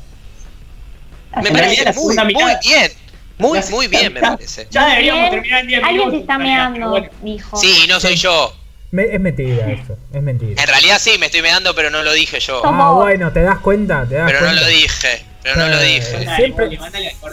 Me 1.44 1.52
parece 1.52 1.84
la 1.84 1.92
muy, 1.92 1.94
segunda 1.94 2.24
muy 2.24 2.34
mitad- 2.34 2.60
bien. 2.62 2.92
Muy, 3.38 3.60
muy 3.72 3.88
bien, 3.88 4.14
me 4.14 4.22
parece. 4.22 4.68
Ya 4.72 4.88
deberíamos 4.88 5.22
Bien. 5.30 5.32
terminar 5.34 5.60
en 5.62 5.68
10 5.68 5.82
minutos. 5.84 5.90
Alguien 6.06 6.12
se 6.12 6.18
está 6.22 6.38
meando, 6.38 6.90
bueno. 6.90 7.10
dijo. 7.22 7.58
Sí, 7.58 7.86
no 7.88 8.00
soy 8.00 8.16
yo. 8.16 8.54
Me- 8.92 9.04
es 9.14 9.20
mentira 9.20 9.70
eso, 9.72 9.98
es 10.14 10.24
mentira. 10.24 10.62
En 10.62 10.68
realidad 10.68 10.98
sí, 11.00 11.18
me 11.20 11.26
estoy 11.28 11.42
meando, 11.42 11.76
pero 11.76 11.90
no 11.90 12.04
lo 12.04 12.14
dije 12.14 12.40
yo. 12.40 12.62
Ah, 12.66 12.92
bueno, 12.94 13.32
¿te 13.34 13.42
das 13.42 13.60
cuenta? 13.60 14.06
¿Te 14.08 14.16
das 14.16 14.28
Pero 14.28 14.40
no 14.40 14.46
cuenta? 14.48 14.62
lo 14.64 14.68
dije. 14.70 15.26
Pero 15.44 15.56
no 15.58 15.68
lo 15.68 15.80
Eh, 15.82 15.86
dije. 15.86 16.36
Siempre, 16.38 16.80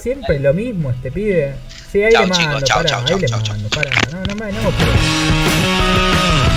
siempre 0.02 0.38
lo 0.40 0.52
mismo 0.52 0.90
este 0.90 1.10
pibe. 1.12 1.54
Sí, 1.90 2.02
ahí 2.02 2.12
Chau, 2.12 2.24
le 2.26 2.30
chicos, 2.32 2.46
mando, 2.52 2.66
chau, 2.66 2.76
pará, 2.78 2.88
chau, 2.90 3.00
ahí 3.00 3.06
chau, 3.06 3.18
le 3.20 3.26
chau, 3.28 3.42
chau. 3.42 3.54
mando, 3.54 3.68
pará. 3.70 3.90
No, 4.12 4.18
no, 4.24 4.34
me- 4.34 4.52
no, 4.52 4.70
pero- 4.76 6.53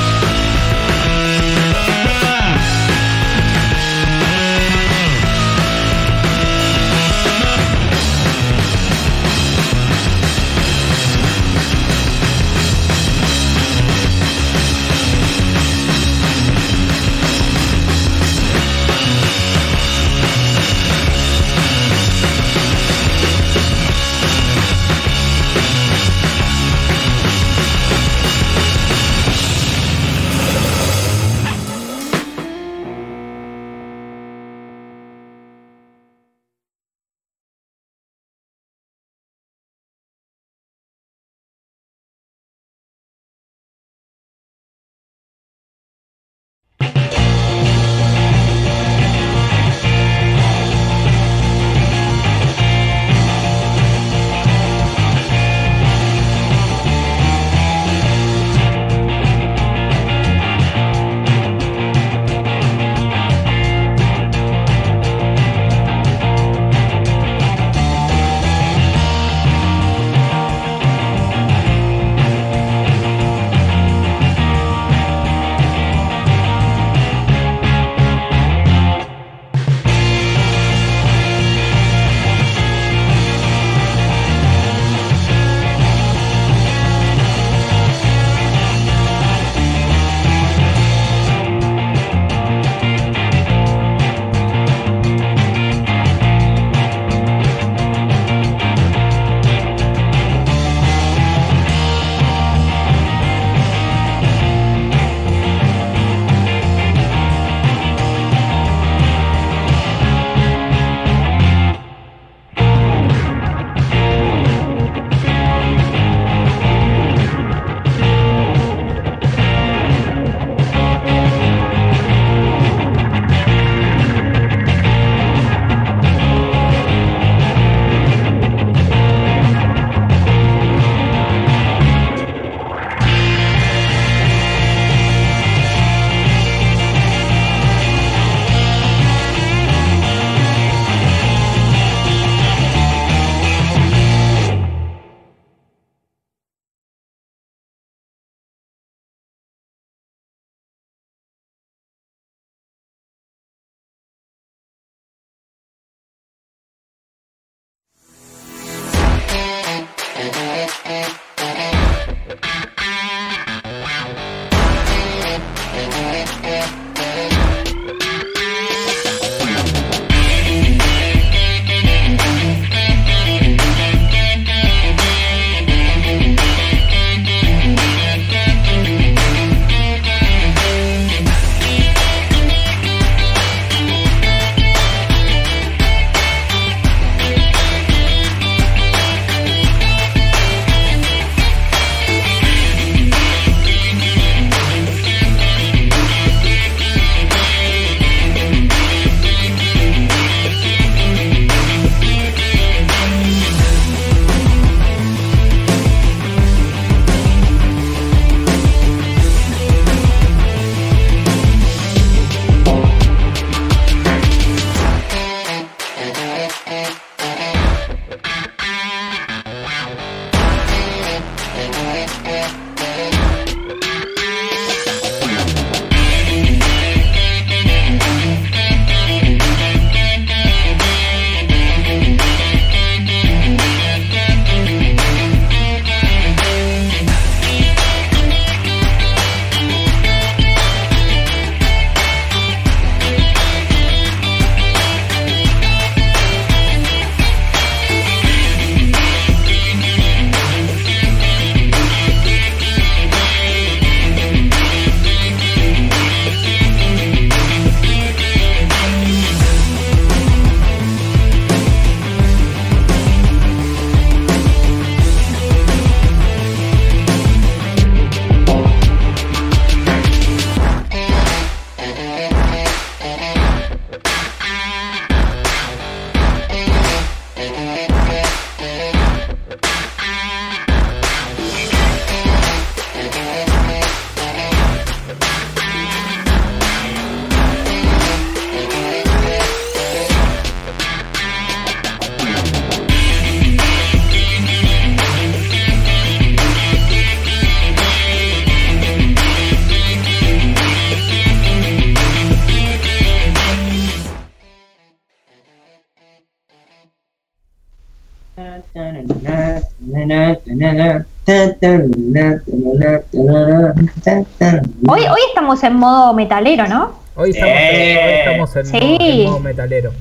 Hoy, 314.87 315.01
hoy 315.01 315.19
estamos 315.29 315.63
en 315.63 315.73
modo 315.75 316.13
metalero, 316.13 316.67
¿no? 316.67 316.99
Hoy 317.15 317.31
estamos, 317.31 317.53
Eh. 317.57 318.03
hoy 318.05 318.13
estamos 318.43 318.55
en, 318.55 318.65
Sí. 318.65 318.79
modo, 318.79 318.97
en 319.09 319.23
modo 319.25 319.39
metalero. 319.39 319.93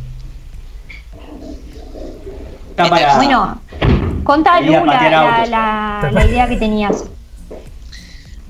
Está 2.71 2.91
para. 2.91 3.17
Bueno, 3.17 3.61
contá 4.25 4.61
Ir 4.61 4.77
a 4.77 4.81
Lu 4.81 4.87
la, 4.87 5.09
la, 5.09 5.47
la- 5.47 6.11
la 6.13 6.27
idea 6.27 6.47
que 6.49 6.57
tenías. 6.57 7.05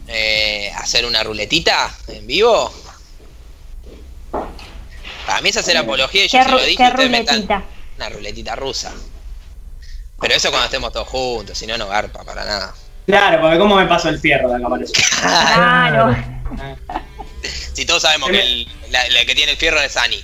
Eh, 0.08 0.70
hacer 0.76 1.04
una 1.06 1.22
ruletita 1.22 1.90
en 2.08 2.26
vivo. 2.26 2.72
Para 5.26 5.40
mí 5.42 5.48
es 5.48 5.56
hacer 5.56 5.76
apología 5.76 6.24
y 6.24 6.28
yo 6.28 6.38
¿Qué, 6.38 6.44
se 6.44 6.50
lo 6.50 6.58
dije. 6.64 6.90
ruletita? 6.90 7.62
Una 7.96 8.08
ruletita 8.08 8.54
rusa. 8.56 8.92
Pero 10.20 10.34
eso 10.34 10.48
cuando 10.50 10.66
estemos 10.66 10.92
todos 10.92 11.08
juntos, 11.08 11.58
si 11.58 11.66
no, 11.66 11.76
no 11.76 11.88
garpa 11.88 12.24
para 12.24 12.44
nada. 12.44 12.74
Claro, 13.06 13.40
porque 13.40 13.58
cómo 13.58 13.76
me 13.76 13.86
pasó 13.86 14.08
el 14.08 14.18
fierro 14.18 14.48
de 14.50 14.56
acá 14.56 14.68
para 14.68 14.82
eso. 14.84 14.92
Claro. 15.20 16.16
Si 17.72 17.84
todos 17.86 18.02
sabemos 18.02 18.30
que 18.30 18.40
el, 18.40 18.68
la, 18.90 19.00
la 19.10 19.24
que 19.24 19.34
tiene 19.34 19.52
el 19.52 19.58
fierro 19.58 19.80
es 19.80 19.96
Ani. 19.96 20.16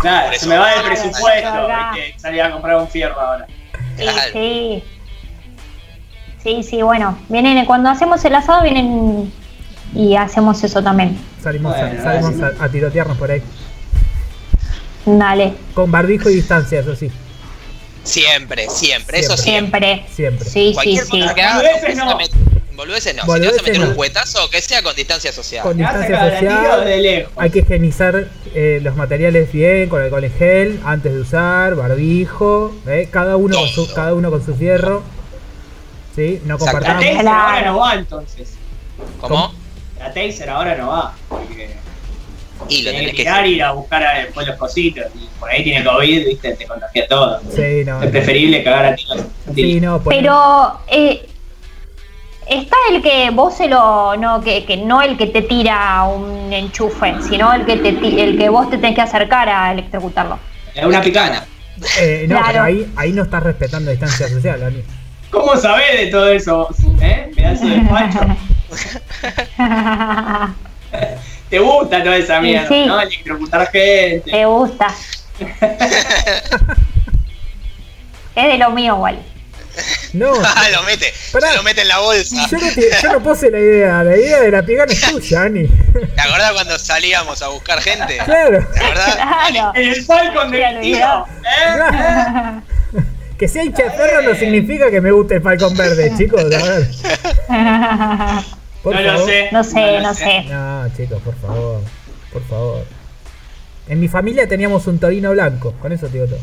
Claro, 0.00 0.36
se 0.38 0.46
me 0.46 0.56
va 0.56 0.66
del 0.70 0.74
Claro, 0.82 0.88
presupuesto. 0.90 1.68
Hay 1.68 2.12
que 2.12 2.18
salir 2.20 2.42
a 2.42 2.52
comprar 2.52 2.76
un 2.76 2.88
fierro 2.88 3.20
ahora. 3.20 3.46
Sí, 3.96 4.02
Claro. 4.02 4.32
sí. 4.32 4.84
Sí, 6.42 6.62
sí, 6.62 6.82
bueno. 6.82 7.18
Vienen, 7.28 7.64
cuando 7.66 7.90
hacemos 7.90 8.24
el 8.24 8.34
asado 8.34 8.62
vienen 8.62 9.32
y 9.94 10.14
hacemos 10.16 10.62
eso 10.62 10.82
también. 10.82 11.18
Salimos, 11.42 11.74
a- 11.74 12.02
salimos 12.02 12.34
a, 12.60 12.64
a 12.64 12.68
tirotearnos 12.68 13.18
por 13.18 13.30
ahí. 13.30 13.42
Dale. 15.04 15.54
Con 15.74 15.90
barbijo 15.90 16.30
y 16.30 16.34
distancia, 16.36 16.80
eso 16.80 16.94
sí. 16.94 17.10
Siempre, 18.04 18.68
siempre, 18.70 19.20
eso 19.20 19.36
siempre. 19.36 20.06
Siempre. 20.14 20.14
Siempre. 20.14 20.44
Sí, 20.44 20.68
sí, 20.68 20.74
Cualquier 20.74 21.04
sí. 21.04 21.20
cosa 21.20 21.34
que 21.34 21.42
hagas, 21.42 21.62
Boludeces 21.62 21.96
no. 21.96 22.18
Boludeces 22.76 23.14
no. 23.14 23.22
Si 23.22 23.40
te 23.40 23.46
vas 23.46 23.58
a 23.58 23.62
meter 23.62 23.80
no. 23.80 23.88
un 23.88 23.94
cuetazo, 23.94 24.50
que 24.50 24.62
sea 24.62 24.82
con 24.82 24.96
distancia 24.96 25.32
social. 25.32 25.62
Con 25.62 25.76
distancia 25.76 26.30
social. 26.30 26.84
de 26.84 26.96
lejos. 26.96 27.32
Hay 27.36 27.50
que 27.50 27.58
higienizar 27.58 28.28
eh, 28.54 28.80
los 28.82 28.96
materiales 28.96 29.52
bien, 29.52 29.88
con 29.90 30.00
alcohol 30.00 30.24
en 30.24 30.32
gel, 30.32 30.80
antes 30.84 31.12
de 31.12 31.20
usar, 31.20 31.74
barbijo, 31.74 32.74
¿eh? 32.86 33.08
cada, 33.10 33.36
uno 33.36 33.58
con 33.58 33.68
su, 33.68 33.92
cada 33.92 34.14
uno 34.14 34.30
con 34.30 34.44
su 34.44 34.54
fierro. 34.54 35.02
¿Sí? 36.16 36.40
No 36.46 36.54
Exacto. 36.54 36.80
La 36.80 36.94
compartamos. 36.94 37.04
Taser 37.04 37.28
ahora 37.28 37.62
no 37.66 37.78
va 37.78 37.94
entonces. 37.94 38.54
¿Cómo? 39.20 39.54
La 39.98 40.14
Taser 40.14 40.48
ahora 40.50 40.74
no 40.76 40.88
va. 40.88 41.14
Porque 41.28 41.76
Y 42.68 42.82
lo 42.82 42.90
tiene 42.90 42.98
tenés 42.98 43.10
que 43.12 43.16
que 43.16 43.22
tirar 43.22 43.46
y 43.46 43.54
ir 43.54 43.62
a 43.62 43.72
buscar 43.72 44.02
a- 44.04 44.18
después 44.18 44.46
los 44.46 44.56
cositos. 44.56 45.06
Y 45.14 45.26
por 45.38 45.50
ahí 45.50 45.64
tiene 45.64 45.84
COVID, 45.84 46.26
viste, 46.26 46.54
te 46.54 46.66
contagia 46.66 47.06
todo. 47.08 47.40
Sí, 47.54 47.84
no. 47.84 48.02
Es 48.02 48.10
preferible 48.10 48.62
cagar 48.62 48.86
a 48.86 48.94
tiros. 48.96 49.18
Sí, 49.54 49.80
no, 49.80 50.00
Pero 50.02 50.80
eh, 50.88 51.26
está 52.48 52.76
el 52.90 53.02
que 53.02 53.30
vos 53.30 53.56
se 53.56 53.68
lo 53.68 54.16
no 54.16 54.40
que, 54.42 54.64
que 54.64 54.76
no 54.76 55.02
el 55.02 55.16
que 55.16 55.26
te 55.28 55.42
tira 55.42 56.04
un 56.04 56.52
enchufe, 56.52 57.14
sino 57.28 57.52
el 57.54 57.64
que 57.64 57.76
te 57.76 57.92
ti- 57.94 58.20
el 58.20 58.36
que 58.38 58.48
vos 58.48 58.68
te 58.70 58.76
tenés 58.78 58.94
que 58.96 59.02
acercar 59.02 59.48
a 59.48 59.72
electrocutarlo. 59.72 60.38
Es 60.74 60.84
una 60.84 61.00
picana. 61.00 61.44
eh, 62.00 62.26
no, 62.28 62.36
Claro. 62.36 62.46
pero 62.52 62.64
ahí, 62.64 62.92
ahí 62.96 63.12
no 63.12 63.22
estás 63.22 63.42
respetando 63.42 63.90
distancia 63.90 64.28
social, 64.28 64.62
Ani. 64.62 64.82
¿Cómo 65.30 65.56
sabés 65.56 65.98
de 65.98 66.06
todo 66.08 66.28
eso 66.28 66.58
vos? 66.68 66.76
¿Eh? 67.00 67.30
Pedazo 67.34 67.66
de. 67.66 67.80
Te 71.50 71.58
gusta 71.58 72.02
toda 72.02 72.16
esa 72.16 72.40
mierda, 72.40 72.68
sí. 72.68 72.86
¿no? 72.86 73.00
Electrocutar 73.00 73.70
gente. 73.72 74.22
Te 74.30 74.44
gusta. 74.46 74.86
es 78.36 78.44
de 78.46 78.58
lo 78.58 78.70
mío 78.70 78.94
igual. 78.94 79.18
No, 80.12 80.32
Ah, 80.44 80.68
lo 80.72 80.82
mete. 80.82 81.12
Pará. 81.32 81.50
Se 81.50 81.56
lo 81.56 81.62
mete 81.62 81.82
en 81.82 81.88
la 81.88 81.98
bolsa. 81.98 82.46
yo 82.50 82.58
no, 82.58 82.72
te- 82.74 82.90
yo 83.02 83.12
no 83.12 83.20
puse 83.22 83.50
la 83.50 83.58
idea, 83.58 84.02
la 84.04 84.16
idea 84.16 84.40
de 84.40 84.50
la 84.50 84.62
picana 84.62 84.92
es 84.92 85.00
tuya, 85.00 85.42
Ani. 85.46 85.66
¿Te 85.68 86.20
acordás 86.20 86.52
cuando 86.52 86.78
salíamos 86.78 87.40
a 87.42 87.48
buscar 87.48 87.80
gente? 87.80 88.18
¿Te 88.18 88.24
Claro. 88.24 88.58
acordás? 88.76 89.16
Claro. 89.16 89.72
El 89.74 90.04
Falcon 90.04 90.50
de 90.50 90.72
mi 90.74 90.80
tío. 90.92 91.26
¿eh? 91.26 92.60
Que 93.38 93.48
sea 93.48 93.64
hincha 93.64 93.84
de 93.84 93.90
perro 93.92 94.20
no 94.22 94.34
significa 94.34 94.90
que 94.90 95.00
me 95.00 95.10
guste 95.12 95.36
el 95.36 95.42
falcón 95.42 95.74
verde, 95.76 96.12
chicos. 96.18 96.44
A 96.44 96.62
ver, 96.62 96.88
por 98.82 98.94
no 98.94 99.02
favor. 99.02 99.20
lo 99.20 99.26
sé. 99.26 99.48
no 99.52 99.64
sé, 99.64 100.00
no 100.00 100.14
sé. 100.14 100.42
No, 100.44 100.88
chicos, 100.96 101.22
por 101.22 101.34
favor. 101.36 101.82
Por 102.32 102.44
favor. 102.44 102.84
En 103.88 104.00
mi 104.00 104.08
familia 104.08 104.48
teníamos 104.48 104.86
un 104.86 104.98
torino 104.98 105.32
blanco, 105.32 105.72
con 105.80 105.92
eso 105.92 106.06
te 106.06 106.14
digo 106.14 106.26
todo. 106.26 106.38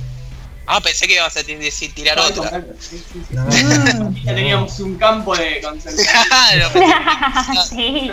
Ah, 0.69 0.81
pensé 0.81 1.07
que 1.07 1.13
ibas 1.13 1.35
a 1.37 1.43
decir 1.43 1.93
tirar 1.93 2.19
otra. 2.19 2.61
Sí, 2.77 2.97
sí, 2.97 3.23
sí. 3.29 3.33
No, 3.33 3.47
Ya 4.23 4.35
teníamos 4.35 4.77
un 4.81 4.95
campo 4.95 5.33
de 5.35 5.61
concentración. 5.61 6.25
Claro. 6.27 7.63
sí. 7.69 8.11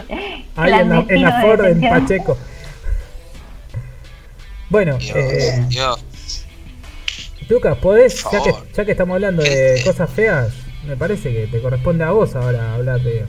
ahí 0.55 0.72
en 0.72 0.88
la, 0.88 1.06
en 1.09 1.22
la 1.22 1.40
Ford 1.40 1.64
en. 1.64 1.80
Pacheco. 1.80 2.38
Bueno, 4.70 4.98
Dios, 4.98 5.16
eh, 5.16 5.64
Dios. 5.68 6.01
Lucas, 7.48 7.76
¿podés, 7.78 8.22
ya 8.22 8.30
que, 8.30 8.51
favor. 8.52 8.66
ya 8.72 8.84
que 8.84 8.92
estamos 8.92 9.14
hablando 9.16 9.42
de 9.42 9.74
¿Qué? 9.78 9.82
cosas 9.84 10.09
feas, 10.10 10.52
me 10.86 10.96
parece 10.96 11.32
que 11.32 11.46
te 11.48 11.60
corresponde 11.60 12.05
a 12.05 12.10
vos 12.12 12.34
ahora 12.34 12.74
hablar 12.74 13.01
de... 13.01 13.26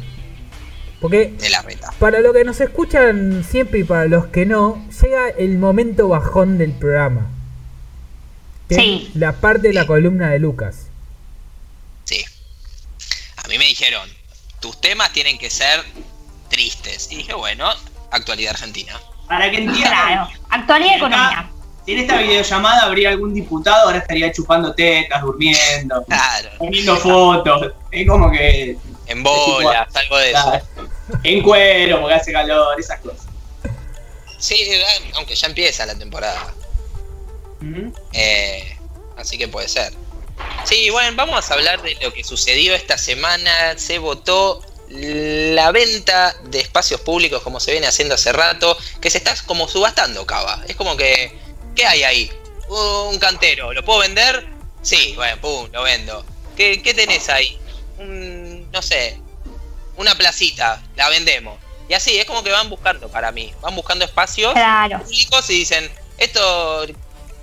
Porque 1.02 1.34
De 1.38 1.50
la 1.50 1.62
reta. 1.62 1.92
para 2.00 2.20
los 2.20 2.34
que 2.34 2.44
nos 2.44 2.60
escuchan 2.62 3.44
siempre 3.48 3.80
y 3.80 3.84
para 3.84 4.06
los 4.06 4.28
que 4.28 4.46
no, 4.46 4.84
llega 5.02 5.30
el 5.30 5.58
momento 5.58 6.08
bajón 6.08 6.58
del 6.58 6.72
programa. 6.72 7.28
Que 8.70 8.76
Sí. 8.76 9.08
es 9.10 9.16
La 9.16 9.34
parte 9.34 9.68
de 9.68 9.74
la 9.74 9.86
columna 9.86 10.30
de 10.32 10.40
Lucas. 10.40 10.88
Sí. 12.06 12.24
A 13.44 13.48
mí 13.48 13.58
me 13.58 13.66
dijeron, 13.66 14.10
tus 14.60 14.80
temas 14.82 15.12
tienen 15.14 15.38
que 15.38 15.50
ser 15.50 15.84
tristes. 16.50 17.10
Y 17.12 17.18
dije, 17.18 17.34
bueno, 17.34 17.70
actualidad 18.12 18.52
argentina. 18.54 18.94
Para 19.28 19.52
que 19.52 19.58
entiendan. 19.58 19.92
Claro. 20.06 20.28
Actualidad 20.50 20.98
económica. 20.98 21.50
Si 21.86 21.92
en 21.92 22.00
esta 22.00 22.18
videollamada 22.18 22.84
habría 22.86 23.10
algún 23.10 23.32
diputado, 23.34 23.86
ahora 23.86 24.00
estaría 24.00 24.32
chupando 24.32 24.74
tetas, 24.74 25.22
durmiendo, 25.22 26.04
Claro. 26.06 26.50
poniendo 26.58 26.96
fotos. 26.98 27.74
Es 27.92 28.08
como 28.08 28.32
que. 28.32 28.78
En 29.08 29.24
bolas, 29.24 29.96
algo 29.96 30.18
de 30.18 30.32
eso. 30.32 30.62
en 31.24 31.44
cuero, 31.44 32.02
porque 32.02 32.16
hace 32.16 32.32
calor, 32.32 32.80
esas 32.80 33.00
cosas. 33.02 33.26
Sí, 34.40 34.68
aunque 35.16 35.36
ya 35.36 35.48
empieza 35.48 35.86
la 35.86 35.96
temporada. 35.96 36.54
Eh, 38.14 38.76
Así 39.18 39.38
que 39.38 39.48
puede 39.48 39.68
ser. 39.68 39.94
Sí, 40.66 40.90
bueno, 40.90 41.16
vamos 41.16 41.50
a 41.50 41.54
hablar 41.54 41.82
de 41.82 41.96
lo 42.02 42.14
que 42.14 42.24
sucedió 42.24 42.76
esta 42.76 42.98
semana. 42.98 43.78
Se 43.78 43.98
votó 44.00 44.62
la 44.90 45.72
venta 45.72 46.36
de 46.44 46.60
espacios 46.60 47.02
públicos 47.02 47.42
como 47.42 47.60
se 47.60 47.72
viene 47.72 47.88
haciendo 47.88 48.16
hace 48.16 48.32
rato, 48.32 48.78
que 49.02 49.10
se 49.10 49.18
está 49.18 49.34
como 49.46 49.68
subastando, 49.68 50.26
Cava. 50.26 50.64
Es 50.68 50.76
como 50.76 50.98
que, 50.98 51.38
¿qué 51.76 51.86
hay 51.86 52.04
ahí? 52.04 52.32
Un 52.68 53.18
cantero, 53.20 53.74
¿lo 53.74 53.84
puedo 53.86 54.00
vender? 54.00 54.48
Sí, 54.82 55.14
bueno, 55.16 55.40
pum, 55.42 55.70
lo 55.72 55.84
vendo. 55.84 56.26
¿Qué, 56.56 56.82
qué 56.82 56.94
tenés 56.94 57.30
ahí? 57.30 57.58
Un, 57.98 58.55
no 58.76 58.82
sé, 58.82 59.18
una 59.98 60.14
placita, 60.16 60.82
la 60.98 61.10
vendemos. 61.10 61.58
Y 61.88 61.94
así, 61.94 62.18
es 62.18 62.26
como 62.26 62.44
que 62.44 62.52
van 62.52 62.70
buscando 62.70 63.08
para 63.08 63.32
mí, 63.32 63.52
van 63.62 63.74
buscando 63.76 64.04
espacios 64.06 64.52
Claro. 64.54 65.00
públicos 65.02 65.50
y 65.50 65.54
dicen, 65.60 65.90
esto, 66.18 66.86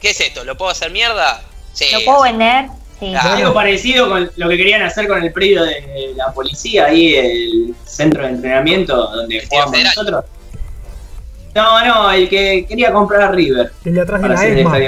¿qué 0.00 0.10
es 0.10 0.20
esto? 0.20 0.44
¿Lo 0.44 0.56
puedo 0.56 0.70
hacer 0.70 0.90
mierda? 0.90 1.42
Sí. 1.72 1.86
¿Lo 1.92 2.04
puedo 2.04 2.22
vender? 2.22 2.66
Sí. 3.00 3.14
Algo 3.16 3.54
parecido 3.54 4.08
con 4.10 4.30
lo 4.36 4.48
que 4.48 4.56
querían 4.58 4.82
hacer 4.82 5.08
con 5.08 5.22
el 5.24 5.32
predio 5.32 5.64
de 5.64 6.12
la 6.16 6.32
policía, 6.32 6.84
ahí 6.86 7.14
el 7.14 7.74
centro 7.86 8.22
de 8.24 8.28
entrenamiento 8.28 8.94
donde 8.94 9.38
El 9.38 9.48
jugamos 9.48 9.70
federal. 9.72 9.92
nosotros. 9.96 10.24
No, 11.54 11.84
no, 11.84 12.10
el 12.12 12.28
que 12.28 12.64
quería 12.66 12.92
comprar 12.92 13.22
a 13.22 13.28
River. 13.32 13.72
El 13.84 13.94
de 13.94 14.00
atrás 14.02 14.22
de 14.22 14.28
la 14.28 14.34
ESMA. 14.46 14.78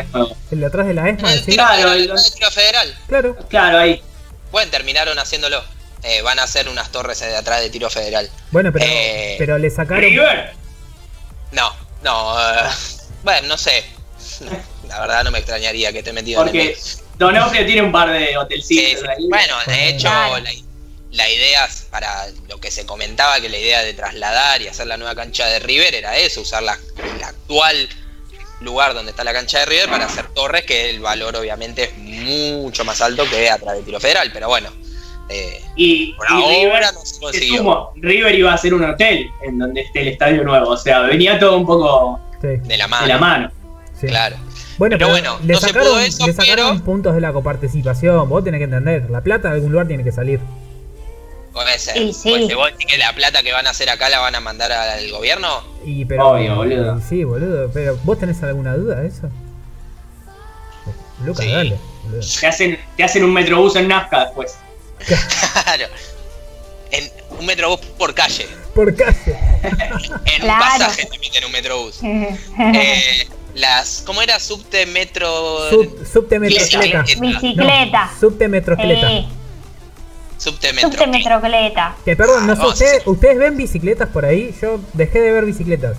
El 0.51 0.61
de 0.61 0.66
atrás 0.66 0.87
de 0.87 0.95
la 0.95 1.09
ESMA, 1.09 1.33
El 1.33 1.39
sí. 1.41 1.45
tiro, 1.47 1.57
Claro, 1.65 1.77
federal, 1.77 1.99
el- 1.99 2.11
el 2.11 2.33
tiro 2.35 2.51
federal. 2.51 2.99
Claro. 3.09 3.37
Claro, 3.49 3.79
ahí. 3.79 4.03
Bueno, 4.51 4.71
terminaron 4.71 5.19
haciéndolo. 5.19 5.62
Eh, 6.05 6.21
van 6.23 6.39
a 6.39 6.43
hacer 6.43 6.69
unas 6.69 6.91
torres 6.93 7.19
de 7.21 7.35
atrás 7.35 7.61
de 7.63 7.71
tiro 7.71 7.89
federal. 7.89 8.29
Bueno, 8.51 8.71
pero, 8.73 8.85
Eh, 8.87 9.37
pero 9.39 9.57
le 9.59 9.71
sacaron. 9.71 10.03
River. 10.03 10.53
No, 11.53 11.75
no. 12.03 12.39
eh, 12.41 12.71
bueno, 13.23 13.49
no 13.49 13.57
sé. 13.59 13.85
La 14.89 15.01
verdad 15.01 15.25
no 15.25 15.31
me 15.31 15.39
extrañaría 15.39 15.93
que 15.93 16.03
te 16.03 16.13
metido 16.13 16.43
en 16.43 16.49
el 16.49 16.53
Porque 16.53 16.77
Donofrio 17.19 17.65
tiene 17.65 17.83
un 17.83 17.93
par 17.93 18.11
de 18.13 18.37
hotelcitos 18.37 19.01
sí. 19.01 19.07
ahí. 19.09 19.29
Bueno, 19.29 19.57
de 19.67 19.89
hecho, 19.89 20.09
la, 20.09 20.51
la 21.13 21.31
idea, 21.31 21.69
para 21.91 22.27
lo 22.49 22.61
que 22.61 22.71
se 22.71 22.85
comentaba, 22.85 23.41
que 23.41 23.49
la 23.49 23.59
idea 23.59 23.83
de 23.83 23.95
trasladar 23.95 24.61
y 24.61 24.69
hacer 24.69 24.87
la 24.87 24.97
nueva 24.97 25.15
cancha 25.15 25.47
de 25.47 25.59
River 25.61 25.95
era 25.95 26.19
eso, 26.19 26.43
usar 26.43 26.63
la, 26.63 26.79
el 27.03 27.23
actual 27.23 27.89
lugar 28.61 28.95
donde 28.95 29.11
está 29.13 29.25
la 29.25 29.33
cancha 29.33 29.61
de 29.61 29.67
River 29.67 29.89
para 29.89 30.07
hacer 30.07 30.27
torres, 30.35 30.65
que 30.65 30.91
el 30.91 31.01
valor 31.01 31.37
obviamente 31.37 31.85
es 31.85 31.97
mucho 31.99 32.85
más 32.85 33.01
alto 33.01 33.29
que 33.29 33.49
atrás 33.49 33.77
de 33.77 33.83
tiro 33.83 34.01
federal, 34.01 34.31
pero 34.33 34.49
bueno. 34.49 34.71
Eh, 35.29 35.65
Y, 35.77 36.13
por 36.15 36.27
y 36.31 36.35
River, 36.65 36.83
no 36.95 37.01
se 37.05 37.21
consiguió. 37.21 37.57
sumo, 37.59 37.91
River 37.97 38.35
iba 38.35 38.51
a 38.53 38.55
hacer 38.55 38.75
un 38.75 38.85
hotel 38.85 39.31
en 39.43 39.59
donde 39.59 39.81
esté 39.83 40.03
el 40.03 40.09
estadio 40.09 40.45
nuevo. 40.45 40.71
O 40.71 40.77
sea, 40.77 41.01
venía 41.01 41.39
todo 41.39 41.57
un 41.57 41.67
poco 41.67 42.21
Sí, 42.43 42.49
De 42.63 42.77
la 42.77 42.87
mano. 42.89 43.07
de 43.07 43.13
la 43.13 43.19
mano. 43.19 43.51
sí. 44.01 44.07
Claro. 44.07 44.37
Bueno, 44.77 44.97
Pero 44.99 45.07
pero, 45.07 45.11
bueno, 45.11 45.39
le 45.47 45.53
no 45.55 45.61
se 45.61 45.67
sacaron, 45.69 45.89
pudo 45.89 46.01
eso, 46.01 46.27
le 46.27 46.33
sacaron 46.33 46.73
pero- 46.75 46.85
puntos 46.85 47.15
de 47.15 47.21
la 47.21 47.33
coparticipación. 47.33 48.29
Vos 48.29 48.43
tenés 48.43 48.59
que 48.59 48.65
entender. 48.65 49.09
La 49.09 49.21
plata 49.21 49.49
de 49.49 49.55
algún 49.55 49.71
lugar 49.71 49.87
tiene 49.87 50.03
que 50.03 50.11
salir. 50.13 50.41
Puede 51.53 51.79
ser. 51.79 52.13
Sí. 52.13 52.31
Pues, 52.31 52.55
¿vos 52.57 52.67
decís 52.73 52.87
que 52.87 52.99
la 52.99 53.13
plata 53.15 53.45
que 53.45 53.53
van 53.53 53.67
a 53.69 53.71
hacer 53.71 53.89
acá 53.89 54.09
la 54.11 54.19
van 54.19 54.35
a 54.35 54.41
mandar 54.41 54.73
al 54.73 55.09
gobierno? 55.13 55.49
Y, 55.87 56.05
pero, 56.05 56.31
Obvio, 56.31 56.57
boludo. 56.57 57.01
Sí, 57.09 57.23
boludo. 57.23 57.71
Pero, 57.73 57.97
¿vos 58.03 58.19
tenés 58.19 58.43
alguna 58.43 58.75
duda 58.75 58.97
de 58.97 59.07
eso? 59.07 59.31
Lucas, 61.25 61.45
Sí. 61.47 61.53
dale. 61.53 61.79
boludo. 62.05 62.21
Te 62.41 62.47
hacen, 62.49 62.79
te 62.97 63.05
hacen 63.05 63.25
un 63.25 63.33
metrobús 63.33 63.77
en 63.77 63.87
Nazca 63.89 64.25
después. 64.25 64.57
Claro. 65.07 65.87
En 66.91 67.11
un 67.39 67.47
metrobús 67.47 67.81
por 67.99 68.15
calle. 68.15 68.47
Por 68.75 68.95
calle. 68.95 69.37
En 69.63 70.41
Claro. 70.43 70.63
un 70.65 70.69
pasaje 70.81 71.07
te 71.07 71.19
meten 71.19 71.45
un 71.45 71.53
metrobús. 71.53 71.99
Eh, 72.03 73.29
las. 73.55 74.03
¿Cómo 74.07 74.21
era? 74.23 74.39
Subte 74.41 74.87
metro. 74.87 75.71
Sub, 75.71 76.07
subte 76.13 76.39
metrocleta. 76.41 77.03
Bicicleta. 77.03 77.21
Bicicleta. 77.41 78.11
No, 78.13 78.21
subte 78.21 78.49
metrocleta. 78.49 79.13
Eh, 79.13 79.27
Subte 80.37 80.73
metro. 80.73 80.91
subte 80.91 81.07
metrocleta. 81.07 81.97
Que 82.05 82.17
perdón, 82.17 82.47
no 82.47 82.55
sé, 82.55 82.59
Vamos. 82.61 82.75
¿ustedes, 82.75 83.03
¿ustedes 83.07 83.39
ven 83.39 83.57
bicicletas 83.57 84.09
por 84.09 84.25
ahí? 84.25 84.55
Yo 84.61 84.81
dejé 84.93 85.21
de 85.21 85.31
ver 85.31 85.45
bicicletas. 85.45 85.97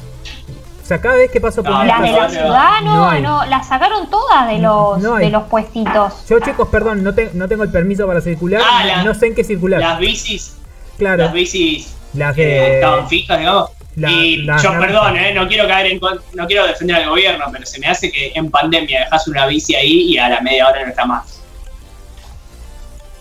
O 0.86 0.88
sea, 0.88 1.02
cada 1.02 1.16
vez 1.16 1.32
que 1.32 1.42
paso 1.42 1.64
por 1.64 1.72
No, 1.72 1.84
Las 1.84 2.00
de 2.00 2.12
la 2.12 2.30
ciudad 2.30 2.82
no 2.84 3.20
no, 3.20 3.44
las 3.46 3.68
sacaron 3.68 4.08
todas 4.08 4.48
de 4.48 4.60
los, 4.60 5.00
No 5.00 5.16
de 5.16 5.32
los 5.32 5.46
puestitos. 5.46 6.14
Yo, 6.30 6.40
chicos, 6.40 6.68
perdón, 6.68 7.04
no, 7.04 7.12
te- 7.16 7.32
no 7.34 7.48
tengo 7.48 7.64
el 7.64 7.72
permiso 7.72 8.06
para 8.06 8.22
circular. 8.22 8.62
Ah, 8.64 8.82
no- 8.82 8.88
la- 8.88 9.04
no 9.04 9.16
sé 9.16 9.26
en 9.26 9.34
qué 9.34 9.44
circular. 9.44 9.80
Las 9.80 9.98
bicis, 9.98 10.58
claro, 11.00 11.24
las 11.24 11.34
bicis 11.34 11.88
las 12.14 12.36
que 12.36 12.46
de. 12.46 12.76
estaban 12.76 13.10
fijas, 13.10 13.40
digamos. 13.40 13.72
la- 13.96 14.12
y 14.12 14.46
yo, 14.46 14.72
perdón, 14.80 15.18
eh, 15.18 15.34
no 15.34 15.48
quiero 15.48 15.68
caer 15.68 15.88
en 15.88 16.00
no 16.34 16.46
quiero 16.46 16.68
defender 16.68 16.98
al 16.98 17.10
gobierno, 17.10 17.46
pero 17.52 17.66
se 17.66 17.80
me 17.80 17.88
hace 17.88 18.12
que 18.12 18.34
en 18.36 18.52
pandemia 18.52 19.06
dejas 19.06 19.28
una 19.28 19.48
bici 19.48 19.74
ahí 19.74 20.12
y 20.14 20.18
a 20.20 20.30
la 20.30 20.42
media 20.42 20.68
hora 20.68 20.84
no 20.84 20.90
está 20.90 21.06
más. 21.06 21.40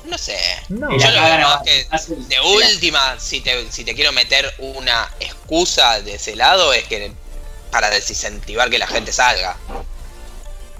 No 0.04 0.18
sé. 0.18 0.36
No. 0.68 0.90
Yo 0.90 1.10
lo 1.10 1.22
veo 1.22 1.48
más 1.48 1.62
que 1.62 1.86
de 2.28 2.36
última, 2.40 3.18
si 3.18 3.40
te, 3.40 3.70
si 3.72 3.84
te 3.84 3.94
quiero 3.94 4.12
meter 4.12 4.52
una 4.58 5.08
excusa 5.18 6.02
de 6.02 6.16
ese 6.16 6.36
lado, 6.36 6.74
es 6.74 6.84
que 6.84 7.10
para 7.74 7.90
desincentivar 7.90 8.70
que 8.70 8.78
la 8.78 8.86
gente 8.86 9.12
salga. 9.12 9.56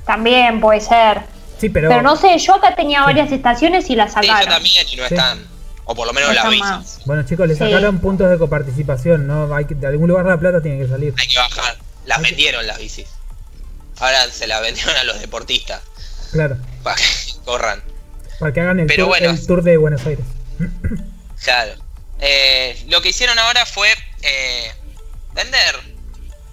También 0.06 0.60
puede 0.60 0.80
ser. 0.80 1.22
Sí, 1.60 1.68
pero. 1.68 1.88
Pero 1.88 2.02
no 2.02 2.14
sé, 2.14 2.38
yo 2.38 2.54
acá 2.54 2.76
tenía 2.76 3.02
varias 3.02 3.32
estaciones 3.32 3.90
y 3.90 3.96
las 3.96 4.12
Sí, 4.12 4.20
yo 4.22 4.28
sacaron. 4.28 4.48
también 4.54 4.86
y 4.88 4.96
no 4.96 5.08
Sí. 5.08 5.14
están. 5.14 5.44
O 5.86 5.94
por 5.96 6.06
lo 6.06 6.12
menos 6.12 6.28
No 6.28 6.34
las 6.34 6.56
más. 6.58 7.00
Bueno, 7.04 7.24
chicos, 7.26 7.48
le 7.48 7.54
Sí. 7.54 7.58
sacaron 7.58 7.98
puntos 7.98 8.30
de 8.30 8.38
coparticipación, 8.38 9.26
¿no? 9.26 9.52
Hay 9.52 9.64
que, 9.64 9.74
de 9.74 9.88
algún 9.88 10.08
lugar 10.08 10.24
la 10.24 10.38
plata 10.38 10.62
tiene 10.62 10.78
que 10.78 10.88
salir. 10.88 11.12
Hay 11.18 11.26
que 11.26 11.36
bajar. 11.36 11.76
Las 12.06 12.18
Hay 12.18 12.24
que- 12.24 12.30
vendieron 12.30 12.64
las 12.64 12.78
bicis. 12.78 13.08
Ahora 13.98 14.28
se 14.30 14.46
las 14.46 14.62
vendieron 14.62 14.94
a 14.96 15.02
los 15.02 15.18
deportistas. 15.20 15.82
Claro, 16.30 16.56
Para 16.84 16.94
que 16.96 17.02
corran. 17.44 17.82
para 18.38 18.52
que 18.52 18.60
hagan 18.60 18.78
el, 18.78 18.86
Pero 18.86 19.06
tour, 19.06 19.08
bueno. 19.18 19.30
el 19.30 19.46
tour 19.46 19.62
de 19.64 19.76
Buenos 19.78 20.06
Aires. 20.06 20.24
Claro. 21.42 21.72
Eh, 22.20 22.84
lo 22.88 23.02
que 23.02 23.08
hicieron 23.08 23.36
ahora 23.40 23.66
fue 23.66 23.88
eh, 24.22 24.72
vender 25.34 25.93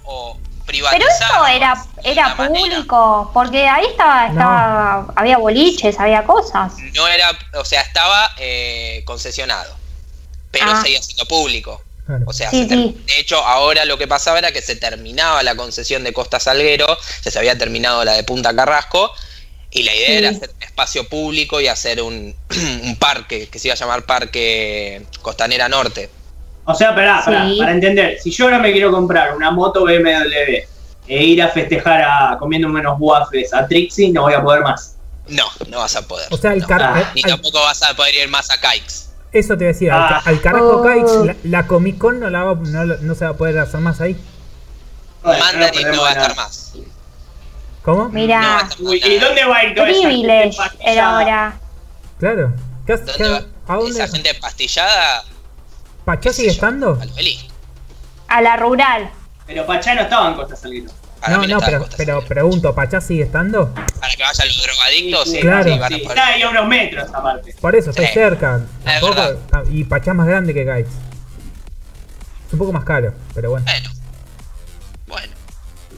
o 0.04 0.38
privatizar. 0.66 1.00
Pero 1.00 1.12
eso 1.12 1.48
era, 1.48 1.86
era 2.04 2.36
manera. 2.36 2.60
público, 2.60 3.32
porque 3.34 3.68
ahí 3.68 3.86
estaba, 3.88 4.28
estaba 4.28 5.14
había 5.16 5.38
boliches, 5.38 6.00
había 6.00 6.24
cosas. 6.24 6.74
No 6.94 7.08
era, 7.08 7.38
o 7.56 7.66
sea, 7.66 7.82
estaba 7.82 8.30
eh, 8.38 9.02
concesionado, 9.06 9.76
pero 10.52 10.72
Ah. 10.72 10.82
seguía 10.82 11.02
siendo 11.02 11.26
público. 11.26 11.82
Claro. 12.06 12.24
O 12.28 12.34
sea, 12.34 12.50
Sí, 12.50 12.64
se 12.68 12.76
sí. 12.76 13.04
de 13.06 13.20
hecho, 13.20 13.38
ahora 13.46 13.86
lo 13.86 13.98
que 13.98 14.08
pasaba 14.08 14.40
era 14.40 14.52
que 14.52 14.62
se 14.62 14.76
terminaba 14.76 15.44
la 15.44 15.56
concesión 15.56 16.04
de 16.04 16.14
Costa 16.14 16.40
Salguero, 16.40 16.98
ya 17.24 17.32
se 17.32 17.38
había 17.40 17.58
terminado 17.58 18.04
la 18.04 18.14
de 18.14 18.24
Punta 18.24 18.56
Carrasco, 18.56 19.12
y 19.70 19.84
la 19.84 19.94
idea 19.96 20.08
Sí. 20.08 20.14
era 20.16 20.30
hacer 20.30 20.50
un 20.56 20.64
espacio 20.64 21.08
público 21.08 21.62
y 21.62 21.68
hacer 21.68 22.02
un, 22.02 22.36
un 22.84 22.96
parque, 22.98 23.48
que 23.50 23.60
se 23.60 23.68
iba 23.68 23.76
a 23.76 23.78
llamar 23.78 24.04
Parque 24.06 25.06
Costanera 25.22 25.70
Norte. 25.70 26.10
O 26.66 26.76
sea, 26.76 26.94
pará, 26.94 27.22
pará, 27.26 27.48
Sí. 27.50 27.58
para 27.60 27.72
entender, 27.72 28.18
si 28.22 28.32
yo 28.32 28.46
ahora 28.46 28.60
me 28.60 28.72
quiero 28.72 28.92
comprar 28.92 29.36
una 29.36 29.50
moto 29.52 29.84
BMW 29.84 30.68
e 31.08 31.24
ir 31.24 31.42
a 31.42 31.50
festejar 31.50 32.02
a 32.04 32.38
comiendo 32.38 32.68
unos 32.68 32.96
waffles 33.00 33.54
a 33.54 33.68
Trixie, 33.68 34.12
no 34.12 34.22
voy 34.24 34.34
a 34.34 34.42
poder 34.44 34.62
más. 34.62 34.96
No, 35.28 35.46
no 35.70 35.80
vas 35.80 35.96
a 35.96 36.02
poder. 36.08 36.28
O 36.32 36.38
sea, 36.38 36.54
el 36.54 36.60
no. 36.60 36.68
car- 36.68 36.82
Ah, 36.84 37.00
eh, 37.02 37.06
Ni 37.16 37.22
tampoco 37.24 37.60
vas 37.60 37.82
a 37.84 37.94
poder 37.96 38.14
ir 38.16 38.30
más 38.30 38.50
a 38.52 38.60
Kikes. 38.60 39.10
eso 39.34 39.58
te 39.58 39.66
decía, 39.66 39.94
al, 39.96 40.14
Ah. 40.16 40.22
al 40.26 40.42
carajo 40.42 40.82
Oh. 40.82 40.84
Kikes, 40.84 41.26
la, 41.26 41.36
la 41.60 41.68
Comic 41.68 41.98
Con 41.98 42.20
no, 42.20 42.30
la 42.30 42.44
va- 42.44 42.56
no, 42.56 42.86
no 42.86 43.16
se 43.16 43.26
va 43.26 43.32
a 43.32 43.36
poder 43.36 43.58
hacer 43.60 43.80
más 43.80 44.00
ahí. 44.02 44.16
Mandarin 45.24 45.62
no 45.62 45.72
perdemos 45.72 46.04
va 46.06 46.10
a 46.10 46.12
estar 46.14 46.36
más. 46.36 46.74
¿Cómo? 47.84 48.04
No 48.04 48.10
Mira, 48.10 48.68
¿Y 48.80 49.18
dónde 49.20 49.46
va 49.46 49.58
a 49.58 49.64
ir 49.66 49.76
toda 49.76 49.90
esa 49.90 50.00
gente 50.02 50.08
privilege 50.10 50.44
empastillada? 50.50 50.92
era 50.92 51.10
ahora. 51.18 51.60
Claro. 52.20 52.54
¿Qué 52.86 52.94
¿Dónde 52.98 53.14
qué- 53.14 53.30
va? 53.30 53.42
¿A 53.68 53.76
dónde? 53.78 53.92
Esa 54.04 54.08
gente 54.16 54.34
pastillada. 54.36 55.24
¿Pachá 56.06 56.34
sigue 56.34 56.48
yo, 56.50 56.54
estando? 56.54 56.98
A 57.02 57.06
lo 57.06 57.14
feliz. 57.14 57.46
A 58.28 58.42
la 58.42 58.58
rural. 58.58 59.10
Pero 59.48 59.66
Pachá 59.66 59.94
no 59.96 60.02
estaba 60.02 60.30
en 60.30 60.36
Costa 60.36 60.56
Salguero. 60.56 60.92
No, 61.30 61.46
no, 61.46 61.60
pero, 61.60 61.88
pero 61.98 62.26
pregunto, 62.26 62.74
¿Pachá 62.74 63.00
sigue 63.00 63.24
estando? 63.24 63.72
Para 63.74 64.12
que 64.16 64.24
vayan 64.24 64.48
los 64.48 64.64
drogadictos, 64.64 65.30
sí, 65.30 65.40
Claro. 65.40 65.64
sí, 65.72 65.80
van 65.80 65.84
a 65.84 65.88
Sí, 65.96 66.02
poder. 66.02 66.18
está 66.18 66.28
ahí 66.30 66.42
a 66.42 66.50
unos 66.50 66.68
metros 66.68 67.10
aparte. 67.14 67.56
Por 67.62 67.76
eso, 67.76 67.90
estoy 67.92 68.08
Sí. 68.08 68.14
cerca. 68.14 68.62
Tampoco- 68.84 69.16
verdad. 69.16 69.38
ah, 69.52 69.64
y 69.70 69.84
Pachá 69.84 70.12
es 70.12 70.18
más 70.18 70.28
grande 70.28 70.54
que 70.54 70.62
Kikes. 70.62 70.90
Es 72.48 72.54
un 72.54 72.60
poco 72.60 72.74
más 72.74 72.84
caro, 72.86 73.14
pero 73.36 73.52
bueno. 73.52 73.66
Bueno. 73.66 73.90
Bueno. 75.08 75.34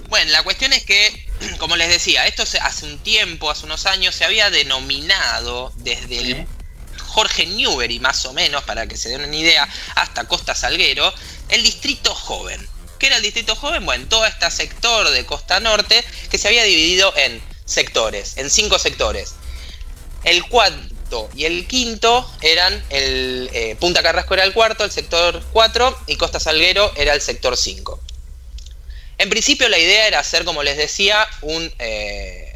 Bueno, 0.10 0.32
la 0.32 0.44
cuestión 0.44 0.74
es 0.74 0.84
que, 0.86 1.26
como 1.60 1.78
les 1.78 1.88
decía, 1.90 2.28
esto 2.28 2.46
se- 2.46 2.60
hace 2.60 2.86
un 2.86 2.98
tiempo, 3.00 3.50
hace 3.50 3.66
unos 3.66 3.86
años, 3.86 4.14
se 4.16 4.26
había 4.26 4.50
denominado 4.50 5.72
desde 5.78 6.18
el. 6.20 6.48
Jorge 7.14 7.45
Newbery, 7.45 7.99
más 7.99 8.26
o 8.26 8.34
menos, 8.34 8.64
para 8.64 8.88
que 8.88 8.98
se 8.98 9.10
den 9.10 9.23
una 9.23 9.35
idea, 9.35 9.69
hasta 9.95 10.27
Costa 10.27 10.56
Salguero, 10.56 11.14
el 11.49 11.61
distrito 11.61 12.14
joven. 12.15 12.68
¿Qué 12.98 13.06
era 13.07 13.18
el 13.18 13.22
distrito 13.22 13.56
joven? 13.56 13.85
Bueno, 13.85 14.06
todo 14.10 14.26
este 14.26 14.49
sector 14.49 15.07
de 15.11 15.23
Costa 15.26 15.60
Norte 15.60 16.03
que 16.31 16.40
se 16.40 16.48
había 16.48 16.64
dividido 16.64 17.14
en 17.15 17.40
sectores, 17.65 18.38
en 18.38 18.49
cinco 18.49 18.80
sectores. 18.80 19.35
El 20.23 20.44
cuarto 20.48 21.30
y 21.35 21.45
el 21.45 21.68
quinto 21.68 22.27
eran 22.41 22.84
el 22.90 23.48
eh, 23.53 23.76
Punta 23.80 24.02
Carrasco 24.02 24.34
era 24.34 24.44
el 24.44 24.53
cuarto, 24.53 24.84
el 24.84 24.91
sector 24.91 25.44
4 25.52 25.95
y 26.07 26.15
Costa 26.15 26.40
Salguero 26.40 26.91
era 26.95 27.14
el 27.14 27.22
sector 27.22 27.56
5. 27.56 27.99
En 29.19 29.30
principio 29.30 29.69
la 29.69 29.77
idea 29.77 30.07
era 30.07 30.19
hacer, 30.19 30.45
como 30.45 30.64
les 30.64 30.77
decía, 30.77 31.27
un, 31.41 31.72
eh, 31.77 32.53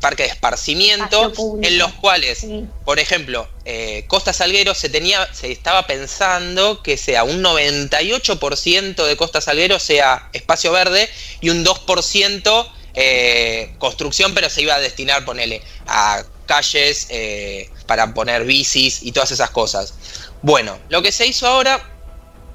parque 0.00 0.24
de 0.24 0.28
esparcimiento, 0.30 1.32
en 1.62 1.78
los 1.78 1.92
cuales, 1.94 2.38
Sí. 2.38 2.64
por 2.84 2.98
ejemplo, 2.98 3.48
eh, 3.70 4.06
Costa 4.06 4.32
Salguero 4.32 4.74
se 4.74 4.88
tenía, 4.88 5.28
se 5.34 5.52
estaba 5.52 5.86
pensando 5.86 6.82
que 6.82 6.96
sea 6.96 7.22
un 7.24 7.44
98% 7.44 9.04
de 9.04 9.16
Costa 9.18 9.42
Salguero 9.42 9.78
sea 9.78 10.30
espacio 10.32 10.72
verde 10.72 11.06
y 11.42 11.50
un 11.50 11.66
2% 11.66 12.72
eh, 12.94 13.74
construcción, 13.76 14.32
pero 14.32 14.48
se 14.48 14.62
iba 14.62 14.74
a 14.74 14.80
destinar, 14.80 15.26
ponele, 15.26 15.60
a 15.86 16.24
calles 16.46 17.08
eh, 17.10 17.68
para 17.86 18.14
poner 18.14 18.46
bicis 18.46 19.02
y 19.02 19.12
todas 19.12 19.32
esas 19.32 19.50
cosas. 19.50 19.92
Bueno, 20.40 20.78
lo 20.88 21.02
que 21.02 21.12
se 21.12 21.26
hizo 21.26 21.46
ahora 21.46 21.78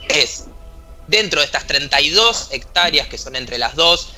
es, 0.09 0.45
dentro 1.05 1.41
de 1.41 1.45
estas 1.45 1.67
32 1.67 2.47
hectáreas 2.49 3.07
que 3.07 3.19
son 3.19 3.35
entre 3.35 3.59
las 3.59 3.75
dos, 3.75 4.13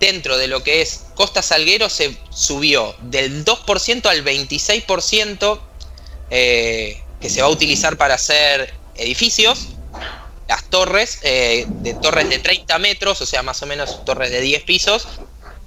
dentro 0.00 0.38
de 0.38 0.48
lo 0.48 0.64
que 0.64 0.80
es 0.80 1.02
Costa 1.14 1.42
Salguero 1.42 1.88
se 1.88 2.16
subió 2.30 2.96
del 3.02 3.44
2% 3.44 4.06
al 4.06 4.24
26% 4.24 5.60
eh, 6.30 7.02
que 7.20 7.28
se 7.30 7.42
va 7.42 7.48
a 7.48 7.50
utilizar 7.50 7.96
para 7.98 8.14
hacer 8.14 8.72
edificios, 8.96 9.68
las 10.48 10.64
torres, 10.64 11.18
eh, 11.22 11.66
de 11.68 11.94
torres 11.94 12.28
de 12.28 12.38
30 12.38 12.78
metros, 12.78 13.20
o 13.20 13.26
sea, 13.26 13.42
más 13.42 13.62
o 13.62 13.66
menos 13.66 14.04
torres 14.04 14.30
de 14.30 14.40
10 14.40 14.62
pisos, 14.62 15.06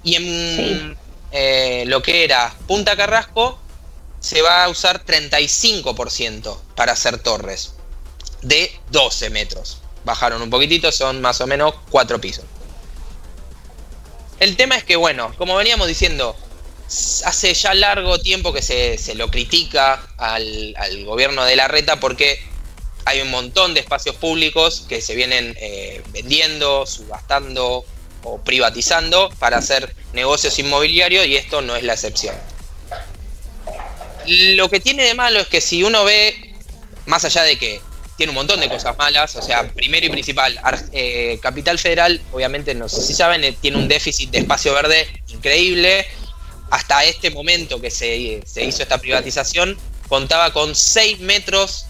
y 0.02 0.16
en 0.16 0.96
eh, 1.30 1.84
lo 1.86 2.02
que 2.02 2.24
era 2.24 2.54
Punta 2.66 2.96
Carrasco 2.96 3.58
se 4.20 4.42
va 4.42 4.64
a 4.64 4.68
usar 4.68 5.04
35% 5.04 6.58
para 6.74 6.92
hacer 6.92 7.18
torres 7.18 7.74
de 8.42 8.70
12 8.90 9.30
metros. 9.30 9.78
Bajaron 10.04 10.42
un 10.42 10.50
poquitito, 10.50 10.90
son 10.92 11.20
más 11.20 11.40
o 11.40 11.46
menos 11.46 11.74
4 11.90 12.20
pisos. 12.20 12.44
El 14.40 14.56
tema 14.56 14.76
es 14.76 14.84
que, 14.84 14.96
bueno, 14.96 15.34
como 15.36 15.56
veníamos 15.56 15.88
diciendo, 15.88 16.36
hace 17.24 17.54
ya 17.54 17.74
largo 17.74 18.18
tiempo 18.18 18.52
que 18.52 18.62
se, 18.62 18.98
se 18.98 19.14
lo 19.14 19.30
critica 19.30 20.06
al, 20.18 20.74
al 20.76 21.04
gobierno 21.04 21.44
de 21.44 21.56
la 21.56 21.68
reta 21.68 22.00
porque 22.00 22.38
hay 23.04 23.20
un 23.20 23.30
montón 23.30 23.74
de 23.74 23.80
espacios 23.80 24.16
públicos 24.16 24.86
que 24.88 25.00
se 25.00 25.14
vienen 25.14 25.54
eh, 25.60 26.02
vendiendo, 26.12 26.86
subastando 26.86 27.84
o 28.22 28.40
privatizando 28.40 29.30
para 29.38 29.58
hacer 29.58 29.94
negocios 30.14 30.58
inmobiliarios 30.58 31.26
y 31.26 31.36
esto 31.36 31.60
no 31.60 31.76
es 31.76 31.82
la 31.82 31.92
excepción. 31.92 32.34
Lo 34.26 34.70
que 34.70 34.80
tiene 34.80 35.04
de 35.04 35.14
malo 35.14 35.40
es 35.40 35.48
que 35.48 35.60
si 35.60 35.82
uno 35.82 36.04
ve, 36.04 36.54
más 37.04 37.24
allá 37.26 37.42
de 37.42 37.58
que 37.58 37.82
tiene 38.16 38.30
un 38.30 38.36
montón 38.36 38.60
de 38.60 38.68
cosas 38.68 38.96
malas, 38.96 39.34
o 39.36 39.42
sea, 39.42 39.68
primero 39.72 40.06
y 40.06 40.10
principal, 40.10 40.60
eh, 40.92 41.38
Capital 41.42 41.78
Federal, 41.78 42.20
obviamente, 42.32 42.74
no 42.74 42.88
sé 42.88 43.02
si 43.02 43.14
saben, 43.14 43.42
eh, 43.42 43.56
tiene 43.60 43.76
un 43.76 43.88
déficit 43.88 44.30
de 44.30 44.38
espacio 44.38 44.72
verde 44.72 45.06
increíble. 45.28 46.06
Hasta 46.70 47.04
este 47.04 47.30
momento 47.30 47.80
que 47.80 47.90
se, 47.90 48.42
se 48.46 48.64
hizo 48.64 48.82
esta 48.82 48.98
privatización, 48.98 49.76
contaba 50.08 50.52
con 50.52 50.74
6 50.74 51.20
metros 51.20 51.86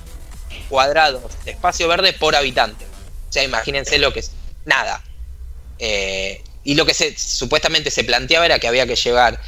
cuadrados 0.68 1.22
de 1.44 1.52
espacio 1.52 1.88
verde 1.88 2.12
por 2.12 2.34
habitante. 2.34 2.84
O 2.84 3.32
sea, 3.32 3.44
imagínense 3.44 3.98
lo 3.98 4.12
que 4.12 4.20
es. 4.20 4.30
Nada. 4.64 5.02
Eh, 5.78 6.42
y 6.64 6.74
lo 6.74 6.86
que 6.86 6.94
se, 6.94 7.16
supuestamente 7.18 7.90
se 7.90 8.04
planteaba 8.04 8.46
era 8.46 8.58
que 8.58 8.66
había 8.66 8.86
que 8.86 8.96
llegar 8.96 9.38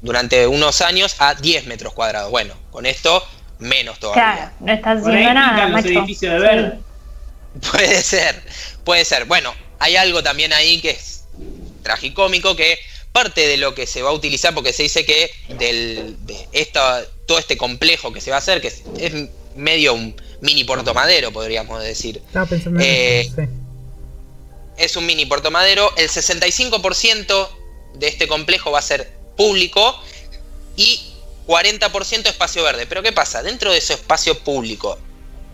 durante 0.00 0.46
unos 0.48 0.80
años 0.80 1.14
a 1.18 1.34
10 1.34 1.66
metros 1.66 1.92
cuadrados. 1.92 2.30
Bueno, 2.30 2.54
con 2.72 2.86
esto 2.86 3.24
menos 3.58 3.98
todavía. 3.98 4.22
Claro, 4.22 4.52
no 4.60 4.72
ahí 4.72 4.80
haciendo 4.82 5.34
nada, 5.34 5.62
los 5.64 5.72
macho. 5.72 5.88
edificios 5.88 6.32
de 6.34 6.38
verde. 6.38 6.78
Puede 7.72 8.02
ser, 8.02 8.42
puede 8.84 9.04
ser. 9.06 9.24
Bueno, 9.24 9.54
hay 9.78 9.96
algo 9.96 10.22
también 10.22 10.52
ahí 10.52 10.78
que 10.82 10.90
es 10.90 11.24
tragicómico, 11.82 12.54
que 12.54 12.78
parte 13.12 13.46
de 13.46 13.56
lo 13.56 13.74
que 13.74 13.86
se 13.86 14.02
va 14.02 14.10
a 14.10 14.12
utilizar, 14.12 14.52
porque 14.52 14.74
se 14.74 14.82
dice 14.82 15.06
que 15.06 15.30
del, 15.58 16.16
de 16.26 16.36
esta, 16.52 17.02
todo 17.26 17.38
este 17.38 17.56
complejo 17.56 18.12
que 18.12 18.20
se 18.20 18.30
va 18.30 18.36
a 18.36 18.40
hacer, 18.40 18.60
que 18.60 18.68
es, 18.68 18.82
es 18.98 19.12
medio 19.54 19.94
un 19.94 20.14
mini 20.42 20.64
Puerto 20.64 20.92
Madero, 20.92 21.32
podríamos 21.32 21.82
decir. 21.82 22.18
Estaba 22.26 22.44
pensando 22.44 22.78
en 22.78 22.86
Eh, 22.86 23.32
sí. 23.34 23.42
Es 24.76 24.96
un 24.96 25.06
mini 25.06 25.24
Puerto 25.24 25.50
Madero. 25.50 25.90
El 25.96 26.10
65% 26.10 27.48
de 27.94 28.08
este 28.08 28.28
complejo 28.28 28.70
va 28.70 28.80
a 28.80 28.82
ser 28.82 29.10
público 29.36 29.98
y 30.76 31.00
40% 31.46 32.26
espacio 32.26 32.62
verde. 32.62 32.86
Pero 32.86 33.02
¿qué 33.02 33.12
pasa? 33.12 33.42
Dentro 33.42 33.72
de 33.72 33.78
ese 33.78 33.94
espacio 33.94 34.38
público 34.40 34.98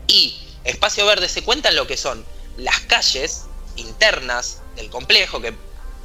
y 0.07 0.37
espacio 0.65 1.07
verde 1.07 1.29
se 1.29 1.43
cuentan 1.43 1.77
lo 1.77 1.87
que 1.87 1.97
son 1.97 2.25
las 2.57 2.81
calles 2.81 3.43
internas 3.77 4.59
del 4.77 4.91
complejo, 4.91 5.41
que, 5.41 5.55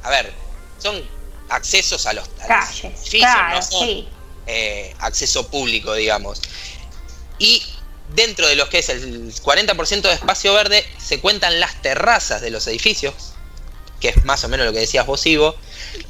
a 0.02 0.10
ver, 0.10 0.32
son 0.78 1.02
accesos 1.48 2.06
a 2.06 2.12
los, 2.12 2.24
a 2.40 2.48
los 2.48 2.66
Calles, 2.66 2.84
edificios, 2.84 3.22
claro, 3.22 3.56
no 3.56 3.62
son 3.62 3.86
sí. 3.86 4.08
eh, 4.46 4.94
acceso 4.98 5.48
público, 5.48 5.94
digamos. 5.94 6.40
Y 7.38 7.62
dentro 8.14 8.46
de 8.46 8.56
lo 8.56 8.68
que 8.68 8.78
es 8.78 8.88
el 8.88 9.32
40% 9.34 10.02
de 10.02 10.12
espacio 10.12 10.54
verde 10.54 10.84
se 10.98 11.20
cuentan 11.20 11.60
las 11.60 11.80
terrazas 11.82 12.40
de 12.40 12.50
los 12.50 12.66
edificios, 12.66 13.14
que 14.00 14.08
es 14.10 14.24
más 14.24 14.42
o 14.44 14.48
menos 14.48 14.66
lo 14.66 14.72
que 14.72 14.80
decías 14.80 15.04
vos, 15.06 15.24
Ivo, 15.26 15.54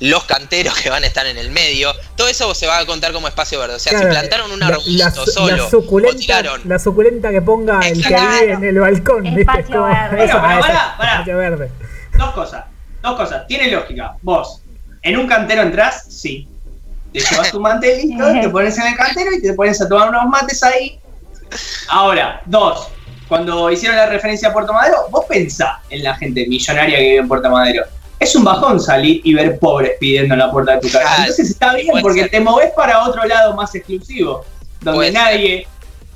los 0.01 0.25
canteros 0.25 0.75
que 0.79 0.91
van 0.91 1.05
a 1.05 1.07
estar 1.07 1.27
en 1.27 1.39
el 1.39 1.51
medio, 1.51 1.93
todo 2.17 2.29
eso 2.29 2.55
se 2.55 2.67
va 2.67 2.79
a 2.79 2.87
contar 2.87 3.13
como 3.13 3.29
espacio 3.29 3.59
verde. 3.61 3.75
O 3.77 3.79
sea, 3.79 3.91
Claro, 3.93 4.07
si 4.07 4.11
plantaron 4.13 4.53
un 4.53 4.61
la- 4.61 4.67
arbolito 4.67 5.27
solo 5.27 5.57
la 5.57 5.65
o 5.65 5.71
suculenta, 5.71 6.19
tiraron 6.19 6.61
la 6.65 6.79
suculenta 6.79 7.31
que 7.31 7.41
ponga 7.43 7.81
el 7.81 8.03
que 8.03 8.09
Claro. 8.09 8.31
vive 8.41 8.53
en 8.53 8.65
el 8.65 8.79
balcón, 8.81 9.27
espacio 9.27 9.83
verde. 11.37 11.71
Dos 12.19 12.31
cosas, 12.33 12.65
dos 13.03 13.17
cosas. 13.17 13.47
Tiene 13.47 13.71
lógica. 13.71 14.15
Vos, 14.23 14.61
en 15.03 15.17
un 15.19 15.27
cantero 15.27 15.63
entras, 15.63 16.05
sí. 16.09 16.49
Te 17.13 17.21
llevas 17.21 17.51
tu 17.51 17.61
mantelito, 17.61 18.25
te 18.41 18.49
pones 18.51 18.77
en 18.79 18.87
el 18.89 18.97
cantero 18.97 19.31
y 19.33 19.41
te 19.43 19.55
pones 19.55 19.81
a 19.81 19.89
tomar 19.89 20.09
unos 20.11 20.27
mates 20.27 20.63
ahí. 20.63 20.99
Ahora, 21.89 22.41
dos. 22.45 22.89
Cuando 23.29 23.71
hicieron 23.71 23.97
la 23.97 24.07
referencia 24.07 24.49
a 24.49 24.53
Puerto 24.53 24.73
Madero, 24.73 24.97
vos 25.11 25.25
pensá 25.29 25.81
en 25.91 26.03
la 26.03 26.15
gente 26.17 26.47
millonaria 26.47 26.97
que 26.97 27.03
vive 27.03 27.17
en 27.19 27.29
Puerto 27.29 27.51
Madero. 27.51 27.85
Es 28.19 28.35
un 28.35 28.43
bajón 28.45 28.81
salir 28.81 29.21
y 29.23 29.35
ver 29.35 29.59
pobres 29.59 29.93
pidiendo 30.01 30.35
en 30.35 30.41
la 30.41 30.51
puerta 30.51 30.73
de 30.75 30.81
tu 30.81 30.91
casa. 30.91 31.17
Entonces 31.19 31.51
está 31.51 31.75
bien 31.75 31.89
puede 31.89 32.03
porque 32.03 32.21
ser. 32.23 32.31
te 32.31 32.41
movés 32.41 32.71
para 32.75 33.05
otro 33.05 33.25
lado 33.25 33.55
más 33.55 33.73
exclusivo, 33.75 34.45
donde 34.81 34.97
Puede 34.99 35.13
ser. 35.13 35.21
nadie, 35.21 35.69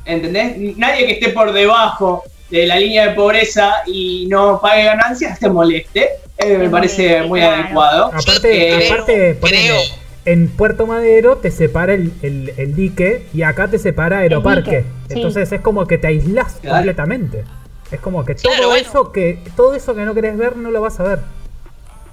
¿entendés? 0.04 0.76
Nadie 0.78 1.06
que 1.06 1.12
esté 1.12 1.28
por 1.28 1.52
debajo 1.52 2.24
de 2.50 2.66
la 2.66 2.76
línea 2.76 3.06
de 3.08 3.14
pobreza 3.14 3.82
y 3.86 4.26
no 4.28 4.60
pague 4.60 4.84
ganancias 4.84 5.38
te 5.38 5.48
moleste. 5.48 6.08
Eh, 6.38 6.56
me 6.58 6.68
parece 6.70 7.02
moleste, 7.02 7.28
muy 7.28 7.40
claro. 7.40 7.62
adecuado. 7.62 8.04
Aparte, 8.06 8.84
Eh, 8.84 8.88
aparte 8.90 9.38
creo- 9.40 9.80
en 10.24 10.48
Puerto 10.48 10.86
Madero 10.86 11.36
te 11.38 11.50
separa 11.50 11.94
el, 11.94 12.12
el- 12.22 12.54
el 12.56 12.74
dique 12.76 13.26
y 13.34 13.42
acá 13.42 13.68
te 13.68 13.78
separa 13.78 14.18
Aeroparque. 14.18 14.70
dique, 14.78 14.84
sí. 15.08 15.14
Entonces 15.14 15.50
es 15.52 15.60
como 15.60 15.86
que 15.86 15.98
te 15.98 16.18
Claro. 16.20 16.46
completamente. 16.62 17.44
Es 17.90 18.00
como 18.00 18.24
que 18.24 18.34
Claro, 18.36 18.56
todo 18.58 18.68
bueno. 18.70 18.88
eso 18.88 19.12
que 19.12 19.38
todo 19.56 19.74
eso 19.74 19.94
que 19.94 20.02
no 20.02 20.14
querés 20.14 20.36
ver 20.38 20.56
no 20.56 20.70
lo 20.70 20.80
vas 20.80 20.98
a 21.00 21.02
ver. 21.02 21.18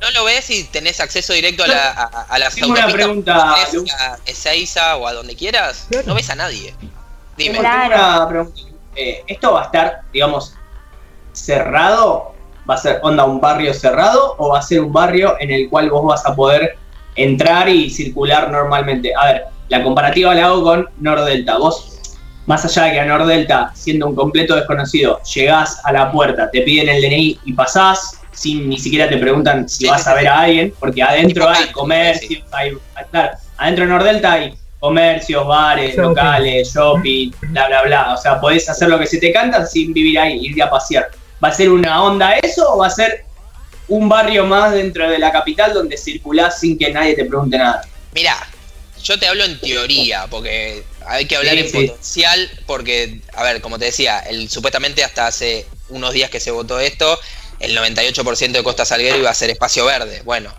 No 0.02 0.10
lo 0.12 0.24
ves 0.24 0.50
y 0.50 0.64
tenés 0.64 1.00
acceso 1.02 1.34
directo 1.34 1.64
a, 1.64 1.68
la, 1.68 1.90
a, 1.92 2.04
a 2.30 2.40
las 2.40 2.56
Tengo 2.56 2.72
una 2.72 2.88
pregunta, 2.88 3.56
tenés 3.70 3.94
a 3.94 4.18
Ezeiza 4.26 4.96
o 4.96 5.06
a 5.08 5.14
donde 5.14 5.36
quieras, 5.36 5.88
Claro. 5.90 6.08
no 6.08 6.16
ves 6.16 6.30
a 6.30 6.36
nadie. 6.36 6.74
Dime. 7.38 7.60
Una 7.60 8.28
pregunta. 8.28 8.62
Eh, 8.96 9.24
¿Esto 9.28 9.54
va 9.54 9.62
a 9.62 9.66
estar, 9.66 10.02
digamos, 10.12 10.56
cerrado? 11.34 12.34
¿Va 12.70 12.76
a 12.76 12.78
ser 12.78 13.00
onda 13.02 13.26
un 13.26 13.42
barrio 13.42 13.74
cerrado 13.74 14.36
o 14.38 14.50
va 14.50 14.60
a 14.60 14.62
ser 14.62 14.82
un 14.82 14.94
barrio 14.94 15.36
en 15.40 15.50
el 15.52 15.70
cual 15.70 15.90
vos 15.90 16.06
vas 16.06 16.26
a 16.26 16.36
poder 16.36 16.78
entrar 17.24 17.70
y 17.70 17.90
circular 17.90 18.52
normalmente? 18.52 19.12
A 19.16 19.26
ver, 19.26 19.44
la 19.70 19.84
comparativa 19.84 20.34
la 20.34 20.46
hago 20.46 20.64
con 20.64 20.90
Nordelta. 21.00 21.58
Vos, 21.58 22.00
más 22.46 22.66
allá 22.66 22.86
de 22.86 22.92
que 22.94 23.00
a 23.00 23.06
Nordelta, 23.06 23.72
siendo 23.76 24.08
un 24.08 24.16
completo 24.16 24.56
desconocido, 24.56 25.22
llegás 25.36 25.80
a 25.86 25.92
la 25.92 26.12
puerta, 26.12 26.50
te 26.50 26.62
piden 26.62 26.90
el 26.90 27.02
DNI 27.02 27.40
y 27.46 27.54
pasás, 27.54 28.20
sin 28.32 28.70
ni 28.70 28.80
siquiera 28.80 29.08
te 29.08 29.18
preguntan 29.18 29.68
si 29.70 29.88
vas 29.88 30.08
a 30.08 30.16
ver 30.16 30.28
a 30.28 30.42
alguien, 30.42 30.74
porque 30.80 31.04
adentro 31.04 31.48
hay 31.48 31.68
comercios, 31.72 32.44
hay, 32.52 32.72
claro, 33.12 33.38
adentro 33.58 33.86
de 33.86 33.92
Nordelta 33.92 34.32
hay 34.34 34.54
comercios, 34.80 35.46
bares, 35.46 35.96
Shopping. 35.96 36.02
locales, 36.02 36.74
shopping, 36.74 37.32
bla, 37.50 37.68
bla, 37.68 37.84
bla. 37.84 38.14
O 38.14 38.18
sea, 38.18 38.40
podés 38.40 38.68
hacer 38.70 38.90
lo 38.90 38.98
que 38.98 39.06
se 39.06 39.18
te 39.18 39.32
canta 39.32 39.66
sin 39.66 39.94
vivir 39.94 40.18
ahí, 40.18 40.40
ir 40.46 40.64
a 40.64 40.70
pasear. 40.70 41.08
¿Va 41.44 41.50
a 41.50 41.54
ser 41.54 41.70
una 41.70 42.04
onda 42.04 42.34
eso 42.38 42.74
o 42.74 42.80
va 42.80 42.88
a 42.88 42.90
ser 42.90 43.26
un 43.90 44.08
barrio 44.08 44.46
más 44.46 44.74
dentro 44.74 45.10
de 45.10 45.20
la 45.20 45.32
capital 45.32 45.74
donde 45.74 45.98
circulás 45.98 46.60
sin 46.60 46.78
que 46.78 46.92
nadie 46.92 47.16
te 47.16 47.26
pregunte 47.26 47.58
nada? 47.58 47.82
Mirá, 48.14 48.38
yo 49.04 49.20
te 49.20 49.28
hablo 49.28 49.44
en 49.44 49.60
teoría, 49.60 50.28
porque 50.28 50.84
hay 51.08 51.26
que 51.26 51.36
hablar 51.36 51.56
Sí, 51.56 51.60
en 51.62 51.68
sí. 51.70 51.88
potencial, 51.88 52.52
porque, 52.66 53.22
a 53.34 53.44
ver, 53.44 53.62
como 53.62 53.78
te 53.80 53.86
decía, 53.86 54.20
el, 54.20 54.50
supuestamente 54.50 55.04
hasta 55.04 55.28
hace 55.28 55.66
unos 55.90 56.14
días 56.14 56.30
que 56.30 56.40
se 56.40 56.52
votó 56.52 56.80
esto, 56.80 57.20
el 57.60 57.76
98% 57.78 58.52
de 58.52 58.64
Costa 58.64 58.86
Salguero 58.86 59.18
iba 59.18 59.30
a 59.30 59.34
ser 59.34 59.50
espacio 59.50 59.86
verde. 59.86 60.22
Bueno, 60.24 60.54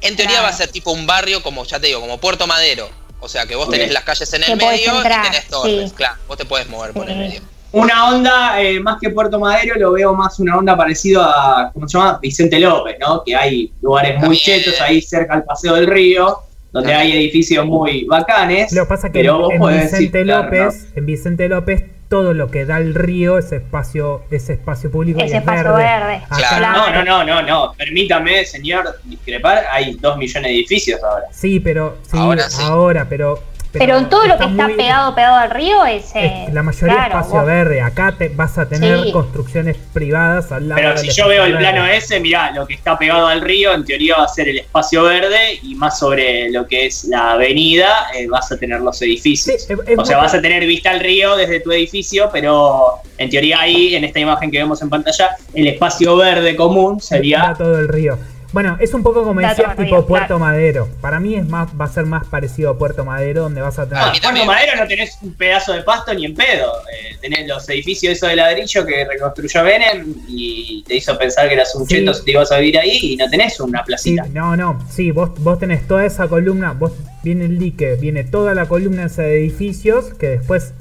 en 0.00 0.14
teoría 0.16 0.36
Claro. 0.36 0.44
va 0.44 0.54
a 0.54 0.56
ser 0.56 0.68
tipo 0.70 0.90
un 0.92 1.06
barrio, 1.06 1.42
como 1.42 1.64
ya 1.64 1.80
te 1.80 1.88
digo, 1.88 2.00
como 2.00 2.18
Puerto 2.18 2.46
Madero. 2.46 2.90
O 3.18 3.28
sea, 3.28 3.46
que 3.46 3.56
vos 3.56 3.68
tenés 3.70 3.90
las 3.92 4.04
calles 4.04 4.30
en 4.34 4.44
el 4.44 4.56
medio 4.56 4.94
entrar, 4.94 5.24
y 5.26 5.30
tenés 5.30 5.48
torres. 5.48 5.88
sí. 5.90 5.94
Claro, 5.96 6.16
vos 6.28 6.36
te 6.36 6.44
puedes 6.44 6.68
mover 6.68 6.92
por 6.92 7.08
el 7.10 7.16
medio. 7.16 7.40
Una 7.72 8.10
onda, 8.10 8.60
eh, 8.60 8.80
más 8.80 8.98
que 9.00 9.10
Puerto 9.10 9.38
Madero, 9.38 9.74
lo 9.78 9.92
veo 9.92 10.14
más 10.14 10.38
una 10.40 10.56
onda 10.56 10.76
parecido 10.76 11.22
a, 11.22 11.70
¿cómo 11.72 11.88
se 11.88 11.98
llama? 11.98 12.18
Vicente 12.22 12.58
López, 12.58 12.96
¿no? 13.00 13.22
Que 13.24 13.36
hay 13.36 13.72
lugares 13.82 14.22
muy 14.22 14.36
chetos 14.36 14.80
ahí 14.80 15.00
cerca 15.02 15.34
al 15.34 15.44
Paseo 15.44 15.74
del 15.74 15.86
Río, 15.86 16.38
donde 16.72 16.94
hay 16.94 17.12
edificios 17.12 17.66
muy 17.66 18.04
bacanes. 18.04 18.72
Lo 18.72 18.84
que 18.84 18.88
pasa 18.88 19.08
que 19.10 19.20
pero 19.20 19.38
vos 19.38 19.52
en 19.52 19.58
podés 19.58 19.92
Vicente 19.92 20.24
López, 20.24 20.88
en 20.94 21.06
Vicente 21.06 21.48
López, 21.48 21.84
todo 22.08 22.34
lo 22.34 22.50
que 22.50 22.64
da 22.64 22.78
el 22.78 22.94
río, 22.94 23.38
ese 23.38 23.56
espacio, 23.56 24.22
ese 24.30 24.54
espacio 24.54 24.90
público 24.90 25.18
y 25.20 25.24
Ese 25.24 25.36
es 25.36 25.40
espacio 25.40 25.74
verde. 25.74 26.22
Claro. 26.36 26.78
No, 26.78 26.90
no, 26.90 27.04
no, 27.04 27.24
no, 27.24 27.42
no. 27.42 27.72
Permítame, 27.76 28.44
señor, 28.44 28.98
discrepar. 29.04 29.64
Hay 29.72 29.94
dos 29.94 30.16
millones 30.16 30.50
de 30.50 30.54
edificios 30.56 31.02
ahora. 31.02 31.26
Sí, 31.32 31.60
pero 31.60 31.96
sí, 32.02 32.16
Ahora 32.16 32.48
sí. 32.48 32.62
ahora, 32.62 33.06
pero, 33.08 33.42
Pero 33.78 33.98
en 33.98 34.08
todo 34.08 34.26
lo 34.26 34.36
que 34.38 34.44
está 34.44 34.66
muy- 34.68 34.74
pegado, 34.74 35.14
pegado 35.14 35.36
al 35.36 35.50
río 35.50 35.84
es. 35.86 36.14
eh, 36.14 36.44
es 36.48 36.54
la 36.54 36.62
mayoría 36.62 36.94
claro, 36.94 37.14
espacio 37.18 37.36
vos- 37.36 37.46
verde. 37.46 37.80
Acá 37.80 38.14
te 38.18 38.28
vas 38.28 38.58
a 38.58 38.68
tener 38.68 39.02
Sí. 39.04 39.12
construcciones 39.12 39.76
privadas 39.92 40.52
al 40.52 40.68
lado 40.68 40.76
Pero 40.80 40.88
del 40.94 40.98
si 40.98 41.10
yo 41.16 41.28
veo 41.28 41.44
el 41.44 41.56
plano 41.56 41.82
verde. 41.82 41.96
ese, 41.96 42.20
mirá, 42.20 42.50
lo 42.52 42.66
que 42.66 42.74
está 42.74 42.98
pegado 42.98 43.26
al 43.26 43.40
río 43.40 43.72
en 43.74 43.84
teoría 43.84 44.16
va 44.18 44.24
a 44.24 44.28
ser 44.28 44.48
el 44.48 44.58
espacio 44.58 45.02
verde 45.04 45.58
y 45.62 45.74
más 45.74 45.98
sobre 45.98 46.50
lo 46.50 46.66
que 46.66 46.86
es 46.86 47.04
la 47.04 47.32
avenida 47.32 48.08
eh, 48.14 48.26
vas 48.28 48.50
a 48.52 48.56
tener 48.58 48.80
los 48.80 49.00
edificios. 49.02 49.62
Sí, 49.62 49.72
es- 49.72 49.78
es 49.88 49.98
o 49.98 50.04
sea, 50.04 50.18
vas 50.18 50.34
a 50.34 50.40
tener 50.40 50.64
vista 50.66 50.90
al 50.90 51.00
río 51.00 51.36
desde 51.36 51.60
tu 51.60 51.72
edificio, 51.72 52.28
pero 52.32 53.00
en 53.18 53.30
teoría 53.30 53.60
ahí, 53.60 53.94
en 53.94 54.04
esta 54.04 54.20
imagen 54.20 54.50
que 54.50 54.58
vemos 54.58 54.80
en 54.82 54.90
pantalla, 54.90 55.30
el 55.54 55.66
espacio 55.68 56.16
verde 56.16 56.54
común 56.56 57.00
sería... 57.00 57.54
todo 57.56 57.78
el 57.78 57.88
río. 57.88 58.18
Bueno, 58.56 58.78
es 58.80 58.94
un 58.94 59.02
poco 59.02 59.22
como 59.22 59.38
decías, 59.42 59.76
tipo 59.76 59.82
río, 59.82 60.06
Puerto 60.06 60.28
claro. 60.28 60.38
Madero. 60.38 60.88
Para 61.02 61.20
mí 61.20 61.34
es 61.34 61.46
más, 61.46 61.68
va 61.78 61.84
a 61.84 61.88
ser 61.88 62.06
más 62.06 62.26
parecido 62.26 62.70
a 62.70 62.78
Puerto 62.78 63.04
Madero, 63.04 63.42
donde 63.42 63.60
vas 63.60 63.78
a 63.78 63.84
tener. 63.86 64.02
Ah, 64.02 64.12
Puerto. 64.18 64.46
Madero 64.46 64.72
no 64.80 64.86
tenés 64.88 65.18
un 65.20 65.34
pedazo 65.34 65.74
de 65.74 65.82
pasto 65.82 66.14
ni 66.14 66.24
en 66.24 66.34
pedo. 66.34 66.72
Eh, 66.90 67.16
tenés 67.20 67.46
los 67.46 67.68
edificios 67.68 68.14
esos 68.14 68.30
de 68.30 68.36
ladrillo 68.36 68.86
que 68.86 69.04
reconstruyó 69.04 69.62
Benem 69.62 70.14
y 70.26 70.82
te 70.88 70.94
hizo 70.96 71.18
pensar 71.18 71.48
que 71.48 71.52
eras 71.54 71.74
un 71.74 71.86
Sí. 71.86 71.96
cheto 71.96 72.14
si 72.14 72.24
te 72.24 72.30
ibas 72.30 72.50
a 72.50 72.56
vivir 72.56 72.78
ahí 72.78 72.98
y 73.02 73.16
no 73.18 73.28
tenés 73.28 73.60
una 73.60 73.80
Sí, 73.80 73.84
placita. 73.84 74.26
no, 74.32 74.56
no, 74.56 74.82
sí, 74.90 75.10
vos, 75.10 75.32
vos 75.40 75.58
tenés 75.58 75.86
toda 75.86 76.06
esa 76.06 76.26
columna, 76.26 76.72
vos 76.72 76.92
viene 77.22 77.44
el 77.44 77.58
dique, 77.58 77.96
viene 77.96 78.24
toda 78.24 78.54
la 78.54 78.64
columna 78.64 79.04
esa 79.04 79.20
de 79.20 79.38
edificios, 79.38 80.14
que 80.14 80.28
después, 80.28 80.72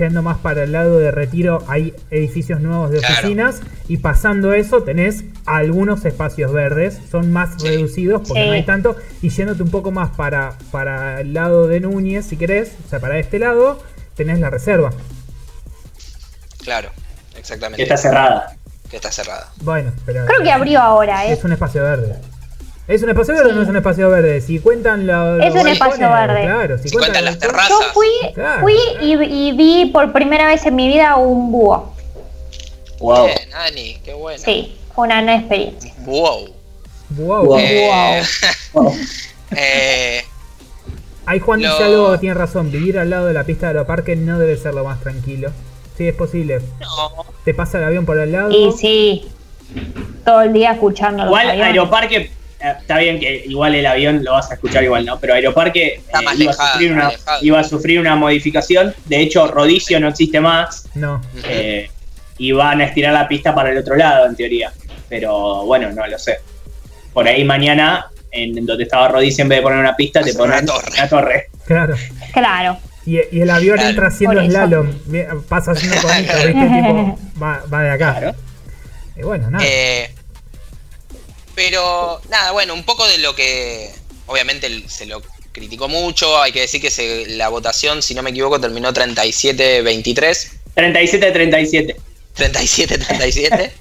yendo 0.00 0.22
más 0.22 0.38
para 0.38 0.64
el 0.64 0.72
lado 0.72 0.98
de 0.98 1.10
retiro, 1.10 1.62
hay 1.68 1.94
edificios 2.10 2.60
nuevos 2.60 2.90
de 2.90 2.98
Claro. 2.98 3.14
oficinas, 3.14 3.60
y 3.86 3.98
pasando 3.98 4.52
eso 4.54 4.82
tenés 4.82 5.24
algunos 5.46 6.04
espacios 6.04 6.52
verdes, 6.52 6.98
son 7.10 7.30
más 7.32 7.50
Sí. 7.58 7.68
reducidos 7.68 8.22
porque 8.26 8.42
Sí. 8.42 8.46
no 8.48 8.52
hay 8.54 8.64
tanto, 8.64 8.96
y 9.22 9.28
yéndote 9.28 9.62
un 9.62 9.70
poco 9.70 9.90
más 9.92 10.10
para, 10.16 10.54
para 10.72 11.20
el 11.20 11.34
lado 11.34 11.68
de 11.68 11.80
Núñez, 11.80 12.26
si 12.26 12.36
querés, 12.36 12.72
o 12.86 12.88
sea, 12.88 12.98
para 12.98 13.18
este 13.18 13.38
lado, 13.38 13.82
tenés 14.16 14.40
la 14.40 14.50
reserva. 14.50 14.90
Claro, 16.64 16.90
Que 17.32 17.40
exactamente. 17.40 17.82
está 17.82 17.96
cerrada. 17.96 18.56
Que 18.90 18.96
está 18.96 19.12
cerrada. 19.12 19.52
Bueno, 19.62 19.92
pero... 20.04 20.26
Creo 20.26 20.42
que 20.42 20.50
abrió 20.50 20.80
ahora, 20.80 21.26
¿eh? 21.26 21.32
Es 21.32 21.44
un 21.44 21.52
espacio 21.52 21.82
verde. 21.82 22.16
¿Es 22.90 23.02
un 23.04 23.10
espacio 23.10 23.34
verde 23.34 23.50
o 23.50 23.54
no 23.54 23.62
es 23.62 23.68
un 23.68 23.76
espacio 23.76 24.10
verde? 24.10 24.40
Si 24.40 24.58
cuentan 24.58 25.06
lo- 25.06 25.36
los 25.36 25.46
Es 25.46 25.54
un 25.54 25.68
espacio 25.68 26.10
verde. 26.10 26.42
Claro, 26.42 26.78
si, 26.78 26.88
Si 26.88 26.96
cuentan 26.96 27.24
las 27.24 27.38
terrazas. 27.38 27.68
Yo 27.70 27.78
fui, 27.94 28.08
Claro. 28.34 28.62
fui 28.62 28.76
y, 29.00 29.12
y 29.14 29.52
vi 29.52 29.86
por 29.92 30.12
primera 30.12 30.46
vez 30.48 30.66
en 30.66 30.74
mi 30.74 30.88
vida 30.88 31.14
un 31.16 31.52
búho. 31.52 31.94
Wow. 32.98 33.26
Bien, 33.26 33.54
Ani, 33.54 33.96
qué 34.04 34.12
bueno. 34.12 34.42
Sí, 34.44 34.76
fue 34.94 35.06
una 35.06 35.22
nueva 35.22 35.38
experiencia. 35.38 35.94
Wow. 36.04 36.48
Wow. 37.10 37.44
Wow. 37.46 37.58
Eh, 37.58 38.22
eh, 39.56 40.24
Ahí 41.26 41.38
Juan 41.38 41.60
dice 41.60 41.70
Lo- 41.78 41.84
algo, 41.84 42.18
tiene 42.18 42.34
razón. 42.34 42.70
Vivir 42.72 42.98
al 42.98 43.08
lado 43.10 43.26
de 43.26 43.34
la 43.34 43.44
pista 43.44 43.66
de 43.66 43.78
aeroparque 43.78 44.16
no 44.16 44.38
debe 44.38 44.56
ser 44.56 44.74
lo 44.74 44.82
más 44.84 45.00
tranquilo. 45.00 45.50
Sí, 45.96 46.08
es 46.08 46.14
posible. 46.14 46.60
no, 46.80 47.24
Te 47.44 47.54
pasa 47.54 47.78
el 47.78 47.84
avión 47.84 48.04
por 48.04 48.18
al 48.18 48.32
lado. 48.32 48.50
Y 48.50 48.72
sí, 48.72 49.28
todo 50.24 50.40
el 50.42 50.52
día 50.52 50.72
escuchando 50.72 51.18
los 51.24 51.28
Igual. 51.28 51.60
Aeroparque, 51.60 52.30
está 52.62 52.98
bien 52.98 53.18
que 53.18 53.44
igual 53.46 53.74
el 53.74 53.86
avión 53.86 54.22
lo 54.24 54.32
vas 54.32 54.50
a 54.50 54.54
escuchar 54.54 54.84
igual, 54.84 55.04
¿no? 55.06 55.18
Pero 55.18 55.34
Aeroparque 55.34 55.86
eh, 55.86 56.02
iba, 56.38 56.50
a 56.50 56.54
sufrir 56.54 56.92
una, 56.92 57.10
iba 57.42 57.60
a 57.60 57.64
sufrir 57.64 58.00
una 58.00 58.16
modificación. 58.16 58.94
De 59.06 59.20
hecho, 59.20 59.46
Rodicio 59.48 59.98
no 60.00 60.08
existe 60.08 60.40
más. 60.40 60.86
No. 60.94 61.20
eh, 61.48 61.90
y 62.38 62.52
van 62.52 62.80
a 62.80 62.84
estirar 62.84 63.12
la 63.12 63.28
pista 63.28 63.54
para 63.54 63.70
el 63.70 63.78
otro 63.78 63.96
lado, 63.96 64.26
en 64.26 64.34
teoría. 64.36 64.72
Pero 65.08 65.64
bueno, 65.66 65.90
no 65.92 66.06
lo 66.06 66.18
sé. 66.18 66.38
Por 67.12 67.26
ahí 67.28 67.44
mañana, 67.44 68.06
en 68.30 68.64
donde 68.64 68.84
estaba 68.84 69.08
Rodicio, 69.08 69.42
en 69.42 69.48
vez 69.48 69.58
de 69.58 69.62
poner 69.62 69.78
una 69.78 69.94
pista, 69.96 70.22
te 70.22 70.32
ponen 70.34 70.58
una 70.58 70.66
torre. 70.66 70.88
una 70.94 71.08
torre. 71.08 71.46
Claro. 71.66 71.96
Claro. 72.32 72.78
Y, 73.04 73.18
y 73.32 73.40
el 73.40 73.50
avión 73.50 73.76
Claro. 73.76 73.90
entra 73.90 74.06
haciendo 74.08 74.42
slalom. 74.44 74.88
Pasa 75.48 75.72
haciendo 75.72 75.96
conito, 76.02 76.32
¿viste? 76.36 76.52
tipo, 76.52 77.18
va, 77.42 77.62
va 77.72 77.82
de 77.82 77.90
acá. 77.90 78.16
Claro. 78.20 78.36
Y 79.16 79.22
bueno, 79.22 79.50
nada. 79.50 79.64
Eh, 79.66 80.14
pero 81.60 82.22
nada, 82.30 82.52
bueno, 82.52 82.72
un 82.72 82.84
poco 82.84 83.06
de 83.06 83.18
lo 83.18 83.34
que 83.36 83.90
obviamente 84.26 84.82
se 84.88 85.04
lo 85.04 85.20
criticó 85.52 85.88
mucho. 85.88 86.40
Hay 86.40 86.52
que 86.52 86.60
decir 86.60 86.80
que 86.80 86.90
se- 86.90 87.26
la 87.36 87.50
votación, 87.50 88.00
si 88.02 88.14
no 88.14 88.22
me 88.22 88.30
equivoco, 88.30 88.58
terminó 88.58 88.94
37-23. 88.94 90.52
37-37. 90.74 91.96
37-37. 92.34 93.72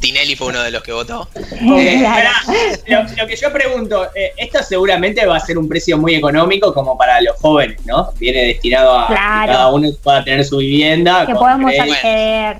Tinelli 0.00 0.36
fue 0.36 0.46
uno 0.46 0.62
de 0.62 0.70
los 0.70 0.82
que 0.82 0.92
votó. 0.92 1.28
Eh, 1.70 2.78
lo, 2.86 3.02
lo 3.02 3.26
que 3.26 3.36
yo 3.36 3.52
pregunto, 3.52 4.08
eh, 4.14 4.32
esto 4.38 4.62
seguramente 4.62 5.26
va 5.26 5.36
a 5.36 5.40
ser 5.40 5.58
un 5.58 5.68
precio 5.68 5.98
muy 5.98 6.14
económico 6.14 6.72
como 6.72 6.96
para 6.96 7.20
los 7.20 7.36
jóvenes, 7.36 7.84
¿no? 7.84 8.12
Viene 8.18 8.46
destinado 8.46 8.96
a 8.98 9.06
Claro. 9.08 9.46
que 9.46 9.52
cada 9.52 9.68
uno 9.70 9.90
pueda 10.02 10.24
tener 10.24 10.44
su 10.46 10.56
vivienda. 10.58 11.26
Que 11.26 11.32
acceder. 11.32 12.56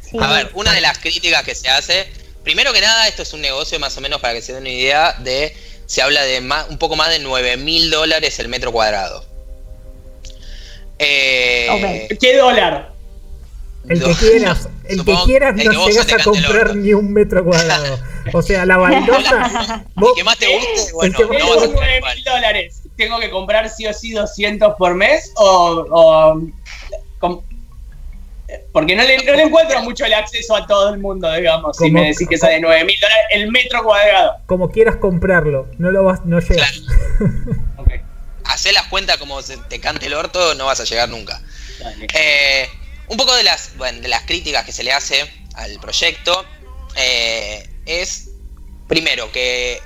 Sí. 0.00 0.16
A 0.20 0.26
ver, 0.32 0.50
una 0.54 0.72
de 0.72 0.80
las 0.80 0.98
críticas 0.98 1.44
que 1.44 1.54
se 1.54 1.68
hace, 1.68 2.08
primero 2.48 2.72
que 2.72 2.80
nada, 2.80 3.06
esto 3.08 3.20
es 3.20 3.34
un 3.34 3.42
negocio 3.42 3.78
más 3.78 3.94
o 3.98 4.00
menos 4.00 4.22
para 4.22 4.32
que 4.32 4.40
se 4.40 4.54
den 4.54 4.62
una 4.62 4.70
idea 4.70 5.12
de, 5.18 5.54
se 5.84 6.00
habla 6.00 6.22
de 6.22 6.40
más, 6.40 6.66
un 6.70 6.78
poco 6.78 6.96
más 6.96 7.10
de 7.10 7.18
9 7.18 7.58
mil 7.58 7.90
dólares 7.90 8.38
el 8.38 8.48
metro 8.48 8.72
cuadrado. 8.72 9.22
Eh, 10.98 12.08
¿Qué 12.18 12.36
dólar? 12.38 12.92
el 13.86 14.02
que 14.02 14.12
quieras, 14.14 14.66
el 14.88 15.04
que 15.04 15.14
quieras 15.26 15.56
no 15.56 15.62
que 15.84 15.90
llegas 15.92 16.10
a 16.10 16.24
comprar 16.24 16.74
ni 16.74 16.94
un 16.94 17.12
metro 17.12 17.44
cuadrado. 17.44 17.98
O 18.32 18.40
sea, 18.42 18.64
la 18.66 18.76
baldosa. 18.78 19.84
vos- 19.94 20.10
El 20.12 20.16
que 20.16 20.24
más 20.24 20.38
te 20.38 20.46
guste, 20.54 20.92
bueno, 20.94 21.16
que 21.18 21.24
no 21.24 21.28
vas 21.30 21.38
a 21.38 21.38
Tengo 21.38 21.54
guste. 21.54 21.68
tener 21.68 21.74
9 21.76 21.96
igual. 21.98 22.14
mil 22.16 22.24
dólares. 22.24 22.82
¿Tengo 22.96 23.20
que 23.20 23.30
comprar 23.30 23.68
sí 23.70 23.86
o 23.86 23.92
sí 23.92 24.12
200 24.12 24.74
por 24.78 24.94
mes? 24.94 25.32
¿O.? 25.36 25.84
o- 25.90 26.42
porque 28.72 28.96
no 28.96 29.02
le, 29.02 29.18
no 29.24 29.34
le 29.34 29.42
encuentro 29.42 29.82
mucho 29.82 30.04
el 30.06 30.14
acceso 30.14 30.56
a 30.56 30.66
todo 30.66 30.94
el 30.94 30.98
mundo, 31.00 31.30
digamos. 31.32 31.76
Si 31.76 31.90
me 31.90 32.06
decís 32.08 32.26
que 32.28 32.38
sale 32.38 32.60
9 32.60 32.84
mil 32.84 32.96
dólares 33.00 33.24
el 33.32 33.50
metro 33.50 33.82
cuadrado. 33.84 34.36
como 34.46 34.70
quieras 34.70 34.96
comprarlo, 34.96 35.68
no 35.78 35.90
lo 35.90 36.04
vas, 36.04 36.24
no 36.24 36.40
llegas. 36.40 36.72
Ok, 37.76 37.90
Hacé 38.44 38.72
las 38.72 38.84
cuentas 38.88 39.18
como 39.18 39.42
se 39.42 39.56
te 39.56 39.80
cante 39.80 40.06
el 40.06 40.14
orto, 40.14 40.54
no 40.54 40.66
vas 40.66 40.80
a 40.80 40.84
llegar 40.84 41.08
nunca. 41.08 41.40
Eh, 42.14 42.68
un 43.08 43.16
poco 43.16 43.34
de 43.36 43.42
las, 43.44 43.76
bueno, 43.76 44.00
de 44.00 44.08
las 44.08 44.22
críticas 44.22 44.64
que 44.64 44.72
se 44.72 44.82
le 44.82 44.92
hace 44.92 45.30
al 45.54 45.78
proyecto 45.80 46.44
eh, 46.96 47.68
es, 47.86 48.30
primero, 48.88 49.30
que 49.32 49.80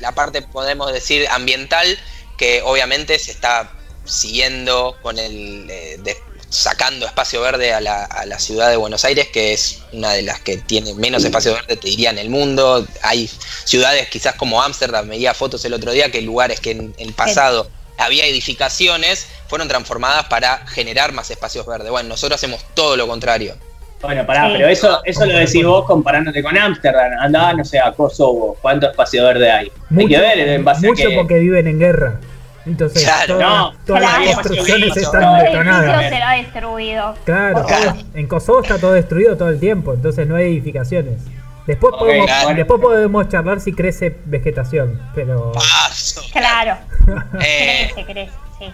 la 0.00 0.12
parte, 0.12 0.42
podemos 0.42 0.92
decir, 0.92 1.26
ambiental, 1.30 1.98
que 2.38 2.62
obviamente 2.64 3.18
se 3.18 3.30
está 3.30 3.70
siguiendo 4.04 4.96
con 5.02 5.18
el... 5.18 5.68
eh, 5.70 5.96
de- 6.02 6.16
sacando 6.52 7.06
espacio 7.06 7.40
verde 7.40 7.72
a 7.72 7.80
la, 7.80 8.04
a 8.04 8.26
la 8.26 8.38
ciudad 8.38 8.68
de 8.70 8.76
Buenos 8.76 9.04
Aires, 9.04 9.28
que 9.28 9.52
es 9.52 9.82
una 9.92 10.12
de 10.12 10.22
las 10.22 10.40
que 10.40 10.58
tiene 10.58 10.94
menos 10.94 11.24
espacio 11.24 11.54
verde, 11.54 11.76
te 11.76 11.88
diría, 11.88 12.10
en 12.10 12.18
el 12.18 12.28
mundo. 12.28 12.86
Hay 13.02 13.28
ciudades 13.64 14.08
quizás 14.08 14.34
como 14.34 14.62
Ámsterdam, 14.62 15.08
veía 15.08 15.34
fotos 15.34 15.64
el 15.64 15.72
otro 15.74 15.92
día, 15.92 16.10
que 16.10 16.20
lugares 16.20 16.60
que 16.60 16.72
en 16.72 16.94
el 16.98 17.12
pasado 17.14 17.68
había 17.98 18.26
edificaciones, 18.26 19.26
fueron 19.48 19.68
transformadas 19.68 20.26
para 20.26 20.66
generar 20.66 21.12
más 21.12 21.30
espacios 21.30 21.66
verdes. 21.66 21.90
Bueno, 21.90 22.10
nosotros 22.10 22.36
hacemos 22.38 22.60
todo 22.74 22.96
lo 22.96 23.06
contrario. 23.08 23.56
Bueno, 24.02 24.26
pará, 24.26 24.48
Sí. 24.48 24.54
pero 24.56 24.68
eso, 24.68 25.00
eso 25.04 25.24
lo 25.24 25.38
decís 25.38 25.64
vos 25.64 25.86
comparándote 25.86 26.42
con 26.42 26.58
Ámsterdam. 26.58 27.12
Andá, 27.20 27.52
no 27.54 27.64
sé, 27.64 27.78
a 27.78 27.92
Kosovo. 27.92 28.56
¿Cuánto 28.60 28.90
espacio 28.90 29.24
verde 29.24 29.50
hay? 29.50 29.72
hay 29.96 30.06
que 30.08 30.18
ver 30.18 30.38
en 30.40 30.64
base 30.64 30.86
mucho 30.86 31.06
a 31.06 31.10
que. 31.10 31.16
porque 31.16 31.38
viven 31.38 31.68
en 31.68 31.78
guerra. 31.78 32.20
Entonces, 32.64 33.02
Claro, 33.04 33.34
todas, 33.34 33.48
no, 33.48 33.72
todas 33.86 34.02
claro. 34.02 34.24
las 34.24 34.34
construcciones 34.36 34.88
Todo 34.90 35.00
están 35.00 35.20
Todo 35.22 35.36
el 35.36 35.44
detonadas. 35.44 35.84
edificio 35.84 36.08
será 36.10 36.30
destruido. 36.32 37.14
Claro, 37.24 37.66
Claro. 37.66 37.92
todo- 37.94 38.04
en 38.14 38.26
Kosovo 38.28 38.62
está 38.62 38.78
todo 38.78 38.92
destruido 38.92 39.36
todo 39.36 39.48
el 39.50 39.58
tiempo, 39.60 39.94
entonces 39.94 40.26
no 40.28 40.36
hay 40.36 40.44
edificaciones. 40.46 41.18
Después, 41.66 41.94
podemos, 41.98 42.26
claro. 42.26 42.54
después 42.56 42.80
podemos 42.80 43.28
charlar 43.28 43.60
si 43.60 43.72
crece 43.72 44.16
vegetación, 44.24 45.00
pero... 45.14 45.52
Paso. 45.52 46.22
Claro. 46.32 46.76
Eh, 47.40 47.90
Crece, 47.94 48.04
crece, 48.12 48.32
sí. 48.58 48.66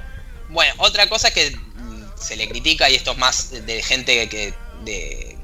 Bueno, 0.51 0.73
otra 0.79 1.07
cosa 1.09 1.31
que 1.31 1.51
mm, 1.77 2.03
se 2.15 2.37
le 2.37 2.49
critica, 2.49 2.89
y 2.91 2.95
esto 2.95 3.13
es 3.13 3.19
más 3.19 3.51
de 3.67 3.83
gente 3.83 4.15
que, 4.15 4.29
que 4.29 4.55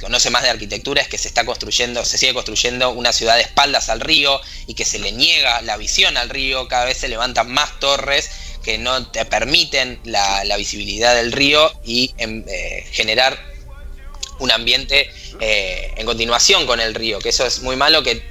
conoce 0.00 0.30
más 0.30 0.42
de 0.42 0.50
arquitectura, 0.50 1.02
es 1.02 1.08
que 1.08 1.18
se 1.18 1.28
está 1.28 1.44
construyendo, 1.44 2.04
se 2.04 2.18
sigue 2.18 2.34
construyendo 2.34 2.90
una 2.90 3.12
ciudad 3.12 3.36
de 3.36 3.42
espaldas 3.42 3.88
al 3.88 4.00
río 4.00 4.40
y 4.66 4.74
que 4.74 4.84
se 4.84 4.98
le 4.98 5.12
niega 5.12 5.62
la 5.62 5.76
visión 5.76 6.16
al 6.16 6.28
río, 6.28 6.68
cada 6.68 6.84
vez 6.84 6.98
se 6.98 7.08
levantan 7.08 7.50
más 7.50 7.78
torres 7.80 8.30
que 8.62 8.78
no 8.78 9.06
te 9.08 9.24
permiten 9.24 10.00
la, 10.04 10.42
visibilidad 10.56 11.14
del 11.14 11.32
río 11.32 11.72
y 11.84 12.14
em, 12.16 12.44
eh, 12.48 12.84
generar 12.90 13.38
un 14.40 14.50
ambiente 14.50 15.10
eh, 15.40 15.92
en 15.96 16.06
continuación 16.06 16.66
con 16.66 16.80
el 16.80 16.94
río, 16.94 17.18
que 17.18 17.28
eso 17.28 17.46
es 17.46 17.60
muy 17.60 17.76
malo 17.76 18.02
que, 18.02 18.22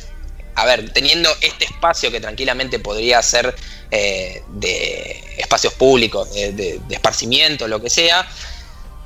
a 0.55 0.65
ver, 0.65 0.91
teniendo 0.91 1.29
este 1.41 1.65
espacio 1.65 2.11
que 2.11 2.19
tranquilamente 2.19 2.79
podría 2.79 3.21
ser 3.21 3.55
eh, 3.91 4.41
de 4.49 5.23
espacios 5.37 5.73
públicos, 5.73 6.33
de 6.33 6.79
esparcimiento, 6.89 7.67
lo 7.67 7.81
que 7.81 7.89
sea, 7.89 8.27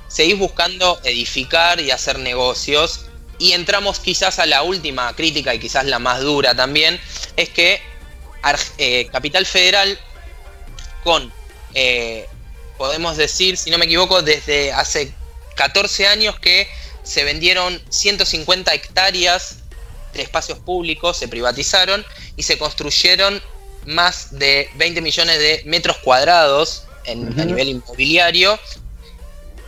seguís 0.07 0.37
buscando 0.37 0.99
edificar 1.03 1.79
y 1.79 1.91
hacer 1.91 2.19
negocios. 2.19 3.05
Y 3.39 3.51
entramos 3.51 3.99
quizás 3.99 4.39
a 4.39 4.45
la 4.45 4.63
última 4.63 5.15
crítica 5.15 5.53
y 5.53 5.59
quizás 5.59 5.85
la 5.85 5.99
más 5.99 6.21
dura 6.21 6.55
también, 6.55 6.99
es 7.35 7.49
que 7.49 7.81
eh, 8.77 9.07
Capital 9.11 9.45
Federal 9.45 9.99
con, 11.03 11.31
eh, 11.73 12.27
podemos 12.77 13.17
decir, 13.17 13.57
si 13.57 13.69
no 13.69 13.77
me 13.77 13.85
equivoco, 13.85 14.21
desde 14.21 14.71
hace 14.71 15.13
14 15.55 16.07
años 16.07 16.39
que 16.39 16.67
se 17.03 17.23
vendieron 17.23 17.81
150 17.89 18.73
hectáreas 18.73 19.57
de 20.13 20.23
espacios 20.23 20.59
públicos, 20.59 21.17
se 21.17 21.27
privatizaron 21.27 22.05
y 22.35 22.43
se 22.43 22.57
construyeron 22.57 23.41
más 23.85 24.37
de 24.37 24.69
20 24.75 25.01
millones 25.01 25.39
de 25.39 25.61
metros 25.65 25.97
cuadrados 25.97 26.83
en, 27.05 27.39
a 27.39 27.45
nivel 27.45 27.69
inmobiliario. 27.69 28.59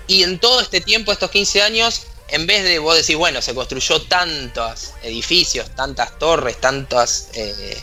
Y 0.09 0.23
en 0.23 0.39
todo 0.39 0.59
este 0.59 0.81
tiempo, 0.81 1.11
estos 1.11 1.29
15 1.29 1.61
años, 1.61 2.07
en 2.29 2.47
vez 2.47 2.63
de 2.63 2.79
vos 2.79 2.95
decir, 2.95 3.15
bueno, 3.15 3.43
se 3.43 3.53
construyó 3.53 4.01
tantos 4.01 4.93
edificios, 5.03 5.69
tantas 5.75 6.17
torres, 6.17 6.57
eh, 7.35 7.77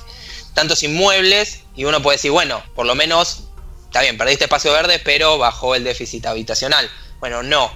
tantos 0.53 0.83
inmuebles, 0.83 1.61
y 1.77 1.85
uno 1.85 2.03
puede 2.03 2.17
decir, 2.17 2.33
bueno, 2.33 2.65
por 2.75 2.85
lo 2.85 2.97
menos, 2.97 3.45
está 3.85 4.01
bien, 4.01 4.19
perdiste 4.19 4.47
espacio 4.47 4.73
verde, 4.73 5.01
pero 5.05 5.39
bajó 5.39 5.77
el 5.77 5.85
déficit 5.85 6.27
habitacional. 6.27 6.91
Bueno, 7.21 7.45
no, 7.45 7.71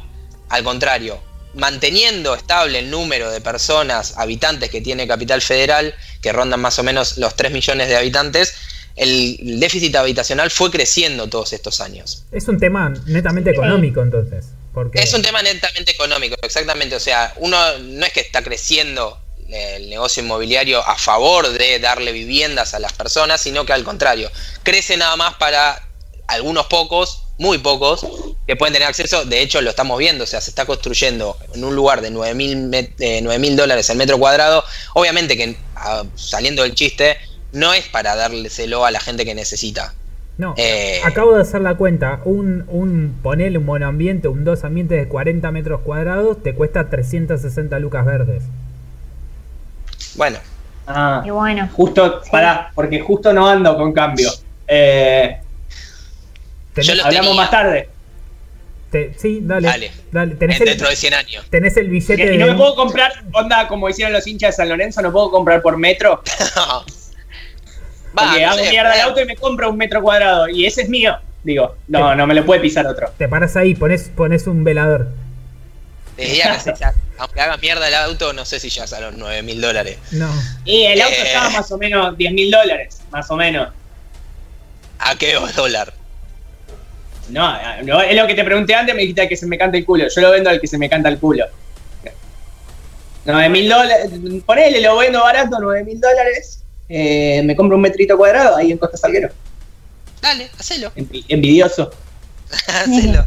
al 0.48 0.64
contrario, 0.64 1.22
manteniendo 1.55 2.35
estable 2.35 2.81
el 2.81 2.90
número 2.90 3.31
de 3.31 3.40
personas, 3.40 4.14
habitantes 4.16 4.68
que 4.68 4.81
tiene 4.81 5.06
Capital 5.06 5.43
Federal, 5.43 5.94
que 6.20 6.32
rondan 6.32 6.60
más 6.60 6.77
o 6.81 6.82
menos 6.82 7.18
los 7.18 7.36
3 7.36 7.52
millones 7.52 7.89
de 7.89 7.97
habitantes, 7.97 8.55
el 8.96 9.60
déficit 9.60 9.94
habitacional 9.96 10.50
fue 10.50 10.70
creciendo 10.70 11.28
todos 11.28 11.52
estos 11.52 11.80
años. 11.80 12.24
Es 12.32 12.48
un 12.48 12.58
tema 12.58 12.92
netamente 13.06 13.50
económico 13.50 14.02
entonces. 14.02 14.46
Porque 14.72 15.00
Es 15.00 15.12
un 15.14 15.22
tema 15.22 15.42
netamente 15.42 15.90
económico, 15.90 16.36
exactamente. 16.42 16.94
O 16.94 17.00
sea, 17.00 17.34
uno 17.38 17.56
no 17.78 18.06
es 18.06 18.12
que 18.12 18.20
está 18.20 18.42
creciendo 18.42 19.18
el 19.48 19.88
negocio 19.90 20.22
inmobiliario 20.22 20.86
a 20.86 20.96
favor 20.96 21.48
de 21.48 21.78
darle 21.80 22.12
viviendas 22.12 22.74
a 22.74 22.78
las 22.78 22.92
personas, 22.92 23.40
sino 23.40 23.66
que 23.66 23.72
al 23.72 23.82
contrario, 23.82 24.30
crece 24.62 24.96
nada 24.96 25.16
más 25.16 25.34
para 25.34 25.88
algunos 26.28 26.66
pocos, 26.66 27.24
muy 27.38 27.58
pocos, 27.58 28.06
que 28.46 28.54
pueden 28.54 28.72
tener 28.72 28.86
acceso. 28.86 29.24
De 29.24 29.40
hecho, 29.40 29.60
lo 29.60 29.70
estamos 29.70 29.98
viendo, 29.98 30.24
o 30.24 30.26
sea, 30.26 30.40
se 30.40 30.50
está 30.50 30.66
construyendo 30.66 31.36
en 31.52 31.64
un 31.64 31.74
lugar 31.74 32.00
de 32.00 32.10
9 32.10 32.34
mil 32.34 33.56
dólares 33.56 33.90
el 33.90 33.96
metro 33.96 34.18
cuadrado. 34.18 34.62
Obviamente 34.94 35.36
que 35.36 35.56
ah, 35.74 36.04
saliendo 36.14 36.62
del 36.62 36.74
chiste, 36.74 37.18
no 37.52 37.72
es 37.74 37.89
para 37.89 38.14
dárselo 38.16 38.85
a 38.85 38.90
la 38.90 39.01
gente 39.01 39.24
que 39.24 39.35
necesita. 39.35 39.94
No, 40.39 40.55
Eh. 40.56 41.01
acabo 41.05 41.35
de 41.35 41.43
hacer 41.43 41.60
la 41.60 41.74
cuenta. 41.74 42.20
Un, 42.24 42.64
un 42.68 43.18
ponele 43.22 43.59
un 43.59 43.66
monoambiente, 43.66 44.28
un 44.28 44.44
dos 44.44 44.64
ambientes 44.64 44.98
de 44.98 45.06
40 45.09 45.51
metros 45.51 45.81
cuadrados, 45.82 46.43
te 46.43 46.55
cuesta 46.55 46.89
360 46.89 47.78
lucas 47.78 48.05
verdes. 48.06 48.43
Bueno, 50.16 50.39
Ah, 50.93 51.22
Y 51.24 51.31
bueno. 51.31 51.68
justo, 51.72 52.20
Sí. 52.24 52.31
pará, 52.32 52.72
porque 52.74 52.98
justo 53.01 53.32
no 53.32 53.47
ando 53.48 53.77
con 53.77 53.93
cambio. 53.93 54.28
Eh, 54.66 55.39
Yo 56.77 56.94
lo 56.97 57.05
hablamos 57.05 57.28
tenía. 57.28 57.43
más 57.43 57.51
tarde. 57.51 57.89
te- 58.90 59.14
sí, 59.16 59.39
dale. 59.43 59.68
Dale. 59.68 59.93
dale. 60.10 60.35
Tenés, 60.35 60.60
el, 60.60 60.66
dentro 60.66 60.89
de 60.89 60.97
100 60.97 61.14
años. 61.14 61.47
tenés 61.48 61.77
el 61.77 61.89
billete 61.89 62.35
Y 62.35 62.39
no 62.39 62.47
de- 62.47 62.52
me 62.52 62.59
puedo 62.59 62.74
comprar, 62.74 63.12
onda, 63.32 63.68
como 63.68 63.89
hicieron 63.89 64.12
los 64.12 64.27
hinchas 64.27 64.51
de 64.56 64.56
San 64.56 64.68
Lorenzo, 64.68 65.01
no 65.01 65.12
puedo 65.12 65.31
comprar 65.31 65.62
por 65.62 65.77
metro. 65.77 66.22
Va, 68.19 68.39
no 68.39 68.49
hago 68.51 68.59
sé, 68.65 68.70
mierda 68.70 68.93
el 68.95 68.99
eh, 69.01 69.03
auto 69.03 69.20
y 69.20 69.24
me 69.24 69.37
compro 69.37 69.70
un 69.70 69.77
metro 69.77 70.03
cuadrado. 70.03 70.49
Y 70.49 70.66
ese 70.66 70.82
es 70.82 70.89
mío. 70.89 71.16
Digo, 71.43 71.77
no, 71.89 72.15
no 72.15 72.27
me 72.27 72.35
lo 72.35 72.45
puede 72.45 72.61
pisar 72.61 72.87
otro. 72.87 73.11
Te 73.16 73.28
paras 73.28 73.57
ahí, 73.57 73.74
pones, 73.74 74.11
pones 74.15 74.47
un 74.47 74.62
velador. 74.65 75.09
que 76.16 76.27
se- 76.59 76.74
ya- 76.78 76.93
aunque 77.19 77.41
haga 77.41 77.57
mierda 77.57 77.89
el 77.89 77.95
auto, 77.95 78.32
no 78.35 78.45
sé 78.45 78.61
si 78.61 78.69
ya 78.69 78.85
a 78.85 79.01
los 79.01 79.15
9 79.16 79.43
mil 79.43 79.61
dólares. 79.61 79.97
No. 80.12 80.31
Y 80.66 80.85
el 80.85 81.01
auto 81.01 81.15
Eh. 81.15 81.23
estaba 81.27 81.49
más 81.51 81.70
o 81.73 81.78
menos 81.78 82.16
10 82.16 82.32
mil 82.32 82.51
dólares, 82.51 83.01
más 83.11 83.31
o 83.31 83.37
menos. 83.37 83.69
¿A 84.99 85.15
qué 85.16 85.35
dólar? 85.57 85.95
No, 87.31 87.57
no, 87.85 88.03
es 88.03 88.16
lo 88.16 88.27
que 88.27 88.35
te 88.35 88.45
pregunté 88.45 88.74
antes, 88.74 88.95
me 88.95 89.03
dijiste 89.03 89.28
que 89.28 89.37
se 89.37 89.47
me 89.47 89.57
canta 89.57 89.78
el 89.78 89.85
culo. 89.87 90.05
Yo 90.14 90.21
lo 90.21 90.30
vendo 90.32 90.51
al 90.51 90.61
que 90.61 90.66
se 90.66 90.77
me 90.79 90.90
canta 90.90 91.09
el 91.09 91.19
culo. 91.19 91.47
9 93.24 93.48
mil 93.51 93.69
dólares, 93.69 94.11
ponele, 94.45 94.80
lo 94.80 94.97
vendo 94.97 95.22
barato, 95.22 95.59
9 95.61 95.85
mil 95.85 96.01
dólares. 96.01 96.63
Eh, 96.93 97.40
me 97.44 97.54
compro 97.54 97.77
un 97.77 97.82
metrito 97.82 98.16
cuadrado 98.16 98.56
ahí 98.56 98.72
en 98.72 98.78
Costa 98.78 98.96
Salguero. 98.96 99.28
Dale, 100.20 100.51
hacelo. 100.59 100.93
Envi- 100.96 101.24
Envidioso. 101.28 101.90
hacelo. 102.69 103.24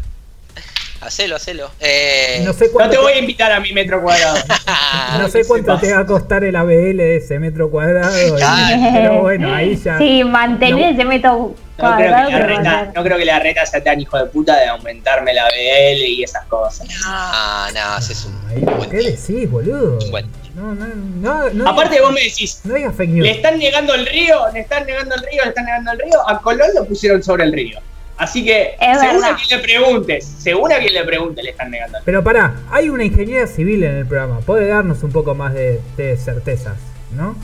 Hacelo, 1.00 1.36
hacelo. 1.38 1.72
Eh, 1.82 2.42
No 2.46 2.54
sé 2.54 2.70
No 2.78 2.90
te 2.90 2.98
voy 2.98 3.14
a 3.14 3.20
invitar 3.20 3.52
a 3.54 3.60
mi 3.62 3.72
metro 3.74 4.02
cuadrado. 4.02 4.38
no 5.20 5.30
sé 5.30 5.46
cuánto 5.46 5.78
te 5.80 5.94
va 5.94 6.00
a 6.00 6.06
costar 6.06 6.44
el 6.44 6.56
ABL 6.56 6.98
de 6.98 7.18
ese 7.18 7.40
metro 7.40 7.70
cuadrado. 7.72 8.16
y- 8.28 8.32
Claro. 8.36 8.82
pero 8.94 9.22
bueno, 9.22 9.54
ahí 9.54 9.76
ya. 9.84 9.98
Sí, 9.98 10.24
mantener 10.26 10.76
No. 10.80 10.86
ese 11.02 11.06
metro 11.06 11.32
No 11.32 11.96
creo, 11.96 12.10
cuadrado. 12.10 12.28
que 12.30 12.34
la 12.36 12.46
reta, 12.46 12.92
no 12.96 13.04
creo 13.04 13.18
que 13.18 13.26
la 13.26 13.40
reta 13.40 13.66
sea 13.66 13.84
tan 13.84 14.00
hijo 14.00 14.18
de 14.18 14.26
puta 14.28 14.58
de 14.60 14.68
aumentarme 14.68 15.34
la 15.34 15.46
BL 15.46 16.06
y 16.06 16.24
esas 16.24 16.46
cosas. 16.48 16.88
Ah, 17.06 17.70
no, 17.74 17.82
haces 17.96 18.26
un 18.26 18.40
Ahí, 18.50 18.60
buen 18.62 18.90
¿Qué 18.90 18.98
decís, 18.98 19.50
boludo? 19.50 20.00
Bueno. 20.10 20.28
No, 20.56 20.74
no, 20.76 20.86
no. 20.88 21.50
no 21.50 21.70
Aparte 21.70 22.00
vos 22.02 22.12
me 22.14 22.22
decís, 22.22 22.62
No 22.64 22.76
digas 22.76 22.96
fake 22.96 23.10
news. 23.10 23.26
le 23.26 23.32
están 23.32 23.58
negando 23.58 23.94
el 23.96 24.06
río, 24.06 24.36
le 24.54 24.60
están 24.60 24.86
negando 24.86 25.16
el 25.16 25.22
río, 25.22 25.42
le 25.44 25.50
están 25.50 25.66
negando 25.66 25.92
el 25.94 26.00
río, 26.00 26.30
a 26.30 26.42
Colón 26.42 26.68
lo 26.76 26.86
pusieron 26.86 27.24
sobre 27.24 27.46
el 27.46 27.54
río. 27.54 27.80
Así 28.18 28.46
que, 28.46 28.76
Es 28.80 29.00
según 29.00 29.22
verdad. 29.22 29.32
a 29.32 29.36
quien 29.36 29.58
le 29.60 29.64
preguntes, 29.66 30.26
según 30.38 30.72
a 30.72 30.78
quien 30.78 30.94
le 30.94 31.04
pregunte, 31.04 31.42
le 31.42 31.50
están 31.50 31.72
negando 31.72 31.98
el 31.98 32.02
río. 32.02 32.06
Pero 32.06 32.24
pará, 32.24 32.56
hay 32.72 32.90
una 32.90 33.04
ingeniería 33.04 33.48
civil 33.48 33.84
en 33.84 33.96
el 33.96 34.06
programa. 34.06 34.40
Puede 34.42 34.68
darnos 34.68 35.02
un 35.02 35.12
poco 35.12 35.34
más 35.34 35.54
de, 35.56 35.82
de 35.98 36.16
certezas, 36.18 36.78
¿no? 37.16 37.36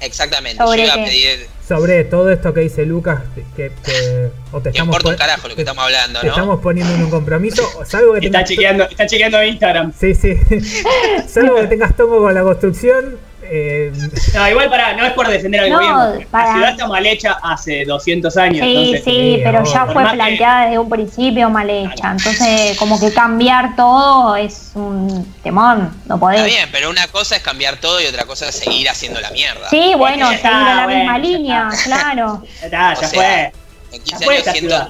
Exactamente. 0.00 0.62
¿Sobre 0.62 0.78
Yo 0.78 0.84
iba 0.84 0.94
a 0.94 1.04
pedir. 1.04 1.46
Sobre 1.68 2.04
todo 2.04 2.30
esto 2.30 2.52
que 2.52 2.60
dice 2.62 2.84
Lucas, 2.84 3.20
que, 3.54 3.70
que- 3.84 4.30
o 4.50 4.60
te 4.60 4.70
estamos, 4.70 4.88
importa 4.96 5.08
un 5.10 5.16
carajo 5.16 5.46
lo 5.48 5.54
que 5.54 5.62
estamos 5.62 5.84
hablando, 5.84 6.20
te 6.20 6.26
¿no? 6.26 6.32
estamos 6.32 6.60
poniendo 6.60 6.92
en 6.94 7.02
un 7.04 7.10
compromiso, 7.10 7.62
o 7.78 7.84
salvo 7.86 8.14
que 8.14 8.26
Está 8.26 8.38
tengas, 8.38 8.48
chequeando, 8.48 8.84
está 8.84 9.06
chequeando 9.06 9.42
Instagram. 9.44 9.92
sí, 9.98 10.14
sí, 10.16 10.36
salvo 11.28 11.56
que 11.56 11.66
tengas 11.68 11.96
tomo 11.96 12.18
con 12.18 12.34
la 12.34 12.42
construcción, 12.42 13.18
eh, 13.52 13.92
No, 14.34 14.48
igual 14.48 14.70
para, 14.70 14.94
no 14.94 15.04
es 15.04 15.12
por 15.12 15.26
defender 15.28 15.62
al 15.62 15.70
No, 15.70 15.76
gobierno. 15.76 16.26
para- 16.30 16.46
La 16.46 16.52
ciudad 16.54 16.70
está 16.70 16.86
mal 16.86 17.04
hecha 17.06 17.38
hace 17.42 17.84
200 17.84 18.36
años. 18.36 18.64
Sí, 18.64 18.76
entonces, 18.76 19.04
sí, 19.04 19.10
Sí, 19.10 19.40
pero 19.42 19.64
ya 19.64 19.86
fue 19.86 20.04
que- 20.04 20.10
planteada 20.10 20.64
desde 20.66 20.78
un 20.78 20.88
principio 20.88 21.50
mal 21.50 21.68
hecha. 21.68 22.12
Entonces, 22.12 22.78
como 22.78 23.00
que 23.00 23.12
cambiar 23.12 23.74
todo 23.76 24.36
es 24.36 24.70
un 24.74 25.24
temón. 25.42 25.80
No 26.06 26.14
Está 26.14 26.18
podés. 26.18 26.44
bien, 26.44 26.68
pero 26.70 26.90
una 26.90 27.08
cosa 27.08 27.36
es 27.36 27.42
cambiar 27.42 27.76
todo 27.78 28.00
y 28.00 28.06
otra 28.06 28.24
cosa 28.24 28.48
es 28.48 28.54
seguir 28.54 28.88
haciendo 28.88 29.20
la 29.20 29.30
mierda. 29.32 29.68
Sí, 29.68 29.92
bueno, 29.96 30.18
Ya 30.18 30.24
seguir 30.26 30.36
está, 30.36 30.72
a 30.72 30.74
la 30.76 30.84
bueno, 30.84 30.98
misma 31.00 31.18
línea, 31.18 31.68
está. 31.72 31.84
claro. 31.84 32.42
Ya 32.60 32.66
está, 32.66 32.92
O 32.96 33.00
ya 33.02 33.08
sea, 33.08 33.20
fue. 33.20 33.52
En 33.92 34.02
15 34.02 34.10
Ya 34.20 34.24
fue 34.24 34.34
años, 34.34 34.38
esta 34.46 34.52
100, 34.52 34.64
ciudad. 34.64 34.88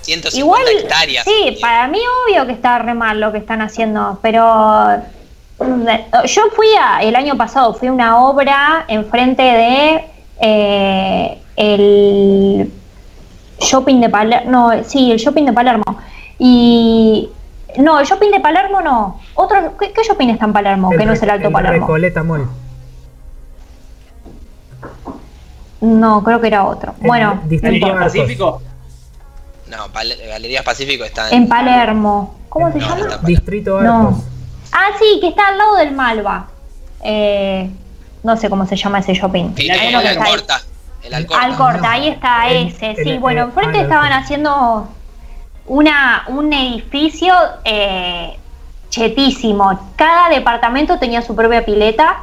150 0.00 0.38
Igual, 0.38 0.62
hectáreas. 0.82 1.24
sí, 1.24 1.58
para 1.60 1.86
mí 1.88 1.98
obvio 2.26 2.46
que 2.46 2.52
está 2.52 2.78
re 2.78 2.94
mal 2.94 3.20
lo 3.20 3.30
que 3.30 3.36
están 3.38 3.60
haciendo, 3.60 4.18
pero 4.22 5.02
yo 5.60 6.42
fui 6.54 6.68
a, 6.80 7.02
el 7.02 7.16
año 7.16 7.36
pasado, 7.36 7.74
fui 7.74 7.88
a 7.88 7.92
una 7.92 8.18
obra 8.18 8.84
enfrente 8.88 9.42
de 9.42 10.04
eh, 10.40 11.38
el 11.56 12.72
shopping 13.60 14.00
de 14.00 14.08
Palermo, 14.08 14.50
no, 14.50 14.84
sí, 14.84 15.10
el 15.10 15.18
shopping 15.18 15.44
de 15.46 15.52
Palermo. 15.52 15.84
Y 16.38 17.28
no, 17.78 17.98
el 17.98 18.06
shopping 18.06 18.30
de 18.30 18.40
Palermo 18.40 18.80
no. 18.80 19.20
Otro, 19.34 19.76
¿qué, 19.78 19.92
qué 19.92 20.02
shopping 20.02 20.28
está 20.28 20.44
en 20.44 20.52
Palermo? 20.52 20.90
que 20.90 21.04
no 21.04 21.12
es 21.12 21.22
el 21.22 21.30
Alto 21.30 21.50
Palermo. 21.50 21.80
Recoleta 21.86 22.22
Mall. 22.22 22.46
No, 25.80 26.22
creo 26.24 26.40
que 26.40 26.46
era 26.48 26.64
otro. 26.64 26.94
El 27.00 27.06
Bueno, 27.06 27.40
distrito. 27.46 27.86
Arcos. 27.86 28.00
Pacífico. 28.04 28.62
No, 29.68 29.76
Pal- 29.92 30.16
Galerías 30.28 30.64
Pacífico 30.64 31.04
está 31.04 31.30
en 31.30 31.48
Palermo. 31.48 32.36
¿Cómo 32.48 32.72
se 32.72 32.78
No, 32.78 32.84
llama? 32.84 33.00
Palermo. 33.00 33.26
Distrito 33.26 33.80
No. 33.82 34.22
Ah, 34.72 34.88
sí, 34.98 35.18
que 35.20 35.28
está 35.28 35.48
al 35.48 35.58
lado 35.58 35.76
del 35.76 35.92
Malva. 35.92 36.46
Eh, 37.02 37.70
no 38.22 38.36
sé 38.36 38.50
cómo 38.50 38.66
se 38.66 38.76
llama 38.76 38.98
ese 39.00 39.14
shopping. 39.14 39.52
El. 39.56 39.94
Alcorta. 39.94 40.60
El 41.02 41.14
Alcorta. 41.14 41.44
Alcorta, 41.44 41.78
No. 41.80 41.88
ahí 41.88 42.08
está 42.08 42.48
El- 42.48 42.68
ese. 42.68 42.90
el- 42.90 42.96
Sí, 43.04 43.18
bueno, 43.18 43.42
el- 43.42 43.48
enfrente 43.48 43.78
ah, 43.78 43.82
estaban 43.82 44.04
Alcorta. 44.06 44.24
haciendo 44.24 44.88
una, 45.66 46.24
un 46.28 46.52
edificio 46.52 47.32
eh, 47.64 48.36
chetísimo. 48.90 49.78
Cada 49.96 50.28
departamento 50.28 50.98
tenía 50.98 51.22
su 51.22 51.34
propia 51.36 51.64
pileta, 51.64 52.16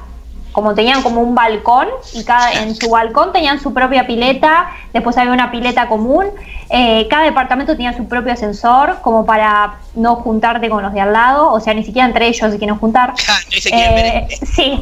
como 0.56 0.74
tenían 0.74 1.04
como 1.04 1.20
un 1.20 1.36
balcón, 1.36 1.90
y 2.14 2.24
cada, 2.24 2.54
en 2.54 2.78
su 2.78 2.90
balcón 2.90 3.34
tenían 3.34 3.60
su 3.60 3.74
propia 3.74 4.08
pileta, 4.08 4.72
después 4.94 5.18
había 5.18 5.34
una 5.34 5.52
pileta 5.52 5.90
común. 5.90 6.28
Eh, 6.70 7.10
cada 7.10 7.24
departamento 7.24 7.74
tenía 7.74 7.92
su 7.92 8.08
propio 8.08 8.32
ascensor, 8.32 9.00
como 9.02 9.26
para 9.26 9.80
no 9.96 10.16
juntarte 10.16 10.70
con 10.70 10.82
los 10.82 10.94
de 10.94 11.02
al 11.02 11.12
lado, 11.12 11.52
o 11.52 11.60
sea, 11.60 11.74
ni 11.74 11.84
siquiera 11.84 12.08
entre 12.08 12.28
ellos 12.28 12.50
se 12.50 12.58
quieren 12.58 12.78
juntar. 12.78 13.10
no 13.70 13.78
ver. 13.78 14.06
Eh, 14.06 14.28
sí. 14.56 14.82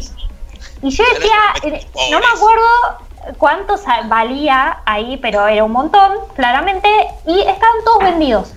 Y 0.83 0.91
yo 0.91 1.03
decía, 1.15 1.37
eh, 1.63 1.87
no 2.11 2.19
me 2.19 2.25
acuerdo, 2.35 3.33
cuánto 3.39 3.75
valía 4.05 4.77
ahí, 4.85 5.17
pero 5.23 5.47
era 5.47 5.63
un 5.63 5.71
montón, 5.71 6.11
claramente, 6.35 6.87
y 7.25 7.39
estaban 7.39 7.83
todos 7.83 8.03
vendidos 8.03 8.53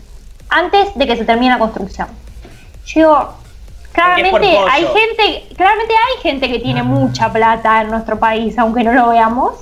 antes 0.50 0.94
de 0.94 1.06
que 1.06 1.16
se 1.16 1.24
termine 1.24 1.52
la 1.52 1.58
construcción. 1.58 2.08
Yo 2.84 3.00
digo, 3.00 3.34
claramente 3.96 4.58
hay 4.70 4.82
gente, 4.82 5.54
claramente 5.56 5.94
hay 5.94 6.22
gente 6.22 6.48
que 6.48 6.58
tiene 6.58 6.82
mucha 6.82 7.32
plata 7.32 7.80
en 7.82 7.90
nuestro 7.90 8.18
país, 8.18 8.58
aunque 8.58 8.84
no 8.84 8.92
lo 8.92 9.08
veamos, 9.08 9.54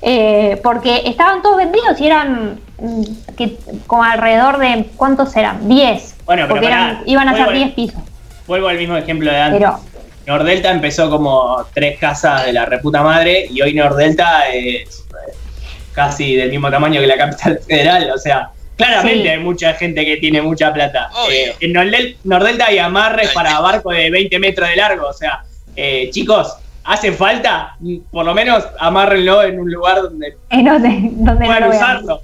eh, 0.00 0.60
porque 0.62 1.02
estaban 1.04 1.42
todos 1.42 1.56
vendidos 1.56 2.00
y 2.00 2.06
eran 2.06 2.60
mm, 2.78 3.02
que, 3.36 3.56
como 3.86 4.04
alrededor 4.04 4.58
de, 4.58 4.86
¿cuántos 4.96 5.34
eran? 5.36 5.68
10. 5.68 6.16
Bueno, 6.24 6.42
pero 6.42 6.48
porque 6.48 6.66
pará, 6.66 6.90
eran, 6.90 7.02
iban 7.06 7.28
a 7.28 7.34
ser 7.34 7.44
vuelvo- 7.46 7.58
10 7.58 7.74
pisos. 7.74 8.02
Vuelvo 8.46 8.68
al 8.68 8.78
mismo 8.78 8.96
ejemplo 8.96 9.30
de 9.30 9.40
antes. 9.40 9.60
Pero 9.60 9.78
Nordelta 10.26 10.70
empezó 10.70 11.10
como 11.10 11.64
tres 11.74 11.98
casas 11.98 12.46
de 12.46 12.52
la 12.52 12.64
reputa 12.64 13.02
madre 13.02 13.46
y 13.50 13.60
hoy 13.62 13.74
Nordelta 13.74 14.48
es 14.48 15.04
eh, 15.10 15.32
casi 15.92 16.36
del 16.36 16.50
mismo 16.50 16.70
tamaño 16.70 17.00
que 17.00 17.06
la 17.06 17.16
capital 17.16 17.60
federal. 17.66 18.10
O 18.14 18.18
sea, 18.18 18.50
claramente 18.76 19.22
Sí. 19.22 19.28
hay 19.28 19.38
mucha 19.40 19.74
gente 19.74 20.04
que 20.04 20.16
tiene 20.16 20.42
mucha 20.42 20.72
plata. 20.72 21.10
Eh, 21.30 21.54
en 21.60 21.72
Nordel- 21.72 22.16
Nordelta 22.24 22.66
hay 22.66 22.78
amarres 22.78 23.28
Ay, 23.28 23.34
para 23.34 23.50
sí. 23.56 23.62
barcos 23.62 23.94
de 23.94 24.10
20 24.10 24.38
metros 24.38 24.68
de 24.68 24.76
largo. 24.76 25.06
O 25.08 25.12
sea, 25.12 25.44
eh, 25.76 26.08
chicos, 26.10 26.56
hace 26.84 27.12
falta, 27.12 27.76
Mm, 27.80 27.98
por 28.10 28.24
lo 28.24 28.34
menos 28.34 28.64
amárrenlo 28.78 29.42
en 29.42 29.60
un 29.60 29.70
lugar 29.70 30.02
donde 30.02 30.36
en 30.50 30.64
donde, 30.64 30.88
donde 31.12 31.46
no 31.46 31.46
puedan 31.46 31.68
usarlo. 31.70 32.20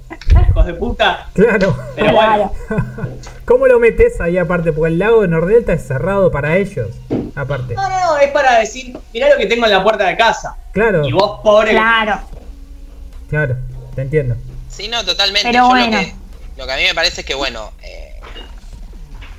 Hijos 0.49 0.65
de 0.65 0.73
puta. 0.73 1.27
Claro. 1.33 1.77
Pero 1.95 2.11
bueno, 2.13 2.51
Claro. 2.67 2.85
¿Cómo 3.45 3.65
lo 3.67 3.79
metes 3.79 4.19
ahí 4.21 4.37
aparte? 4.37 4.71
Porque 4.73 4.93
el 4.93 4.99
lago 4.99 5.21
de 5.21 5.27
Nordelta 5.29 5.73
es 5.73 5.87
cerrado 5.87 6.31
para 6.31 6.57
ellos. 6.57 6.89
Aparte. 7.35 7.73
no, 7.73 7.87
no, 7.89 8.17
es 8.17 8.31
para 8.31 8.59
decir, 8.59 8.97
mirá 9.13 9.29
lo 9.29 9.37
que 9.37 9.45
tengo 9.45 9.65
en 9.65 9.71
la 9.71 9.81
puerta 9.81 10.05
de 10.07 10.17
casa. 10.17 10.55
Claro, 10.73 11.07
Y 11.07 11.11
vos, 11.13 11.39
pobre, 11.41 11.71
Claro. 11.71 12.19
claro, 13.29 13.55
te 13.95 14.01
entiendo. 14.01 14.35
Sí, 14.67 14.87
no, 14.89 15.03
totalmente. 15.05 15.47
Pero 15.49 15.63
Yo 15.63 15.69
bueno. 15.69 15.97
lo, 15.97 16.03
que, 16.03 16.13
lo 16.59 16.67
que 16.67 16.73
a 16.73 16.75
mí 16.75 16.83
me 16.83 16.93
parece 16.93 17.21
es 17.21 17.25
que, 17.25 17.35
bueno, 17.35 17.71
eh, 17.81 18.19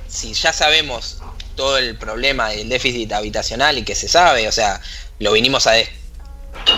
si 0.07 0.33
ya 0.33 0.51
sabemos 0.51 1.19
todo 1.55 1.77
el 1.77 1.95
problema 1.95 2.49
del 2.49 2.67
déficit 2.67 3.13
habitacional 3.13 3.77
y 3.77 3.83
que 3.83 3.93
se 3.93 4.07
sabe, 4.07 4.47
o 4.47 4.51
sea, 4.51 4.81
lo 5.19 5.31
vinimos 5.33 5.67
a 5.67 5.75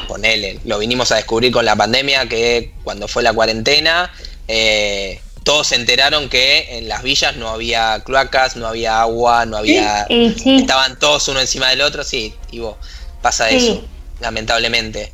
ponele, 0.06 0.60
lo 0.66 0.80
vinimos 0.80 1.14
a 1.14 1.16
descubrir 1.16 1.54
con 1.54 1.64
la 1.64 1.78
pandemia, 1.78 2.28
que 2.28 2.74
cuando 2.84 3.08
fue 3.08 3.24
la 3.24 3.32
cuarentena, 3.32 4.12
eh, 4.50 5.22
todos 5.46 5.68
se 5.68 5.76
enteraron 5.76 6.28
que 6.28 6.78
en 6.78 6.90
las 6.90 7.04
villas 7.04 7.38
no 7.38 7.48
había 7.48 8.02
cloacas, 8.04 8.58
no 8.58 8.68
había 8.68 9.00
agua, 9.00 9.46
no 9.46 9.56
había... 9.56 10.06
Sí, 10.08 10.58
Estaban 10.60 11.00
todos 11.00 11.26
uno 11.30 11.40
encima 11.40 11.70
del 11.70 11.80
otro, 11.80 12.04
sí, 12.04 12.36
y 12.52 12.60
vos, 12.60 12.76
pasa 13.22 13.48
Sí. 13.48 13.56
eso, 13.56 13.86
lamentablemente. 14.20 15.14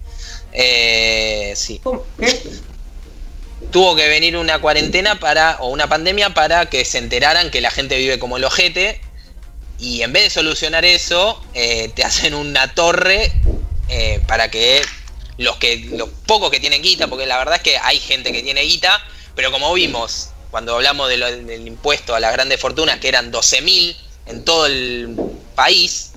Eh, 0.51 1.53
sí 1.55 1.79
¿cómo? 1.83 2.03
¿Qué? 2.19 2.41
Tuvo 3.71 3.95
que 3.95 4.07
venir 4.07 4.35
una 4.37 4.59
cuarentena 4.59 5.19
para 5.19 5.57
o 5.59 5.69
una 5.69 5.87
pandemia 5.87 6.31
para 6.33 6.67
que 6.67 6.85
se 6.85 6.97
enteraran 6.97 7.51
que 7.51 7.61
la 7.61 7.71
gente 7.71 7.97
vive 7.97 8.17
como 8.19 8.37
el 8.37 8.43
ojete 8.43 8.99
y 9.79 10.01
en 10.01 10.11
vez 10.11 10.23
de 10.23 10.29
solucionar 10.29 10.85
eso 10.85 11.41
eh, 11.53 11.89
te 11.95 12.03
hacen 12.09 12.33
una 12.33 12.73
torre 12.73 13.31
eh, 13.89 14.21
para 14.27 14.49
que 14.49 14.81
los 15.37 15.55
que 15.57 15.87
los 15.93 16.09
pocos 16.25 16.49
que 16.51 16.59
tienen 16.59 16.81
guita 16.81 17.07
porque 17.07 17.25
la 17.25 17.37
verdad 17.37 17.55
es 17.55 17.61
que 17.61 17.77
hay 17.77 17.99
gente 17.99 18.31
que 18.31 18.41
tiene 18.43 18.61
guita 18.61 18.99
pero 19.35 19.51
como 19.51 19.73
vimos 19.73 20.29
cuando 20.51 20.75
hablamos 20.75 21.07
de 21.07 21.17
lo- 21.17 21.31
del 21.31 21.67
impuesto 21.67 22.15
a 22.15 22.19
las 22.19 22.33
grandes 22.33 22.59
fortunas 22.59 22.99
que 22.99 23.07
eran 23.07 23.31
12.000 23.31 23.95
en 24.25 24.43
todo 24.43 24.65
el 24.65 25.15
país 25.55 26.11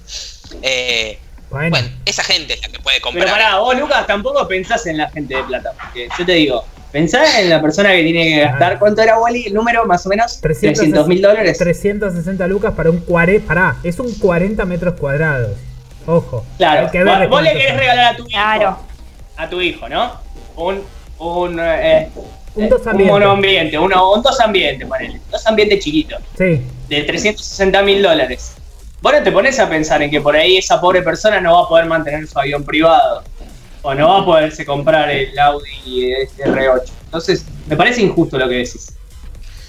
eh, 0.62 1.18
Bueno, 1.50 1.70
bueno 1.70 1.90
esa 2.06 2.24
gente 2.24 2.54
es 2.54 2.62
la 2.62 2.68
que 2.68 2.80
puede 2.80 3.00
comprar. 3.00 3.24
Pero 3.26 3.36
pará, 3.36 3.58
vos 3.58 3.76
Lucas 3.76 4.06
tampoco 4.06 4.48
pensás 4.48 4.86
en 4.86 4.96
la 4.98 5.08
gente 5.10 5.34
de 5.36 5.44
plata, 5.44 5.72
porque 5.80 6.08
yo 6.18 6.26
te 6.26 6.32
digo, 6.32 6.66
pensás 6.92 7.38
en 7.38 7.48
la 7.50 7.60
persona 7.60 7.90
que 7.92 8.02
tiene 8.02 8.24
que 8.24 8.40
gastar, 8.40 8.78
¿cuánto 8.78 9.02
era 9.02 9.18
Wally 9.18 9.46
el 9.46 9.54
número 9.54 9.84
más 9.86 10.04
o 10.06 10.08
menos? 10.08 10.40
300 10.40 11.08
mil 11.08 11.20
dólares. 11.22 11.58
360 11.58 12.46
lucas 12.46 12.74
para 12.74 12.90
un 12.90 12.98
40. 12.98 13.46
Pará, 13.46 13.76
es 13.82 13.98
un 13.98 14.12
40 14.14 14.64
metros 14.66 14.94
cuadrados. 14.94 15.56
Ojo. 16.06 16.44
Claro, 16.58 16.90
que 16.90 17.02
vos, 17.02 17.42
le 17.42 17.52
querés 17.52 17.76
regalar 17.76 18.14
a 18.14 18.16
tu 18.16 18.22
hijo, 18.22 18.30
claro. 18.30 18.78
a 19.36 19.48
tu 19.48 19.60
hijo, 19.60 19.88
¿no? 19.88 20.12
Un, 20.56 20.82
un, 21.18 21.58
eh, 21.60 22.10
Un 22.54 22.64
eh, 22.64 22.68
dos 22.68 22.86
ambiente. 22.86 23.12
monoambiente, 23.12 23.78
uno, 23.78 24.12
un 24.12 24.22
dos 24.22 24.38
ambiente, 24.40 24.84
ponele, 24.84 25.20
dos 25.30 25.46
ambientes 25.46 25.78
chiquitos, 25.82 26.20
Sí, 26.36 26.60
de 26.88 27.02
360 27.04 27.82
mil 27.82 28.02
dólares. 28.02 28.54
Vos 29.00 29.12
no 29.12 29.22
te 29.22 29.32
pones 29.32 29.58
a 29.58 29.68
pensar 29.68 30.02
en 30.02 30.10
que 30.10 30.20
por 30.20 30.36
ahí 30.36 30.58
esa 30.58 30.80
pobre 30.80 31.02
persona 31.02 31.40
no 31.40 31.54
va 31.54 31.64
a 31.64 31.68
poder 31.68 31.86
mantener 31.86 32.26
su 32.26 32.38
avión 32.38 32.64
privado. 32.64 33.22
O 33.82 33.94
no 33.94 34.08
va 34.08 34.20
a 34.20 34.24
poderse 34.24 34.64
comprar 34.64 35.10
el 35.10 35.36
Audi 35.38 36.12
R8. 36.38 36.82
Entonces, 37.06 37.44
me 37.66 37.76
parece 37.76 38.00
injusto 38.02 38.38
lo 38.38 38.48
que 38.48 38.56
decís. 38.56 38.96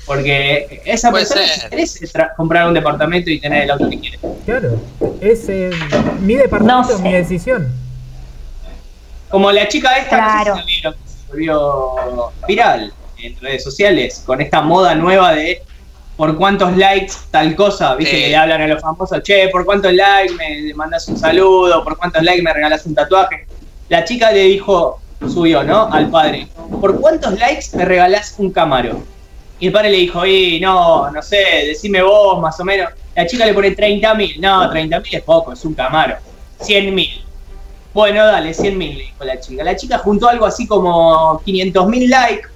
Porque 0.06 0.82
esa 0.85 1.09
Puede 1.11 1.25
persona 1.25 1.48
ser. 1.48 1.59
se 1.61 1.69
merece 1.69 2.08
comprar 2.35 2.67
un 2.67 2.74
departamento 2.74 3.30
y 3.30 3.40
tener 3.40 3.64
el 3.64 3.72
auto 3.72 3.90
que 3.90 4.00
quiere. 4.00 4.19
claro. 4.45 4.82
Es 5.22 5.48
eh, 5.50 5.69
mi 6.19 6.35
departamento, 6.35 6.92
No 6.92 6.98
sé. 6.98 7.01
mi 7.03 7.14
decisión. 7.14 7.72
Como 9.30 9.51
la 9.51 9.67
chica 9.67 9.98
esta 9.98 10.17
Claro. 10.43 10.59
vieron, 10.66 10.93
que 10.93 11.00
se 11.09 11.27
volvió 11.30 12.32
viral 12.48 12.93
en 13.17 13.40
redes 13.40 13.64
sociales 13.64 14.22
con 14.25 14.42
esta 14.42 14.61
moda 14.61 14.93
nueva 14.93 15.33
de 15.33 15.61
por 16.17 16.38
cuántos 16.38 16.75
likes 16.77 17.14
tal 17.32 17.56
cosa, 17.56 17.95
viste 17.95 18.14
Sí. 18.16 18.22
que 18.24 18.27
le 18.30 18.35
hablan 18.35 18.61
a 18.61 18.67
los 18.67 18.82
famosos, 18.82 19.24
che, 19.24 19.48
por 19.50 19.66
cuántos 19.66 19.92
likes 19.93 20.33
me 20.35 20.74
mandas 20.75 21.08
un 21.08 21.17
saludo, 21.17 21.83
por 21.83 21.98
cuántos 21.98 22.22
likes 22.22 22.43
me 22.43 22.53
regalas 22.53 22.85
un 22.85 22.93
tatuaje. 22.93 23.48
La 23.90 24.03
chica 24.03 24.32
le 24.32 24.42
dijo, 24.44 25.00
subió, 25.28 25.64
¿no? 25.64 25.92
Al 25.92 26.10
padre, 26.10 26.48
¿por 26.82 27.00
cuántos 27.00 27.38
likes 27.40 27.68
me 27.74 27.86
regalás 27.86 28.36
un 28.38 28.52
camaro? 28.52 29.02
Y 29.60 29.68
el 29.68 29.74
padre 29.74 29.92
le 29.92 29.98
dijo, 29.98 30.26
y 30.26 30.60
no, 30.60 31.10
no 31.12 31.22
sé, 31.22 31.38
decime 31.68 32.02
vos 32.02 32.40
más 32.42 32.60
o 32.60 32.66
menos. 32.66 32.92
La 33.16 33.28
chica 33.28 33.45
le 33.45 33.53
pone 33.53 33.72
30 33.72 34.14
mil, 34.16 34.42
no, 34.42 34.70
30 34.70 35.00
mil 35.00 35.16
es 35.16 35.22
poco, 35.22 35.53
es 35.53 35.64
un 35.64 35.74
camaro. 35.74 36.18
100 36.62 36.94
mil. 36.95 37.24
Bueno, 37.94 38.26
dale, 38.26 38.53
100 38.53 38.78
mil, 38.78 38.98
le 38.98 39.03
dijo 39.03 39.24
la 39.24 39.40
chica. 39.40 39.64
La 39.64 39.76
chica 39.76 39.98
juntó 40.00 40.28
algo 40.28 40.45
así 40.45 40.66
como 40.66 41.40
500 41.45 41.88
mil 41.88 42.10
likes 42.10 42.48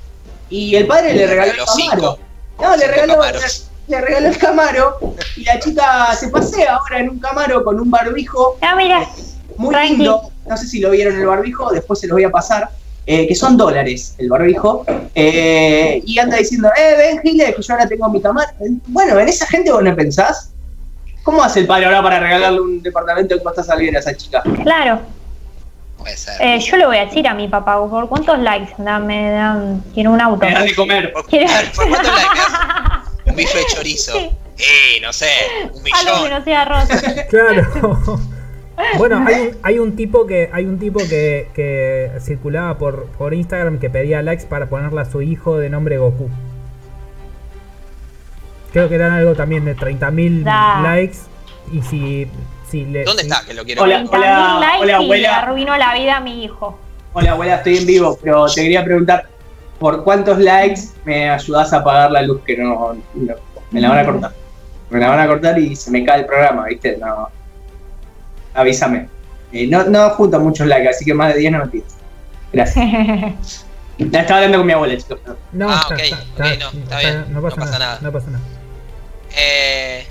y 0.50 0.76
el 0.76 0.88
padre 0.88 1.14
le 1.14 1.20
Le 1.20 1.28
regaló 1.28 1.52
el 1.52 1.58
Camaro. 1.58 1.76
cinco. 1.76 2.20
No, 2.62 2.76
le 2.76 2.88
regaló, 2.88 3.22
le, 3.88 4.02
regaló 4.02 4.28
el 4.28 4.38
Camaro 4.38 4.98
y 5.36 5.44
la 5.44 5.60
chica 5.60 6.16
se 6.16 6.30
pasea 6.30 6.76
ahora 6.76 7.00
en 7.00 7.10
un 7.10 7.20
Camaro 7.20 7.64
con 7.64 7.80
un 7.80 7.92
barbijo 7.92 8.58
Ah, 8.62 8.76
mira, 8.76 9.08
muy 9.58 9.76
lindo. 9.76 10.32
No 10.48 10.58
sé 10.58 10.68
si 10.68 10.80
lo 10.80 10.92
vieron 10.92 11.16
el 11.20 11.26
barbijo, 11.26 11.70
después 11.72 12.00
se 12.00 12.08
los 12.08 12.16
voy 12.16 12.24
a 12.24 12.32
pasar. 12.32 12.70
eh, 13.10 13.26
que 13.26 13.36
son 13.36 13.56
dólares 13.56 14.16
el 14.18 14.28
barbijo. 14.30 14.86
eh, 15.16 16.02
y 16.06 16.20
anda 16.20 16.36
diciendo, 16.38 16.70
eh, 16.78 16.96
ven, 16.98 17.22
Gile, 17.24 17.54
que 17.56 17.62
yo 17.62 17.74
ahora 17.74 17.88
tengo 17.88 18.10
mi 18.10 18.22
Camaro. 18.22 18.50
Bueno, 18.88 19.18
en 19.20 19.30
esa 19.30 19.46
gente 19.48 19.72
vos 19.72 19.82
no 19.84 19.96
pensás. 19.96 20.52
¿Cómo 21.24 21.42
hace 21.44 21.62
el 21.62 21.68
padre 21.68 21.86
ahora 21.86 22.02
para 22.04 22.20
regalarle 22.20 22.60
un 22.62 22.82
departamento 22.82 23.34
en 23.36 23.42
Costa 23.44 23.64
Salguera 23.64 23.98
a 23.98 24.02
esa 24.02 24.16
chica? 24.16 24.44
claro. 24.64 25.00
Puede 25.98 26.16
ser. 26.16 26.36
Eh, 26.42 26.60
yo 26.60 26.78
le 26.78 26.86
voy 26.86 26.98
a 26.98 27.06
decir 27.06 27.28
a 27.28 27.34
mi 27.34 27.48
papá, 27.48 27.78
¿por 27.90 28.08
cuántos 28.08 28.38
likes? 28.40 28.74
Dame, 28.78 29.32
dan, 29.32 29.84
quiero 29.94 30.12
un 30.12 30.22
auto. 30.22 30.46
Me 30.46 30.54
das 30.54 30.66
de 30.66 30.76
comer. 30.76 31.12
¿Por, 31.12 31.26
¿Quieres? 31.28 31.52
¿por 31.76 31.90
cuánto 31.90 32.12
like 32.12 32.30
me 32.34 32.40
das? 32.40 33.10
Un 33.26 33.36
bife 33.36 33.58
de 33.58 33.66
chorizo. 33.68 34.14
Sí. 34.58 34.64
Eh, 34.98 35.00
no 35.04 35.14
sé, 35.14 35.28
un 35.66 35.70
Algo 35.70 35.84
que 35.84 36.24
millón. 36.24 36.30
no 36.40 36.44
sea 36.44 36.62
arroz. 36.64 36.88
Claro. 37.30 38.20
Bueno, 38.98 39.24
hay 39.28 39.36
un, 39.48 39.58
hay 39.64 39.80
un 39.80 39.96
tipo 39.96 40.28
que 40.28 40.50
hay 40.54 40.66
un 40.66 40.78
tipo 40.80 41.00
que, 41.00 41.50
que 41.54 42.12
circulaba 42.22 42.78
por, 42.78 43.06
por 43.18 43.34
Instagram 43.34 43.80
que 43.80 43.90
pedía 43.90 44.22
likes 44.22 44.46
para 44.46 44.68
ponerle 44.68 45.02
a 45.02 45.06
su 45.06 45.22
hijo 45.22 45.58
de 45.58 45.70
nombre 45.70 45.98
Goku. 45.98 46.30
Creo 48.72 48.88
que 48.90 48.96
eran 48.96 49.12
algo 49.14 49.34
también 49.34 49.66
de 49.66 49.76
30.000 49.76 50.44
Da. 50.44 50.82
likes 50.84 51.18
y 51.72 51.82
si, 51.82 52.28
si 52.70 52.86
le 52.86 53.04
¿Dónde 53.04 53.24
está? 53.24 53.42
Que 53.46 53.54
lo 53.54 53.64
quiero 53.64 53.82
Hola. 53.84 54.00
ver. 54.00 54.08
30.000 54.08 54.60
likes 54.60 54.78
hola, 54.82 54.84
y 54.84 54.86
le 54.86 54.94
abuela. 54.94 55.38
arruinó 55.42 55.78
la 55.78 55.94
vida 55.96 56.18
a 56.18 56.20
mi 56.22 56.44
hijo. 56.44 56.78
Hola, 57.14 57.32
abuela, 57.32 57.56
estoy 57.56 57.78
en 57.78 57.86
vivo, 57.88 58.20
pero 58.22 58.46
te 58.46 58.62
quería 58.62 58.84
preguntar, 58.86 59.26
¿por 59.80 60.04
cuántos 60.04 60.38
likes 60.38 60.82
me 61.04 61.30
ayudás 61.30 61.74
a 61.74 61.84
pagar 61.84 62.12
la 62.12 62.22
luz 62.22 62.42
que 62.46 62.56
no, 62.58 62.96
no- 63.16 63.34
me 63.72 63.82
la 63.82 63.90
van 63.90 64.00
a 64.00 64.06
cortar? 64.06 64.32
Me 64.92 65.00
la 65.00 65.10
van 65.10 65.20
a 65.22 65.28
cortar 65.28 65.58
y 65.58 65.76
se 65.76 65.90
me 65.90 66.06
cae 66.06 66.20
el 66.20 66.26
programa, 66.28 66.66
¿viste? 66.68 66.98
No. 66.98 67.30
Avísame. 68.58 69.08
Eh, 69.54 69.68
no, 69.68 69.84
no 69.86 70.10
junto 70.10 70.40
muchos 70.42 70.68
likes, 70.68 70.90
así 70.90 71.06
que 71.06 71.14
más 71.14 71.34
de 71.34 71.40
10 71.40 71.52
no 71.54 71.60
me 71.60 71.68
pides. 71.68 71.96
Gracias. 72.52 72.86
Ya 74.00 74.20
estaba 74.20 74.38
hablando 74.42 74.60
con 74.60 74.68
mi 74.68 74.74
abuela, 74.74 74.96
chicos. 74.96 75.20
No, 75.54 75.72
Ah, 75.72 75.80
está, 75.82 75.96
ok, 75.96 76.00
está, 76.02 76.16
ok, 76.18 76.22
está, 76.28 76.44
no, 76.44 76.54
está, 76.54 76.78
está 76.78 77.00
bien, 77.00 77.34
no 77.34 77.42
pasa, 77.42 77.56
no 77.56 77.66
pasa 77.66 77.80
nada, 77.80 77.80
nada. 77.80 78.00
No 78.02 78.12
pasa 78.12 78.28
nada. 78.30 78.44
Eh, 79.36 80.08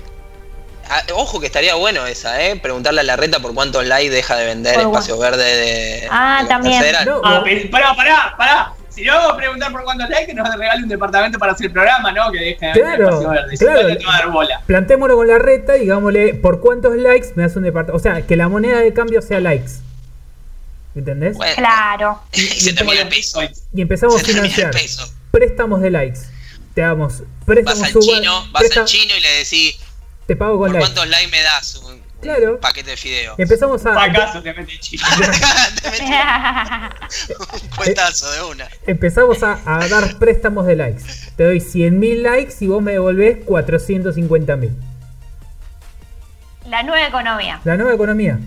ah, 0.89 1.01
ojo 1.15 1.39
que 1.39 1.45
estaría 1.45 1.73
bueno 1.75 2.05
esa, 2.05 2.43
¿eh? 2.43 2.57
Preguntarle 2.57 2.99
a 2.99 3.03
la 3.05 3.15
reta 3.15 3.39
por 3.39 3.53
cuántos 3.53 3.85
likes 3.85 4.09
deja 4.09 4.35
de 4.35 4.45
vender 4.45 4.73
Por 4.75 4.83
espacio 4.83 5.17
verde 5.17 5.43
de. 5.45 6.07
Ah, 6.11 6.39
de 6.39 6.43
la 6.43 6.49
también. 6.49 6.83
No, 7.05 7.21
Ah, 7.23 7.41
pará, 7.71 7.95
pará, 7.95 8.35
pará. 8.37 8.73
Si 8.97 9.03
no 9.05 9.13
vamos 9.13 9.33
a 9.33 9.37
preguntar 9.37 9.71
por 9.71 9.83
cuántos 9.83 10.09
likes, 10.09 10.25
que 10.25 10.33
nos 10.33 10.49
regale 10.57 10.81
un 10.81 10.89
departamento 10.89 11.37
para 11.37 11.51
hacer 11.51 11.67
el 11.67 11.71
programa, 11.71 12.11
¿no? 12.11 12.31
Que 12.31 12.39
deje 12.39 12.71
Claro, 12.73 13.29
verde. 13.29 13.55
Si 13.57 13.63
claro. 13.63 13.83
no, 13.83 13.89
no 13.89 13.97
te 13.97 14.05
va 14.05 14.15
a 14.15 14.17
dar 14.19 14.31
bola. 14.31 14.61
Plantémoslo 14.65 15.15
con 15.17 15.27
la 15.27 15.37
reta, 15.37 15.73
digámosle 15.73 16.33
por 16.33 16.61
cuántos 16.61 16.95
likes 16.95 17.27
me 17.35 17.43
das 17.43 17.55
un 17.55 17.61
departamento. 17.61 17.95
O 17.95 17.99
sea, 17.99 18.25
que 18.25 18.35
la 18.35 18.49
moneda 18.49 18.79
de 18.79 18.91
cambio 18.93 19.21
sea 19.21 19.39
likes. 19.39 19.73
¿Entendés? 20.95 21.37
Bueno, 21.37 21.53
Claro. 21.55 22.21
y 22.33 22.39
se 22.39 22.73
termina 22.73 23.01
el 23.01 23.07
peso. 23.07 23.39
Y 23.73 23.81
empezamos 23.81 24.19
a 24.19 24.25
financiar 24.25 24.71
préstamos 25.29 25.81
de 25.81 25.91
likes. 25.91 26.19
Te 26.73 26.81
damos 26.81 27.19
Vas 27.19 27.27
préstamos 27.45 27.83
al 27.83 27.91
suba- 27.93 28.15
chino, 28.17 28.47
vas 28.51 28.77
al 28.77 28.85
chino 28.85 29.13
y 29.15 29.19
le 29.21 29.29
decís, 29.37 29.77
Te 30.25 30.35
pago 30.35 30.53
con 30.57 30.71
¿por 30.71 30.79
likes. 30.79 30.79
cuántos 30.93 31.07
likes 31.09 31.31
me 31.31 31.41
das? 31.43 31.75
Un, 31.75 32.01
Claro. 32.35 32.53
un 32.55 32.59
paquete 32.59 32.91
de 32.91 32.97
fideo. 32.97 33.35
Empezamos 33.37 33.85
a 33.85 34.03
Acaso 34.03 34.41
te 34.43 34.53
mete 34.53 34.79
chico. 34.79 35.05
Te 35.81 35.91
metí 35.91 36.03
un 37.63 37.69
cuentazo 37.75 38.31
de 38.31 38.41
una. 38.43 38.67
empezamos 38.85 39.41
a, 39.43 39.59
a 39.65 39.87
dar 39.87 40.17
préstamos 40.17 40.65
de 40.67 40.75
likes. 40.75 41.03
Te 41.35 41.43
doy 41.45 41.59
100.000 41.59 42.21
likes 42.21 42.55
y 42.61 42.67
vos 42.67 42.81
me 42.81 42.93
devolvés 42.93 43.37
450.000. 43.45 44.71
La 46.69 46.83
nueva 46.83 47.07
economía, 47.07 47.61
La 47.63 47.77
nueva 47.77 47.93
economía. 47.93 48.39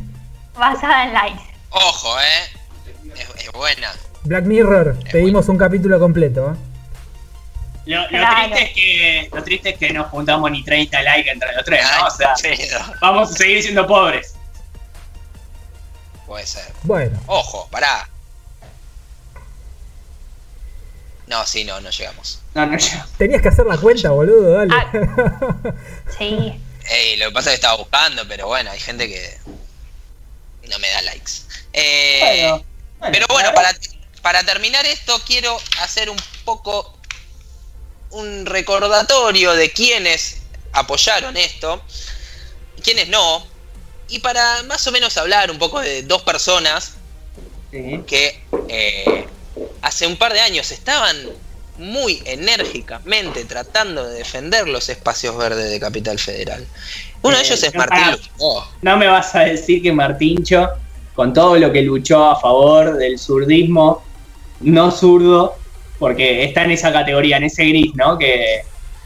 basada 0.59 1.05
en 1.07 1.12
likes. 1.15 1.42
Ojo, 1.70 2.18
eh. 2.20 3.12
Es, 3.17 3.44
es 3.47 3.52
buena. 3.52 3.91
Black 4.25 4.44
Mirror, 4.44 4.97
pedimos 5.10 5.49
un 5.49 5.57
capítulo 5.57 5.99
completo. 5.99 6.52
¿eh? 6.52 6.70
Lo, 7.91 8.02
lo 8.02 8.09
Claro. 8.09 8.55
triste 8.55 8.62
es 8.62 8.73
que, 8.75 9.28
lo 9.33 9.43
triste 9.43 9.69
es 9.70 9.78
que 9.78 9.91
no 9.93 10.05
juntamos 10.05 10.51
ni 10.51 10.62
30 10.65 11.02
likes 11.02 11.31
entre 11.31 11.52
los 11.55 11.65
tres, 11.65 11.85
¿no? 11.99 12.07
O 12.07 12.10
sea, 12.10 12.35
Ay, 12.36 12.57
pedo. 12.57 12.81
vamos 13.01 13.31
a 13.33 13.35
seguir 13.36 13.62
siendo 13.62 13.86
pobres. 13.86 14.35
Puede 16.27 16.47
ser. 16.47 16.73
Bueno, 16.85 17.19
Ojo, 17.27 17.69
pará. 17.70 18.09
No, 21.27 21.47
sí, 21.47 21.65
no, 21.65 21.81
no 21.81 21.91
llegamos. 21.91 22.41
No, 22.55 22.67
no, 22.67 22.77
yo. 22.77 22.89
tenías 23.19 23.41
que 23.43 23.49
hacer 23.49 23.67
la 23.67 23.77
cuenta, 23.78 24.10
boludo, 24.10 24.52
dale. 24.52 24.75
Sí. 26.19 26.60
Ey, 26.91 27.17
lo 27.19 27.27
que 27.27 27.33
pasa 27.33 27.51
es 27.51 27.52
que 27.52 27.55
estaba 27.57 27.77
buscando, 27.77 28.27
pero 28.27 28.49
bueno, 28.49 28.70
hay 28.70 28.81
gente 28.81 29.09
que 29.09 29.39
no 30.69 30.78
me 30.81 30.89
da 30.91 31.02
likes. 31.02 31.33
Eh, 31.73 32.19
Bueno, 32.20 32.65
bueno, 32.99 33.12
pero 33.12 33.27
bueno, 33.28 33.55
para, 33.55 33.70
para 34.23 34.43
terminar 34.44 34.85
esto, 34.86 35.20
quiero 35.25 35.57
hacer 35.81 36.10
un 36.10 36.17
poco 36.44 36.97
un 38.11 38.47
recordatorio 38.47 39.53
de 39.53 39.71
quienes 39.73 40.43
apoyaron 40.73 41.37
esto, 41.37 41.81
y 42.77 42.83
quienes 42.83 43.09
no, 43.09 43.47
y 44.09 44.19
para 44.21 44.63
más 44.65 44.87
o 44.87 44.93
menos 44.93 45.17
hablar 45.17 45.51
un 45.51 45.59
poco 45.59 45.81
de 45.81 46.03
dos 46.03 46.23
personas 46.23 46.95
Sí. 47.73 48.01
que 48.05 48.43
eh, 48.69 49.27
hace 49.83 50.05
un 50.09 50.17
par 50.17 50.33
de 50.33 50.41
años 50.41 50.73
estaban 50.73 51.17
muy 51.79 52.21
enérgicamente 52.27 53.45
tratando 53.45 54.05
de 54.09 54.19
defender 54.19 54.67
los 54.69 54.89
espacios 54.89 55.37
verdes 55.37 55.71
de 55.71 55.79
Capital 55.79 56.19
Federal. 56.19 56.67
Uno 57.23 57.37
de 57.37 57.43
Eh, 57.43 57.47
ellos 57.47 57.63
es 57.63 57.73
no, 57.73 57.79
Martín. 57.79 58.21
No 58.83 58.97
me 58.97 59.07
vas 59.07 59.35
a 59.37 59.41
decir 59.41 59.83
que 59.85 59.93
Martincho, 59.93 60.69
con 61.15 61.33
todo 61.33 61.57
lo 61.57 61.71
que 61.73 61.83
luchó 61.83 62.25
a 62.29 62.41
favor 62.41 62.97
del 62.97 63.19
zurdismo, 63.21 64.03
no 64.59 64.91
zurdo, 64.91 65.57
porque 66.01 66.43
está 66.43 66.65
en 66.65 66.73
esa 66.73 66.93
categoría, 66.93 67.37
en 67.37 67.45
ese 67.45 67.65
gris, 67.67 67.93
¿no? 67.95 68.19
Que 68.19 68.62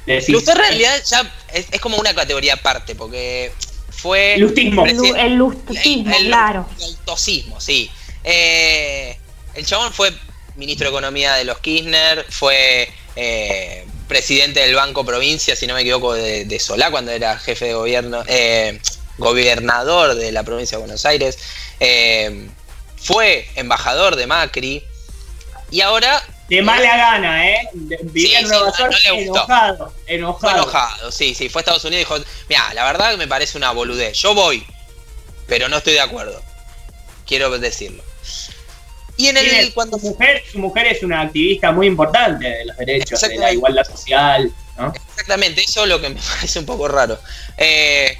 decís, 0.06 0.30
Lustó 0.30 0.52
en 0.52 0.58
realidad 0.58 0.94
ya 1.04 1.30
es, 1.52 1.66
es 1.70 1.80
como 1.80 1.98
una 1.98 2.14
categoría 2.14 2.54
aparte, 2.54 2.94
porque 2.94 3.52
fue... 3.90 4.36
Lustismo. 4.38 4.86
El, 4.86 5.16
el 5.16 5.34
lustucismo, 5.34 6.16
el- 6.16 6.22
el 6.22 6.28
claro. 6.28 6.66
lustosismo, 6.78 7.60
sí. 7.60 7.90
Eh, 8.22 9.18
el 9.54 9.66
chabón 9.66 9.92
fue 9.92 10.10
ministro 10.56 10.86
de 10.86 10.90
Economía 10.90 11.34
de 11.34 11.44
los 11.44 11.58
Kirchner, 11.58 12.24
fue 12.30 12.88
eh, 13.16 13.84
presidente 14.08 14.60
del 14.60 14.74
Banco 14.74 15.04
Provincia, 15.04 15.54
si 15.56 15.66
no 15.66 15.74
me 15.74 15.80
equivoco, 15.82 16.14
de, 16.14 16.44
de 16.44 16.58
Solá, 16.58 16.90
cuando 16.90 17.10
era 17.10 17.36
jefe 17.38 17.66
de 17.66 17.74
gobierno, 17.74 18.22
eh, 18.26 18.80
gobernador 19.18 20.14
de 20.14 20.32
la 20.32 20.42
provincia 20.42 20.76
de 20.78 20.82
Buenos 20.84 21.04
Aires, 21.06 21.38
eh, 21.80 22.48
fue 22.96 23.48
embajador 23.56 24.16
de 24.16 24.26
Macri, 24.26 24.82
y 25.70 25.80
ahora 25.80 26.22
De 26.48 26.60
mala 26.62 26.96
gana, 26.96 27.48
¿eh? 27.50 27.68
Vivía 27.72 27.98
Sí, 28.12 28.34
en 28.36 28.42
sí, 28.46 28.52
Nueva 28.52 28.66
no- 28.66 28.76
York 28.78 28.92
no 28.92 28.98
le 28.98 29.24
gustó. 29.24 29.38
enojado, 29.44 29.90
fue 30.04 30.14
enojado. 30.14 30.54
enojado, 30.62 31.12
sí, 31.12 31.34
sí, 31.34 31.48
fue 31.48 31.60
a 31.60 31.62
Estados 31.62 31.84
Unidos 31.84 32.06
y 32.10 32.14
dijo, 32.14 32.30
mira, 32.48 32.74
la 32.74 32.84
verdad 32.84 33.16
me 33.16 33.26
parece 33.26 33.56
una 33.56 33.70
boludez, 33.72 34.16
yo 34.18 34.34
voy, 34.34 34.66
pero 35.46 35.68
no 35.70 35.78
estoy 35.78 35.94
de 35.94 36.00
acuerdo, 36.00 36.42
quiero 37.26 37.56
decirlo. 37.58 38.02
Y 39.16 39.28
en 39.28 39.36
el 39.38 39.72
cuando 39.72 39.98
su, 39.98 40.06
mujer, 40.08 40.42
su 40.50 40.58
mujer 40.58 40.86
es 40.88 41.02
una 41.02 41.20
activista 41.22 41.70
muy 41.72 41.86
importante 41.86 42.46
de 42.48 42.64
los 42.66 42.76
derechos, 42.76 43.20
de 43.20 43.36
la 43.38 43.52
igualdad 43.52 43.84
social, 43.86 44.52
¿no? 44.76 44.92
Exactamente, 45.10 45.62
eso 45.62 45.84
es 45.84 45.88
lo 45.88 46.00
que 46.00 46.10
me 46.10 46.20
parece 46.36 46.58
un 46.58 46.66
poco 46.66 46.88
raro. 46.88 47.18
Eh, 47.56 48.18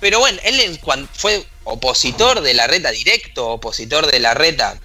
pero 0.00 0.20
bueno, 0.20 0.38
él 0.44 0.78
fue 1.12 1.44
opositor 1.64 2.40
de 2.40 2.54
la 2.54 2.66
reta 2.68 2.90
directo, 2.90 3.48
opositor 3.48 4.06
de 4.10 4.20
la 4.20 4.34
reta 4.34 4.78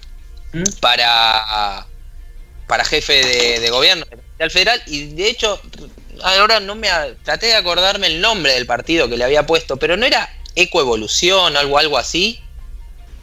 ¿Mm? 0.52 0.62
para, 0.80 1.86
para 2.74 2.84
jefe 2.84 3.24
de, 3.24 3.60
de 3.60 3.70
gobierno 3.70 4.04
de 4.04 4.16
la 4.16 4.22
capital 4.22 4.50
federal 4.50 4.82
y 4.86 5.04
de 5.14 5.28
hecho 5.28 5.60
ahora 6.24 6.58
no 6.58 6.74
me 6.74 6.88
a- 6.88 7.14
traté 7.22 7.46
de 7.46 7.54
acordarme 7.54 8.08
el 8.08 8.20
nombre 8.20 8.52
del 8.52 8.66
partido 8.66 9.08
que 9.08 9.16
le 9.16 9.22
había 9.22 9.46
puesto, 9.46 9.76
pero 9.76 9.96
no 9.96 10.04
era 10.04 10.28
Ecoevolución 10.56 11.54
o 11.54 11.58
algo, 11.60 11.78
algo 11.78 11.96
así. 11.98 12.40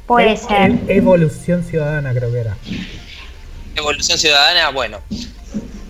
Puede 0.07 0.31
E- 0.31 0.37
ser. 0.37 0.71
Evolución 0.87 1.65
ciudadana 1.65 2.13
creo 2.13 2.31
que 2.31 2.39
era. 2.39 2.55
Evolución 3.75 4.17
Ciudadana, 4.17 4.69
bueno. 4.69 5.01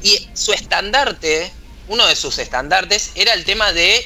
Y 0.01 0.27
su 0.33 0.53
estandarte, 0.53 1.51
uno 1.87 2.07
de 2.07 2.15
sus 2.15 2.39
estandartes, 2.39 3.11
era 3.13 3.33
el 3.35 3.45
tema 3.45 3.73
de 3.73 4.03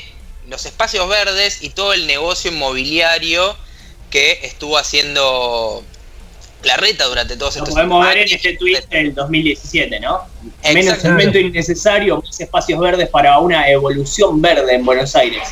los 0.49 0.65
espacios 0.65 1.07
verdes 1.07 1.59
y 1.61 1.69
todo 1.69 1.93
el 1.93 2.07
negocio 2.07 2.51
inmobiliario 2.51 3.55
que 4.09 4.41
estuvo 4.43 4.77
haciendo 4.77 5.81
la 6.65 6.77
reta 6.77 7.05
durante 7.05 7.37
todos 7.37 7.55
Lo 7.55 7.59
estos 7.63 7.73
podemos 7.75 8.03
ver 8.05 8.17
en 8.17 8.23
años. 8.23 8.31
este 8.33 8.57
tweet 8.57 8.81
del 8.89 9.13
2017, 9.15 9.99
¿no? 9.99 10.21
Menos 10.73 10.99
cemento 10.99 11.37
innecesario, 11.39 12.17
más 12.21 12.39
espacios 12.39 12.79
verdes 12.79 13.07
para 13.09 13.37
una 13.39 13.69
evolución 13.69 14.41
verde 14.41 14.75
en 14.75 14.83
Buenos 14.85 15.15
Aires. 15.15 15.47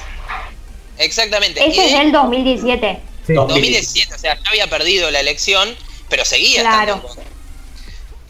Exactamente. 0.98 1.66
Ese 1.66 1.86
es 1.86 1.92
del 1.94 2.12
2017. 2.12 3.00
Sí. 3.28 3.34
Dos- 3.34 3.48
2017, 3.48 4.14
o 4.14 4.18
sea, 4.18 4.36
ya 4.36 4.50
había 4.50 4.68
perdido 4.70 5.10
la 5.12 5.20
elección, 5.20 5.76
pero 6.10 6.26
seguía 6.26 6.62
Claro. 6.62 6.96
estando. 6.96 7.24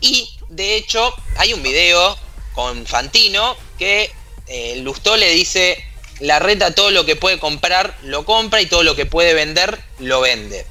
Y 0.02 0.30
de 0.50 0.76
hecho, 0.76 1.14
hay 1.38 1.54
un 1.54 1.64
video 1.64 2.18
con 2.54 2.86
Fantino 2.86 3.56
que 3.80 4.12
eh, 4.48 4.76
Lustó 4.84 5.18
le 5.18 5.30
dice: 5.32 5.84
La 6.20 6.40
reta 6.40 6.76
todo 6.76 6.92
lo 6.92 7.06
que 7.06 7.16
puede 7.16 7.40
comprar 7.40 7.98
lo 8.04 8.24
compra 8.26 8.62
y 8.62 8.66
todo 8.66 8.84
lo 8.84 8.96
que 8.96 9.06
puede 9.06 9.34
vender 9.34 9.80
lo 10.00 10.22
vende. 10.22 10.66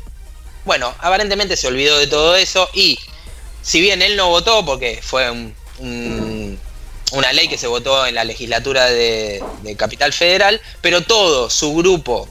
Bueno, 0.64 0.94
aparentemente 1.00 1.56
se 1.56 1.66
olvidó 1.66 1.98
de 1.98 2.06
todo 2.06 2.36
eso 2.36 2.68
y 2.74 2.98
si 3.62 3.80
bien 3.80 4.02
él 4.02 4.16
no 4.16 4.28
votó 4.28 4.64
porque 4.64 5.00
fue 5.02 5.30
un- 5.30 5.54
un- 5.78 6.58
una 7.12 7.32
ley 7.32 7.48
que 7.48 7.58
se 7.58 7.66
votó 7.66 8.06
en 8.06 8.14
la 8.14 8.24
legislatura 8.24 8.86
de, 8.86 9.42
de 9.62 9.76
Capital 9.76 10.12
Federal, 10.12 10.60
pero 10.80 11.02
todo 11.02 11.50
su 11.50 11.74
grupo 11.74 12.28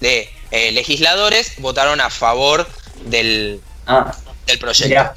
de 0.00 0.30
eh, 0.50 0.70
legisladores 0.72 1.54
votaron 1.58 2.00
a 2.00 2.10
favor 2.10 2.66
del, 3.06 3.60
Ah, 3.86 4.14
del 4.46 4.58
proyecto. 4.58 4.88
mirá. 4.88 5.14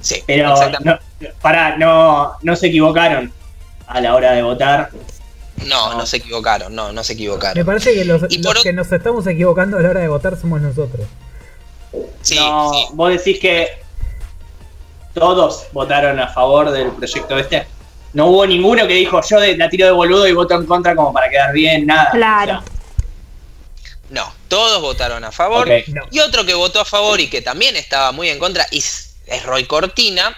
Sí, 0.00 0.22
Pero 0.26 0.52
exactamente. 0.52 1.02
no, 1.20 1.28
pará, 1.40 1.76
no, 1.76 2.32
no 2.42 2.56
se 2.56 2.66
equivocaron 2.68 3.32
a 3.86 4.00
la 4.00 4.14
hora 4.14 4.32
de 4.32 4.42
votar. 4.42 4.90
No, 5.66 5.94
no 5.94 6.04
se 6.06 6.18
equivocaron, 6.18 6.74
no, 6.74 6.92
no 6.92 7.02
se 7.04 7.14
Me 7.14 7.20
equivocaron. 7.20 7.64
parece 7.66 7.94
que 7.94 8.04
los, 8.04 8.22
Y 8.28 8.38
los 8.38 8.46
por 8.46 8.58
o- 8.58 8.62
que 8.62 8.72
nos 8.72 8.90
estamos 8.92 9.26
equivocando 9.26 9.78
a 9.78 9.80
la 9.82 9.90
hora 9.90 10.00
de 10.00 10.08
votar 10.08 10.38
somos 10.40 10.60
nosotros. 10.60 11.06
Sí, 12.22 12.34
no, 12.36 12.72
sí. 12.72 12.86
vos 12.92 13.10
decís 13.10 13.38
que 13.38 13.78
todos 15.14 15.64
votaron 15.72 16.18
a 16.20 16.28
favor 16.28 16.70
del 16.70 16.90
proyecto 16.92 17.38
este. 17.38 17.66
No 18.12 18.26
hubo 18.26 18.46
ninguno 18.46 18.86
que 18.86 18.94
dijo 18.94 19.20
yo 19.28 19.40
de- 19.40 19.56
la 19.56 19.68
tiro 19.68 19.86
de 19.86 19.92
boludo 19.92 20.26
y 20.26 20.32
voto 20.32 20.54
en 20.54 20.66
contra 20.66 20.94
como 20.94 21.12
para 21.12 21.28
quedar 21.28 21.52
bien, 21.52 21.86
nada. 21.86 22.10
Claro. 22.12 22.62
No, 24.10 24.32
todos 24.48 24.80
votaron 24.80 25.24
a 25.24 25.32
favor. 25.32 25.68
No. 25.88 26.02
Y 26.10 26.20
otro 26.20 26.44
que 26.46 26.54
votó 26.54 26.80
a 26.80 26.84
favor 26.84 27.20
y 27.20 27.28
que 27.28 27.42
también 27.42 27.76
estaba 27.76 28.12
muy 28.12 28.28
en 28.28 28.38
contra 28.38 28.66
es 28.70 29.14
Roy 29.44 29.64
Cortina, 29.64 30.34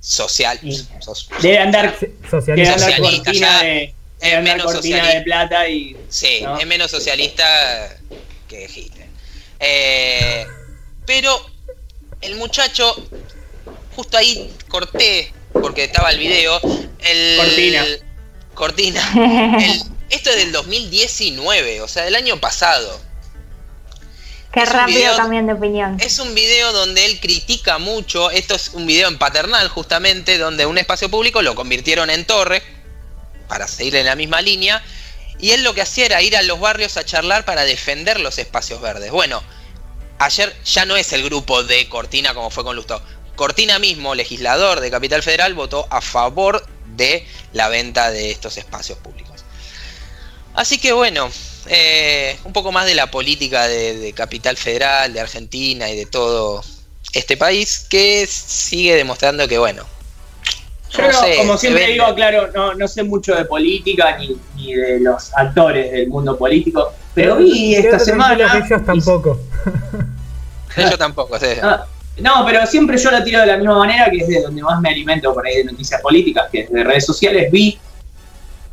social. 0.00 0.58
Sos- 1.00 1.28
Debe 1.42 1.58
andar, 1.58 1.94
Sí, 1.98 2.06
debe 2.06 2.28
Socialista. 2.30 2.74
andar 2.74 2.90
Socialista, 2.90 3.24
cortina 3.24 3.62
de, 3.62 3.94
debe 4.20 4.36
andar 4.36 4.56
menos 4.56 4.72
cortina 4.72 4.96
socialista. 4.98 5.18
de 5.18 5.24
plata 5.24 5.68
y 5.68 5.96
Sí, 6.08 6.40
¿no? 6.42 6.58
es 6.58 6.66
menos 6.66 6.90
socialista 6.90 7.44
que 8.48 8.64
Hitler. 8.64 9.08
Eh, 9.58 10.46
pero 11.10 11.44
el 12.20 12.36
muchacho, 12.36 12.94
justo 13.96 14.16
ahí 14.16 14.54
corté, 14.68 15.32
porque 15.52 15.82
estaba 15.82 16.12
el 16.12 16.20
video. 16.20 16.60
El, 17.00 17.36
Cortina. 17.36 17.84
Cortina. 18.54 19.12
El- 19.60 19.82
esto 20.08 20.30
es 20.30 20.36
del 20.36 20.52
2019, 20.52 21.80
o 21.80 21.88
sea, 21.88 22.04
del 22.04 22.14
año 22.14 22.38
pasado. 22.38 23.00
Qué 24.52 24.60
Es 24.62 24.68
rápido 24.68 24.98
video- 25.00 25.16
cambian 25.16 25.48
de 25.48 25.52
opinión. 25.54 25.96
Es 26.00 26.20
un 26.20 26.32
video 26.32 26.72
donde 26.72 27.04
él 27.06 27.18
critica 27.18 27.78
mucho, 27.78 28.30
esto 28.30 28.54
es 28.54 28.68
un 28.68 28.86
video 28.86 29.08
en 29.08 29.18
paternal 29.18 29.66
justamente, 29.68 30.38
donde 30.38 30.64
un 30.64 30.78
espacio 30.78 31.10
público 31.10 31.42
lo 31.42 31.56
convirtieron 31.56 32.08
en 32.08 32.24
torre, 32.24 32.62
para 33.48 33.66
seguir 33.66 33.96
en 33.96 34.06
la 34.06 34.14
misma 34.14 34.42
línea, 34.42 34.80
y 35.40 35.50
él 35.50 35.64
lo 35.64 35.74
que 35.74 35.82
hacía 35.82 36.06
era 36.06 36.22
ir 36.22 36.36
a 36.36 36.42
los 36.42 36.60
barrios 36.60 36.96
a 36.96 37.04
charlar 37.04 37.44
para 37.44 37.64
defender 37.64 38.20
los 38.20 38.38
espacios 38.38 38.80
verdes. 38.80 39.10
Bueno, 39.10 39.42
ayer 40.20 40.54
ya 40.64 40.84
no 40.84 40.96
es 40.96 41.12
el 41.12 41.24
grupo 41.24 41.64
de 41.64 41.88
Cortina 41.88 42.34
como 42.34 42.50
fue 42.50 42.62
con 42.62 42.76
Lustó. 42.76 43.02
Cortina 43.34 43.78
mismo, 43.78 44.14
legislador 44.14 44.80
de 44.80 44.90
Capital 44.90 45.22
Federal, 45.22 45.54
votó 45.54 45.86
a 45.90 46.02
favor 46.02 46.64
de 46.94 47.26
la 47.54 47.68
venta 47.68 48.10
de 48.10 48.30
estos 48.30 48.58
espacios 48.58 48.98
públicos. 48.98 49.44
Así 50.54 50.78
que 50.78 50.92
bueno, 50.92 51.30
eh, 51.68 52.36
un 52.44 52.52
poco 52.52 52.70
más 52.70 52.84
de 52.84 52.94
la 52.94 53.10
política 53.10 53.66
de, 53.66 54.12
Capital 54.14 54.58
Federal, 54.58 55.12
de 55.12 55.20
Argentina 55.20 55.88
y 55.88 55.96
de 55.96 56.04
todo 56.04 56.62
este 57.14 57.38
país, 57.38 57.86
que 57.88 58.26
sigue 58.26 58.94
demostrando 58.96 59.48
que 59.48 59.58
bueno. 59.58 59.86
Yo 60.90 61.04
como 61.38 61.56
siempre 61.56 61.86
digo, 61.86 62.14
claro, 62.14 62.50
no, 62.76 62.88
sé 62.88 63.04
mucho 63.04 63.34
de 63.34 63.44
política 63.46 64.18
ni, 64.18 64.74
de 64.74 65.00
los 65.00 65.32
actores 65.34 65.92
del 65.92 66.08
mundo 66.08 66.36
político, 66.36 66.92
pero 67.14 67.36
vi 67.36 67.76
esta 67.76 67.98
semana. 67.98 68.66
Ellos 68.66 68.84
tampoco. 68.84 69.40
ellos 70.76 70.98
tampoco, 70.98 71.38
sí. 71.38 71.46
Ah, 71.62 71.84
no, 72.18 72.44
pero 72.44 72.66
siempre 72.66 72.98
yo 72.98 73.10
la 73.10 73.24
tiro 73.24 73.40
de 73.40 73.46
la 73.46 73.56
misma 73.56 73.78
manera, 73.78 74.10
que 74.10 74.18
es 74.18 74.28
de 74.28 74.42
donde 74.42 74.62
más 74.62 74.80
me 74.80 74.90
alimento 74.90 75.32
por 75.32 75.46
ahí 75.46 75.58
de 75.58 75.64
noticias 75.64 76.00
políticas, 76.00 76.48
que 76.50 76.60
es 76.60 76.70
de 76.70 76.84
redes 76.84 77.06
sociales. 77.06 77.50
Vi 77.50 77.78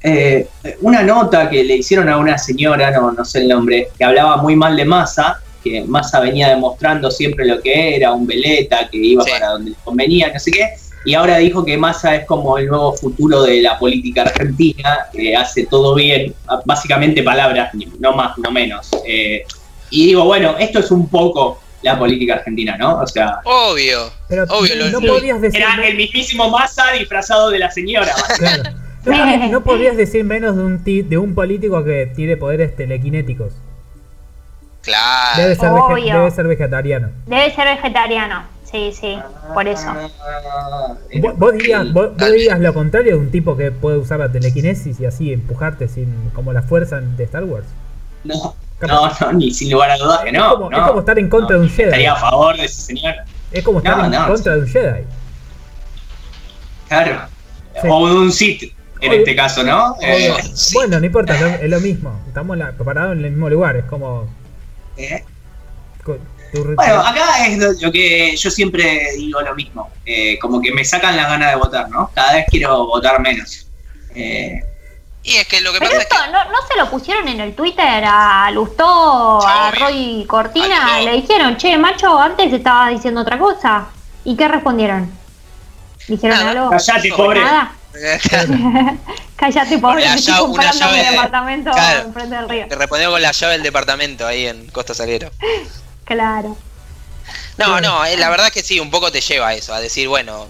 eh, 0.04 0.48
una 0.82 1.02
nota 1.02 1.50
que 1.50 1.64
le 1.64 1.78
hicieron 1.78 2.10
a 2.10 2.18
una 2.18 2.38
señora, 2.38 2.92
no, 2.92 3.12
no 3.12 3.26
sé 3.26 3.40
el 3.40 3.48
nombre, 3.48 3.90
que 3.98 4.04
hablaba 4.04 4.38
muy 4.38 4.56
mal 4.56 4.76
de 4.76 4.86
Massa, 4.86 5.42
que 5.64 5.84
Massa 5.84 6.20
venía 6.20 6.50
demostrando 6.50 7.10
siempre 7.10 7.46
lo 7.46 7.62
que 7.62 7.96
era, 7.96 8.12
un 8.12 8.28
veleta, 8.28 8.88
que 8.90 8.98
iba 8.98 9.24
para 9.24 9.50
donde 9.50 9.72
le 9.72 9.78
convenía, 9.84 10.32
no 10.32 10.40
sé 10.40 10.52
qué, 10.52 10.70
y 11.06 11.14
ahora 11.14 11.38
dijo 11.38 11.64
que 11.64 11.78
Massa 11.78 12.16
es 12.16 12.26
como 12.26 12.58
el 12.58 12.68
nuevo 12.68 12.94
futuro 12.94 13.44
de 13.44 13.62
la 13.62 13.80
política 13.80 14.24
argentina, 14.24 15.08
que 15.12 15.36
hace 15.36 15.66
todo 15.66 15.96
bien, 15.96 16.34
básicamente 16.66 17.24
palabras, 17.24 17.72
no 18.00 18.14
más, 18.14 18.38
no 18.38 18.52
menos. 18.52 18.90
Eh, 19.06 19.44
y 19.90 20.08
digo, 20.08 20.26
bueno, 20.26 20.56
esto 20.60 20.80
es 20.80 20.92
un 20.92 21.08
poco 21.08 21.60
la 21.82 21.98
política 21.98 22.36
argentina, 22.36 22.78
¿no? 22.78 23.00
O 23.00 23.08
sea. 23.08 23.40
Obvio. 23.44 24.12
Pero 24.28 24.44
obvio, 24.50 24.90
no 24.92 25.02
podías 25.02 25.42
decir. 25.42 25.62
Era 25.62 25.88
el 25.88 25.96
mismísimo 25.96 26.50
Massa 26.50 26.92
disfrazado 26.92 27.50
de 27.50 27.60
la 27.60 27.72
señora. 27.72 28.14
Claro. 29.08 29.48
No, 29.52 29.64
podrías 29.64 29.96
decir 29.96 30.26
menos 30.26 30.58
de 30.58 30.64
un, 30.64 30.84
de 30.84 31.18
un 31.18 31.34
político 31.34 31.82
que 31.86 32.12
tiene 32.14 32.36
poderes 32.36 32.76
telequinéticos. 32.76 33.54
Claro. 34.82 35.42
Debe 35.42 35.56
ser, 35.56 35.72
debe 36.14 36.32
ser 36.32 36.48
vegetariano. 36.48 37.10
Debe 37.26 37.56
ser 37.56 37.68
vegetariano. 37.68 38.44
Sí, 38.70 38.92
sí, 38.94 39.18
por 39.54 39.66
eso. 39.66 39.94
¿Vos, 41.38 41.54
dirías, 41.54 41.94
vos, 41.94 42.12
lo 42.60 42.74
contrario 42.74 43.14
de 43.14 43.20
un 43.20 43.32
tipo 43.32 43.56
que 43.56 43.72
puede 43.72 43.98
usar 43.98 44.20
la 44.20 44.30
telequinesis 44.30 45.00
y 45.00 45.06
así 45.06 45.32
empujarte 45.32 45.88
sin 45.88 46.32
como 46.34 46.52
la 46.52 46.64
fuerza 46.64 47.00
de 47.00 47.24
Star 47.24 47.46
Wars? 47.46 47.66
No, 48.26 48.56
no, 48.82 49.12
no, 49.20 49.34
ni 49.34 49.52
sin 49.52 49.72
lugar 49.72 49.92
a 49.92 49.98
dudas 49.98 50.22
que 50.24 50.32
no. 50.32 50.46
Es 50.46 50.54
como, 50.54 50.72
es 50.72 50.80
como 50.80 51.00
estar 51.00 51.20
en 51.20 51.30
contra 51.30 51.58
de 51.58 51.64
un 51.64 51.70
Jedi. 51.70 51.84
Estaría 51.84 52.14
a 52.14 52.16
favor 52.16 52.58
de 52.58 52.66
ese 52.66 52.82
señor. 52.82 53.16
Es 53.52 53.64
como 53.64 53.80
estar 53.80 54.14
en 54.14 54.24
contra 54.24 54.56
de 54.56 54.60
un 54.62 54.68
Jedi. 54.68 55.04
Claro. 56.88 57.22
O 57.84 58.08
de 58.08 58.16
un 58.16 58.32
Sith 58.32 58.74
en 59.02 59.14
este 59.14 59.36
caso, 59.36 59.64
¿no? 59.64 59.96
Eh, 60.02 60.34
bueno, 60.74 61.00
no 61.00 61.06
importa, 61.06 61.58
es 61.62 61.70
lo, 61.70 61.80
mismo. 61.80 62.20
Estamos 62.28 62.58
parados 62.84 63.14
en 63.14 63.26
el 63.26 63.32
mismo 63.32 63.50
lugar, 63.50 63.78
es 63.78 63.86
como. 63.86 64.28
¿Eh? 64.98 65.24
Bueno, 66.76 67.02
acá 67.02 67.46
es 67.48 67.82
lo 67.82 67.92
que 67.92 68.36
yo 68.36 68.50
siempre 68.50 69.10
digo 69.18 69.42
lo 69.42 69.54
mismo. 69.54 69.92
Eh, 70.06 70.40
como 70.40 70.62
que 70.62 70.74
me 70.74 70.86
sacan 70.86 71.16
las 71.18 71.28
ganas 71.28 71.52
de 71.52 71.58
votar, 71.58 71.90
¿no? 71.90 72.10
Cada 72.14 72.34
vez 72.34 72.46
quiero 72.50 72.88
votar 72.88 73.20
menos. 73.22 73.68
Eh, 74.16 74.60
y 75.28 75.36
es 75.36 75.46
que 75.46 75.60
lo 75.60 75.74
que 75.74 75.80
pasa 75.80 75.98
es 75.98 76.06
que... 76.06 76.32
¿no, 76.32 76.46
¿no, 76.46 76.58
se 76.70 76.78
lo 76.78 76.90
pusieron 76.90 77.28
en 77.28 77.42
el 77.42 77.54
Twitter 77.54 78.04
a 78.06 78.50
Lustó, 78.52 79.46
a 79.46 79.72
Roy 79.72 80.26
Cortina? 80.26 81.02
Le 81.02 81.12
dijeron, 81.22 81.58
che, 81.58 81.78
macho, 81.78 82.18
antes 82.18 82.54
estaba 82.54 82.88
diciendo 82.88 83.22
otra 83.22 83.38
cosa. 83.38 83.88
¿Y 84.24 84.38
qué 84.38 84.48
respondieron? 84.48 85.12
¿Dijeron 86.08 86.40
algo? 86.40 86.70
Callate, 86.70 87.10
pobre. 87.12 87.42
Nada. 87.44 87.74
Cállate, 89.36 89.78
pobre, 89.80 90.06
estoy 90.06 90.34
comprando 90.34 90.92
mi 90.92 91.00
departamento 91.00 91.72
enfrente 92.06 92.36
del 92.36 92.50
río. 92.50 92.68
Te 92.70 92.76
respondió 92.76 93.12
con 93.12 93.22
la 93.22 93.34
llave 93.34 93.54
del 93.54 93.64
departamento 93.64 94.26
ahí 94.26 94.48
en 94.48 94.68
Costa 94.68 94.94
Salguero. 94.94 95.30
claro. 96.06 96.58
No, 97.58 97.82
no, 97.82 98.06
eh, 98.06 98.16
la 98.16 98.30
verdad 98.30 98.50
que 98.50 98.64
sí, 98.64 98.80
un 98.80 98.92
poco 98.92 99.12
te 99.12 99.20
lleva 99.20 99.50
a 99.50 99.54
eso, 99.56 99.74
a 99.74 99.82
decir, 99.82 100.08
bueno, 100.08 100.48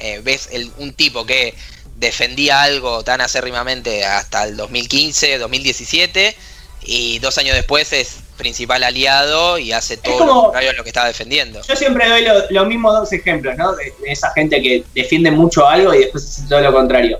eh, 0.00 0.20
ves 0.24 0.48
el, 0.50 0.72
un 0.78 0.92
tipo 0.92 1.24
que 1.24 1.54
defendía 1.98 2.62
algo 2.62 3.02
tan 3.02 3.20
acérrimamente 3.20 4.04
hasta 4.04 4.44
el 4.44 4.56
2015, 4.56 5.38
2017, 5.38 6.36
y 6.82 7.18
dos 7.18 7.36
años 7.38 7.56
después 7.56 7.92
es 7.92 8.18
principal 8.36 8.84
aliado 8.84 9.58
y 9.58 9.72
hace 9.72 9.96
todo 9.96 10.24
lo 10.24 10.42
contrario 10.42 10.70
a 10.70 10.72
lo 10.74 10.84
que 10.84 10.90
estaba 10.90 11.08
defendiendo. 11.08 11.60
Yo 11.68 11.74
siempre 11.74 12.08
doy 12.08 12.22
los 12.22 12.50
lo 12.50 12.64
mismos 12.66 12.94
dos 12.94 13.12
ejemplos, 13.12 13.56
¿no? 13.56 13.74
De, 13.74 13.92
esa 14.06 14.30
gente 14.30 14.62
que 14.62 14.84
defiende 14.94 15.30
mucho 15.30 15.66
algo 15.66 15.92
y 15.92 15.98
después 15.98 16.24
hace 16.24 16.48
todo 16.48 16.60
lo 16.60 16.72
contrario. 16.72 17.18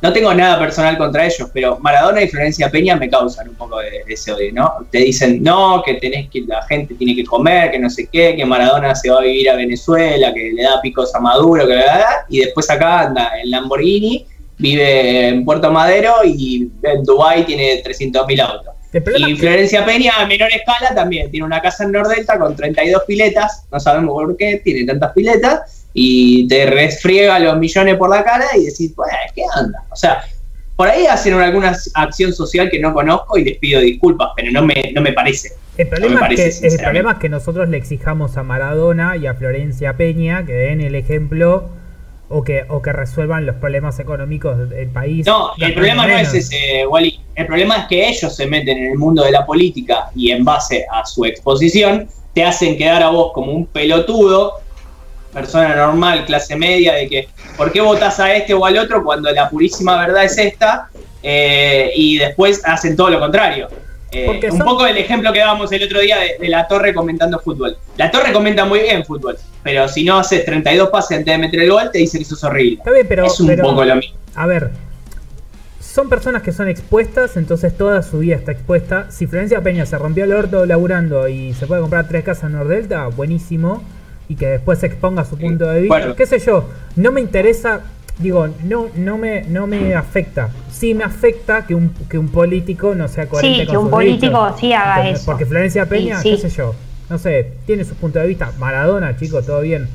No 0.00 0.12
tengo 0.12 0.32
nada 0.32 0.60
personal 0.60 0.96
contra 0.96 1.26
ellos, 1.26 1.50
pero 1.52 1.78
Maradona 1.80 2.22
y 2.22 2.28
Florencia 2.28 2.70
Peña 2.70 2.94
me 2.94 3.10
causan 3.10 3.48
un 3.48 3.56
poco 3.56 3.80
de, 3.80 4.04
ese 4.06 4.32
odio, 4.32 4.52
¿no? 4.52 4.86
Te 4.90 4.98
dicen, 4.98 5.42
no, 5.42 5.82
que 5.84 5.94
tenés 5.94 6.30
que, 6.30 6.42
la 6.42 6.62
gente 6.62 6.94
tiene 6.94 7.16
que 7.16 7.24
comer, 7.24 7.72
que 7.72 7.80
no 7.80 7.90
sé 7.90 8.08
qué, 8.10 8.36
que 8.36 8.44
Maradona 8.44 8.94
se 8.94 9.10
va 9.10 9.18
a 9.18 9.22
vivir 9.22 9.50
a 9.50 9.56
Venezuela, 9.56 10.32
que 10.32 10.52
le 10.52 10.62
da 10.62 10.80
picos 10.80 11.12
a 11.16 11.20
Maduro, 11.20 11.66
que 11.66 11.74
da, 11.74 12.26
y 12.28 12.38
después 12.38 12.70
acá 12.70 13.00
anda 13.00 13.32
en 13.42 13.50
Lamborghini, 13.50 14.24
vive 14.56 15.28
en 15.28 15.44
Puerto 15.44 15.72
Madero 15.72 16.16
y 16.24 16.70
en 16.82 17.02
Dubai 17.02 17.44
tiene 17.44 17.82
300.000 17.82 18.40
autos. 18.40 18.74
Y 18.92 19.36
Florencia 19.36 19.84
Peña 19.84 20.12
a 20.16 20.26
menor 20.26 20.48
escala 20.50 20.94
también 20.94 21.30
tiene 21.30 21.44
una 21.44 21.60
casa 21.60 21.84
en 21.84 21.92
Nordelta 21.92 22.38
con 22.38 22.56
32 22.56 23.02
piletas, 23.06 23.64
no 23.70 23.78
sabemos 23.78 24.12
por 24.12 24.36
qué 24.36 24.62
tiene 24.64 24.86
tantas 24.86 25.12
piletas, 25.12 25.77
y 25.92 26.46
te 26.48 26.66
resfriega 26.66 27.38
los 27.38 27.58
millones 27.58 27.96
por 27.96 28.10
la 28.10 28.24
cara 28.24 28.46
y 28.56 28.66
decís, 28.66 28.92
pues, 28.94 29.10
¿qué 29.34 29.42
anda? 29.54 29.84
O 29.90 29.96
sea, 29.96 30.22
por 30.76 30.88
ahí 30.88 31.06
hacen 31.06 31.34
alguna 31.34 31.76
acción 31.94 32.32
social 32.32 32.70
que 32.70 32.78
no 32.78 32.94
conozco 32.94 33.36
y 33.36 33.44
les 33.44 33.58
pido 33.58 33.80
disculpas, 33.80 34.28
pero 34.36 34.52
no 34.52 34.64
me, 34.64 34.92
no 34.94 35.00
me 35.00 35.12
parece. 35.12 35.52
El 35.76 35.88
problema, 35.88 36.26
es 36.28 36.60
que, 36.60 36.66
el 36.66 36.76
problema 36.76 37.12
es 37.12 37.18
que 37.18 37.28
nosotros 37.28 37.68
le 37.68 37.76
exijamos 37.76 38.36
a 38.36 38.42
Maradona 38.42 39.16
y 39.16 39.26
a 39.26 39.34
Florencia 39.34 39.96
Peña 39.96 40.44
que 40.44 40.52
den 40.52 40.80
el 40.80 40.94
ejemplo 40.96 41.68
o 42.28 42.44
que, 42.44 42.64
o 42.68 42.82
que 42.82 42.92
resuelvan 42.92 43.46
los 43.46 43.56
problemas 43.56 43.98
económicos 43.98 44.68
del 44.68 44.88
país. 44.88 45.26
No, 45.26 45.52
el 45.58 45.74
problema 45.74 46.06
no 46.06 46.16
es 46.16 46.34
ese, 46.34 46.86
Wally. 46.86 47.20
El 47.34 47.46
problema 47.46 47.78
es 47.78 47.84
que 47.86 48.08
ellos 48.08 48.34
se 48.34 48.46
meten 48.46 48.78
en 48.78 48.92
el 48.92 48.98
mundo 48.98 49.24
de 49.24 49.30
la 49.30 49.46
política 49.46 50.10
y 50.14 50.30
en 50.30 50.44
base 50.44 50.84
a 50.92 51.06
su 51.06 51.24
exposición 51.24 52.08
te 52.34 52.44
hacen 52.44 52.76
quedar 52.76 53.02
a 53.02 53.10
vos 53.10 53.32
como 53.32 53.52
un 53.52 53.66
pelotudo, 53.66 54.54
persona 55.32 55.74
normal, 55.74 56.24
clase 56.24 56.56
media, 56.56 56.94
de 56.94 57.08
que 57.08 57.28
¿por 57.56 57.72
qué 57.72 57.80
votas 57.80 58.18
a 58.20 58.34
este 58.34 58.54
o 58.54 58.64
al 58.64 58.78
otro 58.78 59.04
cuando 59.04 59.30
la 59.30 59.48
purísima 59.48 59.98
verdad 59.98 60.24
es 60.24 60.38
esta? 60.38 60.88
Eh, 61.22 61.92
y 61.94 62.18
después 62.18 62.62
hacen 62.64 62.96
todo 62.96 63.10
lo 63.10 63.20
contrario. 63.20 63.68
Eh, 64.10 64.48
un 64.50 64.58
poco 64.60 64.86
el 64.86 64.96
ejemplo 64.96 65.32
que 65.32 65.40
dábamos 65.40 65.70
el 65.70 65.82
otro 65.82 66.00
día 66.00 66.16
de, 66.40 66.48
la 66.48 66.66
torre 66.66 66.94
comentando 66.94 67.38
fútbol. 67.40 67.76
La 67.98 68.10
torre 68.10 68.32
comenta 68.32 68.64
muy 68.64 68.80
bien 68.80 69.04
fútbol, 69.04 69.36
pero 69.62 69.86
si 69.86 70.02
no 70.04 70.18
haces 70.18 70.44
32 70.46 70.88
pases 70.88 71.18
antes 71.18 71.34
de 71.34 71.38
meter 71.38 71.60
el 71.60 71.70
gol, 71.70 71.90
te 71.92 71.98
dice 71.98 72.16
que 72.16 72.24
eso 72.24 72.34
es 72.34 72.44
horrible. 72.44 72.80
pero, 73.06 73.26
es 73.26 73.38
un 73.40 73.54
poco 73.56 73.84
lo 73.84 73.96
mismo. 73.96 74.16
A 74.34 74.46
ver, 74.46 74.70
son 75.80 76.08
personas 76.08 76.42
que 76.42 76.52
son 76.52 76.68
expuestas, 76.68 77.36
entonces 77.36 77.76
toda 77.76 78.02
su 78.02 78.20
vida 78.20 78.36
está 78.36 78.52
expuesta. 78.52 79.10
Si 79.10 79.26
Florencia 79.26 79.60
Peña 79.60 79.84
se 79.84 79.98
rompió 79.98 80.24
el 80.24 80.32
orto 80.32 80.64
laburando 80.64 81.28
y 81.28 81.52
se 81.52 81.66
puede 81.66 81.82
comprar 81.82 82.08
tres 82.08 82.24
casas 82.24 82.44
en 82.44 82.52
Nordelta, 82.52 83.08
buenísimo. 83.08 83.82
Y 84.28 84.36
que 84.36 84.46
después 84.46 84.78
se 84.78 84.86
exponga 84.86 85.24
su 85.24 85.38
punto 85.38 85.66
de 85.66 85.80
vista. 85.82 86.14
Qué 86.14 86.26
sé 86.26 86.38
yo, 86.38 86.68
no 86.96 87.12
me 87.12 87.20
interesa 87.20 87.82
digo, 88.18 88.48
no, 88.64 88.88
no 88.96 89.18
me, 89.18 89.42
no 89.42 89.66
me 89.66 89.94
afecta. 89.94 90.50
Sí 90.70 90.94
me 90.94 91.04
afecta 91.04 91.66
que 91.66 91.74
un, 91.74 91.90
que 92.08 92.18
un 92.18 92.28
político 92.28 92.94
no 92.94 93.08
sea 93.08 93.28
coherente 93.28 93.64
sí, 93.64 93.70
que 93.70 93.76
un 93.76 93.90
político 93.90 94.56
sí 94.58 94.72
haga 94.72 95.08
eso. 95.08 95.24
Porque 95.26 95.46
Florencia 95.46 95.86
Peña, 95.86 96.20
qué 96.22 96.36
sé 96.36 96.50
yo, 96.50 96.74
no 97.08 97.18
sé, 97.18 97.52
tiene 97.66 97.84
su 97.84 97.94
punto 97.94 98.18
de 98.18 98.26
vista. 98.26 98.52
Maradona, 98.58 99.16
chico, 99.16 99.42
todo 99.42 99.60
bien. 99.60 99.88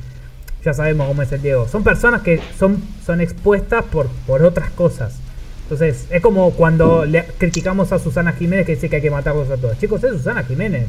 Ya 0.64 0.74
sabemos 0.74 1.08
cómo 1.08 1.22
es 1.22 1.32
el 1.32 1.42
Diego. 1.42 1.68
Son 1.68 1.84
personas 1.84 2.22
que 2.22 2.40
son, 2.58 2.82
son 3.06 3.20
expuestas 3.20 3.84
por, 3.84 4.08
por 4.26 4.44
otras 4.44 4.70
cosas. 4.72 5.20
Entonces, 5.64 6.08
es 6.10 6.22
como 6.22 6.52
cuando 6.52 7.06
le 7.06 7.26
criticamos 7.38 7.92
a 7.92 8.00
Susana 8.00 8.32
Jiménez 8.34 8.66
que 8.66 8.76
dice 8.76 8.90
que 8.90 8.98
hay 8.98 9.02
que 9.02 9.12
matarlos 9.12 9.50
a 9.50 9.58
todos. 9.58 9.78
Chicos, 9.80 10.03
es 10.03 10.12
Susana 10.12 10.44
Jiménez. 10.44 10.88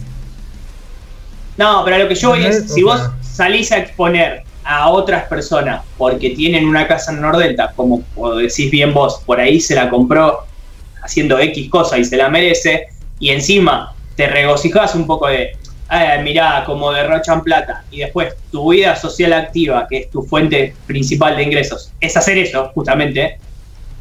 No, 1.57 1.83
pero 1.85 1.99
lo 1.99 2.09
que 2.09 2.15
yo 2.15 2.31
voy 2.31 2.45
es, 2.45 2.73
si 2.73 2.83
vos 2.83 3.01
salís 3.23 3.71
a 3.73 3.79
exponer 3.79 4.43
a 4.65 4.89
otras 4.89 5.25
personas 5.29 5.83
porque 5.99 6.31
tienen 6.31 6.67
una 6.67 6.87
casa 6.87 7.13
en 7.13 7.21
Nordelta, 7.21 7.73
como 7.77 8.03
decís 8.37 8.71
bien 8.71 8.95
vos, 8.95 9.23
por 9.25 9.41
ahí 9.41 9.61
se 9.61 9.75
la 9.75 9.91
compró 9.91 10.45
haciendo 11.03 11.39
X 11.39 11.69
cosa 11.69 11.99
y 11.99 12.05
se 12.05 12.17
la 12.17 12.29
merece, 12.29 12.87
y 13.21 13.31
encima 13.31 13.95
te 14.17 14.27
regocijas 14.27 14.95
un 14.95 15.07
poco 15.07 15.29
de, 15.29 15.57
eh, 15.91 16.21
mirá, 16.23 16.65
como 16.65 16.91
derrochan 16.93 17.43
plata, 17.43 17.85
y 17.91 17.99
después 17.99 18.35
tu 18.51 18.73
vida 18.73 18.97
social 18.97 19.35
activa, 19.35 19.87
que 19.89 19.99
es 19.99 20.11
tu 20.11 20.23
fuente 20.23 20.75
principal 20.87 21.37
de 21.37 21.43
ingresos, 21.43 21.93
es 22.01 22.17
hacer 22.17 22.39
eso, 22.39 22.71
justamente, 22.75 23.39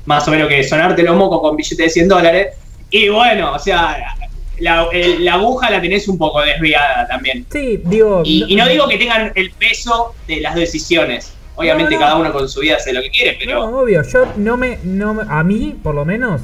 más 0.06 0.28
o 0.28 0.32
menos 0.32 0.48
que 0.48 0.64
sonarte 0.64 1.04
los 1.04 1.16
mocos 1.16 1.42
con 1.42 1.58
billetes 1.58 1.78
de 1.78 1.90
100 1.90 2.08
dólares, 2.08 2.48
y 2.90 3.10
bueno, 3.10 3.54
o 3.54 3.60
sea, 3.60 4.16
la, 4.60 4.88
el- 4.92 5.24
la 5.26 5.34
aguja 5.36 5.70
la 5.70 5.82
tenés 5.82 6.08
un 6.08 6.18
poco 6.18 6.42
desviada 6.42 7.08
también. 7.08 7.46
Sí, 7.52 7.80
digo. 7.86 8.22
Y, 8.26 8.46
y 8.48 8.56
no 8.56 8.68
digo 8.68 8.88
que 8.88 8.98
tengan 8.98 9.32
el 9.36 9.52
peso 9.52 10.14
de 10.28 10.42
las 10.42 10.56
decisiones. 10.56 11.34
Obviamente 11.56 11.94
No, 11.96 12.00
no. 12.00 12.06
cada 12.06 12.16
uno 12.18 12.34
con 12.34 12.50
su 12.50 12.62
vida 12.62 12.78
hace 12.78 12.94
lo 12.94 13.02
que 13.02 13.12
quiere, 13.12 13.38
pero 13.40 13.70
No, 13.70 13.80
obvio, 13.80 14.02
yo 14.04 14.26
no 14.38 14.58
me, 14.58 14.80
no 14.84 15.22
a 15.30 15.44
mí, 15.44 15.76
por 15.84 15.94
lo 15.94 16.04
menos, 16.04 16.42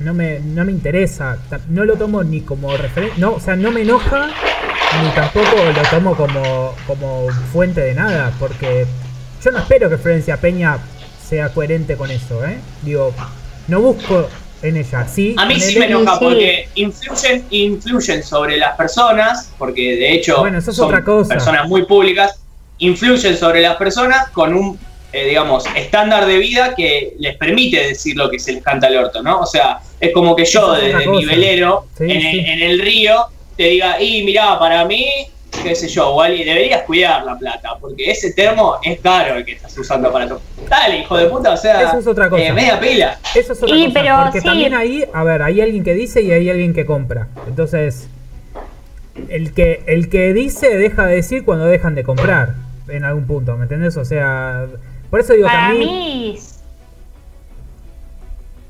no 0.00 0.12
me, 0.12 0.38
no 0.40 0.64
me 0.66 0.72
interesa, 0.72 1.38
no 1.70 1.84
lo 1.86 1.94
tomo 1.96 2.22
ni 2.22 2.42
como 2.42 2.76
referencia, 2.76 3.18
no, 3.18 3.32
o 3.34 3.40
sea, 3.40 3.56
no 3.56 3.70
me 3.70 3.80
enoja, 3.82 4.28
ni 5.02 5.08
tampoco 5.10 5.56
lo 5.74 5.82
tomo 5.88 6.14
como, 6.14 6.74
como 6.86 7.28
fuente 7.52 7.80
de 7.80 7.94
nada, 7.94 8.34
porque 8.38 8.84
yo 9.42 9.50
no 9.50 9.58
espero 9.60 9.88
que 9.88 9.96
Florencia 9.96 10.36
Peña 10.36 10.76
sea 11.26 11.48
coherente 11.54 11.96
con 11.96 12.10
eso, 12.10 12.44
¿eh? 12.44 12.58
Digo, 12.82 13.14
no 13.68 13.80
busco 13.80 14.28
en 14.62 14.76
ella, 14.76 15.06
sí. 15.08 15.34
a 15.38 15.46
mí 15.46 15.58
sí 15.58 15.78
me 15.78 15.86
enoja 15.86 16.14
sí. 16.14 16.18
porque 16.24 16.68
influyen, 16.74 17.44
influyen 17.50 18.22
sobre 18.22 18.56
las 18.58 18.76
personas, 18.76 19.52
porque 19.58 19.96
de 19.96 20.12
hecho 20.14 20.40
Bueno, 20.40 20.58
eso 20.58 20.70
es 20.70 20.76
son 20.76 20.86
otra 20.86 21.02
cosa. 21.04 21.28
personas 21.34 21.66
muy 21.68 21.84
públicas, 21.86 22.38
influyen 22.78 23.36
sobre 23.36 23.60
las 23.62 23.76
personas 23.76 24.28
con 24.30 24.54
un, 24.54 24.78
eh, 25.12 25.26
digamos, 25.28 25.64
estándar 25.76 26.26
de 26.26 26.38
vida 26.38 26.74
que 26.74 27.14
les 27.18 27.36
permite 27.36 27.88
decir 27.88 28.16
lo 28.16 28.30
que 28.30 28.38
se 28.38 28.52
les 28.52 28.62
canta 28.62 28.86
al 28.86 28.96
orto, 28.96 29.22
¿no? 29.22 29.40
O 29.40 29.46
sea, 29.46 29.78
es 29.98 30.12
como 30.12 30.34
que 30.36 30.44
yo 30.44 30.74
es 30.76 30.82
desde 30.94 31.06
mi 31.08 31.24
velero, 31.24 31.86
Sí, 31.98 32.04
en, 32.04 32.10
el- 32.10 32.38
en 32.46 32.62
el 32.70 32.80
río, 32.80 33.26
te 33.56 33.64
diga, 33.64 34.00
y 34.00 34.22
mirá, 34.24 34.58
para 34.58 34.84
mí, 34.84 35.06
qué 35.62 35.74
sé 35.74 35.88
yo, 35.88 36.14
Wally, 36.14 36.44
deberías 36.44 36.82
cuidar 36.82 37.24
la 37.24 37.36
plata, 37.38 37.76
porque 37.80 38.10
ese 38.10 38.32
termo 38.32 38.76
es 38.82 39.00
caro 39.00 39.36
el 39.36 39.44
que 39.44 39.52
estás 39.52 39.76
usando 39.78 40.12
para 40.12 40.28
tu... 40.28 40.38
Dale, 40.68 40.98
hijo 40.98 41.16
de 41.16 41.26
puta, 41.26 41.52
o 41.52 41.56
sea, 41.56 41.82
Eso 41.82 41.98
es 41.98 42.06
otra 42.06 42.28
cosa. 42.30 42.42
eh, 42.42 42.52
media 42.52 42.78
pila. 42.78 43.18
Eso 43.34 43.52
es 43.52 43.62
otra 43.62 43.76
Y, 43.76 43.86
cosa, 43.88 44.00
pero 44.00 44.16
porque 44.24 44.40
sí. 44.40 44.46
también 44.46 44.74
ahí, 44.74 45.04
a 45.12 45.24
ver, 45.24 45.42
hay 45.42 45.60
alguien 45.60 45.82
que 45.84 45.94
dice 45.94 46.22
y 46.22 46.30
hay 46.32 46.48
alguien 46.50 46.72
que 46.74 46.84
compra. 46.86 47.28
Entonces, 47.48 48.08
el 49.28 49.52
que, 49.52 49.82
el 49.86 50.08
que 50.08 50.32
dice 50.32 50.76
deja 50.76 51.06
de 51.06 51.16
decir 51.16 51.44
cuando 51.44 51.66
dejan 51.66 51.94
de 51.94 52.04
comprar, 52.04 52.54
en 52.88 53.04
algún 53.04 53.26
punto, 53.26 53.56
¿me 53.56 53.64
entendés? 53.64 53.96
O 53.96 54.04
sea, 54.04 54.66
por 55.10 55.20
eso 55.20 55.32
digo 55.34 55.46
Para 55.46 55.68
también... 55.68 55.88
mí. 55.88 56.38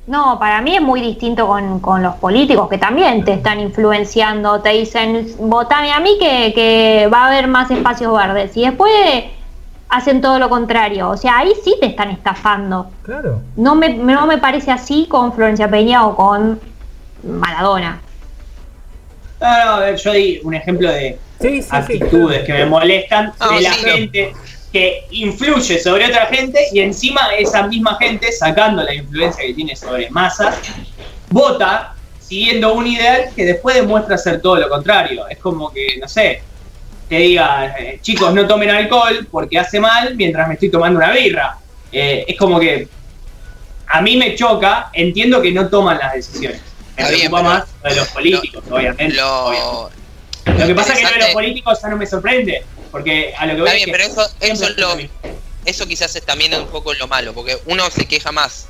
No, 0.07 0.39
para 0.39 0.61
mí 0.61 0.75
es 0.75 0.83
muy 0.83 1.01
distinto 1.01 1.47
con, 1.47 1.79
con 1.81 2.03
los 2.03 2.17
políticos 2.17 2.69
que 2.69 2.79
también 2.79 3.25
te 3.25 3.35
están 3.35 3.61
influenciando, 3.61 4.61
te 4.61 4.71
dicen, 4.71 5.29
votame 5.39 5.93
a 5.93 6.01
mí 6.01 6.17
que, 6.19 6.53
que 6.55 7.09
va 7.13 7.25
a 7.25 7.29
haber 7.29 7.47
más 7.47 7.71
espacios 7.71 8.13
verdes. 8.17 8.57
Y 8.57 8.63
después 8.65 8.91
hacen 9.89 10.21
todo 10.21 10.39
lo 10.39 10.49
contrario. 10.49 11.11
O 11.11 11.17
sea, 11.17 11.39
ahí 11.39 11.53
sí 11.63 11.77
te 11.81 11.87
están 11.87 12.11
estafando. 12.11 12.91
Claro. 13.03 13.41
No 13.57 13.75
me, 13.77 13.91
no 13.95 14.27
me 14.27 14.39
parece 14.39 14.73
así 14.73 15.07
con 15.09 15.33
Florencia 15.33 15.71
Peña 15.71 16.05
o 16.07 16.17
con 16.17 16.59
Maradona. 17.23 18.01
No, 19.41 19.47
no, 19.65 19.71
a 19.73 19.81
ver, 19.81 19.97
yo 19.97 20.13
di 20.13 20.41
un 20.43 20.55
ejemplo 20.55 20.91
de 20.91 21.19
Sí, 21.41 21.63
sí, 21.63 21.63
sí. 21.63 21.69
actitudes 21.75 22.45
que 22.45 22.53
me 22.53 22.67
molestan 22.67 23.33
Ah, 23.41 23.55
de 23.55 23.61
la 23.63 23.73
sí. 23.73 23.85
gente 23.89 24.33
que 24.73 25.07
influye 25.11 25.79
sobre 25.81 26.07
otra 26.07 26.27
gente 26.27 26.61
y 26.73 26.81
encima 26.81 27.21
esa 27.37 27.67
misma 27.67 27.97
gente, 27.97 28.31
sacando 28.33 28.83
la 28.83 28.95
influencia 28.95 29.45
que 29.45 29.55
tiene 29.55 29.75
sobre 29.75 30.11
masas, 30.11 30.57
vota 31.29 31.95
siguiendo 32.21 32.75
un 32.75 32.87
ideal 32.87 33.31
que 33.35 33.45
después 33.45 33.75
demuestra 33.75 34.17
ser 34.17 34.41
todo 34.41 34.57
lo 34.57 34.69
contrario. 34.69 35.27
Es 35.29 35.39
como 35.39 35.73
que, 35.73 35.97
no 36.01 36.07
sé, 36.07 36.43
te 37.09 37.17
diga, 37.17 37.75
eh, 37.77 37.99
chicos, 38.01 38.33
no 38.33 38.47
tomen 38.47 38.71
alcohol 38.71 39.27
porque 39.29 39.59
hace 39.59 39.81
mal 39.81 40.15
mientras 40.15 40.47
me 40.47 40.55
estoy 40.55 40.71
tomando 40.71 40.99
una 40.99 41.11
birra. 41.11 41.59
Eh, 41.91 42.25
es 42.29 42.37
como 42.39 42.61
que 42.61 42.87
a 43.89 44.01
mí 44.01 44.17
me 44.17 44.37
choca, 44.37 44.91
entiendo 44.93 45.43
que 45.43 45.51
no 45.51 45.69
toman 45.69 45.99
las 45.99 46.15
decisiones. 46.15 46.61
Me 46.97 47.03
Está 47.03 47.17
preocupa 47.17 47.43
más 47.43 47.65
lo 47.83 47.91
de 47.91 47.97
los 47.97 48.09
políticos, 48.09 48.65
obviamente. 48.71 49.15
Lo, 49.17 49.47
obviamente. 49.47 50.61
Lo 50.61 50.67
que 50.67 50.75
pasa 50.77 50.93
es 50.93 50.99
que 51.01 51.05
lo 51.05 51.11
de 51.11 51.19
los 51.19 51.29
políticos 51.31 51.79
ya 51.83 51.89
no 51.89 51.97
me 51.97 52.07
sorprende, 52.07 52.65
porque 52.91 53.35
a 53.37 53.47
lo 53.47 53.55
que 53.55 53.61
voy 53.63 53.69
Está 53.71 53.79
es 53.79 53.85
bien, 53.85 53.87
que 53.87 53.93
pero 53.93 54.05
eso, 54.13 54.35
eso, 54.41 54.67
es 54.69 54.77
lo, 54.77 54.97
eso 55.65 55.87
quizás 55.87 56.15
es 56.17 56.25
también 56.25 56.55
un 56.55 56.69
poco 56.69 56.93
lo 56.95 57.07
malo, 57.09 57.33
porque 57.35 57.59
uno 57.67 57.89
se 57.91 58.07
queja 58.07 58.33
más, 58.33 58.67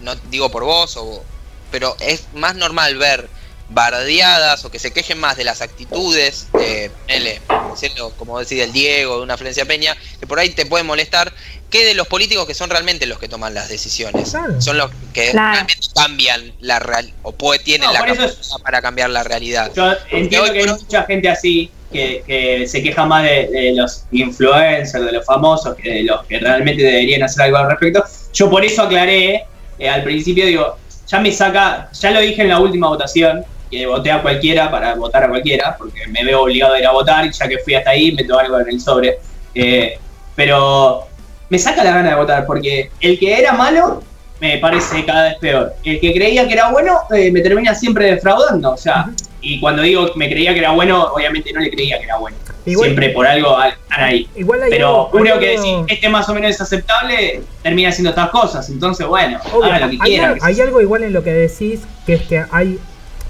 no 0.00 0.14
digo 0.30 0.50
por 0.50 0.64
vos, 0.64 0.96
o, 0.96 1.24
pero 1.70 1.96
es 2.00 2.24
más 2.34 2.54
normal 2.54 2.96
ver 2.96 3.28
bardeadas 3.70 4.62
o 4.64 4.70
que 4.70 4.78
se 4.78 4.92
quejen 4.92 5.18
más 5.18 5.36
de 5.36 5.44
las 5.44 5.62
actitudes 5.62 6.48
de, 6.52 6.90
ponele, 7.06 7.40
decirlo, 7.70 8.10
como 8.18 8.38
decir 8.38 8.60
el 8.60 8.72
Diego, 8.72 9.16
de 9.16 9.22
una 9.22 9.36
Florencia 9.36 9.64
Peña, 9.64 9.96
que 10.20 10.26
por 10.26 10.38
ahí 10.38 10.50
te 10.50 10.66
puede 10.66 10.84
molestar, 10.84 11.32
que 11.70 11.84
de 11.84 11.94
los 11.94 12.06
políticos 12.06 12.46
que 12.46 12.54
son 12.54 12.70
realmente 12.70 13.06
los 13.06 13.18
que 13.18 13.28
toman 13.28 13.54
las 13.54 13.68
decisiones. 13.68 14.30
Claro. 14.30 14.60
Son 14.60 14.76
los 14.78 14.90
que 15.12 15.30
Claro. 15.30 15.52
realmente 15.52 15.74
cambian 15.94 16.52
la 16.60 16.78
real 16.78 17.12
o 17.22 17.32
puede, 17.32 17.58
tienen 17.60 17.86
No, 17.88 17.92
la 17.94 18.00
es- 18.00 18.18
capacidad 18.18 18.56
para 18.62 18.82
cambiar 18.82 19.10
la 19.10 19.24
realidad. 19.24 19.72
Yo 19.74 19.92
entiendo 20.10 20.42
hoy 20.46 20.52
que 20.52 20.58
hay 20.60 20.66
mucha 20.68 21.02
gente 21.04 21.28
así 21.30 21.70
que, 21.94 22.64
se 22.66 22.82
queja 22.82 23.06
más 23.06 23.22
de, 23.22 23.48
de 23.48 23.72
los 23.74 24.04
influencers, 24.10 25.04
de 25.04 25.12
los 25.12 25.24
famosos, 25.24 25.74
que 25.76 25.90
de 25.90 26.02
los 26.02 26.24
que 26.26 26.38
realmente 26.38 26.82
deberían 26.82 27.22
hacer 27.22 27.44
algo 27.44 27.58
al 27.58 27.70
respecto. 27.70 28.04
Yo 28.32 28.50
por 28.50 28.64
eso 28.64 28.82
aclaré 28.82 29.44
eh, 29.78 29.88
al 29.88 30.02
principio, 30.02 30.44
digo, 30.44 30.76
ya 31.06 31.20
me 31.20 31.32
saca, 31.32 31.88
ya 31.92 32.10
lo 32.10 32.20
dije 32.20 32.42
en 32.42 32.48
la 32.48 32.58
última 32.58 32.88
votación, 32.88 33.44
que 33.70 33.86
voté 33.86 34.10
a 34.10 34.22
cualquiera 34.22 34.70
para 34.70 34.94
votar 34.94 35.24
a 35.24 35.28
cualquiera, 35.28 35.76
porque 35.78 36.06
me 36.08 36.24
veo 36.24 36.42
obligado 36.42 36.74
a 36.74 36.78
ir 36.78 36.86
a 36.86 36.92
votar 36.92 37.24
y 37.26 37.32
ya 37.32 37.48
que 37.48 37.58
fui 37.58 37.74
hasta 37.74 37.90
ahí 37.90 38.12
meto 38.12 38.38
algo 38.38 38.60
en 38.60 38.68
el 38.68 38.80
sobre. 38.80 39.18
Eh, 39.54 39.98
pero 40.34 41.06
me 41.48 41.58
saca 41.58 41.84
la 41.84 41.92
gana 41.92 42.10
de 42.10 42.16
votar, 42.16 42.46
porque 42.46 42.90
el 43.00 43.18
que 43.18 43.38
era 43.38 43.52
malo 43.52 44.02
me 44.48 44.58
parece 44.58 45.04
cada 45.04 45.24
vez 45.24 45.36
peor. 45.40 45.74
El 45.84 46.00
que 46.00 46.12
creía 46.12 46.46
que 46.46 46.52
era 46.54 46.70
bueno 46.70 46.98
eh, 47.14 47.30
me 47.30 47.40
termina 47.40 47.74
siempre 47.74 48.06
defraudando. 48.14 48.72
O 48.72 48.76
sea, 48.76 49.10
y 49.40 49.60
cuando 49.60 49.82
digo 49.82 50.10
me 50.16 50.28
creía 50.28 50.52
que 50.52 50.60
era 50.60 50.72
bueno, 50.72 51.04
obviamente 51.14 51.52
no 51.52 51.60
le 51.60 51.70
creía 51.70 51.98
que 51.98 52.04
era 52.04 52.16
bueno. 52.18 52.36
Igual- 52.66 52.88
siempre 52.88 53.10
por 53.10 53.26
algo 53.26 53.62
están 53.62 54.00
ahí. 54.04 54.28
Igual 54.34 54.62
hay 54.62 54.70
Pero 54.70 54.88
algo- 55.06 55.10
uno 55.18 55.38
que 55.38 55.48
decir 55.48 55.84
este 55.86 56.08
más 56.08 56.28
o 56.28 56.34
menos 56.34 56.50
es 56.50 56.60
aceptable 56.60 57.42
termina 57.62 57.90
haciendo 57.90 58.10
estas 58.10 58.30
cosas. 58.30 58.68
Entonces, 58.70 59.06
bueno, 59.06 59.38
Obvio, 59.52 59.64
hagan 59.72 59.82
lo 59.82 59.88
que 59.90 59.98
hay, 60.00 60.16
sé 60.16 60.38
hay 60.40 60.60
algo 60.60 60.80
igual 60.80 61.02
en 61.02 61.12
lo 61.12 61.22
que 61.22 61.32
decís, 61.32 61.80
que 62.06 62.14
es 62.14 62.22
que 62.22 62.44
hay, 62.50 62.78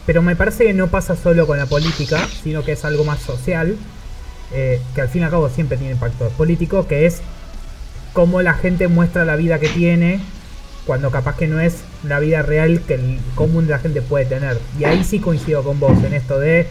pero 0.06 0.22
me 0.22 0.36
parece 0.36 0.64
que 0.66 0.72
no 0.72 0.86
pasa 0.88 1.16
solo 1.16 1.46
con 1.48 1.58
la 1.58 1.66
política, 1.66 2.20
sino 2.42 2.62
que 2.64 2.72
es 2.72 2.84
algo 2.84 3.04
más 3.04 3.20
social, 3.20 3.76
eh, 4.52 4.80
que 4.94 5.00
al 5.00 5.08
fin 5.08 5.22
y 5.22 5.24
al 5.24 5.30
cabo 5.32 5.48
siempre 5.48 5.78
tiene 5.78 5.94
impacto 5.94 6.28
político, 6.30 6.86
que 6.86 7.06
es 7.06 7.20
cómo 8.12 8.40
la 8.42 8.54
gente 8.54 8.86
muestra 8.86 9.24
la 9.24 9.34
vida 9.34 9.58
que 9.58 9.68
tiene, 9.68 10.20
cuando 10.86 11.10
capaz 11.10 11.36
que 11.36 11.46
no 11.46 11.60
es 11.60 11.76
la 12.06 12.20
vida 12.20 12.42
real 12.42 12.80
que 12.86 12.94
el 12.94 13.18
común 13.34 13.66
de 13.66 13.72
la 13.72 13.78
gente 13.78 14.02
puede 14.02 14.26
tener. 14.26 14.58
Y 14.78 14.84
ahí 14.84 15.02
sí 15.04 15.18
coincido 15.18 15.62
con 15.62 15.80
vos 15.80 15.96
en 16.04 16.12
esto 16.14 16.38
de 16.38 16.66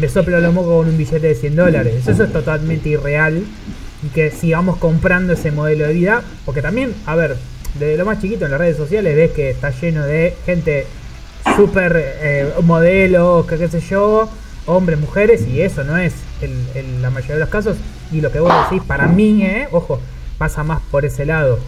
me 0.00 0.08
soplo 0.08 0.40
los 0.40 0.52
mocos 0.54 0.76
con 0.84 0.88
un 0.88 0.98
billete 0.98 1.26
de 1.28 1.34
100 1.34 1.56
dólares. 1.56 2.06
Eso 2.06 2.24
es 2.24 2.32
totalmente 2.32 2.88
irreal 2.88 3.42
y 4.04 4.08
que 4.08 4.30
sigamos 4.30 4.76
comprando 4.78 5.32
ese 5.34 5.50
modelo 5.52 5.86
de 5.86 5.92
vida. 5.92 6.22
Porque 6.44 6.62
también, 6.62 6.94
a 7.06 7.14
ver, 7.14 7.36
desde 7.78 7.96
lo 7.96 8.04
más 8.04 8.20
chiquito 8.20 8.44
en 8.44 8.50
las 8.50 8.60
redes 8.60 8.76
sociales 8.76 9.14
ves 9.16 9.30
que 9.32 9.50
está 9.50 9.70
lleno 9.70 10.04
de 10.04 10.34
gente 10.46 10.86
súper 11.56 11.92
eh, 12.20 12.52
modelo, 12.62 13.46
que 13.48 13.56
qué 13.58 13.68
sé 13.68 13.80
yo, 13.80 14.28
hombres, 14.66 14.98
mujeres, 14.98 15.46
y 15.46 15.60
eso 15.60 15.82
no 15.84 15.96
es 15.96 16.12
el- 16.40 17.00
la 17.02 17.10
mayoría 17.10 17.34
de 17.34 17.40
los 17.40 17.48
casos. 17.48 17.76
Y 18.12 18.20
lo 18.20 18.30
que 18.30 18.40
vos 18.40 18.52
decís, 18.70 18.82
para 18.86 19.06
mí, 19.06 19.42
eh, 19.44 19.68
ojo, 19.72 20.00
pasa 20.38 20.62
más 20.62 20.80
por 20.90 21.04
ese 21.04 21.24
lado. 21.26 21.58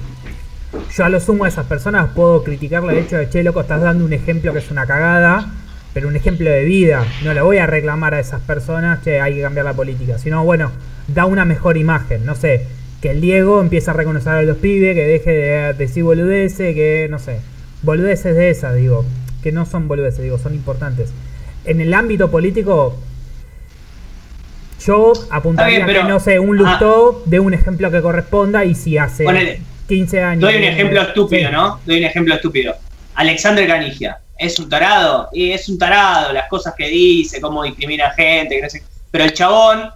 Yo 0.92 1.04
a 1.04 1.08
lo 1.08 1.20
sumo 1.20 1.44
a 1.44 1.48
esas 1.48 1.66
personas 1.66 2.10
puedo 2.14 2.44
criticarle 2.44 2.92
el 2.92 3.04
hecho 3.04 3.16
de, 3.16 3.28
che, 3.28 3.42
loco, 3.42 3.60
estás 3.60 3.80
dando 3.80 4.04
un 4.04 4.12
ejemplo 4.12 4.52
que 4.52 4.60
es 4.60 4.70
una 4.70 4.86
cagada, 4.86 5.52
pero 5.92 6.08
un 6.08 6.16
ejemplo 6.16 6.48
de 6.50 6.64
vida. 6.64 7.04
No 7.24 7.34
le 7.34 7.40
voy 7.40 7.58
a 7.58 7.66
reclamar 7.66 8.14
a 8.14 8.20
esas 8.20 8.40
personas, 8.40 9.02
che, 9.02 9.20
hay 9.20 9.34
que 9.34 9.42
cambiar 9.42 9.64
la 9.64 9.74
política. 9.74 10.18
Sino, 10.18 10.44
bueno, 10.44 10.70
da 11.08 11.26
una 11.26 11.44
mejor 11.44 11.76
imagen. 11.76 12.24
No 12.24 12.34
sé, 12.34 12.66
que 13.00 13.10
el 13.10 13.20
Diego 13.20 13.60
empiece 13.60 13.90
a 13.90 13.92
reconocer 13.92 14.32
a 14.32 14.42
los 14.42 14.56
pibes, 14.56 14.94
que 14.94 15.06
deje 15.06 15.30
de 15.30 15.72
decir 15.74 16.04
boludeces, 16.04 16.74
que 16.74 17.06
no 17.10 17.18
sé, 17.18 17.40
boludeces 17.82 18.34
de 18.34 18.50
esas, 18.50 18.74
digo, 18.74 19.04
que 19.42 19.52
no 19.52 19.66
son 19.66 19.88
boludeces, 19.88 20.22
digo, 20.22 20.38
son 20.38 20.54
importantes. 20.54 21.12
En 21.66 21.80
el 21.80 21.92
ámbito 21.92 22.30
político, 22.30 22.96
yo 24.84 25.12
apuntaría 25.30 25.84
bien, 25.84 26.02
que, 26.02 26.08
no 26.08 26.18
sé, 26.18 26.38
un 26.38 26.58
ah. 26.58 26.62
Lustó 26.62 27.22
de 27.26 27.40
un 27.40 27.52
ejemplo 27.52 27.90
que 27.90 28.00
corresponda 28.00 28.64
y 28.64 28.74
si 28.74 28.96
hace 28.96 29.24
Ponele. 29.24 29.60
15 29.88 30.22
años. 30.22 30.40
Doy 30.42 30.56
un 30.56 30.64
ejemplo 30.64 31.02
estúpido, 31.02 31.48
Sí. 31.48 31.54
¿no? 31.54 31.80
Doy 31.84 31.98
un 31.98 32.04
ejemplo 32.04 32.34
estúpido. 32.34 32.74
Alexander 33.14 33.66
Canigia. 33.66 34.18
¿Es 34.38 34.58
un 34.58 34.68
tarado? 34.68 35.28
Y 35.32 35.52
es 35.52 35.68
un 35.68 35.78
tarado, 35.78 36.32
las 36.32 36.48
cosas 36.48 36.74
que 36.76 36.88
dice, 36.88 37.40
cómo 37.40 37.62
discrimina 37.62 38.06
a 38.06 38.10
gente, 38.14 38.56
que 38.56 38.62
no 38.62 38.68
sé. 38.70 38.82
Pero 39.10 39.24
el 39.24 39.32
chabón, 39.32 39.90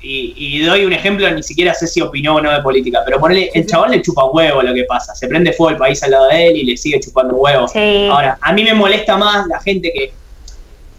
y, 0.00 0.34
y 0.36 0.60
doy 0.64 0.84
un 0.84 0.92
ejemplo, 0.92 1.30
ni 1.30 1.42
siquiera 1.42 1.74
sé 1.74 1.86
si 1.86 2.00
opinó 2.00 2.36
o 2.36 2.40
no 2.40 2.50
de 2.50 2.60
política, 2.60 3.02
pero 3.04 3.20
ponele, 3.20 3.50
el 3.54 3.66
chabón 3.66 3.90
le 3.92 4.02
chupa 4.02 4.24
huevo 4.26 4.62
lo 4.62 4.74
que 4.74 4.84
pasa. 4.84 5.14
Se 5.14 5.28
prende 5.28 5.52
fuego 5.52 5.70
el 5.70 5.76
país 5.76 6.02
al 6.02 6.10
lado 6.10 6.28
de 6.28 6.48
él 6.48 6.56
y 6.56 6.64
le 6.64 6.76
sigue 6.76 6.98
chupando 7.00 7.34
huevo. 7.36 7.68
Sí. 7.68 8.08
Ahora, 8.10 8.38
a 8.40 8.52
mí 8.52 8.64
me 8.64 8.74
molesta 8.74 9.16
más 9.16 9.46
la 9.46 9.60
gente 9.60 9.92
que 9.92 10.12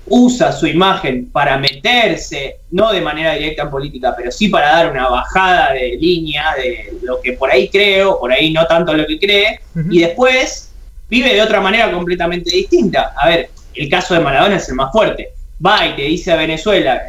usa 0.10 0.52
su 0.52 0.68
imagen 0.68 1.30
para 1.32 1.58
meterse, 1.58 2.58
no 2.72 2.92
de 2.92 3.02
manera 3.02 3.34
directa 3.34 3.64
en 3.64 3.70
política, 3.70 4.14
pero 4.16 4.32
sí 4.32 4.50
para 4.50 4.70
dar 4.70 4.92
una 4.92 5.08
bajada 5.08 5.74
de 5.74 5.98
línea 6.00 6.56
de 6.56 6.98
lo 7.04 7.22
que 7.22 7.34
por 7.34 7.52
ahí 7.52 7.70
creo, 7.70 8.20
por 8.20 8.32
ahí 8.32 8.52
no 8.52 8.66
tanto 8.66 8.94
lo 8.94 9.06
que 9.06 9.20
cree, 9.20 9.60
y 9.90 10.00
después 10.00 10.72
vive 11.10 11.34
de 11.34 11.42
otra 11.42 11.62
manera 11.62 11.92
completamente 11.92 12.56
distinta. 12.56 13.14
A 13.16 13.30
ver, 13.30 13.50
el 13.76 13.90
caso 13.90 14.14
de 14.14 14.20
Maradona 14.20 14.58
es 14.58 14.70
el 14.70 14.76
más 14.76 14.92
fuerte. 14.92 15.30
va 15.66 15.86
y 15.88 15.96
te 15.96 16.04
dice 16.04 16.32
a 16.32 16.36
Venezuela, 16.36 17.02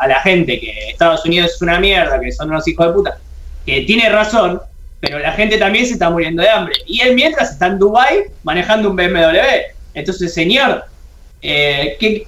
a 0.00 0.08
la 0.08 0.20
gente 0.20 0.58
que 0.60 0.90
Estados 0.90 1.24
Unidos 1.24 1.52
es 1.54 1.62
una 1.62 1.78
mierda, 1.78 2.20
que 2.20 2.32
son 2.32 2.50
unos 2.50 2.66
hijos 2.66 2.86
de 2.86 2.92
puta, 2.92 3.18
que 3.66 3.82
tiene 3.82 4.08
razón, 4.08 4.60
pero 5.00 5.18
la 5.18 5.32
gente 5.32 5.58
también 5.58 5.86
se 5.86 5.92
está 5.92 6.10
muriendo 6.10 6.42
de 6.42 6.48
hambre. 6.48 6.74
Y 6.86 7.00
él 7.00 7.14
mientras 7.14 7.52
está 7.52 7.66
en 7.66 7.78
Dubai 7.78 8.24
manejando 8.42 8.90
un 8.90 8.96
BMW. 8.96 9.38
Entonces, 9.94 10.32
señor, 10.32 10.84
eh, 11.42 11.96
¿qué, 12.00 12.26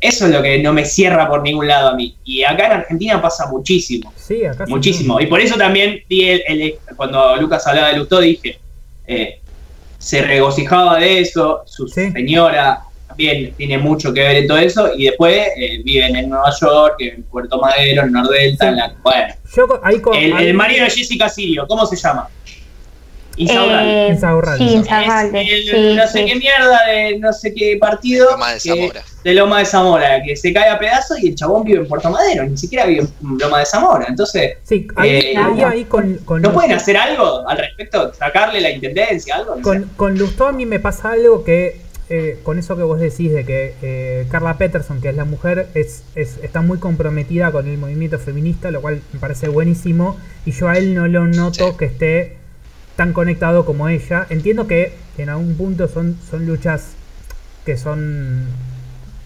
eso 0.00 0.26
es 0.26 0.32
lo 0.32 0.42
que 0.42 0.58
no 0.58 0.72
me 0.72 0.84
cierra 0.84 1.28
por 1.28 1.42
ningún 1.42 1.66
lado 1.68 1.88
a 1.90 1.94
mí. 1.94 2.16
Y 2.24 2.42
acá 2.44 2.66
en 2.66 2.72
Argentina 2.72 3.20
pasa 3.20 3.46
muchísimo. 3.50 4.12
Sí, 4.16 4.44
acá 4.44 4.66
sí. 4.66 4.72
Muchísimo. 4.72 5.20
Y 5.20 5.26
por 5.26 5.40
eso 5.40 5.56
también 5.56 6.02
el- 6.08 6.42
el- 6.46 6.74
cuando 6.96 7.36
Lucas 7.36 7.66
hablaba 7.66 7.88
de 7.88 7.96
Lustó 7.98 8.20
dije, 8.20 8.58
eh, 9.06 9.40
se 9.98 10.22
regocijaba 10.22 10.98
de 10.98 11.20
eso, 11.20 11.62
su 11.66 11.86
Sí. 11.88 12.10
señora 12.10 12.80
también 13.08 13.52
tiene 13.56 13.76
mucho 13.76 14.14
que 14.14 14.20
ver 14.20 14.36
en 14.36 14.46
todo 14.46 14.58
eso, 14.58 14.92
y 14.96 15.04
después 15.06 15.36
eh, 15.56 15.80
viven 15.84 16.14
en 16.16 16.28
Nueva 16.30 16.50
York, 16.60 16.94
en 17.00 17.22
Puerto 17.24 17.58
Madero, 17.58 18.02
en 18.04 18.12
Nordelta, 18.12 18.68
en 18.68 18.76
la... 18.76 18.94
Bueno, 19.02 19.34
Yo 19.54 19.66
co- 19.66 19.80
ahí 19.82 20.00
con. 20.00 20.14
el, 20.16 20.32
ahí- 20.32 20.46
el 20.46 20.54
marido 20.54 20.84
de 20.84 20.90
Jessica 20.90 21.28
Sirio, 21.28 21.66
¿cómo 21.66 21.84
se 21.86 21.96
llama? 21.96 22.28
Insaurralde. 23.36 24.06
Eh, 24.06 24.08
Insaurralde. 24.08 24.58
Sí, 24.68 24.74
Es 24.74 25.72
el 25.72 25.90
Sí, 25.90 25.96
no 25.96 26.06
sé 26.06 26.18
sí. 26.18 26.24
qué 26.26 26.34
mierda 26.36 26.78
de 26.86 27.18
no 27.18 27.32
sé 27.32 27.54
qué 27.54 27.76
partido 27.80 28.30
Loma 28.32 28.48
de 28.52 28.58
que- 28.60 28.68
Zamora. 28.68 29.02
de 29.24 29.34
Loma 29.34 29.58
de 29.60 29.64
Zamora, 29.64 30.22
que 30.22 30.36
se 30.36 30.52
cae 30.52 30.68
a 30.68 30.78
pedazos 30.78 31.22
y 31.22 31.28
el 31.28 31.34
chabón 31.34 31.64
vive 31.64 31.78
en 31.80 31.88
Puerto 31.88 32.10
Madero, 32.10 32.44
ni 32.44 32.56
siquiera 32.56 32.86
vive 32.86 33.00
en 33.22 33.38
Loma 33.38 33.60
de 33.60 33.66
Zamora. 33.66 34.06
Entonces, 34.08 34.58
Sí, 34.62 34.86
ahí, 34.96 35.10
Eh, 35.10 35.34
ahí, 35.36 35.54
no. 35.60 35.66
ahí 35.68 35.84
con, 35.84 36.14
con, 36.18 36.42
¿no 36.42 36.52
pueden 36.52 36.72
hacer 36.72 36.96
algo 36.96 37.48
al 37.48 37.56
respecto? 37.58 38.12
¿Sacarle 38.14 38.60
la 38.60 38.70
intendencia? 38.70 39.36
¿Algo? 39.36 39.56
No 39.56 39.62
con, 39.62 39.84
con 39.96 40.18
Lustó 40.18 40.46
a 40.48 40.52
mí 40.52 40.66
me 40.66 40.78
pasa 40.80 41.12
algo 41.12 41.44
que, 41.44 41.80
eh, 42.08 42.38
con 42.42 42.58
eso 42.58 42.76
que 42.76 42.82
vos 42.82 42.98
decís 42.98 43.32
de 43.32 43.44
que 43.46 43.74
eh, 43.82 44.26
Carla 44.30 44.58
Peterson, 44.58 45.00
que 45.00 45.08
es 45.10 45.14
la 45.14 45.24
mujer, 45.24 45.68
es, 45.74 46.02
es- 46.16 46.38
está 46.42 46.60
muy 46.60 46.78
comprometida 46.78 47.52
con 47.52 47.68
el 47.68 47.78
movimiento 47.78 48.18
feminista, 48.18 48.70
lo 48.70 48.80
cual 48.80 49.00
me 49.12 49.20
parece 49.20 49.48
buenísimo, 49.48 50.18
y 50.44 50.50
yo 50.52 50.68
a 50.68 50.76
él 50.76 50.94
no 50.94 51.06
lo 51.06 51.26
noto 51.26 51.70
Sí. 51.70 51.76
que 51.78 51.84
esté 51.84 52.36
tan 53.00 53.14
conectado 53.14 53.64
como 53.64 53.88
ella. 53.88 54.26
Entiendo 54.28 54.66
que 54.66 54.92
en 55.16 55.30
algún 55.30 55.54
punto 55.54 55.88
son, 55.88 56.18
son 56.30 56.44
luchas 56.46 56.88
que 57.64 57.78
son... 57.78 58.44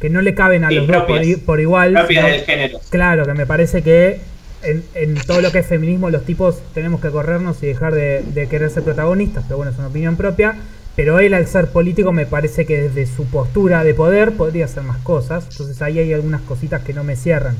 que 0.00 0.10
no 0.10 0.20
le 0.22 0.34
caben 0.34 0.62
a 0.64 0.68
Sí, 0.68 0.76
los 0.76 0.86
dos 0.86 0.96
por, 0.98 1.06
propias. 1.06 1.26
i- 1.26 1.36
por 1.36 1.58
igual. 1.60 1.92
Propia 1.94 2.20
sino- 2.22 2.32
del 2.32 2.44
género. 2.44 2.78
Claro, 2.90 3.26
que 3.26 3.34
me 3.34 3.46
parece 3.46 3.82
que 3.82 4.20
en, 4.62 4.84
en 4.94 5.14
todo 5.26 5.40
lo 5.40 5.50
que 5.50 5.58
es 5.58 5.66
feminismo 5.66 6.08
los 6.08 6.24
tipos 6.24 6.58
tenemos 6.72 7.00
que 7.00 7.10
corrernos 7.10 7.60
y 7.64 7.66
dejar 7.66 7.92
de, 7.94 8.22
de 8.32 8.46
querer 8.46 8.70
ser 8.70 8.84
protagonistas, 8.84 9.42
pero 9.48 9.56
bueno, 9.56 9.72
es 9.72 9.78
una 9.78 9.88
opinión 9.88 10.14
propia. 10.16 10.54
Pero 10.96 11.18
él 11.18 11.34
al 11.34 11.48
ser 11.48 11.66
político 11.70 12.12
me 12.12 12.26
parece 12.26 12.64
que 12.66 12.80
desde 12.82 13.06
su 13.12 13.24
postura 13.26 13.82
de 13.82 13.94
poder 13.94 14.32
podría 14.34 14.66
hacer 14.66 14.84
más 14.84 14.98
cosas. 14.98 15.44
Entonces 15.50 15.82
ahí 15.82 15.98
hay 15.98 16.12
algunas 16.12 16.42
cositas 16.42 16.82
que 16.84 16.94
no 16.94 17.02
me 17.02 17.16
cierran. 17.16 17.56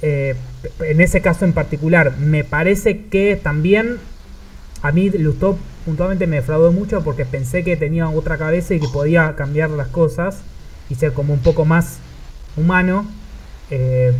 Eh, 0.00 0.34
en 0.80 1.00
ese 1.02 1.20
caso 1.20 1.44
en 1.44 1.52
particular, 1.52 2.16
me 2.18 2.42
parece 2.44 3.04
que 3.10 3.38
también 3.40 3.98
a 4.82 4.92
mí 4.92 5.10
Lustó 5.10 5.58
puntualmente 5.84 6.26
me 6.26 6.36
defraudó 6.36 6.72
mucho 6.72 7.02
porque 7.02 7.24
pensé 7.24 7.62
que 7.64 7.76
tenía 7.76 8.08
otra 8.08 8.36
cabeza 8.38 8.74
y 8.74 8.80
que 8.80 8.88
podía 8.88 9.34
cambiar 9.36 9.70
las 9.70 9.88
cosas 9.88 10.40
y 10.90 10.94
ser 10.96 11.12
como 11.12 11.32
un 11.34 11.40
poco 11.40 11.64
más 11.64 11.98
humano. 12.56 13.06
eh, 13.70 14.12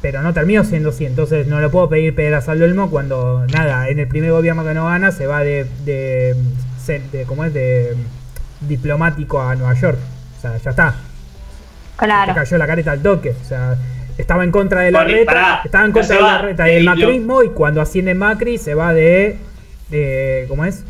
pero 0.00 0.20
no 0.22 0.32
terminó 0.32 0.64
siendo 0.64 0.88
así, 0.88 1.06
entonces 1.06 1.46
no 1.46 1.60
le 1.60 1.68
puedo 1.68 1.88
pedir 1.88 2.12
peras 2.12 2.48
al 2.48 2.60
olmo 2.60 2.90
cuando 2.90 3.46
nada, 3.52 3.88
en 3.88 4.00
el 4.00 4.08
primer 4.08 4.32
gobierno 4.32 4.64
que 4.64 4.74
no 4.74 4.86
gana 4.86 5.12
se 5.12 5.28
va 5.28 5.44
de, 5.44 5.64
de, 5.84 6.34
se- 6.84 7.02
de 7.12 7.22
¿cómo 7.24 7.44
es? 7.44 7.54
de 7.54 7.94
diplomático 8.60 9.40
a 9.40 9.54
Nueva 9.54 9.74
York. 9.74 9.98
O 10.38 10.40
sea, 10.40 10.56
ya 10.58 10.70
está. 10.70 10.94
Claro. 11.96 12.34
cayó 12.34 12.58
la 12.58 12.66
careta 12.66 12.90
al 12.92 13.00
toque. 13.02 13.30
O 13.30 13.44
sea, 13.44 13.76
estaba 14.18 14.42
en 14.42 14.50
contra 14.50 14.80
de 14.80 14.90
la 14.90 15.04
reta, 15.04 15.60
estaba 15.64 15.84
en 15.84 15.92
contra 15.92 16.08
se 16.08 16.14
de 16.14 16.20
la 16.20 16.38
reta 16.38 16.64
del 16.64 16.84
macrismo 16.84 17.42
y 17.44 17.50
cuando 17.50 17.80
asciende 17.80 18.14
Macri 18.14 18.58
se 18.58 18.74
va 18.74 18.92
de, 18.92 19.38
de 19.92 20.46
¿cómo 20.48 20.64
es? 20.64 20.82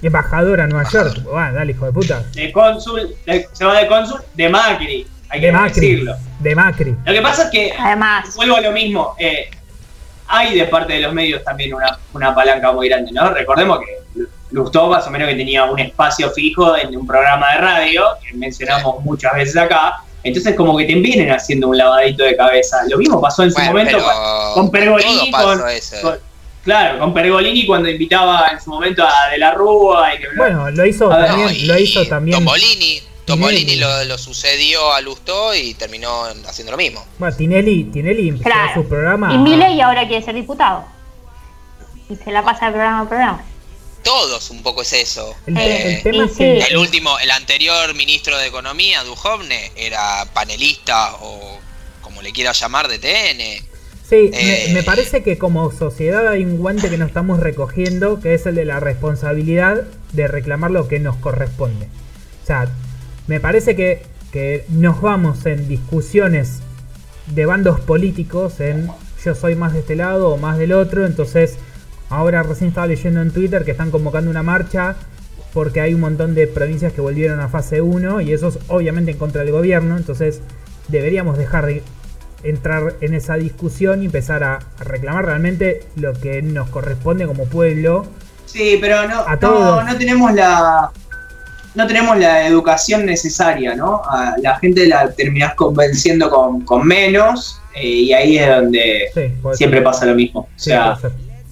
Embajador 0.00 0.60
a 0.60 0.66
Nueva 0.66 0.88
York. 0.90 1.22
Bueno, 1.24 1.52
dale, 1.52 1.72
hijo 1.72 1.86
de 1.86 1.92
puta. 1.92 2.22
De 2.34 2.52
cónsul, 2.52 3.14
de- 3.26 3.48
se 3.52 3.64
va 3.64 3.78
de 3.80 3.86
cónsul 3.88 4.20
de 4.34 4.48
Macri, 4.48 5.06
hay 5.28 5.40
De 5.40 5.46
que 5.48 5.52
Macri. 5.52 5.80
decirlo. 5.80 6.14
De 6.38 6.54
Macri. 6.54 6.96
Lo 7.04 7.12
que 7.12 7.20
pasa 7.20 7.44
es 7.44 7.50
que 7.50 7.72
Además, 7.78 8.34
vuelvo 8.36 8.56
a 8.56 8.60
lo 8.60 8.70
mismo. 8.72 9.14
eh, 9.18 9.50
hay 10.28 10.56
de 10.58 10.66
parte 10.66 10.92
de 10.92 11.00
los 11.00 11.12
medios 11.12 11.42
también 11.42 11.74
una, 11.74 11.98
una 12.12 12.34
palanca 12.34 12.70
muy 12.72 12.88
grande, 12.88 13.10
¿no? 13.12 13.30
Recordemos 13.30 13.80
que 13.80 13.98
Lustó 14.50 14.88
más 14.88 15.06
o 15.06 15.10
menos 15.10 15.28
que 15.28 15.34
tenía 15.34 15.64
un 15.64 15.78
espacio 15.78 16.30
fijo 16.30 16.74
en 16.74 16.96
un 16.96 17.06
programa 17.06 17.52
de 17.52 17.58
radio, 17.58 18.04
que 18.22 18.34
mencionamos 18.34 19.04
muchas 19.04 19.34
veces 19.34 19.56
acá. 19.58 19.96
Entonces 20.22 20.54
como 20.54 20.74
que 20.78 20.84
te 20.86 20.94
vienen 20.94 21.30
haciendo 21.30 21.68
un 21.68 21.76
lavadito 21.76 22.24
de 22.24 22.34
cabeza. 22.34 22.78
Lo 22.88 22.96
mismo 22.96 23.20
pasó 23.20 23.42
en 23.42 23.50
su 23.50 23.56
Bueno, 23.56 23.72
momento 23.72 23.98
pero 23.98 24.06
con, 24.06 24.54
con 24.54 24.70
Pergolini, 24.70 25.30
todo 25.30 25.42
pasó 25.48 25.60
con- 25.60 25.68
eso. 25.70 25.96
con- 26.02 26.18
claro, 26.68 26.98
con 26.98 27.12
Pergolini 27.14 27.66
cuando 27.66 27.88
invitaba 27.88 28.48
en 28.52 28.60
su 28.60 28.70
momento 28.70 29.02
a 29.06 29.28
De 29.30 29.38
la 29.38 29.54
Rúa 29.54 30.14
y 30.14 30.18
que 30.18 30.26
Bueno, 30.36 30.70
lo 30.70 30.86
hizo 30.86 31.08
ver, 31.08 31.26
también, 31.26 31.46
No, 31.48 31.52
y 31.52 31.60
lo 31.66 31.78
hizo 31.78 32.06
también. 32.06 32.38
Tomolini, 32.38 33.02
Tomolini 33.24 33.76
lo, 33.76 34.04
lo 34.04 34.16
sucedió 34.18 34.92
a 34.92 35.00
Lustó 35.00 35.54
y 35.54 35.74
terminó 35.74 36.24
haciendo 36.46 36.72
lo 36.72 36.78
mismo. 36.78 37.04
Bueno, 37.18 37.36
Tinelli, 37.36 37.84
Tinelli 37.84 38.28
empezó 38.28 38.44
Claro. 38.50 38.82
su 38.82 38.88
programa. 38.88 39.32
y 39.34 39.38
Milei 39.38 39.80
ahora 39.80 40.06
quiere 40.06 40.24
ser 40.24 40.34
diputado. 40.34 40.84
Y 42.08 42.16
se 42.16 42.30
la 42.32 42.42
pasa 42.42 42.66
de 42.66 42.72
programa 42.72 43.00
a 43.02 43.08
programa. 43.08 43.44
Todos 44.02 44.48
un 44.50 44.62
poco 44.62 44.80
es 44.82 44.92
eso. 44.94 45.34
El, 45.46 45.58
Eh, 45.58 45.96
el 45.96 46.02
tema 46.02 46.24
es 46.24 46.32
que. 46.36 46.58
El 46.58 46.76
último, 46.78 47.18
el 47.18 47.30
anterior 47.30 47.92
ministro 47.94 48.38
de 48.38 48.46
Economía, 48.46 49.02
Duhovne, 49.04 49.72
era 49.76 50.24
panelista 50.32 51.14
o 51.20 51.58
como 52.00 52.22
le 52.22 52.32
quiera 52.32 52.52
llamar 52.52 52.88
de 52.88 52.98
TN. 52.98 53.68
Sí, 54.08 54.30
Eh, 54.32 54.66
me, 54.68 54.74
me 54.74 54.82
parece 54.82 55.22
que 55.22 55.36
como 55.36 55.70
sociedad 55.70 56.26
hay 56.28 56.42
un 56.42 56.56
guante 56.56 56.88
que 56.88 56.96
nos 56.96 57.08
estamos 57.08 57.40
recogiendo, 57.40 58.20
que 58.20 58.32
es 58.32 58.46
el 58.46 58.54
de 58.54 58.64
la 58.64 58.80
responsabilidad 58.80 59.82
de 60.14 60.26
reclamar 60.28 60.70
lo 60.70 60.88
que 60.88 60.98
nos 60.98 61.16
corresponde. 61.16 61.88
O 62.42 62.46
sea, 62.46 62.68
me 63.26 63.38
parece 63.38 63.76
que, 63.76 64.02
que 64.32 64.64
nos 64.70 65.02
vamos 65.02 65.44
en 65.44 65.68
discusiones 65.68 66.60
de 67.26 67.44
bandos 67.44 67.80
políticos, 67.80 68.60
en 68.60 68.88
yo 69.22 69.34
soy 69.34 69.56
más 69.56 69.74
de 69.74 69.80
este 69.80 69.94
lado 69.94 70.30
o 70.30 70.38
más 70.38 70.56
del 70.56 70.72
otro, 70.72 71.04
entonces 71.04 71.58
ahora 72.08 72.42
recién 72.42 72.68
estaba 72.68 72.86
leyendo 72.86 73.20
en 73.20 73.30
Twitter 73.30 73.64
que 73.66 73.72
están 73.72 73.90
convocando 73.90 74.30
una 74.30 74.42
marcha 74.42 74.96
porque 75.52 75.82
hay 75.82 75.92
un 75.92 76.00
montón 76.00 76.34
de 76.34 76.46
provincias 76.46 76.94
que 76.94 77.02
volvieron 77.02 77.40
a 77.40 77.48
fase 77.48 77.82
1 77.82 78.22
y 78.22 78.32
eso 78.32 78.48
es 78.48 78.58
obviamente 78.68 79.10
en 79.10 79.18
contra 79.18 79.42
del 79.42 79.52
gobierno, 79.52 79.98
entonces 79.98 80.40
deberíamos 80.88 81.36
dejar 81.36 81.66
de 81.66 81.82
entrar 82.42 82.94
en 83.00 83.14
esa 83.14 83.34
discusión 83.36 84.02
y 84.02 84.06
empezar 84.06 84.44
a, 84.44 84.54
a 84.78 84.84
reclamar 84.84 85.26
realmente 85.26 85.82
lo 85.96 86.12
que 86.12 86.40
nos 86.42 86.68
corresponde 86.70 87.26
como 87.26 87.44
pueblo. 87.46 88.06
Sí, 88.46 88.78
pero 88.80 89.06
no, 89.08 89.20
A 89.26 89.38
todos. 89.38 89.84
no 89.84 89.96
tenemos 89.96 90.32
la 90.34 90.90
no 91.74 91.86
tenemos 91.86 92.16
la 92.18 92.46
educación 92.46 93.06
necesaria, 93.06 93.74
¿no? 93.76 94.02
A 94.04 94.34
la 94.42 94.58
gente 94.58 94.86
la 94.88 95.10
terminás 95.12 95.54
convenciendo 95.54 96.28
con, 96.30 96.62
con 96.62 96.84
menos 96.86 97.60
eh, 97.74 97.86
y 97.86 98.12
ahí 98.12 98.38
es 98.38 98.48
donde 98.48 99.02
Sí, 99.14 99.20
siempre 99.54 99.78
ser. 99.78 99.84
pasa 99.84 100.06
lo 100.06 100.14
mismo. 100.14 100.40
O 100.40 100.58
sea, 100.58 100.98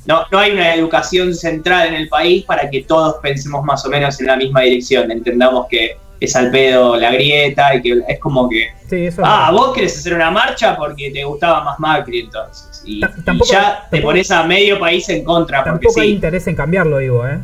no, 0.07 0.23
no 0.33 0.39
hay 0.39 0.53
una 0.53 0.75
educación 0.75 1.35
central 1.35 1.89
en 1.89 1.95
el 1.95 2.09
país 2.09 2.45
para 2.45 2.69
que 2.71 2.83
todos 2.85 3.17
pensemos 3.23 3.63
más 3.65 3.85
o 3.85 3.89
menos 3.91 4.19
en 4.21 4.27
la 4.27 4.37
misma 4.37 4.63
dirección. 4.63 5.11
Entendamos 5.11 5.67
que 5.69 5.97
es 6.21 6.35
al 6.37 6.51
pedo 6.51 6.97
la 6.97 7.11
grieta 7.13 7.75
y 7.75 7.83
que 7.83 8.03
es 8.09 8.19
como 8.19 8.49
que, 8.49 8.69
Sí, 8.89 9.07
eso 9.07 9.21
es 9.23 9.29
ah, 9.29 9.51
vos 9.53 9.75
querés 9.75 9.99
hacer 9.99 10.15
una 10.15 10.31
marcha 10.31 10.77
porque 10.77 11.11
te 11.11 11.25
gustaba 11.25 11.63
más 11.65 11.79
Macri 11.79 12.21
entonces. 12.21 12.83
Y, 12.85 13.01
Ta- 13.01 13.13
y 13.19 13.23
tampoco- 13.23 13.51
ya 13.53 13.87
te 13.91 14.01
pones 14.01 14.31
a 14.31 14.45
medio 14.45 14.79
país 14.79 15.09
en 15.09 15.25
contra 15.25 15.59
porque 15.65 15.71
Tampoco 15.87 16.01
hay 16.01 16.09
sí. 16.09 16.15
interés 16.15 16.47
en 16.47 16.55
cambiarlo, 16.57 16.99
digo, 16.99 17.27
¿eh? 17.27 17.39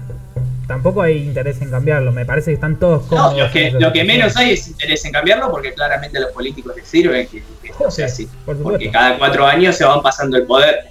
Tampoco 0.69 1.03
hay 1.03 1.19
interés 1.19 1.61
en 1.61 1.71
cambiarlo. 1.71 2.13
Me 2.13 2.25
parece 2.25 2.53
que 2.53 2.55
están 2.55 2.79
todos 2.79 3.03
No, 3.03 3.09
cómodos. 3.09 3.39
lo 3.39 3.51
que, 3.51 3.61
en 3.67 3.77
esa 3.77 3.81
lo 3.81 3.93
que 3.93 4.05
menos 4.05 4.37
hay 4.37 4.53
es 4.53 4.69
interés 4.69 5.05
en 5.05 5.13
cambiarlo 5.13 5.51
porque 5.51 5.75
claramente 5.75 6.17
a 6.19 6.21
los 6.23 6.31
políticos 6.31 6.75
les 6.77 6.87
sirve 6.87 7.27
que, 7.27 7.43
que 7.61 7.69
esto 7.69 7.91
sea 7.91 8.09
Sí, 8.09 8.23
así. 8.25 8.37
por. 8.47 8.57
Porque 8.63 8.91
cada 8.91 9.19
cuatro 9.19 9.45
años 9.45 9.77
se 9.77 9.85
van 9.85 10.01
pasando 10.01 10.37
el 10.37 10.47
poder. 10.47 10.87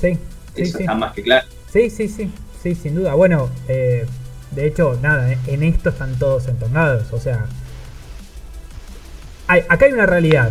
Sí, 0.00 0.18
sí, 0.56 0.62
Eso 0.62 0.78
está 0.80 0.94
más 0.94 1.12
que 1.12 1.22
claro. 1.22 1.46
Sí, 1.72 1.88
sí, 1.88 2.08
sí, 2.08 2.30
sí, 2.62 2.74
sin 2.74 2.96
duda. 2.96 3.14
Bueno, 3.14 3.48
eh, 3.68 4.04
de 4.54 4.66
hecho, 4.66 4.98
nada, 5.02 5.30
eh, 5.32 5.38
en 5.46 5.62
esto 5.62 5.88
están 5.90 6.18
todos 6.18 6.46
entornados. 6.48 7.12
O 7.12 7.18
sea, 7.20 7.46
hay, 9.48 9.62
acá 9.68 9.86
hay 9.86 9.92
una 9.92 10.06
realidad. 10.06 10.50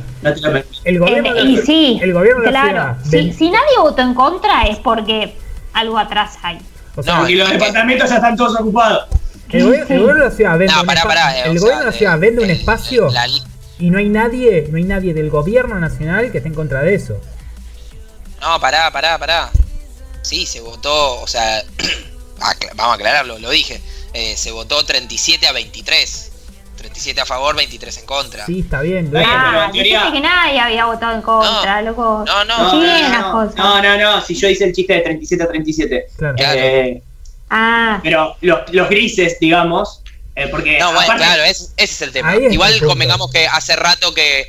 El 0.83 0.99
gobierno, 0.99 1.35
Eh, 1.35 1.43
y 1.43 1.57
sí, 1.57 1.99
el 2.01 2.13
gobierno 2.13 2.41
de 2.43 2.51
la 2.51 2.61
claro. 2.71 3.03
ciudad. 3.03 3.33
Si, 3.35 3.49
nadie 3.49 3.77
votó 3.79 4.01
en 4.01 4.13
contra 4.13 4.63
es 4.67 4.77
porque 4.79 5.35
algo 5.73 5.97
atrás 5.97 6.37
hay. 6.43 6.59
o 6.95 7.01
sea, 7.03 7.13
No, 7.15 7.19
Porque 7.21 7.35
los 7.35 7.49
departamentos 7.49 8.09
ya 8.09 8.15
están 8.17 8.35
todos 8.35 8.59
ocupados. 8.59 9.07
el, 9.49 9.63
gobierno, 9.63 9.85
el 9.95 9.99
gobierno 10.01 10.23
de 10.23 10.29
la 10.29 10.35
ciudad 10.35 10.57
vende 10.57 10.73
No, 10.73 10.81
un 10.81 10.85
pará, 10.87 11.01
espa- 11.01 11.07
pará. 11.07 11.37
eh, 11.37 11.41
el 11.45 11.57
o 11.57 11.61
gobierno 11.61 11.67
sea, 11.69 11.79
de 11.79 11.85
la 11.85 11.91
ciudad 11.97 12.19
vende 12.19 12.43
un 12.43 12.49
el- 12.49 12.57
espacio 12.57 13.09
la- 13.11 13.27
y 13.79 13.89
no 13.89 13.97
hay 13.97 14.09
nadie, 14.09 14.67
no 14.69 14.77
hay 14.77 14.83
nadie 14.83 15.13
del 15.13 15.29
gobierno 15.29 15.79
nacional 15.79 16.31
que 16.31 16.37
esté 16.37 16.49
en 16.49 16.55
contra 16.55 16.81
de 16.81 16.93
eso. 16.95 17.19
no, 18.41 18.59
pará, 18.59 18.91
pará, 18.91 19.17
pará. 19.17 19.49
Sí, 20.21 20.45
se 20.45 20.59
votó, 20.61 21.21
o 21.21 21.27
sea, 21.27 21.63
vamos 22.75 22.91
a 22.91 22.95
aclararlo, 22.95 23.39
lo 23.39 23.49
dije. 23.49 23.81
eh, 24.13 24.35
se 24.35 24.51
votó 24.51 24.83
37 24.85 25.47
a 25.47 25.51
23. 25.53 26.27
37 26.75 27.21
a 27.21 27.25
favor, 27.25 27.55
23 27.55 27.95
en 27.99 28.05
contra. 28.05 28.45
Sí, 28.47 28.61
está 28.61 28.81
bien. 28.81 29.09
Pero 29.11 29.23
Ah, 29.27 29.69
dijiste 29.71 30.11
que 30.13 30.19
nadie 30.19 30.59
había 30.59 30.85
votado 30.85 31.15
en 31.15 31.21
contra, 31.21 31.81
loco. 31.83 32.23
No, 32.25 32.43
no, 32.45 32.57
No, 32.57 32.73
no, 32.73 32.81
no, 33.09 33.51
no, 33.55 33.81
no, 33.83 33.97
no, 33.97 34.21
si 34.25 34.33
yo 34.35 34.49
hice 34.49 34.65
el 34.65 34.73
chiste 34.73 34.93
de 34.95 35.01
37 35.01 35.43
a 35.43 35.47
37. 35.47 36.07
Claro. 36.17 36.35
Eh, 36.39 37.01
Ah, 37.53 37.99
pero 38.01 38.35
los, 38.41 38.61
los 38.73 38.89
grises, 38.89 39.37
digamos, 39.39 40.01
eh, 40.35 40.47
porque 40.47 40.79
No, 40.79 40.87
bueno, 40.93 41.01
aparte- 41.01 41.23
claro, 41.23 41.43
es- 41.43 41.73
ese 41.77 41.93
es 41.93 42.01
el 42.01 42.11
tema. 42.13 42.33
Es 42.33 42.53
Igual 42.53 42.73
el 42.73 42.81
convengamos 42.85 43.29
que 43.29 43.45
hace 43.45 43.75
rato 43.75 44.13
que 44.13 44.47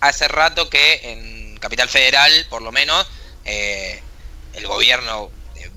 hace 0.00 0.28
rato 0.28 0.68
que 0.68 1.00
en 1.04 1.56
Capital 1.58 1.88
Federal, 1.88 2.30
por 2.50 2.60
lo 2.62 2.72
menos, 2.72 3.06
eh, 3.44 4.02
el 4.54 4.66
gobierno 4.66 5.30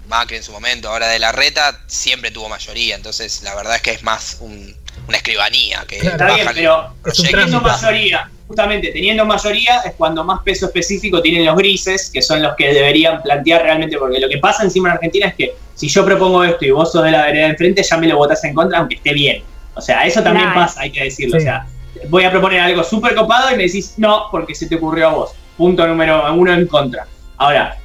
Macri 0.08 0.38
en 0.38 0.44
su 0.44 0.52
momento, 0.52 0.90
ahora 0.90 1.08
de 1.08 1.20
la 1.20 1.32
reta, 1.32 1.80
siempre 1.88 2.32
tuvo 2.32 2.50
mayoría. 2.50 2.96
Entonces, 2.96 3.42
la 3.44 3.56
verdad 3.56 3.76
es 3.76 3.82
que 3.82 3.92
es 3.92 4.04
más 4.04 4.38
un- 4.40 4.76
una 5.08 5.18
escribanía 5.18 5.84
que 5.88 5.98
Claro. 5.98 6.16
Está 6.16 6.34
bien, 6.36 6.48
pero 6.54 6.94
teniendo 7.22 7.62
mayoría, 7.62 8.30
justamente 8.48 8.92
teniendo 8.92 9.26
mayoría 9.26 9.82
es 9.82 9.94
cuando 9.98 10.24
más 10.24 10.42
peso 10.44 10.68
específico 10.68 11.22
tienen 11.22 11.46
los 11.46 11.56
grises, 11.58 12.10
que 12.12 12.22
son 12.22 12.42
los 12.42 12.56
que 12.56 12.74
deberían 12.74 13.22
plantear 13.22 13.64
realmente, 13.64 13.98
porque 13.98 14.20
lo 14.20 14.30
que 14.30 14.38
pasa 14.38 14.64
encima 14.64 14.90
en 14.90 14.94
Argentina 14.96 15.28
es 15.28 15.36
que 15.36 15.56
si 15.76 15.90
yo 15.90 16.06
propongo 16.06 16.44
esto 16.44 16.64
y 16.66 16.72
vos 16.72 16.92
sos 16.92 17.04
de 17.04 17.12
la 17.12 17.26
vereda 17.26 17.46
de 17.46 17.50
enfrente, 17.52 17.84
ya 17.84 17.98
me 17.98 18.08
lo 18.08 18.18
votás 18.18 18.44
en 18.46 18.54
contra, 18.54 18.80
aunque 18.80 18.96
esté 18.96 19.14
bien. 19.14 19.44
O 19.76 19.82
sea, 19.82 20.06
eso 20.06 20.24
también 20.24 20.54
pasa, 20.54 20.82
hay 20.82 20.92
que 20.92 21.04
decirlo. 21.04 21.38
Sí. 21.38 21.44
O 21.44 21.46
sea, 21.46 21.68
voy 22.08 22.24
a 22.24 22.32
proponer 22.32 22.62
algo 22.62 22.84
súper 22.84 23.14
copado 23.14 23.52
y 23.52 23.58
me 23.58 23.64
decís 23.64 23.96
no, 23.98 24.28
porque 24.32 24.56
se 24.56 24.68
te 24.68 24.76
ocurrió 24.76 25.08
a 25.10 25.12
vos. 25.14 25.32
Punto 25.58 25.86
número 25.86 26.34
uno 26.34 26.54
en 26.54 26.66
contra. 26.68 27.06
Ahora, 27.38 27.78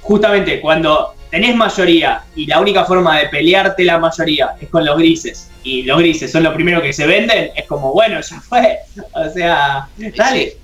justamente 0.00 0.60
cuando 0.60 1.14
tenés 1.30 1.54
mayoría 1.56 2.22
y 2.34 2.46
la 2.46 2.60
única 2.60 2.84
forma 2.84 3.18
de 3.18 3.28
pelearte 3.28 3.84
la 3.84 3.98
mayoría 3.98 4.54
es 4.60 4.68
con 4.68 4.84
los 4.84 4.96
grises 4.98 5.50
y 5.62 5.82
los 5.82 5.98
grises 5.98 6.30
son 6.32 6.42
los 6.44 6.54
primeros 6.54 6.82
que 6.82 6.92
se 6.92 7.06
venden, 7.06 7.50
es 7.54 7.66
como, 7.66 7.92
bueno, 7.92 8.20
ya 8.20 8.40
fue. 8.40 8.78
O 9.14 9.28
sea, 9.30 9.88
dale. 10.16 10.56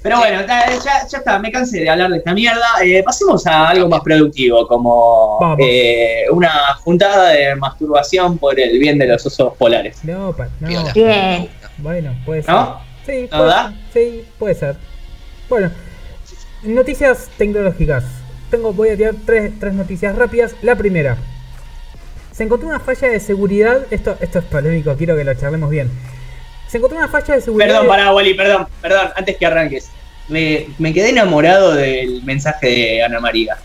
Pero 0.00 0.18
bueno, 0.18 0.42
ya, 0.46 0.66
ya 1.10 1.18
está, 1.18 1.38
me 1.40 1.50
cansé 1.50 1.80
de 1.80 1.90
hablar 1.90 2.10
de 2.10 2.18
esta 2.18 2.32
mierda. 2.32 2.64
Eh, 2.84 3.02
pasemos 3.02 3.44
a 3.48 3.68
algo 3.68 3.88
más 3.88 4.00
productivo, 4.00 4.66
como 4.68 5.56
eh, 5.58 6.22
una 6.30 6.50
juntada 6.76 7.30
de 7.30 7.56
masturbación 7.56 8.38
por 8.38 8.58
el 8.60 8.78
bien 8.78 8.96
de 8.98 9.08
los 9.08 9.26
osos 9.26 9.54
polares. 9.56 9.98
No, 10.04 10.32
pa- 10.36 10.48
no. 10.60 10.92
Bien. 10.94 11.48
Bueno, 11.78 12.14
puede 12.24 12.42
ser. 12.42 12.54
¿No? 12.54 12.80
Sí, 13.04 13.28
¿No 13.30 13.38
puede, 13.38 13.50
da? 13.50 13.74
sí, 13.92 14.24
puede 14.38 14.54
ser. 14.54 14.76
Bueno, 15.48 15.70
noticias 16.62 17.28
tecnológicas. 17.36 18.04
Tengo, 18.50 18.72
voy 18.72 18.90
a 18.90 18.96
tirar 18.96 19.14
tres, 19.26 19.52
tres 19.58 19.74
noticias 19.74 20.14
rápidas. 20.16 20.54
La 20.62 20.74
primera. 20.76 21.16
Se 22.32 22.44
encontró 22.44 22.68
una 22.68 22.80
falla 22.80 23.08
de 23.08 23.20
seguridad. 23.20 23.86
Esto, 23.90 24.16
esto 24.20 24.38
es 24.38 24.44
polémico, 24.46 24.94
quiero 24.96 25.16
que 25.16 25.24
lo 25.24 25.34
charlemos 25.34 25.70
bien. 25.70 25.90
Se 26.68 26.78
encontró 26.78 26.98
una 26.98 27.08
falla 27.08 27.34
de 27.34 27.40
seguridad. 27.40 27.68
Perdón, 27.68 27.88
pará, 27.88 28.14
Wally, 28.14 28.34
perdón, 28.34 28.66
perdón, 28.80 29.08
antes 29.16 29.36
que 29.36 29.46
arranques. 29.46 29.90
Me, 30.28 30.66
me 30.78 30.92
quedé 30.92 31.10
enamorado 31.10 31.74
del 31.74 32.22
mensaje 32.24 32.66
de 32.68 33.02
Ana 33.02 33.18
María. 33.20 33.56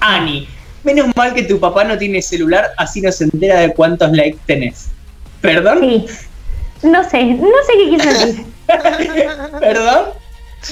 Ani, 0.00 0.48
menos 0.82 1.14
mal 1.14 1.34
que 1.34 1.42
tu 1.42 1.60
papá 1.60 1.84
no 1.84 1.96
tiene 1.98 2.22
celular, 2.22 2.70
así 2.78 3.00
no 3.02 3.12
se 3.12 3.24
entera 3.24 3.60
de 3.60 3.72
cuántos 3.74 4.10
likes 4.12 4.38
tenés. 4.46 4.88
¿Perdón? 5.40 5.78
sí. 5.80 6.06
No 6.82 7.02
sé, 7.08 7.24
no 7.24 7.46
sé 7.66 7.72
qué 7.78 7.90
quiso 7.90 8.08
decir. 8.08 8.44
¿Perdón? 9.60 10.06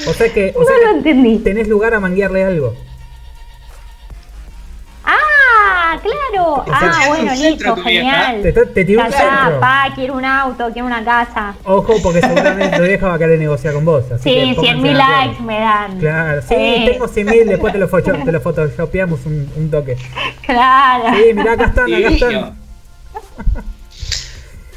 O 0.07 0.13
sea 0.13 0.33
que, 0.33 0.53
o 0.55 0.61
No 0.61 0.67
sea 0.67 0.77
lo 0.77 1.03
que 1.03 1.11
entendí. 1.11 1.39
tenés 1.39 1.69
lugar 1.69 1.95
a 1.95 2.01
manguearle 2.01 2.45
algo. 2.45 2.75
Ah, 5.95 6.01
claro. 6.03 6.65
Ah, 6.73 7.05
bueno, 7.09 7.33
listo, 7.35 7.77
genial. 7.77 8.43
Te, 8.43 8.53
te, 8.53 8.85
tiró 8.85 9.03
un 9.05 9.13
centro. 9.13 9.61
pa, 9.61 9.87
quiero 9.95 10.15
un 10.15 10.25
auto, 10.25 10.71
quiero 10.73 10.87
una 10.87 11.05
casa. 11.05 11.55
Ojo, 11.65 11.95
porque 12.03 12.21
seguramente 12.21 12.77
tu 12.77 12.83
vieja 12.83 13.09
va 13.09 13.15
a 13.15 13.19
querer 13.19 13.39
negociar 13.39 13.75
con 13.75 13.85
vos. 13.85 14.05
Así 14.11 14.23
Sí, 14.31 14.55
pónganse 14.55 14.61
100 14.63 14.83
mil 14.83 14.99
likes 14.99 15.43
me 15.43 15.59
dan. 15.61 15.99
Claro, 15.99 16.43
sí, 16.43 16.55
Eh, 16.57 16.89
tengo 16.93 17.09
100 17.09 17.27
mil, 17.27 17.47
después 17.49 17.73
te 17.73 17.79
lo, 17.79 17.89
te 17.89 18.33
lo 18.33 18.41
photoshopeamos 18.41 19.25
un, 19.27 19.51
un 19.57 19.71
toque. 19.71 19.97
Claro. 20.47 21.05
Sí, 21.17 21.33
mirá, 21.35 21.53
acá 21.53 21.65
están, 21.67 21.93
acá 21.95 22.09
están. 22.09 22.59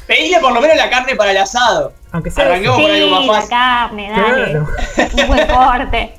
Pedile 0.06 0.40
por 0.40 0.52
lo 0.52 0.60
menos 0.60 0.76
la 0.76 0.88
carne 0.88 1.14
para 1.16 1.32
el 1.32 1.36
asado. 1.36 1.92
Aunque 2.12 2.30
sea 2.30 2.46
Arranquemos 2.46 2.78
eso. 2.78 2.86
por 2.88 2.96
algo 2.96 3.10
más 3.10 3.20
Sí, 3.20 3.26
la 3.28 3.34
fácil. 3.34 3.50
carne, 3.50 4.10
dale. 4.10 4.44
Claro. 4.50 4.68
Un 5.22 5.26
buen 5.26 5.46
corte, 5.46 6.14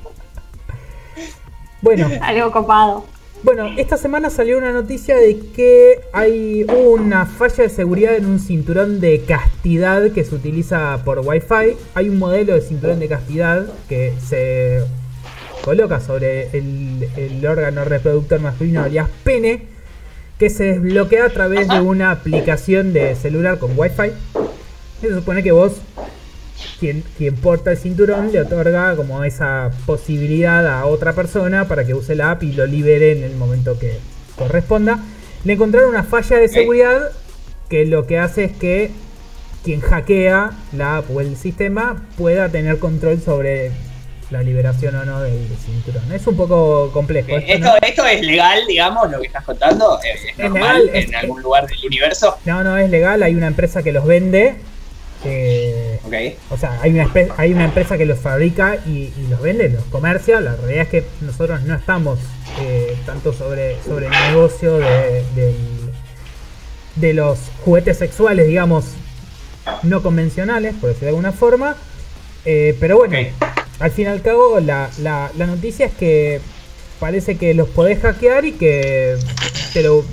Bueno, 1.82 2.08
algo 2.22 2.52
copado. 2.52 3.04
Bueno, 3.42 3.70
esta 3.78 3.96
semana 3.96 4.28
salió 4.28 4.58
una 4.58 4.72
noticia 4.72 5.16
de 5.16 5.38
que 5.54 6.00
hay 6.12 6.64
una 6.64 7.26
falla 7.26 7.64
de 7.64 7.70
seguridad 7.70 8.14
en 8.14 8.26
un 8.26 8.38
cinturón 8.38 9.00
de 9.00 9.22
castidad 9.22 10.10
que 10.12 10.24
se 10.24 10.34
utiliza 10.34 11.02
por 11.04 11.20
Wi-Fi. 11.20 11.76
Hay 11.94 12.08
un 12.08 12.18
modelo 12.18 12.54
de 12.54 12.60
cinturón 12.60 13.00
de 13.00 13.08
castidad 13.08 13.66
que 13.88 14.12
se 14.26 14.84
coloca 15.64 16.00
sobre 16.00 16.48
el, 16.56 17.46
órgano 17.46 17.84
reproductor 17.84 18.40
masculino 18.40 18.82
alias 18.82 19.08
pene 19.24 19.62
que 20.38 20.50
se 20.50 20.64
desbloquea 20.64 21.26
a 21.26 21.30
través 21.30 21.68
de 21.68 21.80
una 21.80 22.10
aplicación 22.10 22.92
de 22.92 23.14
celular 23.14 23.58
con 23.58 23.78
Wi-Fi. 23.78 24.12
Se 25.00 25.14
supone 25.14 25.42
que 25.42 25.52
vos, 25.52 25.72
quien, 26.78 27.02
quien 27.18 27.34
porta 27.36 27.70
el 27.72 27.76
cinturón, 27.78 28.32
le 28.32 28.40
otorga 28.40 28.94
como 28.96 29.22
esa 29.24 29.70
posibilidad 29.86 30.66
a 30.66 30.86
otra 30.86 31.12
persona 31.12 31.66
para 31.68 31.84
que 31.84 31.94
use 31.94 32.14
la 32.14 32.32
app 32.32 32.42
y 32.42 32.52
lo 32.52 32.66
libere 32.66 33.12
en 33.12 33.24
el 33.24 33.36
momento 33.36 33.78
que 33.78 33.98
corresponda. 34.36 34.98
Le 35.44 35.54
encontraron 35.54 35.90
una 35.90 36.04
falla 36.04 36.36
de 36.38 36.48
seguridad 36.48 37.10
que 37.68 37.84
lo 37.86 38.06
que 38.06 38.18
hace 38.18 38.44
es 38.44 38.52
que 38.52 38.90
quien 39.64 39.80
hackea 39.80 40.50
la 40.76 40.98
app 40.98 41.10
o 41.14 41.20
el 41.20 41.36
sistema 41.36 42.02
pueda 42.16 42.48
tener 42.48 42.78
control 42.78 43.20
sobre 43.20 43.70
la 44.30 44.42
liberación 44.42 44.94
o 44.94 45.04
no 45.04 45.20
del 45.22 45.46
cinturón. 45.64 46.10
Es 46.12 46.26
un 46.26 46.36
poco 46.36 46.90
complejo. 46.92 47.36
Esto, 47.36 47.52
Esto, 47.52 47.66
¿no? 47.66 47.72
esto 47.82 48.06
es 48.06 48.22
legal, 48.22 48.60
digamos, 48.68 49.10
lo 49.10 49.20
que 49.20 49.26
estás 49.26 49.44
contando. 49.44 49.98
Es, 50.02 50.24
Es 50.24 50.38
normal 50.38 50.86
legal, 50.86 50.90
es- 50.96 51.08
en 51.08 51.14
algún 51.16 51.42
lugar 51.42 51.66
del 51.66 51.78
universo. 51.84 52.38
No, 52.44 52.62
no 52.62 52.76
es 52.78 52.88
legal, 52.90 53.22
hay 53.24 53.34
una 53.34 53.48
empresa 53.48 53.82
que 53.82 53.92
los 53.92 54.04
vende. 54.06 54.54
Eh, 55.24 55.98
o 56.50 56.56
sea, 56.56 56.78
hay 56.80 56.92
una, 56.92 57.04
espe- 57.04 57.32
hay 57.36 57.52
una 57.52 57.64
empresa 57.64 57.98
que 57.98 58.06
los 58.06 58.18
fabrica 58.18 58.76
y, 58.86 59.12
y 59.16 59.26
los 59.28 59.40
vende, 59.40 59.68
los 59.68 59.84
comercia. 59.84 60.40
La 60.40 60.56
realidad 60.56 60.82
es 60.84 60.88
que 60.88 61.04
nosotros 61.20 61.62
no 61.62 61.74
estamos 61.74 62.18
eh, 62.62 62.96
tanto 63.06 63.32
sobre, 63.32 63.76
sobre 63.82 64.06
el 64.06 64.12
negocio 64.12 64.78
de, 64.78 65.22
de 66.96 67.14
los 67.14 67.38
juguetes 67.64 67.98
sexuales, 67.98 68.46
digamos, 68.46 68.84
no 69.82 70.02
convencionales, 70.02 70.74
por 70.80 70.88
decirlo 70.88 71.06
de 71.06 71.10
alguna 71.10 71.32
forma. 71.32 71.76
Eh, 72.44 72.76
pero 72.80 72.96
bueno, 72.96 73.12
al 73.78 73.90
fin 73.90 74.06
y 74.06 74.08
al 74.08 74.22
cabo, 74.22 74.58
la, 74.60 74.90
la- 75.02 75.30
la 75.36 75.46
noticia 75.46 75.86
es 75.86 75.92
que 75.92 76.40
parece 76.98 77.36
que 77.36 77.54
los 77.54 77.68
podés 77.68 78.00
hackear 78.00 78.44
y 78.44 78.52
que 78.52 79.16
te 79.72 79.82
lo 79.82 80.04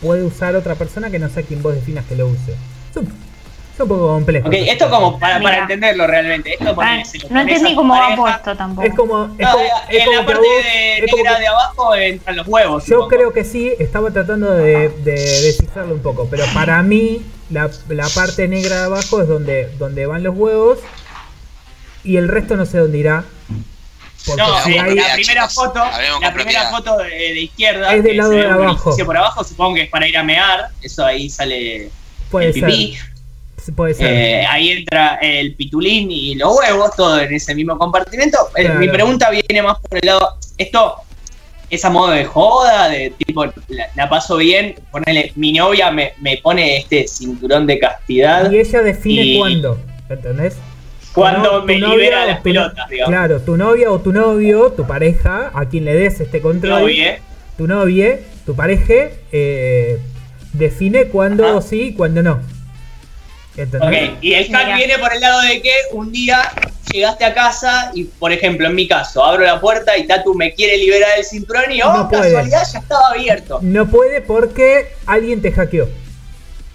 puede 0.00 0.22
usar 0.24 0.56
otra 0.56 0.74
persona 0.74 1.10
que 1.10 1.18
no 1.18 1.28
sea 1.28 1.42
quien 1.42 1.62
vos 1.62 1.74
definas 1.74 2.04
que 2.06 2.16
lo 2.16 2.26
use. 2.28 2.54
Es 3.80 3.86
un, 3.86 3.86
es 3.86 3.88
un 3.88 3.88
poco 3.88 4.06
complejo. 4.08 4.48
Ok, 4.48 4.54
esto 4.56 4.90
como 4.90 5.18
para, 5.18 5.58
entenderlo 5.58 6.06
realmente. 6.06 6.52
Esto 6.54 6.74
Ah, 6.80 7.02
no 7.30 7.40
entendí 7.40 7.74
cómo 7.74 7.94
va 7.94 8.14
puesto 8.16 8.56
tampoco. 8.56 8.86
Es 8.86 8.94
como. 8.94 9.24
Es 9.38 9.46
No, 9.46 9.52
como, 9.52 9.64
eh, 9.64 9.70
es 9.88 9.98
en 10.00 10.04
como 10.06 10.18
la 10.20 10.26
parte 10.26 10.40
vos- 10.40 10.64
de 10.64 10.94
es 10.98 11.12
negra 11.14 11.34
que- 11.34 11.40
de 11.40 11.46
abajo 11.48 11.94
entran 11.94 12.36
los 12.36 12.46
huevos. 12.46 12.84
Yo 12.86 12.88
supongo. 12.96 13.08
creo 13.08 13.32
que 13.32 13.44
sí, 13.44 13.72
estaba 13.78 14.10
tratando 14.10 14.50
de, 14.52 14.88
de 14.90 15.12
descifrarlo 15.12 15.94
un 15.94 16.02
poco, 16.02 16.28
pero 16.30 16.44
para 16.54 16.82
mí 16.82 17.22
la, 17.50 17.70
la 17.88 18.08
parte 18.08 18.46
negra 18.48 18.76
de 18.80 18.84
abajo 18.84 19.20
es 19.22 19.28
donde, 19.28 19.70
donde 19.78 20.06
van 20.06 20.22
los 20.22 20.36
huevos 20.36 20.78
y 22.04 22.16
el 22.16 22.28
resto 22.28 22.56
no 22.56 22.66
sé 22.66 22.78
dónde 22.78 22.98
irá. 22.98 23.24
Porque 24.26 24.42
No, 24.42 24.62
si 24.62 24.78
hay- 24.78 24.94
la 24.94 25.02
Chicos, 25.02 25.14
primera 25.16 25.48
foto, 25.48 25.82
la 26.20 26.32
primera 26.34 26.70
foto 26.70 26.98
de, 26.98 27.08
de 27.08 27.40
izquierda, 27.40 27.94
Es 27.94 28.02
del 28.04 28.18
lado 28.18 28.30
de 28.30 28.46
abajo. 28.46 28.94
por 29.06 29.16
abajo, 29.16 29.44
supongo 29.44 29.76
que 29.76 29.82
es 29.82 29.88
para 29.90 30.06
ir 30.06 30.16
a 30.18 30.22
mear, 30.22 30.68
eso 30.82 31.04
ahí 31.06 31.30
sale 31.30 31.90
puede 32.30 32.48
el 32.48 32.52
pipí, 32.52 32.94
ser. 32.96 33.09
Puede 33.74 33.94
ser. 33.94 34.06
eh, 34.12 34.46
ahí 34.46 34.70
entra 34.70 35.16
el 35.22 35.54
pitulín 35.54 36.10
y 36.10 36.34
los 36.34 36.56
huevos, 36.58 36.90
todo 36.96 37.20
en 37.20 37.32
ese 37.32 37.54
mismo 37.54 37.76
compartimento. 37.78 38.38
Eh, 38.56 38.64
Claro. 38.64 38.80
Mi 38.80 38.88
pregunta 38.88 39.30
viene 39.30 39.62
más 39.62 39.78
por 39.80 39.98
el 39.98 40.06
lado, 40.06 40.36
esto 40.58 40.94
es 41.70 41.84
a 41.84 41.90
modo 41.90 42.10
de 42.10 42.24
joda, 42.24 42.88
de 42.88 43.12
tipo, 43.24 43.44
la, 43.44 43.88
la 43.94 44.08
paso 44.08 44.36
bien, 44.38 44.74
ponele, 44.90 45.32
mi 45.36 45.52
novia 45.52 45.90
me, 45.92 46.12
me 46.20 46.36
pone 46.38 46.78
este 46.78 47.06
cinturón 47.06 47.66
de 47.66 47.78
castidad 47.78 48.50
y 48.50 48.58
ella 48.58 48.82
define 48.82 49.22
y- 49.22 49.38
cuándo, 49.38 49.78
¿entendés? 50.08 50.56
cuando 51.12 51.64
me 51.64 51.76
novia 51.78 51.94
libera 51.96 52.26
las 52.26 52.36
tu- 52.38 52.42
pelotas, 52.44 52.88
digamos. 52.88 53.10
Claro, 53.12 53.40
tu 53.40 53.56
novia 53.56 53.90
o 53.90 54.00
tu 54.00 54.12
novio, 54.12 54.72
tu 54.72 54.86
pareja, 54.86 55.50
a 55.54 55.68
quien 55.68 55.84
le 55.84 55.94
des 55.94 56.20
este 56.20 56.40
control. 56.40 56.90
Tu 57.56 57.66
novia, 57.66 58.18
tu 58.46 58.54
pareja, 58.56 59.10
eh, 59.32 59.98
define 60.52 61.04
cuándo 61.06 61.60
sí 61.62 61.82
y 61.82 61.94
cuándo 61.94 62.22
no. 62.22 62.40
¿Entendés? 63.56 64.10
Ok, 64.10 64.18
y 64.22 64.32
el 64.34 64.44
hack 64.50 64.64
Mira. 64.64 64.76
viene 64.76 64.98
por 64.98 65.12
el 65.12 65.20
lado 65.20 65.40
de 65.42 65.60
que 65.60 65.72
un 65.92 66.12
día 66.12 66.38
llegaste 66.92 67.24
a 67.24 67.34
casa 67.34 67.90
y, 67.94 68.04
por 68.04 68.32
ejemplo, 68.32 68.66
en 68.66 68.74
mi 68.74 68.86
caso, 68.88 69.24
abro 69.24 69.44
la 69.44 69.60
puerta 69.60 69.96
y 69.98 70.06
Tatu 70.06 70.34
me 70.34 70.52
quiere 70.54 70.76
liberar 70.76 71.10
el 71.18 71.24
cinturón 71.24 71.70
y, 71.70 71.82
oh, 71.82 71.92
No 71.92 72.08
puede. 72.08 72.22
casualidad, 72.32 72.62
ya 72.72 72.78
estaba 72.78 73.08
abierto. 73.10 73.58
No 73.62 73.88
puede 73.88 74.20
porque 74.22 74.88
alguien 75.06 75.40
te 75.42 75.52
hackeó. 75.52 75.88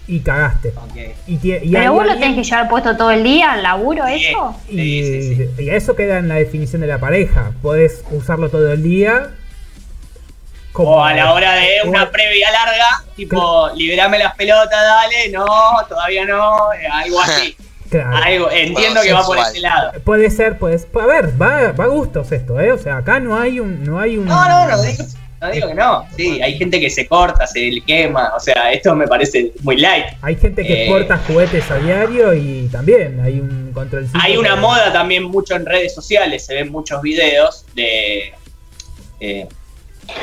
y 0.08 0.20
cagaste. 0.20 0.68
Ok. 0.76 0.96
Y, 1.26 1.36
tie- 1.38 1.60
y 1.64 1.74
hay 1.74 1.82
Pero 1.82 1.94
vos 1.94 2.06
lo 2.06 2.12
tenés 2.14 2.36
que 2.36 2.44
llevar 2.44 2.68
puesto 2.68 2.96
todo 2.96 3.10
el 3.10 3.24
día 3.24 3.50
al 3.54 3.64
laburo, 3.64 4.04
Sí. 4.06 4.26
eso. 4.26 4.56
y, 4.68 4.76
Sí, 4.76 5.04
sí, 5.04 5.34
sí. 5.56 5.64
y 5.64 5.70
eso 5.70 5.96
queda 5.96 6.18
en 6.18 6.28
la 6.28 6.36
definición 6.36 6.80
de 6.82 6.86
la 6.86 6.98
pareja. 7.00 7.50
Podés 7.60 8.04
usarlo 8.12 8.48
todo 8.48 8.72
el 8.72 8.84
día. 8.84 9.30
O 10.84 11.02
a 11.04 11.14
la 11.14 11.32
hora 11.32 11.54
de 11.54 11.68
una 11.84 12.10
previa 12.10 12.50
larga, 12.50 13.04
tipo, 13.14 13.70
liberame 13.74 14.18
las 14.18 14.34
pelotas, 14.34 14.70
dale, 14.70 15.28
no, 15.30 15.46
todavía 15.88 16.24
no, 16.24 16.68
algo 16.92 17.20
así. 17.20 17.56
Claro. 17.88 18.16
Algo, 18.16 18.50
entiendo 18.50 19.00
que 19.00 19.12
va 19.12 19.24
por 19.24 19.38
ese 19.38 19.60
lado. 19.60 19.92
Puede 20.04 20.28
ser, 20.30 20.58
pues, 20.58 20.88
a 21.00 21.06
ver, 21.06 21.40
va, 21.40 21.70
va 21.70 21.84
a 21.84 21.86
gustos 21.86 22.32
esto, 22.32 22.58
¿eh? 22.58 22.72
O 22.72 22.78
sea, 22.78 22.96
acá 22.96 23.20
no 23.20 23.38
hay 23.38 23.60
un, 23.60 23.84
no 23.84 24.00
hay 24.00 24.16
un. 24.16 24.24
No, 24.24 24.48
no, 24.48 24.66
no 24.66 24.82
digo, 24.82 25.04
no 25.40 25.50
digo 25.52 25.68
que 25.68 25.74
no. 25.74 26.04
Sí, 26.16 26.42
hay 26.42 26.58
gente 26.58 26.80
que 26.80 26.90
se 26.90 27.06
corta, 27.06 27.46
se 27.46 27.60
le 27.60 27.80
quema. 27.82 28.32
O 28.36 28.40
sea, 28.40 28.72
esto 28.72 28.92
me 28.96 29.06
parece 29.06 29.52
muy 29.62 29.76
light. 29.76 30.06
Hay 30.20 30.34
gente 30.34 30.64
que 30.66 30.86
Eh. 30.86 30.90
porta 30.90 31.16
juguetes 31.28 31.70
a 31.70 31.76
diario 31.76 32.34
y 32.34 32.68
también 32.72 33.20
hay 33.20 33.38
un 33.38 33.70
control. 33.72 34.08
Hay 34.20 34.36
una 34.36 34.56
moda 34.56 34.92
también 34.92 35.22
mucho 35.22 35.54
en 35.54 35.64
redes 35.64 35.94
sociales. 35.94 36.44
Se 36.44 36.54
ven 36.54 36.72
muchos 36.72 37.00
videos 37.02 37.64
de 37.76 38.34
eh, 39.20 39.46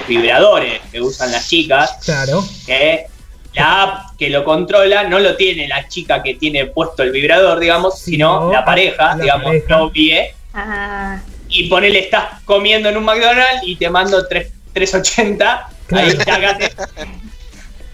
vibradores 0.08 0.82
que 0.92 1.02
usan 1.02 1.32
las 1.32 1.48
chicas. 1.48 1.98
Claro. 2.04 2.44
Que 2.66 3.06
la 3.54 3.84
app 3.84 4.18
que 4.18 4.30
lo 4.30 4.44
controla 4.44 5.04
no 5.04 5.20
lo 5.20 5.36
tiene 5.36 5.68
la 5.68 5.88
chica 5.88 6.24
que 6.24 6.36
tiene 6.36 6.66
puesto 6.68 7.04
el 7.04 7.12
vibrador, 7.12 7.60
digamos, 7.60 8.00
Sí, 8.00 8.12
sino 8.12 8.42
no, 8.46 8.52
la 8.52 8.66
pareja, 8.66 9.16
la 9.16 9.24
digamos, 9.24 9.46
pareja. 9.46 9.78
novie. 9.78 10.34
Ah, 10.54 11.20
y 11.50 11.68
ponele, 11.70 12.00
estás 12.00 12.42
comiendo 12.46 12.90
en 12.90 12.98
un 12.98 13.04
McDonald's 13.04 13.62
y 13.64 13.76
te 13.76 13.90
mando 13.90 14.26
tres- 14.28 14.52
380, 14.74 15.68
Claro. 15.88 16.08
ahí 16.08 16.18
chácate. 16.18 16.72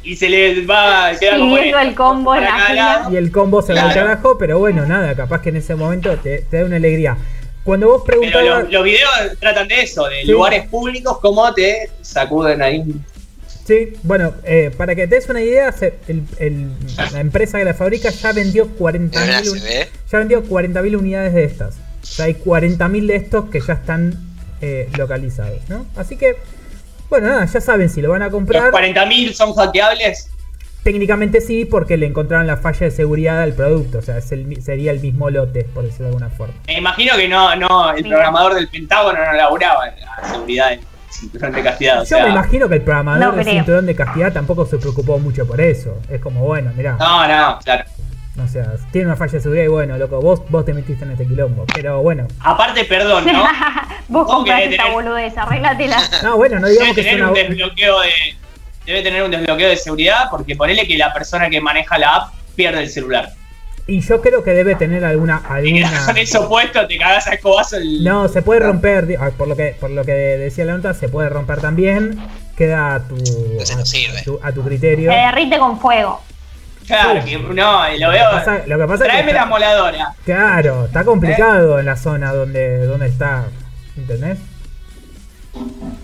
Y 0.01 0.15
se 0.15 0.29
le 0.29 0.65
va, 0.65 1.11
queda 1.19 1.37
como 1.37 1.55
Siguiendo 1.57 1.77
esto, 1.77 1.89
el 1.89 1.95
combo 1.95 2.33
en 2.33 2.43
la 2.45 3.05
al. 3.05 3.13
Y 3.13 3.17
el 3.17 3.31
combo 3.31 3.61
se 3.61 3.73
va 3.73 3.81
al 3.81 3.91
Claro. 3.91 4.07
carajo, 4.07 4.37
pero 4.39 4.57
bueno, 4.57 4.85
nada, 4.85 5.13
capaz 5.13 5.41
que 5.41 5.49
en 5.49 5.57
ese 5.57 5.75
momento 5.75 6.15
te, 6.17 6.39
te 6.49 6.57
da 6.61 6.65
una 6.65 6.77
alegría. 6.77 7.17
Cuando 7.69 7.87
vos 7.87 8.03
Pero 8.03 8.19
preguntabas. 8.21 8.63
los, 8.63 8.71
los 8.73 8.83
videos 8.83 9.09
tratan 9.39 9.67
de 9.67 9.81
eso, 9.81 10.05
de 10.07 10.21
Sí. 10.21 10.27
lugares 10.31 10.67
públicos, 10.69 11.19
cómo 11.21 11.53
te 11.53 11.89
sacuden 12.01 12.63
ahí. 12.63 12.83
Sí, 13.67 13.93
bueno, 14.01 14.33
eh, 14.43 14.71
para 14.75 14.95
que 14.95 15.05
te 15.05 15.13
des 15.15 15.29
una 15.29 15.41
idea, 15.43 15.71
se- 15.71 15.93
el- 16.07 16.23
el- 16.39 16.71
la 17.13 17.19
empresa 17.19 17.59
que 17.59 17.65
la 17.65 17.75
fabrica 17.75 18.09
ya 18.09 18.31
vendió 18.33 18.67
40.000 18.69 19.19
Ahora 19.35 19.43
se 19.43 19.51
un- 19.51 19.61
ve. 19.61 19.87
ya 20.11 20.17
vendió 20.17 20.43
40.000 20.43 20.95
unidades 20.97 21.35
de 21.35 21.43
estas. 21.43 21.75
O 22.01 22.05
sea, 22.07 22.25
hay 22.25 22.33
40.000 22.33 23.05
de 23.05 23.17
estos 23.17 23.49
que 23.51 23.59
ya 23.61 23.73
están 23.73 24.17
eh, 24.61 24.89
localizados, 24.97 25.59
¿no? 25.69 25.85
Así 25.95 26.17
que, 26.17 26.35
bueno, 27.09 27.27
nada, 27.27 27.45
ya 27.45 27.61
saben 27.61 27.89
si 27.89 28.01
lo 28.01 28.09
van 28.09 28.23
a 28.23 28.25
Los 28.25 28.33
comprar. 28.33 28.71
40.000 28.71 29.33
son 29.35 29.53
hackeables. 29.53 30.27
Técnicamente 30.83 31.41
sí, 31.41 31.65
porque 31.65 31.97
le 31.97 32.05
encontraron 32.05 32.47
la 32.47 32.57
falla 32.57 32.79
de 32.81 32.91
seguridad 32.91 33.41
al 33.41 33.53
producto. 33.53 33.97
O 33.99 34.01
sea, 34.01 34.17
es 34.17 34.31
el 34.31 34.61
sería 34.61 34.91
el 34.91 34.99
mismo 35.01 35.29
lote, 35.29 35.63
por 35.65 35.83
decirlo 35.83 36.05
de 36.07 36.11
alguna 36.15 36.29
forma. 36.29 36.53
Me 36.67 36.77
imagino 36.77 37.15
que 37.17 37.27
no, 37.27 37.55
no, 37.57 37.91
el 37.91 38.07
programador 38.07 38.55
del 38.55 38.67
Pentágono 38.69 39.19
no 39.23 39.33
laburaba 39.33 39.89
en 39.89 39.99
la 39.99 40.29
seguridad 40.31 40.69
del 40.69 40.79
cinturón 41.09 41.51
de 41.51 41.63
castidad. 41.63 41.97
O 41.97 42.03
Yo 42.03 42.05
sea, 42.05 42.23
me 42.25 42.31
imagino 42.31 42.69
que 42.69 42.75
el 42.75 42.81
programador 42.81 43.19
No 43.31 43.31
del 43.35 43.45
cinturón 43.45 43.85
de 43.85 43.95
castidad 43.95 44.31
tampoco 44.31 44.65
se 44.65 44.77
preocupó 44.77 45.19
mucho 45.19 45.45
por 45.45 45.59
eso. 45.59 45.97
Es 46.09 46.21
como, 46.21 46.41
bueno, 46.45 46.71
mirá, 46.77 46.93
No, 46.97 47.27
no, 47.27 47.59
claro. 47.59 47.83
o 48.41 48.47
sea, 48.47 48.71
tiene 48.91 49.07
una 49.07 49.17
falla 49.17 49.33
de 49.33 49.41
seguridad 49.41 49.65
y 49.65 49.67
bueno, 49.67 49.97
loco, 49.97 50.21
vos, 50.21 50.41
vos 50.49 50.63
te 50.63 50.73
metiste 50.73 51.03
en 51.03 51.11
este 51.11 51.27
quilombo. 51.27 51.65
Pero 51.75 52.01
bueno, 52.01 52.25
Aparte, 52.39 52.85
perdón, 52.85 53.25
¿no? 53.25 53.43
Vos 54.07 54.25
compraste 54.27 54.69
esta 54.71 54.83
tener- 54.85 54.93
boludez, 54.93 55.37
arréglatela. 55.37 55.97
no, 56.23 56.37
bueno, 56.37 56.55
no 56.59 56.67
Debe 56.67 56.71
digamos 56.79 56.95
que 56.95 57.01
es 57.01 57.07
tener 57.07 57.21
una. 57.21 57.27
un 57.29 57.33
desbloqueo 57.35 57.99
de. 57.99 58.09
Debe 58.89 59.03
tener 59.03 59.21
un 59.21 59.29
desbloqueo 59.29 59.69
de 59.69 59.77
seguridad 59.77 60.29
porque 60.31 60.55
ponele 60.55 60.87
que 60.87 60.97
la 60.97 61.13
persona 61.13 61.47
que 61.47 61.61
maneja 61.61 61.95
la 61.99 62.15
app 62.15 62.33
pierde 62.55 62.81
el 62.81 62.89
celular. 62.89 63.29
Y 63.85 64.01
yo 64.01 64.19
creo 64.19 64.43
que 64.43 64.49
debe 64.49 64.73
tener 64.73 65.05
alguna. 65.05 65.43
Alguna... 65.47 66.05
con 66.07 66.17
eso 66.17 66.49
puesto, 66.49 66.87
te 66.87 66.97
cagás 66.97 67.27
a 67.27 67.33
escobazo 67.35 67.77
el. 67.77 68.03
No, 68.03 68.27
se 68.27 68.41
puede 68.41 68.61
romper, 68.61 69.05
por 69.37 69.47
lo 69.47 69.55
que 69.55 69.75
por 69.79 69.91
lo 69.91 70.03
que 70.03 70.11
decía 70.11 70.65
la 70.65 70.73
nota, 70.77 70.95
se 70.95 71.07
puede 71.07 71.29
romper 71.29 71.61
también. 71.61 72.19
Queda 72.57 72.95
a 72.95 72.99
tu, 73.01 73.15
no 73.15 73.85
sirve. 73.85 74.17
a 74.21 74.23
tu, 74.23 74.39
a 74.41 74.51
tu 74.51 74.63
criterio. 74.63 75.11
Se 75.11 75.17
derrite 75.17 75.59
con 75.59 75.79
fuego. 75.79 76.23
Claro, 76.87 77.21
Sí. 77.21 77.29
que 77.29 77.37
no, 77.37 77.53
lo 77.53 77.53
Lo 77.99 78.09
veo. 78.09 78.29
que 78.31 78.35
pasa, 78.37 78.61
lo 78.65 78.77
que 78.79 78.85
pasa 78.87 79.05
es 79.05 79.11
que 79.11 79.19
está- 79.19 79.33
la 79.33 79.45
moladora. 79.45 80.13
Claro, 80.25 80.85
está 80.85 81.03
complicado 81.03 81.77
en 81.77 81.85
la 81.85 81.95
zona 81.95 82.33
donde, 82.33 82.87
donde 82.87 83.05
está. 83.05 83.43
¿Entendés? 83.95 84.39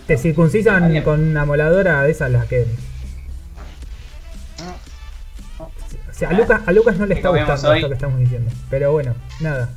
Te 0.07 0.17
circuncisan 0.17 1.01
con 1.01 1.21
una 1.23 1.45
moladora 1.45 2.03
de 2.03 2.11
esas 2.11 2.31
las 2.31 2.45
que. 2.45 2.65
O 5.59 6.17
sea, 6.17 6.29
a 6.29 6.33
Lucas, 6.33 6.61
a 6.65 6.71
Lucas 6.71 6.97
no 6.97 7.05
le 7.05 7.15
¿Qué 7.15 7.19
está 7.19 7.29
gustando 7.29 7.69
hoy? 7.69 7.77
esto 7.77 7.87
que 7.89 7.93
estamos 7.95 8.19
diciendo. 8.19 8.51
Pero 8.69 8.91
bueno, 8.91 9.15
nada. 9.41 9.69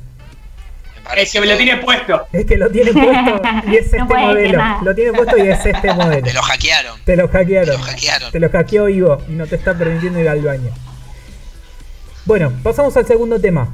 Me 0.93 1.01
Es 1.01 1.03
parece 1.03 1.31
que 1.33 1.41
me 1.41 1.47
lo 1.47 1.57
tiene 1.57 1.77
puesto. 1.77 2.27
Es 2.31 2.45
que 2.45 2.57
lo 2.57 2.69
tiene 2.69 2.93
puesto 2.93 3.41
y 3.67 3.75
es 3.75 3.85
este 3.93 4.03
modelo. 4.03 4.63
Lo 4.83 4.95
tiene 4.95 5.13
puesto 5.13 5.37
y 5.37 5.41
es 5.49 5.65
este 5.65 5.93
modelo. 5.93 6.23
Te 6.25 6.33
lo 6.33 6.41
hackearon. 6.41 6.99
Te 7.03 7.15
lo 7.17 7.27
hackearon. 7.27 7.65
Te 7.75 7.77
lo 7.77 7.83
hackearon. 7.83 8.31
Te 8.31 8.39
lo 8.39 8.49
hackeó 8.49 8.89
Ivo 8.89 9.21
y 9.27 9.31
no 9.33 9.47
te 9.47 9.55
está 9.55 9.73
permitiendo 9.73 10.19
ir 10.19 10.29
al 10.29 10.41
baño. 10.41 10.71
Bueno, 12.25 12.53
pasamos 12.63 12.95
al 12.95 13.05
segundo 13.07 13.39
tema. 13.41 13.73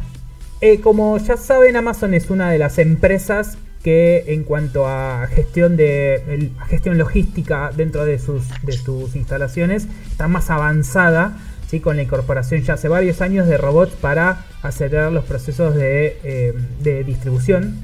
Eh, 0.62 0.80
como 0.80 1.18
ya 1.18 1.36
saben, 1.38 1.76
Amazon 1.76 2.14
es 2.14 2.30
una 2.30 2.50
de 2.50 2.58
las 2.58 2.78
empresas 2.80 3.58
que 3.86 4.24
en 4.34 4.44
cuanto 4.46 4.88
a 4.88 5.28
gestión 5.28 5.78
de 5.78 6.50
gestión 6.70 6.98
logística 6.98 7.70
dentro 7.78 8.04
de 8.04 8.18
sus, 8.18 8.42
de 8.64 8.72
sus 8.74 9.16
instalaciones 9.16 9.86
está 10.10 10.28
más 10.28 10.50
avanzada 10.50 11.38
¿sí? 11.70 11.80
con 11.82 11.96
la 11.98 12.02
incorporación 12.02 12.64
ya 12.64 12.74
hace 12.74 12.88
varios 12.88 13.22
años 13.22 13.46
de 13.48 13.58
robots 13.58 13.94
para 14.02 14.44
acelerar 14.64 15.12
los 15.12 15.24
procesos 15.26 15.76
de, 15.76 16.18
eh, 16.24 16.54
de 16.82 17.04
distribución 17.04 17.76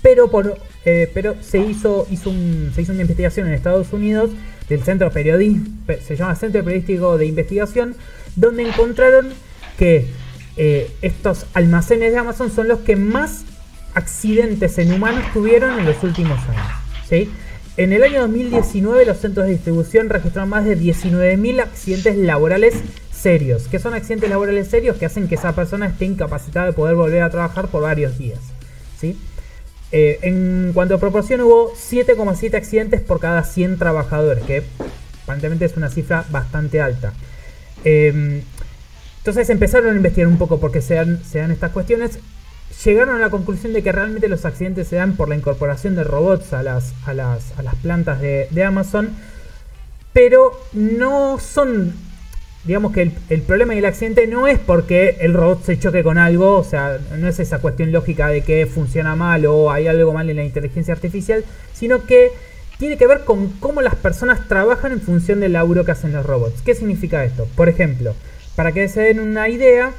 pero 0.00 0.30
por 0.30 0.56
eh, 0.86 1.10
pero 1.12 1.36
se 1.42 1.58
hizo 1.58 2.06
hizo 2.10 2.30
un- 2.30 2.70
se 2.74 2.80
hizo 2.80 2.92
una 2.92 3.02
investigación 3.02 3.46
en 3.46 3.52
Estados 3.52 3.92
Unidos 3.92 4.30
del 4.70 4.82
centro 4.84 5.10
se 5.10 6.16
llama 6.16 6.34
Centro 6.34 6.64
Periodístico 6.64 7.18
de 7.18 7.26
Investigación 7.26 7.94
donde 8.36 8.62
encontraron 8.66 9.28
que 9.78 10.06
eh, 10.56 10.90
estos 11.02 11.44
almacenes 11.52 12.12
de 12.12 12.18
Amazon 12.18 12.50
son 12.50 12.68
los 12.68 12.78
que 12.80 12.96
más 12.96 13.44
accidentes 13.96 14.78
en 14.78 14.92
humanos 14.92 15.24
tuvieron 15.32 15.78
en 15.78 15.86
los 15.86 16.02
últimos 16.02 16.38
años 16.48 16.66
¿sí? 17.08 17.30
en 17.76 17.92
el 17.92 18.02
año 18.02 18.20
2019 18.20 19.06
los 19.06 19.18
centros 19.18 19.46
de 19.46 19.52
distribución 19.52 20.08
registraron 20.08 20.50
más 20.50 20.64
de 20.64 20.78
19.000 20.78 21.60
accidentes 21.60 22.16
laborales 22.16 22.74
serios 23.10 23.68
que 23.68 23.78
son 23.78 23.94
accidentes 23.94 24.28
laborales 24.28 24.68
serios 24.68 24.96
que 24.96 25.06
hacen 25.06 25.28
que 25.28 25.36
esa 25.36 25.54
persona 25.54 25.86
esté 25.86 26.04
incapacitada 26.04 26.66
de 26.66 26.72
poder 26.74 26.94
volver 26.94 27.22
a 27.22 27.30
trabajar 27.30 27.68
por 27.68 27.82
varios 27.82 28.18
días 28.18 28.40
¿sí? 29.00 29.16
Eh, 29.92 30.18
en 30.22 30.72
cuanto 30.74 30.94
a 30.94 30.98
proporción, 30.98 31.40
hubo 31.42 31.72
7,7 31.72 32.54
accidentes 32.54 33.00
por 33.00 33.20
cada 33.20 33.44
100 33.44 33.78
trabajadores, 33.78 34.44
que 34.44 34.64
aparentemente 35.22 35.64
es 35.64 35.76
una 35.76 35.90
cifra 35.90 36.24
bastante 36.30 36.80
alta. 36.80 37.12
Eh, 37.84 38.42
entonces 39.18 39.50
empezaron 39.50 39.92
a 39.92 39.96
investigar 39.96 40.28
un 40.28 40.38
poco 40.38 40.60
por 40.60 40.72
qué 40.72 40.80
se 40.80 40.94
dan 40.94 41.50
estas 41.50 41.70
cuestiones. 41.72 42.18
Llegaron 42.84 43.16
a 43.16 43.18
la 43.18 43.30
conclusión 43.30 43.72
de 43.72 43.82
que 43.82 43.90
realmente 43.90 44.28
los 44.28 44.44
accidentes 44.44 44.88
se 44.88 44.96
dan 44.96 45.16
por 45.16 45.28
la 45.28 45.36
incorporación 45.36 45.96
de 45.96 46.04
robots 46.04 46.52
a 46.52 46.62
las, 46.62 46.92
a 47.04 47.14
las, 47.14 47.58
a 47.58 47.62
las 47.62 47.74
plantas 47.76 48.20
de, 48.20 48.64
Amazon, 48.64 49.10
pero 50.12 50.60
no 50.72 51.38
son 51.38 51.94
digamos 52.64 52.92
que 52.92 53.02
el, 53.02 53.12
el 53.30 53.42
problema 53.42 53.74
del 53.74 53.84
accidente 53.84 54.26
no 54.26 54.48
es 54.48 54.58
porque 54.58 55.18
el 55.20 55.34
robot 55.34 55.64
se 55.64 55.78
choque 55.78 56.02
con 56.02 56.18
algo, 56.18 56.56
o 56.56 56.64
sea, 56.64 56.98
no 57.16 57.28
es 57.28 57.38
esa 57.38 57.60
cuestión 57.60 57.92
lógica 57.92 58.26
de 58.26 58.42
que 58.42 58.66
funciona 58.66 59.14
mal 59.14 59.46
o 59.46 59.70
hay 59.70 59.86
algo 59.86 60.12
mal 60.12 60.28
en 60.28 60.36
la 60.36 60.44
inteligencia 60.44 60.92
artificial, 60.92 61.44
sino 61.72 62.06
que 62.06 62.32
tiene 62.78 62.96
que 62.96 63.06
ver 63.06 63.24
con 63.24 63.48
cómo 63.60 63.82
las 63.82 63.94
personas 63.94 64.48
trabajan 64.48 64.92
en 64.92 65.00
función 65.00 65.40
del 65.40 65.52
laburo 65.52 65.84
que 65.84 65.92
hacen 65.92 66.12
los 66.12 66.26
robots. 66.26 66.60
¿Qué 66.62 66.74
significa 66.74 67.24
esto? 67.24 67.46
Por 67.54 67.68
ejemplo, 67.68 68.14
para 68.54 68.72
que 68.72 68.88
se 68.88 69.00
den 69.00 69.20
una 69.20 69.48
idea, 69.48 69.92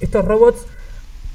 estos 0.00 0.24
robots 0.24 0.66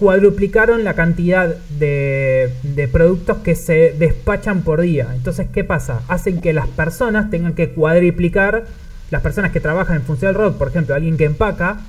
cuadruplicaron 0.01 0.83
la 0.83 0.95
cantidad 0.95 1.55
de, 1.77 2.51
de 2.63 2.87
productos 2.87 3.37
que 3.43 3.53
se 3.53 3.93
despachan 3.99 4.63
por 4.63 4.81
día. 4.81 5.09
Entonces, 5.13 5.45
¿qué 5.53 5.63
pasa? 5.63 6.01
Hacen 6.07 6.41
que 6.41 6.53
las 6.53 6.65
personas 6.65 7.29
tengan 7.29 7.53
que 7.53 7.69
cuadriplicar, 7.69 8.65
las 9.11 9.21
personas 9.21 9.51
que 9.51 9.59
trabajan 9.59 9.97
en 9.97 10.01
función 10.01 10.29
del 10.33 10.41
robot, 10.41 10.57
por 10.57 10.69
ejemplo, 10.69 10.95
alguien 10.95 11.17
que 11.17 11.25
empaca, 11.25 11.81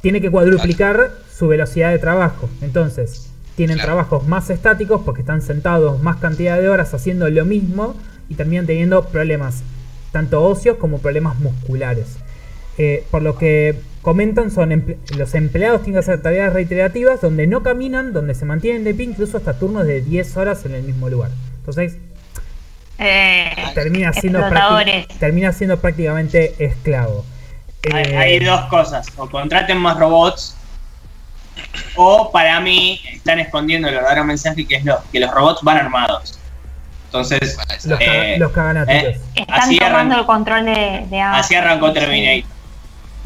tiene 0.00 0.20
que 0.20 0.30
cuadruplicar 0.30 1.10
su 1.28 1.48
velocidad 1.48 1.90
de 1.90 1.98
trabajo. 1.98 2.48
Entonces, 2.62 3.32
tienen 3.56 3.78
trabajos 3.78 4.28
más 4.28 4.48
estáticos 4.48 5.02
porque 5.04 5.22
están 5.22 5.42
sentados 5.42 6.00
más 6.00 6.18
cantidad 6.18 6.60
de 6.60 6.68
horas 6.68 6.94
haciendo 6.94 7.28
lo 7.30 7.44
mismo 7.44 7.96
y 8.28 8.36
terminan 8.36 8.66
teniendo 8.66 9.06
problemas, 9.06 9.64
tanto 10.12 10.40
óseos 10.40 10.76
como 10.76 10.98
problemas 10.98 11.36
musculares. 11.40 12.14
Eh, 12.78 13.02
por 13.10 13.22
lo 13.22 13.36
que 13.36 13.74
comentan, 14.02 14.50
son 14.50 14.70
emple- 14.70 14.96
los 15.16 15.34
empleados 15.34 15.82
tienen 15.82 15.94
que 15.94 16.10
hacer 16.10 16.22
tareas 16.22 16.52
reiterativas 16.52 17.20
donde 17.20 17.46
no 17.46 17.62
caminan, 17.62 18.12
donde 18.12 18.34
se 18.34 18.44
mantienen 18.44 18.84
de 18.84 18.94
pie, 18.94 19.06
incluso 19.06 19.36
hasta 19.36 19.58
turnos 19.58 19.86
de 19.86 20.00
10 20.00 20.36
horas 20.36 20.64
en 20.64 20.74
el 20.74 20.82
mismo 20.82 21.08
lugar. 21.08 21.30
Entonces, 21.58 21.96
Eh, 23.02 23.50
termina 23.74 24.12
siendo, 24.12 24.40
termina 25.18 25.52
siendo 25.52 25.78
prácticamente 25.80 26.54
esclavo. 26.58 27.24
Hay, 27.92 28.02
Eh, 28.12 28.16
hay 28.18 28.38
dos 28.40 28.60
cosas. 28.66 29.06
O 29.16 29.28
contraten 29.28 29.78
más 29.78 29.98
robots. 29.98 30.54
O 31.96 32.30
para 32.30 32.60
mí 32.60 33.00
están 33.12 33.38
escondiendo 33.38 33.88
el 33.88 33.94
verdadero 33.94 34.24
mensaje 34.24 34.66
que 34.66 34.76
es 34.76 34.84
lo, 34.84 34.98
que 35.12 35.18
los 35.20 35.30
robots 35.30 35.62
van 35.62 35.78
armados. 35.78 36.38
Entonces, 37.06 37.56
Los, 37.86 37.98
eh, 38.00 38.36
los 38.38 38.52
cagan 38.52 38.76
a 38.76 38.86
tiros. 38.86 39.16
Están 39.34 39.60
Así 39.60 39.78
tomando 39.78 40.16
el 40.18 40.26
control 40.26 40.64
de, 40.66 41.06
de 41.10 41.20
Amazon. 41.20 41.40
así 41.40 41.54
arrancó 41.54 41.92
Terminator. 41.92 42.50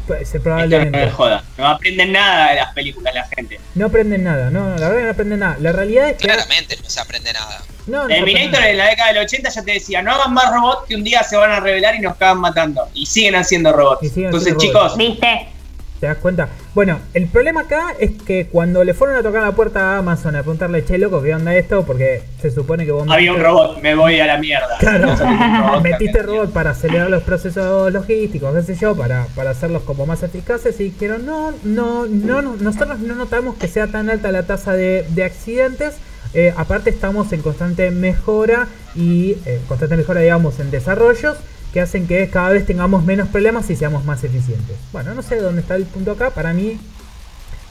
Pues, 0.07 0.35
Esto 0.35 0.49
no 0.49 1.11
joda. 1.11 1.43
Aprenden 1.57 2.11
nada 2.11 2.49
de 2.51 2.55
las 2.57 2.73
películas 2.73 3.13
la 3.13 3.27
gente. 3.27 3.59
No 3.73 3.87
aprenden 3.87 4.23
nada, 4.23 4.49
no, 4.49 4.75
la 4.77 4.89
verdad 4.89 4.97
que 4.97 5.03
no 5.03 5.11
aprenden 5.11 5.39
nada. 5.39 5.57
La 5.59 5.71
realidad 5.71 6.09
es 6.09 6.17
que. 6.17 6.27
Claramente 6.27 6.77
no 6.81 6.89
se 6.89 6.99
aprende 6.99 7.33
nada. 7.33 7.63
No, 7.87 8.03
no 8.03 8.07
Terminator 8.07 8.63
en 8.63 8.77
la 8.77 8.87
década 8.87 9.13
del 9.13 9.23
80 9.23 9.49
ya 9.49 9.63
te 9.63 9.71
decía, 9.73 10.01
no 10.01 10.11
hagan 10.11 10.33
más 10.33 10.51
robots 10.51 10.87
que 10.87 10.95
un 10.95 11.03
día 11.03 11.23
se 11.23 11.37
van 11.37 11.51
a 11.51 11.59
revelar 11.59 11.95
y 11.95 11.99
nos 11.99 12.15
cagan 12.15 12.39
matando. 12.39 12.87
Y 12.93 13.05
siguen 13.05 13.35
haciendo 13.35 13.73
robots. 13.73 14.03
Y 14.03 14.09
siguen 14.09 14.25
Entonces, 14.25 14.53
robots. 14.53 14.65
chicos, 14.65 14.97
¿Viste? 14.97 15.49
¿Te 15.99 16.07
das 16.07 16.17
cuenta? 16.17 16.49
Bueno, 16.73 16.99
el 17.13 17.27
problema 17.27 17.61
acá 17.61 17.93
es 17.99 18.11
que 18.25 18.47
cuando 18.47 18.83
le 18.83 18.93
fueron 18.93 19.15
a 19.15 19.23
tocar 19.23 19.41
la 19.43 19.53
puerta 19.53 19.95
a 19.95 19.97
Amazon 19.99 20.35
a 20.35 20.39
preguntarle, 20.41 20.83
che, 20.83 20.97
loco, 20.97 21.21
¿qué 21.21 21.33
onda 21.33 21.55
esto? 21.55 21.85
Porque 21.85 22.21
se 22.41 22.51
supone 22.51 22.85
que 22.85 22.91
vos 22.91 23.07
había 23.09 23.31
un 23.31 23.37
metiste- 23.39 23.43
robot, 23.47 23.81
me 23.81 23.95
voy 23.95 24.19
a 24.19 24.25
la 24.27 24.37
mierda. 24.37 24.77
Claro, 24.79 25.13
un 25.13 25.61
robot 25.67 25.81
metiste 25.83 26.21
robot 26.21 26.51
para 26.51 26.71
acelerar 26.71 27.09
los 27.09 27.23
procesos 27.23 27.93
logísticos, 27.93 28.53
qué 28.53 28.63
sé 28.63 28.75
yo, 28.75 28.93
para, 28.95 29.25
para 29.35 29.51
hacerlos 29.51 29.83
como 29.83 30.05
más 30.05 30.21
eficaces 30.21 30.77
y 30.81 30.85
dijeron, 30.85 31.25
no, 31.25 31.53
no, 31.63 32.05
no, 32.07 32.41
no, 32.41 32.55
nosotros 32.59 32.99
no 32.99 33.15
notamos 33.15 33.55
que 33.55 33.69
sea 33.69 33.87
tan 33.87 34.09
alta 34.09 34.33
la 34.33 34.43
tasa 34.43 34.73
de, 34.73 35.05
de 35.09 35.23
accidentes. 35.23 35.95
Eh, 36.33 36.53
aparte 36.57 36.89
estamos 36.89 37.31
en 37.31 37.41
constante 37.41 37.89
mejora 37.91 38.67
y 38.95 39.37
eh, 39.45 39.61
constante 39.69 39.95
mejora, 39.95 40.19
digamos, 40.19 40.59
en 40.59 40.69
desarrollos 40.71 41.37
que 41.75 41.81
hacen 41.81 42.07
que 42.07 42.29
cada 42.29 42.51
vez 42.51 42.65
tengamos 42.65 43.03
menos 43.03 43.27
problemas 43.27 43.69
y 43.69 43.75
seamos 43.75 44.05
más 44.05 44.23
eficientes. 44.23 44.77
Bueno, 44.93 45.13
no 45.13 45.21
sé 45.21 45.41
dónde 45.41 45.59
está 45.59 45.75
el 45.75 45.83
punto 45.83 46.11
acá. 46.13 46.29
Para 46.29 46.53
mí, 46.53 46.79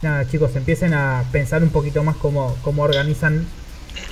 nada, 0.03 0.29
chicos, 0.29 0.55
empiecen 0.57 0.93
a 0.93 1.25
pensar 1.33 1.63
un 1.63 1.71
poquito 1.71 2.05
más 2.05 2.15
cómo, 2.17 2.55
cómo 2.61 2.83
organizan 2.83 3.47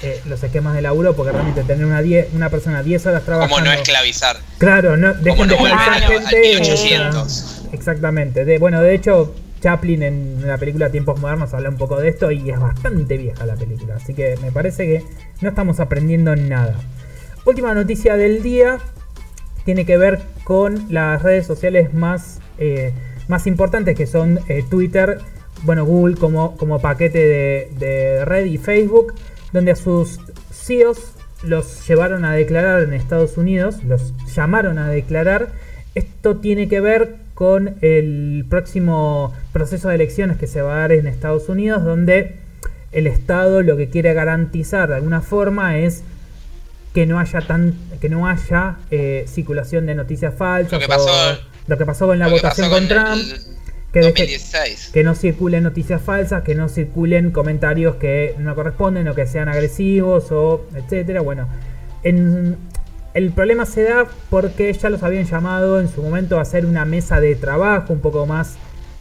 eh, 0.03 0.19
los 0.25 0.43
esquemas 0.43 0.75
de 0.75 0.81
laburo, 0.81 1.15
porque 1.15 1.33
realmente 1.33 1.63
tener 1.65 1.85
una, 1.85 2.01
die- 2.01 2.25
una 2.33 2.49
persona 2.49 2.83
10 2.83 3.05
horas 3.05 3.23
trabajando. 3.25 3.55
¿Cómo 3.55 3.67
no 3.67 3.71
esclavizar? 3.71 4.39
Claro, 4.57 4.97
no, 4.97 5.13
dejen 5.13 5.37
¿Cómo 5.37 5.45
de 5.45 5.57
no 5.57 5.59
volver 5.61 5.75
esclavizar 5.79 6.31
gente. 6.31 6.41
1800? 6.55 7.63
Exactamente. 7.73 8.45
De, 8.47 8.57
bueno, 8.57 8.81
de 8.81 8.95
hecho, 8.95 9.35
Chaplin 9.61 10.03
en 10.05 10.47
la 10.49 10.57
película 10.57 10.89
Tiempos 10.91 11.21
Modernos 11.21 11.53
habla 11.53 11.69
un 11.69 11.77
poco 11.77 12.01
de 12.01 12.09
esto 12.09 12.31
y 12.31 12.49
es 12.49 12.59
bastante 12.59 13.19
vieja 13.19 13.45
la 13.45 13.57
película. 13.57 13.97
Así 13.97 14.15
que 14.15 14.39
me 14.41 14.51
parece 14.51 14.87
que 14.87 15.05
no 15.43 15.51
estamos 15.51 15.81
aprendiendo 15.81 16.35
nada. 16.35 16.77
Última 17.45 17.75
noticia 17.75 18.17
del 18.17 18.43
día 18.43 18.79
tiene 19.65 19.85
que 19.85 19.97
ver 19.97 20.21
con 20.45 20.87
las 20.93 21.23
redes 21.23 21.47
sociales 21.47 21.95
más, 21.95 22.41
eh, 22.59 22.93
más 23.29 23.47
importantes 23.47 23.97
que 23.97 24.07
son 24.07 24.41
eh, 24.49 24.65
Twitter, 24.69 25.19
bueno, 25.65 25.85
Google 25.85 26.17
como, 26.17 26.57
como 26.57 26.81
paquete 26.81 27.19
de, 27.19 27.69
de 27.79 28.25
red 28.25 28.47
y 28.47 28.59
Facebook, 28.59 29.15
donde 29.53 29.73
a 29.73 29.77
sus 29.77 30.19
CEOs 30.53 31.15
los 31.43 31.87
llevaron 31.87 32.25
a 32.25 32.33
declarar 32.33 32.83
en 32.83 32.93
Estados 32.95 33.37
Unidos, 33.37 33.83
los 33.85 34.13
llamaron 34.35 34.79
a 34.79 34.89
declarar. 34.89 35.51
Esto 35.95 36.37
tiene 36.37 36.69
que 36.69 36.81
ver 36.81 37.17
con 37.35 37.77
el 37.81 38.47
próximo 38.49 39.35
proceso 39.53 39.89
de 39.89 39.97
elecciones 39.97 40.39
que 40.39 40.47
se 40.47 40.63
va 40.63 40.77
a 40.77 40.81
dar 40.81 40.93
en 40.93 41.07
Estados 41.07 41.49
Unidos, 41.49 41.85
donde 41.85 42.37
el 42.93 43.07
Estado 43.07 43.63
lo 43.63 43.77
que 43.77 43.89
quiere 43.89 44.15
garantizar 44.15 44.89
de 44.89 44.97
alguna 44.97 45.21
forma 45.21 45.79
es 45.79 46.05
que 46.95 47.07
no 47.07 47.19
haya 47.19 47.41
tan 47.41 47.75
que 48.01 48.09
no 48.09 48.27
haya 48.27 48.77
eh, 48.91 49.25
circulación 49.29 49.87
de 49.87 49.95
noticias 49.95 50.35
falsas 50.35 50.73
Lo 50.73 50.79
que 50.79 50.85
o 50.85 50.89
pasó- 50.89 51.39
lo 51.69 51.79
que 51.79 51.87
pasó 51.87 52.07
con 52.07 52.19
la 52.19 52.29
votación 52.29 52.69
con 52.71 52.87
Trump 52.89 53.23
que 53.93 54.01
deje- 54.01 54.09
2016. 54.09 54.91
que 54.93 55.05
no 55.05 55.15
circulen 55.15 55.63
noticias 55.63 56.01
falsas 56.03 56.43
que 56.43 56.55
no 56.55 56.69
circulen 56.69 57.31
comentarios 57.31 57.97
que 57.97 58.35
no 58.39 58.55
corresponden 58.55 59.07
o 59.09 59.15
que 59.15 59.27
sean 59.27 59.49
agresivos 59.49 60.31
o 60.33 60.67
etcétera 60.75 61.21
bueno 61.23 61.49
en- 62.03 62.57
el 63.15 63.31
problema 63.33 63.67
se 63.67 63.83
da 63.85 64.07
porque 64.31 64.73
ya 64.73 64.89
los 64.89 65.03
habían 65.03 65.25
llamado 65.25 65.81
en 65.81 65.89
su 65.89 66.03
momento 66.03 66.39
a 66.39 66.43
hacer 66.43 66.65
una 66.65 66.85
mesa 66.87 67.21
de 67.21 67.35
trabajo 67.37 67.93
un 67.93 68.01
poco 68.01 68.25
más 68.27 68.55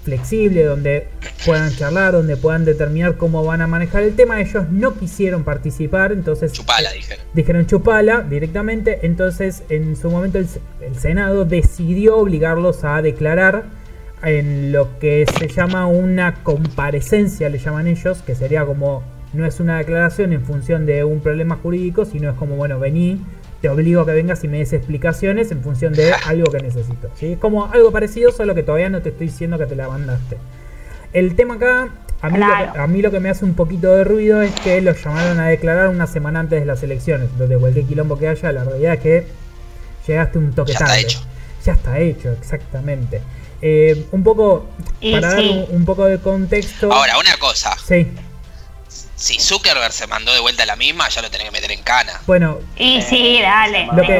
flexible 0.03 0.63
donde 0.63 1.07
puedan 1.45 1.71
charlar 1.75 2.13
donde 2.13 2.37
puedan 2.37 2.65
determinar 2.65 3.17
cómo 3.17 3.43
van 3.43 3.61
a 3.61 3.67
manejar 3.67 4.03
el 4.03 4.15
tema 4.15 4.41
ellos 4.41 4.69
no 4.71 4.97
quisieron 4.97 5.43
participar 5.43 6.11
entonces 6.11 6.51
Chupala, 6.51 6.91
dijeron. 6.91 7.25
dijeron 7.33 7.67
chupala 7.67 8.21
directamente, 8.21 8.99
entonces 9.03 9.63
en 9.69 9.95
su 9.95 10.09
momento 10.09 10.37
el, 10.37 10.47
el 10.81 10.95
Senado 10.95 11.45
decidió 11.45 12.17
obligarlos 12.17 12.83
a 12.83 13.01
declarar 13.01 13.65
en 14.23 14.71
lo 14.71 14.99
que 14.99 15.25
se 15.39 15.47
llama 15.47 15.87
una 15.87 16.35
comparecencia, 16.43 17.49
le 17.49 17.57
llaman 17.57 17.87
ellos, 17.87 18.21
que 18.21 18.35
sería 18.35 18.65
como, 18.65 19.03
no 19.33 19.45
es 19.45 19.59
una 19.59 19.77
declaración 19.77 20.33
en 20.33 20.43
función 20.43 20.85
de 20.85 21.03
un 21.03 21.21
problema 21.21 21.55
jurídico, 21.55 22.05
sino 22.05 22.29
es 22.29 22.35
como, 22.37 22.55
bueno, 22.55 22.79
vení, 22.79 23.19
te 23.61 23.69
obligo 23.69 24.01
a 24.01 24.05
que 24.05 24.11
vengas 24.13 24.43
y 24.43 24.47
me 24.47 24.57
des 24.59 24.73
explicaciones 24.73 25.51
en 25.51 25.61
función 25.61 25.93
de 25.93 26.11
algo 26.27 26.51
que 26.51 26.59
necesito. 26.59 27.09
¿sí? 27.15 27.33
Es 27.33 27.39
como 27.39 27.65
algo 27.71 27.91
parecido, 27.91 28.31
solo 28.31 28.55
que 28.55 28.63
todavía 28.63 28.89
no 28.89 29.01
te 29.01 29.09
estoy 29.09 29.27
diciendo 29.27 29.57
que 29.57 29.65
te 29.67 29.75
la 29.75 29.87
mandaste. 29.87 30.37
El 31.13 31.35
tema 31.35 31.55
acá, 31.55 31.89
a 32.21 32.29
mí, 32.29 32.37
lo 32.39 32.45
Claro. 32.45 32.73
que, 32.73 32.79
a 32.79 32.87
mí 32.87 33.01
lo 33.01 33.11
que 33.11 33.19
me 33.19 33.29
hace 33.29 33.45
un 33.45 33.53
poquito 33.53 33.93
de 33.95 34.03
ruido 34.03 34.41
es 34.41 34.51
que 34.61 34.81
los 34.81 35.03
llamaron 35.03 35.39
a 35.39 35.47
declarar 35.49 35.89
una 35.89 36.07
semana 36.07 36.39
antes 36.39 36.59
de 36.59 36.65
las 36.65 36.81
elecciones. 36.83 37.29
Entonces, 37.33 37.57
cualquier 37.59 37.85
quilombo 37.85 38.17
que 38.17 38.27
haya, 38.27 38.51
la 38.51 38.63
realidad 38.63 38.93
es 38.95 38.99
que 39.01 39.25
llegaste 40.07 40.37
un 40.37 40.53
toque 40.53 40.71
Ya 40.71 40.77
está 40.79 40.85
tarde. 40.85 41.01
hecho. 41.01 41.19
Ya 41.65 41.73
está 41.73 41.99
hecho, 41.99 42.31
exactamente. 42.31 43.21
Eh, 43.61 44.05
un 44.11 44.23
poco, 44.23 44.65
Y 44.99 45.11
para 45.11 45.31
sí. 45.31 45.35
dar 45.35 45.45
un, 45.69 45.75
un 45.75 45.85
poco 45.85 46.05
de 46.05 46.17
contexto. 46.19 46.91
Ahora, 46.91 47.19
una 47.19 47.35
cosa. 47.37 47.71
Sí, 47.85 48.07
Si 49.21 49.39
Zuckerberg 49.39 49.91
se 49.93 50.07
mandó 50.07 50.33
de 50.33 50.39
vuelta 50.39 50.63
a 50.63 50.65
la 50.65 50.75
misma, 50.75 51.07
ya 51.09 51.21
lo 51.21 51.29
tenés 51.29 51.45
que 51.45 51.51
meter 51.51 51.71
en 51.71 51.83
cana. 51.83 52.13
bueno, 52.25 52.57
Y 52.75 53.03
sí, 53.03 53.39
dale, 53.39 53.85
Lo 53.85 54.01
que- 54.01 54.19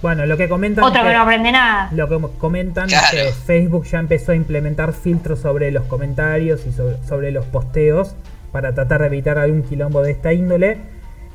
bueno, 0.00 0.26
lo 0.26 0.36
que 0.36 0.48
comentan. 0.48 0.82
Otro 0.82 1.04
que 1.04 1.12
no 1.12 1.22
aprende 1.22 1.52
nada. 1.52 1.88
Lo 1.92 2.08
que 2.08 2.18
comentan 2.38 2.88
Claro. 2.88 3.06
es 3.16 3.26
que 3.26 3.32
Facebook 3.46 3.84
ya 3.86 4.00
empezó 4.00 4.32
a 4.32 4.34
implementar 4.34 4.92
filtros 4.92 5.38
sobre 5.38 5.70
los 5.70 5.84
comentarios 5.84 6.66
y 6.66 6.72
sobre, 6.72 6.96
sobre 7.06 7.30
los 7.30 7.44
posteos 7.46 8.16
para 8.50 8.74
tratar 8.74 9.02
de 9.02 9.06
evitar 9.06 9.38
algún 9.38 9.62
quilombo 9.62 10.02
de 10.02 10.10
esta 10.10 10.32
índole. 10.32 10.78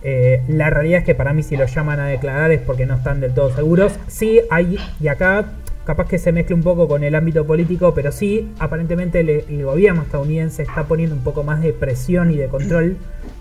Eh, 0.03 0.43
la 0.49 0.69
realidad 0.69 0.99
es 0.99 1.05
que 1.05 1.15
para 1.15 1.31
mí 1.31 1.43
si 1.43 1.55
los 1.55 1.73
llaman 1.73 2.01
a 2.01 2.07
declarar 2.07 2.51
es 2.51 2.59
porque 2.61 2.85
no 2.85 2.95
están 2.95 3.21
del 3.21 3.33
todo 3.33 3.55
seguros. 3.55 3.93
Sí, 4.07 4.41
hay, 4.51 4.77
y 4.99 5.07
acá 5.07 5.45
capaz 5.87 6.09
que 6.09 6.19
se 6.19 6.33
mezcle 6.33 6.53
un 6.53 6.63
poco 6.63 6.89
con 6.89 7.05
el 7.05 7.15
ámbito 7.15 7.47
político, 7.47 7.93
pero 7.95 8.11
sí, 8.11 8.51
aparentemente 8.59 9.21
el, 9.21 9.29
el 9.29 9.63
gobierno 9.63 10.01
estadounidense 10.01 10.63
está 10.63 10.83
poniendo 10.83 11.15
un 11.15 11.23
poco 11.23 11.43
más 11.43 11.61
de 11.61 11.71
presión 11.71 12.29
y 12.29 12.35
de 12.35 12.49
control 12.49 12.97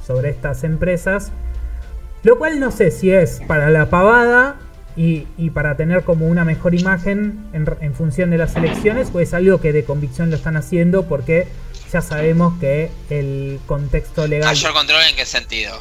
sobre 0.06 0.30
estas 0.30 0.62
empresas. 0.62 1.32
Lo 2.22 2.38
cual 2.38 2.60
no 2.60 2.70
sé 2.70 2.92
si 2.92 3.10
es 3.10 3.40
para 3.48 3.68
la 3.70 3.90
pavada 3.90 4.56
y, 4.96 5.26
y 5.36 5.50
para 5.50 5.76
tener 5.76 6.04
como 6.04 6.28
una 6.28 6.44
mejor 6.44 6.76
imagen 6.76 7.46
en, 7.52 7.66
en 7.80 7.94
función 7.94 8.30
de 8.30 8.38
las 8.38 8.54
elecciones 8.54 9.08
o 9.12 9.18
es 9.18 9.34
algo 9.34 9.60
que 9.60 9.72
de 9.72 9.82
convicción 9.82 10.30
lo 10.30 10.36
están 10.36 10.56
haciendo 10.56 11.02
porque 11.06 11.48
ya 11.92 12.00
sabemos 12.00 12.58
que 12.60 12.90
el 13.10 13.58
contexto 13.66 14.26
legal 14.28 14.48
Mayor 14.48 14.72
control 14.72 15.00
en 15.10 15.16
qué 15.16 15.26
sentido. 15.26 15.74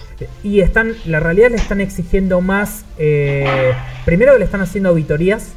y 0.43 0.61
están 0.61 0.93
la 1.05 1.19
realidad 1.19 1.49
le 1.51 1.57
están 1.57 1.81
exigiendo 1.81 2.41
más 2.41 2.85
eh, 2.97 3.73
primero 4.03 4.33
que 4.33 4.39
le 4.39 4.45
están 4.45 4.61
haciendo 4.61 4.89
auditorías 4.89 5.53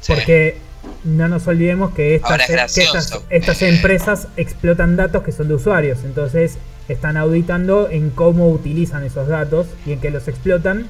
Sí. 0.00 0.12
porque 0.14 0.56
no 1.04 1.28
nos 1.28 1.46
olvidemos 1.46 1.92
que 1.94 2.14
estas, 2.14 2.30
Ahora 2.30 2.42
es 2.44 2.46
que 2.48 2.52
gracioso. 2.54 2.98
estas, 2.98 3.22
estas 3.30 3.62
empresas 3.62 4.28
explotan 4.36 4.96
datos 4.96 5.22
que 5.22 5.32
son 5.32 5.48
de 5.48 5.54
usuarios. 5.54 5.98
Entonces 6.04 6.56
están 6.88 7.16
auditando 7.16 7.88
en 7.90 8.10
cómo 8.10 8.48
utilizan 8.50 9.04
esos 9.04 9.28
datos 9.28 9.66
y 9.86 9.92
en 9.92 10.00
qué 10.00 10.10
los 10.10 10.26
explotan. 10.28 10.88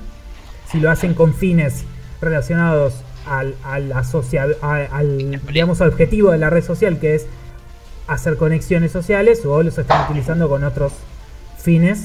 Si 0.70 0.78
lo 0.78 0.90
hacen 0.90 1.14
con 1.14 1.34
fines 1.34 1.82
relacionados 2.20 2.94
al, 3.26 3.54
al, 3.64 3.92
asocia- 3.92 4.46
a- 4.62 4.86
al, 4.96 5.40
digamos, 5.52 5.80
al 5.80 5.88
objetivo 5.88 6.30
de 6.30 6.38
la 6.38 6.48
red 6.50 6.64
social, 6.64 6.98
que 7.00 7.16
es 7.16 7.26
hacer 8.06 8.36
conexiones 8.36 8.92
sociales, 8.92 9.44
o 9.44 9.62
los 9.62 9.76
están 9.78 10.04
utilizando 10.08 10.48
con 10.48 10.64
otros 10.64 10.92
fines 11.62 12.00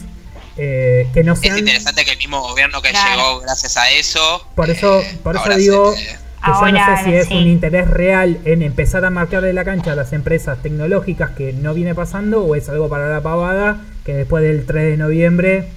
eh, 0.58 1.08
que 1.14 1.24
no 1.24 1.34
Es 1.34 1.40
sean... 1.40 1.58
interesante 1.60 2.06
que 2.06 2.12
el 2.12 2.18
mismo 2.18 2.42
gobierno 2.42 2.82
que 2.82 2.90
Claro. 2.90 3.16
llegó 3.16 3.40
gracias 3.42 3.76
a 3.78 3.90
eso. 3.92 4.46
Por 4.56 4.70
eso- 4.70 5.02
eh, 5.02 5.18
por 5.24 5.36
eso 5.36 5.50
digo- 5.58 5.96
se- 5.96 6.18
que 6.46 6.52
yo 6.52 6.72
no 6.72 6.98
sé 6.98 7.04
si 7.04 7.14
es 7.16 7.28
sí. 7.28 7.36
un 7.36 7.48
interés 7.48 7.90
real 7.90 8.40
en 8.46 8.62
empezar 8.62 9.04
a 9.06 9.10
marcarle 9.10 9.54
la 9.54 9.66
cancha 9.66 9.94
a 9.94 9.96
las 9.96 10.14
empresas 10.14 10.62
tecnológicas 10.62 11.32
que 11.32 11.54
no 11.54 11.74
viene 11.74 11.96
pasando 11.96 12.44
o 12.44 12.56
es 12.56 12.70
algo 12.70 12.90
para 12.90 13.10
la 13.10 13.22
pavada 13.22 13.82
que 14.06 14.14
después 14.14 14.44
del 14.44 14.66
3 14.66 14.92
de 14.92 14.98
noviembre 14.98 15.68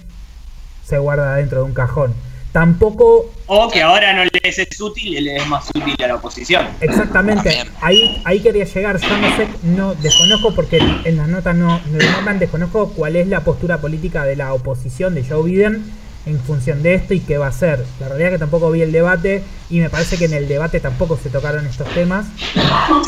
se 0.84 0.98
guarda 0.98 1.36
dentro 1.36 1.58
de 1.58 1.64
un 1.64 1.74
cajón. 1.74 2.14
Tampoco 2.52 3.30
O 3.46 3.68
que 3.68 3.82
ahora 3.82 4.14
no 4.14 4.24
les 4.24 4.58
es 4.58 4.80
útil 4.80 5.18
y 5.18 5.20
les 5.20 5.42
es 5.42 5.48
más 5.48 5.68
útil 5.68 5.94
a 6.02 6.08
la 6.08 6.14
oposición. 6.14 6.66
exactamente 6.80 7.62
ahí, 7.82 8.22
ahí 8.24 8.40
quería 8.40 8.64
llegar. 8.64 8.98
Yo 8.98 9.18
no 9.18 9.36
sé, 9.36 9.48
no 9.62 9.94
desconozco 9.94 10.54
porque 10.54 10.78
en 11.04 11.16
las 11.16 11.28
notas 11.28 11.54
no, 11.54 11.78
no 11.78 11.98
lo 11.98 12.10
nombran, 12.12 12.38
desconozco 12.38 12.90
cuál 12.94 13.16
es 13.16 13.28
la 13.28 13.40
postura 13.40 13.78
política 13.78 14.24
de 14.24 14.36
la 14.36 14.54
oposición 14.54 15.14
de 15.14 15.24
Joe 15.24 15.42
Biden 15.42 15.84
en 16.28 16.40
función 16.40 16.82
de 16.82 16.94
esto 16.94 17.14
y 17.14 17.20
qué 17.20 17.38
va 17.38 17.46
a 17.46 17.50
hacer. 17.50 17.84
La 18.00 18.08
realidad 18.08 18.30
es 18.30 18.34
que 18.36 18.38
tampoco 18.40 18.70
vi 18.70 18.82
el 18.82 18.92
debate 18.92 19.42
y 19.70 19.80
me 19.80 19.90
parece 19.90 20.16
que 20.18 20.26
en 20.26 20.34
el 20.34 20.46
debate 20.48 20.80
tampoco 20.80 21.18
se 21.22 21.30
tocaron 21.30 21.66
estos 21.66 21.88
temas. 21.94 22.26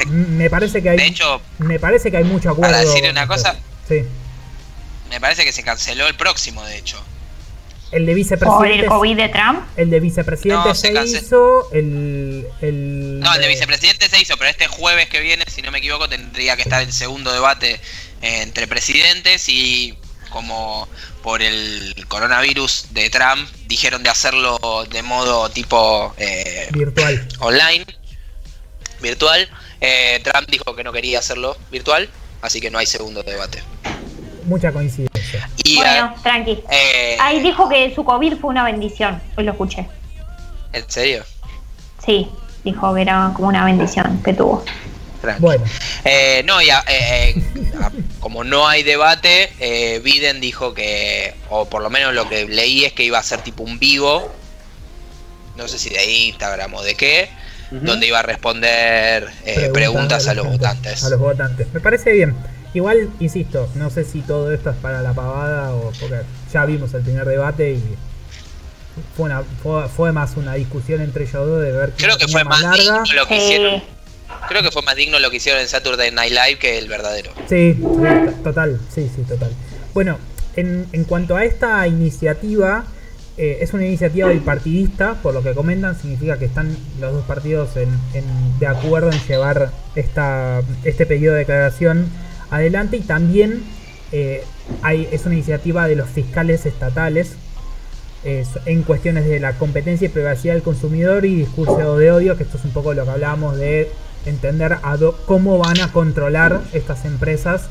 Me 0.09 0.49
parece 0.51 0.83
que 0.83 0.91
hay 0.91 0.97
De 0.97 1.07
hecho, 1.07 1.41
me 1.59 1.79
parece 1.79 2.11
que 2.11 2.17
hay 2.17 2.25
mucho 2.25 2.51
acuerdo. 2.51 2.73
para 2.75 2.85
decir 2.85 3.09
una 3.11 3.27
cosa, 3.27 3.57
Sí. 3.89 4.03
me 5.11 5.21
parece 5.21 5.45
que 5.45 5.53
se 5.53 5.63
canceló 5.63 6.07
el 6.07 6.15
próximo, 6.15 6.65
de 6.65 6.79
hecho. 6.79 7.03
El 7.93 8.07
de 8.07 8.13
Por 8.13 8.17
vicepresidente 8.17 8.81
el 8.83 8.87
COVID 8.87 9.17
de 9.17 9.29
Trump. 9.31 9.61
el 9.77 9.91
de 9.91 9.99
vicepresidente 9.99 10.69
No, 10.69 10.75
se, 10.77 10.93
se 10.93 11.03
hizo, 11.19 11.73
el, 11.73 12.47
el 12.61 13.19
No, 13.19 13.35
el 13.35 13.41
de 13.43 13.49
vicepresidente 13.49 14.09
se 14.09 14.21
hizo, 14.21 14.37
pero 14.37 14.49
este 14.49 14.69
jueves 14.69 15.09
que 15.09 15.19
viene, 15.21 15.45
si 15.49 15.61
no 15.61 15.73
me 15.73 15.79
equivoco, 15.79 16.09
tendría 16.09 16.55
que 16.55 16.63
estar 16.63 16.81
el 16.83 16.93
segundo 16.93 17.33
debate 17.33 17.81
entre 18.23 18.69
presidentes 18.69 19.49
y 19.49 19.97
como 20.31 20.89
por 21.23 21.43
el 21.43 21.95
coronavirus 22.09 22.87
de 22.93 23.11
Trump 23.11 23.49
dijeron 23.67 24.03
de 24.03 24.11
hacerlo 24.11 24.59
de 24.91 25.03
modo 25.03 25.49
tipo 25.51 26.15
eh, 26.17 26.69
virtual. 26.73 27.29
online, 27.41 27.85
virtual, 29.03 29.49
eh, 29.81 30.21
Trump 30.25 30.49
dijo 30.49 30.75
que 30.75 30.85
no 30.85 30.93
quería 30.93 31.19
hacerlo 31.19 31.57
virtual, 31.71 32.09
así 32.43 32.61
que 32.61 32.71
no 32.71 32.79
hay 32.79 32.87
segundo 32.87 33.23
debate. 33.23 33.63
Mucha 34.45 34.73
coincidencia. 34.73 35.49
Y 35.65 35.77
Bueno, 35.77 36.15
tranqui. 36.23 36.63
eh, 36.71 37.17
Ahí 37.21 37.41
dijo 37.41 37.69
que 37.69 37.95
su 37.95 38.05
COVID 38.05 38.39
fue 38.39 38.51
una 38.51 38.65
bendición. 38.65 39.21
Hoy 39.37 39.45
lo 39.45 39.53
escuché. 39.53 39.87
¿en 40.73 40.85
serio? 40.91 41.25
Sí, 42.05 42.29
dijo 42.65 42.95
que 42.95 43.03
era 43.03 43.33
como 43.35 43.49
una 43.49 43.65
bendición 43.65 44.23
que 44.25 44.33
tuvo. 44.33 44.65
Tranqui. 45.21 45.41
Bueno, 45.43 45.65
Eh, 46.05 46.43
no, 46.47 46.63
ya, 46.63 46.83
eh, 46.89 47.35
eh, 47.37 47.73
a- 47.81 47.91
como 48.21 48.43
no 48.45 48.67
hay 48.67 48.83
debate, 48.83 49.53
eh, 49.61 50.01
Biden 50.03 50.41
dijo 50.41 50.73
que, 50.75 51.35
o 51.51 51.69
por 51.69 51.83
lo 51.83 51.91
menos 51.91 52.15
lo 52.15 52.29
que 52.29 52.47
leí 52.47 52.85
es 52.85 52.93
que 52.95 53.05
iba 53.05 53.19
a 53.19 53.23
ser 53.23 53.41
tipo 53.43 53.63
un 53.63 53.79
vivo, 53.79 54.33
no 55.57 55.69
sé 55.69 55.79
si 55.79 55.91
de 55.91 56.05
Instagram 56.11 56.73
o 56.75 56.83
de 56.83 56.95
qué, 56.95 57.29
donde 57.71 58.07
iba 58.07 58.19
a 58.19 58.23
responder 58.23 59.29
eh, 59.45 59.71
preguntas 59.73 60.27
a 60.27 60.35
la 60.35 60.43
los 60.43 60.53
votantes. 60.53 61.05
A 61.05 61.11
los 61.11 61.19
votantes. 61.21 61.67
Me 61.73 61.81
parece 61.81 62.13
bien. 62.13 62.35
Igual, 62.73 63.11
insisto, 63.21 63.69
no 63.75 63.91
sé 63.91 64.05
si 64.05 64.23
todo 64.23 64.53
esto 64.53 64.71
es 64.71 64.77
para 64.77 65.03
la 65.03 65.13
pavada 65.13 65.73
o 65.75 65.93
porque 66.01 66.21
ya 66.53 66.65
vimos 66.65 66.95
el 66.95 67.03
primer 67.03 67.27
debate 67.27 67.73
y 67.73 67.83
fue, 69.17 69.27
una, 69.27 69.43
fue, 69.63 69.89
fue 69.89 70.13
más 70.13 70.37
una 70.37 70.55
discusión 70.55 71.01
entre 71.01 71.25
ellos 71.25 71.47
dos 71.47 71.63
de 71.63 71.73
ver 71.73 71.93
Creo 71.97 72.17
que 72.17 72.27
fue 72.29 72.43
más 72.45 72.61
larga. 72.61 72.77
digno 72.77 73.03
lo 73.15 73.27
que 73.27 73.37
Sí. 73.39 73.45
hicieron. 73.45 73.83
Creo 74.49 74.63
que 74.63 74.71
fue 74.71 74.83
más 74.83 74.97
digno 74.97 75.19
lo 75.19 75.31
que 75.31 75.37
hicieron 75.37 75.61
en 75.61 75.69
Saturday 75.69 76.11
Night 76.11 76.33
Live 76.33 76.59
que 76.59 76.79
el 76.79 76.89
verdadero. 76.89 77.31
Sí, 77.49 77.75
sí, 77.79 77.83
to- 77.83 78.33
total, 78.43 78.81
sí, 78.93 79.11
sí, 79.15 79.23
total. 79.23 79.53
Bueno, 79.95 80.19
en, 80.57 80.87
en 80.93 81.05
cuanto 81.05 81.37
a 81.37 81.45
esta 81.45 81.87
iniciativa, 81.87 82.85
eh, 83.39 83.59
es 83.61 83.73
una 83.73 83.87
iniciativa 83.87 84.29
bipartidista, 84.29 85.15
por 85.23 85.35
lo 85.35 85.43
que 85.43 85.53
comentan, 85.55 85.99
significa 85.99 86.39
que 86.39 86.47
están 86.47 86.77
los 87.01 87.13
dos 87.13 87.25
partidos 87.27 87.77
en, 87.77 87.89
en- 88.15 88.59
de 88.59 88.67
acuerdo 88.67 89.11
en 89.13 89.21
llevar 89.27 89.71
esta, 89.95 90.63
este 90.85 91.07
pedido 91.07 91.33
de 91.33 91.41
declaración 91.41 92.09
adelante 92.51 92.97
y 92.97 93.01
también 93.01 93.63
eh, 94.13 94.43
hay, 94.83 95.09
es 95.13 95.25
una 95.27 95.35
iniciativa 95.37 95.87
de 95.87 95.95
los 95.95 96.09
fiscales 96.09 96.67
estatales 96.67 97.35
eh, 98.25 98.45
en 98.67 98.83
cuestiones 98.83 99.25
de 99.27 99.39
la 99.39 99.53
competencia 99.53 100.07
y 100.07 100.09
privacidad 100.09 100.55
del 100.55 100.63
consumidor 100.65 101.25
y 101.25 101.37
discurso 101.37 101.97
de 101.97 102.11
odio, 102.11 102.37
que 102.37 102.43
esto 102.43 102.59
es 102.59 102.65
un 102.65 102.73
poco 102.73 102.93
lo 102.93 103.05
que 103.05 103.11
hablábamos 103.11 103.57
de 103.57 103.91
entender 104.27 104.79
cómo 105.27 105.59
van 105.59 105.81
a 105.81 105.93
controlar 105.93 106.63
estas 106.73 107.05
empresas 107.05 107.63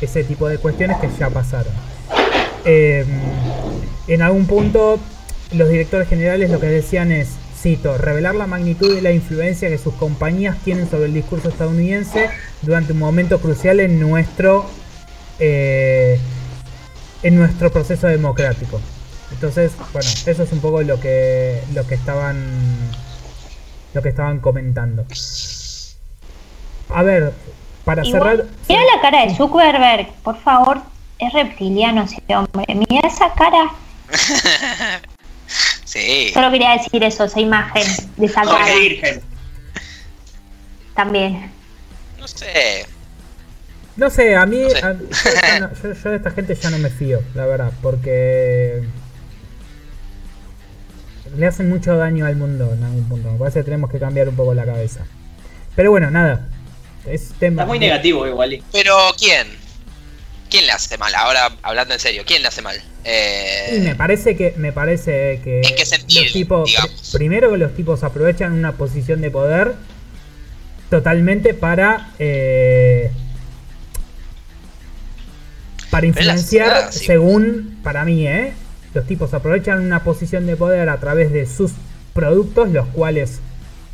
ese 0.00 0.24
tipo 0.24 0.48
de 0.48 0.58
cuestiones 0.58 0.98
que 0.98 1.08
ya 1.18 1.30
pasaron. 1.30 1.72
Eh, 2.64 3.04
en 4.08 4.22
algún 4.22 4.46
punto 4.46 4.98
los 5.52 5.68
directores 5.68 6.08
generales 6.08 6.50
lo 6.50 6.60
que 6.60 6.66
decían 6.66 7.12
es, 7.12 7.28
cito, 7.60 7.96
revelar 7.98 8.34
la 8.34 8.46
magnitud 8.46 8.94
de 8.94 9.02
la 9.02 9.12
influencia 9.12 9.68
que 9.68 9.78
sus 9.78 9.94
compañías 9.94 10.58
tienen 10.64 10.90
sobre 10.90 11.06
el 11.06 11.14
discurso 11.14 11.48
estadounidense 11.48 12.30
durante 12.62 12.92
un 12.92 12.98
momento 12.98 13.40
crucial 13.40 13.80
en 13.80 14.00
nuestro 14.00 14.66
eh, 15.38 16.18
en 17.22 17.36
nuestro 17.36 17.70
proceso 17.72 18.06
democrático. 18.06 18.80
Entonces, 19.32 19.72
bueno, 19.92 20.08
eso 20.26 20.42
es 20.42 20.52
un 20.52 20.60
poco 20.60 20.82
lo 20.82 21.00
que 21.00 21.62
lo 21.72 21.86
que 21.86 21.94
estaban 21.94 22.36
lo 23.94 24.02
que 24.02 24.08
estaban 24.10 24.40
comentando. 24.40 25.06
A 26.90 27.02
ver, 27.02 27.32
para 27.84 28.04
cerrar 28.04 28.44
mira 28.68 28.82
la 28.94 29.00
cara 29.02 29.26
de 29.26 29.34
Zuckerberg, 29.36 30.08
por 30.22 30.38
favor. 30.40 30.80
Es 31.18 31.32
reptiliano 31.32 32.02
ese 32.02 32.22
hombre. 32.34 32.66
Mira 32.74 33.06
esa 33.08 33.32
cara. 33.32 33.70
Sí. 35.84 36.30
Solo 36.34 36.50
quería 36.50 36.72
decir 36.72 37.04
eso, 37.04 37.22
esa 37.24 37.38
imagen 37.38 37.86
de 38.16 38.26
esa 38.26 38.42
cara. 38.42 38.56
Jorge 38.56 38.78
Virgen. 38.80 39.20
También. 40.96 41.50
No 42.18 42.26
sé. 42.26 42.86
No 43.96 44.10
sé, 44.10 44.34
a 44.34 44.44
mí. 44.44 44.62
No 44.62 44.70
sé. 44.70 44.78
a- 44.84 44.92
yo, 44.92 45.08
ya 45.40 45.60
no- 45.60 45.70
yo- 45.74 45.92
yo 45.92 46.10
de 46.10 46.16
esta 46.16 46.30
gente 46.32 46.54
ya 46.56 46.70
no 46.70 46.78
me 46.78 46.90
fío, 46.90 47.22
la 47.34 47.46
verdad, 47.46 47.70
porque. 47.80 48.82
Le 51.36 51.46
hacen 51.46 51.68
mucho 51.68 51.96
daño 51.96 52.26
al 52.26 52.36
mundo 52.36 52.72
en 52.72 52.82
algún 52.82 53.08
punto. 53.08 53.30
Me 53.30 53.38
parece 53.38 53.60
que 53.60 53.64
tenemos 53.64 53.90
que 53.90 53.98
cambiar 54.00 54.28
un 54.28 54.36
poco 54.36 54.52
la 54.54 54.64
cabeza. 54.64 55.04
Pero 55.76 55.90
bueno, 55.92 56.10
nada. 56.10 56.48
Es 57.06 57.30
tema. 57.38 57.62
Está 57.62 57.66
muy 57.66 57.78
negativo 57.78 58.26
igual. 58.26 58.62
Pero 58.72 58.96
¿quién? 59.18 59.46
¿Quién 60.50 60.66
le 60.66 60.72
hace 60.72 60.96
mal? 60.98 61.14
Ahora 61.14 61.50
hablando 61.62 61.94
en 61.94 62.00
serio, 62.00 62.22
¿quién 62.26 62.42
le 62.42 62.48
hace 62.48 62.62
mal? 62.62 62.76
Eh, 63.04 63.76
Y 63.76 63.80
me 63.80 63.94
parece 63.94 64.36
que. 64.36 64.54
Me 64.56 64.72
parece 64.72 65.40
que. 65.42 65.60
¿En 65.62 65.74
qué 65.74 65.84
sentido, 65.84 66.22
Los 66.22 66.32
tipos, 66.32 66.66
digamos? 66.70 67.10
primero 67.12 67.50
que 67.50 67.58
los 67.58 67.74
tipos 67.74 68.02
aprovechan 68.04 68.52
una 68.52 68.72
posición 68.72 69.20
de 69.20 69.30
poder 69.30 69.74
totalmente 70.90 71.54
para. 71.54 72.12
eh, 72.18 73.10
para 75.90 76.06
influenciar 76.06 76.92
sí. 76.92 77.04
según, 77.04 77.78
para 77.84 78.04
mí, 78.04 78.26
¿eh? 78.26 78.52
Los 78.94 79.06
tipos 79.06 79.32
aprovechan 79.34 79.80
una 79.80 80.02
posición 80.02 80.46
de 80.46 80.56
poder 80.56 80.88
a 80.88 80.98
través 80.98 81.32
de 81.32 81.46
sus 81.46 81.72
productos, 82.12 82.70
los 82.70 82.86
cuales 82.88 83.38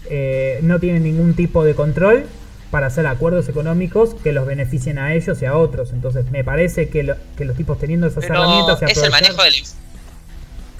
eh, 0.08 0.60
no 0.62 0.78
tienen 0.80 1.02
ningún 1.04 1.34
tipo 1.34 1.62
de 1.64 1.74
control 1.74 2.26
para 2.70 2.86
hacer 2.86 3.06
acuerdos 3.06 3.48
económicos 3.48 4.14
que 4.22 4.32
los 4.32 4.46
beneficien 4.46 4.98
a 4.98 5.14
ellos 5.14 5.42
y 5.42 5.46
a 5.46 5.56
otros. 5.56 5.90
Entonces, 5.92 6.30
me 6.30 6.44
parece 6.44 6.88
que, 6.88 7.02
lo- 7.02 7.16
que 7.36 7.44
los 7.44 7.56
tipos 7.56 7.78
teniendo 7.78 8.06
esas 8.06 8.22
pero 8.24 8.34
herramientas 8.36 8.78
se 8.78 8.84
es 8.86 8.90
el 8.98 9.04
aprovechan- 9.04 9.10
manejo 9.10 9.42
de 9.42 9.50
la, 9.50 9.56
inf- 9.56 9.72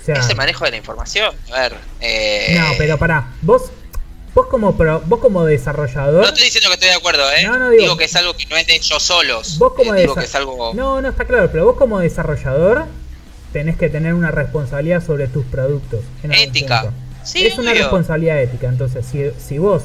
o 0.00 0.04
sea, 0.04 0.14
es 0.16 0.28
el 0.30 0.36
manejo 0.36 0.64
de 0.64 0.70
la 0.70 0.76
información. 0.76 1.34
A 1.52 1.60
ver, 1.60 1.74
eh, 2.00 2.56
no, 2.58 2.66
pero 2.78 2.96
pará, 2.96 3.32
vos, 3.42 3.70
vos 4.34 4.46
como 4.46 4.76
pro- 4.76 5.02
vos 5.06 5.18
como 5.20 5.44
desarrollador, 5.44 6.22
No 6.22 6.28
estoy 6.28 6.44
diciendo 6.44 6.68
que 6.68 6.74
estoy 6.74 6.88
de 6.90 6.94
acuerdo, 6.94 7.22
¿eh? 7.32 7.44
No, 7.44 7.58
no 7.58 7.70
digo- 7.70 7.82
digo, 7.82 7.96
que 7.96 8.04
es 8.04 8.14
algo 8.16 8.34
que 8.34 8.46
no 8.46 8.56
es 8.56 8.66
de 8.68 8.76
ellos 8.76 9.02
solos. 9.02 9.58
vos 9.58 9.72
como 9.74 9.94
Eh, 9.94 10.02
digo 10.02 10.14
que 10.14 10.24
es 10.26 10.34
algo. 10.36 10.72
no, 10.74 11.00
no 11.02 11.08
está 11.08 11.24
claro, 11.24 11.48
pero 11.50 11.64
vos 11.66 11.76
como 11.76 11.98
desarrollador 11.98 12.84
tenés 13.52 13.76
que 13.76 13.88
tener 13.88 14.14
una 14.14 14.30
responsabilidad 14.30 15.04
sobre 15.04 15.26
tus 15.26 15.44
productos. 15.46 16.00
en 16.22 16.32
Ética. 16.32 16.92
Sí, 17.24 17.44
es 17.46 17.58
una 17.58 17.74
responsabilidad 17.74 18.40
ética. 18.40 18.68
Entonces, 18.68 19.04
si, 19.04 19.24
si 19.44 19.58
vos 19.58 19.82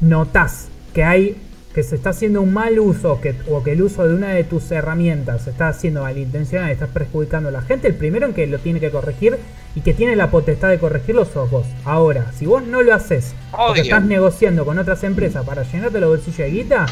notás 0.00 0.67
que 0.92 1.04
hay 1.04 1.36
que 1.74 1.82
se 1.82 1.94
está 1.94 2.10
haciendo 2.10 2.42
un 2.42 2.52
mal 2.52 2.78
uso 2.80 3.20
que, 3.20 3.36
o 3.48 3.62
que 3.62 3.72
el 3.72 3.82
uso 3.82 4.04
de 4.04 4.14
una 4.14 4.30
de 4.30 4.42
tus 4.42 4.70
herramientas 4.72 5.42
se 5.42 5.50
está 5.50 5.68
haciendo 5.68 6.02
malintencional 6.02 6.70
y 6.70 6.72
estás 6.72 6.88
perjudicando 6.88 7.50
a 7.50 7.52
la 7.52 7.62
gente, 7.62 7.86
el 7.86 7.94
primero 7.94 8.26
en 8.26 8.34
que 8.34 8.48
lo 8.48 8.58
tiene 8.58 8.80
que 8.80 8.90
corregir 8.90 9.38
y 9.74 9.82
que 9.82 9.94
tiene 9.94 10.16
la 10.16 10.28
potestad 10.28 10.70
de 10.70 10.78
corregirlo 10.78 11.24
sos 11.24 11.50
vos. 11.50 11.66
Ahora, 11.84 12.32
si 12.36 12.46
vos 12.46 12.64
no 12.64 12.82
lo 12.82 12.94
haces 12.94 13.34
porque 13.56 13.82
estás 13.82 14.02
negociando 14.04 14.64
con 14.64 14.78
otras 14.78 15.04
empresas 15.04 15.44
para 15.44 15.62
llenarte 15.62 16.00
los 16.00 16.08
bolsillos 16.08 16.38
de 16.38 16.50
guita, 16.50 16.86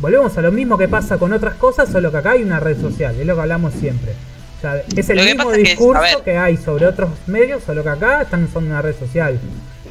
volvemos 0.00 0.36
a 0.36 0.42
lo 0.42 0.50
mismo 0.50 0.76
que 0.76 0.88
pasa 0.88 1.18
con 1.18 1.32
otras 1.32 1.54
cosas, 1.54 1.88
solo 1.88 2.10
que 2.10 2.16
acá 2.16 2.32
hay 2.32 2.42
una 2.42 2.58
red 2.58 2.80
social, 2.80 3.14
es 3.14 3.26
lo 3.26 3.34
que 3.34 3.40
hablamos 3.42 3.74
siempre. 3.74 4.12
O 4.58 4.60
sea, 4.60 4.82
es 4.96 5.10
el 5.10 5.24
mismo 5.24 5.44
pasa 5.44 5.56
es 5.56 5.62
que, 5.62 5.70
discurso 5.70 6.24
que 6.24 6.36
hay 6.36 6.56
sobre 6.56 6.86
otros 6.86 7.10
medios, 7.26 7.62
solo 7.62 7.82
que 7.82 7.90
acá 7.90 8.22
están 8.22 8.42
usando 8.42 8.70
una 8.70 8.82
red 8.82 8.96
social. 8.96 9.38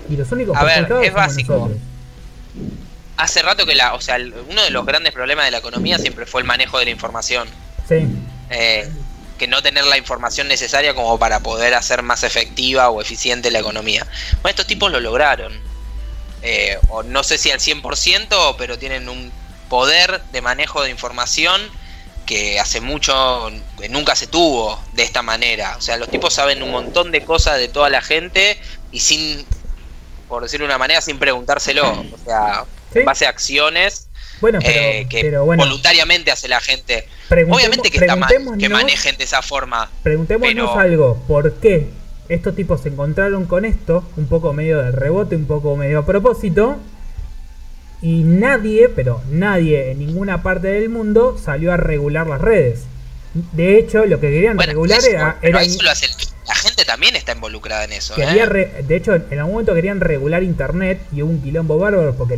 Y 0.09 0.17
los 0.17 0.31
únicos 0.31 0.57
A 0.57 0.65
ver, 0.65 0.91
es 1.03 1.13
básico. 1.13 1.53
nosotros. 1.53 1.94
Hace 3.17 3.41
rato 3.41 3.65
que 3.65 3.75
la. 3.75 3.93
O 3.93 4.01
sea, 4.01 4.17
uno 4.17 4.63
de 4.63 4.69
los 4.69 4.85
grandes 4.85 5.13
problemas 5.13 5.45
de 5.45 5.51
la 5.51 5.59
economía 5.59 5.97
siempre 5.97 6.25
fue 6.25 6.41
el 6.41 6.47
manejo 6.47 6.79
de 6.79 6.85
la 6.85 6.91
información. 6.91 7.47
Sí, 7.87 8.07
Eh, 8.49 8.89
que 9.37 9.47
no 9.47 9.61
tener 9.61 9.85
la 9.85 9.97
información 9.97 10.47
necesaria 10.47 10.93
como 10.93 11.19
para 11.19 11.41
poder 11.41 11.73
hacer 11.73 12.03
más 12.03 12.23
efectiva 12.23 12.89
o 12.89 13.01
eficiente 13.01 13.51
la 13.51 13.59
economía. 13.59 14.05
Bueno, 14.41 14.49
estos 14.49 14.67
tipos 14.67 14.91
lo 14.91 14.99
lograron. 14.99 15.53
Eh, 16.41 16.77
o 16.89 17.03
no 17.03 17.23
sé 17.23 17.37
si 17.37 17.51
al 17.51 17.59
100%, 17.59 18.55
pero 18.57 18.77
tienen 18.77 19.09
un 19.09 19.31
poder 19.69 20.21
de 20.31 20.41
manejo 20.41 20.83
de 20.83 20.89
información 20.89 21.61
que 22.25 22.59
hace 22.59 22.81
mucho, 22.81 23.51
que 23.79 23.89
nunca 23.89 24.15
se 24.15 24.27
tuvo 24.27 24.81
de 24.93 25.03
esta 25.03 25.21
manera. 25.21 25.75
O 25.77 25.81
sea, 25.81 25.97
los 25.97 26.09
tipos 26.09 26.33
saben 26.33 26.63
un 26.63 26.71
montón 26.71 27.11
de 27.11 27.23
cosas 27.23 27.57
de 27.57 27.67
toda 27.67 27.89
la 27.89 28.01
gente 28.01 28.59
y 28.91 28.99
sin, 28.99 29.45
por 30.27 30.43
decirlo 30.43 30.65
de 30.65 30.69
una 30.71 30.77
manera, 30.77 31.01
sin 31.01 31.17
preguntárselo. 31.19 31.89
O 31.91 32.17
sea, 32.25 32.65
Sí. 32.93 32.99
en 32.99 33.05
base 33.05 33.25
a 33.25 33.29
acciones, 33.29 34.07
Bueno, 34.41 34.59
pero, 34.61 34.79
eh, 34.79 35.07
que 35.09 35.21
pero 35.21 35.45
bueno, 35.45 35.63
voluntariamente 35.63 36.31
hace 36.31 36.47
la 36.47 36.59
gente. 36.61 37.07
Obviamente 37.49 37.89
que 37.91 37.97
está 37.97 38.15
mal 38.15 38.29
que 38.59 38.69
manejen 38.69 39.17
de 39.17 39.23
esa 39.23 39.41
forma. 39.41 39.89
Preguntémonos 40.03 40.53
pero- 40.71 40.79
algo, 40.79 41.23
¿por 41.27 41.53
qué 41.55 41.89
estos 42.29 42.55
tipos 42.55 42.81
se 42.81 42.89
encontraron 42.89 43.45
con 43.45 43.65
esto? 43.65 44.03
Un 44.17 44.27
poco 44.27 44.53
medio 44.53 44.81
de 44.81 44.91
rebote, 44.91 45.35
un 45.35 45.45
poco 45.45 45.75
medio 45.75 45.99
a 45.99 46.05
propósito. 46.05 46.77
Y 48.01 48.23
nadie, 48.23 48.89
pero 48.89 49.21
nadie 49.29 49.91
en 49.91 49.99
ninguna 49.99 50.43
parte 50.43 50.67
del 50.67 50.89
mundo 50.89 51.37
salió 51.43 51.71
a 51.73 51.77
regular 51.77 52.27
las 52.27 52.39
redes. 52.41 52.83
De 53.33 53.77
hecho, 53.79 54.05
lo 54.05 54.19
que 54.19 54.29
querían 54.29 54.55
Bueno, 54.57 54.71
regular 54.73 54.99
eso, 54.99 55.09
era... 55.09 55.37
pero 55.41 55.59
eso 55.59 55.81
lo 55.81 55.89
hace- 55.91 56.07
la 56.47 56.55
gente 56.55 56.85
también 56.85 57.15
está 57.15 57.31
involucrada 57.33 57.83
en 57.85 57.93
eso. 57.93 58.15
quería 58.15 58.43
¿eh? 58.43 58.45
re- 58.45 58.83
de 58.87 58.95
hecho, 58.95 59.15
en 59.15 59.39
algún 59.39 59.53
momento 59.53 59.73
querían 59.73 59.99
regular 59.99 60.43
Internet 60.43 61.01
y 61.11 61.21
hubo 61.21 61.31
un 61.31 61.41
quilombo 61.41 61.77
bárbaro 61.77 62.15
porque 62.15 62.37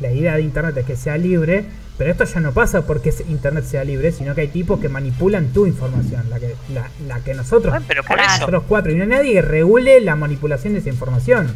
la 0.00 0.10
idea 0.10 0.34
de 0.36 0.42
Internet 0.42 0.76
es 0.78 0.86
que 0.86 0.96
sea 0.96 1.16
libre. 1.16 1.64
Pero 1.96 2.10
esto 2.10 2.24
ya 2.24 2.40
no 2.40 2.52
pasa 2.52 2.82
porque 2.84 3.14
Internet 3.28 3.64
sea 3.66 3.84
libre, 3.84 4.10
sino 4.10 4.34
que 4.34 4.40
hay 4.40 4.48
tipos 4.48 4.80
que 4.80 4.88
manipulan 4.88 5.52
tu 5.52 5.64
información, 5.64 6.28
la 6.28 6.40
que, 6.40 6.56
la, 6.72 6.90
la 7.06 7.20
que 7.20 7.34
nosotros 7.34 7.70
Bueno, 7.70 7.84
pero 7.86 8.02
por 8.02 8.16
Claro. 8.16 8.32
eso. 8.32 8.40
nosotros 8.40 8.64
cuatro 8.66 8.90
y 8.90 8.96
no 8.96 9.04
hay 9.04 9.08
nadie 9.10 9.32
que 9.34 9.42
regule 9.42 10.00
la 10.00 10.16
manipulación 10.16 10.72
de 10.72 10.80
esa 10.80 10.88
información. 10.88 11.54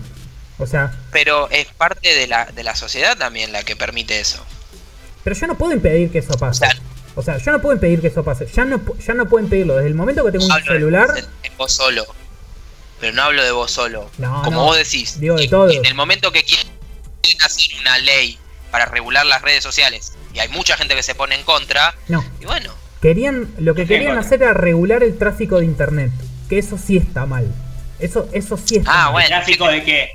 O 0.59 0.67
sea, 0.69 0.93
Pero 1.11 1.51
es 1.51 1.67
parte 1.77 2.15
de 2.15 2.29
la, 2.29 2.45
de 2.47 2.63
la 2.63 2.77
sociedad 2.77 3.19
también 3.19 3.51
la 3.53 3.65
que 3.65 3.75
permite 3.75 4.21
eso. 4.21 4.39
pero 5.25 5.35
yo 5.35 5.49
no 5.49 5.59
puedo 5.59 5.73
impedir 5.73 6.09
que 6.13 6.19
eso 6.19 6.35
pase. 6.39 6.65
O 6.65 6.69
sea- 6.69 6.79
O 7.19 7.23
sea, 7.23 7.39
yo 7.39 7.53
no 7.53 7.61
puedo 7.61 7.75
impedir 7.75 8.01
que 8.01 8.07
eso 8.07 8.23
pase. 8.25 8.47
Ya 8.47 8.65
no, 8.65 8.81
ya 9.05 9.15
no 9.15 9.29
puedo 9.29 9.45
impedirlo. 9.45 9.75
Desde 9.77 9.89
el 9.89 9.95
momento 9.95 10.25
que 10.25 10.33
tengo 10.33 10.45
un 10.47 10.53
hablo 10.53 10.67
celular, 10.73 11.13
de, 11.13 11.23
de 11.23 11.29
vos 11.57 11.73
solo. 11.73 12.05
Pero 13.01 13.13
no 13.15 13.23
hablo 13.23 13.43
de 13.45 13.51
vos 13.53 13.71
solo. 13.71 14.11
No, 14.19 14.43
Como 14.43 14.61
no. 14.61 14.65
vos 14.67 14.77
decís. 14.77 15.19
Digo 15.21 15.37
de 15.37 15.45
en- 15.45 15.51
todos. 15.51 15.75
En 15.75 15.85
el 15.87 15.95
momento 15.95 16.31
que 16.33 16.43
quieren 16.45 16.67
hacer 17.45 17.71
una 17.81 17.99
ley 17.99 18.39
para 18.71 18.85
regular 18.87 19.25
las 19.27 19.43
redes 19.43 19.63
sociales 19.63 20.13
y 20.35 20.39
hay 20.41 20.49
mucha 20.51 20.77
gente 20.77 20.95
que 20.95 21.03
se 21.03 21.15
pone 21.15 21.35
en 21.35 21.43
contra, 21.43 21.95
no. 22.09 22.25
y 22.41 22.45
bueno, 22.45 22.73
Querían, 23.01 23.49
lo 23.59 23.75
que 23.75 23.87
querían 23.87 24.13
bueno. 24.15 24.21
hacer 24.21 24.43
era 24.43 24.53
regular 24.55 25.03
el 25.05 25.17
tráfico 25.19 25.59
de 25.61 25.65
internet. 25.65 26.11
Que 26.49 26.59
eso 26.59 26.77
sí 26.79 26.97
está 26.97 27.27
mal. 27.27 27.47
Eso, 28.01 28.29
eso 28.33 28.57
sí 28.57 28.77
está 28.77 28.91
Ah, 28.93 29.03
mal. 29.05 29.13
bueno. 29.13 29.29
¿Tráfico 29.29 29.69
de 29.69 29.85
qué? 29.85 30.11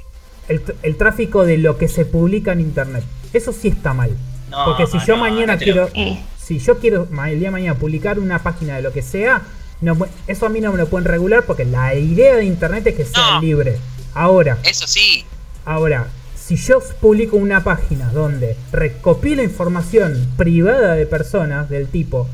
El, 0.49 0.61
el 0.83 0.97
tráfico 0.97 1.45
de 1.45 1.57
lo 1.57 1.77
que 1.77 1.87
se 1.87 2.05
publica 2.05 2.51
en 2.51 2.59
internet. 2.59 3.03
Eso 3.33 3.53
sí 3.53 3.69
está 3.69 3.93
mal. 3.93 4.15
No, 4.49 4.65
Porque 4.65 4.85
si 4.87 4.99
yo 5.05 5.15
mañana 5.17 5.53
no 5.53 5.59
quiero. 5.59 5.89
Eh, 5.93 6.21
Si 6.45 6.59
yo 6.59 6.79
quiero 6.79 7.07
el 7.27 7.39
día 7.39 7.47
de 7.47 7.51
mañana 7.51 7.77
publicar 7.79 8.19
una 8.19 8.41
página 8.43 8.75
de 8.75 8.81
lo 8.81 8.91
que 8.91 9.01
sea, 9.01 9.41
no, 9.81 9.97
eso 10.27 10.45
a 10.45 10.49
mí 10.49 10.59
no 10.61 10.71
me 10.71 10.77
lo 10.77 10.87
pueden 10.87 11.05
regular 11.05 11.43
porque 11.45 11.65
la 11.65 11.93
idea 11.95 12.35
de 12.35 12.45
internet 12.45 12.85
es 12.87 12.95
que 12.95 13.05
sea 13.05 13.31
No. 13.35 13.41
libre. 13.41 13.77
Ahora, 14.13 14.57
eso 14.63 14.87
sí. 14.87 15.25
ahora, 15.65 16.07
si 16.35 16.55
yo 16.57 16.79
publico 17.01 17.37
una 17.37 17.63
página 17.63 18.11
donde 18.11 18.57
recopilo 18.71 19.41
información 19.41 20.33
privada 20.37 20.95
de 20.95 21.05
personas 21.05 21.69
del 21.69 21.87
tipo 21.87 22.27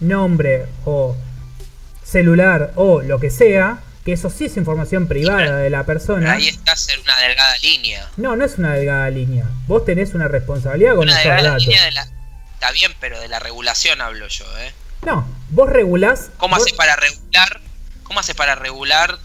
nombre 0.00 0.66
o 0.84 1.16
celular 2.04 2.72
o 2.74 3.02
lo 3.02 3.20
que 3.20 3.30
sea, 3.30 3.78
que 4.04 4.12
eso 4.12 4.30
sí 4.30 4.46
es 4.46 4.56
información 4.56 5.06
privada 5.06 5.58
de 5.58 5.70
la 5.70 5.84
persona. 5.84 6.32
ahí 6.32 6.48
estás 6.48 6.88
en 6.88 7.00
una 7.00 7.18
delgada 7.20 7.54
línea. 7.62 8.08
No, 8.16 8.34
no 8.36 8.44
es 8.44 8.58
una 8.58 8.74
delgada 8.74 9.08
línea. 9.10 9.44
Vos 9.68 9.84
tenés 9.84 10.14
una 10.14 10.26
responsabilidad 10.26 10.94
con 10.96 11.04
Una 11.08 11.20
esos 11.20 11.42
datos. 11.44 11.62
línea 11.66 11.84
de 11.84 11.90
la. 11.92 12.08
Está 12.60 12.72
bien, 12.72 12.92
pero 13.00 13.18
de 13.18 13.26
la 13.28 13.38
regulación 13.38 14.02
hablo 14.02 14.28
yo, 14.28 14.44
¿eh? 14.58 14.74
No, 15.06 15.26
vos 15.48 15.70
regulás. 15.70 16.28
¿Cómo 16.36 16.56
vos- 16.56 16.66
hace 16.66 16.76
para 16.76 16.94
regular? 16.94 17.58
¿Cómo 18.02 18.20
hace 18.20 18.34
para 18.34 18.54
regular? 18.54 19.18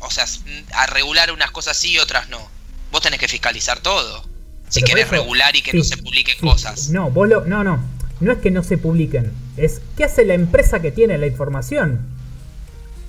O 0.00 0.10
sea, 0.10 0.26
a 0.74 0.86
regular 0.86 1.32
unas 1.32 1.50
cosas 1.52 1.74
sí 1.78 1.92
y 1.92 1.98
otras 1.98 2.28
no. 2.28 2.50
Vos 2.92 3.00
tenés 3.00 3.18
que 3.18 3.28
fiscalizar 3.28 3.80
todo. 3.80 4.22
Si 4.68 4.80
Pero 4.80 4.86
querés 4.88 5.06
eso- 5.06 5.12
regular 5.22 5.56
y 5.56 5.62
que 5.62 5.70
sí, 5.70 5.78
no 5.78 5.84
se 5.84 5.96
publiquen 5.96 6.34
sí, 6.34 6.40
cosas. 6.46 6.90
No, 6.90 7.08
vos 7.10 7.26
lo, 7.30 7.46
no, 7.46 7.64
no. 7.64 7.82
No 8.20 8.32
es 8.32 8.38
que 8.40 8.50
no 8.50 8.62
se 8.62 8.76
publiquen. 8.76 9.32
Es 9.56 9.80
qué 9.96 10.04
hace 10.04 10.26
la 10.26 10.34
empresa 10.34 10.80
que 10.80 10.92
tiene 10.92 11.16
la 11.16 11.26
información. 11.26 12.06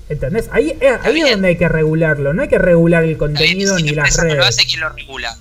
¿Entendés? 0.08 0.48
Ahí, 0.54 0.78
eh, 0.80 0.98
ahí 1.04 1.20
es 1.22 1.32
donde 1.32 1.50
hay 1.50 1.58
que 1.58 1.68
regularlo. 1.68 2.34
No 2.34 2.42
hay 2.42 2.48
que 2.48 2.58
regular 2.58 3.04
el 3.04 3.10
bien, 3.10 3.18
contenido 3.20 3.76
si 3.76 3.84
ni 3.84 3.90
la 3.92 4.04
las 4.04 4.12
empresa 4.12 4.24
no 4.24 4.36
lo 4.36 4.42
redes. 4.44 4.58
hace, 4.58 4.66
¿quién 4.66 4.80
lo 4.80 4.90
regula? 4.90 5.38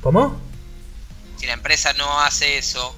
¿Cómo? 0.00 0.40
Si 1.38 1.44
la 1.46 1.52
empresa 1.52 1.92
no 1.92 2.20
hace 2.22 2.56
eso, 2.56 2.96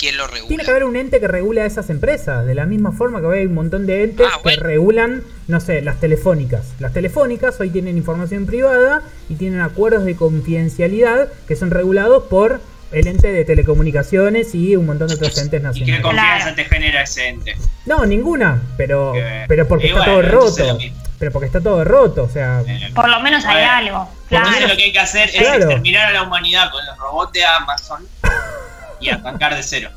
¿quién 0.00 0.16
lo 0.16 0.26
regula? 0.26 0.48
Tiene 0.48 0.64
que 0.64 0.70
haber 0.70 0.84
un 0.84 0.96
ente 0.96 1.20
que 1.20 1.28
regule 1.28 1.60
a 1.60 1.66
esas 1.66 1.90
empresas. 1.90 2.44
De 2.46 2.54
la 2.54 2.64
misma 2.66 2.90
forma 2.92 3.20
que 3.20 3.26
hay 3.38 3.46
un 3.46 3.54
montón 3.54 3.86
de 3.86 4.02
entes 4.04 4.26
Ah, 4.28 4.38
que 4.42 4.56
regulan, 4.56 5.22
no 5.46 5.60
sé, 5.60 5.82
las 5.82 6.00
telefónicas. 6.00 6.72
Las 6.80 6.92
telefónicas 6.92 7.60
hoy 7.60 7.70
tienen 7.70 7.96
información 7.96 8.46
privada 8.46 9.02
y 9.28 9.34
tienen 9.34 9.60
acuerdos 9.60 10.04
de 10.04 10.16
confidencialidad 10.16 11.28
que 11.46 11.54
son 11.54 11.70
regulados 11.70 12.24
por 12.24 12.60
el 12.92 13.06
ente 13.06 13.30
de 13.30 13.44
telecomunicaciones 13.44 14.52
y 14.54 14.74
un 14.74 14.86
montón 14.86 15.06
de 15.08 15.14
otros 15.14 15.38
entes 15.38 15.60
¿Y 15.60 15.62
qué 15.84 15.92
nacionales. 15.92 16.00
confianza 16.02 16.38
Claro. 16.42 16.56
te 16.56 16.64
genera 16.64 17.02
ese 17.02 17.28
ente? 17.28 17.56
No, 17.86 18.04
ninguna, 18.06 18.60
pero, 18.76 19.14
Eh, 19.14 19.44
pero 19.46 19.68
porque 19.68 19.86
y 19.86 19.90
está 19.90 19.98
bueno, 20.00 20.12
todo 20.12 20.22
entonces 20.24 20.66
roto. 20.68 20.78
Pero 21.20 21.32
porque 21.32 21.46
está 21.46 21.60
todo 21.60 21.84
roto, 21.84 22.22
o 22.24 22.28
sea, 22.30 22.62
Eh, 22.66 22.90
por 22.94 23.08
lo 23.08 23.20
menos 23.20 23.44
hay 23.44 23.62
algo. 23.62 24.08
Entonces 24.30 24.56
Claro. 24.56 24.68
lo 24.72 24.76
que 24.76 24.84
hay 24.84 24.92
que 24.92 24.98
hacer 24.98 25.28
es 25.28 25.34
exterminar 25.36 26.06
a 26.06 26.12
la 26.12 26.22
humanidad 26.22 26.70
con 26.72 26.84
los 26.86 26.96
robots 26.98 27.32
de 27.34 27.44
Amazon 27.44 28.04
y 29.00 29.08
arrancar 29.10 29.54
de 29.56 29.62
cero. 29.62 29.90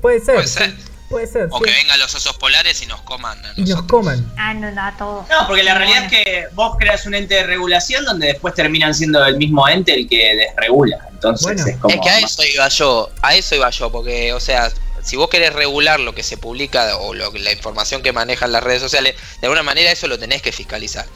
puede 0.00 0.20
ser. 0.20 0.34
Puede 0.36 0.48
ser. 0.48 0.74
Puede 1.08 1.26
ser, 1.26 1.48
O 1.50 1.56
sí. 1.56 1.64
que 1.64 1.70
vengan 1.70 1.98
los 2.00 2.14
osos 2.14 2.36
polares 2.36 2.82
y 2.82 2.86
nos 2.86 3.00
coman 3.00 3.38
a 3.46 3.52
Y 3.56 3.62
nos 3.62 3.82
coman. 3.84 4.30
Ah, 4.36 4.52
no, 4.52 4.70
no, 4.70 4.82
a 4.84 4.94
todos. 4.94 5.26
No, 5.30 5.46
porque 5.46 5.62
la 5.62 5.72
realidad 5.74 6.04
es 6.04 6.10
que 6.12 6.44
vos 6.52 6.76
creas 6.78 7.06
un 7.06 7.14
ente 7.14 7.34
de 7.36 7.44
regulación 7.44 8.04
donde 8.04 8.26
después 8.26 8.52
terminan 8.54 8.94
siendo 8.94 9.24
el 9.24 9.38
mismo 9.38 9.66
ente 9.66 9.94
el 9.94 10.06
que 10.06 10.36
desregula. 10.36 10.98
Entonces 11.10 11.44
Bueno. 11.46 11.66
es 11.66 11.76
como. 11.78 11.94
Es 11.94 12.00
que 12.02 12.10
a 12.10 12.18
eso 12.18 12.42
iba 12.44 12.68
yo, 12.68 13.10
a 13.22 13.34
eso 13.34 13.54
iba 13.54 13.70
yo, 13.70 13.90
porque, 13.90 14.34
o 14.34 14.40
sea, 14.40 14.70
si 15.02 15.16
vos 15.16 15.30
querés 15.30 15.54
regular 15.54 15.98
lo 15.98 16.14
que 16.14 16.22
se 16.22 16.36
publica 16.36 16.94
o 16.98 17.14
lo, 17.14 17.32
la 17.32 17.52
información 17.52 18.02
que 18.02 18.12
manejan 18.12 18.52
las 18.52 18.62
redes 18.62 18.82
sociales, 18.82 19.14
de 19.40 19.46
alguna 19.46 19.62
manera 19.62 19.90
eso 19.90 20.08
lo 20.08 20.18
tenés 20.18 20.42
que 20.42 20.52
fiscalizar. 20.52 21.06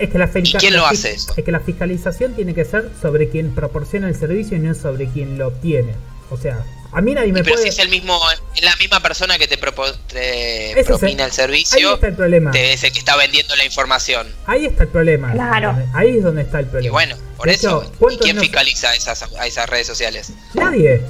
Es 0.00 0.10
que 0.10 0.18
la 0.18 0.26
fisca- 0.26 0.58
¿Y 0.58 0.60
quién 0.60 0.74
lo 0.76 0.84
hace 0.84 1.12
eso? 1.12 1.32
Es 1.36 1.44
que 1.44 1.52
la 1.52 1.60
fiscalización 1.60 2.34
tiene 2.34 2.54
que 2.54 2.64
ser 2.64 2.90
sobre 3.00 3.28
quien 3.30 3.54
proporciona 3.54 4.08
el 4.08 4.16
servicio 4.16 4.56
y 4.56 4.60
no 4.60 4.74
sobre 4.74 5.06
quien 5.06 5.38
lo 5.38 5.46
obtiene. 5.46 5.94
O 6.32 6.36
sea, 6.36 6.64
a 6.92 7.00
mí 7.00 7.14
nadie 7.14 7.32
me 7.32 7.42
Pero 7.42 7.54
puede. 7.54 7.62
si 7.64 7.68
es 7.70 7.78
el 7.78 7.88
mismo, 7.88 8.18
es 8.54 8.62
la 8.64 8.74
misma 8.76 9.00
persona 9.00 9.38
que 9.38 9.46
te, 9.48 9.58
propo- 9.58 9.94
te 10.08 10.72
Ese 10.78 10.92
es 10.94 11.02
el- 11.02 11.10
el 11.10 11.20
Ahí 11.20 11.30
servicio, 11.30 11.94
está 11.94 12.06
el 12.08 12.14
problema. 12.14 12.50
te- 12.50 12.72
es 12.72 12.82
el 12.84 12.92
que 12.92 12.98
está 12.98 13.16
vendiendo 13.16 13.54
la 13.56 13.64
información. 13.64 14.26
Ahí 14.46 14.66
está 14.66 14.82
el 14.84 14.88
problema. 14.88 15.32
Claro. 15.32 15.76
Ahí 15.94 16.16
es 16.18 16.22
donde 16.22 16.42
está 16.42 16.60
el 16.60 16.66
problema. 16.66 16.86
Y 16.86 16.90
bueno, 16.90 17.16
por 17.36 17.48
De 17.48 17.54
eso, 17.54 17.82
hecho, 17.82 17.92
¿y 17.94 17.96
¿cuántos 17.98 18.22
quién 18.24 18.36
no- 18.36 18.42
fiscaliza 18.42 18.94
esas, 18.94 19.22
a 19.38 19.46
esas 19.46 19.68
redes 19.68 19.86
sociales? 19.86 20.32
Nadie. 20.54 21.00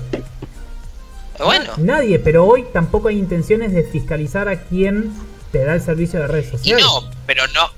Bueno, 1.39 1.73
Nadie, 1.79 2.19
pero 2.21 2.45
hoy 2.47 2.67
tampoco 2.73 3.09
hay 3.09 3.19
intenciones 3.19 3.73
de 3.73 3.83
fiscalizar 3.85 4.49
a 4.49 4.63
quien 4.65 5.13
te 5.51 5.65
da 5.65 5.75
el 5.75 5.83
servicio 5.83 6.21
de 6.21 6.27
redes 6.29 6.49
y 6.49 6.51
sociales. 6.53 6.85
no, 6.85 7.11
pero 7.27 7.47
no, 7.49 7.71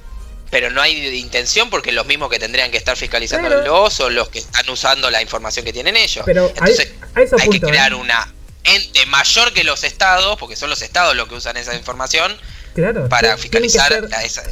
pero 0.54 0.70
no 0.70 0.80
hay 0.80 1.04
intención 1.18 1.68
porque 1.68 1.90
los 1.90 2.06
mismos 2.06 2.30
que 2.30 2.38
tendrían 2.38 2.70
que 2.70 2.76
estar 2.76 2.96
fiscalizando 2.96 3.48
Claro. 3.48 3.90
son 3.90 4.14
los 4.14 4.28
que 4.28 4.38
están 4.38 4.70
usando 4.70 5.10
la 5.10 5.20
información 5.20 5.64
que 5.64 5.72
tienen 5.72 5.96
ellos. 5.96 6.22
Pero 6.24 6.46
Entonces, 6.46 6.92
a, 7.16 7.18
a 7.18 7.22
eso 7.24 7.34
hay 7.36 7.46
punto, 7.48 7.66
que 7.66 7.72
crear 7.72 7.90
¿eh? 7.90 7.96
una 7.96 8.32
ente 8.62 9.04
mayor 9.06 9.52
que 9.52 9.64
los 9.64 9.82
estados, 9.82 10.38
porque 10.38 10.54
son 10.54 10.70
los 10.70 10.80
estados 10.80 11.16
los 11.16 11.26
que 11.26 11.34
usan 11.34 11.56
esa 11.56 11.74
información 11.74 12.32
Claro, 12.72 13.08
para 13.08 13.36
fiscalizar 13.36 13.88
que 13.88 14.06
ser- 14.08 14.14
a 14.14 14.22
esa. 14.22 14.42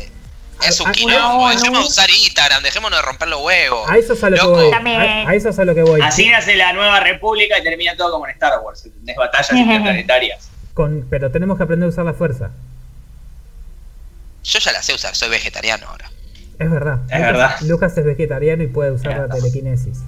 Es 0.66 0.80
un 0.80 0.90
quilombo, 0.90 1.44
no, 1.46 1.48
dejemos 1.50 1.72
no. 1.72 1.80
de 1.82 1.86
usar 1.86 2.10
Instagram, 2.10 2.64
dejémonos 2.64 2.98
de 2.98 3.02
romper 3.06 3.28
los 3.28 3.40
huevos. 3.40 3.88
A 3.88 3.96
eso 3.96 4.14
es 4.14 4.24
a 4.24 4.30
lo 4.30 4.36
que 4.36 4.42
Loco. 4.42 4.54
voy. 4.56 4.70
También. 4.72 5.00
A, 5.00 5.28
a 5.28 5.34
eso 5.36 5.50
es 5.50 5.58
a 5.60 5.64
lo 5.64 5.72
que 5.74 5.82
voy. 5.82 6.00
Así 6.02 6.28
nace 6.28 6.56
la 6.56 6.72
nueva 6.72 6.98
república 6.98 7.58
y 7.60 7.62
termina 7.62 7.96
todo 7.96 8.10
como 8.10 8.26
en 8.26 8.32
Star 8.32 8.58
Wars. 8.58 8.84
¿entendés? 8.86 9.14
Batallas 9.16 9.52
interplanetarias. 9.56 10.48
Con, 10.74 11.06
pero 11.08 11.30
tenemos 11.30 11.56
que 11.58 11.62
aprender 11.62 11.86
a 11.86 11.90
usar 11.90 12.04
la 12.04 12.14
fuerza. 12.14 12.50
Yo 14.44 14.58
ya 14.58 14.72
la 14.72 14.82
sé 14.82 14.94
usar, 14.94 15.14
soy 15.14 15.28
vegetariano 15.28 15.86
ahora. 15.88 16.10
Es 16.58 16.70
verdad. 16.70 16.98
Es 17.08 17.18
Lucas, 17.18 17.20
verdad. 17.32 17.60
Lucas 17.62 17.98
es 17.98 18.04
vegetariano 18.04 18.62
y 18.62 18.66
puede 18.68 18.90
usar 18.92 19.16
la 19.18 19.28
telequinesis. 19.34 19.98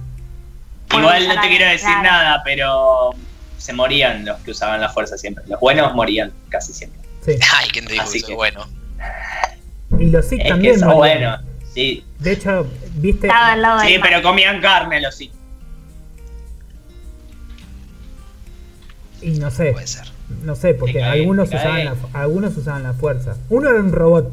Igual 0.91 1.27
no 1.27 1.41
te 1.41 1.47
quiero 1.47 1.65
decir 1.65 1.87
Claro. 1.87 2.03
nada, 2.03 2.41
pero 2.43 3.09
se 3.57 3.73
morían 3.73 4.23
los 4.25 4.37
que 4.41 4.51
usaban 4.51 4.79
la 4.81 4.89
fuerza 4.89 5.17
siempre. 5.17 5.43
Los 5.47 5.59
buenos 5.59 5.93
morían 5.95 6.31
casi 6.49 6.73
siempre. 6.73 7.01
Sí. 7.25 7.33
Ay, 7.57 7.69
¿quién 7.71 7.85
te 7.85 7.93
dijo 7.93 8.03
Así 8.03 8.19
que 8.19 8.27
soy 8.27 8.35
bueno? 8.35 8.67
Y 9.99 10.05
los 10.09 10.25
Sith 10.27 10.41
Es 10.41 10.49
también. 10.49 10.79
que 10.79 10.85
bueno. 10.85 11.37
Sí, 11.73 12.05
De 12.19 12.31
hecho, 12.33 12.67
viste. 12.93 13.27
Estaba 13.27 13.51
al 13.53 13.61
lado 13.61 13.79
sí 13.81 13.97
pero 14.01 14.21
comían 14.21 14.61
carne 14.61 15.01
los 15.01 15.15
sí. 15.15 15.31
Y 19.25 19.39
no 19.39 19.49
sé. 19.51 19.71
Puede 19.73 19.87
ser. 19.87 20.05
No 20.43 20.55
sé, 20.55 20.73
porque 20.73 20.99
cae, 20.99 21.19
algunos 21.21 21.49
usaban, 21.49 21.85
la, 21.85 21.95
algunos 22.13 22.55
usaban 22.57 22.83
la 22.83 22.93
fuerza. 22.93 23.35
Uno 23.49 23.69
era 23.69 23.79
un 23.79 23.91
robot. 23.91 24.31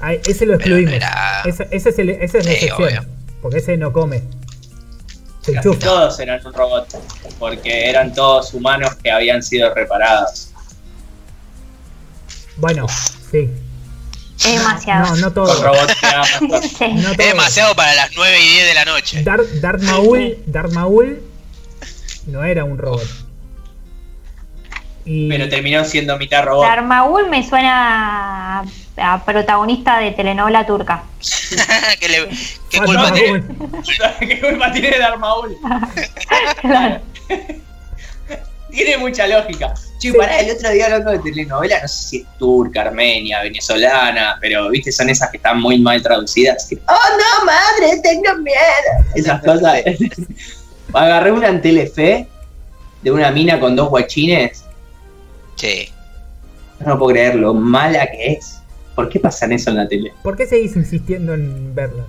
Ay, 0.00 0.20
ese 0.26 0.44
lo 0.46 0.54
excluimos. 0.54 0.92
era- 0.94 1.42
Ese, 1.44 1.68
ese 1.70 1.90
es, 1.90 1.98
el, 1.98 2.10
ese 2.10 2.38
es 2.38 2.46
la 2.46 2.52
Sí, 2.52 2.64
excepción. 2.66 3.08
Porque 3.42 3.58
ese 3.58 3.76
no 3.76 3.92
come. 3.92 4.22
Se 5.42 5.52
Casi 5.52 5.68
enchufa. 5.68 5.86
todos 5.86 6.18
eran 6.20 6.46
un 6.46 6.52
robot. 6.54 6.88
Porque 7.38 7.88
eran 7.90 8.12
todos 8.14 8.52
humanos 8.54 8.94
que 8.96 9.10
habían 9.10 9.42
sido 9.42 9.72
reparados. 9.74 10.50
Bueno, 12.56 12.86
sí. 13.30 13.50
Es 14.44 14.52
demasiado. 14.58 15.06
No, 15.06 15.16
no 15.16 15.34
Con 15.34 15.34
todo. 15.34 15.62
robots 15.64 15.92
Es 16.64 16.78
todo. 16.78 17.14
demasiado 17.16 17.74
para 17.76 17.94
las 17.94 18.10
9 18.16 18.36
y 18.42 18.48
10 18.54 18.66
de 18.68 18.74
la 18.74 18.84
noche. 18.84 19.22
Darth 19.22 19.82
Maul, 19.82 20.38
Darth 20.46 20.72
Maul 20.72 21.22
No 22.26 22.44
era 22.44 22.64
un 22.64 22.78
robot. 22.78 23.02
Y 25.06 25.28
Pero 25.28 25.48
terminó 25.50 25.84
siendo 25.84 26.16
mitad 26.16 26.44
robot. 26.44 26.66
Darmagul 26.66 27.28
me 27.28 27.46
suena 27.46 28.60
a, 28.60 28.64
a 28.96 29.24
protagonista 29.24 29.98
de 29.98 30.12
telenovela 30.12 30.64
turca. 30.66 31.02
¿Qué, 32.00 32.08
le- 32.08 32.28
qué 32.70 32.78
Ah, 32.78 32.82
culpa 32.86 33.12
tiene? 33.12 33.44
¿Qué 34.20 34.40
culpa 34.40 34.72
tiene 34.72 34.98
Darmaul? 34.98 35.56
Claro. 36.62 37.00
tiene 38.70 38.96
mucha 38.98 39.26
lógica. 39.26 39.74
Sí. 39.98 40.12
pará, 40.12 40.40
el 40.40 40.50
otro 40.54 40.70
día 40.70 40.84
hablando 40.86 41.12
de 41.12 41.18
telenovela, 41.20 41.80
no 41.80 41.88
sé 41.88 42.08
si 42.08 42.16
es 42.18 42.26
turca, 42.38 42.82
armenia, 42.82 43.42
venezolana, 43.42 44.36
pero 44.40 44.68
viste, 44.70 44.90
son 44.92 45.08
esas 45.08 45.30
que 45.30 45.36
están 45.38 45.60
muy 45.60 45.78
mal 45.78 46.02
traducidas. 46.02 46.66
que, 46.68 46.76
oh 46.76 46.80
no, 47.18 47.44
madre, 47.46 48.00
tengo 48.02 48.36
miedo. 48.42 48.58
Esas 49.14 49.42
cosas. 49.42 49.82
Agarré 50.94 51.32
una 51.32 51.48
en 51.48 51.60
Telefe 51.60 52.26
de 53.02 53.10
una 53.10 53.30
mina 53.30 53.60
con 53.60 53.76
dos 53.76 53.90
guachines. 53.90 54.64
Sí. 55.56 55.88
No 56.86 56.98
puedo 56.98 57.12
creer 57.12 57.34
lo 57.36 57.52
mala 57.52 58.06
que 58.06 58.32
es. 58.32 58.60
¿Por 58.94 59.08
qué 59.08 59.18
pasan 59.18 59.52
eso 59.52 59.70
en 59.70 59.76
la 59.76 59.88
tele? 59.88 60.12
¿Por 60.22 60.36
qué 60.36 60.46
seguís 60.46 60.76
insistiendo 60.76 61.34
en 61.34 61.74
verlas? 61.74 62.06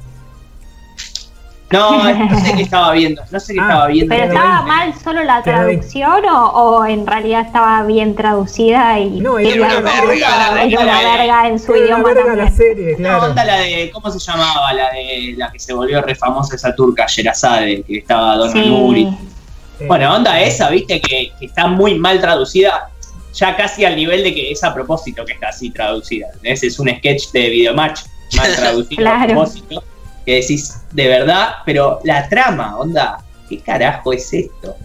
No, 1.72 2.14
no 2.14 2.40
sé 2.40 2.54
qué 2.56 2.62
estaba 2.62 2.92
viendo. 2.92 3.22
No 3.32 3.40
sé 3.40 3.54
qué 3.54 3.60
Ah, 3.60 3.64
estaba 3.70 3.88
viendo. 3.88 4.16
¿Pero 4.16 4.28
estaba 4.28 4.62
mal 4.62 4.94
solo 5.04 5.24
la 5.24 5.42
traducción 5.42 6.26
o, 6.26 6.48
o 6.50 6.86
en 6.86 7.08
realidad 7.08 7.42
estaba 7.48 7.84
bien 7.84 8.16
traducida 8.16 9.00
y 9.00 9.20
No, 9.20 9.40
era 9.40 9.56
una 9.80 9.80
verga, 9.82 10.30
la 10.54 10.64
era 10.64 10.80
una 10.82 10.94
verga. 11.00 11.18
verga 11.18 11.48
en 11.48 11.60
su 11.60 11.74
Era 11.74 11.86
idioma 11.86 12.04
una 12.04 12.14
verga 12.14 12.36
la 12.36 12.52
serie, 12.52 12.88
¿Qué 12.90 12.96
claro. 12.98 13.26
onda 13.26 13.44
la 13.46 13.58
de, 13.60 13.90
cómo 13.92 14.12
se 14.12 14.20
llamaba? 14.20 14.74
La 14.74 14.92
de 14.92 15.34
la 15.38 15.52
que 15.52 15.60
se 15.60 15.74
volvió 15.74 16.02
re 16.02 16.14
famosa 16.16 16.56
esa 16.56 16.76
turca, 16.76 17.08
Sherazade, 17.08 17.84
que 17.84 17.98
estaba 17.98 18.36
Don. 18.38 18.52
Sí. 18.52 19.08
Eh, 19.80 19.88
Bueno, 19.88 20.14
onda 20.16 20.40
esa, 20.40 20.70
viste, 20.70 21.02
que, 21.02 21.32
que 21.40 21.46
está 21.48 21.68
muy 21.68 21.96
mal 21.96 22.22
traducida, 22.22 22.90
ya 23.34 23.58
casi 23.58 23.84
al 23.84 23.96
nivel 23.96 24.24
de 24.24 24.34
que 24.34 24.52
es 24.52 24.64
a 24.64 24.74
propósito 24.74 25.26
que 25.26 25.34
está 25.34 25.50
así 25.50 25.70
traducida. 25.72 26.28
Ese 26.44 26.68
es 26.68 26.80
un 26.80 26.88
sketch 26.90 27.32
de 27.34 27.50
Videomatch 27.50 28.02
mal 28.38 28.56
traducido 28.56 29.02
a 29.02 29.12
Claro. 29.18 29.34
propósito, 29.34 29.84
que 30.26 30.36
decís, 30.36 30.76
de 30.92 31.08
verdad, 31.08 31.56
pero 31.66 32.00
la 32.04 32.28
trama, 32.30 32.78
onda, 32.78 33.24
¿qué 33.50 33.60
carajo 33.60 34.14
es 34.14 34.34
esto? 34.34 34.76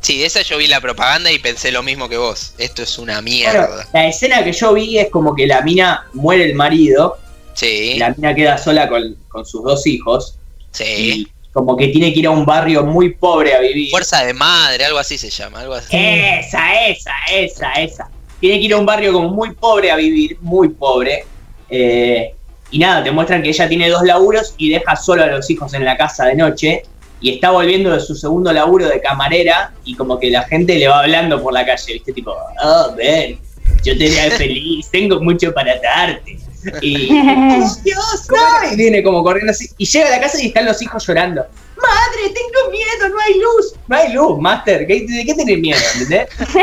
Sí, 0.00 0.24
esa 0.24 0.40
yo 0.42 0.56
vi 0.56 0.66
la 0.66 0.80
propaganda 0.80 1.30
y 1.30 1.38
pensé 1.38 1.70
lo 1.70 1.82
mismo 1.82 2.08
que 2.08 2.16
vos. 2.16 2.54
Esto 2.58 2.82
es 2.82 2.98
una 2.98 3.14
Bueno, 3.20 3.22
mierda. 3.24 3.86
la 3.92 4.08
escena 4.08 4.42
que 4.42 4.52
yo 4.52 4.72
vi 4.72 4.98
es 4.98 5.10
como 5.10 5.34
que 5.34 5.46
la 5.46 5.60
mina 5.60 6.06
muere 6.14 6.44
el 6.44 6.54
marido, 6.54 7.18
Sí, 7.52 7.96
la 7.98 8.10
mina 8.10 8.34
queda 8.34 8.56
sola 8.56 8.88
con, 8.88 9.16
con 9.28 9.44
sus 9.44 9.62
dos 9.64 9.86
hijos, 9.86 10.36
sí. 10.70 10.84
y 10.86 11.28
como 11.52 11.76
que 11.76 11.88
tiene 11.88 12.12
que 12.12 12.20
ir 12.20 12.26
a 12.28 12.30
un 12.30 12.46
barrio 12.46 12.84
muy 12.84 13.12
pobre 13.12 13.54
a 13.54 13.60
vivir. 13.60 13.90
Fuerza 13.90 14.24
de 14.24 14.32
madre, 14.32 14.84
algo 14.84 14.98
así 14.98 15.18
se 15.18 15.28
llama, 15.30 15.60
algo 15.60 15.74
así. 15.74 15.88
Esa, 15.94 16.86
esa, 16.86 17.12
esa, 17.30 17.72
esa. 17.72 18.08
Tiene 18.40 18.58
que 18.60 18.64
ir 18.66 18.72
a 18.72 18.78
un 18.78 18.86
barrio 18.86 19.12
como 19.12 19.28
muy 19.28 19.52
pobre 19.52 19.90
a 19.90 19.96
vivir, 19.96 20.38
muy 20.40 20.68
pobre. 20.70 21.24
Eh, 21.68 22.34
y 22.70 22.78
nada, 22.78 23.02
te 23.02 23.10
muestran 23.10 23.42
que 23.42 23.48
ella 23.50 23.68
tiene 23.68 23.88
dos 23.88 24.02
laburos 24.02 24.54
y 24.58 24.70
deja 24.70 24.96
solo 24.96 25.22
a 25.24 25.26
los 25.26 25.48
hijos 25.50 25.74
en 25.74 25.84
la 25.84 25.96
casa 25.96 26.26
de 26.26 26.34
noche. 26.36 26.82
Y 27.22 27.34
está 27.34 27.50
volviendo 27.50 27.92
de 27.92 28.00
su 28.00 28.14
segundo 28.14 28.50
laburo 28.50 28.88
de 28.88 28.98
camarera 29.00 29.72
y 29.84 29.94
como 29.94 30.18
que 30.18 30.30
la 30.30 30.42
gente 30.44 30.76
le 30.78 30.88
va 30.88 31.00
hablando 31.00 31.42
por 31.42 31.52
la 31.52 31.66
calle, 31.66 31.92
¿viste? 31.92 32.14
Tipo, 32.14 32.34
oh, 32.62 32.94
ven, 32.96 33.38
yo 33.84 33.96
te 33.98 34.08
veo 34.08 34.30
feliz, 34.30 34.88
tengo 34.90 35.20
mucho 35.20 35.52
para 35.52 35.78
darte. 35.80 36.38
Y, 36.80 37.08
Dios, 37.84 38.26
no. 38.30 38.72
Y 38.72 38.76
viene 38.76 39.02
como 39.02 39.22
corriendo 39.22 39.50
así. 39.50 39.66
Y 39.76 39.84
llega 39.84 40.08
a 40.08 40.10
la 40.12 40.20
casa 40.20 40.42
y 40.42 40.46
están 40.46 40.64
los 40.64 40.80
hijos 40.80 41.06
llorando. 41.06 41.42
Madre, 41.76 42.34
tengo 42.34 42.70
miedo, 42.70 43.08
no 43.10 43.20
hay 43.20 43.34
luz. 43.38 43.74
No 43.88 43.96
hay 43.96 44.12
luz, 44.14 44.38
Master. 44.40 44.86
¿qué- 44.86 45.06
¿De 45.06 45.24
qué 45.26 45.34
tenés 45.34 45.58
miedo? 45.58 45.80
¿Entendés? 45.94 46.28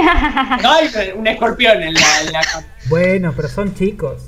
No 0.63 0.71
hay 0.71 0.89
un 1.15 1.27
escorpión 1.27 1.81
en 1.83 1.93
la, 1.93 2.21
en 2.25 2.31
la. 2.33 2.41
Bueno, 2.85 3.31
pero 3.35 3.47
son 3.47 3.75
chicos. 3.75 4.21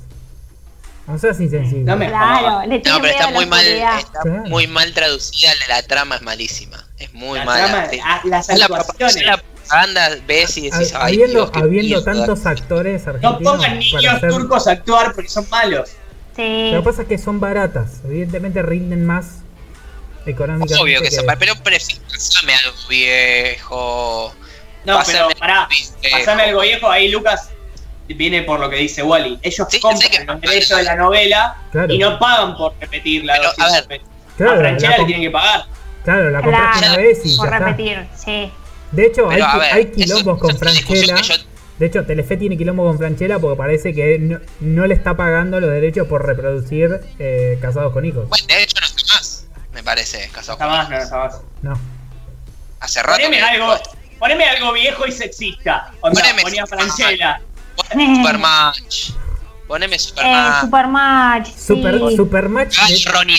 No 1.09 1.17
seas 1.17 1.39
insensible. 1.39 1.83
No 1.85 1.97
me- 1.97 2.07
Claro, 2.07 2.61
le 2.67 2.79
tiene 2.79 2.97
No, 2.97 3.01
pero 3.01 3.13
está 3.13 3.31
muy 3.31 3.45
mal, 3.47 3.65
está 3.65 4.21
Claro. 4.21 4.43
muy 4.45 4.67
mal 4.67 4.93
traducida, 4.93 5.51
la, 5.67 5.81
trama 5.83 6.15
es 6.17 6.21
malísima. 6.21 6.85
Es 6.97 7.13
muy 7.13 7.39
La 7.39 7.45
mala. 7.45 7.65
trama, 7.67 7.89
Sí. 7.89 7.99
ah, 8.03 8.21
las 8.25 8.49
actuaciones. 8.49 9.25
la 9.25 9.37
propaganda 9.37 10.09
ves 10.27 10.57
y 10.57 10.69
decís, 10.69 10.93
Ha- 10.93 11.05
ay, 11.05 11.15
habiendo 11.15 11.45
Dios, 11.45 11.51
habiendo 11.55 12.01
mierda". 12.01 12.13
tantos 12.13 12.45
actores 12.45 13.05
No 13.05 13.09
argentinos 13.11 13.41
pongan 13.43 13.59
para 13.61 13.73
niños 13.75 14.13
hacer- 14.13 14.29
turcos 14.29 14.67
a 14.67 14.71
actuar 14.71 15.13
porque 15.15 15.29
son 15.29 15.49
malos. 15.49 15.89
Sí. 16.35 16.71
Lo 16.73 16.79
que 16.83 16.85
pasa 16.89 17.01
es 17.01 17.07
que 17.07 17.17
son 17.17 17.39
baratas. 17.39 18.01
Evidentemente 18.05 18.61
rinden 18.61 19.05
más 19.05 19.39
económicamente. 20.25 20.75
Obvio 20.81 21.01
que 21.01 21.09
que- 21.09 21.15
son, 21.15 21.25
pero 21.39 21.55
prefiero 21.63 22.01
pasame 22.07 22.53
algo 22.53 22.77
viejo. 22.87 24.35
No, 24.85 24.95
Pásame 24.97 25.17
pero 25.27 25.39
pará. 25.39 25.67
Pasame 26.11 26.43
algo 26.43 26.61
viejo, 26.61 26.89
ahí 26.89 27.09
Lucas 27.09 27.49
viene 28.13 28.43
por 28.43 28.59
lo 28.59 28.69
que 28.69 28.77
dice 28.77 29.03
Wally. 29.03 29.39
Ellos 29.41 29.67
Sí, 29.69 29.79
compran 29.79 30.11
que- 30.11 30.25
los 30.25 30.41
derechos 30.41 30.77
de 30.77 30.83
la 30.83 30.95
novela 30.95 31.55
Claro. 31.71 31.93
y 31.93 31.97
no 31.97 32.17
pagan 32.19 32.55
por 32.57 32.73
repetirla. 32.79 33.33
Pero, 33.33 33.49
200 33.49 33.75
a 33.77 33.87
ver. 33.87 34.01
Claro, 34.37 34.53
a 34.53 34.57
Franchella 34.57 34.97
le 34.97 35.05
tienen 35.05 35.21
que 35.23 35.31
pagar. 35.31 35.65
Claro, 36.03 36.29
la 36.29 36.41
compraste 36.41 36.79
Claro, 36.79 36.93
una 36.93 37.01
vez 37.03 37.19
y 37.25 37.37
por 37.37 37.49
ya 37.49 37.57
está. 37.57 38.17
sí. 38.17 38.51
De 38.91 39.05
hecho, 39.05 39.29
hay, 39.29 39.35
Pero, 39.35 39.45
a 39.45 39.57
ver, 39.57 39.73
hay 39.73 39.81
eso- 39.83 39.91
quilombos 39.93 40.37
eso 40.37 40.39
con 40.47 40.57
Franchella. 40.57 41.21
yo- 41.21 41.35
De 41.77 41.85
hecho, 41.85 42.03
Telefe 42.05 42.35
tiene 42.35 42.57
quilombo 42.57 42.83
con 42.83 42.97
Franchella 42.97 43.39
porque 43.39 43.57
parece 43.57 43.93
que 43.93 44.17
no, 44.19 44.39
no 44.59 44.85
le 44.85 44.93
está 44.93 45.15
pagando 45.15 45.61
los 45.61 45.69
derechos 45.69 46.07
por 46.07 46.25
reproducir 46.25 46.99
eh, 47.19 47.57
Casados 47.61 47.93
con 47.93 48.03
Hijos. 48.05 48.27
Bueno, 48.27 48.45
de 48.47 48.63
hecho 48.63 48.75
no 48.81 48.85
está 48.87 49.13
más, 49.13 49.47
me 49.73 49.81
parece, 49.83 50.29
casado 50.33 50.53
Está 50.57 50.65
con 50.65 50.73
más, 50.75 50.89
no, 50.89 50.95
hijos. 50.95 51.03
está 51.05 51.17
más. 51.17 51.41
No. 51.61 51.79
Hace 52.81 53.01
rato. 53.03 53.17
Poneme 53.17 53.37
que- 53.37 53.43
algo, 53.43 53.75
poneme 54.19 54.43
algo 54.45 54.73
viejo 54.73 55.05
y 55.07 55.11
sexista. 55.13 55.91
Poneme- 56.01 56.41
ponía 56.41 56.65
Franchella. 56.67 57.41
Poneme 57.87 58.15
Supermatch. 58.15 59.11
Poneme 59.67 59.95
Eh, 59.95 59.99
Supermatch. 59.99 60.61
Supermatch, 60.61 61.47
sí. 61.47 61.63
Super, 61.67 61.99
Supermatch, 62.15 62.77
Ay, 62.79 63.03
de, 63.03 63.11
Ronnie 63.11 63.37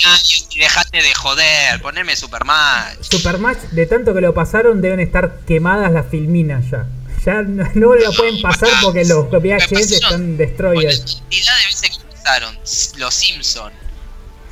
y 0.51 0.59
dejate 0.61 1.03
de 1.03 1.15
joder. 1.15 1.83
Poneme 1.83 2.15
Supermatch. 2.17 3.03
Supermatch, 3.11 3.59
de 3.73 3.87
tanto 3.87 4.15
que 4.15 4.21
lo 4.21 4.33
pasaron, 4.33 4.81
deben 4.81 5.01
estar 5.01 5.41
quemadas 5.47 5.91
las 5.93 6.07
filminas 6.09 6.71
ya. 6.71 6.87
Ya 7.27 7.43
no, 7.43 7.65
no 7.75 7.95
lo 7.97 8.13
pueden 8.13 8.41
pasar 8.41 8.69
porque 8.83 9.05
los 9.05 9.29
VHS 9.31 9.91
están 9.93 10.37
destroyed. 10.37 10.89
cantidad 10.89 11.59
de 11.59 11.67
veces 11.67 11.99
que 11.99 12.05
pasaron 12.17 12.57
los 12.99 13.15
Simpsons. 13.15 13.75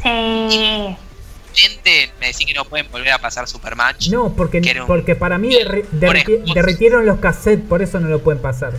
Sí. 0.02 0.97
Gente, 1.55 2.12
me 2.20 2.26
decís 2.28 2.47
que 2.47 2.55
no 2.55 2.65
pueden 2.65 2.91
volver 2.91 3.12
a 3.12 3.18
pasar 3.18 3.49
Supermatch. 3.49 4.08
No, 4.10 4.33
porque, 4.34 4.58
un- 4.86 5.18
para 5.18 5.39
mí 5.39 5.49
derri- 5.49 5.86
derritieron 6.55 7.07
los 7.07 7.18
cassettes, 7.20 7.67
por 7.67 7.83
eso 7.83 7.99
no 8.00 8.08
lo 8.08 8.20
pueden 8.23 8.41
pasar. 8.42 8.73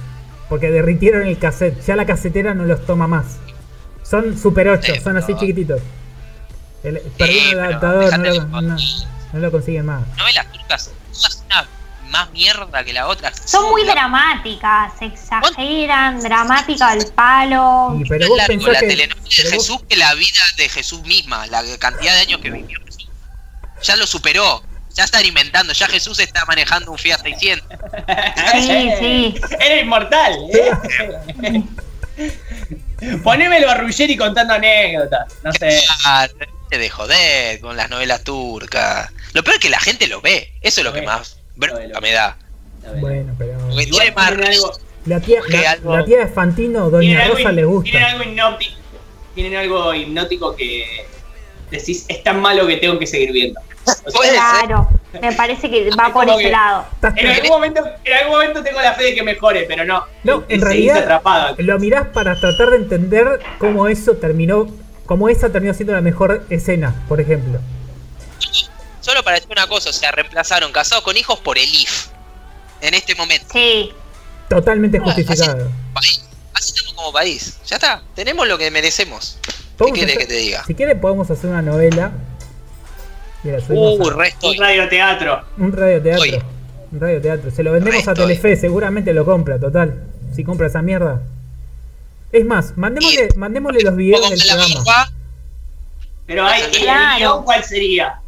Porque 0.50 0.72
derritieron 0.72 1.28
el 1.28 1.38
cassette, 1.38 1.80
ya 1.86 1.96
la 1.96 2.06
casetera 2.06 2.54
no 2.54 2.66
los 2.66 2.86
toma 2.86 3.08
más. 3.08 3.38
Son 4.04 4.38
Super 4.38 4.70
8, 4.70 4.94
Sí, 4.96 5.02
son 5.02 5.18
así 5.18 5.36
chiquititos. 5.36 5.82
El, 6.84 7.00
perdieron 7.18 7.54
el 7.54 7.60
adaptador, 7.60 8.18
no 8.20 8.26
lo, 8.26 8.62
no- 8.62 8.78
no 9.34 9.40
lo 9.40 9.52
consiguen 9.52 9.86
más. 9.86 10.02
Novelas 10.18 10.52
turcas, 10.52 10.92
una 11.46 11.68
más 12.10 12.32
mierda 12.32 12.84
que 12.84 12.94
la 12.94 13.08
otra. 13.08 13.32
Son 13.46 13.70
muy 13.70 13.84
dramáticas, 13.84 14.94
exageran, 15.02 16.20
dramática 16.22 16.88
al 16.90 17.06
palo. 17.14 17.96
Y, 18.00 18.10
pero 18.10 18.22
Más 18.22 18.30
vos 18.30 18.38
largo 18.38 18.68
la 18.72 18.80
que. 18.80 18.88
telenovela 18.88 19.20
de 19.20 19.44
vos- 19.44 19.52
Jesús 19.52 19.84
que 19.88 19.96
la 19.98 20.14
vida 20.16 20.42
de 20.58 20.70
Jesús 20.70 21.04
misma, 21.04 21.46
la 21.48 21.62
cantidad 21.78 22.14
de 22.16 22.20
años 22.22 22.42
que 22.42 22.50
vivió 22.50 22.80
Jesús. 22.86 23.08
Ya 23.84 23.96
lo 23.98 24.08
superó. 24.08 24.64
Ya 25.00 25.06
están 25.06 25.26
inventando, 25.26 25.72
ya 25.72 25.88
Jesús 25.88 26.20
está 26.20 26.44
manejando 26.46 26.92
un 26.92 26.98
Fiat 26.98 27.22
600. 27.24 27.66
Sí, 28.52 28.92
sí. 29.00 29.36
Era 29.62 29.80
inmortal. 29.80 30.34
¿eh? 30.54 31.64
Ponémelo 33.24 33.70
a 33.70 33.76
Ruggeri 33.76 34.18
contando 34.18 34.56
anécdotas. 34.56 35.34
No 35.42 35.54
sé. 35.54 35.82
De 36.70 36.90
joder 36.90 37.62
con 37.62 37.78
las 37.78 37.90
novelas 37.90 38.26
turcas. 38.26 39.10
Lo 39.32 39.42
peor 39.42 39.56
es 39.56 39.62
que 39.62 39.70
la 39.70 39.80
gente 39.80 40.06
lo 40.08 40.20
ve. 40.20 40.52
Eso 40.62 40.82
es 40.82 40.84
lo 40.84 40.90
Lo 40.90 40.96
que 40.96 41.00
ve. 41.00 41.06
más 41.06 41.38
bronca 41.56 42.02
me 42.02 42.12
da. 42.12 42.36
Bueno, 43.00 43.34
pero. 43.40 43.58
Porque 43.58 43.84
Igual 43.84 43.90
tiene 44.04 44.12
más 44.18 44.28
tienen 44.32 44.48
algo, 44.52 44.80
La 45.06 45.20
tía, 45.22 45.40
la, 45.48 45.72
algo- 45.72 45.96
la 45.98 46.04
tía 46.06 46.18
de 46.18 46.28
Fantino, 46.28 46.90
Doña 46.90 47.00
tienen 47.00 47.22
algo 47.22 47.36
Rosa, 47.38 47.52
le 47.54 47.56
Tienen 47.62 47.72
gusta. 47.72 48.06
algo 48.10 48.24
hipnótico. 48.26 48.76
Tienen 49.34 49.56
algo 49.56 49.94
hipnótico 49.94 50.56
que 50.58 51.06
decís, 51.72 52.06
es 52.08 52.24
tan 52.24 52.42
malo 52.42 52.66
que 52.68 52.78
tengo 52.78 52.98
que 53.00 53.08
seguir 53.08 53.32
viendo. 53.32 53.60
O 54.06 54.12
sea. 54.12 54.32
Claro. 54.32 54.90
Me 55.22 55.32
parece 55.34 55.70
que 55.70 55.90
va 55.92 56.14
por 56.14 56.30
ese 56.30 56.38
que- 56.44 56.50
lado. 56.52 56.86
En 57.16 57.28
algún 57.28 57.50
momento, 57.50 57.84
en 58.04 58.14
algún 58.14 58.34
momento 58.34 58.64
tengo 58.64 58.80
la 58.82 58.94
fe 58.94 59.06
de 59.06 59.16
que 59.16 59.24
mejore, 59.24 59.64
pero 59.68 59.84
no. 59.86 60.04
No, 60.24 60.44
en 60.48 60.62
realidad 60.62 61.00
atrapado. 61.00 61.56
lo 61.58 61.80
mirás 61.80 62.08
para 62.10 62.40
tratar 62.40 62.70
de 62.70 62.78
entender 62.78 63.40
cómo 63.58 63.88
eso 63.88 64.14
terminó, 64.18 64.68
cómo 65.08 65.28
esa 65.30 65.50
terminó 65.52 65.74
siendo 65.74 65.94
la 65.94 66.02
mejor 66.02 66.46
escena, 66.52 66.94
por 67.08 67.20
ejemplo. 67.20 67.60
Solo 69.02 69.24
para 69.24 69.38
decir 69.38 69.52
una 69.52 69.66
cosa, 69.68 69.90
o 69.90 69.94
sea, 69.94 70.12
reemplazaron 70.12 70.72
casados 70.72 71.04
con 71.04 71.18
hijos 71.18 71.40
por 71.40 71.58
el 71.58 71.66
IF. 71.74 72.08
En 72.82 72.94
este 72.94 73.16
momento. 73.16 73.48
Sí. 73.52 73.92
Totalmente 74.50 75.00
justificado. 75.00 75.70
Así 75.96 76.22
estamos 76.74 76.94
como 76.94 77.12
país. 77.12 77.58
Ya 77.66 77.78
está. 77.78 78.02
Tenemos 78.16 78.48
lo 78.48 78.58
que 78.58 78.70
merecemos. 78.72 79.38
¿Qué 79.86 80.04
hacer- 80.06 80.18
que 80.18 80.26
te 80.26 80.34
diga? 80.36 80.64
Si 80.66 80.74
quieres 80.76 80.98
podemos 81.00 81.30
hacer 81.32 81.50
una 81.50 81.62
novela. 81.62 82.12
Uh, 83.70 84.08
a- 84.10 84.14
resto. 84.18 84.50
Un 84.50 84.58
radioteatro. 84.58 85.42
un 85.58 85.72
radioteatro. 85.72 86.40
Un 86.92 87.00
radioteatro. 87.00 87.52
Se 87.52 87.64
lo 87.64 87.72
vendemos 87.72 88.08
a 88.08 88.14
Telefe, 88.14 88.56
seguramente 88.58 89.14
lo 89.14 89.24
compra, 89.24 89.60
total. 89.60 90.04
Si 90.36 90.44
compra 90.44 90.68
esa 90.68 90.82
mierda. 90.82 91.22
Es 92.32 92.46
más, 92.46 92.78
mandémosle, 92.78 93.30
Y- 93.34 93.38
mandémosle 93.38 93.82
los 93.82 93.96
videos 93.96 94.30
del 94.30 94.40
programa. 94.40 94.84
barba, 94.86 95.12
Pero 96.28 96.46
hay, 96.46 96.62
¿y 96.62 96.78
Claro. 96.84 97.14
el 97.16 97.20
guion 97.20 97.44
cuál 97.44 97.64
sería? 97.64 98.20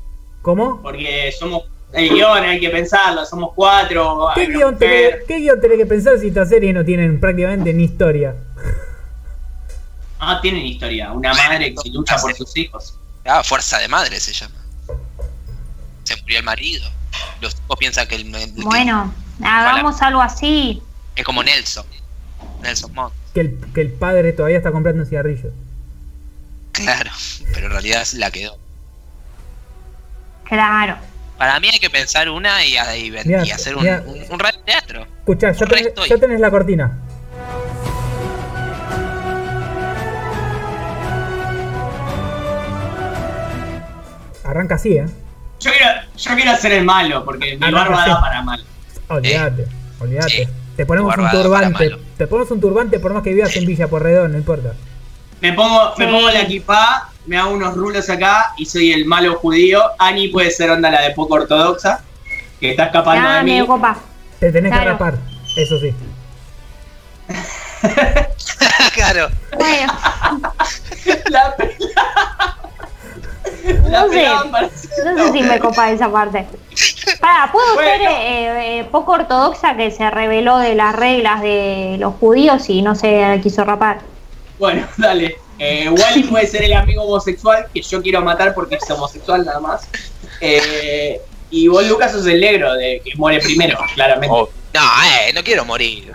¿Cómo? 0.42 0.82
Porque 0.82 1.32
somos. 1.38 1.64
El 1.94 2.10
guion 2.10 2.44
hay 2.44 2.60
que 2.60 2.70
pensarlo, 2.70 3.26
somos 3.26 3.52
cuatro. 3.54 4.30
¿Qué 4.34 4.46
guion, 4.48 4.78
tenés. 4.78 5.18
¿Qué 5.28 5.38
guion 5.38 5.60
tenés 5.60 5.78
que 5.78 5.86
pensar 5.86 6.18
si 6.18 6.30
estas 6.30 6.48
series 6.50 6.74
no 6.74 6.84
tienen 6.86 7.20
prácticamente 7.20 7.74
ni 7.74 7.84
historia? 7.84 8.34
Ah, 10.24 10.40
tienen 10.42 10.64
historia. 10.66 11.12
Una 11.12 11.34
madre 11.34 11.74
que 11.74 11.90
lucha 11.90 12.16
por 12.18 12.34
sus 12.36 12.56
hijos. 12.56 12.94
Ah, 13.26 13.44
fuerza 13.44 13.80
de 13.80 13.88
madre 13.88 14.20
se 14.20 14.32
llama. 14.34 14.56
Se 16.04 16.16
murió 16.22 16.38
el 16.40 16.46
marido. 16.46 16.88
Los 17.42 17.56
tipos 17.56 17.78
piensan 17.80 18.08
que 18.08 18.16
el, 18.16 18.34
el- 18.36 18.52
Bueno, 18.64 19.14
hagamos 19.44 20.02
algo 20.02 20.22
así. 20.22 20.82
es 21.16 21.24
como 21.26 21.44
Nelson. 21.44 21.86
Nelson 22.62 22.94
Mont. 22.94 23.14
Que 23.34 23.42
el, 23.42 23.60
que 23.74 23.82
el 23.82 23.92
padre 23.94 24.32
todavía 24.34 24.58
está 24.58 24.72
comprando 24.72 25.06
cigarrillos. 25.06 25.52
Claro, 26.72 27.12
pero 27.54 27.66
en 27.68 27.72
realidad 27.72 28.06
la 28.14 28.30
quedó. 28.32 28.58
Claro. 30.46 30.98
Para 31.38 31.60
mí 31.60 31.70
hay 31.70 31.80
que 31.80 31.90
pensar 31.90 32.30
una 32.30 32.64
y, 32.66 32.76
y, 32.76 33.06
y 33.08 33.12
Mirá, 33.26 33.42
hacer 33.56 33.76
un, 33.76 33.88
un, 33.88 34.24
un 34.30 34.40
radioteatro. 34.40 35.08
Escuchá, 35.20 35.52
ya 35.54 35.66
tenés, 35.66 35.88
estoy. 35.88 36.10
ya 36.10 36.18
tenés 36.18 36.40
la 36.40 36.52
cortina. 36.52 37.00
Arranca 44.52 44.76
así, 44.76 44.98
¿eh? 44.98 45.06
Yo 45.62 45.72
quiero, 45.72 46.02
yo 46.18 46.36
quiero 46.36 46.52
hacer 46.52 46.72
el 46.74 46.84
malo, 46.84 47.24
porque 47.24 47.54
mi 47.58 47.72
no, 47.72 47.78
barba 47.78 48.06
da 48.06 48.20
para 48.20 48.42
mal. 48.42 48.64
Olvídate, 49.08 49.66
olvídate. 50.00 50.30
sí. 50.30 50.48
Te 50.76 50.86
ponemos 50.86 51.16
un 51.18 51.30
turbante. 51.32 51.90
malo. 51.90 52.00
Te 52.18 52.28
ponemos 52.28 52.52
un 52.52 52.60
turbante 52.62 53.00
por 53.00 53.14
más 53.14 53.24
que 53.24 53.34
vivas 53.34 53.56
en 53.56 53.66
Villa 53.66 53.88
Porredón, 53.88 54.32
no 54.34 54.38
importa. 54.38 54.74
Me 55.42 55.54
pongo, 55.54 55.94
me 55.98 56.06
pongo 56.08 56.30
la 56.32 56.42
equipa, 56.42 57.10
me 57.28 57.38
hago 57.38 57.52
unos 57.52 57.76
rulos 57.76 58.10
acá 58.10 58.54
y 58.58 58.66
soy 58.66 58.92
el 58.92 59.06
malo 59.06 59.36
judío. 59.36 59.82
Ani 60.00 60.28
puede 60.30 60.52
ser 60.52 60.70
onda 60.72 60.90
la 60.92 61.02
de 61.02 61.12
poco 61.12 61.36
ortodoxa, 61.36 62.02
que 62.60 62.72
está 62.72 62.86
escapando 62.86 63.28
Ya 63.30 63.38
de 63.38 63.44
mí. 63.44 63.66
copa. 63.68 63.98
Te 64.40 64.52
tenés 64.52 64.72
que 64.78 64.86
rapar, 64.86 65.16
eso 65.56 65.80
sí. 65.80 65.94
claro. 68.94 69.30
Bueno, 69.58 69.94
La 71.30 71.56
pe- 71.56 71.78
la 71.80 72.58
no 73.90 74.10
sé. 74.10 74.26
para 74.52 74.70
No 75.06 75.26
sé 75.26 75.32
si 75.34 75.42
me 75.44 75.60
copa 75.60 75.92
esa 75.92 76.12
parte. 76.12 76.46
Pará, 77.20 77.50
¿puedo 77.52 77.76
Bueno. 77.76 77.90
ser 77.90 78.02
eh, 78.02 78.80
eh, 78.80 78.84
poco 78.92 79.14
ortodoxa 79.14 79.76
que 79.76 79.92
se 79.92 80.10
reveló 80.10 80.58
de 80.58 80.76
las 80.76 80.96
reglas 80.96 81.42
de 81.42 81.98
los 82.00 82.16
judíos 82.16 82.70
y 82.70 82.82
no 82.82 82.96
se 82.96 83.40
quiso 83.44 83.64
rapar? 83.64 84.00
Bueno, 84.60 84.88
dale. 84.98 85.38
Eh, 85.60 85.90
Wally 85.90 86.24
puede 86.24 86.48
ser 86.48 86.64
el 86.64 86.74
amigo 86.74 87.04
homosexual 87.04 87.68
que 87.74 87.82
yo 87.84 88.02
quiero 88.02 88.22
matar 88.22 88.54
porque 88.56 88.76
es 88.76 88.90
homosexual 88.90 89.46
nada 89.46 89.60
más. 89.60 89.88
Eh, 90.40 91.22
y 91.52 91.68
vos, 91.68 91.86
Lucas, 91.86 92.12
sos 92.14 92.26
el 92.26 92.42
negro 92.42 92.74
de 92.74 93.02
que 93.04 93.12
muere 93.16 93.40
primero, 93.40 93.78
claramente. 93.94 94.36
Oh, 94.36 94.50
No, 94.74 94.82
eh, 94.82 95.32
no 95.34 95.44
quiero 95.44 95.66
morir. 95.66 96.14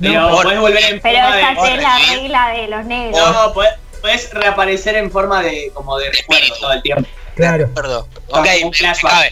Pero 0.00 0.28
No, 0.28 0.42
podés 0.42 0.58
volver 0.60 0.84
en 0.84 1.00
Pero 1.00 1.16
esa 1.18 1.62
de. 1.62 1.74
es 1.76 1.82
la 1.82 1.98
¿eh? 2.00 2.16
regla 2.16 2.48
de 2.48 2.68
los 2.68 2.84
negros. 2.84 3.32
No, 3.32 3.52
podés, 3.54 3.70
podés 4.04 4.30
reaparecer 4.34 4.96
en 4.96 5.10
forma 5.10 5.42
de 5.42 5.70
como 5.72 5.96
de 5.98 6.10
recuerdo 6.10 6.42
Espíritu. 6.42 6.60
todo 6.60 6.72
el 6.72 6.82
tiempo. 6.82 7.08
Claro. 7.36 7.70
Perdón. 7.74 8.04
Ok, 8.28 8.44
me, 8.44 8.64
me 8.66 8.72
flashback. 8.72 9.12
cabe. 9.12 9.26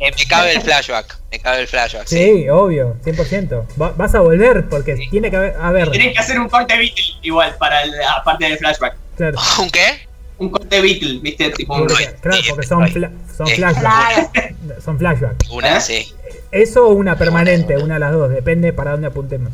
Eh, 0.00 0.10
me 0.18 0.26
cabe 0.28 0.52
el 0.52 0.60
flashback. 0.60 1.18
Me 1.32 1.38
cabe 1.40 1.60
el 1.62 1.66
flashback. 1.66 2.06
Sí. 2.06 2.16
Sí, 2.42 2.48
obvio, 2.50 2.96
100%. 3.04 3.66
Va- 3.80 3.92
vas 3.96 4.14
a 4.14 4.20
volver 4.20 4.68
porque 4.68 4.96
Sí. 4.98 5.08
tiene 5.10 5.30
que 5.30 5.36
haber. 5.36 5.56
A 5.60 5.72
ver, 5.72 5.90
Tenés 5.90 6.12
que 6.12 6.18
hacer 6.18 6.38
un 6.38 6.48
corte 6.50 6.76
Beatle 6.76 7.04
igual 7.22 7.56
para 7.58 7.82
el, 7.82 7.92
aparte 8.02 8.44
del 8.44 8.58
flashback. 8.58 8.96
claro. 9.16 9.38
¿Un 9.60 9.70
qué? 9.70 10.06
Un 10.36 10.50
corte 10.50 10.80
Beatle, 10.80 11.18
viste, 11.20 11.50
tipo 11.50 11.74
un 11.74 11.86
Porque, 11.86 12.14
claro, 12.20 12.38
porque 12.50 12.66
son, 12.66 12.86
fla- 12.86 13.10
son 13.36 13.48
Eh, 13.48 13.56
flashbacks. 13.56 14.84
Son 14.84 14.98
flashbacks. 14.98 15.48
Una, 15.50 15.78
¿Eh? 15.78 15.80
sí. 15.80 16.12
Eso 16.52 16.86
o 16.86 16.92
una 16.92 17.16
permanente, 17.16 17.76
una 17.78 17.94
de 17.94 18.00
las 18.00 18.12
dos, 18.12 18.30
depende 18.30 18.72
para 18.74 18.92
dónde 18.92 19.06
apuntemos. 19.08 19.52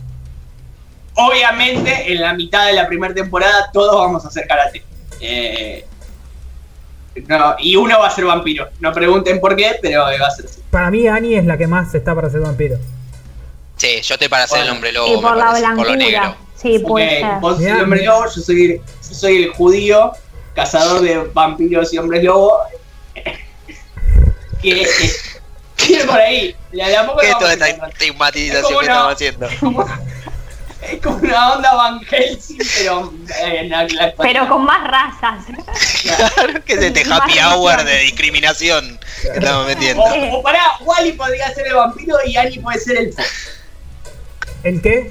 Obviamente, 1.16 2.12
en 2.12 2.20
la 2.20 2.32
mitad 2.34 2.66
de 2.66 2.72
la 2.72 2.86
primera 2.86 3.14
temporada 3.14 3.70
todos 3.72 3.94
vamos 3.94 4.24
a 4.24 4.28
hacer 4.28 4.46
karate. 4.46 4.84
Eh, 5.20 5.84
no, 7.28 7.54
y 7.60 7.76
uno 7.76 8.00
va 8.00 8.08
a 8.08 8.10
ser 8.10 8.24
vampiro. 8.24 8.68
No 8.80 8.92
pregunten 8.92 9.40
por 9.40 9.54
qué, 9.54 9.76
pero 9.80 10.00
va 10.02 10.08
a 10.26 10.30
ser 10.30 10.46
así. 10.46 10.60
Para 10.70 10.90
mí, 10.90 11.06
Annie 11.06 11.38
es 11.38 11.44
la 11.44 11.56
que 11.56 11.66
más 11.68 11.94
está 11.94 12.14
para 12.14 12.28
ser 12.30 12.40
vampiro. 12.40 12.76
Sí, 13.76 14.00
yo 14.02 14.14
estoy 14.14 14.28
para 14.28 14.46
ser 14.46 14.62
el 14.62 14.70
hombre 14.70 14.90
Y 14.90 14.92
lobo. 14.94 15.20
por 15.20 15.32
me 15.32 15.38
la 15.38 15.46
parece, 15.46 15.66
por 15.76 15.86
lo 15.86 15.96
negro. 15.96 16.20
blancura. 16.20 16.36
Sí, 16.56 16.78
puede 16.80 17.06
Ok, 17.06 17.10
ser. 17.30 17.40
vos 17.40 17.58
Mirá, 17.58 17.74
el 17.76 17.82
hombre 17.82 18.04
lobo, 18.04 18.24
yo 18.24 18.40
soy, 18.42 18.64
el, 18.64 18.76
yo 18.78 19.14
soy 19.14 19.42
el 19.44 19.50
judío, 19.52 20.12
cazador 20.54 21.00
de 21.02 21.18
vampiros 21.32 21.92
y 21.92 21.98
hombres 21.98 22.24
lobo. 22.24 22.58
que, 24.62 24.86
que 25.76 25.86
viene 25.86 26.04
por 26.04 26.16
ahí. 26.20 26.56
De 26.72 26.96
a 26.96 27.06
poco 27.06 27.20
¿Qué 27.20 27.30
es 27.30 27.38
toda 27.38 27.52
esta 27.52 27.68
estigmatización 27.68 28.62
¿Cómo 28.62 28.80
que 28.80 28.86
no? 28.86 29.10
estamos 29.10 29.12
haciendo? 29.14 29.48
Es 30.90 31.00
como 31.00 31.16
una 31.16 31.52
onda 31.54 31.74
Van 31.74 32.00
Helsing, 32.00 32.58
pero 32.78 33.12
eh, 33.42 33.60
en 33.60 33.70
la, 33.70 33.84
la- 33.88 34.14
Pero 34.16 34.48
con 34.48 34.64
más 34.64 34.86
razas. 34.86 35.44
Claro, 36.02 36.60
¿Qué 36.66 36.74
es 36.74 36.82
este 36.82 37.04
Más 37.06 37.20
happy 37.20 37.38
hour 37.38 37.84
de 37.84 37.98
discriminación 38.00 38.98
que 39.22 39.28
estamos 39.38 39.66
metiendo? 39.66 40.02
O, 40.02 40.38
o 40.38 40.42
pará, 40.42 40.62
Wally 40.80 41.12
podría 41.12 41.52
ser 41.54 41.66
el 41.68 41.74
vampiro 41.74 42.16
y 42.26 42.36
Annie 42.36 42.58
puede 42.60 42.78
ser 42.80 42.98
el 42.98 43.14
¿El 44.62 44.82
qué? 44.82 45.10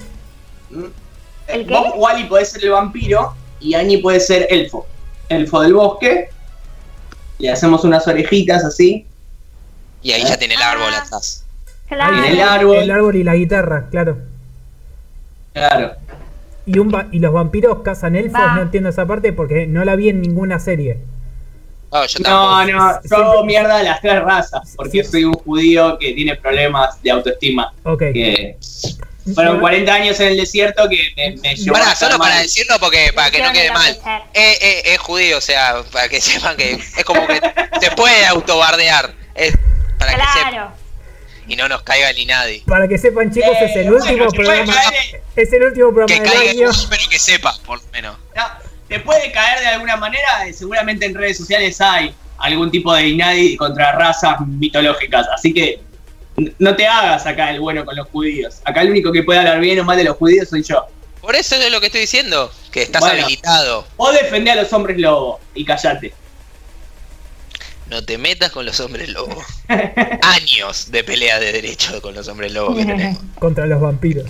¿El 1.47 1.65
qué? 1.67 1.73
Vos, 1.73 1.93
Wally 1.95 2.25
puede 2.25 2.45
ser 2.45 2.63
el 2.63 2.71
vampiro 2.71 3.35
y 3.59 3.73
Annie 3.73 3.97
puede 3.99 4.19
ser 4.19 4.47
elfo. 4.49 4.85
Elfo 5.29 5.61
del 5.61 5.73
bosque. 5.73 6.29
Le 7.39 7.51
hacemos 7.51 7.83
unas 7.83 8.07
orejitas 8.07 8.63
así. 8.63 9.05
Y 10.01 10.11
ahí 10.11 10.23
ya 10.23 10.37
tiene 10.37 10.53
el 10.55 10.61
árbol 10.61 10.93
atrás. 10.93 11.45
Claro. 11.87 12.17
En 12.17 12.25
el 12.25 12.41
árbol. 12.41 12.77
El 12.77 12.91
árbol 12.91 13.15
y 13.15 13.23
la 13.23 13.35
guitarra, 13.35 13.87
claro. 13.89 14.17
Claro. 15.53 15.93
Y, 16.65 16.79
un 16.79 16.93
va- 16.93 17.07
y 17.11 17.19
los 17.19 17.33
vampiros 17.33 17.79
cazan 17.83 18.15
elfos, 18.15 18.39
Va. 18.39 18.55
no 18.55 18.61
entiendo 18.63 18.89
esa 18.89 19.05
parte 19.05 19.33
porque 19.33 19.67
no 19.67 19.83
la 19.83 19.95
vi 19.95 20.09
en 20.09 20.21
ninguna 20.21 20.59
serie. 20.59 20.97
No, 21.91 22.05
yo 22.05 22.19
No, 22.23 22.65
no, 22.65 22.67
yo 22.67 22.99
Siempre- 23.01 23.17
hago 23.17 23.43
mierda 23.45 23.77
de 23.77 23.83
las 23.83 24.01
tres 24.01 24.21
razas, 24.23 24.73
porque 24.75 25.03
soy 25.03 25.25
un 25.25 25.33
judío 25.33 25.97
que 25.99 26.13
tiene 26.13 26.35
problemas 26.37 27.01
de 27.03 27.11
autoestima. 27.11 27.71
Ok. 27.83 27.99
Que 27.99 28.57
fueron 29.35 29.59
40 29.59 29.93
años 29.93 30.19
en 30.19 30.29
el 30.29 30.37
desierto 30.37 30.87
que 30.89 30.97
me, 31.15 31.35
me 31.41 31.55
llevó 31.55 31.75
a 31.77 31.79
Pará, 31.79 31.93
estar 31.93 32.11
solo 32.11 32.19
para 32.23 32.39
decirlo 32.39 32.75
porque 32.79 33.11
para 33.13 33.29
que 33.29 33.41
no 33.43 33.51
quede 33.53 33.71
mal. 33.71 33.91
Eh, 34.33 34.57
eh, 34.61 34.81
es 34.85 34.97
judío, 34.99 35.37
o 35.37 35.41
sea, 35.41 35.75
para 35.91 36.09
que 36.09 36.19
sepan 36.19 36.57
que 36.57 36.71
es 36.73 37.03
como 37.05 37.25
que 37.27 37.39
se 37.79 37.91
puede 37.91 38.25
autobardear. 38.25 39.13
Es 39.35 39.53
para 39.99 40.15
que 40.15 40.21
sepan. 40.39 40.69
Y 41.47 41.55
no 41.55 41.67
nos 41.67 41.81
caiga 41.83 42.11
ni 42.13 42.25
nadie. 42.25 42.63
Para 42.67 42.87
que 42.87 42.97
sepan, 42.97 43.31
chicos, 43.33 43.49
Eh, 43.61 43.65
es 43.65 43.75
el 43.75 43.89
bueno, 43.91 44.03
último 44.05 44.27
programa. 44.31 44.73
caer, 44.73 45.21
Es 45.35 45.51
el 45.53 45.63
último 45.63 45.93
programa 45.93 46.07
Que 46.07 46.19
del 46.21 46.31
caiga 46.31 46.51
año. 46.51 46.71
pero 46.89 47.03
que 47.09 47.19
sepa, 47.19 47.57
por 47.65 47.81
lo 47.83 47.87
menos. 47.91 48.17
No, 48.35 48.43
te 48.87 48.99
puede 48.99 49.31
caer 49.31 49.59
de 49.59 49.67
alguna 49.67 49.97
manera, 49.97 50.47
eh, 50.47 50.53
seguramente 50.53 51.05
en 51.05 51.15
redes 51.15 51.37
sociales 51.37 51.79
hay 51.81 52.13
algún 52.37 52.71
tipo 52.71 52.93
de 52.93 53.07
inadi 53.07 53.55
contra 53.57 53.91
razas 53.93 54.39
mitológicas, 54.45 55.27
así 55.33 55.53
que 55.53 55.81
no 56.59 56.75
te 56.75 56.87
hagas 56.87 57.25
acá 57.25 57.51
el 57.51 57.59
bueno 57.59 57.85
con 57.85 57.95
los 57.95 58.07
judíos. 58.09 58.55
Acá 58.65 58.81
el 58.81 58.89
único 58.89 59.11
que 59.11 59.23
puede 59.23 59.39
hablar 59.39 59.59
bien 59.59 59.79
o 59.79 59.83
mal 59.83 59.97
de 59.97 60.03
los 60.05 60.17
judíos 60.17 60.49
soy 60.49 60.63
yo. 60.63 60.85
Por 61.21 61.35
eso 61.35 61.55
es 61.55 61.71
lo 61.71 61.79
que 61.79 61.85
estoy 61.87 62.01
diciendo, 62.01 62.51
que 62.71 62.81
estás 62.81 62.99
Bueno. 63.01 63.21
habilitado. 63.23 63.87
Vos 63.95 64.13
defendé 64.13 64.51
a 64.51 64.55
los 64.55 64.71
hombres 64.73 64.97
lobo 64.97 65.39
y 65.55 65.63
callate. 65.63 66.13
No 67.93 68.03
te 68.03 68.17
metas 68.17 68.49
con 68.51 68.65
los 68.65 68.79
hombres 68.79 69.07
lobos. 69.09 69.45
Años 70.23 70.89
de 70.89 71.03
pelea 71.03 71.39
de 71.39 71.51
derecho 71.51 72.01
con 72.01 72.15
los 72.15 72.27
hombres 72.27 72.51
lobos 72.51 72.75
que 72.75 72.85
tenemos. 72.85 73.19
Contra 73.39 73.67
los 73.67 73.79
vampiros. 73.79 74.27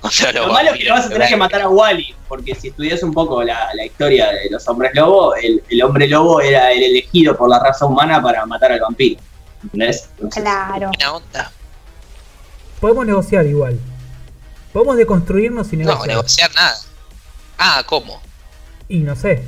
Contra 0.00 0.32
los 0.32 0.48
Lo 0.48 0.52
malo 0.52 0.72
es 0.74 0.80
que 0.82 0.90
vas 0.90 1.06
a 1.06 1.08
tener 1.08 1.28
que 1.28 1.36
matar 1.36 1.62
a 1.62 1.68
Wally, 1.68 2.12
porque 2.26 2.52
si 2.56 2.68
estudias 2.68 3.00
un 3.04 3.12
poco 3.14 3.44
la, 3.44 3.68
la 3.74 3.84
historia 3.86 4.26
de 4.32 4.50
los 4.50 4.66
hombres 4.66 4.90
lobo, 4.94 5.36
el, 5.36 5.62
el 5.68 5.82
hombre 5.84 6.08
lobo 6.08 6.40
era 6.40 6.72
el 6.72 6.82
elegido 6.82 7.36
por 7.36 7.48
la 7.48 7.60
raza 7.60 7.86
humana 7.86 8.20
para 8.20 8.44
matar 8.44 8.72
al 8.72 8.80
vampiro. 8.80 9.20
¿Entendés? 9.62 10.08
Entonces, 10.16 10.42
Claro. 10.42 10.90
Onda. 11.12 11.52
Podemos 12.80 13.06
negociar 13.06 13.46
igual. 13.46 13.78
Podemos 14.72 14.96
deconstruirnos 14.96 15.72
y 15.72 15.76
No, 15.76 15.84
negociar. 15.84 16.08
negociar 16.08 16.54
nada. 16.56 16.76
Ah, 17.56 17.84
¿cómo? 17.86 18.20
Y 18.88 18.98
no 18.98 19.14
sé. 19.14 19.44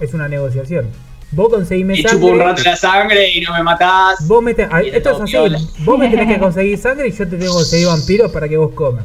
Es 0.00 0.14
una 0.14 0.28
negociación. 0.28 0.90
Vos 1.32 1.48
conseguime 1.48 1.94
Y 1.98 2.04
chupo 2.04 2.26
un 2.26 2.32
sangre. 2.38 2.44
rato 2.44 2.62
la 2.62 2.76
sangre 2.76 3.30
y 3.30 3.40
no 3.40 3.52
me 3.54 3.62
matás. 3.62 4.26
Vos 4.26 4.42
me 4.42 4.52
te- 4.54 4.66
Viene 4.66 4.96
esto 4.98 5.10
es 5.16 5.20
así. 5.22 5.32
piola. 5.32 5.58
Vos 5.78 5.98
me 5.98 6.08
tenés 6.08 6.28
que 6.28 6.38
conseguir 6.40 6.78
sangre 6.78 7.08
y 7.08 7.12
yo 7.12 7.18
te 7.28 7.36
tengo 7.36 7.52
que 7.52 7.58
conseguir 7.58 7.86
vampiros 7.86 8.30
para 8.32 8.48
que 8.48 8.56
vos 8.58 8.72
comas. 8.74 9.04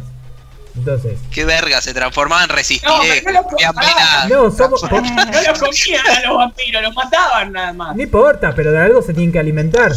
Entonces. 0.76 1.18
Qué 1.32 1.44
verga, 1.46 1.82
se 1.82 1.94
transformaba 1.94 2.44
en 2.44 2.50
No, 2.50 2.56
resistiré. 2.56 3.22
no 3.26 3.32
lo 3.32 3.44
Comían 3.44 3.74
pará. 3.74 3.88
plena- 4.28 4.28
No, 4.44 4.52
somos. 4.52 4.84
No 4.84 4.90
los 4.90 5.60
comían 5.60 6.08
a 6.08 6.22
los 6.28 6.38
vampiros, 6.38 6.82
los 6.84 6.94
mataban 6.96 7.52
nada 7.54 7.74
más. 7.74 7.96
No 7.96 8.04
importa, 8.04 8.54
pero 8.56 8.72
de 8.72 8.78
algo 8.80 9.02
se 9.02 9.14
tienen 9.14 9.32
que 9.32 9.40
alimentar. 9.40 9.92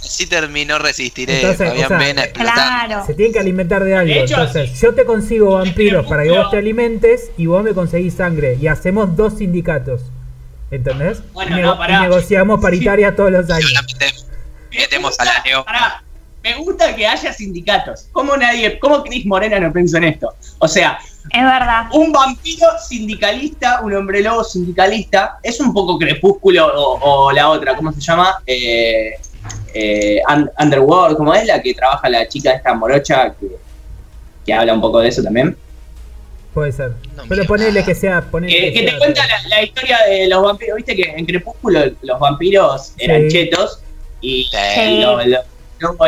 así 0.00 0.26
terminó 0.26 0.78
Resistiré. 0.78 1.36
Entonces, 1.40 1.66
Fabián 1.68 1.84
o 1.86 1.88
sea, 1.88 1.98
Vena 1.98 2.24
explotando. 2.24 2.60
Claro. 2.86 3.06
Se 3.06 3.14
tienen 3.14 3.32
que 3.32 3.38
alimentar 3.40 3.82
de 3.82 3.96
algo. 3.96 4.14
De 4.14 4.20
hecho, 4.20 4.34
Entonces, 4.40 4.80
yo 4.80 4.94
te 4.94 5.04
consigo 5.04 5.52
vampiros 5.54 6.06
para 6.06 6.22
que 6.22 6.30
vos 6.30 6.50
te 6.50 6.58
alimentes 6.58 7.30
y 7.36 7.46
vos 7.46 7.64
me 7.64 7.72
conseguís 7.74 8.14
sangre. 8.14 8.56
Y 8.60 8.68
hacemos 8.68 9.16
dos 9.16 9.38
sindicatos. 9.38 10.02
¿Entendés? 10.70 11.20
Bueno, 11.32 11.58
y, 11.58 11.62
no, 11.62 11.76
pará. 11.78 11.98
y 11.98 12.02
negociamos 12.02 12.60
paritarias 12.60 13.14
todos 13.14 13.30
los 13.30 13.48
años. 13.50 13.72
la 13.72 13.82
metemos, 14.70 15.16
Neo. 15.44 15.64
Pará, 15.64 16.02
me 16.42 16.54
gusta 16.56 16.94
que 16.94 17.06
haya 17.06 17.32
sindicatos. 17.32 18.08
¿Cómo 18.12 18.36
nadie, 18.36 18.78
cómo 18.78 19.02
Cris 19.02 19.24
Morena 19.26 19.58
no 19.60 19.72
pensó 19.72 19.96
en 19.98 20.04
esto? 20.04 20.34
O 20.58 20.68
sea, 20.68 20.98
Es 21.32 21.42
verdad. 21.42 21.86
un 21.92 22.12
vampiro 22.12 22.66
sindicalista, 22.86 23.80
un 23.82 23.94
hombre 23.94 24.22
lobo 24.22 24.44
sindicalista, 24.44 25.38
es 25.42 25.60
un 25.60 25.72
poco 25.72 25.98
crepúsculo 25.98 26.66
o, 26.66 27.26
o 27.26 27.32
la 27.32 27.48
otra, 27.48 27.74
¿cómo 27.76 27.92
se 27.92 28.00
llama? 28.00 28.36
Eh, 28.46 29.10
eh, 29.74 30.20
Un- 30.28 30.50
Underworld, 30.58 31.16
¿cómo 31.16 31.32
es 31.34 31.46
la 31.46 31.60
que 31.62 31.74
trabaja 31.74 32.08
la 32.08 32.26
chica 32.28 32.52
esta 32.52 32.74
morocha 32.74 33.34
que, 33.38 33.46
que 34.44 34.52
habla 34.54 34.74
un 34.74 34.80
poco 34.80 35.00
de 35.00 35.08
eso 35.08 35.22
también? 35.22 35.56
Puede 36.56 36.72
ser. 36.72 36.92
No 37.14 37.24
Pero 37.28 37.44
ponele 37.44 37.70
nada. 37.70 37.84
que 37.84 37.94
sea. 37.94 38.22
Ponele 38.22 38.50
Que, 38.58 38.72
que 38.72 38.82
te 38.84 38.88
sea- 38.88 38.98
cuenta 38.98 39.26
la, 39.26 39.48
la 39.50 39.62
historia 39.62 39.98
de 40.08 40.26
los 40.26 40.42
vampiros, 40.42 40.76
viste 40.76 40.96
que 40.96 41.02
en 41.02 41.26
Crepúsculo 41.26 41.80
los 42.00 42.18
vampiros 42.18 42.94
eran 42.96 43.24
Sí. 43.24 43.28
chetos 43.28 43.80
y 44.22 44.44
Sí. 44.50 45.00
los, 45.02 45.22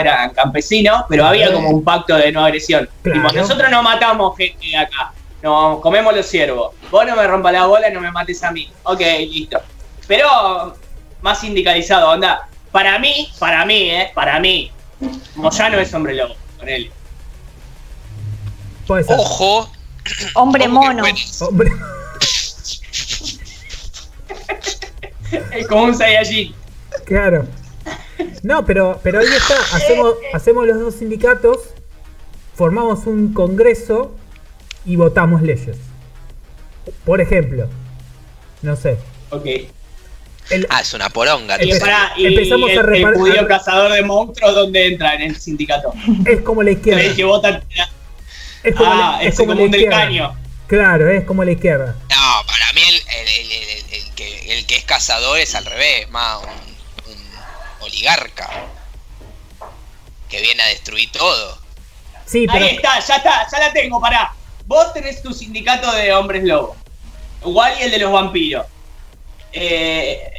eran 0.00 0.30
campesinos, 0.30 1.04
pero 1.06 1.26
había 1.26 1.52
como 1.52 1.68
un 1.68 1.84
pacto 1.84 2.16
de 2.16 2.32
no 2.32 2.42
agresión. 2.46 2.88
Claro. 3.02 3.28
Tipo, 3.28 3.34
nosotros 3.42 3.70
no 3.70 3.82
matamos 3.82 4.34
gente 4.38 4.74
acá, 4.74 5.12
no 5.42 5.80
comemos 5.82 6.16
los 6.16 6.24
ciervos. 6.24 6.74
Vos 6.90 7.04
no 7.06 7.14
me 7.14 7.26
rompas 7.26 7.52
la 7.52 7.66
bola 7.66 7.90
y 7.90 7.92
no 7.92 8.00
me 8.00 8.10
mates 8.10 8.42
a 8.42 8.50
mí. 8.50 8.72
Ok, 8.84 9.00
listo. 9.30 9.60
Pero 10.06 10.74
más 11.20 11.40
sindicalizado, 11.42 12.08
onda. 12.08 12.48
Para 12.72 12.98
mí, 12.98 13.28
para 13.38 13.66
mí, 13.66 13.90
eh, 13.90 14.10
para 14.14 14.40
mí, 14.40 14.72
Moyano 15.34 15.78
es 15.78 15.92
hombre 15.92 16.14
lobo, 16.14 16.34
con 16.58 16.70
él. 16.70 16.90
Puede 18.86 19.04
ser. 19.04 19.16
Ojo. 19.18 19.70
Hombre 20.34 20.68
mono. 20.68 21.02
Hombre. 21.40 21.72
Es 25.52 25.66
como 25.66 25.84
un 25.84 25.94
Saiyajin. 25.94 26.54
Claro. 27.04 27.46
No, 28.42 28.64
pero, 28.64 28.98
pero 29.02 29.20
ahí 29.20 29.26
está. 29.26 29.54
Hacemos, 29.76 30.14
hacemos 30.32 30.66
los 30.66 30.80
dos 30.80 30.94
sindicatos, 30.94 31.58
formamos 32.54 33.06
un 33.06 33.32
congreso 33.34 34.14
y 34.86 34.96
votamos 34.96 35.42
leyes. 35.42 35.76
Por 37.04 37.20
ejemplo, 37.20 37.68
no 38.62 38.74
sé. 38.76 38.96
Ok. 39.30 39.44
el- 40.50 40.66
Ah, 40.70 40.80
es 40.80 40.94
una 40.94 41.10
poronga. 41.10 41.58
Empe- 41.58 42.10
y 42.16 42.26
empezamos 42.26 42.70
a 42.70 42.72
el, 42.72 42.94
el 42.94 43.14
judío 43.14 43.46
cazador 43.46 43.92
de 43.92 44.02
monstruos, 44.02 44.54
¿dónde 44.54 44.86
entra 44.86 45.14
en 45.14 45.22
el 45.22 45.36
sindicato? 45.36 45.92
es 46.24 46.40
como 46.40 46.62
la 46.62 46.70
izquierda. 46.70 47.00
¿Crees 47.00 47.16
que 47.16 47.24
votan? 47.24 47.62
Es 48.62 48.74
como, 48.74 48.92
Ah, 48.92 49.18
la, 49.18 49.22
es 49.22 49.28
es 49.32 49.36
como 49.36 49.52
como 49.52 49.64
un 49.64 49.70
del 49.70 49.80
izquierda. 49.82 50.04
caño. 50.04 50.38
Claro, 50.66 51.10
es 51.10 51.24
como 51.24 51.44
la 51.44 51.52
izquierda. 51.52 51.96
No, 52.10 52.46
para 52.46 52.72
mí 52.74 52.82
el, 52.86 52.94
el- 52.96 53.28
el- 53.28 53.52
el- 53.52 53.94
el 53.94 54.14
que, 54.14 54.58
el 54.58 54.66
que 54.66 54.76
es 54.76 54.84
cazador 54.84 55.38
es 55.38 55.54
al 55.54 55.64
revés, 55.64 56.08
más 56.10 56.38
un, 56.42 57.12
un 57.12 57.18
oligarca. 57.80 58.50
Que 60.28 60.40
viene 60.42 60.62
a 60.62 60.66
destruir 60.66 61.10
todo. 61.10 61.58
Sí, 62.26 62.46
pero 62.52 62.64
Ahí 62.66 62.76
está, 62.76 63.00
ya 63.00 63.16
está, 63.16 63.46
ya 63.50 63.58
la 63.60 63.72
tengo, 63.72 63.98
pará. 64.00 64.34
Vos 64.66 64.92
tenés 64.92 65.22
tu 65.22 65.32
sindicato 65.32 65.90
de 65.92 66.12
hombres 66.12 66.44
lobo. 66.44 66.76
Igual 67.42 67.72
y 67.80 67.84
el 67.84 67.90
de 67.92 67.98
los 67.98 68.12
vampiros. 68.12 68.66
Eh, 69.52 70.30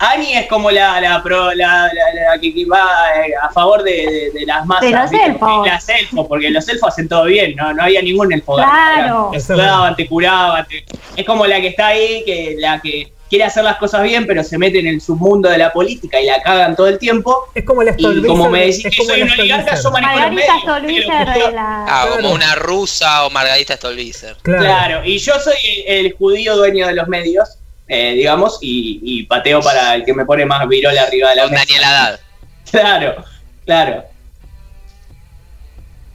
Ani 0.00 0.32
es 0.34 0.46
como 0.46 0.70
la, 0.70 1.00
la, 1.00 1.22
pro- 1.22 1.52
la, 1.54 1.90
la- 1.92 2.32
la 2.32 2.38
que, 2.40 2.54
que 2.54 2.64
va 2.66 2.86
eh, 3.16 3.32
a 3.42 3.50
favor 3.50 3.82
de, 3.82 3.90
de- 3.92 4.30
de 4.38 4.46
las 4.46 4.64
masas. 4.64 4.84
De 4.88 4.96
los 4.96 5.10
¿viste? 5.10 5.26
elfos. 5.26 5.66
Las 5.66 5.88
elfos, 5.88 6.26
porque 6.28 6.50
los 6.50 6.68
elfos 6.68 6.88
hacen 6.90 7.08
todo 7.08 7.24
bien, 7.24 7.56
no, 7.56 7.72
no 7.74 7.82
había 7.82 8.00
ningún 8.02 8.32
elfo. 8.32 8.54
Claro. 8.56 9.30
Te 9.32 9.38
ayudaban, 9.38 9.96
te 9.96 10.06
curaban. 10.06 10.66
te- 10.68 10.84
Es 11.16 11.26
como 11.26 11.46
la 11.46 11.60
que 11.60 11.68
está 11.68 11.88
ahí, 11.88 12.22
que 12.24 12.54
la 12.58 12.80
que 12.80 13.12
quiere 13.28 13.44
hacer 13.44 13.62
las 13.64 13.76
cosas 13.76 14.04
bien, 14.04 14.26
pero 14.26 14.42
se 14.44 14.56
mete 14.56 14.78
en 14.78 14.86
el 14.86 15.00
submundo 15.02 15.48
de 15.50 15.58
la 15.58 15.70
política 15.72 16.18
y 16.20 16.26
la 16.26 16.40
cagan 16.42 16.76
todo 16.76 16.86
el 16.86 16.98
tiempo. 16.98 17.48
es 17.54 17.64
como 17.64 17.82
la 17.82 17.92
Y 17.98 18.22
como 18.22 18.48
me 18.48 18.60
decís 18.66 18.86
es 18.86 18.96
que 18.96 19.04
soy 19.04 19.22
un 19.22 19.30
oligarca, 19.32 19.74
yo 19.82 19.90
manejo 19.90 20.12
los 20.12 20.20
Margarita 20.20 20.52
medios. 20.54 20.62
Stolbizer 20.62 21.34
de 21.34 21.52
la. 21.52 21.84
Ah, 21.88 22.04
Claro. 22.06 22.22
como 22.22 22.34
una 22.34 22.54
rusa 22.54 23.26
o 23.26 23.30
Margarita 23.30 23.74
Stolbizer. 23.76 24.36
Claro. 24.42 24.62
Claro, 24.62 25.04
y 25.04 25.18
yo 25.18 25.34
soy 25.40 25.56
el, 25.88 26.06
el 26.06 26.12
judío 26.14 26.56
dueño 26.56 26.86
de 26.86 26.94
los 26.94 27.08
medios, 27.08 27.58
eh, 27.88 28.12
digamos, 28.14 28.58
y, 28.60 29.00
y 29.02 29.22
pateo 29.24 29.60
para 29.60 29.94
el 29.94 30.04
que 30.04 30.14
me 30.14 30.24
pone 30.24 30.44
más 30.44 30.66
virola 30.68 31.02
arriba 31.02 31.30
de 31.30 31.36
la 31.36 31.42
Con 31.44 31.52
mesa. 31.52 31.64
Daniel 31.66 31.84
Haddad. 31.84 32.20
Claro, 32.70 33.24
claro. 33.64 34.04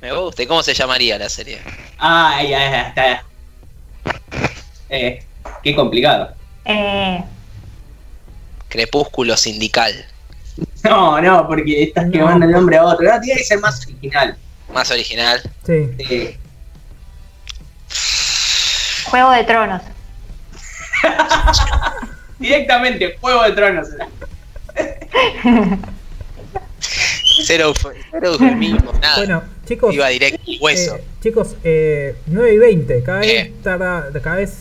Me 0.01 0.11
gusta. 0.13 0.43
¿Y 0.43 0.45
cómo 0.45 0.61
se 0.61 0.73
llamaría 0.75 1.17
la 1.17 1.27
serie? 1.29 1.59
Ah, 1.97 2.39
ya, 2.43 2.59
ya, 2.69 2.81
está. 2.89 3.23
Eh, 4.89 5.23
qué 5.63 5.75
complicado. 5.75 6.31
Eh, 6.65 7.23
Crepúsculo 8.69 9.35
sindical. 9.37 10.05
No, 10.83 11.19
no, 11.21 11.47
porque 11.47 11.83
estás 11.83 12.05
No. 12.05 12.11
quemando 12.11 12.45
el 12.45 12.51
nombre 12.51 12.77
a 12.77 12.83
otro. 12.85 13.11
No, 13.11 13.19
tiene 13.19 13.39
que 13.39 13.45
ser 13.45 13.59
más 13.59 13.83
original. 13.87 14.37
Más 14.71 14.91
original. 14.91 15.41
Sí. 15.65 15.89
Eh, 15.97 16.37
Juego 19.05 19.31
de 19.31 19.43
Tronos. 19.43 19.81
directamente, 22.39 23.17
Juego 23.19 23.43
de 23.43 23.51
Tronos. 23.51 23.87
Cero, 27.45 27.73
cero 28.11 28.27
eufemismo, 28.33 28.93
nada. 29.01 29.17
Bueno, 29.17 29.43
chicos, 29.67 29.93
Iba 29.93 30.07
directo 30.09 30.39
al 30.47 30.57
hueso. 30.59 30.95
eh, 30.95 31.03
chicos, 31.21 31.55
eh, 31.63 32.15
9 32.27 32.53
y 32.53 32.57
20. 32.57 33.03
Cada 33.03 33.19
vez, 33.19 33.29
Eh. 33.29 33.53
tarda, 33.63 34.09
cada 34.21 34.35
vez 34.37 34.53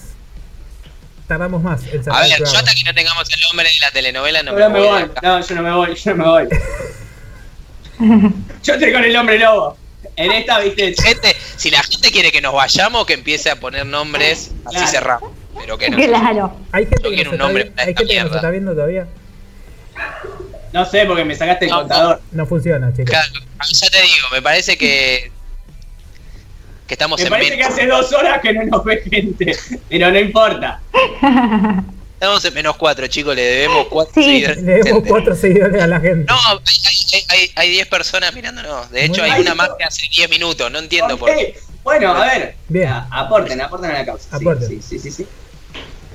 tardamos 1.28 1.62
más 1.62 1.82
en 1.86 2.02
A 2.10 2.24
el 2.24 2.30
ver, 2.30 2.38
yo 2.40 2.58
hasta 2.58 2.74
que 2.74 2.82
no 2.84 2.94
tengamos 2.94 3.28
el 3.32 3.40
nombre 3.40 3.68
de 3.68 3.74
la 3.80 3.90
telenovela 3.90 4.42
no 4.42 4.52
No, 4.52 4.70
me 4.70 4.78
voy. 4.80 5.02
voy. 5.02 5.10
No, 5.22 5.40
yo 5.46 5.54
no 5.54 5.62
me 5.62 5.72
voy, 5.72 5.94
yo 5.94 6.14
no 6.14 6.24
me 6.24 6.30
voy. 6.30 6.48
Yo 8.64 8.74
estoy 8.74 8.92
con 8.92 9.04
el 9.04 9.14
hombre 9.16 9.38
lobo. 9.38 9.76
En 10.16 10.32
esta, 10.32 10.58
viste, 10.58 10.92
Gente, 11.00 11.36
si 11.56 11.70
la 11.70 11.82
gente 11.84 12.10
quiere 12.10 12.32
que 12.32 12.40
nos 12.40 12.52
vayamos, 12.52 13.06
que 13.06 13.12
empiece 13.12 13.48
a 13.48 13.60
poner 13.60 13.86
nombres, 13.86 14.50
así 14.64 14.76
Claro. 14.76 14.90
cerramos. 14.90 15.30
Pero 15.58 15.78
que 15.78 15.90
no. 15.90 15.96
Claro. 15.98 16.56
Hay 16.72 16.84
gente, 16.84 17.02
Yo 17.02 17.10
que 17.10 17.14
quiero 17.16 17.30
un 17.32 17.38
nombre 17.38 17.62
está, 17.64 17.74
para 17.76 17.90
esta 17.90 18.02
que 18.02 18.08
mierda. 18.12 18.36
está 18.36 18.50
viendo 18.50 18.72
todavía. 18.72 19.06
no 20.72 20.84
sé, 20.86 21.04
porque 21.06 21.24
me 21.24 21.34
sacaste 21.34 21.66
el 21.66 21.70
contador. 21.70 22.20
No 22.32 22.46
funciona, 22.46 22.90
chicos. 22.92 23.10
Claro, 23.10 23.28
ya 23.70 23.90
te 23.90 23.98
digo, 24.02 24.26
me 24.32 24.42
parece 24.42 24.76
que. 24.78 25.30
que 26.86 26.94
estamos 26.94 27.18
Me 27.20 27.26
en 27.26 27.30
parece 27.30 27.56
que 27.56 27.64
hace 27.64 27.86
dos 27.86 28.12
horas 28.12 28.40
que 28.40 28.52
no 28.52 28.64
nos 28.64 28.84
ve 28.84 29.02
gente, 29.10 29.56
pero 29.88 30.10
no 30.10 30.18
importa. 30.18 30.80
Estamos 32.14 32.44
en 32.44 32.54
menos 32.54 32.76
cuatro, 32.76 33.06
chicos, 33.08 33.34
le 33.34 33.42
debemos 33.42 33.86
cuatro 33.88 34.14
Sí. 34.14 34.22
seguidores. 34.24 34.62
Le 34.62 34.82
Gente. 34.84 35.08
cuatro 35.08 35.34
seguidores 35.34 35.82
a 35.82 35.86
la 35.88 35.98
gente. 36.00 36.24
No, 36.32 36.36
hay- 36.36 36.60
hay- 37.12 37.24
hay 37.28 37.50
hay 37.56 37.70
10 37.72 37.86
personas 37.88 38.32
mirándonos. 38.32 38.90
De 38.90 39.04
hecho, 39.04 39.22
Muy 39.22 39.30
hay 39.30 39.40
una 39.40 39.54
más 39.56 39.70
que 39.76 39.84
hace 39.84 40.06
10 40.08 40.30
minutos. 40.30 40.70
No 40.70 40.78
entiendo 40.78 41.18
por 41.18 41.34
qué. 41.34 41.58
Bueno, 41.82 42.12
a 42.14 42.24
ver. 42.26 42.54
Bien. 42.68 42.88
a- 42.88 43.08
aporten, 43.10 43.60
aporten 43.60 43.90
a 43.90 43.94
la 43.94 44.04
causa. 44.06 44.36
Aporten. 44.36 44.68
Sí, 44.68 44.80
sí, 44.80 44.98
sí, 45.00 45.10
sí. 45.10 45.26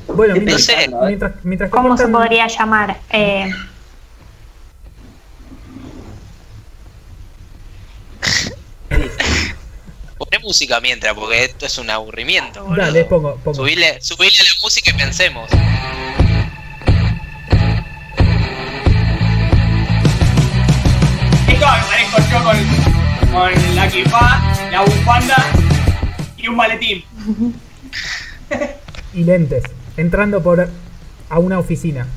Bueno, 0.08 0.34
mientras, 0.36 0.64
sé. 0.64 0.74
pensando, 0.74 0.98
a 0.98 1.02
ver. 1.02 1.08
mientras, 1.10 1.46
mientras 1.46 1.70
¿Cómo 1.70 1.98
se 1.98 2.08
podría 2.08 2.48
llamar? 2.48 2.98
Eh, 3.10 3.52
Poné 10.18 10.40
música 10.40 10.80
mientras, 10.82 11.14
porque 11.14 11.44
esto 11.46 11.66
es 11.68 11.78
un 11.78 11.90
aburrimiento. 11.90 12.64
boludo. 12.64 12.82
Dale, 12.86 13.06
pongo, 13.06 13.36
pongo. 13.38 13.54
Subile, 13.54 14.02
subile 14.02 14.36
a 14.40 14.44
la 14.44 14.50
música 14.62 14.90
y 14.90 14.94
pensemos. 14.94 15.50
Esto 21.48 21.66
me 21.66 21.82
parezco 21.88 22.18
yo 22.32 22.44
con, 22.44 23.32
con 23.32 23.76
la 23.76 23.86
equipa, 23.88 24.42
la 24.72 24.82
bufanda 24.82 25.36
y 26.38 26.48
un 26.48 26.56
maletín. 26.56 27.04
Y 29.14 29.24
lentes. 29.24 29.64
Entrando 29.98 30.42
por 30.42 30.70
a 31.30 31.40
una 31.40 31.60
oficina. 31.60 32.08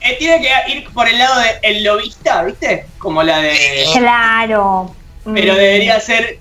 Eh, 0.00 0.16
tiene 0.18 0.40
que 0.42 0.72
ir 0.72 0.90
por 0.92 1.08
el 1.08 1.18
lado 1.18 1.40
del 1.62 1.84
lobista, 1.84 2.42
¿viste? 2.44 2.86
Como 2.98 3.22
la 3.22 3.38
de. 3.38 3.86
claro. 3.94 4.94
Pero 5.24 5.54
Mm, 5.54 5.56
debería 5.56 5.98
ser 6.00 6.38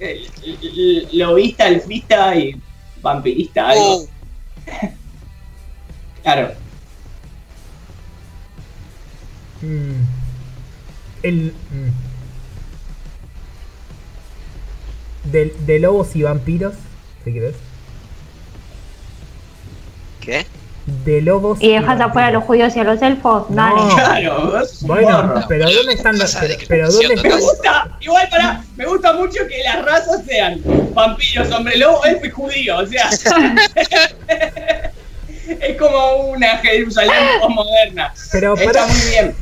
eh, 0.00 0.26
lobista, 1.12 1.68
elfista 1.68 2.34
y 2.34 2.60
vampirista, 3.00 3.68
algo. 3.68 3.96
Uh, 3.98 4.08
Claro. 6.24 6.52
Mm. 9.62 10.02
El. 11.22 11.54
mm. 11.70 12.06
De, 15.30 15.54
de 15.60 15.78
lobos 15.78 16.14
y 16.16 16.22
vampiros. 16.22 16.74
¿Te 17.24 17.30
quieres? 17.32 17.54
¿Qué? 20.26 20.46
de 21.04 21.20
lobos. 21.20 21.58
Y 21.60 21.72
dejas 21.72 22.00
afuera 22.00 22.28
a 22.28 22.30
los 22.30 22.44
judíos 22.44 22.76
y 22.76 22.78
a 22.80 22.84
los 22.84 23.02
elfos. 23.02 23.50
No. 23.50 23.56
Dale. 23.56 23.80
Claro, 23.96 24.52
un 24.52 24.86
Bueno, 24.86 25.22
morro. 25.24 25.44
pero 25.48 25.68
¿dónde 25.68 25.94
están 25.94 26.16
los.? 26.16 26.30
Esa 26.30 26.40
Pero, 26.42 26.58
pero 26.68 26.88
¿dónde 26.92 27.08
Me 27.08 27.14
están.? 27.14 27.40
gusta, 27.40 27.88
igual 28.00 28.28
para, 28.30 28.62
me 28.76 28.86
gusta 28.86 29.12
mucho 29.14 29.40
que 29.48 29.64
las 29.64 29.84
razas 29.84 30.24
sean 30.24 30.60
vampiros, 30.94 31.50
hombre 31.50 31.76
lobo, 31.78 32.04
elfo 32.04 32.26
y 32.26 32.30
judío, 32.30 32.76
o 32.78 32.86
sea. 32.86 33.10
es 35.48 35.76
como 35.76 36.16
una 36.30 36.58
Jerusalén 36.58 37.12
moderna. 37.48 38.12
Pero 38.32 38.54
Está 38.56 38.86
muy 38.86 39.00
bien. 39.10 39.34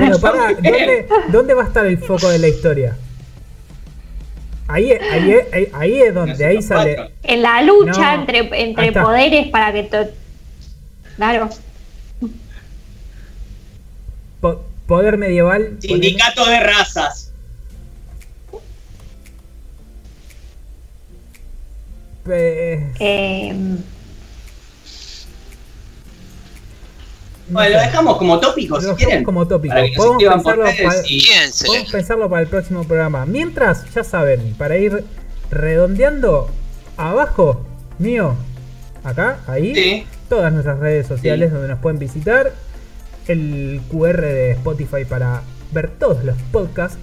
pero 0.00 0.18
para, 0.20 0.48
¿dónde, 0.52 1.06
¿dónde 1.28 1.54
va 1.54 1.62
a 1.62 1.66
estar 1.66 1.86
el 1.86 1.98
foco 1.98 2.28
de 2.28 2.38
la 2.40 2.48
historia? 2.48 2.96
Ahí, 4.68 4.90
ahí, 4.92 5.36
ahí, 5.52 5.68
ahí 5.72 6.00
es 6.02 6.14
donde 6.14 6.44
ahí 6.44 6.60
sale. 6.60 7.10
En 7.22 7.42
la 7.42 7.62
lucha 7.62 8.16
No, 8.16 8.20
entre, 8.22 8.62
entre 8.62 8.92
poderes 8.92 9.48
para 9.48 9.72
que 9.72 9.84
to- 9.84 10.10
Claro. 11.16 11.48
po- 14.40 14.64
poder 14.86 15.16
medieval. 15.18 15.76
Sindicato 15.80 16.44
de 16.46 16.60
razas. 16.60 17.22
eh, 22.98 23.54
No 27.48 27.54
Bueno, 27.54 27.76
lo 27.76 27.80
dejamos 27.82 28.16
como 28.18 28.40
tópico, 28.40 28.80
si 28.80 28.86
Lo 28.88 28.96
quieren. 28.96 29.10
dejamos 29.20 29.24
como 29.26 29.46
tópico. 29.48 29.74
Para 29.74 29.86
que 29.86 29.94
nos 29.94 29.96
Podemos 30.06 30.22
pensarlo 31.92 32.26
y- 32.26 32.28
para 32.28 32.42
el 32.42 32.48
próximo 32.48 32.84
programa. 32.84 33.24
Mientras, 33.26 33.84
ya 33.94 34.02
saben, 34.02 34.54
para 34.58 34.76
ir 34.78 35.04
redondeando, 35.50 36.48
abajo 36.96 37.60
mío, 37.98 38.34
acá, 39.04 39.38
ahí, 39.46 39.74
Sí. 39.74 40.06
todas 40.28 40.52
nuestras 40.52 40.78
redes 40.80 41.06
sociales 41.06 41.48
Sí. 41.48 41.52
donde 41.54 41.68
nos 41.68 41.78
pueden 41.80 41.98
visitar. 41.98 42.52
El 43.28 43.80
QR 43.90 44.20
de 44.22 44.50
Spotify 44.52 45.04
para 45.08 45.42
ver 45.72 45.90
todos 45.90 46.22
los 46.24 46.36
podcasts, 46.52 46.98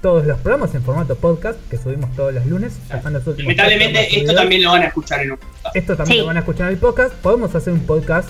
todos 0.00 0.24
los 0.26 0.38
programas 0.38 0.74
en 0.74 0.82
formato 0.82 1.16
podcast 1.16 1.58
que 1.70 1.76
subimos 1.76 2.14
todos 2.16 2.32
los 2.32 2.46
lunes. 2.46 2.74
Lamentablemente 2.90 4.18
esto 4.20 4.34
también 4.34 4.62
lo 4.62 4.70
van 4.70 4.82
a 4.82 4.86
escuchar 4.86 5.20
en 5.22 5.32
un 5.32 5.38
podcast. 5.38 5.76
Esto 5.76 5.96
también 5.96 6.14
Sí. 6.16 6.20
lo 6.20 6.26
van 6.26 6.36
a 6.36 6.40
escuchar 6.40 6.66
en 6.68 6.72
el 6.74 6.78
podcast. 6.78 7.14
Podemos 7.16 7.54
hacer 7.54 7.72
un 7.72 7.80
podcast 7.80 8.28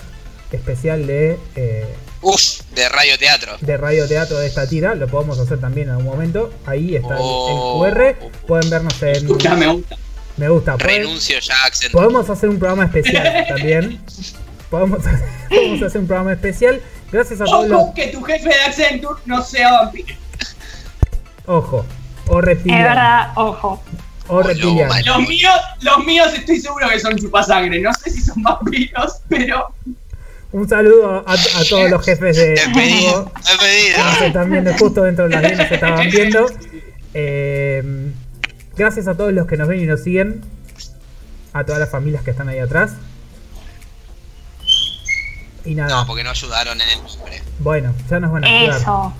especial 0.51 1.05
de, 1.07 1.37
eh, 1.55 1.85
Uf, 2.21 2.61
de 2.73 2.89
Radio 2.89 3.17
Teatro. 3.17 3.57
de 3.61 3.77
radio 3.77 4.07
teatro 4.07 4.37
de 4.39 4.47
esta 4.47 4.67
tira. 4.67 4.95
Lo 4.95 5.07
podemos 5.07 5.37
hacer 5.39 5.59
también 5.59 5.87
en 5.87 5.93
algún 5.95 6.07
momento. 6.07 6.51
Ahí 6.65 6.95
está 6.95 7.09
el- 7.15 7.19
Oh. 7.19 7.85
el 7.85 7.93
QR. 7.93 8.15
Pueden 8.47 8.69
vernos 8.69 9.01
en. 9.03 9.37
Ya 9.39 9.55
me 9.55 9.67
gusta. 9.67 9.95
Me 10.37 10.49
gusta. 10.49 10.77
Pueden- 10.77 11.01
Renuncio 11.03 11.39
ya, 11.39 11.55
Accent. 11.65 11.91
Podemos 11.91 12.29
hacer 12.29 12.49
un 12.49 12.59
programa 12.59 12.85
especial 12.85 13.45
también. 13.47 14.01
Podemos, 14.69 14.99
podemos 15.49 15.81
hacer 15.83 16.01
un 16.01 16.07
programa 16.07 16.33
especial. 16.33 16.81
Gracias 17.11 17.39
a 17.41 17.45
todos 17.45 17.67
los. 17.69 17.81
Ojo 17.81 17.93
que 17.93 18.07
tu 18.07 18.21
jefe 18.23 18.49
de 18.49 18.55
Accenture 18.55 19.21
no 19.25 19.41
sea 19.43 19.71
vampiro. 19.73 20.15
Ojo. 21.45 21.85
O 22.27 22.39
es 22.39 22.45
reptiliano. 22.45 22.83
verdad, 22.83 23.31
ojo. 23.35 23.81
O 24.27 24.41
reptiliano. 24.43 24.93
Los 25.05 25.27
míos, 25.29 25.53
los 25.81 26.05
míos 26.05 26.27
estoy 26.35 26.59
seguro 26.59 26.89
que 26.89 26.99
son 26.99 27.15
chupasangre. 27.17 27.79
No 27.79 27.93
sé 27.93 28.09
si 28.09 28.21
son 28.21 28.43
vampiros, 28.43 29.21
pero 29.29 29.67
Un 30.51 30.67
saludo 30.69 31.23
a, 31.27 31.33
a 31.33 31.63
todos 31.69 31.89
los 31.89 32.03
jefes 32.05 32.35
de. 32.37 32.49
Despedido. 32.51 33.31
Despedido. 33.35 33.97
que 34.19 34.49
viendo 34.49 34.73
justo 34.75 35.03
dentro 35.03 35.27
de 35.27 35.35
las 35.35 35.43
líneas 35.43 35.67
se 35.67 35.75
estaban 35.75 36.09
viendo. 36.11 36.45
Eh, 37.13 37.83
gracias 38.75 39.07
a 39.07 39.15
todos 39.17 39.33
los 39.33 39.45
que 39.47 39.57
nos 39.57 39.67
ven 39.67 39.81
y 39.81 39.85
nos 39.85 40.03
siguen. 40.03 40.41
A 41.53 41.63
todas 41.65 41.79
las 41.79 41.89
familias 41.89 42.23
que 42.23 42.31
están 42.31 42.47
ahí 42.49 42.59
atrás. 42.59 42.91
Y 45.65 45.75
nada, 45.75 45.89
No, 45.89 46.07
porque 46.07 46.23
no 46.23 46.29
ayudaron 46.29 46.79
en 46.79 46.89
el 46.89 46.97
nombre. 47.03 47.41
bueno, 47.59 47.93
ya 48.09 48.19
nos 48.19 48.31
van 48.31 48.45
a 48.45 48.47
ayudar. 48.47 48.81
Eso. 48.81 49.13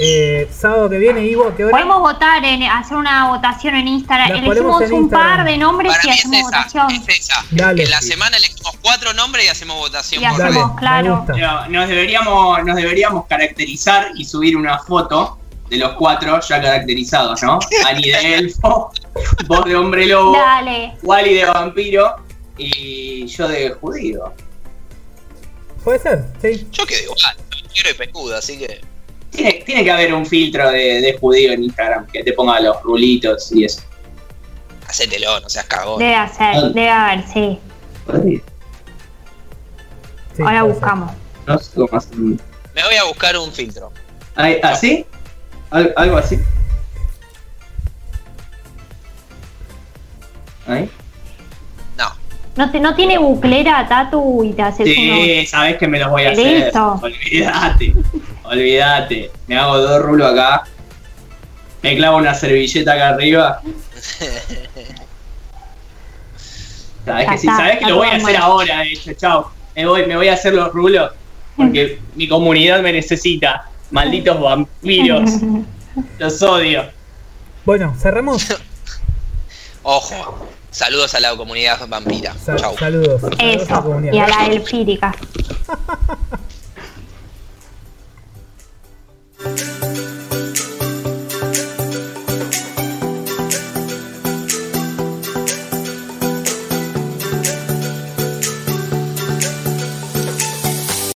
Eh, 0.00 0.48
sábado 0.56 0.88
que 0.88 0.96
viene, 0.98 1.26
Ivo, 1.26 1.52
¿qué 1.56 1.64
hora? 1.64 1.72
Podemos 1.72 1.98
votar, 1.98 2.44
en, 2.44 2.62
hacer 2.62 2.96
una 2.96 3.28
votación 3.28 3.74
en 3.74 3.88
Instagram. 3.88 4.28
La 4.30 4.38
Elegimos 4.38 4.82
en 4.82 4.92
un 4.92 5.02
Instagram. 5.02 5.36
par 5.36 5.44
de 5.44 5.58
nombres 5.58 5.92
Para 5.92 6.06
y 6.06 6.10
es 6.10 6.18
hacemos 6.20 6.38
esa, 6.38 6.46
votación. 6.46 6.90
es 6.92 7.18
esa. 7.20 7.44
Dale. 7.50 7.82
En 7.82 7.90
la 7.90 8.00
semana 8.00 8.36
elegimos 8.36 8.76
cuatro 8.80 9.12
nombres 9.12 9.44
y 9.46 9.48
hacemos 9.48 9.76
votación 9.76 10.22
Y 10.22 10.26
por 10.26 10.40
hacemos, 10.40 10.78
claro. 10.78 11.26
nos 11.68 11.88
deberíamos, 11.88 12.64
nos 12.64 12.76
deberíamos 12.76 13.26
caracterizar 13.26 14.12
y 14.14 14.24
subir 14.24 14.56
una 14.56 14.78
foto 14.78 15.38
de 15.68 15.78
los 15.78 15.92
cuatro 15.94 16.38
ya 16.40 16.62
caracterizados, 16.62 17.42
¿no? 17.42 17.58
Ani 17.86 18.02
de 18.08 18.34
elfo, 18.36 18.92
vos 19.48 19.64
de 19.64 19.74
hombre 19.74 20.06
lobo, 20.06 20.32
Dale. 20.36 20.96
Wally 21.02 21.34
de 21.34 21.44
vampiro 21.44 22.16
y 22.56 23.26
yo 23.26 23.48
de 23.48 23.70
judío. 23.70 24.32
Puede 25.82 25.98
ser, 25.98 26.24
sí. 26.40 26.68
Yo 26.70 26.86
quedo 26.86 27.02
igual, 27.02 27.36
quiero 27.72 27.90
y 27.90 27.94
pescudo, 27.94 28.36
así 28.36 28.58
que. 28.58 28.80
Tiene, 29.30 29.52
tiene 29.64 29.84
que 29.84 29.90
haber 29.90 30.14
un 30.14 30.24
filtro 30.26 30.70
de, 30.70 31.00
de 31.00 31.16
judío 31.18 31.52
en 31.52 31.64
Instagram 31.64 32.06
que 32.06 32.24
te 32.24 32.32
ponga 32.32 32.58
los 32.60 32.82
rulitos 32.82 33.52
y 33.52 33.64
eso. 33.64 33.82
Hacételo, 34.88 35.38
no 35.40 35.48
seas 35.48 35.66
cagón. 35.66 35.98
Debe 35.98 36.14
hacer, 36.14 36.62
debe 36.72 36.88
haber, 36.90 37.24
sí. 37.26 37.58
sí, 40.36 40.42
Ahora 40.42 40.62
buscamos. 40.62 41.12
No 41.46 41.58
sé 41.58 41.70
cómo 41.74 41.88
hacer 41.96 42.14
un- 42.18 42.40
Me 42.74 42.82
voy 42.84 42.94
a 42.96 43.04
buscar 43.04 43.36
un 43.36 43.52
filtro. 43.52 43.92
¿Así? 44.62 45.04
¿Al- 45.70 45.92
¿Algo 45.96 46.16
así? 46.16 46.38
¿Ahí? 50.66 50.90
No. 51.96 52.06
¿No, 52.56 52.70
te, 52.70 52.80
¿No 52.80 52.94
tiene 52.94 53.18
buclera, 53.18 53.86
Tatu, 53.88 54.44
y 54.44 54.52
te 54.52 54.62
haces 54.62 54.86
Sí, 54.86 55.46
sabes 55.46 55.76
que 55.78 55.88
me 55.88 55.98
los 55.98 56.10
voy 56.10 56.24
a 56.24 56.32
hacer. 56.32 56.64
Listo. 56.64 57.00
Olvídate, 57.02 57.94
olvídate. 58.48 59.30
Me 59.46 59.56
hago 59.58 59.78
dos 59.78 60.02
rulos 60.02 60.32
acá. 60.32 60.64
Me 61.82 61.96
clavo 61.96 62.16
una 62.18 62.34
servilleta 62.34 62.92
acá 62.92 63.08
arriba. 63.10 63.60
Sabes 67.04 67.28
que 67.30 67.38
sí, 67.38 67.46
está, 67.48 67.56
sabes 67.56 67.78
que 67.78 67.86
lo 67.86 67.96
voy 67.96 68.08
a 68.08 68.16
hacer 68.16 68.36
ahora, 68.36 68.80
de 68.80 68.92
hecho, 68.92 69.12
chao. 69.14 69.50
Me 69.74 69.86
voy, 69.86 70.04
me 70.06 70.16
voy 70.16 70.28
a 70.28 70.34
hacer 70.34 70.52
los 70.52 70.72
rulos 70.74 71.10
porque 71.56 72.00
mi 72.16 72.28
comunidad 72.28 72.82
me 72.82 72.92
necesita. 72.92 73.64
Malditos 73.90 74.38
vampiros, 74.38 75.30
los 76.18 76.42
odio. 76.42 76.84
Bueno, 77.64 77.94
cerramos. 77.98 78.46
Ojo. 79.82 80.46
Saludos 80.70 81.14
a 81.14 81.20
la 81.20 81.34
comunidad 81.34 81.78
vampira. 81.88 82.34
Sa- 82.44 82.56
Chau. 82.56 82.76
saludos. 82.76 83.22
saludos 83.22 83.40
a 83.40 83.44
la 83.46 83.52
Eso, 83.52 83.82
comunidad. 83.82 84.12
y 84.12 84.18
a 84.18 84.28
la 84.28 84.46
elfírica. 84.46 85.14
Thank 89.38 89.60
you. 89.60 89.77